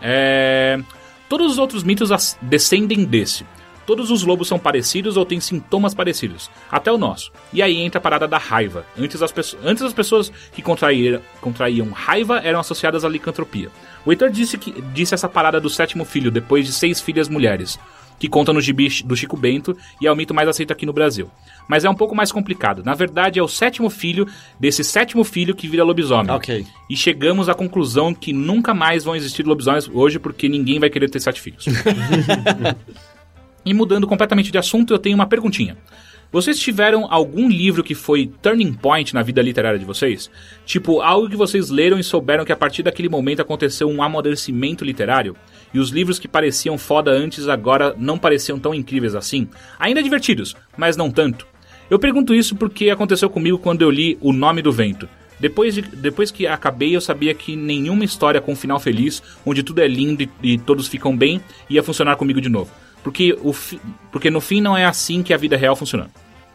É... 0.00 0.80
Todos 1.28 1.52
os 1.52 1.58
outros 1.58 1.82
mitos 1.82 2.10
descendem 2.40 3.04
desse. 3.04 3.44
Todos 3.86 4.10
os 4.10 4.22
lobos 4.22 4.46
são 4.46 4.58
parecidos 4.58 5.16
ou 5.16 5.26
têm 5.26 5.40
sintomas 5.40 5.92
parecidos, 5.92 6.48
até 6.70 6.90
o 6.92 6.96
nosso. 6.96 7.32
E 7.52 7.60
aí 7.60 7.80
entra 7.80 7.98
a 7.98 8.00
parada 8.00 8.28
da 8.28 8.38
raiva. 8.38 8.86
Antes 8.96 9.20
as, 9.20 9.32
pesso- 9.32 9.58
antes 9.64 9.82
as 9.82 9.92
pessoas 9.92 10.30
que 10.52 10.62
contraíram, 10.62 11.20
contraíam 11.40 11.90
raiva 11.90 12.40
eram 12.44 12.60
associadas 12.60 13.04
à 13.04 13.08
licantropia. 13.08 13.70
O 14.04 14.10
Heitor 14.10 14.30
disse, 14.30 14.58
que, 14.58 14.72
disse 14.92 15.14
essa 15.14 15.28
parada 15.28 15.60
do 15.60 15.70
sétimo 15.70 16.04
filho, 16.04 16.30
depois 16.30 16.66
de 16.66 16.72
seis 16.72 17.00
filhas 17.00 17.28
mulheres, 17.28 17.78
que 18.18 18.28
conta 18.28 18.52
no 18.52 18.60
gibi 18.60 18.88
do 19.04 19.16
Chico 19.16 19.36
Bento 19.36 19.76
e 20.00 20.06
é 20.06 20.12
o 20.12 20.14
mito 20.14 20.32
mais 20.32 20.48
aceito 20.48 20.72
aqui 20.72 20.86
no 20.86 20.92
Brasil. 20.92 21.28
Mas 21.68 21.84
é 21.84 21.90
um 21.90 21.94
pouco 21.94 22.14
mais 22.14 22.30
complicado. 22.30 22.84
Na 22.84 22.94
verdade, 22.94 23.38
é 23.38 23.42
o 23.42 23.48
sétimo 23.48 23.90
filho 23.90 24.26
desse 24.60 24.84
sétimo 24.84 25.24
filho 25.24 25.54
que 25.54 25.66
vira 25.66 25.82
lobisomem. 25.82 26.30
Ok. 26.30 26.64
E 26.88 26.96
chegamos 26.96 27.48
à 27.48 27.54
conclusão 27.54 28.14
que 28.14 28.32
nunca 28.32 28.72
mais 28.72 29.02
vão 29.02 29.16
existir 29.16 29.44
lobisomens 29.44 29.90
hoje 29.92 30.20
porque 30.20 30.48
ninguém 30.48 30.78
vai 30.78 30.88
querer 30.88 31.10
ter 31.10 31.18
sete 31.18 31.40
filhos. 31.40 31.66
e 33.66 33.74
mudando 33.74 34.06
completamente 34.06 34.52
de 34.52 34.58
assunto, 34.58 34.94
eu 34.94 34.98
tenho 35.00 35.16
uma 35.16 35.26
perguntinha. 35.26 35.76
Vocês 36.32 36.58
tiveram 36.58 37.06
algum 37.10 37.46
livro 37.46 37.84
que 37.84 37.94
foi 37.94 38.26
turning 38.40 38.72
point 38.72 39.12
na 39.12 39.22
vida 39.22 39.42
literária 39.42 39.78
de 39.78 39.84
vocês? 39.84 40.30
Tipo, 40.64 41.02
algo 41.02 41.28
que 41.28 41.36
vocês 41.36 41.68
leram 41.68 41.98
e 41.98 42.02
souberam 42.02 42.42
que 42.42 42.52
a 42.52 42.56
partir 42.56 42.82
daquele 42.82 43.08
momento 43.10 43.42
aconteceu 43.42 43.86
um 43.86 44.02
amadurecimento 44.02 44.82
literário? 44.82 45.36
E 45.74 45.78
os 45.78 45.90
livros 45.90 46.18
que 46.18 46.26
pareciam 46.26 46.78
foda 46.78 47.10
antes 47.10 47.48
agora 47.48 47.94
não 47.98 48.18
pareciam 48.18 48.58
tão 48.58 48.74
incríveis 48.74 49.14
assim? 49.14 49.46
Ainda 49.78 50.02
divertidos, 50.02 50.56
mas 50.74 50.96
não 50.96 51.10
tanto. 51.10 51.46
Eu 51.90 51.98
pergunto 51.98 52.34
isso 52.34 52.56
porque 52.56 52.88
aconteceu 52.88 53.28
comigo 53.28 53.58
quando 53.58 53.82
eu 53.82 53.90
li 53.90 54.16
O 54.18 54.32
Nome 54.32 54.62
do 54.62 54.72
Vento. 54.72 55.06
Depois, 55.38 55.74
de- 55.74 55.82
depois 55.82 56.30
que 56.30 56.46
acabei, 56.46 56.96
eu 56.96 57.00
sabia 57.02 57.34
que 57.34 57.54
nenhuma 57.56 58.04
história 58.06 58.40
com 58.40 58.52
um 58.52 58.56
final 58.56 58.80
feliz, 58.80 59.22
onde 59.44 59.62
tudo 59.62 59.80
é 59.82 59.88
lindo 59.88 60.22
e, 60.22 60.30
e 60.42 60.56
todos 60.58 60.86
ficam 60.88 61.14
bem, 61.14 61.42
ia 61.68 61.82
funcionar 61.82 62.16
comigo 62.16 62.40
de 62.40 62.48
novo. 62.48 62.70
Porque, 63.02 63.36
o 63.42 63.52
fi- 63.52 63.80
porque 64.12 64.30
no 64.30 64.40
fim 64.40 64.60
não 64.60 64.76
é 64.78 64.84
assim 64.86 65.22
que 65.22 65.34
a 65.34 65.36
vida 65.36 65.56
real 65.56 65.74
funciona. 65.74 66.08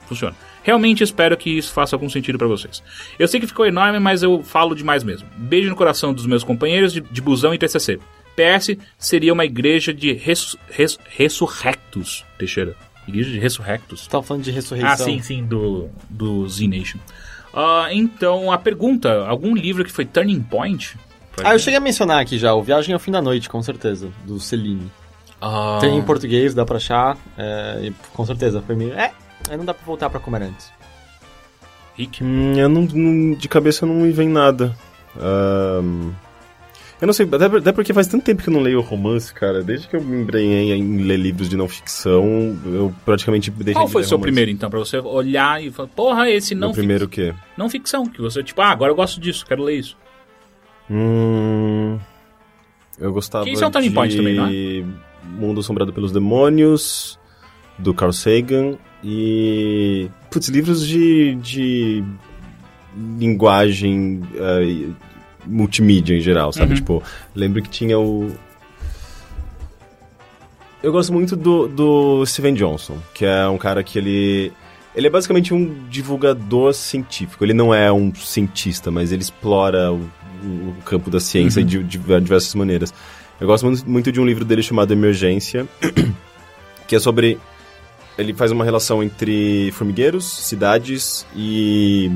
Funciona. 0.07 0.35
Realmente 0.63 1.03
espero 1.03 1.35
que 1.35 1.49
isso 1.49 1.73
faça 1.73 1.95
algum 1.95 2.09
sentido 2.09 2.37
pra 2.37 2.47
vocês. 2.47 2.81
Eu 3.19 3.27
sei 3.27 3.39
que 3.39 3.47
ficou 3.47 3.65
enorme, 3.65 3.99
mas 3.99 4.23
eu 4.23 4.41
falo 4.43 4.75
demais 4.75 5.03
mesmo. 5.03 5.27
Beijo 5.35 5.69
no 5.69 5.75
coração 5.75 6.13
dos 6.13 6.25
meus 6.25 6.43
companheiros 6.43 6.93
de, 6.93 7.01
de 7.01 7.21
busão 7.21 7.53
e 7.53 7.57
TCC. 7.57 7.99
PS 8.35 8.77
seria 8.97 9.33
uma 9.33 9.45
igreja 9.45 9.93
de 9.93 10.13
res, 10.13 10.55
res, 10.69 10.99
ressurrectos, 11.09 12.23
Teixeira. 12.37 12.75
Igreja 13.07 13.31
de 13.31 13.39
ressurrectos. 13.39 14.01
Você 14.01 14.09
tava 14.09 14.23
falando 14.23 14.43
de 14.43 14.51
ressurreição. 14.51 14.91
Ah, 14.91 14.97
sim, 14.97 15.21
sim, 15.21 15.43
do, 15.43 15.89
do 16.09 16.47
Z-Nation. 16.47 16.99
Ah, 17.53 17.87
então, 17.91 18.51
a 18.51 18.57
pergunta: 18.57 19.25
algum 19.25 19.55
livro 19.55 19.83
que 19.83 19.91
foi 19.91 20.05
Turning 20.05 20.41
Point? 20.41 20.97
Ah, 21.43 21.53
eu 21.53 21.59
cheguei 21.59 21.77
a 21.77 21.81
mencionar 21.81 22.19
aqui 22.19 22.37
já, 22.37 22.53
o 22.53 22.63
Viagem 22.63 22.93
ao 22.93 22.99
Fim 22.99 23.11
da 23.11 23.21
Noite, 23.21 23.47
com 23.47 23.61
certeza, 23.61 24.09
do 24.25 24.39
Celine. 24.39 24.91
Ah, 25.39 25.77
Tem 25.79 25.95
em 25.95 26.01
português, 26.01 26.53
dá 26.53 26.65
pra 26.65 26.77
achar, 26.77 27.15
é, 27.37 27.91
com 28.13 28.25
certeza, 28.25 28.61
foi 28.61 28.75
meio... 28.75 28.93
É, 28.93 29.11
aí 29.49 29.57
não 29.57 29.65
dá 29.65 29.73
pra 29.73 29.85
voltar 29.85 30.09
pra 30.09 30.19
comer 30.19 30.43
antes. 30.43 30.71
Rick. 31.95 32.23
Hum, 32.23 32.53
eu 32.57 32.69
não, 32.69 32.81
não- 32.83 33.33
de 33.37 33.47
cabeça 33.49 33.85
não 33.85 33.95
me 33.95 34.11
vem 34.11 34.29
nada. 34.29 34.75
Ahn, 35.19 36.11
eu 37.01 37.05
não 37.07 37.13
sei, 37.13 37.27
até, 37.31 37.45
até 37.45 37.71
porque 37.71 37.93
faz 37.93 38.07
tanto 38.07 38.23
tempo 38.23 38.41
que 38.43 38.49
eu 38.49 38.53
não 38.53 38.61
leio 38.61 38.81
romance, 38.81 39.33
cara. 39.33 39.63
Desde 39.63 39.87
que 39.87 39.95
eu 39.95 40.01
me 40.03 40.21
embrenhei 40.21 40.71
em 40.73 40.97
ler 41.03 41.17
livros 41.17 41.49
de 41.49 41.55
não 41.57 41.67
ficção, 41.67 42.55
eu 42.65 42.93
praticamente 43.05 43.49
deixei 43.51 43.73
Qual 43.73 43.87
de 43.87 43.91
foi 43.93 44.01
o 44.03 44.05
seu 44.05 44.17
romance. 44.17 44.27
primeiro, 44.31 44.51
então, 44.51 44.69
pra 44.69 44.77
você 44.79 44.97
olhar 44.99 45.63
e 45.63 45.71
falar, 45.71 45.89
porra, 45.89 46.29
esse 46.29 46.53
não, 46.53 46.67
Meu 46.69 46.75
primeiro 46.75 47.05
o 47.05 47.09
quê? 47.09 47.33
não 47.57 47.69
ficção, 47.69 48.05
que 48.05 48.21
você, 48.21 48.43
tipo, 48.43 48.61
ah, 48.61 48.69
agora 48.69 48.91
eu 48.91 48.95
gosto 48.95 49.19
disso, 49.19 49.45
quero 49.45 49.63
ler 49.63 49.79
isso. 49.79 49.97
Hum, 50.89 51.99
eu 52.99 53.11
gostava 53.11 53.43
Que 53.43 53.51
isso 53.51 53.63
é 53.63 53.67
um 53.67 53.71
turning 53.71 53.89
de 53.89 53.93
point 53.95 54.15
também, 54.15 54.35
não 54.35 54.45
é? 54.47 54.85
Mundo 55.39 55.59
Assombrado 55.59 55.91
pelos 55.91 56.11
Demônios, 56.11 57.19
do 57.77 57.93
Carl 57.93 58.13
Sagan 58.13 58.75
e... 59.03 60.09
Putz, 60.29 60.49
livros 60.49 60.85
de, 60.85 61.35
de 61.35 62.03
linguagem 63.19 64.21
eh, 64.35 64.89
multimídia 65.45 66.15
em 66.15 66.21
geral, 66.21 66.51
sabe? 66.51 66.71
Uhum. 66.71 66.75
Tipo, 66.75 67.03
lembro 67.35 67.61
que 67.61 67.69
tinha 67.69 67.97
o... 67.99 68.31
Eu 70.81 70.91
gosto 70.91 71.11
muito 71.11 71.35
do, 71.35 71.67
do 71.67 72.25
Steven 72.25 72.53
Johnson, 72.53 72.97
que 73.13 73.25
é 73.25 73.47
um 73.47 73.57
cara 73.57 73.83
que 73.83 73.97
ele... 73.97 74.51
Ele 74.95 75.05
é 75.05 75.09
basicamente 75.09 75.53
um 75.53 75.87
divulgador 75.89 76.73
científico. 76.73 77.43
Ele 77.45 77.53
não 77.53 77.73
é 77.73 77.91
um 77.91 78.13
cientista, 78.15 78.89
mas 78.89 79.11
ele 79.11 79.21
explora 79.21 79.91
o, 79.91 80.09
o 80.43 80.75
campo 80.85 81.11
da 81.11 81.19
ciência 81.19 81.63
de, 81.63 81.83
de 81.83 81.97
diversas 81.99 82.53
maneiras. 82.55 82.91
Eu 83.39 83.45
gosto 83.45 83.65
muito, 83.67 83.89
muito 83.89 84.11
de 84.11 84.19
um 84.19 84.25
livro 84.25 84.43
dele 84.43 84.63
chamado 84.63 84.91
Emergência, 84.91 85.67
que 86.87 86.95
é 86.95 86.99
sobre. 86.99 87.37
Ele 88.17 88.33
faz 88.33 88.51
uma 88.51 88.65
relação 88.65 89.03
entre 89.03 89.71
formigueiros, 89.73 90.25
cidades 90.25 91.25
e 91.35 92.11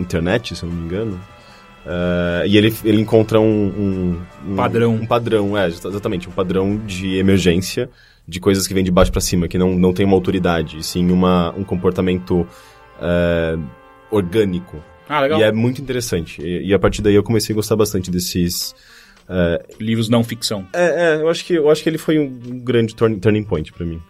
internet, 0.00 0.54
se 0.56 0.62
eu 0.62 0.68
não 0.68 0.76
me 0.76 0.84
engano. 0.86 1.20
Eh, 1.86 2.44
e 2.48 2.56
ele, 2.56 2.74
ele 2.84 3.00
encontra 3.00 3.40
um, 3.40 3.44
um- 3.46 4.22
um- 4.52 4.56
Padrão. 4.56 4.94
Um 4.94 5.06
padrão, 5.06 5.56
é, 5.56 5.66
exatamente, 5.68 6.28
um 6.28 6.32
padrão 6.32 6.76
de 6.78 7.16
emergência 7.16 7.88
de 8.26 8.40
coisas 8.40 8.66
que 8.66 8.74
vêm 8.74 8.84
de 8.84 8.90
baixo 8.90 9.10
para 9.10 9.20
cima, 9.20 9.48
que 9.48 9.56
não, 9.58 9.74
não 9.78 9.92
tem 9.92 10.04
uma 10.04 10.14
autoridade, 10.14 10.78
e 10.78 10.82
sim 10.82 11.10
uma, 11.10 11.50
um 11.56 11.64
comportamento 11.64 12.46
eh, 13.00 13.56
orgânico. 14.10 14.82
Ah, 15.08 15.20
legal. 15.20 15.40
E 15.40 15.42
é 15.42 15.52
muito 15.52 15.80
interessante. 15.80 16.42
E, 16.42 16.68
e 16.68 16.74
a 16.74 16.78
partir 16.78 17.00
daí 17.00 17.14
eu 17.14 17.22
comecei 17.22 17.54
a 17.54 17.56
gostar 17.56 17.76
bastante 17.76 18.10
desses. 18.10 18.74
Livros 19.80 20.08
não 20.08 20.22
ficção. 20.24 20.66
É, 20.72 21.16
é, 21.16 21.22
eu 21.22 21.28
acho 21.28 21.44
que, 21.44 21.52
eu 21.54 21.70
acho 21.70 21.82
que 21.82 21.88
ele 21.88 21.98
foi 21.98 22.18
um 22.18 22.60
grande 22.60 22.94
turn- 22.94 23.18
turning 23.18 23.44
point 23.44 23.72
pra 23.72 23.84
mim. 23.86 24.00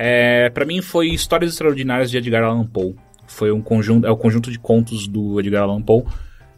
É, 0.00 0.48
para 0.50 0.64
mim 0.64 0.80
foi 0.80 1.08
Histórias 1.08 1.50
Extraordinárias 1.50 2.08
de 2.08 2.18
Edgar 2.18 2.44
Allan 2.44 2.64
Poe. 2.64 2.94
Foi 3.26 3.50
um 3.50 3.60
conjunto, 3.60 4.06
é 4.06 4.10
o 4.10 4.16
conjunto 4.16 4.48
de 4.48 4.56
contos 4.56 5.08
do 5.08 5.40
Edgar 5.40 5.64
Allan 5.64 5.82
Poe 5.82 6.04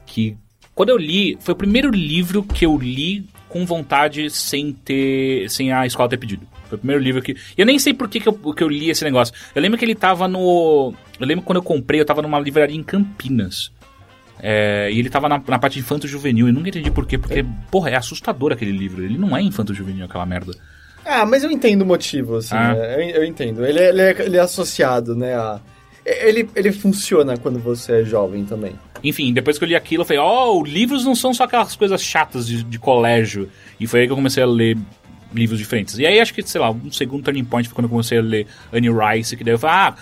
que 0.05 0.37
quando 0.75 0.91
eu 0.91 0.99
li, 0.99 1.39
foi 1.41 1.55
o 1.55 1.57
primeiro 1.57 1.91
livro 1.91 2.43
que 2.43 2.67
eu 2.67 2.77
li 2.77 3.27
com 3.49 3.65
vontade 3.65 4.29
sem 4.29 4.73
ter, 4.73 5.49
sem 5.49 5.73
a 5.73 5.87
escola 5.87 6.09
ter 6.09 6.19
pedido. 6.19 6.47
Foi 6.69 6.77
o 6.77 6.79
primeiro 6.79 7.03
livro 7.03 7.23
que, 7.23 7.33
e 7.33 7.61
eu 7.61 7.65
nem 7.65 7.79
sei 7.79 7.95
por 7.95 8.11
que, 8.11 8.21
que, 8.21 8.29
eu, 8.29 8.35
que 8.35 8.63
eu 8.63 8.69
li 8.69 8.91
esse 8.91 9.05
negócio. 9.05 9.35
Eu 9.55 9.63
lembro 9.63 9.79
que 9.79 9.85
ele 9.87 9.95
tava 9.95 10.29
no, 10.29 10.93
eu 11.19 11.27
lembro 11.27 11.43
quando 11.43 11.57
eu 11.57 11.63
comprei, 11.63 11.99
eu 11.99 12.05
tava 12.05 12.21
numa 12.21 12.39
livraria 12.39 12.77
em 12.77 12.83
Campinas. 12.83 13.73
É, 14.39 14.91
e 14.93 14.99
ele 14.99 15.09
tava 15.09 15.29
na, 15.31 15.43
na 15.49 15.59
parte 15.59 15.79
infanto-juvenil. 15.79 16.47
Eu 16.47 16.53
nunca 16.53 16.69
entendi 16.69 16.91
por 16.91 17.07
quê, 17.07 17.17
porque, 17.17 17.45
porra, 17.71 17.91
é 17.91 17.97
assustador 17.97 18.53
aquele 18.53 18.73
livro. 18.73 19.03
Ele 19.03 19.17
não 19.17 19.35
é 19.35 19.43
infanto-juvenil, 19.43 20.05
aquela 20.05 20.27
merda. 20.27 20.53
Ah, 21.05 21.25
mas 21.27 21.43
eu 21.43 21.51
entendo 21.51 21.83
o 21.83 21.87
motivo, 21.87 22.37
assim, 22.37 22.55
Ah. 22.55 22.75
né? 22.75 22.95
eu, 22.97 23.17
eu 23.17 23.25
entendo. 23.25 23.65
Ele, 23.65 23.79
é- 23.79 23.89
ele, 23.89 24.01
é, 24.03 24.17
ele 24.23 24.37
é 24.37 24.41
associado, 24.41 25.15
né, 25.17 25.35
a... 25.35 25.61
Ele, 26.05 26.49
ele 26.57 26.73
funciona 26.73 27.37
quando 27.37 27.59
você 27.59 28.01
é 28.01 28.05
jovem 28.05 28.45
também. 28.45 28.73
Enfim, 29.05 29.33
depois 29.33 29.59
que 29.59 29.65
eu 29.65 29.69
li 29.69 29.77
aquilo, 29.77 30.03
eu 30.03 30.07
falei, 30.07 30.21
ó, 30.21 30.63
livros 30.63 31.05
não 31.05 31.15
são 31.15 31.33
só 31.35 31.45
aquelas 31.45 31.77
coisas 31.77 32.03
chatas 32.03 32.47
de, 32.47 32.63
de 32.65 32.79
colégio. 32.79 33.49
E 33.79 33.87
foi 33.87 34.01
aí 34.01 34.07
que 34.07 34.13
eu 34.13 34.17
comecei 34.17 34.43
a 34.43 34.47
ler 34.47 34.79
livros 35.33 35.59
diferentes. 35.59 35.99
E 35.99 36.07
aí 36.07 36.19
acho 36.19 36.33
que, 36.35 36.43
sei 36.43 36.61
lá, 36.61 36.71
um 36.71 36.91
segundo 36.91 37.23
turning 37.23 37.45
point 37.45 37.69
foi 37.69 37.75
quando 37.75 37.85
eu 37.85 37.91
comecei 37.91 38.19
a 38.19 38.23
ler 38.23 38.47
Annie 38.73 38.91
Rice, 38.91 39.37
que 39.37 39.45
daí 39.45 39.55
eu 39.55 39.59
falei, 39.59 39.77
ah, 39.77 39.95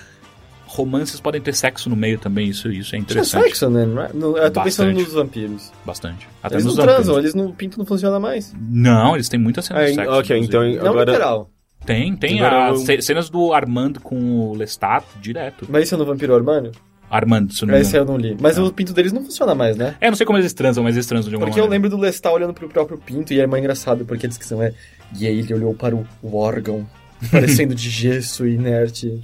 romances 0.68 1.18
podem 1.20 1.40
ter 1.40 1.54
sexo 1.54 1.88
no 1.90 1.96
meio 1.96 2.18
também, 2.18 2.48
isso, 2.48 2.70
isso 2.70 2.94
é 2.94 2.98
interessante. 2.98 3.42
sexo, 3.44 3.68
né? 3.70 3.84
Não 3.86 4.02
é? 4.02 4.10
Não- 4.12 4.36
Eu 4.36 4.50
tô 4.50 4.62
pensando 4.62 4.86
Bastante. 4.88 5.02
nos 5.04 5.12
vampiros. 5.14 5.72
Bastante. 5.84 6.28
Até 6.42 6.54
Eles 6.56 6.64
não 6.66 6.74
nos 6.74 6.84
transam, 6.84 7.14
vampiros. 7.14 7.18
eles 7.24 7.34
não, 7.34 7.46
o 7.46 7.54
pinto 7.54 7.78
não 7.78 7.86
funciona 7.86 8.20
mais. 8.20 8.54
Não, 8.58 9.14
eles 9.14 9.28
têm 9.28 9.40
muita 9.40 9.62
cena 9.62 9.84
de 9.84 9.92
Ah, 9.92 9.94
sexo. 9.94 10.12
ok, 10.12 10.36
inclusive. 10.38 10.72
então 10.74 10.84
Não 10.84 10.90
agora. 10.92 11.10
literal. 11.12 11.50
Tem, 11.86 12.14
tem 12.16 12.40
Agora 12.40 12.70
as 12.70 12.80
eu- 12.80 12.86
ce- 12.86 13.02
cenas 13.02 13.30
do 13.30 13.52
Armando 13.54 13.98
com 14.00 14.16
o 14.50 14.54
Lestat 14.54 15.04
direto. 15.22 15.66
Mas 15.68 15.84
isso 15.84 15.94
é 15.94 15.98
no 15.98 16.04
Vampiro 16.04 16.34
Armânio? 16.34 16.72
Armando, 17.10 17.54
se 17.54 17.62
eu 17.62 17.68
não 17.68 17.74
me 17.74 17.80
Esse 17.80 17.96
eu 17.96 18.04
não 18.04 18.18
li. 18.18 18.36
Mas 18.38 18.58
o 18.58 18.70
pinto 18.70 18.92
deles 18.92 19.12
não 19.14 19.22
funciona 19.24 19.54
mais, 19.54 19.78
né? 19.78 19.94
É, 19.98 20.10
não 20.10 20.16
sei 20.16 20.26
como 20.26 20.38
eles 20.38 20.52
transam, 20.52 20.84
mas 20.84 20.94
eles 20.94 21.06
transam 21.06 21.30
de 21.30 21.34
alguma 21.36 21.46
Porque 21.48 21.58
eu 21.58 21.64
maneira. 21.64 21.82
lembro 21.84 21.96
do 21.96 22.02
Lestat 22.02 22.30
olhando 22.34 22.52
pro 22.52 22.68
próprio 22.68 22.98
pinto 22.98 23.32
e 23.32 23.40
é 23.40 23.46
mais 23.46 23.62
engraçado, 23.62 24.04
porque 24.04 24.26
a 24.26 24.28
descrição 24.28 24.62
é... 24.62 24.74
E 25.18 25.26
aí 25.26 25.38
ele 25.38 25.54
olhou 25.54 25.72
para 25.72 25.96
o, 25.96 26.06
o 26.22 26.36
órgão, 26.36 26.86
parecendo 27.32 27.74
de 27.74 27.88
gesso 27.88 28.46
e 28.46 28.56
inerte. 28.56 29.22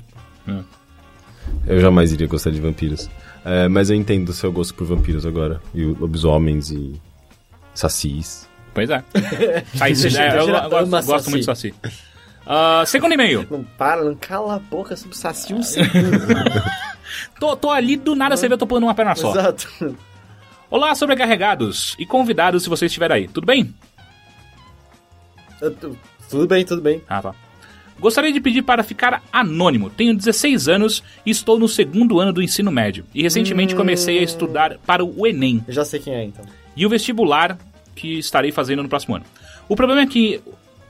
Eu 1.66 1.80
jamais 1.80 2.12
iria 2.12 2.26
gostar 2.26 2.50
de 2.50 2.60
vampiros. 2.60 3.08
É, 3.44 3.68
mas 3.68 3.90
eu 3.90 3.96
entendo 3.96 4.28
o 4.30 4.32
seu 4.32 4.50
gosto 4.52 4.74
por 4.74 4.86
vampiros 4.86 5.24
agora. 5.26 5.60
E 5.74 5.84
lobisomens 5.84 6.70
e 6.70 7.00
sacis. 7.74 8.48
Pois 8.72 8.90
é. 8.90 9.04
Saci, 9.76 10.18
é, 10.18 10.38
eu, 10.38 10.48
eu 10.48 10.68
gosto, 10.68 11.06
gosto 11.06 11.30
muito 11.30 11.40
de 11.40 11.46
Saci. 11.46 11.74
Ah, 12.46 12.82
segundo 12.86 13.12
e-mail. 13.14 13.46
Não 13.50 13.62
para, 13.62 14.02
não 14.04 14.14
cala 14.14 14.56
a 14.56 14.58
boca 14.58 14.96
sobre 14.96 15.16
Saci 15.16 15.54
um 15.54 15.62
segundo. 15.62 15.92
Tô, 17.38 17.56
tô 17.56 17.70
ali, 17.70 17.96
do 17.96 18.14
nada 18.16 18.36
você 18.36 18.48
vê 18.48 18.54
eu 18.54 18.58
tô 18.58 18.66
pulando 18.66 18.84
uma 18.84 18.94
perna 18.94 19.14
só. 19.14 19.30
Exato. 19.30 19.96
Olá, 20.68 20.94
sobrecarregados 20.94 21.94
e 21.98 22.04
convidados 22.04 22.64
se 22.64 22.68
você 22.68 22.86
estiver 22.86 23.12
aí. 23.12 23.28
Tudo 23.28 23.46
bem? 23.46 23.72
Eu 25.60 25.72
tô- 25.74 25.94
Tudo 26.28 26.46
bem, 26.48 26.64
tudo 26.64 26.82
bem. 26.82 27.02
Ah, 27.08 27.22
tá. 27.22 27.34
Gostaria 28.00 28.32
de 28.32 28.40
pedir 28.40 28.62
para 28.62 28.82
ficar 28.82 29.22
anônimo. 29.32 29.88
Tenho 29.88 30.14
16 30.14 30.68
anos 30.68 31.02
e 31.24 31.30
estou 31.30 31.58
no 31.58 31.68
segundo 31.68 32.20
ano 32.20 32.32
do 32.32 32.42
ensino 32.42 32.70
médio. 32.70 33.04
E 33.14 33.22
recentemente 33.22 33.74
comecei 33.74 34.18
a 34.18 34.22
estudar 34.22 34.78
para 34.84 35.04
o 35.04 35.26
Enem 35.26 35.62
Eu 35.66 35.72
já 35.74 35.84
sei 35.84 36.00
quem 36.00 36.12
é, 36.14 36.24
então. 36.24 36.44
e 36.76 36.84
o 36.84 36.88
vestibular 36.88 37.56
que 37.94 38.18
estarei 38.18 38.50
fazendo 38.52 38.82
no 38.82 38.88
próximo 38.88 39.14
ano. 39.16 39.24
O 39.68 39.76
problema 39.76 40.02
é 40.02 40.06
que 40.06 40.40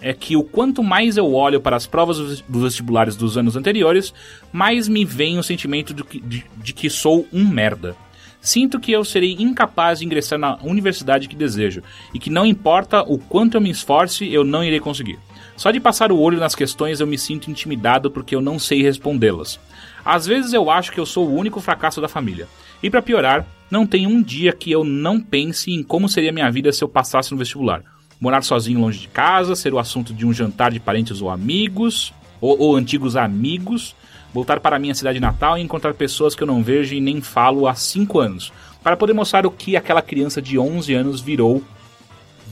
é 0.00 0.12
que 0.12 0.36
o 0.36 0.42
quanto 0.42 0.82
mais 0.82 1.16
eu 1.16 1.32
olho 1.32 1.60
para 1.60 1.76
as 1.76 1.86
provas 1.86 2.18
dos 2.18 2.40
dos 2.42 2.62
vestibulares 2.62 3.16
dos 3.16 3.38
anos 3.38 3.56
anteriores, 3.56 4.12
mais 4.52 4.86
me 4.88 5.04
vem 5.04 5.38
o 5.38 5.42
sentimento 5.42 5.94
de 5.94 6.02
que, 6.04 6.20
de- 6.20 6.44
de 6.56 6.72
que 6.74 6.90
sou 6.90 7.26
um 7.32 7.46
merda. 7.46 7.96
Sinto 8.40 8.78
que 8.78 8.92
eu 8.92 9.02
serei 9.04 9.34
incapaz 9.38 10.00
de 10.00 10.04
ingressar 10.04 10.38
na 10.38 10.58
universidade 10.62 11.28
que 11.28 11.34
desejo 11.36 11.82
e 12.12 12.18
que 12.18 12.28
não 12.28 12.44
importa 12.44 13.02
o 13.02 13.16
quanto 13.18 13.54
eu 13.56 13.60
me 13.62 13.70
esforce, 13.70 14.30
eu 14.30 14.44
não 14.44 14.62
irei 14.62 14.78
conseguir. 14.80 15.18
Só 15.56 15.70
de 15.70 15.78
passar 15.78 16.10
o 16.10 16.18
olho 16.18 16.38
nas 16.38 16.54
questões 16.54 17.00
eu 17.00 17.06
me 17.06 17.16
sinto 17.16 17.50
intimidado 17.50 18.10
porque 18.10 18.34
eu 18.34 18.40
não 18.40 18.58
sei 18.58 18.82
respondê-las. 18.82 19.60
Às 20.04 20.26
vezes 20.26 20.52
eu 20.52 20.70
acho 20.70 20.92
que 20.92 20.98
eu 20.98 21.06
sou 21.06 21.28
o 21.28 21.34
único 21.34 21.60
fracasso 21.60 22.00
da 22.00 22.08
família. 22.08 22.48
E 22.82 22.90
para 22.90 23.02
piorar, 23.02 23.46
não 23.70 23.86
tem 23.86 24.06
um 24.06 24.20
dia 24.20 24.52
que 24.52 24.70
eu 24.70 24.84
não 24.84 25.20
pense 25.20 25.72
em 25.72 25.82
como 25.82 26.08
seria 26.08 26.32
minha 26.32 26.50
vida 26.50 26.72
se 26.72 26.82
eu 26.82 26.88
passasse 26.88 27.32
no 27.32 27.38
vestibular. 27.38 27.82
Morar 28.20 28.42
sozinho 28.42 28.80
longe 28.80 28.98
de 28.98 29.08
casa, 29.08 29.54
ser 29.54 29.72
o 29.72 29.78
assunto 29.78 30.12
de 30.12 30.26
um 30.26 30.32
jantar 30.32 30.72
de 30.72 30.80
parentes 30.80 31.22
ou 31.22 31.30
amigos, 31.30 32.12
ou, 32.40 32.58
ou 32.58 32.76
antigos 32.76 33.16
amigos, 33.16 33.94
voltar 34.32 34.60
para 34.60 34.78
minha 34.78 34.94
cidade 34.94 35.20
natal 35.20 35.56
e 35.56 35.62
encontrar 35.62 35.94
pessoas 35.94 36.34
que 36.34 36.42
eu 36.42 36.46
não 36.46 36.62
vejo 36.62 36.94
e 36.94 37.00
nem 37.00 37.20
falo 37.20 37.66
há 37.68 37.74
5 37.74 38.18
anos, 38.18 38.52
para 38.82 38.96
poder 38.96 39.12
mostrar 39.12 39.46
o 39.46 39.50
que 39.50 39.76
aquela 39.76 40.02
criança 40.02 40.42
de 40.42 40.58
11 40.58 40.92
anos 40.92 41.20
virou 41.20 41.62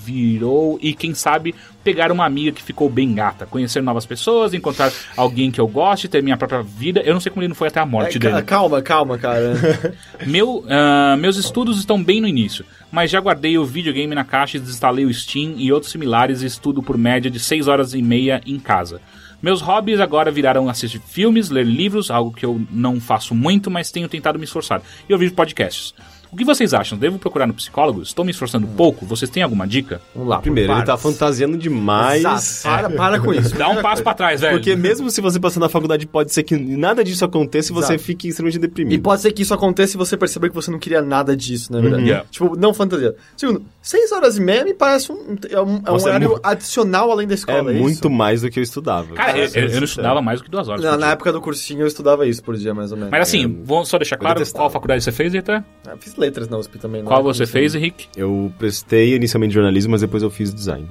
virou 0.04 0.78
e 0.82 0.94
quem 0.94 1.14
sabe 1.14 1.54
pegar 1.84 2.12
uma 2.12 2.24
amiga 2.24 2.52
que 2.52 2.62
ficou 2.62 2.88
bem 2.88 3.12
gata, 3.14 3.44
conhecer 3.46 3.82
novas 3.82 4.06
pessoas, 4.06 4.54
encontrar 4.54 4.92
alguém 5.16 5.50
que 5.50 5.60
eu 5.60 5.66
goste, 5.66 6.08
ter 6.08 6.22
minha 6.22 6.36
própria 6.36 6.62
vida. 6.62 7.00
Eu 7.00 7.14
não 7.14 7.20
sei 7.20 7.30
como 7.30 7.42
ele 7.42 7.48
não 7.48 7.54
foi 7.54 7.68
até 7.68 7.80
a 7.80 7.86
morte 7.86 8.16
É, 8.16 8.20
dele. 8.20 8.34
ca- 8.34 8.42
calma, 8.42 8.80
calma, 8.82 9.18
cara. 9.18 9.54
Meu, 10.26 10.64
ah, 10.68 11.16
meus 11.18 11.36
estudos 11.36 11.78
estão 11.78 12.02
bem 12.02 12.20
no 12.20 12.28
início, 12.28 12.64
mas 12.90 13.10
já 13.10 13.20
guardei 13.20 13.58
o 13.58 13.64
videogame 13.64 14.14
na 14.14 14.24
caixa 14.24 14.56
e 14.56 14.60
desinstalei 14.60 15.04
o 15.04 15.12
Steam 15.12 15.54
e 15.56 15.72
outros 15.72 15.90
similares 15.92 16.42
e 16.42 16.46
estudo 16.46 16.82
por 16.82 16.96
média 16.96 17.30
de 17.30 17.40
6 17.40 17.66
horas 17.68 17.94
e 17.94 18.02
meia 18.02 18.40
em 18.46 18.58
casa. 18.58 19.00
Meus 19.42 19.60
hobbies 19.60 19.98
agora 19.98 20.30
viraram 20.30 20.68
assistir 20.68 21.00
filmes, 21.00 21.50
ler 21.50 21.66
livros, 21.66 22.12
algo 22.12 22.32
que 22.32 22.46
eu 22.46 22.60
não 22.70 23.00
faço 23.00 23.34
muito, 23.34 23.68
mas 23.72 23.90
tenho 23.90 24.08
tentado 24.08 24.38
me 24.38 24.44
esforçar, 24.44 24.80
e 25.08 25.12
ouvir 25.12 25.32
podcasts. 25.32 25.92
O 26.32 26.36
que 26.36 26.46
vocês 26.46 26.72
acham? 26.72 26.96
Devo 26.96 27.18
procurar 27.18 27.46
no 27.46 27.52
psicólogo? 27.52 28.00
Estou 28.00 28.24
me 28.24 28.30
esforçando 28.30 28.66
pouco? 28.66 29.04
Vocês 29.04 29.30
têm 29.30 29.42
alguma 29.42 29.68
dica? 29.68 30.00
Vamos 30.14 30.30
lá. 30.30 30.38
Primeiro, 30.38 30.72
ele 30.72 30.82
tá 30.82 30.96
fantasiando 30.96 31.58
demais. 31.58 32.24
Exato. 32.24 32.62
Para, 32.62 32.90
para 32.90 33.20
com 33.20 33.34
isso. 33.34 33.54
Dá 33.54 33.68
um 33.68 33.82
passo 33.82 34.02
pra 34.02 34.14
trás, 34.14 34.40
velho. 34.40 34.54
Porque 34.56 34.74
mesmo 34.74 35.10
se 35.10 35.20
você 35.20 35.38
passar 35.38 35.60
na 35.60 35.68
faculdade, 35.68 36.06
pode 36.06 36.32
ser 36.32 36.42
que 36.42 36.56
nada 36.56 37.04
disso 37.04 37.22
aconteça 37.22 37.70
e 37.70 37.74
você 37.74 37.98
fique 37.98 38.28
extremamente 38.28 38.56
E 38.56 38.60
deprimido. 38.60 39.02
pode 39.02 39.20
ser 39.20 39.30
que 39.32 39.42
isso 39.42 39.52
aconteça 39.52 39.94
e 39.94 39.98
você 39.98 40.16
perceber 40.16 40.48
que 40.48 40.54
você 40.54 40.70
não 40.70 40.78
queria 40.78 41.02
nada 41.02 41.36
disso, 41.36 41.70
na 41.70 41.80
verdade. 41.82 42.04
Yeah. 42.04 42.26
Tipo, 42.30 42.56
não 42.56 42.72
fantasia. 42.72 43.14
Segundo, 43.36 43.62
seis 43.82 44.10
horas 44.10 44.38
e 44.38 44.40
meia 44.40 44.64
me 44.64 44.72
parece 44.72 45.12
um, 45.12 45.36
é 45.50 45.60
um, 45.60 45.82
é 45.84 45.90
um 45.92 45.96
é 45.98 46.02
horário 46.02 46.28
mu- 46.30 46.40
adicional 46.42 47.10
além 47.12 47.26
da 47.26 47.34
É 47.34 47.36
escola. 47.36 47.72
muito 47.74 47.90
isso? 48.08 48.10
mais 48.10 48.40
do 48.40 48.48
que 48.50 48.58
eu 48.58 48.62
estudava. 48.62 49.12
Cara, 49.14 49.36
eu, 49.36 49.50
eu- 49.54 49.68
eu 49.68 49.76
não 49.76 49.84
estudava 49.84 50.22
mais 50.22 50.40
do 50.40 50.44
que 50.44 50.50
duas 50.50 50.66
horas. 50.66 50.82
Na, 50.82 50.96
na 50.96 51.10
época 51.10 51.30
do 51.30 51.42
cursinho 51.42 51.82
eu 51.82 51.86
estudava 51.86 52.26
isso 52.26 52.42
por 52.42 52.56
dia, 52.56 52.72
mais 52.72 52.90
ou 52.90 52.96
menos. 52.96 53.10
Mas 53.10 53.20
assim, 53.28 53.60
vamos 53.64 53.88
só 53.90 53.98
deixar 53.98 54.16
claro 54.16 54.42
qual 54.50 54.70
faculdade 54.70 55.04
você 55.04 55.12
fez, 55.12 55.34
Eita? 55.34 55.62
Eu 55.86 55.98
fiz 55.98 56.14
letras 56.22 56.48
na 56.48 56.56
USP 56.56 56.78
também. 56.78 57.02
Qual 57.04 57.22
né? 57.22 57.24
você 57.24 57.46
fez, 57.46 57.74
Henrique? 57.74 58.08
Eu 58.16 58.52
prestei 58.58 59.14
inicialmente 59.14 59.52
jornalismo, 59.52 59.92
mas 59.92 60.00
depois 60.00 60.22
eu 60.22 60.30
fiz 60.30 60.54
design. 60.54 60.88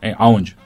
É, 0.00 0.14
aonde? 0.18 0.56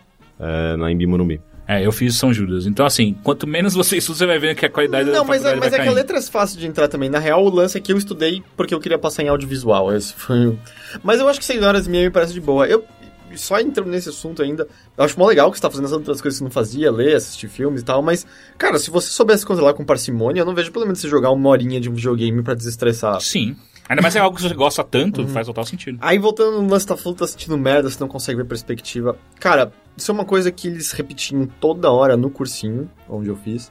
É, 0.41 0.77
na 0.77 0.91
Embi 0.91 1.07
Morumbi. 1.07 1.41
É, 1.69 1.85
eu 1.85 1.91
fiz 1.91 2.15
São 2.15 2.33
Judas. 2.33 2.67
Então, 2.67 2.87
assim, 2.87 3.17
quanto 3.25 3.47
menos 3.47 3.75
você 3.75 3.97
estuda, 3.99 4.19
você 4.19 4.27
vai 4.27 4.39
vendo 4.39 4.57
que 4.57 4.65
a 4.65 4.71
qualidade 4.71 5.11
da 5.11 5.17
Não, 5.17 5.25
mas, 5.25 5.45
é, 5.45 5.57
mas 5.57 5.73
é 5.73 5.83
que 5.83 5.89
a 5.89 5.93
letras 5.93 6.29
é 6.29 6.31
fácil 6.31 6.59
de 6.59 6.67
entrar 6.67 6.89
também. 6.89 7.11
Na 7.11 7.19
real, 7.19 7.45
o 7.45 7.51
lance 7.51 7.77
é 7.77 7.81
que 7.81 7.93
eu 7.93 7.99
estudei 7.99 8.43
porque 8.57 8.73
eu 8.73 8.81
queria 8.81 8.99
passar 8.99 9.25
em 9.25 9.29
audiovisual. 9.29 9.93
Esse 9.95 10.13
foi. 10.15 10.57
Mas 11.03 11.21
eu 11.21 11.29
acho 11.29 11.41
que 11.41 11.45
6 11.45 11.63
horas 11.63 11.87
e 11.87 11.91
meia 11.91 12.05
me 12.05 12.11
parece 12.11 12.33
de 12.33 12.41
boa. 12.41 12.67
Eu, 12.67 12.85
só 13.35 13.59
entrando 13.59 13.91
nesse 13.91 14.09
assunto 14.09 14.43
ainda, 14.43 14.69
eu 14.97 15.05
acho 15.05 15.19
mó 15.19 15.27
legal 15.27 15.51
que 15.51 15.59
você 15.59 15.63
tá 15.63 15.71
fazendo 15.71 15.87
essas 15.87 15.99
outras 15.99 16.21
coisas 16.21 16.39
que 16.39 16.45
você 16.45 16.45
não 16.45 16.51
fazia, 16.51 16.91
ler, 16.91 17.17
assistir 17.17 17.49
filmes 17.49 17.81
e 17.83 17.85
tal, 17.85 18.01
mas, 18.01 18.25
cara, 18.57 18.79
se 18.79 18.91
você 18.91 19.09
soubesse 19.09 19.45
controlar 19.45 19.75
com 19.75 19.85
parcimônia, 19.85 20.43
eu 20.43 20.47
não 20.47 20.55
vejo 20.55 20.71
pelo 20.71 20.87
menos 20.87 21.01
você 21.01 21.09
jogar 21.09 21.31
uma 21.33 21.49
horinha 21.49 21.81
de 21.81 21.91
um 21.91 21.95
videogame 21.95 22.43
pra 22.43 22.55
desestressar. 22.55 23.21
Sim. 23.21 23.57
Ainda 23.89 24.03
mais 24.03 24.13
se 24.13 24.19
é 24.19 24.23
algo 24.23 24.37
que 24.37 24.43
você 24.43 24.53
gosta 24.55 24.83
tanto, 24.83 25.23
Uhum. 25.23 25.29
faz 25.29 25.47
total 25.47 25.65
sentido. 25.65 25.99
Aí 26.01 26.19
voltando 26.19 26.61
no 26.61 26.69
lance 26.69 26.87
falando, 26.87 27.19
tá 27.19 27.25
assistindo 27.25 27.57
merda, 27.57 27.89
você 27.89 28.01
não 28.01 28.09
consegue 28.09 28.39
ver 28.39 28.45
perspectiva. 28.47 29.17
Cara, 29.39 29.73
isso 29.97 30.11
é 30.11 30.15
uma 30.15 30.25
coisa 30.25 30.51
que 30.51 30.67
eles 30.69 30.91
repetiam 30.93 31.47
toda 31.61 31.91
hora 31.91 32.17
no 32.17 32.29
cursinho, 32.31 32.91
onde 33.09 33.29
eu 33.29 33.37
fiz. 33.37 33.71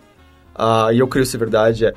Ah, 0.53 0.89
e 0.93 0.99
eu 0.99 1.07
creio 1.07 1.25
ser 1.25 1.37
verdade, 1.37 1.85
é 1.85 1.93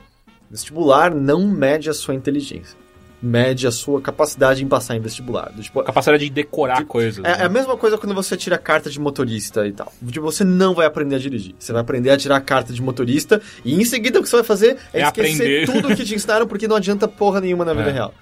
vestibular 0.51 1.15
não 1.15 1.47
mede 1.47 1.89
a 1.91 1.95
sua 1.95 2.15
inteligência. 2.15 2.77
Mede 3.21 3.67
a 3.67 3.73
sua 3.73 4.01
capacidade 4.01 4.63
em 4.65 4.69
passar 4.69 4.95
em 4.97 5.01
vestibular. 5.01 5.53
Tipo, 5.61 5.83
Capacidade 5.83 6.23
de 6.25 6.31
decorar 6.31 6.85
coisas. 6.85 7.25
é, 7.25 7.33
é 7.33 7.37
né? 7.39 7.45
a 7.45 7.49
mesma 7.49 7.77
coisa 7.77 7.99
quando 7.99 8.15
você 8.15 8.37
tira 8.37 8.55
a 8.55 8.59
carta 8.59 8.89
de 8.89 9.01
motorista 9.01 9.67
e 9.67 9.73
tal. 9.73 9.93
Tipo, 10.07 10.21
você 10.23 10.45
não 10.45 10.73
vai 10.73 10.87
aprender 10.87 11.17
a 11.17 11.19
dirigir. 11.19 11.55
Você 11.59 11.73
vai 11.73 11.83
aprender 11.83 12.11
a 12.11 12.17
tirar 12.17 12.37
a 12.37 12.41
carta 12.41 12.73
de 12.73 12.81
motorista 12.81 13.43
e 13.65 13.75
em 13.75 13.85
seguida 13.85 14.21
o 14.21 14.23
que 14.23 14.29
você 14.29 14.37
vai 14.37 14.45
fazer 14.45 14.77
é, 14.95 15.01
É 15.01 15.03
esquecer 15.05 15.65
aprender. 15.65 15.67
tudo 15.83 15.97
que 15.97 16.05
te 16.05 16.15
ensinaram 16.15 16.47
porque 16.47 16.69
não 16.69 16.77
adianta 16.77 17.09
porra 17.09 17.41
nenhuma 17.41 17.65
na 17.65 17.75
vida 17.75 17.91
É. 17.91 17.93
real. 17.93 18.15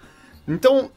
Então, 0.49 0.91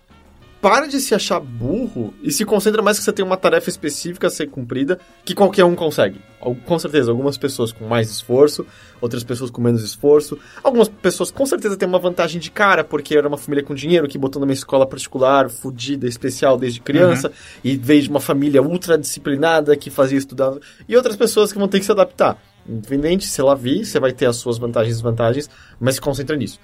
para 0.61 0.87
de 0.87 0.99
se 0.99 1.15
achar 1.15 1.39
burro 1.39 2.13
e 2.21 2.31
se 2.31 2.43
concentra 2.43 2.81
mais 2.81 2.97
que 2.97 3.05
você 3.05 3.13
tem 3.13 3.23
uma 3.23 3.37
tarefa 3.37 3.69
específica 3.69 4.27
a 4.27 4.29
ser 4.29 4.47
cumprida 4.47 4.99
que 5.23 5.33
qualquer 5.33 5.63
um 5.63 5.73
consegue. 5.73 6.19
Com 6.65 6.77
certeza, 6.77 7.11
algumas 7.11 7.37
pessoas 7.37 7.71
com 7.71 7.85
mais 7.85 8.09
esforço, 8.09 8.65
outras 8.99 9.23
pessoas 9.23 9.49
com 9.49 9.61
menos 9.61 9.83
esforço. 9.83 10.37
Algumas 10.61 10.89
pessoas 10.89 11.31
com 11.31 11.45
certeza 11.45 11.77
têm 11.77 11.87
uma 11.87 11.99
vantagem 11.99 12.41
de 12.41 12.51
cara, 12.51 12.83
porque 12.83 13.17
era 13.17 13.27
uma 13.27 13.37
família 13.37 13.63
com 13.63 13.73
dinheiro 13.73 14.07
que 14.07 14.17
botou 14.17 14.39
numa 14.41 14.53
escola 14.53 14.85
particular, 14.85 15.49
fodida, 15.49 16.07
especial 16.07 16.57
desde 16.57 16.81
criança, 16.81 17.31
e 17.63 17.77
veio 17.77 18.01
de 18.01 18.09
uma 18.09 18.19
família 18.19 18.61
ultra 18.61 18.97
disciplinada 18.97 19.75
que 19.77 19.89
fazia 19.89 20.17
estudar. 20.17 20.53
E 20.87 20.95
outras 20.95 21.15
pessoas 21.15 21.53
que 21.53 21.59
vão 21.59 21.67
ter 21.67 21.79
que 21.79 21.85
se 21.85 21.91
adaptar. 21.91 22.41
Independente, 22.67 23.25
se 23.25 23.39
ela 23.39 23.55
vir, 23.55 23.85
você 23.85 23.99
vai 23.99 24.11
ter 24.11 24.25
as 24.25 24.35
suas 24.35 24.57
vantagens 24.57 24.93
e 24.93 24.97
desvantagens, 24.97 25.49
mas 25.79 25.95
se 25.95 26.01
concentra 26.01 26.35
nisso 26.35 26.59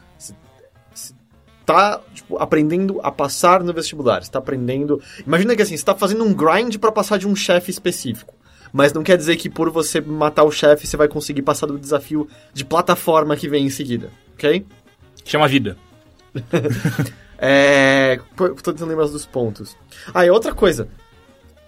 tá 1.66 2.02
tipo, 2.14 2.38
aprendendo 2.38 3.00
a 3.04 3.12
passar 3.12 3.64
no 3.64 3.74
vestibular, 3.74 4.22
está 4.22 4.40
aprendendo. 4.40 5.02
Imagina 5.26 5.56
que 5.56 5.62
assim, 5.62 5.76
você 5.76 5.82
está 5.82 5.96
fazendo 5.96 6.24
um 6.24 6.34
grind 6.34 6.78
para 6.78 6.92
passar 6.92 7.18
de 7.18 7.28
um 7.28 7.36
chefe 7.36 7.72
específico. 7.72 8.34
Mas 8.72 8.92
não 8.92 9.04
quer 9.04 9.18
dizer 9.18 9.38
que 9.38 9.50
por 9.50 9.70
você 9.70 10.02
matar 10.02 10.44
o 10.44 10.52
chefe 10.52 10.86
você 10.86 10.98
vai 10.98 11.08
conseguir 11.08 11.42
passar 11.42 11.68
do 11.68 11.80
desafio 11.80 12.28
de 12.54 12.66
plataforma 12.66 13.36
que 13.36 13.48
vem 13.48 13.66
em 13.66 13.70
seguida, 13.70 14.10
ok? 14.34 14.66
Chama 15.24 15.48
vida. 15.48 15.78
É. 17.38 18.18
Tô 18.36 18.54
tentando 18.56 18.86
lembrar 18.86 19.08
dos 19.08 19.26
pontos. 19.26 19.76
Ah, 20.14 20.26
e 20.26 20.30
outra 20.30 20.54
coisa. 20.54 20.88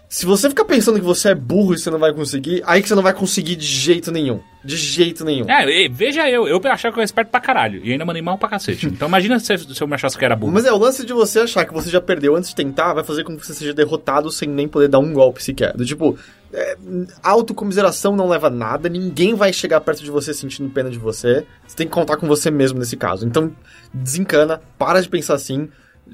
Se 0.09 0.25
você 0.25 0.47
ficar 0.47 0.63
pensando 0.63 0.97
que 0.99 1.05
você 1.05 1.29
é 1.29 1.35
burro 1.35 1.73
e 1.73 1.77
você 1.77 1.89
não 1.91 1.99
vai 1.99 2.13
conseguir, 2.13 2.63
aí 2.65 2.81
que 2.81 2.87
você 2.87 2.95
não 2.95 3.03
vai 3.03 3.13
conseguir 3.13 3.57
de 3.57 3.65
jeito 3.65 4.09
nenhum. 4.09 4.39
De 4.63 4.77
jeito 4.77 5.25
nenhum. 5.25 5.49
É, 5.49 5.69
e- 5.69 5.89
veja 5.89 6.29
eu, 6.29 6.47
eu 6.47 6.61
achava 6.65 6.93
que 6.93 6.99
eu 6.99 7.01
era 7.01 7.05
esperto 7.05 7.29
pra 7.29 7.41
caralho. 7.41 7.81
E 7.83 7.91
ainda 7.91 8.05
mandei 8.05 8.21
mal 8.21 8.37
pra 8.37 8.47
cacete. 8.47 8.87
Então 8.97 9.09
imagina 9.09 9.37
se, 9.37 9.57
se 9.57 9.81
eu 9.81 9.87
me 9.87 9.95
achasse 9.95 10.17
que 10.17 10.23
era 10.23 10.33
burro. 10.35 10.53
Mas 10.53 10.65
é, 10.65 10.71
o 10.71 10.77
lance 10.77 11.05
de 11.05 11.11
você 11.11 11.41
achar 11.41 11.65
que 11.65 11.73
você 11.73 11.89
já 11.89 11.99
perdeu 11.99 12.37
antes 12.37 12.51
de 12.51 12.55
tentar 12.55 12.93
vai 12.93 13.03
fazer 13.03 13.25
com 13.25 13.35
que 13.35 13.45
você 13.45 13.53
seja 13.53 13.73
derrotado 13.73 14.31
sem 14.31 14.47
nem 14.47 14.65
poder 14.67 14.87
dar 14.87 14.99
um 14.99 15.11
golpe 15.11 15.43
sequer. 15.43 15.75
Do 15.75 15.85
tipo, 15.85 16.17
é, 16.53 16.77
autocomiseração 17.21 18.15
não 18.15 18.29
leva 18.29 18.47
a 18.47 18.51
nada, 18.51 18.87
ninguém 18.87 19.35
vai 19.35 19.51
chegar 19.51 19.81
perto 19.81 20.03
de 20.03 20.09
você 20.09 20.33
sentindo 20.33 20.69
pena 20.69 20.89
de 20.89 20.97
você. 20.97 21.45
Você 21.67 21.75
tem 21.75 21.85
que 21.87 21.93
contar 21.93 22.15
com 22.15 22.27
você 22.27 22.49
mesmo 22.49 22.79
nesse 22.79 22.95
caso. 22.95 23.25
Então, 23.25 23.53
desencana, 23.93 24.61
para 24.77 25.01
de 25.01 25.09
pensar 25.09 25.33
assim. 25.33 25.67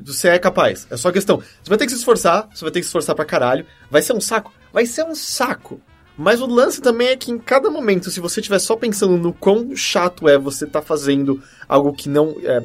Você 0.03 0.29
é 0.29 0.39
capaz. 0.39 0.87
É 0.89 0.97
só 0.97 1.11
questão. 1.11 1.37
Você 1.37 1.69
vai 1.69 1.77
ter 1.77 1.85
que 1.85 1.91
se 1.91 1.97
esforçar, 1.97 2.49
você 2.53 2.63
vai 2.63 2.71
ter 2.71 2.79
que 2.79 2.85
se 2.85 2.89
esforçar 2.89 3.15
pra 3.15 3.25
caralho. 3.25 3.65
Vai 3.89 4.01
ser 4.01 4.13
um 4.13 4.21
saco? 4.21 4.53
Vai 4.71 4.85
ser 4.85 5.03
um 5.03 5.15
saco. 5.15 5.81
Mas 6.17 6.41
o 6.41 6.45
lance 6.45 6.81
também 6.81 7.07
é 7.07 7.17
que 7.17 7.31
em 7.31 7.39
cada 7.39 7.69
momento, 7.69 8.11
se 8.11 8.19
você 8.19 8.39
estiver 8.39 8.59
só 8.59 8.75
pensando 8.75 9.17
no 9.17 9.33
quão 9.33 9.75
chato 9.75 10.29
é 10.29 10.37
você 10.37 10.65
tá 10.65 10.81
fazendo 10.81 11.41
algo 11.67 11.93
que 11.93 12.07
não. 12.07 12.35
É, 12.43 12.63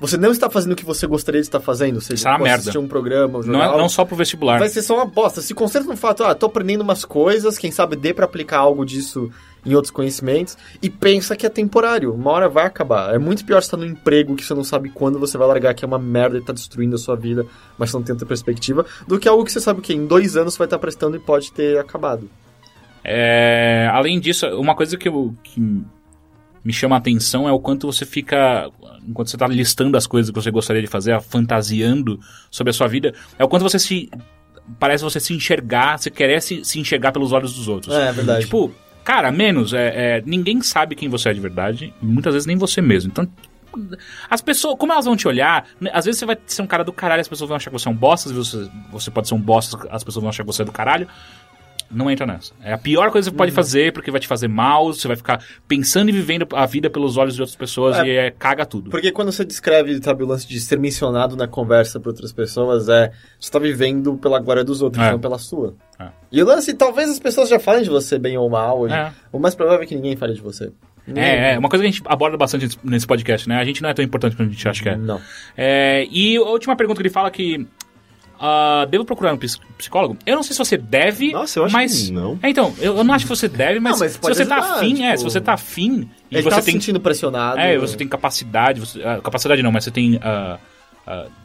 você 0.00 0.16
não 0.16 0.30
está 0.30 0.48
fazendo 0.48 0.72
o 0.72 0.76
que 0.76 0.84
você 0.84 1.06
gostaria 1.06 1.40
de 1.40 1.46
estar 1.46 1.60
fazendo, 1.60 1.96
ou 1.96 2.00
seja, 2.00 2.38
merda. 2.38 2.54
assistir 2.56 2.78
um 2.78 2.86
programa, 2.88 3.38
um 3.38 3.42
Não, 3.42 3.42
jornal, 3.42 3.74
é, 3.74 3.78
não 3.78 3.88
só 3.88 4.04
pro 4.04 4.14
vestibular. 4.16 4.58
vai 4.58 4.68
ser 4.68 4.82
só 4.82 4.94
uma 4.96 5.06
bosta. 5.06 5.40
Se 5.40 5.52
concentra 5.54 5.88
no 5.88 5.96
fato, 5.96 6.22
ah, 6.24 6.34
tô 6.34 6.46
aprendendo 6.46 6.82
umas 6.82 7.04
coisas, 7.04 7.58
quem 7.58 7.70
sabe 7.70 7.96
dê 7.96 8.14
pra 8.14 8.24
aplicar 8.24 8.58
algo 8.58 8.84
disso 8.84 9.30
em 9.66 9.74
outros 9.74 9.90
conhecimentos, 9.90 10.56
e 10.80 10.88
pensa 10.88 11.34
que 11.36 11.44
é 11.44 11.48
temporário, 11.48 12.14
uma 12.14 12.30
hora 12.30 12.48
vai 12.48 12.64
acabar. 12.64 13.12
É 13.14 13.18
muito 13.18 13.44
pior 13.44 13.58
estar 13.58 13.76
no 13.76 13.84
emprego 13.84 14.34
que 14.36 14.44
você 14.44 14.54
não 14.54 14.62
sabe 14.64 14.88
quando 14.88 15.18
você 15.18 15.36
vai 15.36 15.48
largar, 15.48 15.74
que 15.74 15.84
é 15.84 15.88
uma 15.88 15.98
merda 15.98 16.38
e 16.38 16.40
tá 16.40 16.52
destruindo 16.52 16.94
a 16.94 16.98
sua 16.98 17.16
vida, 17.16 17.44
mas 17.76 17.90
você 17.90 17.96
não 17.96 18.04
tem 18.04 18.12
outra 18.14 18.26
perspectiva, 18.26 18.86
do 19.06 19.18
que 19.18 19.28
algo 19.28 19.44
que 19.44 19.50
você 19.52 19.60
sabe 19.60 19.80
que 19.82 19.92
em 19.92 20.06
dois 20.06 20.36
anos 20.36 20.54
você 20.54 20.58
vai 20.58 20.66
estar 20.68 20.78
prestando 20.78 21.16
e 21.16 21.20
pode 21.20 21.52
ter 21.52 21.76
acabado. 21.78 22.30
É, 23.04 23.88
além 23.92 24.18
disso, 24.20 24.46
uma 24.58 24.74
coisa 24.74 24.96
que, 24.96 25.08
eu- 25.08 25.34
que 25.42 25.82
me 26.64 26.72
chama 26.72 26.96
a 26.96 26.98
atenção 26.98 27.48
é 27.48 27.52
o 27.52 27.58
quanto 27.58 27.86
você 27.86 28.04
fica, 28.04 28.70
enquanto 29.06 29.28
você 29.28 29.36
está 29.36 29.46
listando 29.46 29.96
as 29.96 30.06
coisas 30.06 30.30
que 30.30 30.40
você 30.40 30.50
gostaria 30.50 30.82
de 30.82 30.88
fazer, 30.88 31.20
fantasiando 31.20 32.20
sobre 32.50 32.70
a 32.70 32.74
sua 32.74 32.88
vida, 32.88 33.14
é 33.38 33.44
o 33.44 33.48
quanto 33.48 33.62
você 33.62 33.78
se. 33.78 34.10
Parece 34.78 35.02
você 35.02 35.18
se 35.18 35.32
enxergar, 35.32 35.98
você 35.98 36.10
querer 36.10 36.42
se, 36.42 36.62
se 36.62 36.78
enxergar 36.78 37.10
pelos 37.10 37.32
olhos 37.32 37.54
dos 37.54 37.68
outros. 37.68 37.94
É, 37.94 38.08
é 38.08 38.12
verdade. 38.12 38.44
Tipo, 38.44 38.70
cara, 39.02 39.32
menos, 39.32 39.72
é, 39.72 40.18
é, 40.18 40.22
ninguém 40.26 40.60
sabe 40.60 40.94
quem 40.94 41.08
você 41.08 41.30
é 41.30 41.32
de 41.32 41.40
verdade, 41.40 41.94
e 42.02 42.04
muitas 42.04 42.34
vezes 42.34 42.46
nem 42.46 42.56
você 42.56 42.82
mesmo. 42.82 43.10
Então, 43.10 43.26
as 44.28 44.40
pessoas, 44.40 44.76
como 44.78 44.92
elas 44.92 45.04
vão 45.04 45.16
te 45.16 45.26
olhar, 45.26 45.66
né, 45.80 45.90
às 45.92 46.04
vezes 46.04 46.18
você 46.18 46.26
vai 46.26 46.36
ser 46.46 46.62
um 46.62 46.66
cara 46.66 46.84
do 46.84 46.92
caralho, 46.92 47.20
as 47.20 47.28
pessoas 47.28 47.48
vão 47.48 47.56
achar 47.56 47.70
que 47.70 47.78
você 47.78 47.88
é 47.88 47.90
um 47.90 47.94
bosta, 47.94 48.28
às 48.28 48.34
vezes 48.34 48.52
você, 48.52 48.70
você 48.90 49.10
pode 49.10 49.28
ser 49.28 49.34
um 49.34 49.40
bosta, 49.40 49.78
as 49.90 50.04
pessoas 50.04 50.22
vão 50.22 50.28
achar 50.28 50.42
que 50.42 50.46
você 50.46 50.62
é 50.62 50.64
do 50.64 50.72
caralho. 50.72 51.08
Não 51.90 52.10
entra 52.10 52.26
nessa. 52.26 52.52
É 52.62 52.72
a 52.72 52.78
pior 52.78 53.10
coisa 53.10 53.30
que 53.30 53.30
você 53.30 53.34
Uhum. 53.34 53.36
pode 53.38 53.52
fazer, 53.52 53.92
porque 53.92 54.10
vai 54.10 54.20
te 54.20 54.26
fazer 54.26 54.46
mal, 54.48 54.92
você 54.92 55.08
vai 55.08 55.16
ficar 55.16 55.42
pensando 55.66 56.10
e 56.10 56.12
vivendo 56.12 56.46
a 56.54 56.66
vida 56.66 56.90
pelos 56.90 57.16
olhos 57.16 57.34
de 57.34 57.40
outras 57.40 57.56
pessoas 57.56 57.96
É. 57.98 58.04
e 58.06 58.10
é, 58.16 58.30
caga 58.30 58.66
tudo. 58.66 58.90
Porque 58.90 59.10
quando 59.10 59.32
você 59.32 59.44
descreve, 59.44 59.98
sabe, 60.02 60.22
o 60.22 60.26
lance 60.26 60.46
de 60.46 60.60
ser 60.60 60.78
mencionado 60.78 61.34
na 61.36 61.48
conversa 61.48 61.98
por 61.98 62.10
outras 62.10 62.32
pessoas, 62.32 62.88
é. 62.88 63.10
Você 63.40 63.50
tá 63.50 63.58
vivendo 63.58 64.16
pela 64.18 64.38
glória 64.38 64.62
dos 64.62 64.82
outros, 64.82 65.02
É. 65.02 65.12
não 65.12 65.18
pela 65.18 65.38
sua. 65.38 65.74
É. 65.98 66.08
E 66.30 66.42
o 66.42 66.46
lance, 66.46 66.74
talvez 66.74 67.08
as 67.08 67.18
pessoas 67.18 67.48
já 67.48 67.58
falem 67.58 67.82
de 67.82 67.88
você 67.90 68.18
bem 68.18 68.36
ou 68.36 68.48
mal. 68.50 68.80
hoje. 68.80 68.94
É. 68.94 69.10
O 69.32 69.38
mais 69.38 69.54
provável 69.54 69.82
é 69.82 69.86
que 69.86 69.94
ninguém 69.94 70.14
fale 70.16 70.34
de 70.34 70.42
você. 70.42 70.70
É, 71.16 71.54
é, 71.54 71.58
uma 71.58 71.70
coisa 71.70 71.82
que 71.82 71.88
a 71.88 71.90
gente 71.90 72.02
aborda 72.04 72.36
bastante 72.36 72.68
nesse 72.84 73.06
podcast, 73.06 73.48
né? 73.48 73.56
A 73.56 73.64
gente 73.64 73.80
não 73.80 73.88
é 73.88 73.94
tão 73.94 74.04
importante 74.04 74.36
quanto 74.36 74.50
a 74.50 74.52
gente 74.52 74.68
acha 74.68 74.82
que 74.82 74.90
é. 74.90 74.96
Não. 74.96 75.18
É, 75.56 76.06
e 76.10 76.36
a 76.36 76.42
última 76.42 76.76
pergunta 76.76 77.00
que 77.00 77.06
ele 77.08 77.12
fala 77.12 77.30
que. 77.30 77.66
Ah, 78.40 78.86
devo 78.88 79.04
procurar 79.04 79.32
um 79.34 79.36
ps- 79.36 79.60
psicólogo? 79.76 80.16
Eu 80.24 80.36
não 80.36 80.42
sei 80.42 80.52
se 80.54 80.58
você 80.58 80.76
deve. 80.76 81.32
Nossa, 81.32 81.58
eu 81.58 81.64
acho 81.64 81.72
mas... 81.72 82.02
que 82.06 82.12
não. 82.12 82.38
É, 82.42 82.48
então, 82.50 82.74
eu, 82.78 82.96
eu 82.96 83.04
não 83.04 83.14
acho 83.14 83.24
que 83.24 83.28
você 83.30 83.48
deve, 83.48 83.80
mas, 83.80 83.92
Não, 83.92 83.98
mas 84.00 84.12
se 84.12 84.18
você 84.20 84.46
tá 84.46 84.56
ajudar, 84.56 84.76
afim, 84.76 85.04
é, 85.04 85.08
tipo, 85.10 85.18
se 85.18 85.24
você 85.24 85.40
tá 85.40 85.52
afim 85.54 86.10
e 86.30 86.34
Ele 86.36 86.42
você 86.42 86.50
tá 86.50 86.56
tem. 86.56 86.64
se 86.64 86.70
sentindo 86.72 87.00
pressionado. 87.00 87.58
É, 87.60 87.76
você 87.78 87.96
tem 87.96 88.06
capacidade, 88.08 88.80
você, 88.80 89.02
ah, 89.02 89.20
capacidade 89.22 89.62
não, 89.62 89.72
mas 89.72 89.84
você 89.84 89.90
tem 89.90 90.18
ah, 90.22 90.58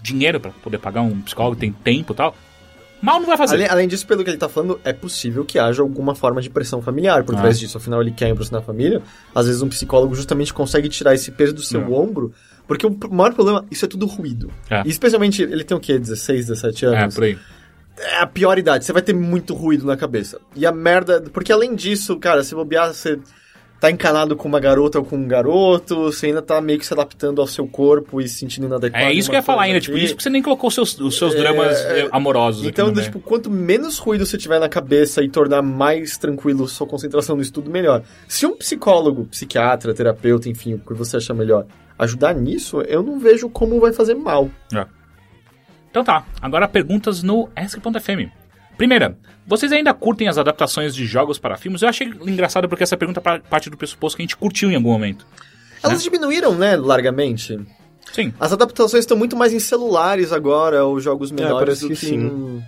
dinheiro 0.02 0.40
pra 0.40 0.52
poder 0.52 0.78
pagar 0.78 1.02
um 1.02 1.22
psicólogo, 1.22 1.56
tem 1.56 1.72
tempo 1.72 2.14
e 2.14 2.16
tal. 2.16 2.36
Mal 3.02 3.20
não 3.20 3.28
vai 3.28 3.36
fazer. 3.36 3.56
Além, 3.56 3.68
além 3.68 3.88
disso, 3.88 4.08
pelo 4.08 4.24
que 4.24 4.30
ele 4.30 4.38
tá 4.38 4.48
falando, 4.48 4.80
é 4.86 4.94
possível 4.94 5.44
que 5.44 5.60
haja 5.60 5.82
alguma 5.82 6.16
forma 6.16 6.42
de 6.42 6.50
pressão 6.50 6.82
familiar 6.82 7.24
por 7.26 7.36
Ah. 7.36 7.40
trás 7.42 7.60
disso. 7.60 7.78
Afinal, 7.78 8.02
ele 8.02 8.12
quer 8.12 8.30
impressionar 8.30 8.62
a 8.62 8.66
família. 8.66 9.02
Às 9.36 9.48
vezes, 9.48 9.62
um 9.62 9.68
psicólogo 9.68 10.16
justamente 10.16 10.54
consegue 10.54 10.88
tirar 10.88 11.14
esse 11.14 11.30
peso 11.32 11.54
do 11.54 11.62
seu 11.62 11.82
É. 11.82 11.86
ombro. 11.86 12.32
Porque 12.68 12.86
o 12.88 12.98
maior 13.12 13.34
problema, 13.34 13.66
isso 13.70 13.84
é 13.86 13.88
tudo 13.88 14.06
ruído. 14.06 14.50
É. 14.70 14.84
E 14.86 14.90
especialmente, 14.90 15.42
ele 15.42 15.64
tem 15.64 15.76
o 15.76 15.80
quê? 15.80 16.00
16, 16.00 16.48
17 16.48 16.86
É, 16.86 16.88
anos? 16.90 17.16
por 17.16 17.24
aí. 17.24 17.38
é 17.98 18.20
a 18.22 18.28
pior 18.28 18.58
idade. 18.58 18.86
Você 18.86 18.94
vai 18.94 19.02
ter 19.02 19.14
muito 19.14 19.54
ruído 19.54 19.86
na 19.86 19.96
cabeça. 19.98 20.40
E 20.56 20.66
a 20.66 20.72
merda. 20.72 21.22
Porque 21.32 21.52
além 21.52 21.76
disso, 21.76 22.18
cara, 22.18 22.44
se 22.44 22.56
bobear, 22.56 22.94
você 22.94 23.20
tá 23.80 23.92
encanado 23.92 24.38
com 24.38 24.48
uma 24.48 24.62
garota 24.62 24.98
ou 25.00 25.04
com 25.04 25.18
um 25.18 25.28
garoto, 25.28 26.04
você 26.04 26.28
ainda 26.28 26.42
tá 26.42 26.62
meio 26.62 26.80
que 26.80 26.86
se 26.86 26.94
adaptando 26.94 27.42
ao 27.42 27.48
seu 27.48 27.68
corpo 27.68 28.22
e 28.22 28.30
se 28.30 28.36
sentindo 28.40 28.66
inadequado. 28.66 29.04
É 29.04 29.12
isso 29.12 29.30
que 29.30 29.36
eu 29.36 29.40
ia 29.40 29.44
falar 29.44 29.64
ainda, 29.64 29.82
tipo, 29.82 29.98
isso 29.98 30.16
que 30.16 30.24
você 30.24 30.30
nem 30.30 30.42
colocou 30.42 30.70
os 30.70 30.74
seus, 30.74 30.98
os 31.02 31.18
seus 31.18 31.36
dramas 31.36 31.78
eh, 31.82 32.08
amorosos 32.10 32.66
Então, 32.66 32.88
aqui 32.88 33.02
tipo, 33.02 33.20
quanto 33.20 33.52
menos 33.52 33.98
ruído 34.00 34.26
você 34.26 34.38
tiver 34.38 34.58
na 34.58 34.70
cabeça 34.70 35.22
e 35.22 35.28
tornar 35.28 35.62
mais 35.62 36.18
tranquilo 36.18 36.66
sua 36.66 36.88
concentração 36.88 37.36
no 37.36 37.42
estudo, 37.42 37.70
melhor. 37.70 38.04
Se 38.26 38.46
um 38.46 38.56
psicólogo, 38.56 39.26
psiquiatra, 39.26 39.94
terapeuta, 39.94 40.48
enfim, 40.48 40.76
o 40.76 40.80
que 40.80 40.94
você 40.94 41.18
achar 41.18 41.34
melhor, 41.34 41.66
ajudar 42.04 42.34
nisso, 42.36 42.82
eu 42.82 43.02
não 43.04 43.20
vejo 43.20 43.50
como 43.50 43.80
vai 43.80 43.92
fazer 43.94 44.16
mal. 44.16 44.50
É. 44.74 44.86
Então 45.90 46.04
tá, 46.04 46.26
agora 46.42 46.68
perguntas 46.68 47.22
no 47.24 47.50
Ask.fm. 47.56 48.30
Primeira, 48.78 49.16
vocês 49.46 49.72
ainda 49.72 49.94
curtem 49.94 50.28
as 50.28 50.38
adaptações 50.38 50.96
de 50.96 51.06
jogos 51.06 51.38
para 51.38 51.56
filmes? 51.58 51.82
Eu 51.84 51.90
achei 51.90 52.08
engraçado 52.08 52.68
porque 52.68 52.84
essa 52.84 52.98
pergunta 52.98 53.22
pa- 53.22 53.40
parte 53.40 53.70
do 53.70 53.78
pressuposto 53.78 54.18
que 54.18 54.24
a 54.24 54.26
gente 54.26 54.36
curtiu 54.38 54.72
em 54.72 54.76
algum 54.76 54.92
momento. 54.92 55.26
Elas 55.84 56.02
diminuíram, 56.02 56.56
né, 56.56 56.76
largamente. 56.76 57.60
Sim. 58.12 58.34
As 58.40 58.52
adaptações 58.54 59.02
estão 59.04 59.16
muito 59.18 59.36
mais 59.36 59.54
em 59.54 59.60
celulares 59.60 60.32
agora, 60.32 60.84
ou 60.86 61.00
jogos 61.00 61.32
menores 61.32 61.60
parece 61.60 61.82
do 61.82 61.90
que 61.90 61.96
que, 61.96 62.06
sim. 62.08 62.16
em- 62.16 62.64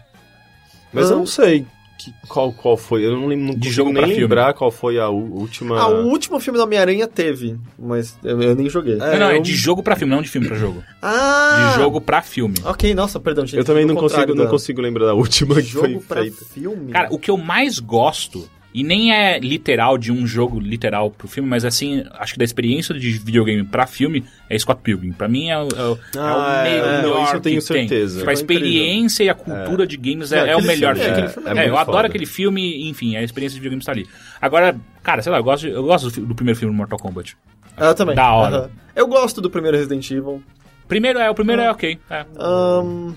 Mas 0.94 1.10
eu 1.10 1.16
Ah. 1.16 1.20
não 1.20 1.26
sei 1.26 1.66
que- 1.98 2.14
qual, 2.28 2.52
qual 2.54 2.76
foi. 2.78 3.06
Eu 3.06 3.12
não, 3.12 3.28
lembro, 3.28 3.46
não 3.48 3.56
De 3.56 3.70
jogo 3.72 3.90
nem 3.92 3.98
pra 4.00 4.08
filme. 4.08 4.22
lembrar 4.24 4.54
qual 4.54 4.70
foi 4.72 5.00
a 5.00 5.08
última. 5.10 5.80
Ah, 5.80 5.88
o 5.88 6.06
último 6.08 6.40
filme 6.40 6.58
do 6.58 6.64
Homem-Aranha 6.64 7.08
teve, 7.08 7.58
mas 7.78 8.18
eu, 8.24 8.42
eu 8.42 8.56
nem 8.56 8.70
joguei. 8.70 8.96
É, 8.96 8.98
não, 8.98 9.20
não, 9.20 9.30
é 9.32 9.38
eu- 9.38 9.42
de 9.42 9.54
jogo 9.54 9.82
pra 9.82 9.96
filme, 9.96 10.14
não 10.14 10.22
de 10.22 10.30
filme 10.30 10.48
pra 10.48 10.58
jogo. 10.58 10.84
Ah! 11.02 11.72
De 11.74 11.82
jogo 11.82 12.00
pra 12.02 12.22
filme. 12.22 12.56
Ok, 12.66 12.94
nossa, 12.94 13.20
perdão, 13.20 13.46
gente. 13.46 13.58
Eu 13.58 13.66
também 13.66 13.86
não 13.86 13.96
consigo, 13.96 14.10
contrário 14.10 14.36
não 14.36 14.46
da- 14.46 14.50
consigo 14.50 14.82
lembrar 14.82 15.06
da 15.06 15.14
última 15.14 15.56
que 15.56 15.62
Jogo 15.64 15.86
foi 15.88 16.00
pra 16.00 16.22
feita. 16.22 16.46
filme? 16.54 16.92
Cara, 16.92 17.08
o 17.12 17.18
que 17.20 17.30
eu 17.32 17.38
mais 17.38 17.80
gosto, 17.80 18.48
e 18.78 18.84
nem 18.84 19.14
é 19.14 19.40
literal 19.40 19.98
de 19.98 20.12
um 20.12 20.28
jogo 20.28 20.60
literal 20.60 21.10
pro 21.10 21.28
filme, 21.28 21.48
mas 21.48 21.64
assim, 21.64 22.04
acho 22.12 22.34
que 22.34 22.40
da 22.40 22.44
experiência 22.44 22.94
de 22.94 23.10
videogame 23.12 23.64
pra 23.64 23.88
filme 23.88 24.26
é 24.50 24.60
Scott 24.60 24.82
Pilgrim. 24.84 25.14
Pra 25.14 25.28
mim 25.30 25.48
é, 25.50 25.58
o- 25.58 25.68
é 25.70 25.82
o- 25.84 26.00
Ah, 26.18 26.64
é 26.68 26.82
o 26.82 26.86
é, 26.86 26.98
melhor 27.02 27.16
não, 27.16 27.24
isso 27.24 27.36
eu 27.36 27.40
tenho 27.42 27.62
que 27.62 27.68
tem. 27.68 27.88
certeza. 27.88 28.20
Tipo, 28.20 28.30
a 28.30 28.36
Ficou 28.36 28.44
incrível. 28.56 28.68
experiência 28.68 29.24
e 29.24 29.30
a 29.30 29.34
cultura 29.34 29.88
de 29.88 29.96
games 29.98 30.32
é, 30.34 30.40
É, 30.48 30.50
é 30.52 30.56
o 30.58 30.62
melhor 30.62 30.96
filme- 30.98 31.10
é, 31.22 31.28
filme. 31.30 31.48
é 31.50 31.64
É, 31.66 31.70
eu 31.70 31.78
adoro 31.78 31.98
foda. 31.98 32.08
aquele 32.10 32.26
filme, 32.26 32.90
enfim, 32.90 33.16
a 33.16 33.24
experiência 33.24 33.56
de 33.56 33.60
videogame 33.62 33.80
está 33.82 33.94
ali. 33.94 34.06
Agora, 34.42 34.76
cara, 35.02 35.22
sei 35.22 35.32
lá, 35.32 35.38
eu 35.40 35.44
gosto, 35.44 35.66
eu 35.68 35.84
gosto 35.84 36.12
do, 36.12 36.26
do 36.28 36.36
primeiro 36.36 36.60
filme 36.60 36.74
do 36.74 36.78
Mortal 36.78 37.00
Kombat. 37.00 37.38
Ah, 37.78 37.86
eu 37.86 37.96
também. 37.96 38.14
Da 38.16 38.32
hora. 38.34 38.70
Eu 38.96 39.08
gosto 39.08 39.40
do 39.40 39.50
primeiro 39.50 39.78
Resident 39.78 40.10
Evil. 40.12 40.44
Primeiro 40.88 41.18
é, 41.18 41.30
o 41.30 41.34
primeiro 41.34 41.62
é 41.62 41.72
ok. 41.72 41.98
É. 42.10 42.26
Ahn, 42.38 43.14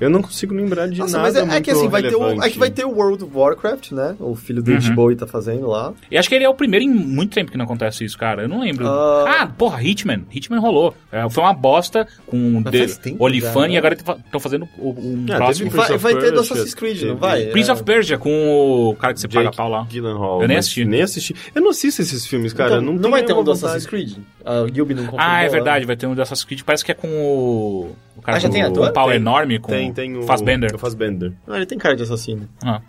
Eu 0.00 0.08
não 0.10 0.22
consigo 0.22 0.54
lembrar 0.54 0.88
de 0.88 0.98
nossa, 0.98 1.18
nada. 1.18 1.22
mas 1.28 1.36
é, 1.36 1.40
é 1.40 1.44
muito 1.44 1.62
que 1.62 1.70
assim, 1.70 1.88
vai 1.88 2.02
ter, 2.02 2.14
o, 2.16 2.42
é 2.42 2.50
que 2.50 2.58
vai 2.58 2.70
ter 2.70 2.84
o 2.86 2.90
World 2.90 3.22
of 3.24 3.36
Warcraft, 3.36 3.92
né? 3.92 4.16
O 4.18 4.34
filho 4.34 4.62
do 4.62 4.70
Uhum. 4.72 4.94
Bowie 4.94 5.16
tá 5.16 5.26
fazendo 5.26 5.66
lá. 5.68 5.92
E 6.10 6.16
acho 6.16 6.28
que 6.28 6.34
ele 6.34 6.44
é 6.44 6.48
o 6.48 6.54
primeiro 6.54 6.84
em 6.84 6.88
muito 6.88 7.34
tempo 7.34 7.50
que 7.52 7.58
não 7.58 7.64
acontece 7.66 8.04
isso, 8.04 8.16
cara. 8.16 8.42
Eu 8.42 8.48
não 8.48 8.60
lembro. 8.60 8.86
Ah. 8.88 9.40
Ah, 9.42 9.46
porra, 9.46 9.82
Hitman. 9.82 10.24
Hitman 10.32 10.58
rolou. 10.58 10.94
É, 11.12 11.28
foi 11.28 11.44
uma 11.44 11.52
bosta 11.52 12.06
com 12.26 12.62
tempo 12.62 13.16
Olifan 13.22 13.62
já, 13.62 13.68
né? 13.68 13.74
e 13.74 13.78
agora 13.78 13.94
estão 13.94 14.40
fazendo 14.40 14.66
o- 14.78 14.90
um 14.98 15.26
Ah, 15.30 15.36
próximo. 15.36 15.70
Vai, 15.70 15.78
Prince 15.86 15.92
of 15.94 16.02
vai 16.02 16.14
ter 16.22 16.32
do 16.32 16.40
Assassin's 16.40 16.74
Creed, 16.74 17.02
não 17.02 17.16
vai? 17.16 17.46
Prince 17.46 17.68
É. 17.68 17.72
of 17.72 17.82
Persia 17.82 18.16
com 18.18 18.88
o 18.90 18.96
cara 18.96 19.12
que 19.12 19.20
você 19.20 19.28
paga 19.28 19.44
Jake 19.44 19.56
pau 19.56 19.68
lá. 19.68 19.86
Gyllenhaal. 19.90 20.40
Eu 20.42 20.48
nem 20.48 20.56
assisti. 20.56 20.84
Nem 20.84 21.02
assisti. 21.02 21.34
Eu 21.54 21.60
não 21.62 21.70
assisto 21.70 22.00
esses 22.00 22.26
filmes, 22.26 22.52
cara. 22.52 22.70
Então, 22.76 22.80
não 22.82 22.94
não 22.94 23.10
vai 23.10 23.22
ter 23.22 23.32
um 23.34 23.44
do. 23.44 23.50
Assassin's 23.50 23.86
Creed? 23.86 24.16
A 24.44 24.66
Gilby 24.72 24.94
não 24.94 25.02
confirmou. 25.04 25.20
Ah, 25.26 25.40
é 25.40 25.44
né? 25.44 25.48
verdade, 25.50 25.84
vai 25.84 25.96
ter 25.96 26.06
um 26.06 26.14
do 26.14 26.22
Assassin's 26.22 26.44
Creed. 26.44 26.62
Parece 26.64 26.84
que 26.84 26.92
é 26.92 26.94
com 26.94 27.08
o. 27.08 27.96
O 28.20 28.22
cara 28.22 28.36
Ah, 28.36 28.40
já 28.40 28.48
com 28.48 28.54
tem 28.54 28.62
o- 28.62 28.66
ator? 28.68 28.88
um 28.88 28.92
pau 28.92 29.06
Tem, 29.08 29.16
enorme 29.16 29.58
com 29.58 29.68
Tem, 29.72 29.92
tem 29.92 30.16
o... 30.16 30.22
Fassbender. 30.22 30.74
O 30.74 30.78
Fassbender. 30.78 31.32
Ah, 31.48 31.56
ele 31.56 31.66
tem 31.66 31.78
cara 31.78 31.96
de 31.96 32.02
assassino. 32.04 32.48
Ah. 32.64 32.80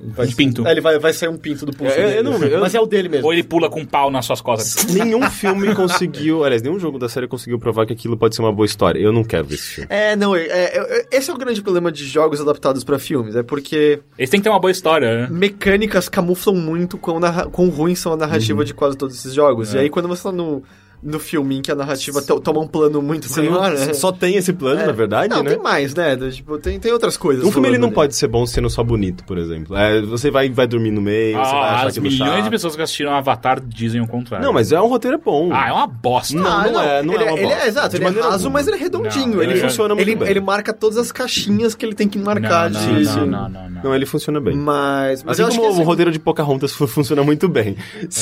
Ele 0.00 0.12
vai 0.12 0.26
Um 0.28 0.32
pinto. 0.32 0.64
É, 0.64 0.70
ele 0.70 0.80
vai, 0.80 0.96
vai 1.00 1.12
sair 1.12 1.28
um 1.28 1.36
pinto 1.36 1.66
do 1.66 1.72
pulso 1.72 1.92
É, 1.92 1.98
eu- 2.04 2.06
dele. 2.06 2.18
eu 2.18 2.22
não- 2.22 2.44
eu- 2.44 2.60
Mas 2.60 2.72
é 2.72 2.80
o 2.80 2.86
dele 2.86 3.08
mesmo. 3.08 3.26
Ou 3.26 3.32
ele 3.32 3.42
pula 3.42 3.68
com 3.68 3.80
um 3.80 3.84
pau 3.84 4.12
nas 4.12 4.24
suas 4.26 4.40
costas. 4.40 4.84
Nenhum 4.94 5.28
filme 5.28 5.74
conseguiu... 5.74 6.42
Aliás, 6.46 6.62
nenhum 6.62 6.78
jogo 6.78 7.00
da 7.00 7.08
série 7.08 7.26
conseguiu 7.26 7.58
provar 7.58 7.84
que 7.84 7.92
aquilo 7.94 8.16
pode 8.16 8.36
ser 8.36 8.42
uma 8.42 8.52
boa 8.52 8.64
história. 8.64 9.00
Eu 9.00 9.12
não 9.12 9.24
quero 9.24 9.44
ver 9.44 9.56
esse 9.56 9.66
filme. 9.66 9.88
É, 9.90 10.14
não, 10.14 10.36
é, 10.36 10.42
é- 10.46 10.98
é- 11.00 11.06
esse 11.10 11.28
é 11.30 11.34
o 11.34 11.36
grande 11.36 11.60
problema 11.62 11.90
de 11.90 12.04
jogos 12.04 12.40
adaptados 12.40 12.84
pra 12.84 12.96
filmes, 12.96 13.34
é 13.34 13.42
porque 13.42 13.98
Eles 14.16 14.30
têm 14.30 14.38
que 14.38 14.44
ter 14.44 14.50
uma 14.50 14.60
boa 14.60 14.70
história, 14.70 15.22
né? 15.22 15.28
mecânicas 15.32 16.08
camuflam 16.08 16.54
muito 16.54 16.96
quão, 16.96 17.18
narra- 17.18 17.46
quão 17.46 17.68
ruim 17.68 17.96
são 17.96 18.12
a 18.12 18.16
narrativa 18.16 18.64
de 18.64 18.74
quase 18.74 18.96
todos 18.96 19.16
esses 19.16 19.34
jogos. 19.34 19.74
E 19.74 19.78
aí 19.78 19.90
quando 19.90 20.06
você 20.06 20.22
tá 20.22 20.30
no, 20.30 20.62
no 21.02 21.18
filme 21.18 21.58
em 21.58 21.62
que 21.62 21.70
a 21.70 21.74
narrativa 21.74 22.20
to- 22.22 22.40
toma 22.40 22.60
um 22.60 22.66
plano 22.66 23.00
muito 23.00 23.30
maior, 23.36 23.70
né? 23.72 23.94
Só 23.94 24.10
tem 24.12 24.34
esse 24.36 24.52
plano, 24.52 24.84
na 24.84 24.92
verdade, 24.92 25.28
Não, 25.32 25.42
né? 25.42 25.50
tem 25.50 25.58
mais, 25.62 25.94
né? 25.94 26.16
Tipo, 26.30 26.58
tem, 26.58 26.78
tem 26.80 26.92
outras 26.92 27.16
coisas. 27.16 27.44
Um 27.44 27.52
filme 27.52 27.68
ele 27.68 27.78
não 27.78 27.88
ali. 27.88 27.94
pode 27.94 28.16
ser 28.16 28.26
bom 28.28 28.44
sendo 28.46 28.68
só 28.68 28.82
bonito, 28.82 29.24
por 29.24 29.38
exemplo. 29.38 29.76
É, 29.76 30.00
você 30.02 30.30
vai, 30.30 30.48
vai 30.50 30.66
dormir 30.66 30.90
no 30.90 31.00
meio, 31.00 31.36
você 31.36 31.52
vai 31.52 31.60
Ah, 31.60 31.74
achar 31.76 31.86
as 31.86 31.98
milhões 31.98 32.18
chato. 32.32 32.42
de 32.44 32.50
pessoas 32.50 32.74
que 32.76 32.82
assistiram 32.82 33.12
Avatar 33.14 33.60
dizem 33.64 34.00
o 34.00 34.06
contrário. 34.06 34.44
Não, 34.44 34.52
mas 34.52 34.72
é 34.72 34.80
um 34.80 34.88
roteiro 34.88 35.20
bom. 35.24 35.50
Ah, 35.52 35.68
é 35.68 35.72
uma 35.72 35.86
bosta. 35.86 36.36
Não, 36.36 36.46
Ah, 36.46 36.66
não 36.70 36.80
é, 36.80 37.02
não 37.02 37.14
ele, 37.14 37.22
é 37.24 37.26
uma 37.30 37.38
ele 37.38 37.46
bosta. 37.48 37.62
é 37.64 37.68
exato, 37.68 37.88
De 37.90 37.96
ele 37.96 38.04
é 38.18 38.22
raso, 38.22 38.32
alguma. 38.34 38.50
mas 38.50 38.66
ele 38.66 38.76
é 38.76 38.80
redondinho. 38.80 39.36
Não, 39.36 39.42
ele, 39.42 39.52
ele 39.52 39.60
funciona 39.60 39.94
muito 39.94 40.08
ele, 40.08 40.16
bem. 40.16 40.28
ele 40.28 40.40
marca 40.40 40.72
todas 40.72 40.98
as 40.98 41.12
caixinhas 41.12 41.74
que 41.74 41.86
ele 41.86 41.94
tem 41.94 42.08
que 42.08 42.18
marcar. 42.18 42.70
não, 42.70 42.80
de- 42.80 42.86
não, 42.88 42.94
de- 43.02 43.04
não, 43.30 43.48
não, 43.48 43.48
não. 43.70 43.82
Não, 43.84 43.94
ele 43.94 44.04
funciona 44.06 44.40
bem. 44.40 44.56
Mas, 44.56 45.22
mas 45.22 45.34
Assim 45.34 45.42
eu 45.42 45.48
acho 45.48 45.56
como 45.58 45.68
o 45.68 45.72
esse- 45.74 45.82
roteiro 45.84 46.10
de 46.10 46.18
Pocahontas 46.18 46.72
fu- 46.72 46.86
funciona 46.88 47.22
muito 47.22 47.48
bem. 47.48 47.76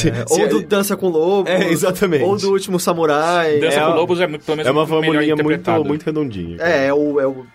É, 0.05 0.24
ou 0.28 0.48
do 0.48 0.62
Dança 0.66 0.97
com 0.97 1.09
Lobos. 1.09 1.51
É, 1.51 1.70
exatamente. 1.70 2.23
Ou 2.24 2.36
do 2.36 2.59
Último 2.66 2.80
Samurai. 2.80 3.59
Dança 3.60 3.76
É 3.78 3.80
com 3.80 3.86
a- 3.93 3.94
Lobos 3.94 4.20
é 4.20 4.26
muito, 4.26 4.44
pelo 4.44 4.56
menos 4.56 4.68
é 4.68 4.72
uma 4.72 4.86
formulinha 4.86 5.36
muito, 5.36 5.70
muito 5.84 6.02
redondinha. 6.05 6.56
É, 6.60 6.86
é 6.88 6.94
o, 6.94 7.20
é 7.20 7.26
o, 7.26 7.47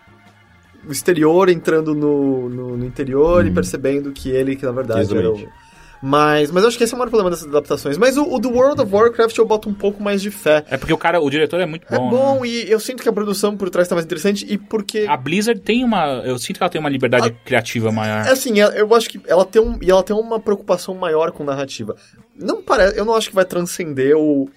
o 0.88 0.92
exterior 0.92 1.50
entrando 1.50 1.94
no, 1.94 2.50
no, 2.50 2.78
no 2.78 2.86
interior 2.86 3.44
Hum. 3.44 3.48
e 3.48 3.52
percebendo 3.52 4.12
que 4.12 4.30
ele, 4.30 4.56
que 4.56 4.66
na 4.66 4.72
verdade 4.72 5.02
era 5.16 5.30
o... 5.30 5.34
Exatamente. 5.34 5.62
Mas, 6.04 6.50
mas 6.50 6.64
eu 6.64 6.70
acho 6.70 6.80
que 6.80 6.84
esse 6.84 6.94
é 6.94 6.96
o 6.96 6.98
maior 6.98 7.12
problema 7.12 7.30
dessas 7.30 7.48
adaptações. 7.48 7.96
Mas 7.96 8.18
o, 8.18 8.24
o 8.24 8.40
do 8.40 8.50
World 8.50 8.82
of 8.82 8.92
Warcraft 8.92 9.38
eu 9.38 9.46
boto 9.46 9.70
um 9.70 9.74
pouco 9.74 10.02
mais 10.02 10.20
de 10.20 10.32
fé. 10.32 10.66
É 10.68 10.76
porque 10.76 10.92
o 10.92 10.98
cara, 10.98 11.22
o 11.22 11.30
diretor 11.30 11.60
é 11.60 11.66
muito 11.68 11.86
É 11.94 11.96
bom. 11.96 12.10
bom, 12.10 12.42
né? 12.42 12.48
e 12.48 12.72
eu 12.72 12.80
sinto 12.80 13.04
que 13.04 13.10
a 13.10 13.14
produção 13.14 13.56
por 13.56 13.70
trás 13.70 13.88
tá 13.88 13.94
mais 13.94 14.04
interessante 14.04 14.44
e 14.50 14.58
porque... 14.58 15.06
A 15.08 15.16
Blizzard 15.16 15.62
tem 15.62 15.84
uma. 15.84 16.24
Eu 16.26 16.40
sinto 16.40 16.58
que 16.58 16.64
ela 16.64 16.72
tem 16.72 16.82
uma 16.82 16.90
liberdade 16.90 17.28
A- 17.28 17.46
criativa 17.46 17.92
maior. 17.92 18.26
É 18.26 18.32
assim, 18.32 18.54
eu 18.60 18.96
acho 18.96 19.08
que 19.12 19.22
ela 19.28 19.46
tem, 19.46 19.62
um, 19.62 19.78
e 19.80 19.92
ela 19.92 20.02
tem 20.02 20.16
uma 20.16 20.40
preocupação 20.40 20.96
maior 20.96 21.32
com 21.32 21.44
narrativa. 21.44 21.96
Não 22.36 22.64
parece, 22.64 22.98
eu 22.98 23.06
não 23.06 23.14
acho 23.16 23.30
que 23.30 23.36
vai 23.36 23.46
transcender 23.46 24.18
o, 24.18 24.50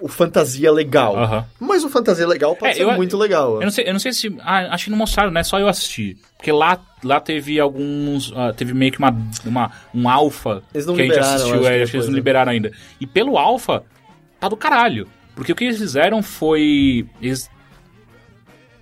o 0.00 0.08
fantasia 0.08 0.70
legal. 0.70 1.46
Mas 1.58 1.82
o 1.84 1.88
fantasia 1.88 2.26
legal 2.26 2.54
pode 2.54 2.72
É, 2.72 2.74
ser 2.74 2.82
eu- 2.82 2.92
muito 2.92 3.16
legal. 3.16 3.56
Eu 3.56 3.62
não 3.62 3.70
sei, 3.70 3.88
eu 3.88 3.92
não 3.92 4.00
sei 4.00 4.12
se. 4.12 4.36
Ah, 4.40 4.74
acho 4.74 4.84
que 4.84 4.90
não 4.90 4.98
mostraram, 4.98 5.30
né? 5.30 5.42
Só 5.42 5.58
eu 5.58 5.68
assisti. 5.68 6.16
Porque 6.36 6.52
lá, 6.52 6.78
lá 7.02 7.18
teve 7.20 7.58
alguns. 7.58 8.32
ah, 8.36 8.52
teve 8.52 8.74
meio 8.74 8.92
que 8.92 8.98
uma, 8.98 9.16
uma, 9.44 9.70
um 9.94 10.08
alfa 10.08 10.62
Eles 10.74 10.86
não 10.86 10.94
que 10.94 11.02
a 11.02 11.04
gente 11.06 11.18
assistiu. 11.18 11.54
acho 11.56 11.66
é, 11.66 11.76
que 11.76 11.82
acho 11.82 11.90
que 11.92 11.96
eles 11.96 12.06
não 12.06 12.12
né? 12.12 12.18
liberaram 12.18 12.52
ainda. 12.52 12.72
E 13.00 13.06
pelo 13.06 13.38
alfa, 13.38 13.82
tá 14.38 14.48
do 14.48 14.56
caralho. 14.56 15.08
Porque 15.34 15.52
o 15.52 15.54
que 15.56 15.64
eles 15.64 15.78
fizeram 15.78 16.22
foi. 16.22 17.06
Eles... 17.20 17.50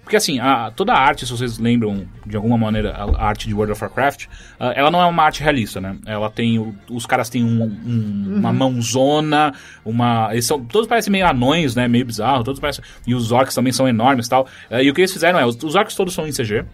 Porque 0.05 0.17
assim, 0.17 0.39
a- 0.39 0.71
toda 0.71 0.93
a 0.93 0.99
arte, 1.01 1.25
se 1.27 1.33
vocês 1.33 1.59
lembram 1.59 2.07
de 2.27 2.37
alguma 2.37 2.57
maneira, 2.59 2.93
a, 2.95 3.27
arte 3.27 3.49
de 3.49 3.55
World 3.55 3.73
of 3.73 3.83
Warcraft, 3.83 4.27
ah, 4.61 4.73
ela 4.77 4.91
não 4.91 5.01
é 5.03 5.07
uma 5.07 5.23
arte 5.25 5.43
realista, 5.43 5.81
né? 5.81 5.97
Ela 6.07 6.31
tem. 6.31 6.59
o- 6.59 6.75
os 6.91 7.07
caras 7.07 7.29
têm 7.31 7.43
um- 7.43 7.65
um- 7.65 8.35
uma 8.39 8.53
mãozona, 8.53 9.53
uma. 9.85 10.29
Eles 10.33 10.45
são. 10.47 10.63
Todos 10.65 10.87
parecem 10.87 11.11
meio 11.11 11.27
anões, 11.27 11.75
né? 11.75 11.89
Meio 11.89 12.05
bizarro, 12.05 12.45
todos 12.45 12.61
parecem. 12.61 12.85
E 13.07 13.15
os 13.15 13.33
orcs 13.33 13.55
também 13.55 13.73
são 13.73 13.89
enormes 13.89 14.27
e 14.27 14.31
tal. 14.31 14.47
Ah, 14.71 14.83
e 14.83 14.91
o 14.91 14.95
que 14.95 15.01
eles 15.01 15.13
fizeram 15.13 15.39
é, 15.39 15.47
os, 15.47 15.57
os 15.63 15.75
orcs 15.75 15.95
todos 15.95 16.13
são 16.15 16.27
em 16.27 16.33
CG. 16.33 16.65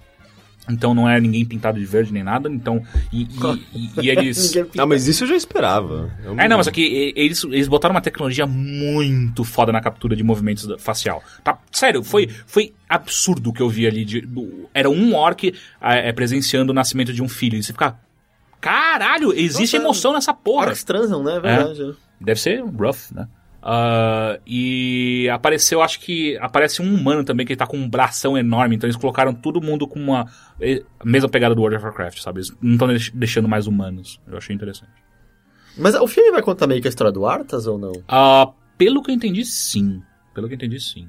Então 0.69 0.95
não 0.95 1.09
é 1.09 1.21
ninguém 1.21 1.45
pintado 1.45 1.79
de 1.81 1.85
verde 1.85 2.13
nem 2.13 2.23
nada. 2.23 2.49
Então. 2.49 2.83
E, 3.13 3.23
e- 3.23 3.29
e- 3.75 3.91
e 4.03 4.11
eles. 4.11 4.55
Ah, 4.79 4.87
mas 4.87 5.09
isso 5.09 5.25
eu 5.25 5.29
já 5.29 5.35
esperava. 5.37 6.11
Eu 6.25 6.39
É, 6.39 6.47
não, 6.49 6.59
mas 6.59 6.69
aqui 6.69 7.13
eles, 7.17 7.43
eles 7.45 7.67
botaram 7.67 7.95
uma 7.95 8.01
tecnologia 8.01 8.47
muito 8.47 9.43
foda 9.43 9.73
na 9.73 9.81
captura 9.81 10.15
de 10.15 10.23
movimentos 10.23 10.69
facial. 10.79 11.23
Tá, 11.43 11.59
sério, 11.73 12.05
foi, 12.05 12.29
foi 12.47 12.73
absurdo 12.89 13.51
o 13.51 13.53
que 13.53 13.61
eu 13.63 13.69
vi 13.69 13.87
ali. 13.87 14.05
de- 14.05 14.21
do- 14.21 14.69
era 14.73 14.89
um 14.89 15.15
orc 15.15 15.53
é, 15.81 16.09
é, 16.09 16.13
presenciando 16.13 16.71
o 16.73 16.75
nascimento 16.75 17.13
de 17.13 17.23
um 17.23 17.29
filho. 17.29 17.57
E 17.59 17.63
você 17.63 17.73
fica. 17.73 17.97
Caralho, 18.61 19.33
existe 19.33 19.77
Nossa, 19.77 19.85
emoção 19.87 20.13
nessa 20.13 20.35
porra. 20.35 20.67
Orcs 20.67 20.85
transam, 20.85 21.23
né? 21.25 21.37
É 21.37 21.41
verdade. 21.41 21.95
Deve 22.21 22.39
ser 22.41 22.61
rough, 22.63 23.11
né? 23.15 23.27
Ah, 23.63 24.39
e 24.47 25.29
apareceu, 25.31 25.83
acho 25.83 26.01
que 26.01 26.37
aparece 26.39 26.81
um 26.81 26.95
humano 26.95 27.25
também 27.25 27.47
que 27.47 27.55
tá 27.55 27.67
com 27.67 27.77
um 27.77 27.89
bração 27.89 28.37
enorme, 28.37 28.77
então 28.77 28.87
eles 28.87 28.97
colocaram 28.97 29.35
todo 29.35 29.61
mundo 29.61 29.87
com 29.87 29.99
uma 29.99 30.27
a 30.99 31.05
mesma 31.05 31.29
pegada 31.29 31.55
do 31.55 31.61
World 31.61 31.77
of 31.77 31.85
Warcraft, 31.85 32.21
sabe? 32.21 32.39
Eles 32.39 32.57
não 32.61 32.73
estão 32.73 32.89
deixando 33.15 33.49
mais 33.49 33.67
humanos. 33.67 34.21
Eu 34.27 34.39
achei 34.39 34.55
interessante. 34.55 34.93
Mas 35.77 35.95
o 35.95 36.07
filme 36.07 36.31
vai 36.31 36.43
contar 36.43 36.67
meio 36.67 36.81
que 36.81 36.89
a 36.89 36.91
história 36.91 37.13
do 37.13 37.27
Arthas 37.27 37.67
ou 37.67 37.79
não? 37.79 37.93
Ah, 38.09 38.51
pelo 38.77 39.03
que 39.03 39.11
eu 39.11 39.15
entendi, 39.15 39.45
sim. 39.45 40.03
Pelo 40.35 40.49
que 40.49 40.55
eu 40.55 40.57
entendi, 40.57 40.81
sim. 40.81 41.09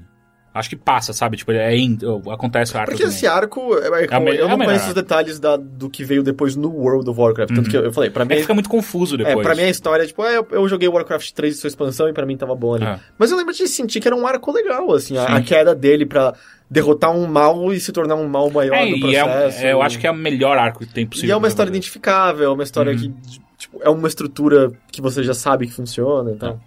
Acho 0.54 0.68
que 0.68 0.76
passa, 0.76 1.14
sabe? 1.14 1.38
Tipo, 1.38 1.52
é, 1.52 1.74
in- 1.76 1.98
acontece 2.30 2.74
o 2.74 2.78
arco 2.78 2.90
Porque 2.90 3.02
também. 3.04 3.16
esse 3.16 3.26
arco, 3.26 3.74
é- 3.78 4.04
é- 4.04 4.08
É 4.10 4.20
me- 4.20 4.36
eu 4.36 4.46
é 4.46 4.48
não 4.50 4.58
conheço 4.58 4.88
os 4.88 4.94
detalhes 4.94 5.38
da- 5.40 5.56
do 5.56 5.88
que 5.88 6.04
veio 6.04 6.22
depois 6.22 6.54
no 6.56 6.68
World 6.68 7.08
of 7.08 7.18
Warcraft. 7.18 7.54
Tanto 7.54 7.70
que 7.70 7.76
eu, 7.76 7.84
eu 7.84 7.92
falei, 7.92 8.10
pra 8.10 8.24
É 8.24 8.26
mim. 8.26 8.34
que 8.34 8.40
fica 8.42 8.52
muito 8.52 8.68
confuso 8.68 9.14
É, 9.14 9.24
depois. 9.24 9.46
pra 9.46 9.54
mim 9.54 9.62
a 9.62 9.70
história, 9.70 10.06
tipo, 10.06 10.22
é, 10.22 10.36
eu, 10.36 10.46
eu 10.50 10.68
joguei 10.68 10.86
Warcraft 10.88 11.30
3 11.32 11.54
de 11.54 11.60
sua 11.60 11.68
expansão 11.68 12.06
e 12.06 12.12
pra 12.12 12.26
mim 12.26 12.36
tava 12.36 12.54
bom 12.54 12.74
ali. 12.74 12.84
Ah. 12.84 13.00
Mas 13.18 13.30
eu 13.30 13.38
lembro 13.38 13.54
de 13.54 13.66
sentir 13.66 13.98
que 14.00 14.06
era 14.06 14.14
um 14.14 14.26
arco 14.26 14.52
legal, 14.52 14.92
assim, 14.92 15.16
a, 15.16 15.24
a 15.24 15.40
queda 15.40 15.74
dele 15.74 16.04
pra 16.04 16.34
derrotar 16.70 17.10
um 17.16 17.26
mal 17.26 17.72
e 17.72 17.80
se 17.80 17.90
tornar 17.90 18.16
um 18.16 18.28
mal 18.28 18.50
maior 18.50 18.74
É, 18.74 18.84
no 18.90 18.96
e 18.96 19.16
é, 19.16 19.22
processo. 19.24 19.64
é, 19.64 19.72
eu 19.72 19.80
acho 19.82 19.98
que 19.98 20.06
é 20.06 20.10
o 20.10 20.14
melhor 20.14 20.58
arco 20.58 20.80
que 20.86 20.92
tem 20.92 21.06
possível. 21.06 21.28
E 21.28 21.32
é 21.32 21.36
uma 21.36 21.48
história 21.48 21.70
identificável, 21.70 22.50
é 22.50 22.52
uma 22.52 22.62
história 22.62 22.92
Uhum. 22.92 22.98
que, 22.98 23.40
tipo, 23.56 23.80
é 23.82 23.88
uma 23.88 24.06
estrutura 24.08 24.70
que 24.90 25.00
você 25.00 25.22
já 25.22 25.32
sabe 25.34 25.66
que 25.66 25.72
funciona, 25.72 26.30
então... 26.30 26.60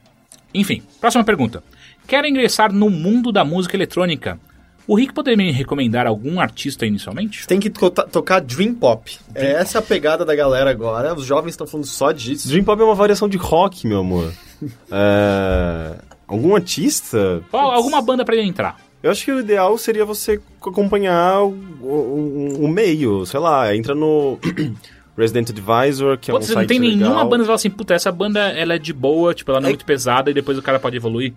Enfim, 0.53 0.82
próxima 1.02 1.24
pergunta. 1.24 1.62
Quero 2.07 2.27
ingressar 2.27 2.72
no 2.73 2.90
mundo 2.90 3.32
da 3.32 3.44
música 3.44 3.76
eletrônica. 3.76 4.40
O 4.88 4.95
Rick 4.95 5.14
poderia 5.14 5.36
me 5.38 5.52
recomendar 5.52 6.06
algum 6.06 6.40
artista 6.40 6.86
inicialmente? 6.86 7.48
Tem 7.48 7.60
que 7.60 7.72
to- 7.72 7.90
tocar 7.90 8.40
Dream 8.40 8.76
Pop. 8.76 9.18
É, 9.34 9.53
essa 9.53 9.77
é 9.77 9.80
a 9.80 9.82
pegada 9.82 10.23
da 10.23 10.36
galera 10.36 10.69
agora. 10.69 11.15
Os 11.15 11.26
jovens 11.26 11.52
estão 11.52 11.65
falando 11.65 11.88
só 11.88 12.11
disso. 12.11 12.48
Dream 12.48 12.64
Pop 12.64 12.80
é 12.80 12.86
uma 12.86 12.94
variação 12.94 13.27
de 13.27 13.38
rock, 13.38 13.88
meu 13.88 13.99
amor. 13.99 14.32
É, 14.91 15.95
Algum 16.27 16.56
artista? 16.56 17.41
Qual- 17.52 17.72
alguma 17.72 18.02
banda 18.02 18.23
pra 18.26 18.36
ele 18.36 18.48
entrar? 18.48 18.80
Eu 19.03 19.11
acho 19.11 19.23
que 19.26 19.32
o 19.32 19.40
ideal 19.40 19.77
seria 19.77 20.03
você 20.06 20.40
acompanhar 20.60 21.41
o, 21.44 21.49
o- 21.82 22.65
o 22.65 22.68
meio, 22.68 23.26
sei 23.26 23.40
lá, 23.40 23.76
entra 23.76 23.94
no 23.94 24.40
Resident 25.18 25.49
Advisor, 25.52 26.18
que 26.18 26.32
é 26.32 26.34
Putz, 26.34 26.48
um 26.48 26.53
não 26.53 26.56
site 26.61 26.68
tem 26.69 26.80
nenhuma 26.80 27.10
legal. 27.10 27.30
banda 27.30 27.44
que 27.44 27.45
fala 27.48 27.56
assim, 27.56 27.69
puta, 27.69 27.94
essa 27.94 28.11
banda 28.11 28.40
ela 28.40 28.73
é 28.73 28.80
de 28.80 28.91
boa, 28.94 29.34
tipo, 29.36 29.52
ela 29.52 29.60
não 29.60 29.68
é, 29.68 29.69
É- 29.69 29.73
muito 29.73 29.86
pesada 29.86 30.32
e 30.32 30.34
depois 30.34 30.57
o 30.57 30.61
cara 30.64 30.80
pode 30.80 30.95
evoluir. 30.95 31.34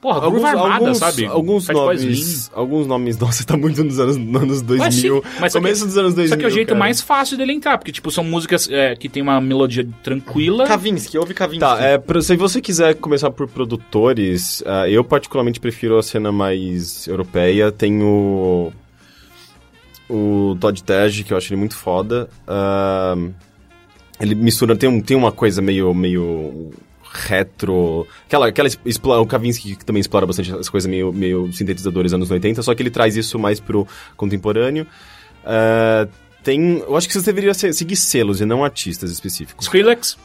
Porra, 0.00 0.20
Groove 0.20 0.36
Alguns, 0.36 0.44
Armada, 0.48 0.74
alguns, 0.76 0.96
sabe? 0.98 1.26
alguns 1.26 1.66
Fat 1.66 1.74
nomes, 1.74 2.50
alguns 2.54 2.86
nomes, 2.86 3.18
nossa, 3.18 3.44
tá 3.46 3.54
muito 3.54 3.84
nos 3.84 4.00
anos, 4.00 4.16
nos 4.16 4.42
anos 4.42 4.62
2000, 4.62 4.80
Mas 4.80 4.94
sim, 4.94 5.10
mas 5.40 5.52
só 5.52 5.58
que- 5.58 5.62
começo 5.64 5.84
dos 5.86 5.98
anos 5.98 6.14
2000, 6.14 6.28
Só 6.30 6.36
que 6.38 6.44
é 6.44 6.48
o 6.48 6.50
jeito 6.50 6.68
cara. 6.68 6.78
mais 6.78 7.02
fácil 7.02 7.36
dele 7.36 7.52
entrar, 7.52 7.76
porque, 7.76 7.92
tipo, 7.92 8.10
são 8.10 8.24
músicas 8.24 8.66
é, 8.70 8.96
que 8.96 9.10
tem 9.10 9.22
uma 9.22 9.38
melodia 9.42 9.86
tranquila. 10.02 10.66
Kavinsky, 10.66 11.18
ouve 11.18 11.34
Kavinsky. 11.34 11.60
Tá, 11.60 11.78
é, 11.82 11.98
pra- 11.98 12.22
se 12.22 12.34
você 12.34 12.62
quiser 12.62 12.94
começar 12.94 13.30
por 13.30 13.46
produtores, 13.46 14.62
ah, 14.64 14.88
eu 14.88 15.04
particularmente 15.04 15.60
prefiro 15.60 15.98
a 15.98 16.02
cena 16.02 16.32
mais 16.32 17.06
europeia. 17.06 17.70
Tem 17.70 18.02
o. 18.02 18.72
O 20.08 20.56
Todd 20.58 20.82
Tej, 20.82 21.22
que 21.24 21.32
eu 21.32 21.36
acho 21.36 21.52
ele 21.52 21.60
muito 21.60 21.76
foda. 21.76 22.28
Ah, 22.48 23.14
ele 24.20 24.34
mistura, 24.34 24.74
tem, 24.74 24.88
um, 24.88 25.00
tem 25.00 25.16
uma 25.16 25.30
coisa 25.30 25.60
meio. 25.62 25.92
meio 25.94 26.70
retro. 27.12 28.06
Aquela, 28.26 28.48
aquela 28.48 28.68
explora, 28.84 29.20
o 29.20 29.26
Kavinsky 29.26 29.76
que 29.76 29.84
também 29.84 30.00
explora 30.00 30.26
bastante 30.26 30.52
as 30.54 30.68
coisas 30.68 30.88
meio, 30.88 31.12
meio 31.12 31.52
sintetizadores 31.52 32.12
anos 32.12 32.30
80, 32.30 32.62
só 32.62 32.74
que 32.74 32.82
ele 32.82 32.90
traz 32.90 33.16
isso 33.16 33.38
mais 33.38 33.58
pro 33.60 33.86
contemporâneo. 34.16 34.86
Ah, 35.44 36.06
tem. 36.42 36.78
Eu 36.78 36.96
acho 36.96 37.08
que 37.08 37.14
você 37.14 37.20
deveria 37.24 37.54
se- 37.54 37.72
seguir 37.72 37.96
selos 37.96 38.40
e 38.40 38.44
não 38.44 38.64
artistas 38.64 39.10
específicos. 39.10 39.66
Skrillex. 39.66 40.16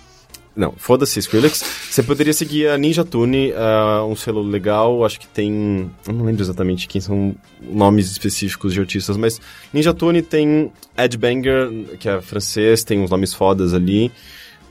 Não, 0.56 0.74
foda-se 0.78 1.20
Skrillex. 1.20 1.62
Você 1.92 2.02
poderia 2.02 2.32
seguir 2.32 2.70
a 2.70 2.78
Ninja 2.78 3.04
Tune, 3.04 3.52
ah, 3.58 4.06
um 4.06 4.16
selo 4.16 4.42
legal, 4.42 5.04
acho 5.04 5.20
que 5.20 5.28
tem... 5.28 5.92
Eu 6.08 6.14
não 6.14 6.24
lembro 6.24 6.42
exatamente 6.42 6.88
quem 6.88 7.02
são 7.02 7.36
nomes 7.62 8.10
específicos 8.10 8.74
de 8.74 8.80
artistas, 8.80 9.18
mas 9.18 9.42
Ninja 9.74 9.94
Tune 9.94 10.22
tem 10.22 10.72
Ed 10.98 11.18
Banger, 11.18 11.98
que 12.00 12.08
é 12.08 12.22
francês, 12.22 12.86
tem 12.86 13.02
uns 13.02 13.10
nomes 13.10 13.34
fodas 13.34 13.74
ali. 13.74 14.10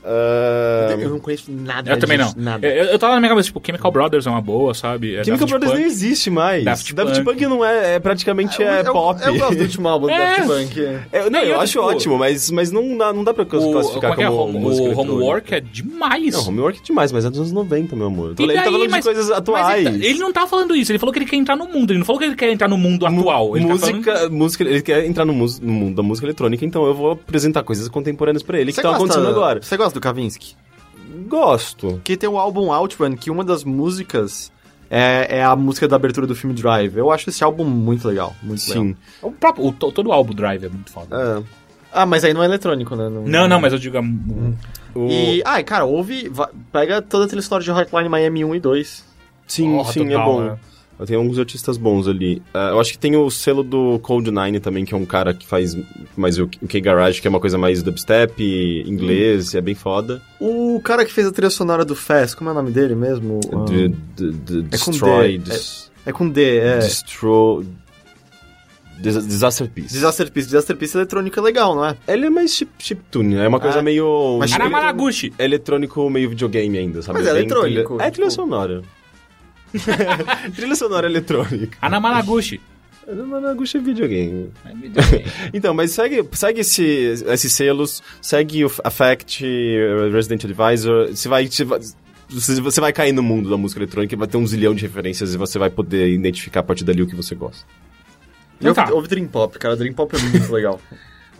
Ah, 0.05 0.95
Eu 0.99 1.09
não 1.09 1.19
conheço 1.19 1.51
nada 1.51 1.91
Eu 1.91 1.99
também 1.99 2.17
não. 2.17 2.25
disso, 2.25 2.39
Nada. 2.39 2.67
Eu, 2.67 2.85
eu 2.85 2.99
tava 2.99 3.13
na 3.15 3.19
minha 3.19 3.29
cabeça, 3.29 3.47
tipo, 3.47 3.61
Chemical 3.65 3.91
Brothers 3.91 4.27
é 4.27 4.29
uma 4.29 4.41
boa, 4.41 4.73
sabe? 4.73 5.15
É 5.15 5.23
Chemical 5.23 5.47
Daft 5.47 5.49
Brothers 5.51 5.71
Punk. 5.71 5.81
nem 5.81 5.87
existe 5.91 6.29
mais. 6.29 6.63
Daft 6.63 6.93
Daft, 6.93 7.23
Punk. 7.23 7.25
Punk. 7.39 7.45
não 7.47 7.65
é, 7.65 7.95
é 7.95 7.99
praticamente 7.99 8.61
é, 8.61 8.81
eu, 8.81 8.91
pop. 8.93 9.19
Eu, 9.25 9.37
gosto 9.37 9.55
do 9.55 9.61
último 9.63 9.87
álbum 9.87 10.07
do 10.07 10.13
É. 10.13 10.37
Daft 10.37 10.47
Punk. 10.47 10.79
é. 10.81 11.01
É, 11.11 11.29
não, 11.29 11.39
eu 11.39 11.59
acho 11.59 11.73
tipo, 11.73 11.83
ótimo, 11.85 12.17
mas, 12.17 12.49
mas 12.51 12.71
não, 12.71 12.97
dá, 12.97 13.11
não 13.13 13.23
dá 13.23 13.33
pra 13.33 13.43
O, 13.43 13.45
classificar 13.47 14.11
qual 14.11 14.15
que 14.15 14.23
é? 14.23 14.27
como 14.27 14.39
Home- 14.41 14.59
música 14.59 14.87
o. 14.89 14.99
Homework 14.99 15.53
é 15.53 15.59
demais. 15.59 16.33
Não, 16.33 16.47
Homework 16.47 16.79
é 16.79 16.83
demais, 16.83 17.11
mas 17.11 17.25
é 17.25 17.29
dos 17.29 17.39
anos 17.39 17.51
90, 17.51 17.95
meu 17.95 18.07
amor. 18.07 18.35
Ele 18.37 18.53
tá 18.53 18.63
falando 18.63 18.89
mas- 18.89 18.95
de 18.95 19.01
coisas 19.03 19.29
mas 19.29 19.37
atuais. 19.37 19.85
ele, 19.85 19.99
tá- 19.99 20.05
ele 20.05 20.19
não 20.19 20.31
tá 20.33 20.47
falando 20.47 20.75
isso, 20.75 20.91
ele 20.91 20.99
falou 20.99 21.11
que 21.13 21.19
ele 21.19 21.25
quer 21.25 21.35
entrar 21.37 21.55
no 21.55 21.65
mundo, 21.67 21.91
ele 21.91 21.99
não 21.99 22.05
falou 22.05 22.19
que 22.19 22.25
ele 22.25 22.35
quer 22.35 22.51
entrar 22.51 22.67
no 22.67 22.77
mundo 22.77 23.05
atual. 23.05 23.55
Ele 23.57 23.65
tá 23.65 23.71
música, 23.73 24.15
falando... 24.15 24.31
música, 24.33 24.63
ele 24.63 24.81
quer 24.81 25.05
entrar 25.05 25.25
no, 25.25 25.33
no 25.33 25.71
mundo 25.73 25.95
da 25.95 26.03
música 26.03 26.25
eletrônica, 26.27 26.63
então 26.65 26.85
eu 26.85 26.93
vou 26.93 27.11
apresentar 27.11 27.63
coisas 27.63 27.87
contemporâneas 27.87 28.43
pra 28.43 28.59
ele 28.59 28.71
que 28.71 28.79
estão 28.79 28.93
acontecendo 28.93 29.27
agora. 29.27 29.61
Você 29.61 29.75
gosta 29.77 29.94
do 29.95 30.01
Kavinsky? 30.01 30.55
Gosto. 31.27 31.99
Que 32.03 32.15
tem 32.17 32.29
o 32.29 32.37
álbum 32.37 32.71
Outrun, 32.71 33.15
que 33.15 33.29
uma 33.31 33.43
das 33.43 33.63
músicas 33.63 34.51
é, 34.89 35.37
é 35.39 35.43
a 35.43 35.55
música 35.55 35.87
da 35.87 35.95
abertura 35.95 36.27
do 36.27 36.35
filme 36.35 36.55
Drive. 36.55 36.95
Eu 36.97 37.11
acho 37.11 37.29
esse 37.29 37.43
álbum 37.43 37.63
muito 37.63 38.07
legal. 38.07 38.35
Muito 38.43 38.67
legal. 38.69 38.83
Sim. 38.83 38.95
O 39.21 39.31
próprio, 39.31 39.65
o, 39.67 39.71
to- 39.71 39.91
todo 39.91 40.07
o 40.07 40.11
álbum 40.11 40.33
Drive 40.33 40.63
é 40.63 40.69
muito 40.69 40.91
foda. 40.91 41.15
É. 41.41 41.65
Ah, 41.91 42.05
mas 42.05 42.23
aí 42.23 42.33
não 42.33 42.43
é 42.43 42.45
eletrônico, 42.45 42.95
né? 42.95 43.09
Não, 43.09 43.47
não, 43.47 43.59
mas 43.59 43.71
eu 43.73 43.79
digo... 43.79 43.97
um- 43.99 44.53
O- 44.93 45.07
E, 45.09 45.41
ai, 45.45 45.63
cara, 45.63 45.85
ouve, 45.85 46.27
va- 46.29 46.49
pega 46.71 47.01
toda 47.01 47.25
a 47.25 47.27
trilha 47.27 47.41
sonora 47.41 47.63
de 47.63 47.71
Hotline 47.71 48.09
Miami 48.09 48.43
1 48.45 48.55
e 48.55 48.59
2. 48.59 49.05
Sim, 49.47 49.71
Porra, 49.77 49.91
sim, 49.93 50.05
é 50.05 50.09
total, 50.11 50.25
bom. 50.33 50.41
né? 50.43 50.57
Eu 50.97 51.05
tenho 51.05 51.19
alguns 51.19 51.37
artistas 51.37 51.77
bons 51.77 52.07
ali. 52.07 52.41
Ah, 52.53 52.69
eu 52.71 52.79
acho 52.79 52.93
que 52.93 52.97
tem 52.97 53.15
o 53.17 53.29
selo 53.29 53.63
do 53.63 53.99
Cold 53.99 54.31
Nine 54.31 54.59
também, 54.61 54.85
que 54.85 54.93
é 54.93 54.97
um 54.97 55.05
cara 55.05 55.33
que 55.33 55.45
faz 55.45 55.75
mais 56.15 56.39
o 56.39 56.47
K-Garage, 56.47 57.19
que 57.21 57.27
é 57.27 57.29
uma 57.29 57.39
coisa 57.41 57.57
mais 57.57 57.83
dubstep, 57.83 58.41
inglês, 58.87 59.53
é 59.55 59.59
bem 59.61 59.75
foda. 59.75 60.21
O 60.39 60.79
cara 60.81 61.03
que 61.03 61.11
fez 61.11 61.27
a 61.27 61.31
trilha 61.31 61.49
sonora 61.49 61.83
do 61.83 61.95
Fast, 61.95 62.37
como 62.37 62.49
é 62.49 62.53
o 62.53 62.55
nome 62.55 62.71
dele 62.71 62.95
mesmo? 62.95 63.41
Ah, 63.51 63.65
De, 63.65 63.89
de, 64.15 64.31
de, 64.61 64.75
É 64.75 64.77
com 64.77 64.91
destroy, 64.91 65.37
D, 65.37 65.49
des- 65.51 65.91
É 66.05 66.11
com 66.13 66.29
D, 66.29 66.57
é. 66.59 66.77
Destro... 66.79 67.65
Dis- 68.97 69.27
Disaster 69.27 69.67
Piece. 69.69 69.93
Disaster 69.93 70.31
Piece. 70.31 70.47
Disaster 70.47 70.75
Piece 70.77 70.95
eletrônica 70.97 71.39
é 71.39 71.43
legal, 71.43 71.75
não 71.75 71.85
é? 71.85 71.97
Ele 72.07 72.27
é 72.27 72.29
mais 72.29 72.51
chip, 72.55 72.71
chiptune, 72.79 73.35
é 73.35 73.45
uma 73.47 73.59
coisa 73.59 73.79
Ah, 73.79 73.81
meio... 73.81 74.37
mas 74.39 74.53
Aramaraguchi. 74.53 75.33
É 75.37 75.43
eletrônico 75.43 76.09
meio 76.09 76.29
videogame 76.29 76.77
ainda, 76.77 77.01
sabe? 77.01 77.19
Mas 77.19 77.27
é 77.27 77.31
eletrônico. 77.31 77.95
É 78.01 78.09
trilha 78.09 78.29
tipo- 78.29 78.41
sonora. 78.41 78.81
trilha 80.55 80.75
sonora 80.75 81.07
eletrônica. 81.07 81.77
Anamanaguchi. 81.81 82.61
Mano, 83.07 83.47
Angústia 83.47 83.77
é 83.77 83.81
videogame. 83.81 84.51
É 84.65 84.73
videogame. 84.73 85.25
Então, 85.53 85.73
mas 85.73 85.91
segue, 85.91 86.27
segue 86.33 86.61
esse, 86.61 87.23
esses 87.27 87.53
selos, 87.53 88.01
segue 88.21 88.65
o 88.65 88.71
Affect, 88.83 89.45
Resident 90.11 90.43
Advisor, 90.45 91.09
você 91.09 91.29
vai, 91.29 91.45
você 91.47 91.63
vai, 91.63 91.79
você 92.27 92.59
você 92.59 92.81
vai 92.81 92.91
cair 92.91 93.11
no 93.11 93.21
mundo 93.21 93.49
da 93.49 93.57
música 93.57 93.79
eletrônica 93.79 94.15
e 94.15 94.17
vai 94.17 94.27
ter 94.27 94.37
um 94.37 94.47
zilhão 94.47 94.73
de 94.73 94.81
referências 94.81 95.33
e 95.35 95.37
você 95.37 95.59
vai 95.59 95.69
poder 95.69 96.11
identificar 96.11 96.61
a 96.61 96.63
partir 96.63 96.83
dali 96.83 97.03
o 97.03 97.07
que 97.07 97.15
você 97.15 97.35
gosta. 97.35 97.63
Eu 98.59 98.71
Então 98.71 98.85
tá. 98.85 98.91
ouvi 98.91 99.07
Dream 99.07 99.27
Pop, 99.27 99.57
cara. 99.59 99.75
Dream 99.75 99.93
Pop 99.93 100.15
é 100.15 100.19
muito 100.19 100.49
legal. 100.51 100.81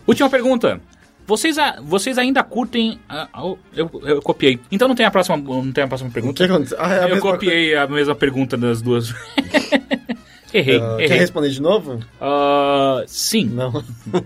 Última 0.06 0.30
pergunta. 0.30 0.80
Vocês, 1.26 1.58
a- 1.58 1.78
vocês 1.82 2.18
ainda 2.18 2.42
curtem. 2.44 2.98
a- 3.08 3.28
a- 3.32 3.42
eu, 3.74 3.90
eu 4.04 4.22
copiei. 4.22 4.60
Então 4.70 4.86
não 4.86 4.94
tem 4.94 5.04
a 5.04 5.10
próxima, 5.10 5.36
não 5.36 5.72
tem 5.72 5.84
a 5.84 5.88
próxima 5.88 6.10
O 6.10 6.12
pergunta. 6.12 6.46
Ah, 6.78 6.94
é 6.94 7.04
a 7.04 7.08
eu 7.08 7.20
copiei 7.20 7.74
a 7.74 7.86
mesma 7.88 8.14
pergunta 8.14 8.56
das 8.56 8.80
duas. 8.80 9.12
errei. 10.54 10.78
Ah, 10.80 10.94
errei. 10.94 11.08
Quer 11.08 11.18
responder 11.18 11.50
de 11.50 11.60
novo? 11.60 12.00
Ah, 12.20 13.02
sim. 13.06 13.46
Não. 13.46 13.82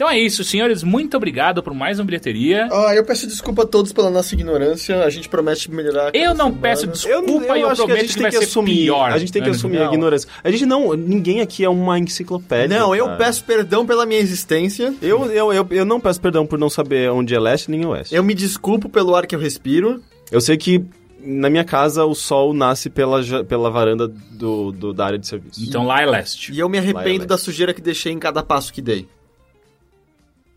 Então 0.00 0.08
é 0.08 0.18
isso, 0.18 0.42
senhores. 0.42 0.82
Muito 0.82 1.14
obrigado 1.14 1.62
por 1.62 1.74
mais 1.74 1.98
uma 1.98 2.06
bilheteria. 2.06 2.66
Ah, 2.72 2.94
eu 2.94 3.04
peço 3.04 3.26
desculpa 3.26 3.64
a 3.64 3.66
todos 3.66 3.92
pela 3.92 4.08
nossa 4.08 4.34
ignorância. 4.34 5.04
A 5.04 5.10
gente 5.10 5.28
promete 5.28 5.70
melhorar. 5.70 6.06
a 6.06 6.16
Eu 6.16 6.30
não 6.30 6.46
semana. 6.46 6.56
peço 6.62 6.86
desculpa 6.86 7.58
e 7.58 7.60
eu 7.60 7.68
acho 7.68 7.84
prometo 7.84 8.14
que, 8.14 8.22
vai 8.22 8.32
ser 8.32 8.44
assumir, 8.44 8.76
pior. 8.76 9.12
A 9.12 9.18
gente 9.18 9.30
tem 9.30 9.42
que 9.42 9.50
Né? 9.50 9.54
assumir 9.54 9.76
a 9.76 9.80
Não. 9.84 9.92
ignorância. 9.92 10.26
A 10.42 10.50
gente 10.50 10.64
não, 10.64 10.94
ninguém 10.94 11.42
aqui 11.42 11.62
é 11.62 11.68
uma 11.68 11.98
enciclopédia. 11.98 12.78
Não, 12.78 12.94
eu 12.94 13.04
cara. 13.04 13.18
peço 13.18 13.44
perdão 13.44 13.84
pela 13.84 14.06
minha 14.06 14.18
existência. 14.20 14.94
Eu, 15.02 15.30
eu, 15.30 15.52
eu, 15.52 15.66
eu 15.70 15.84
não 15.84 16.00
peço 16.00 16.18
perdão 16.18 16.46
por 16.46 16.58
não 16.58 16.70
saber 16.70 17.10
onde 17.10 17.34
é 17.34 17.38
leste 17.38 17.70
nem 17.70 17.84
oeste. 17.84 18.14
Eu 18.14 18.24
me 18.24 18.32
desculpo 18.32 18.88
pelo 18.88 19.14
ar 19.14 19.26
que 19.26 19.34
eu 19.36 19.38
respiro. 19.38 20.02
Eu 20.32 20.40
sei 20.40 20.56
que 20.56 20.82
na 21.22 21.50
minha 21.50 21.62
casa 21.62 22.06
o 22.06 22.14
sol 22.14 22.54
nasce 22.54 22.88
pela, 22.88 23.20
pela 23.44 23.70
varanda 23.70 24.08
do, 24.08 24.72
do- 24.72 24.94
da 24.94 25.04
área 25.04 25.18
de 25.18 25.26
serviço. 25.26 25.62
Então 25.62 25.84
lá 25.86 26.00
é 26.00 26.06
leste. 26.06 26.54
E 26.54 26.58
eu 26.58 26.70
me 26.70 26.78
arrependo 26.78 27.18
Vai, 27.18 27.26
da 27.26 27.36
sujeira 27.36 27.74
que 27.74 27.82
deixei 27.82 28.10
em 28.12 28.18
cada 28.18 28.42
passo 28.42 28.72
que 28.72 28.80
dei. 28.80 29.06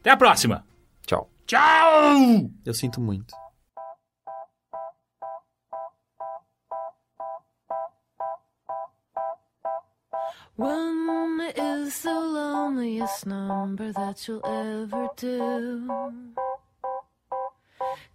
Até 0.03 0.09
a 0.09 0.17
próxima. 0.17 0.65
Tchau. 1.05 1.30
Tchau! 1.47 2.49
Eu 2.65 2.73
sinto 2.73 2.99
muito. 2.99 3.34
One 10.57 11.53
is 11.55 12.01
the 12.01 12.13
loneliest 12.13 13.25
number 13.25 13.93
that 13.93 14.27
you'll 14.27 14.45
ever 14.45 15.07
do. 15.15 15.88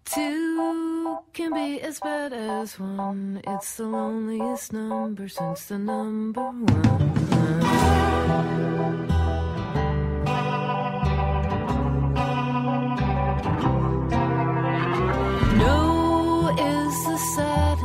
Two 0.04 1.18
can 1.32 1.54
be 1.54 1.80
as 1.80 2.00
bad 2.00 2.34
as 2.34 2.78
one. 2.78 3.40
It's 3.46 3.78
the 3.78 3.84
loneliest 3.84 4.74
number 4.74 5.26
since 5.26 5.64
the 5.64 5.78
number 5.78 6.42
one. 6.42 7.87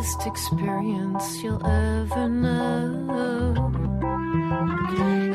Saddest 0.03 0.27
experience 0.27 1.41
you'll 1.41 1.65
ever 1.65 2.27
know. 2.27 3.71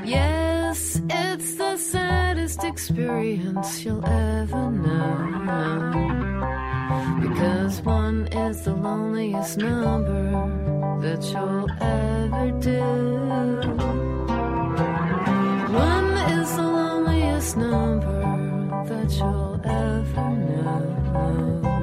Yes, 0.05 1.01
it's 1.09 1.55
the 1.55 1.79
saddest 1.79 2.65
experience 2.65 3.83
you'll 3.85 4.05
ever 4.05 4.71
know. 4.71 5.95
Because 7.23 7.81
one 7.81 8.27
is 8.27 8.63
the 8.65 8.75
loneliest 8.75 9.57
number 9.57 10.33
that 11.01 11.23
you'll 11.33 11.71
ever 11.81 12.51
do. 12.61 12.83
One 15.73 16.11
is 16.37 16.57
the 16.57 16.63
loneliest 16.63 17.57
number 17.57 18.85
that 18.85 19.11
you'll 19.17 19.61
ever 19.65 20.31
know. 20.31 21.78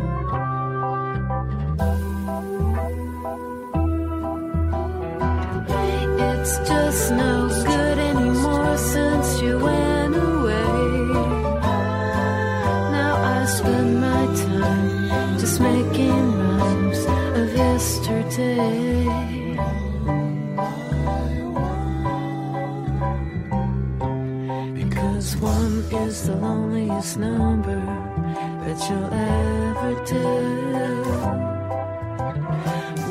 That 28.65 28.89
you'll 28.89 29.13
ever 29.13 29.93
do. 30.05 30.25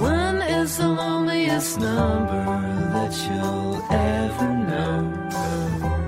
One 0.02 0.23
is 0.64 0.78
the 0.78 0.88
loneliest 0.88 1.78
number 1.78 2.44
that 2.94 3.12
you'll 3.28 3.84
ever 3.90 4.48
know. 4.70 6.03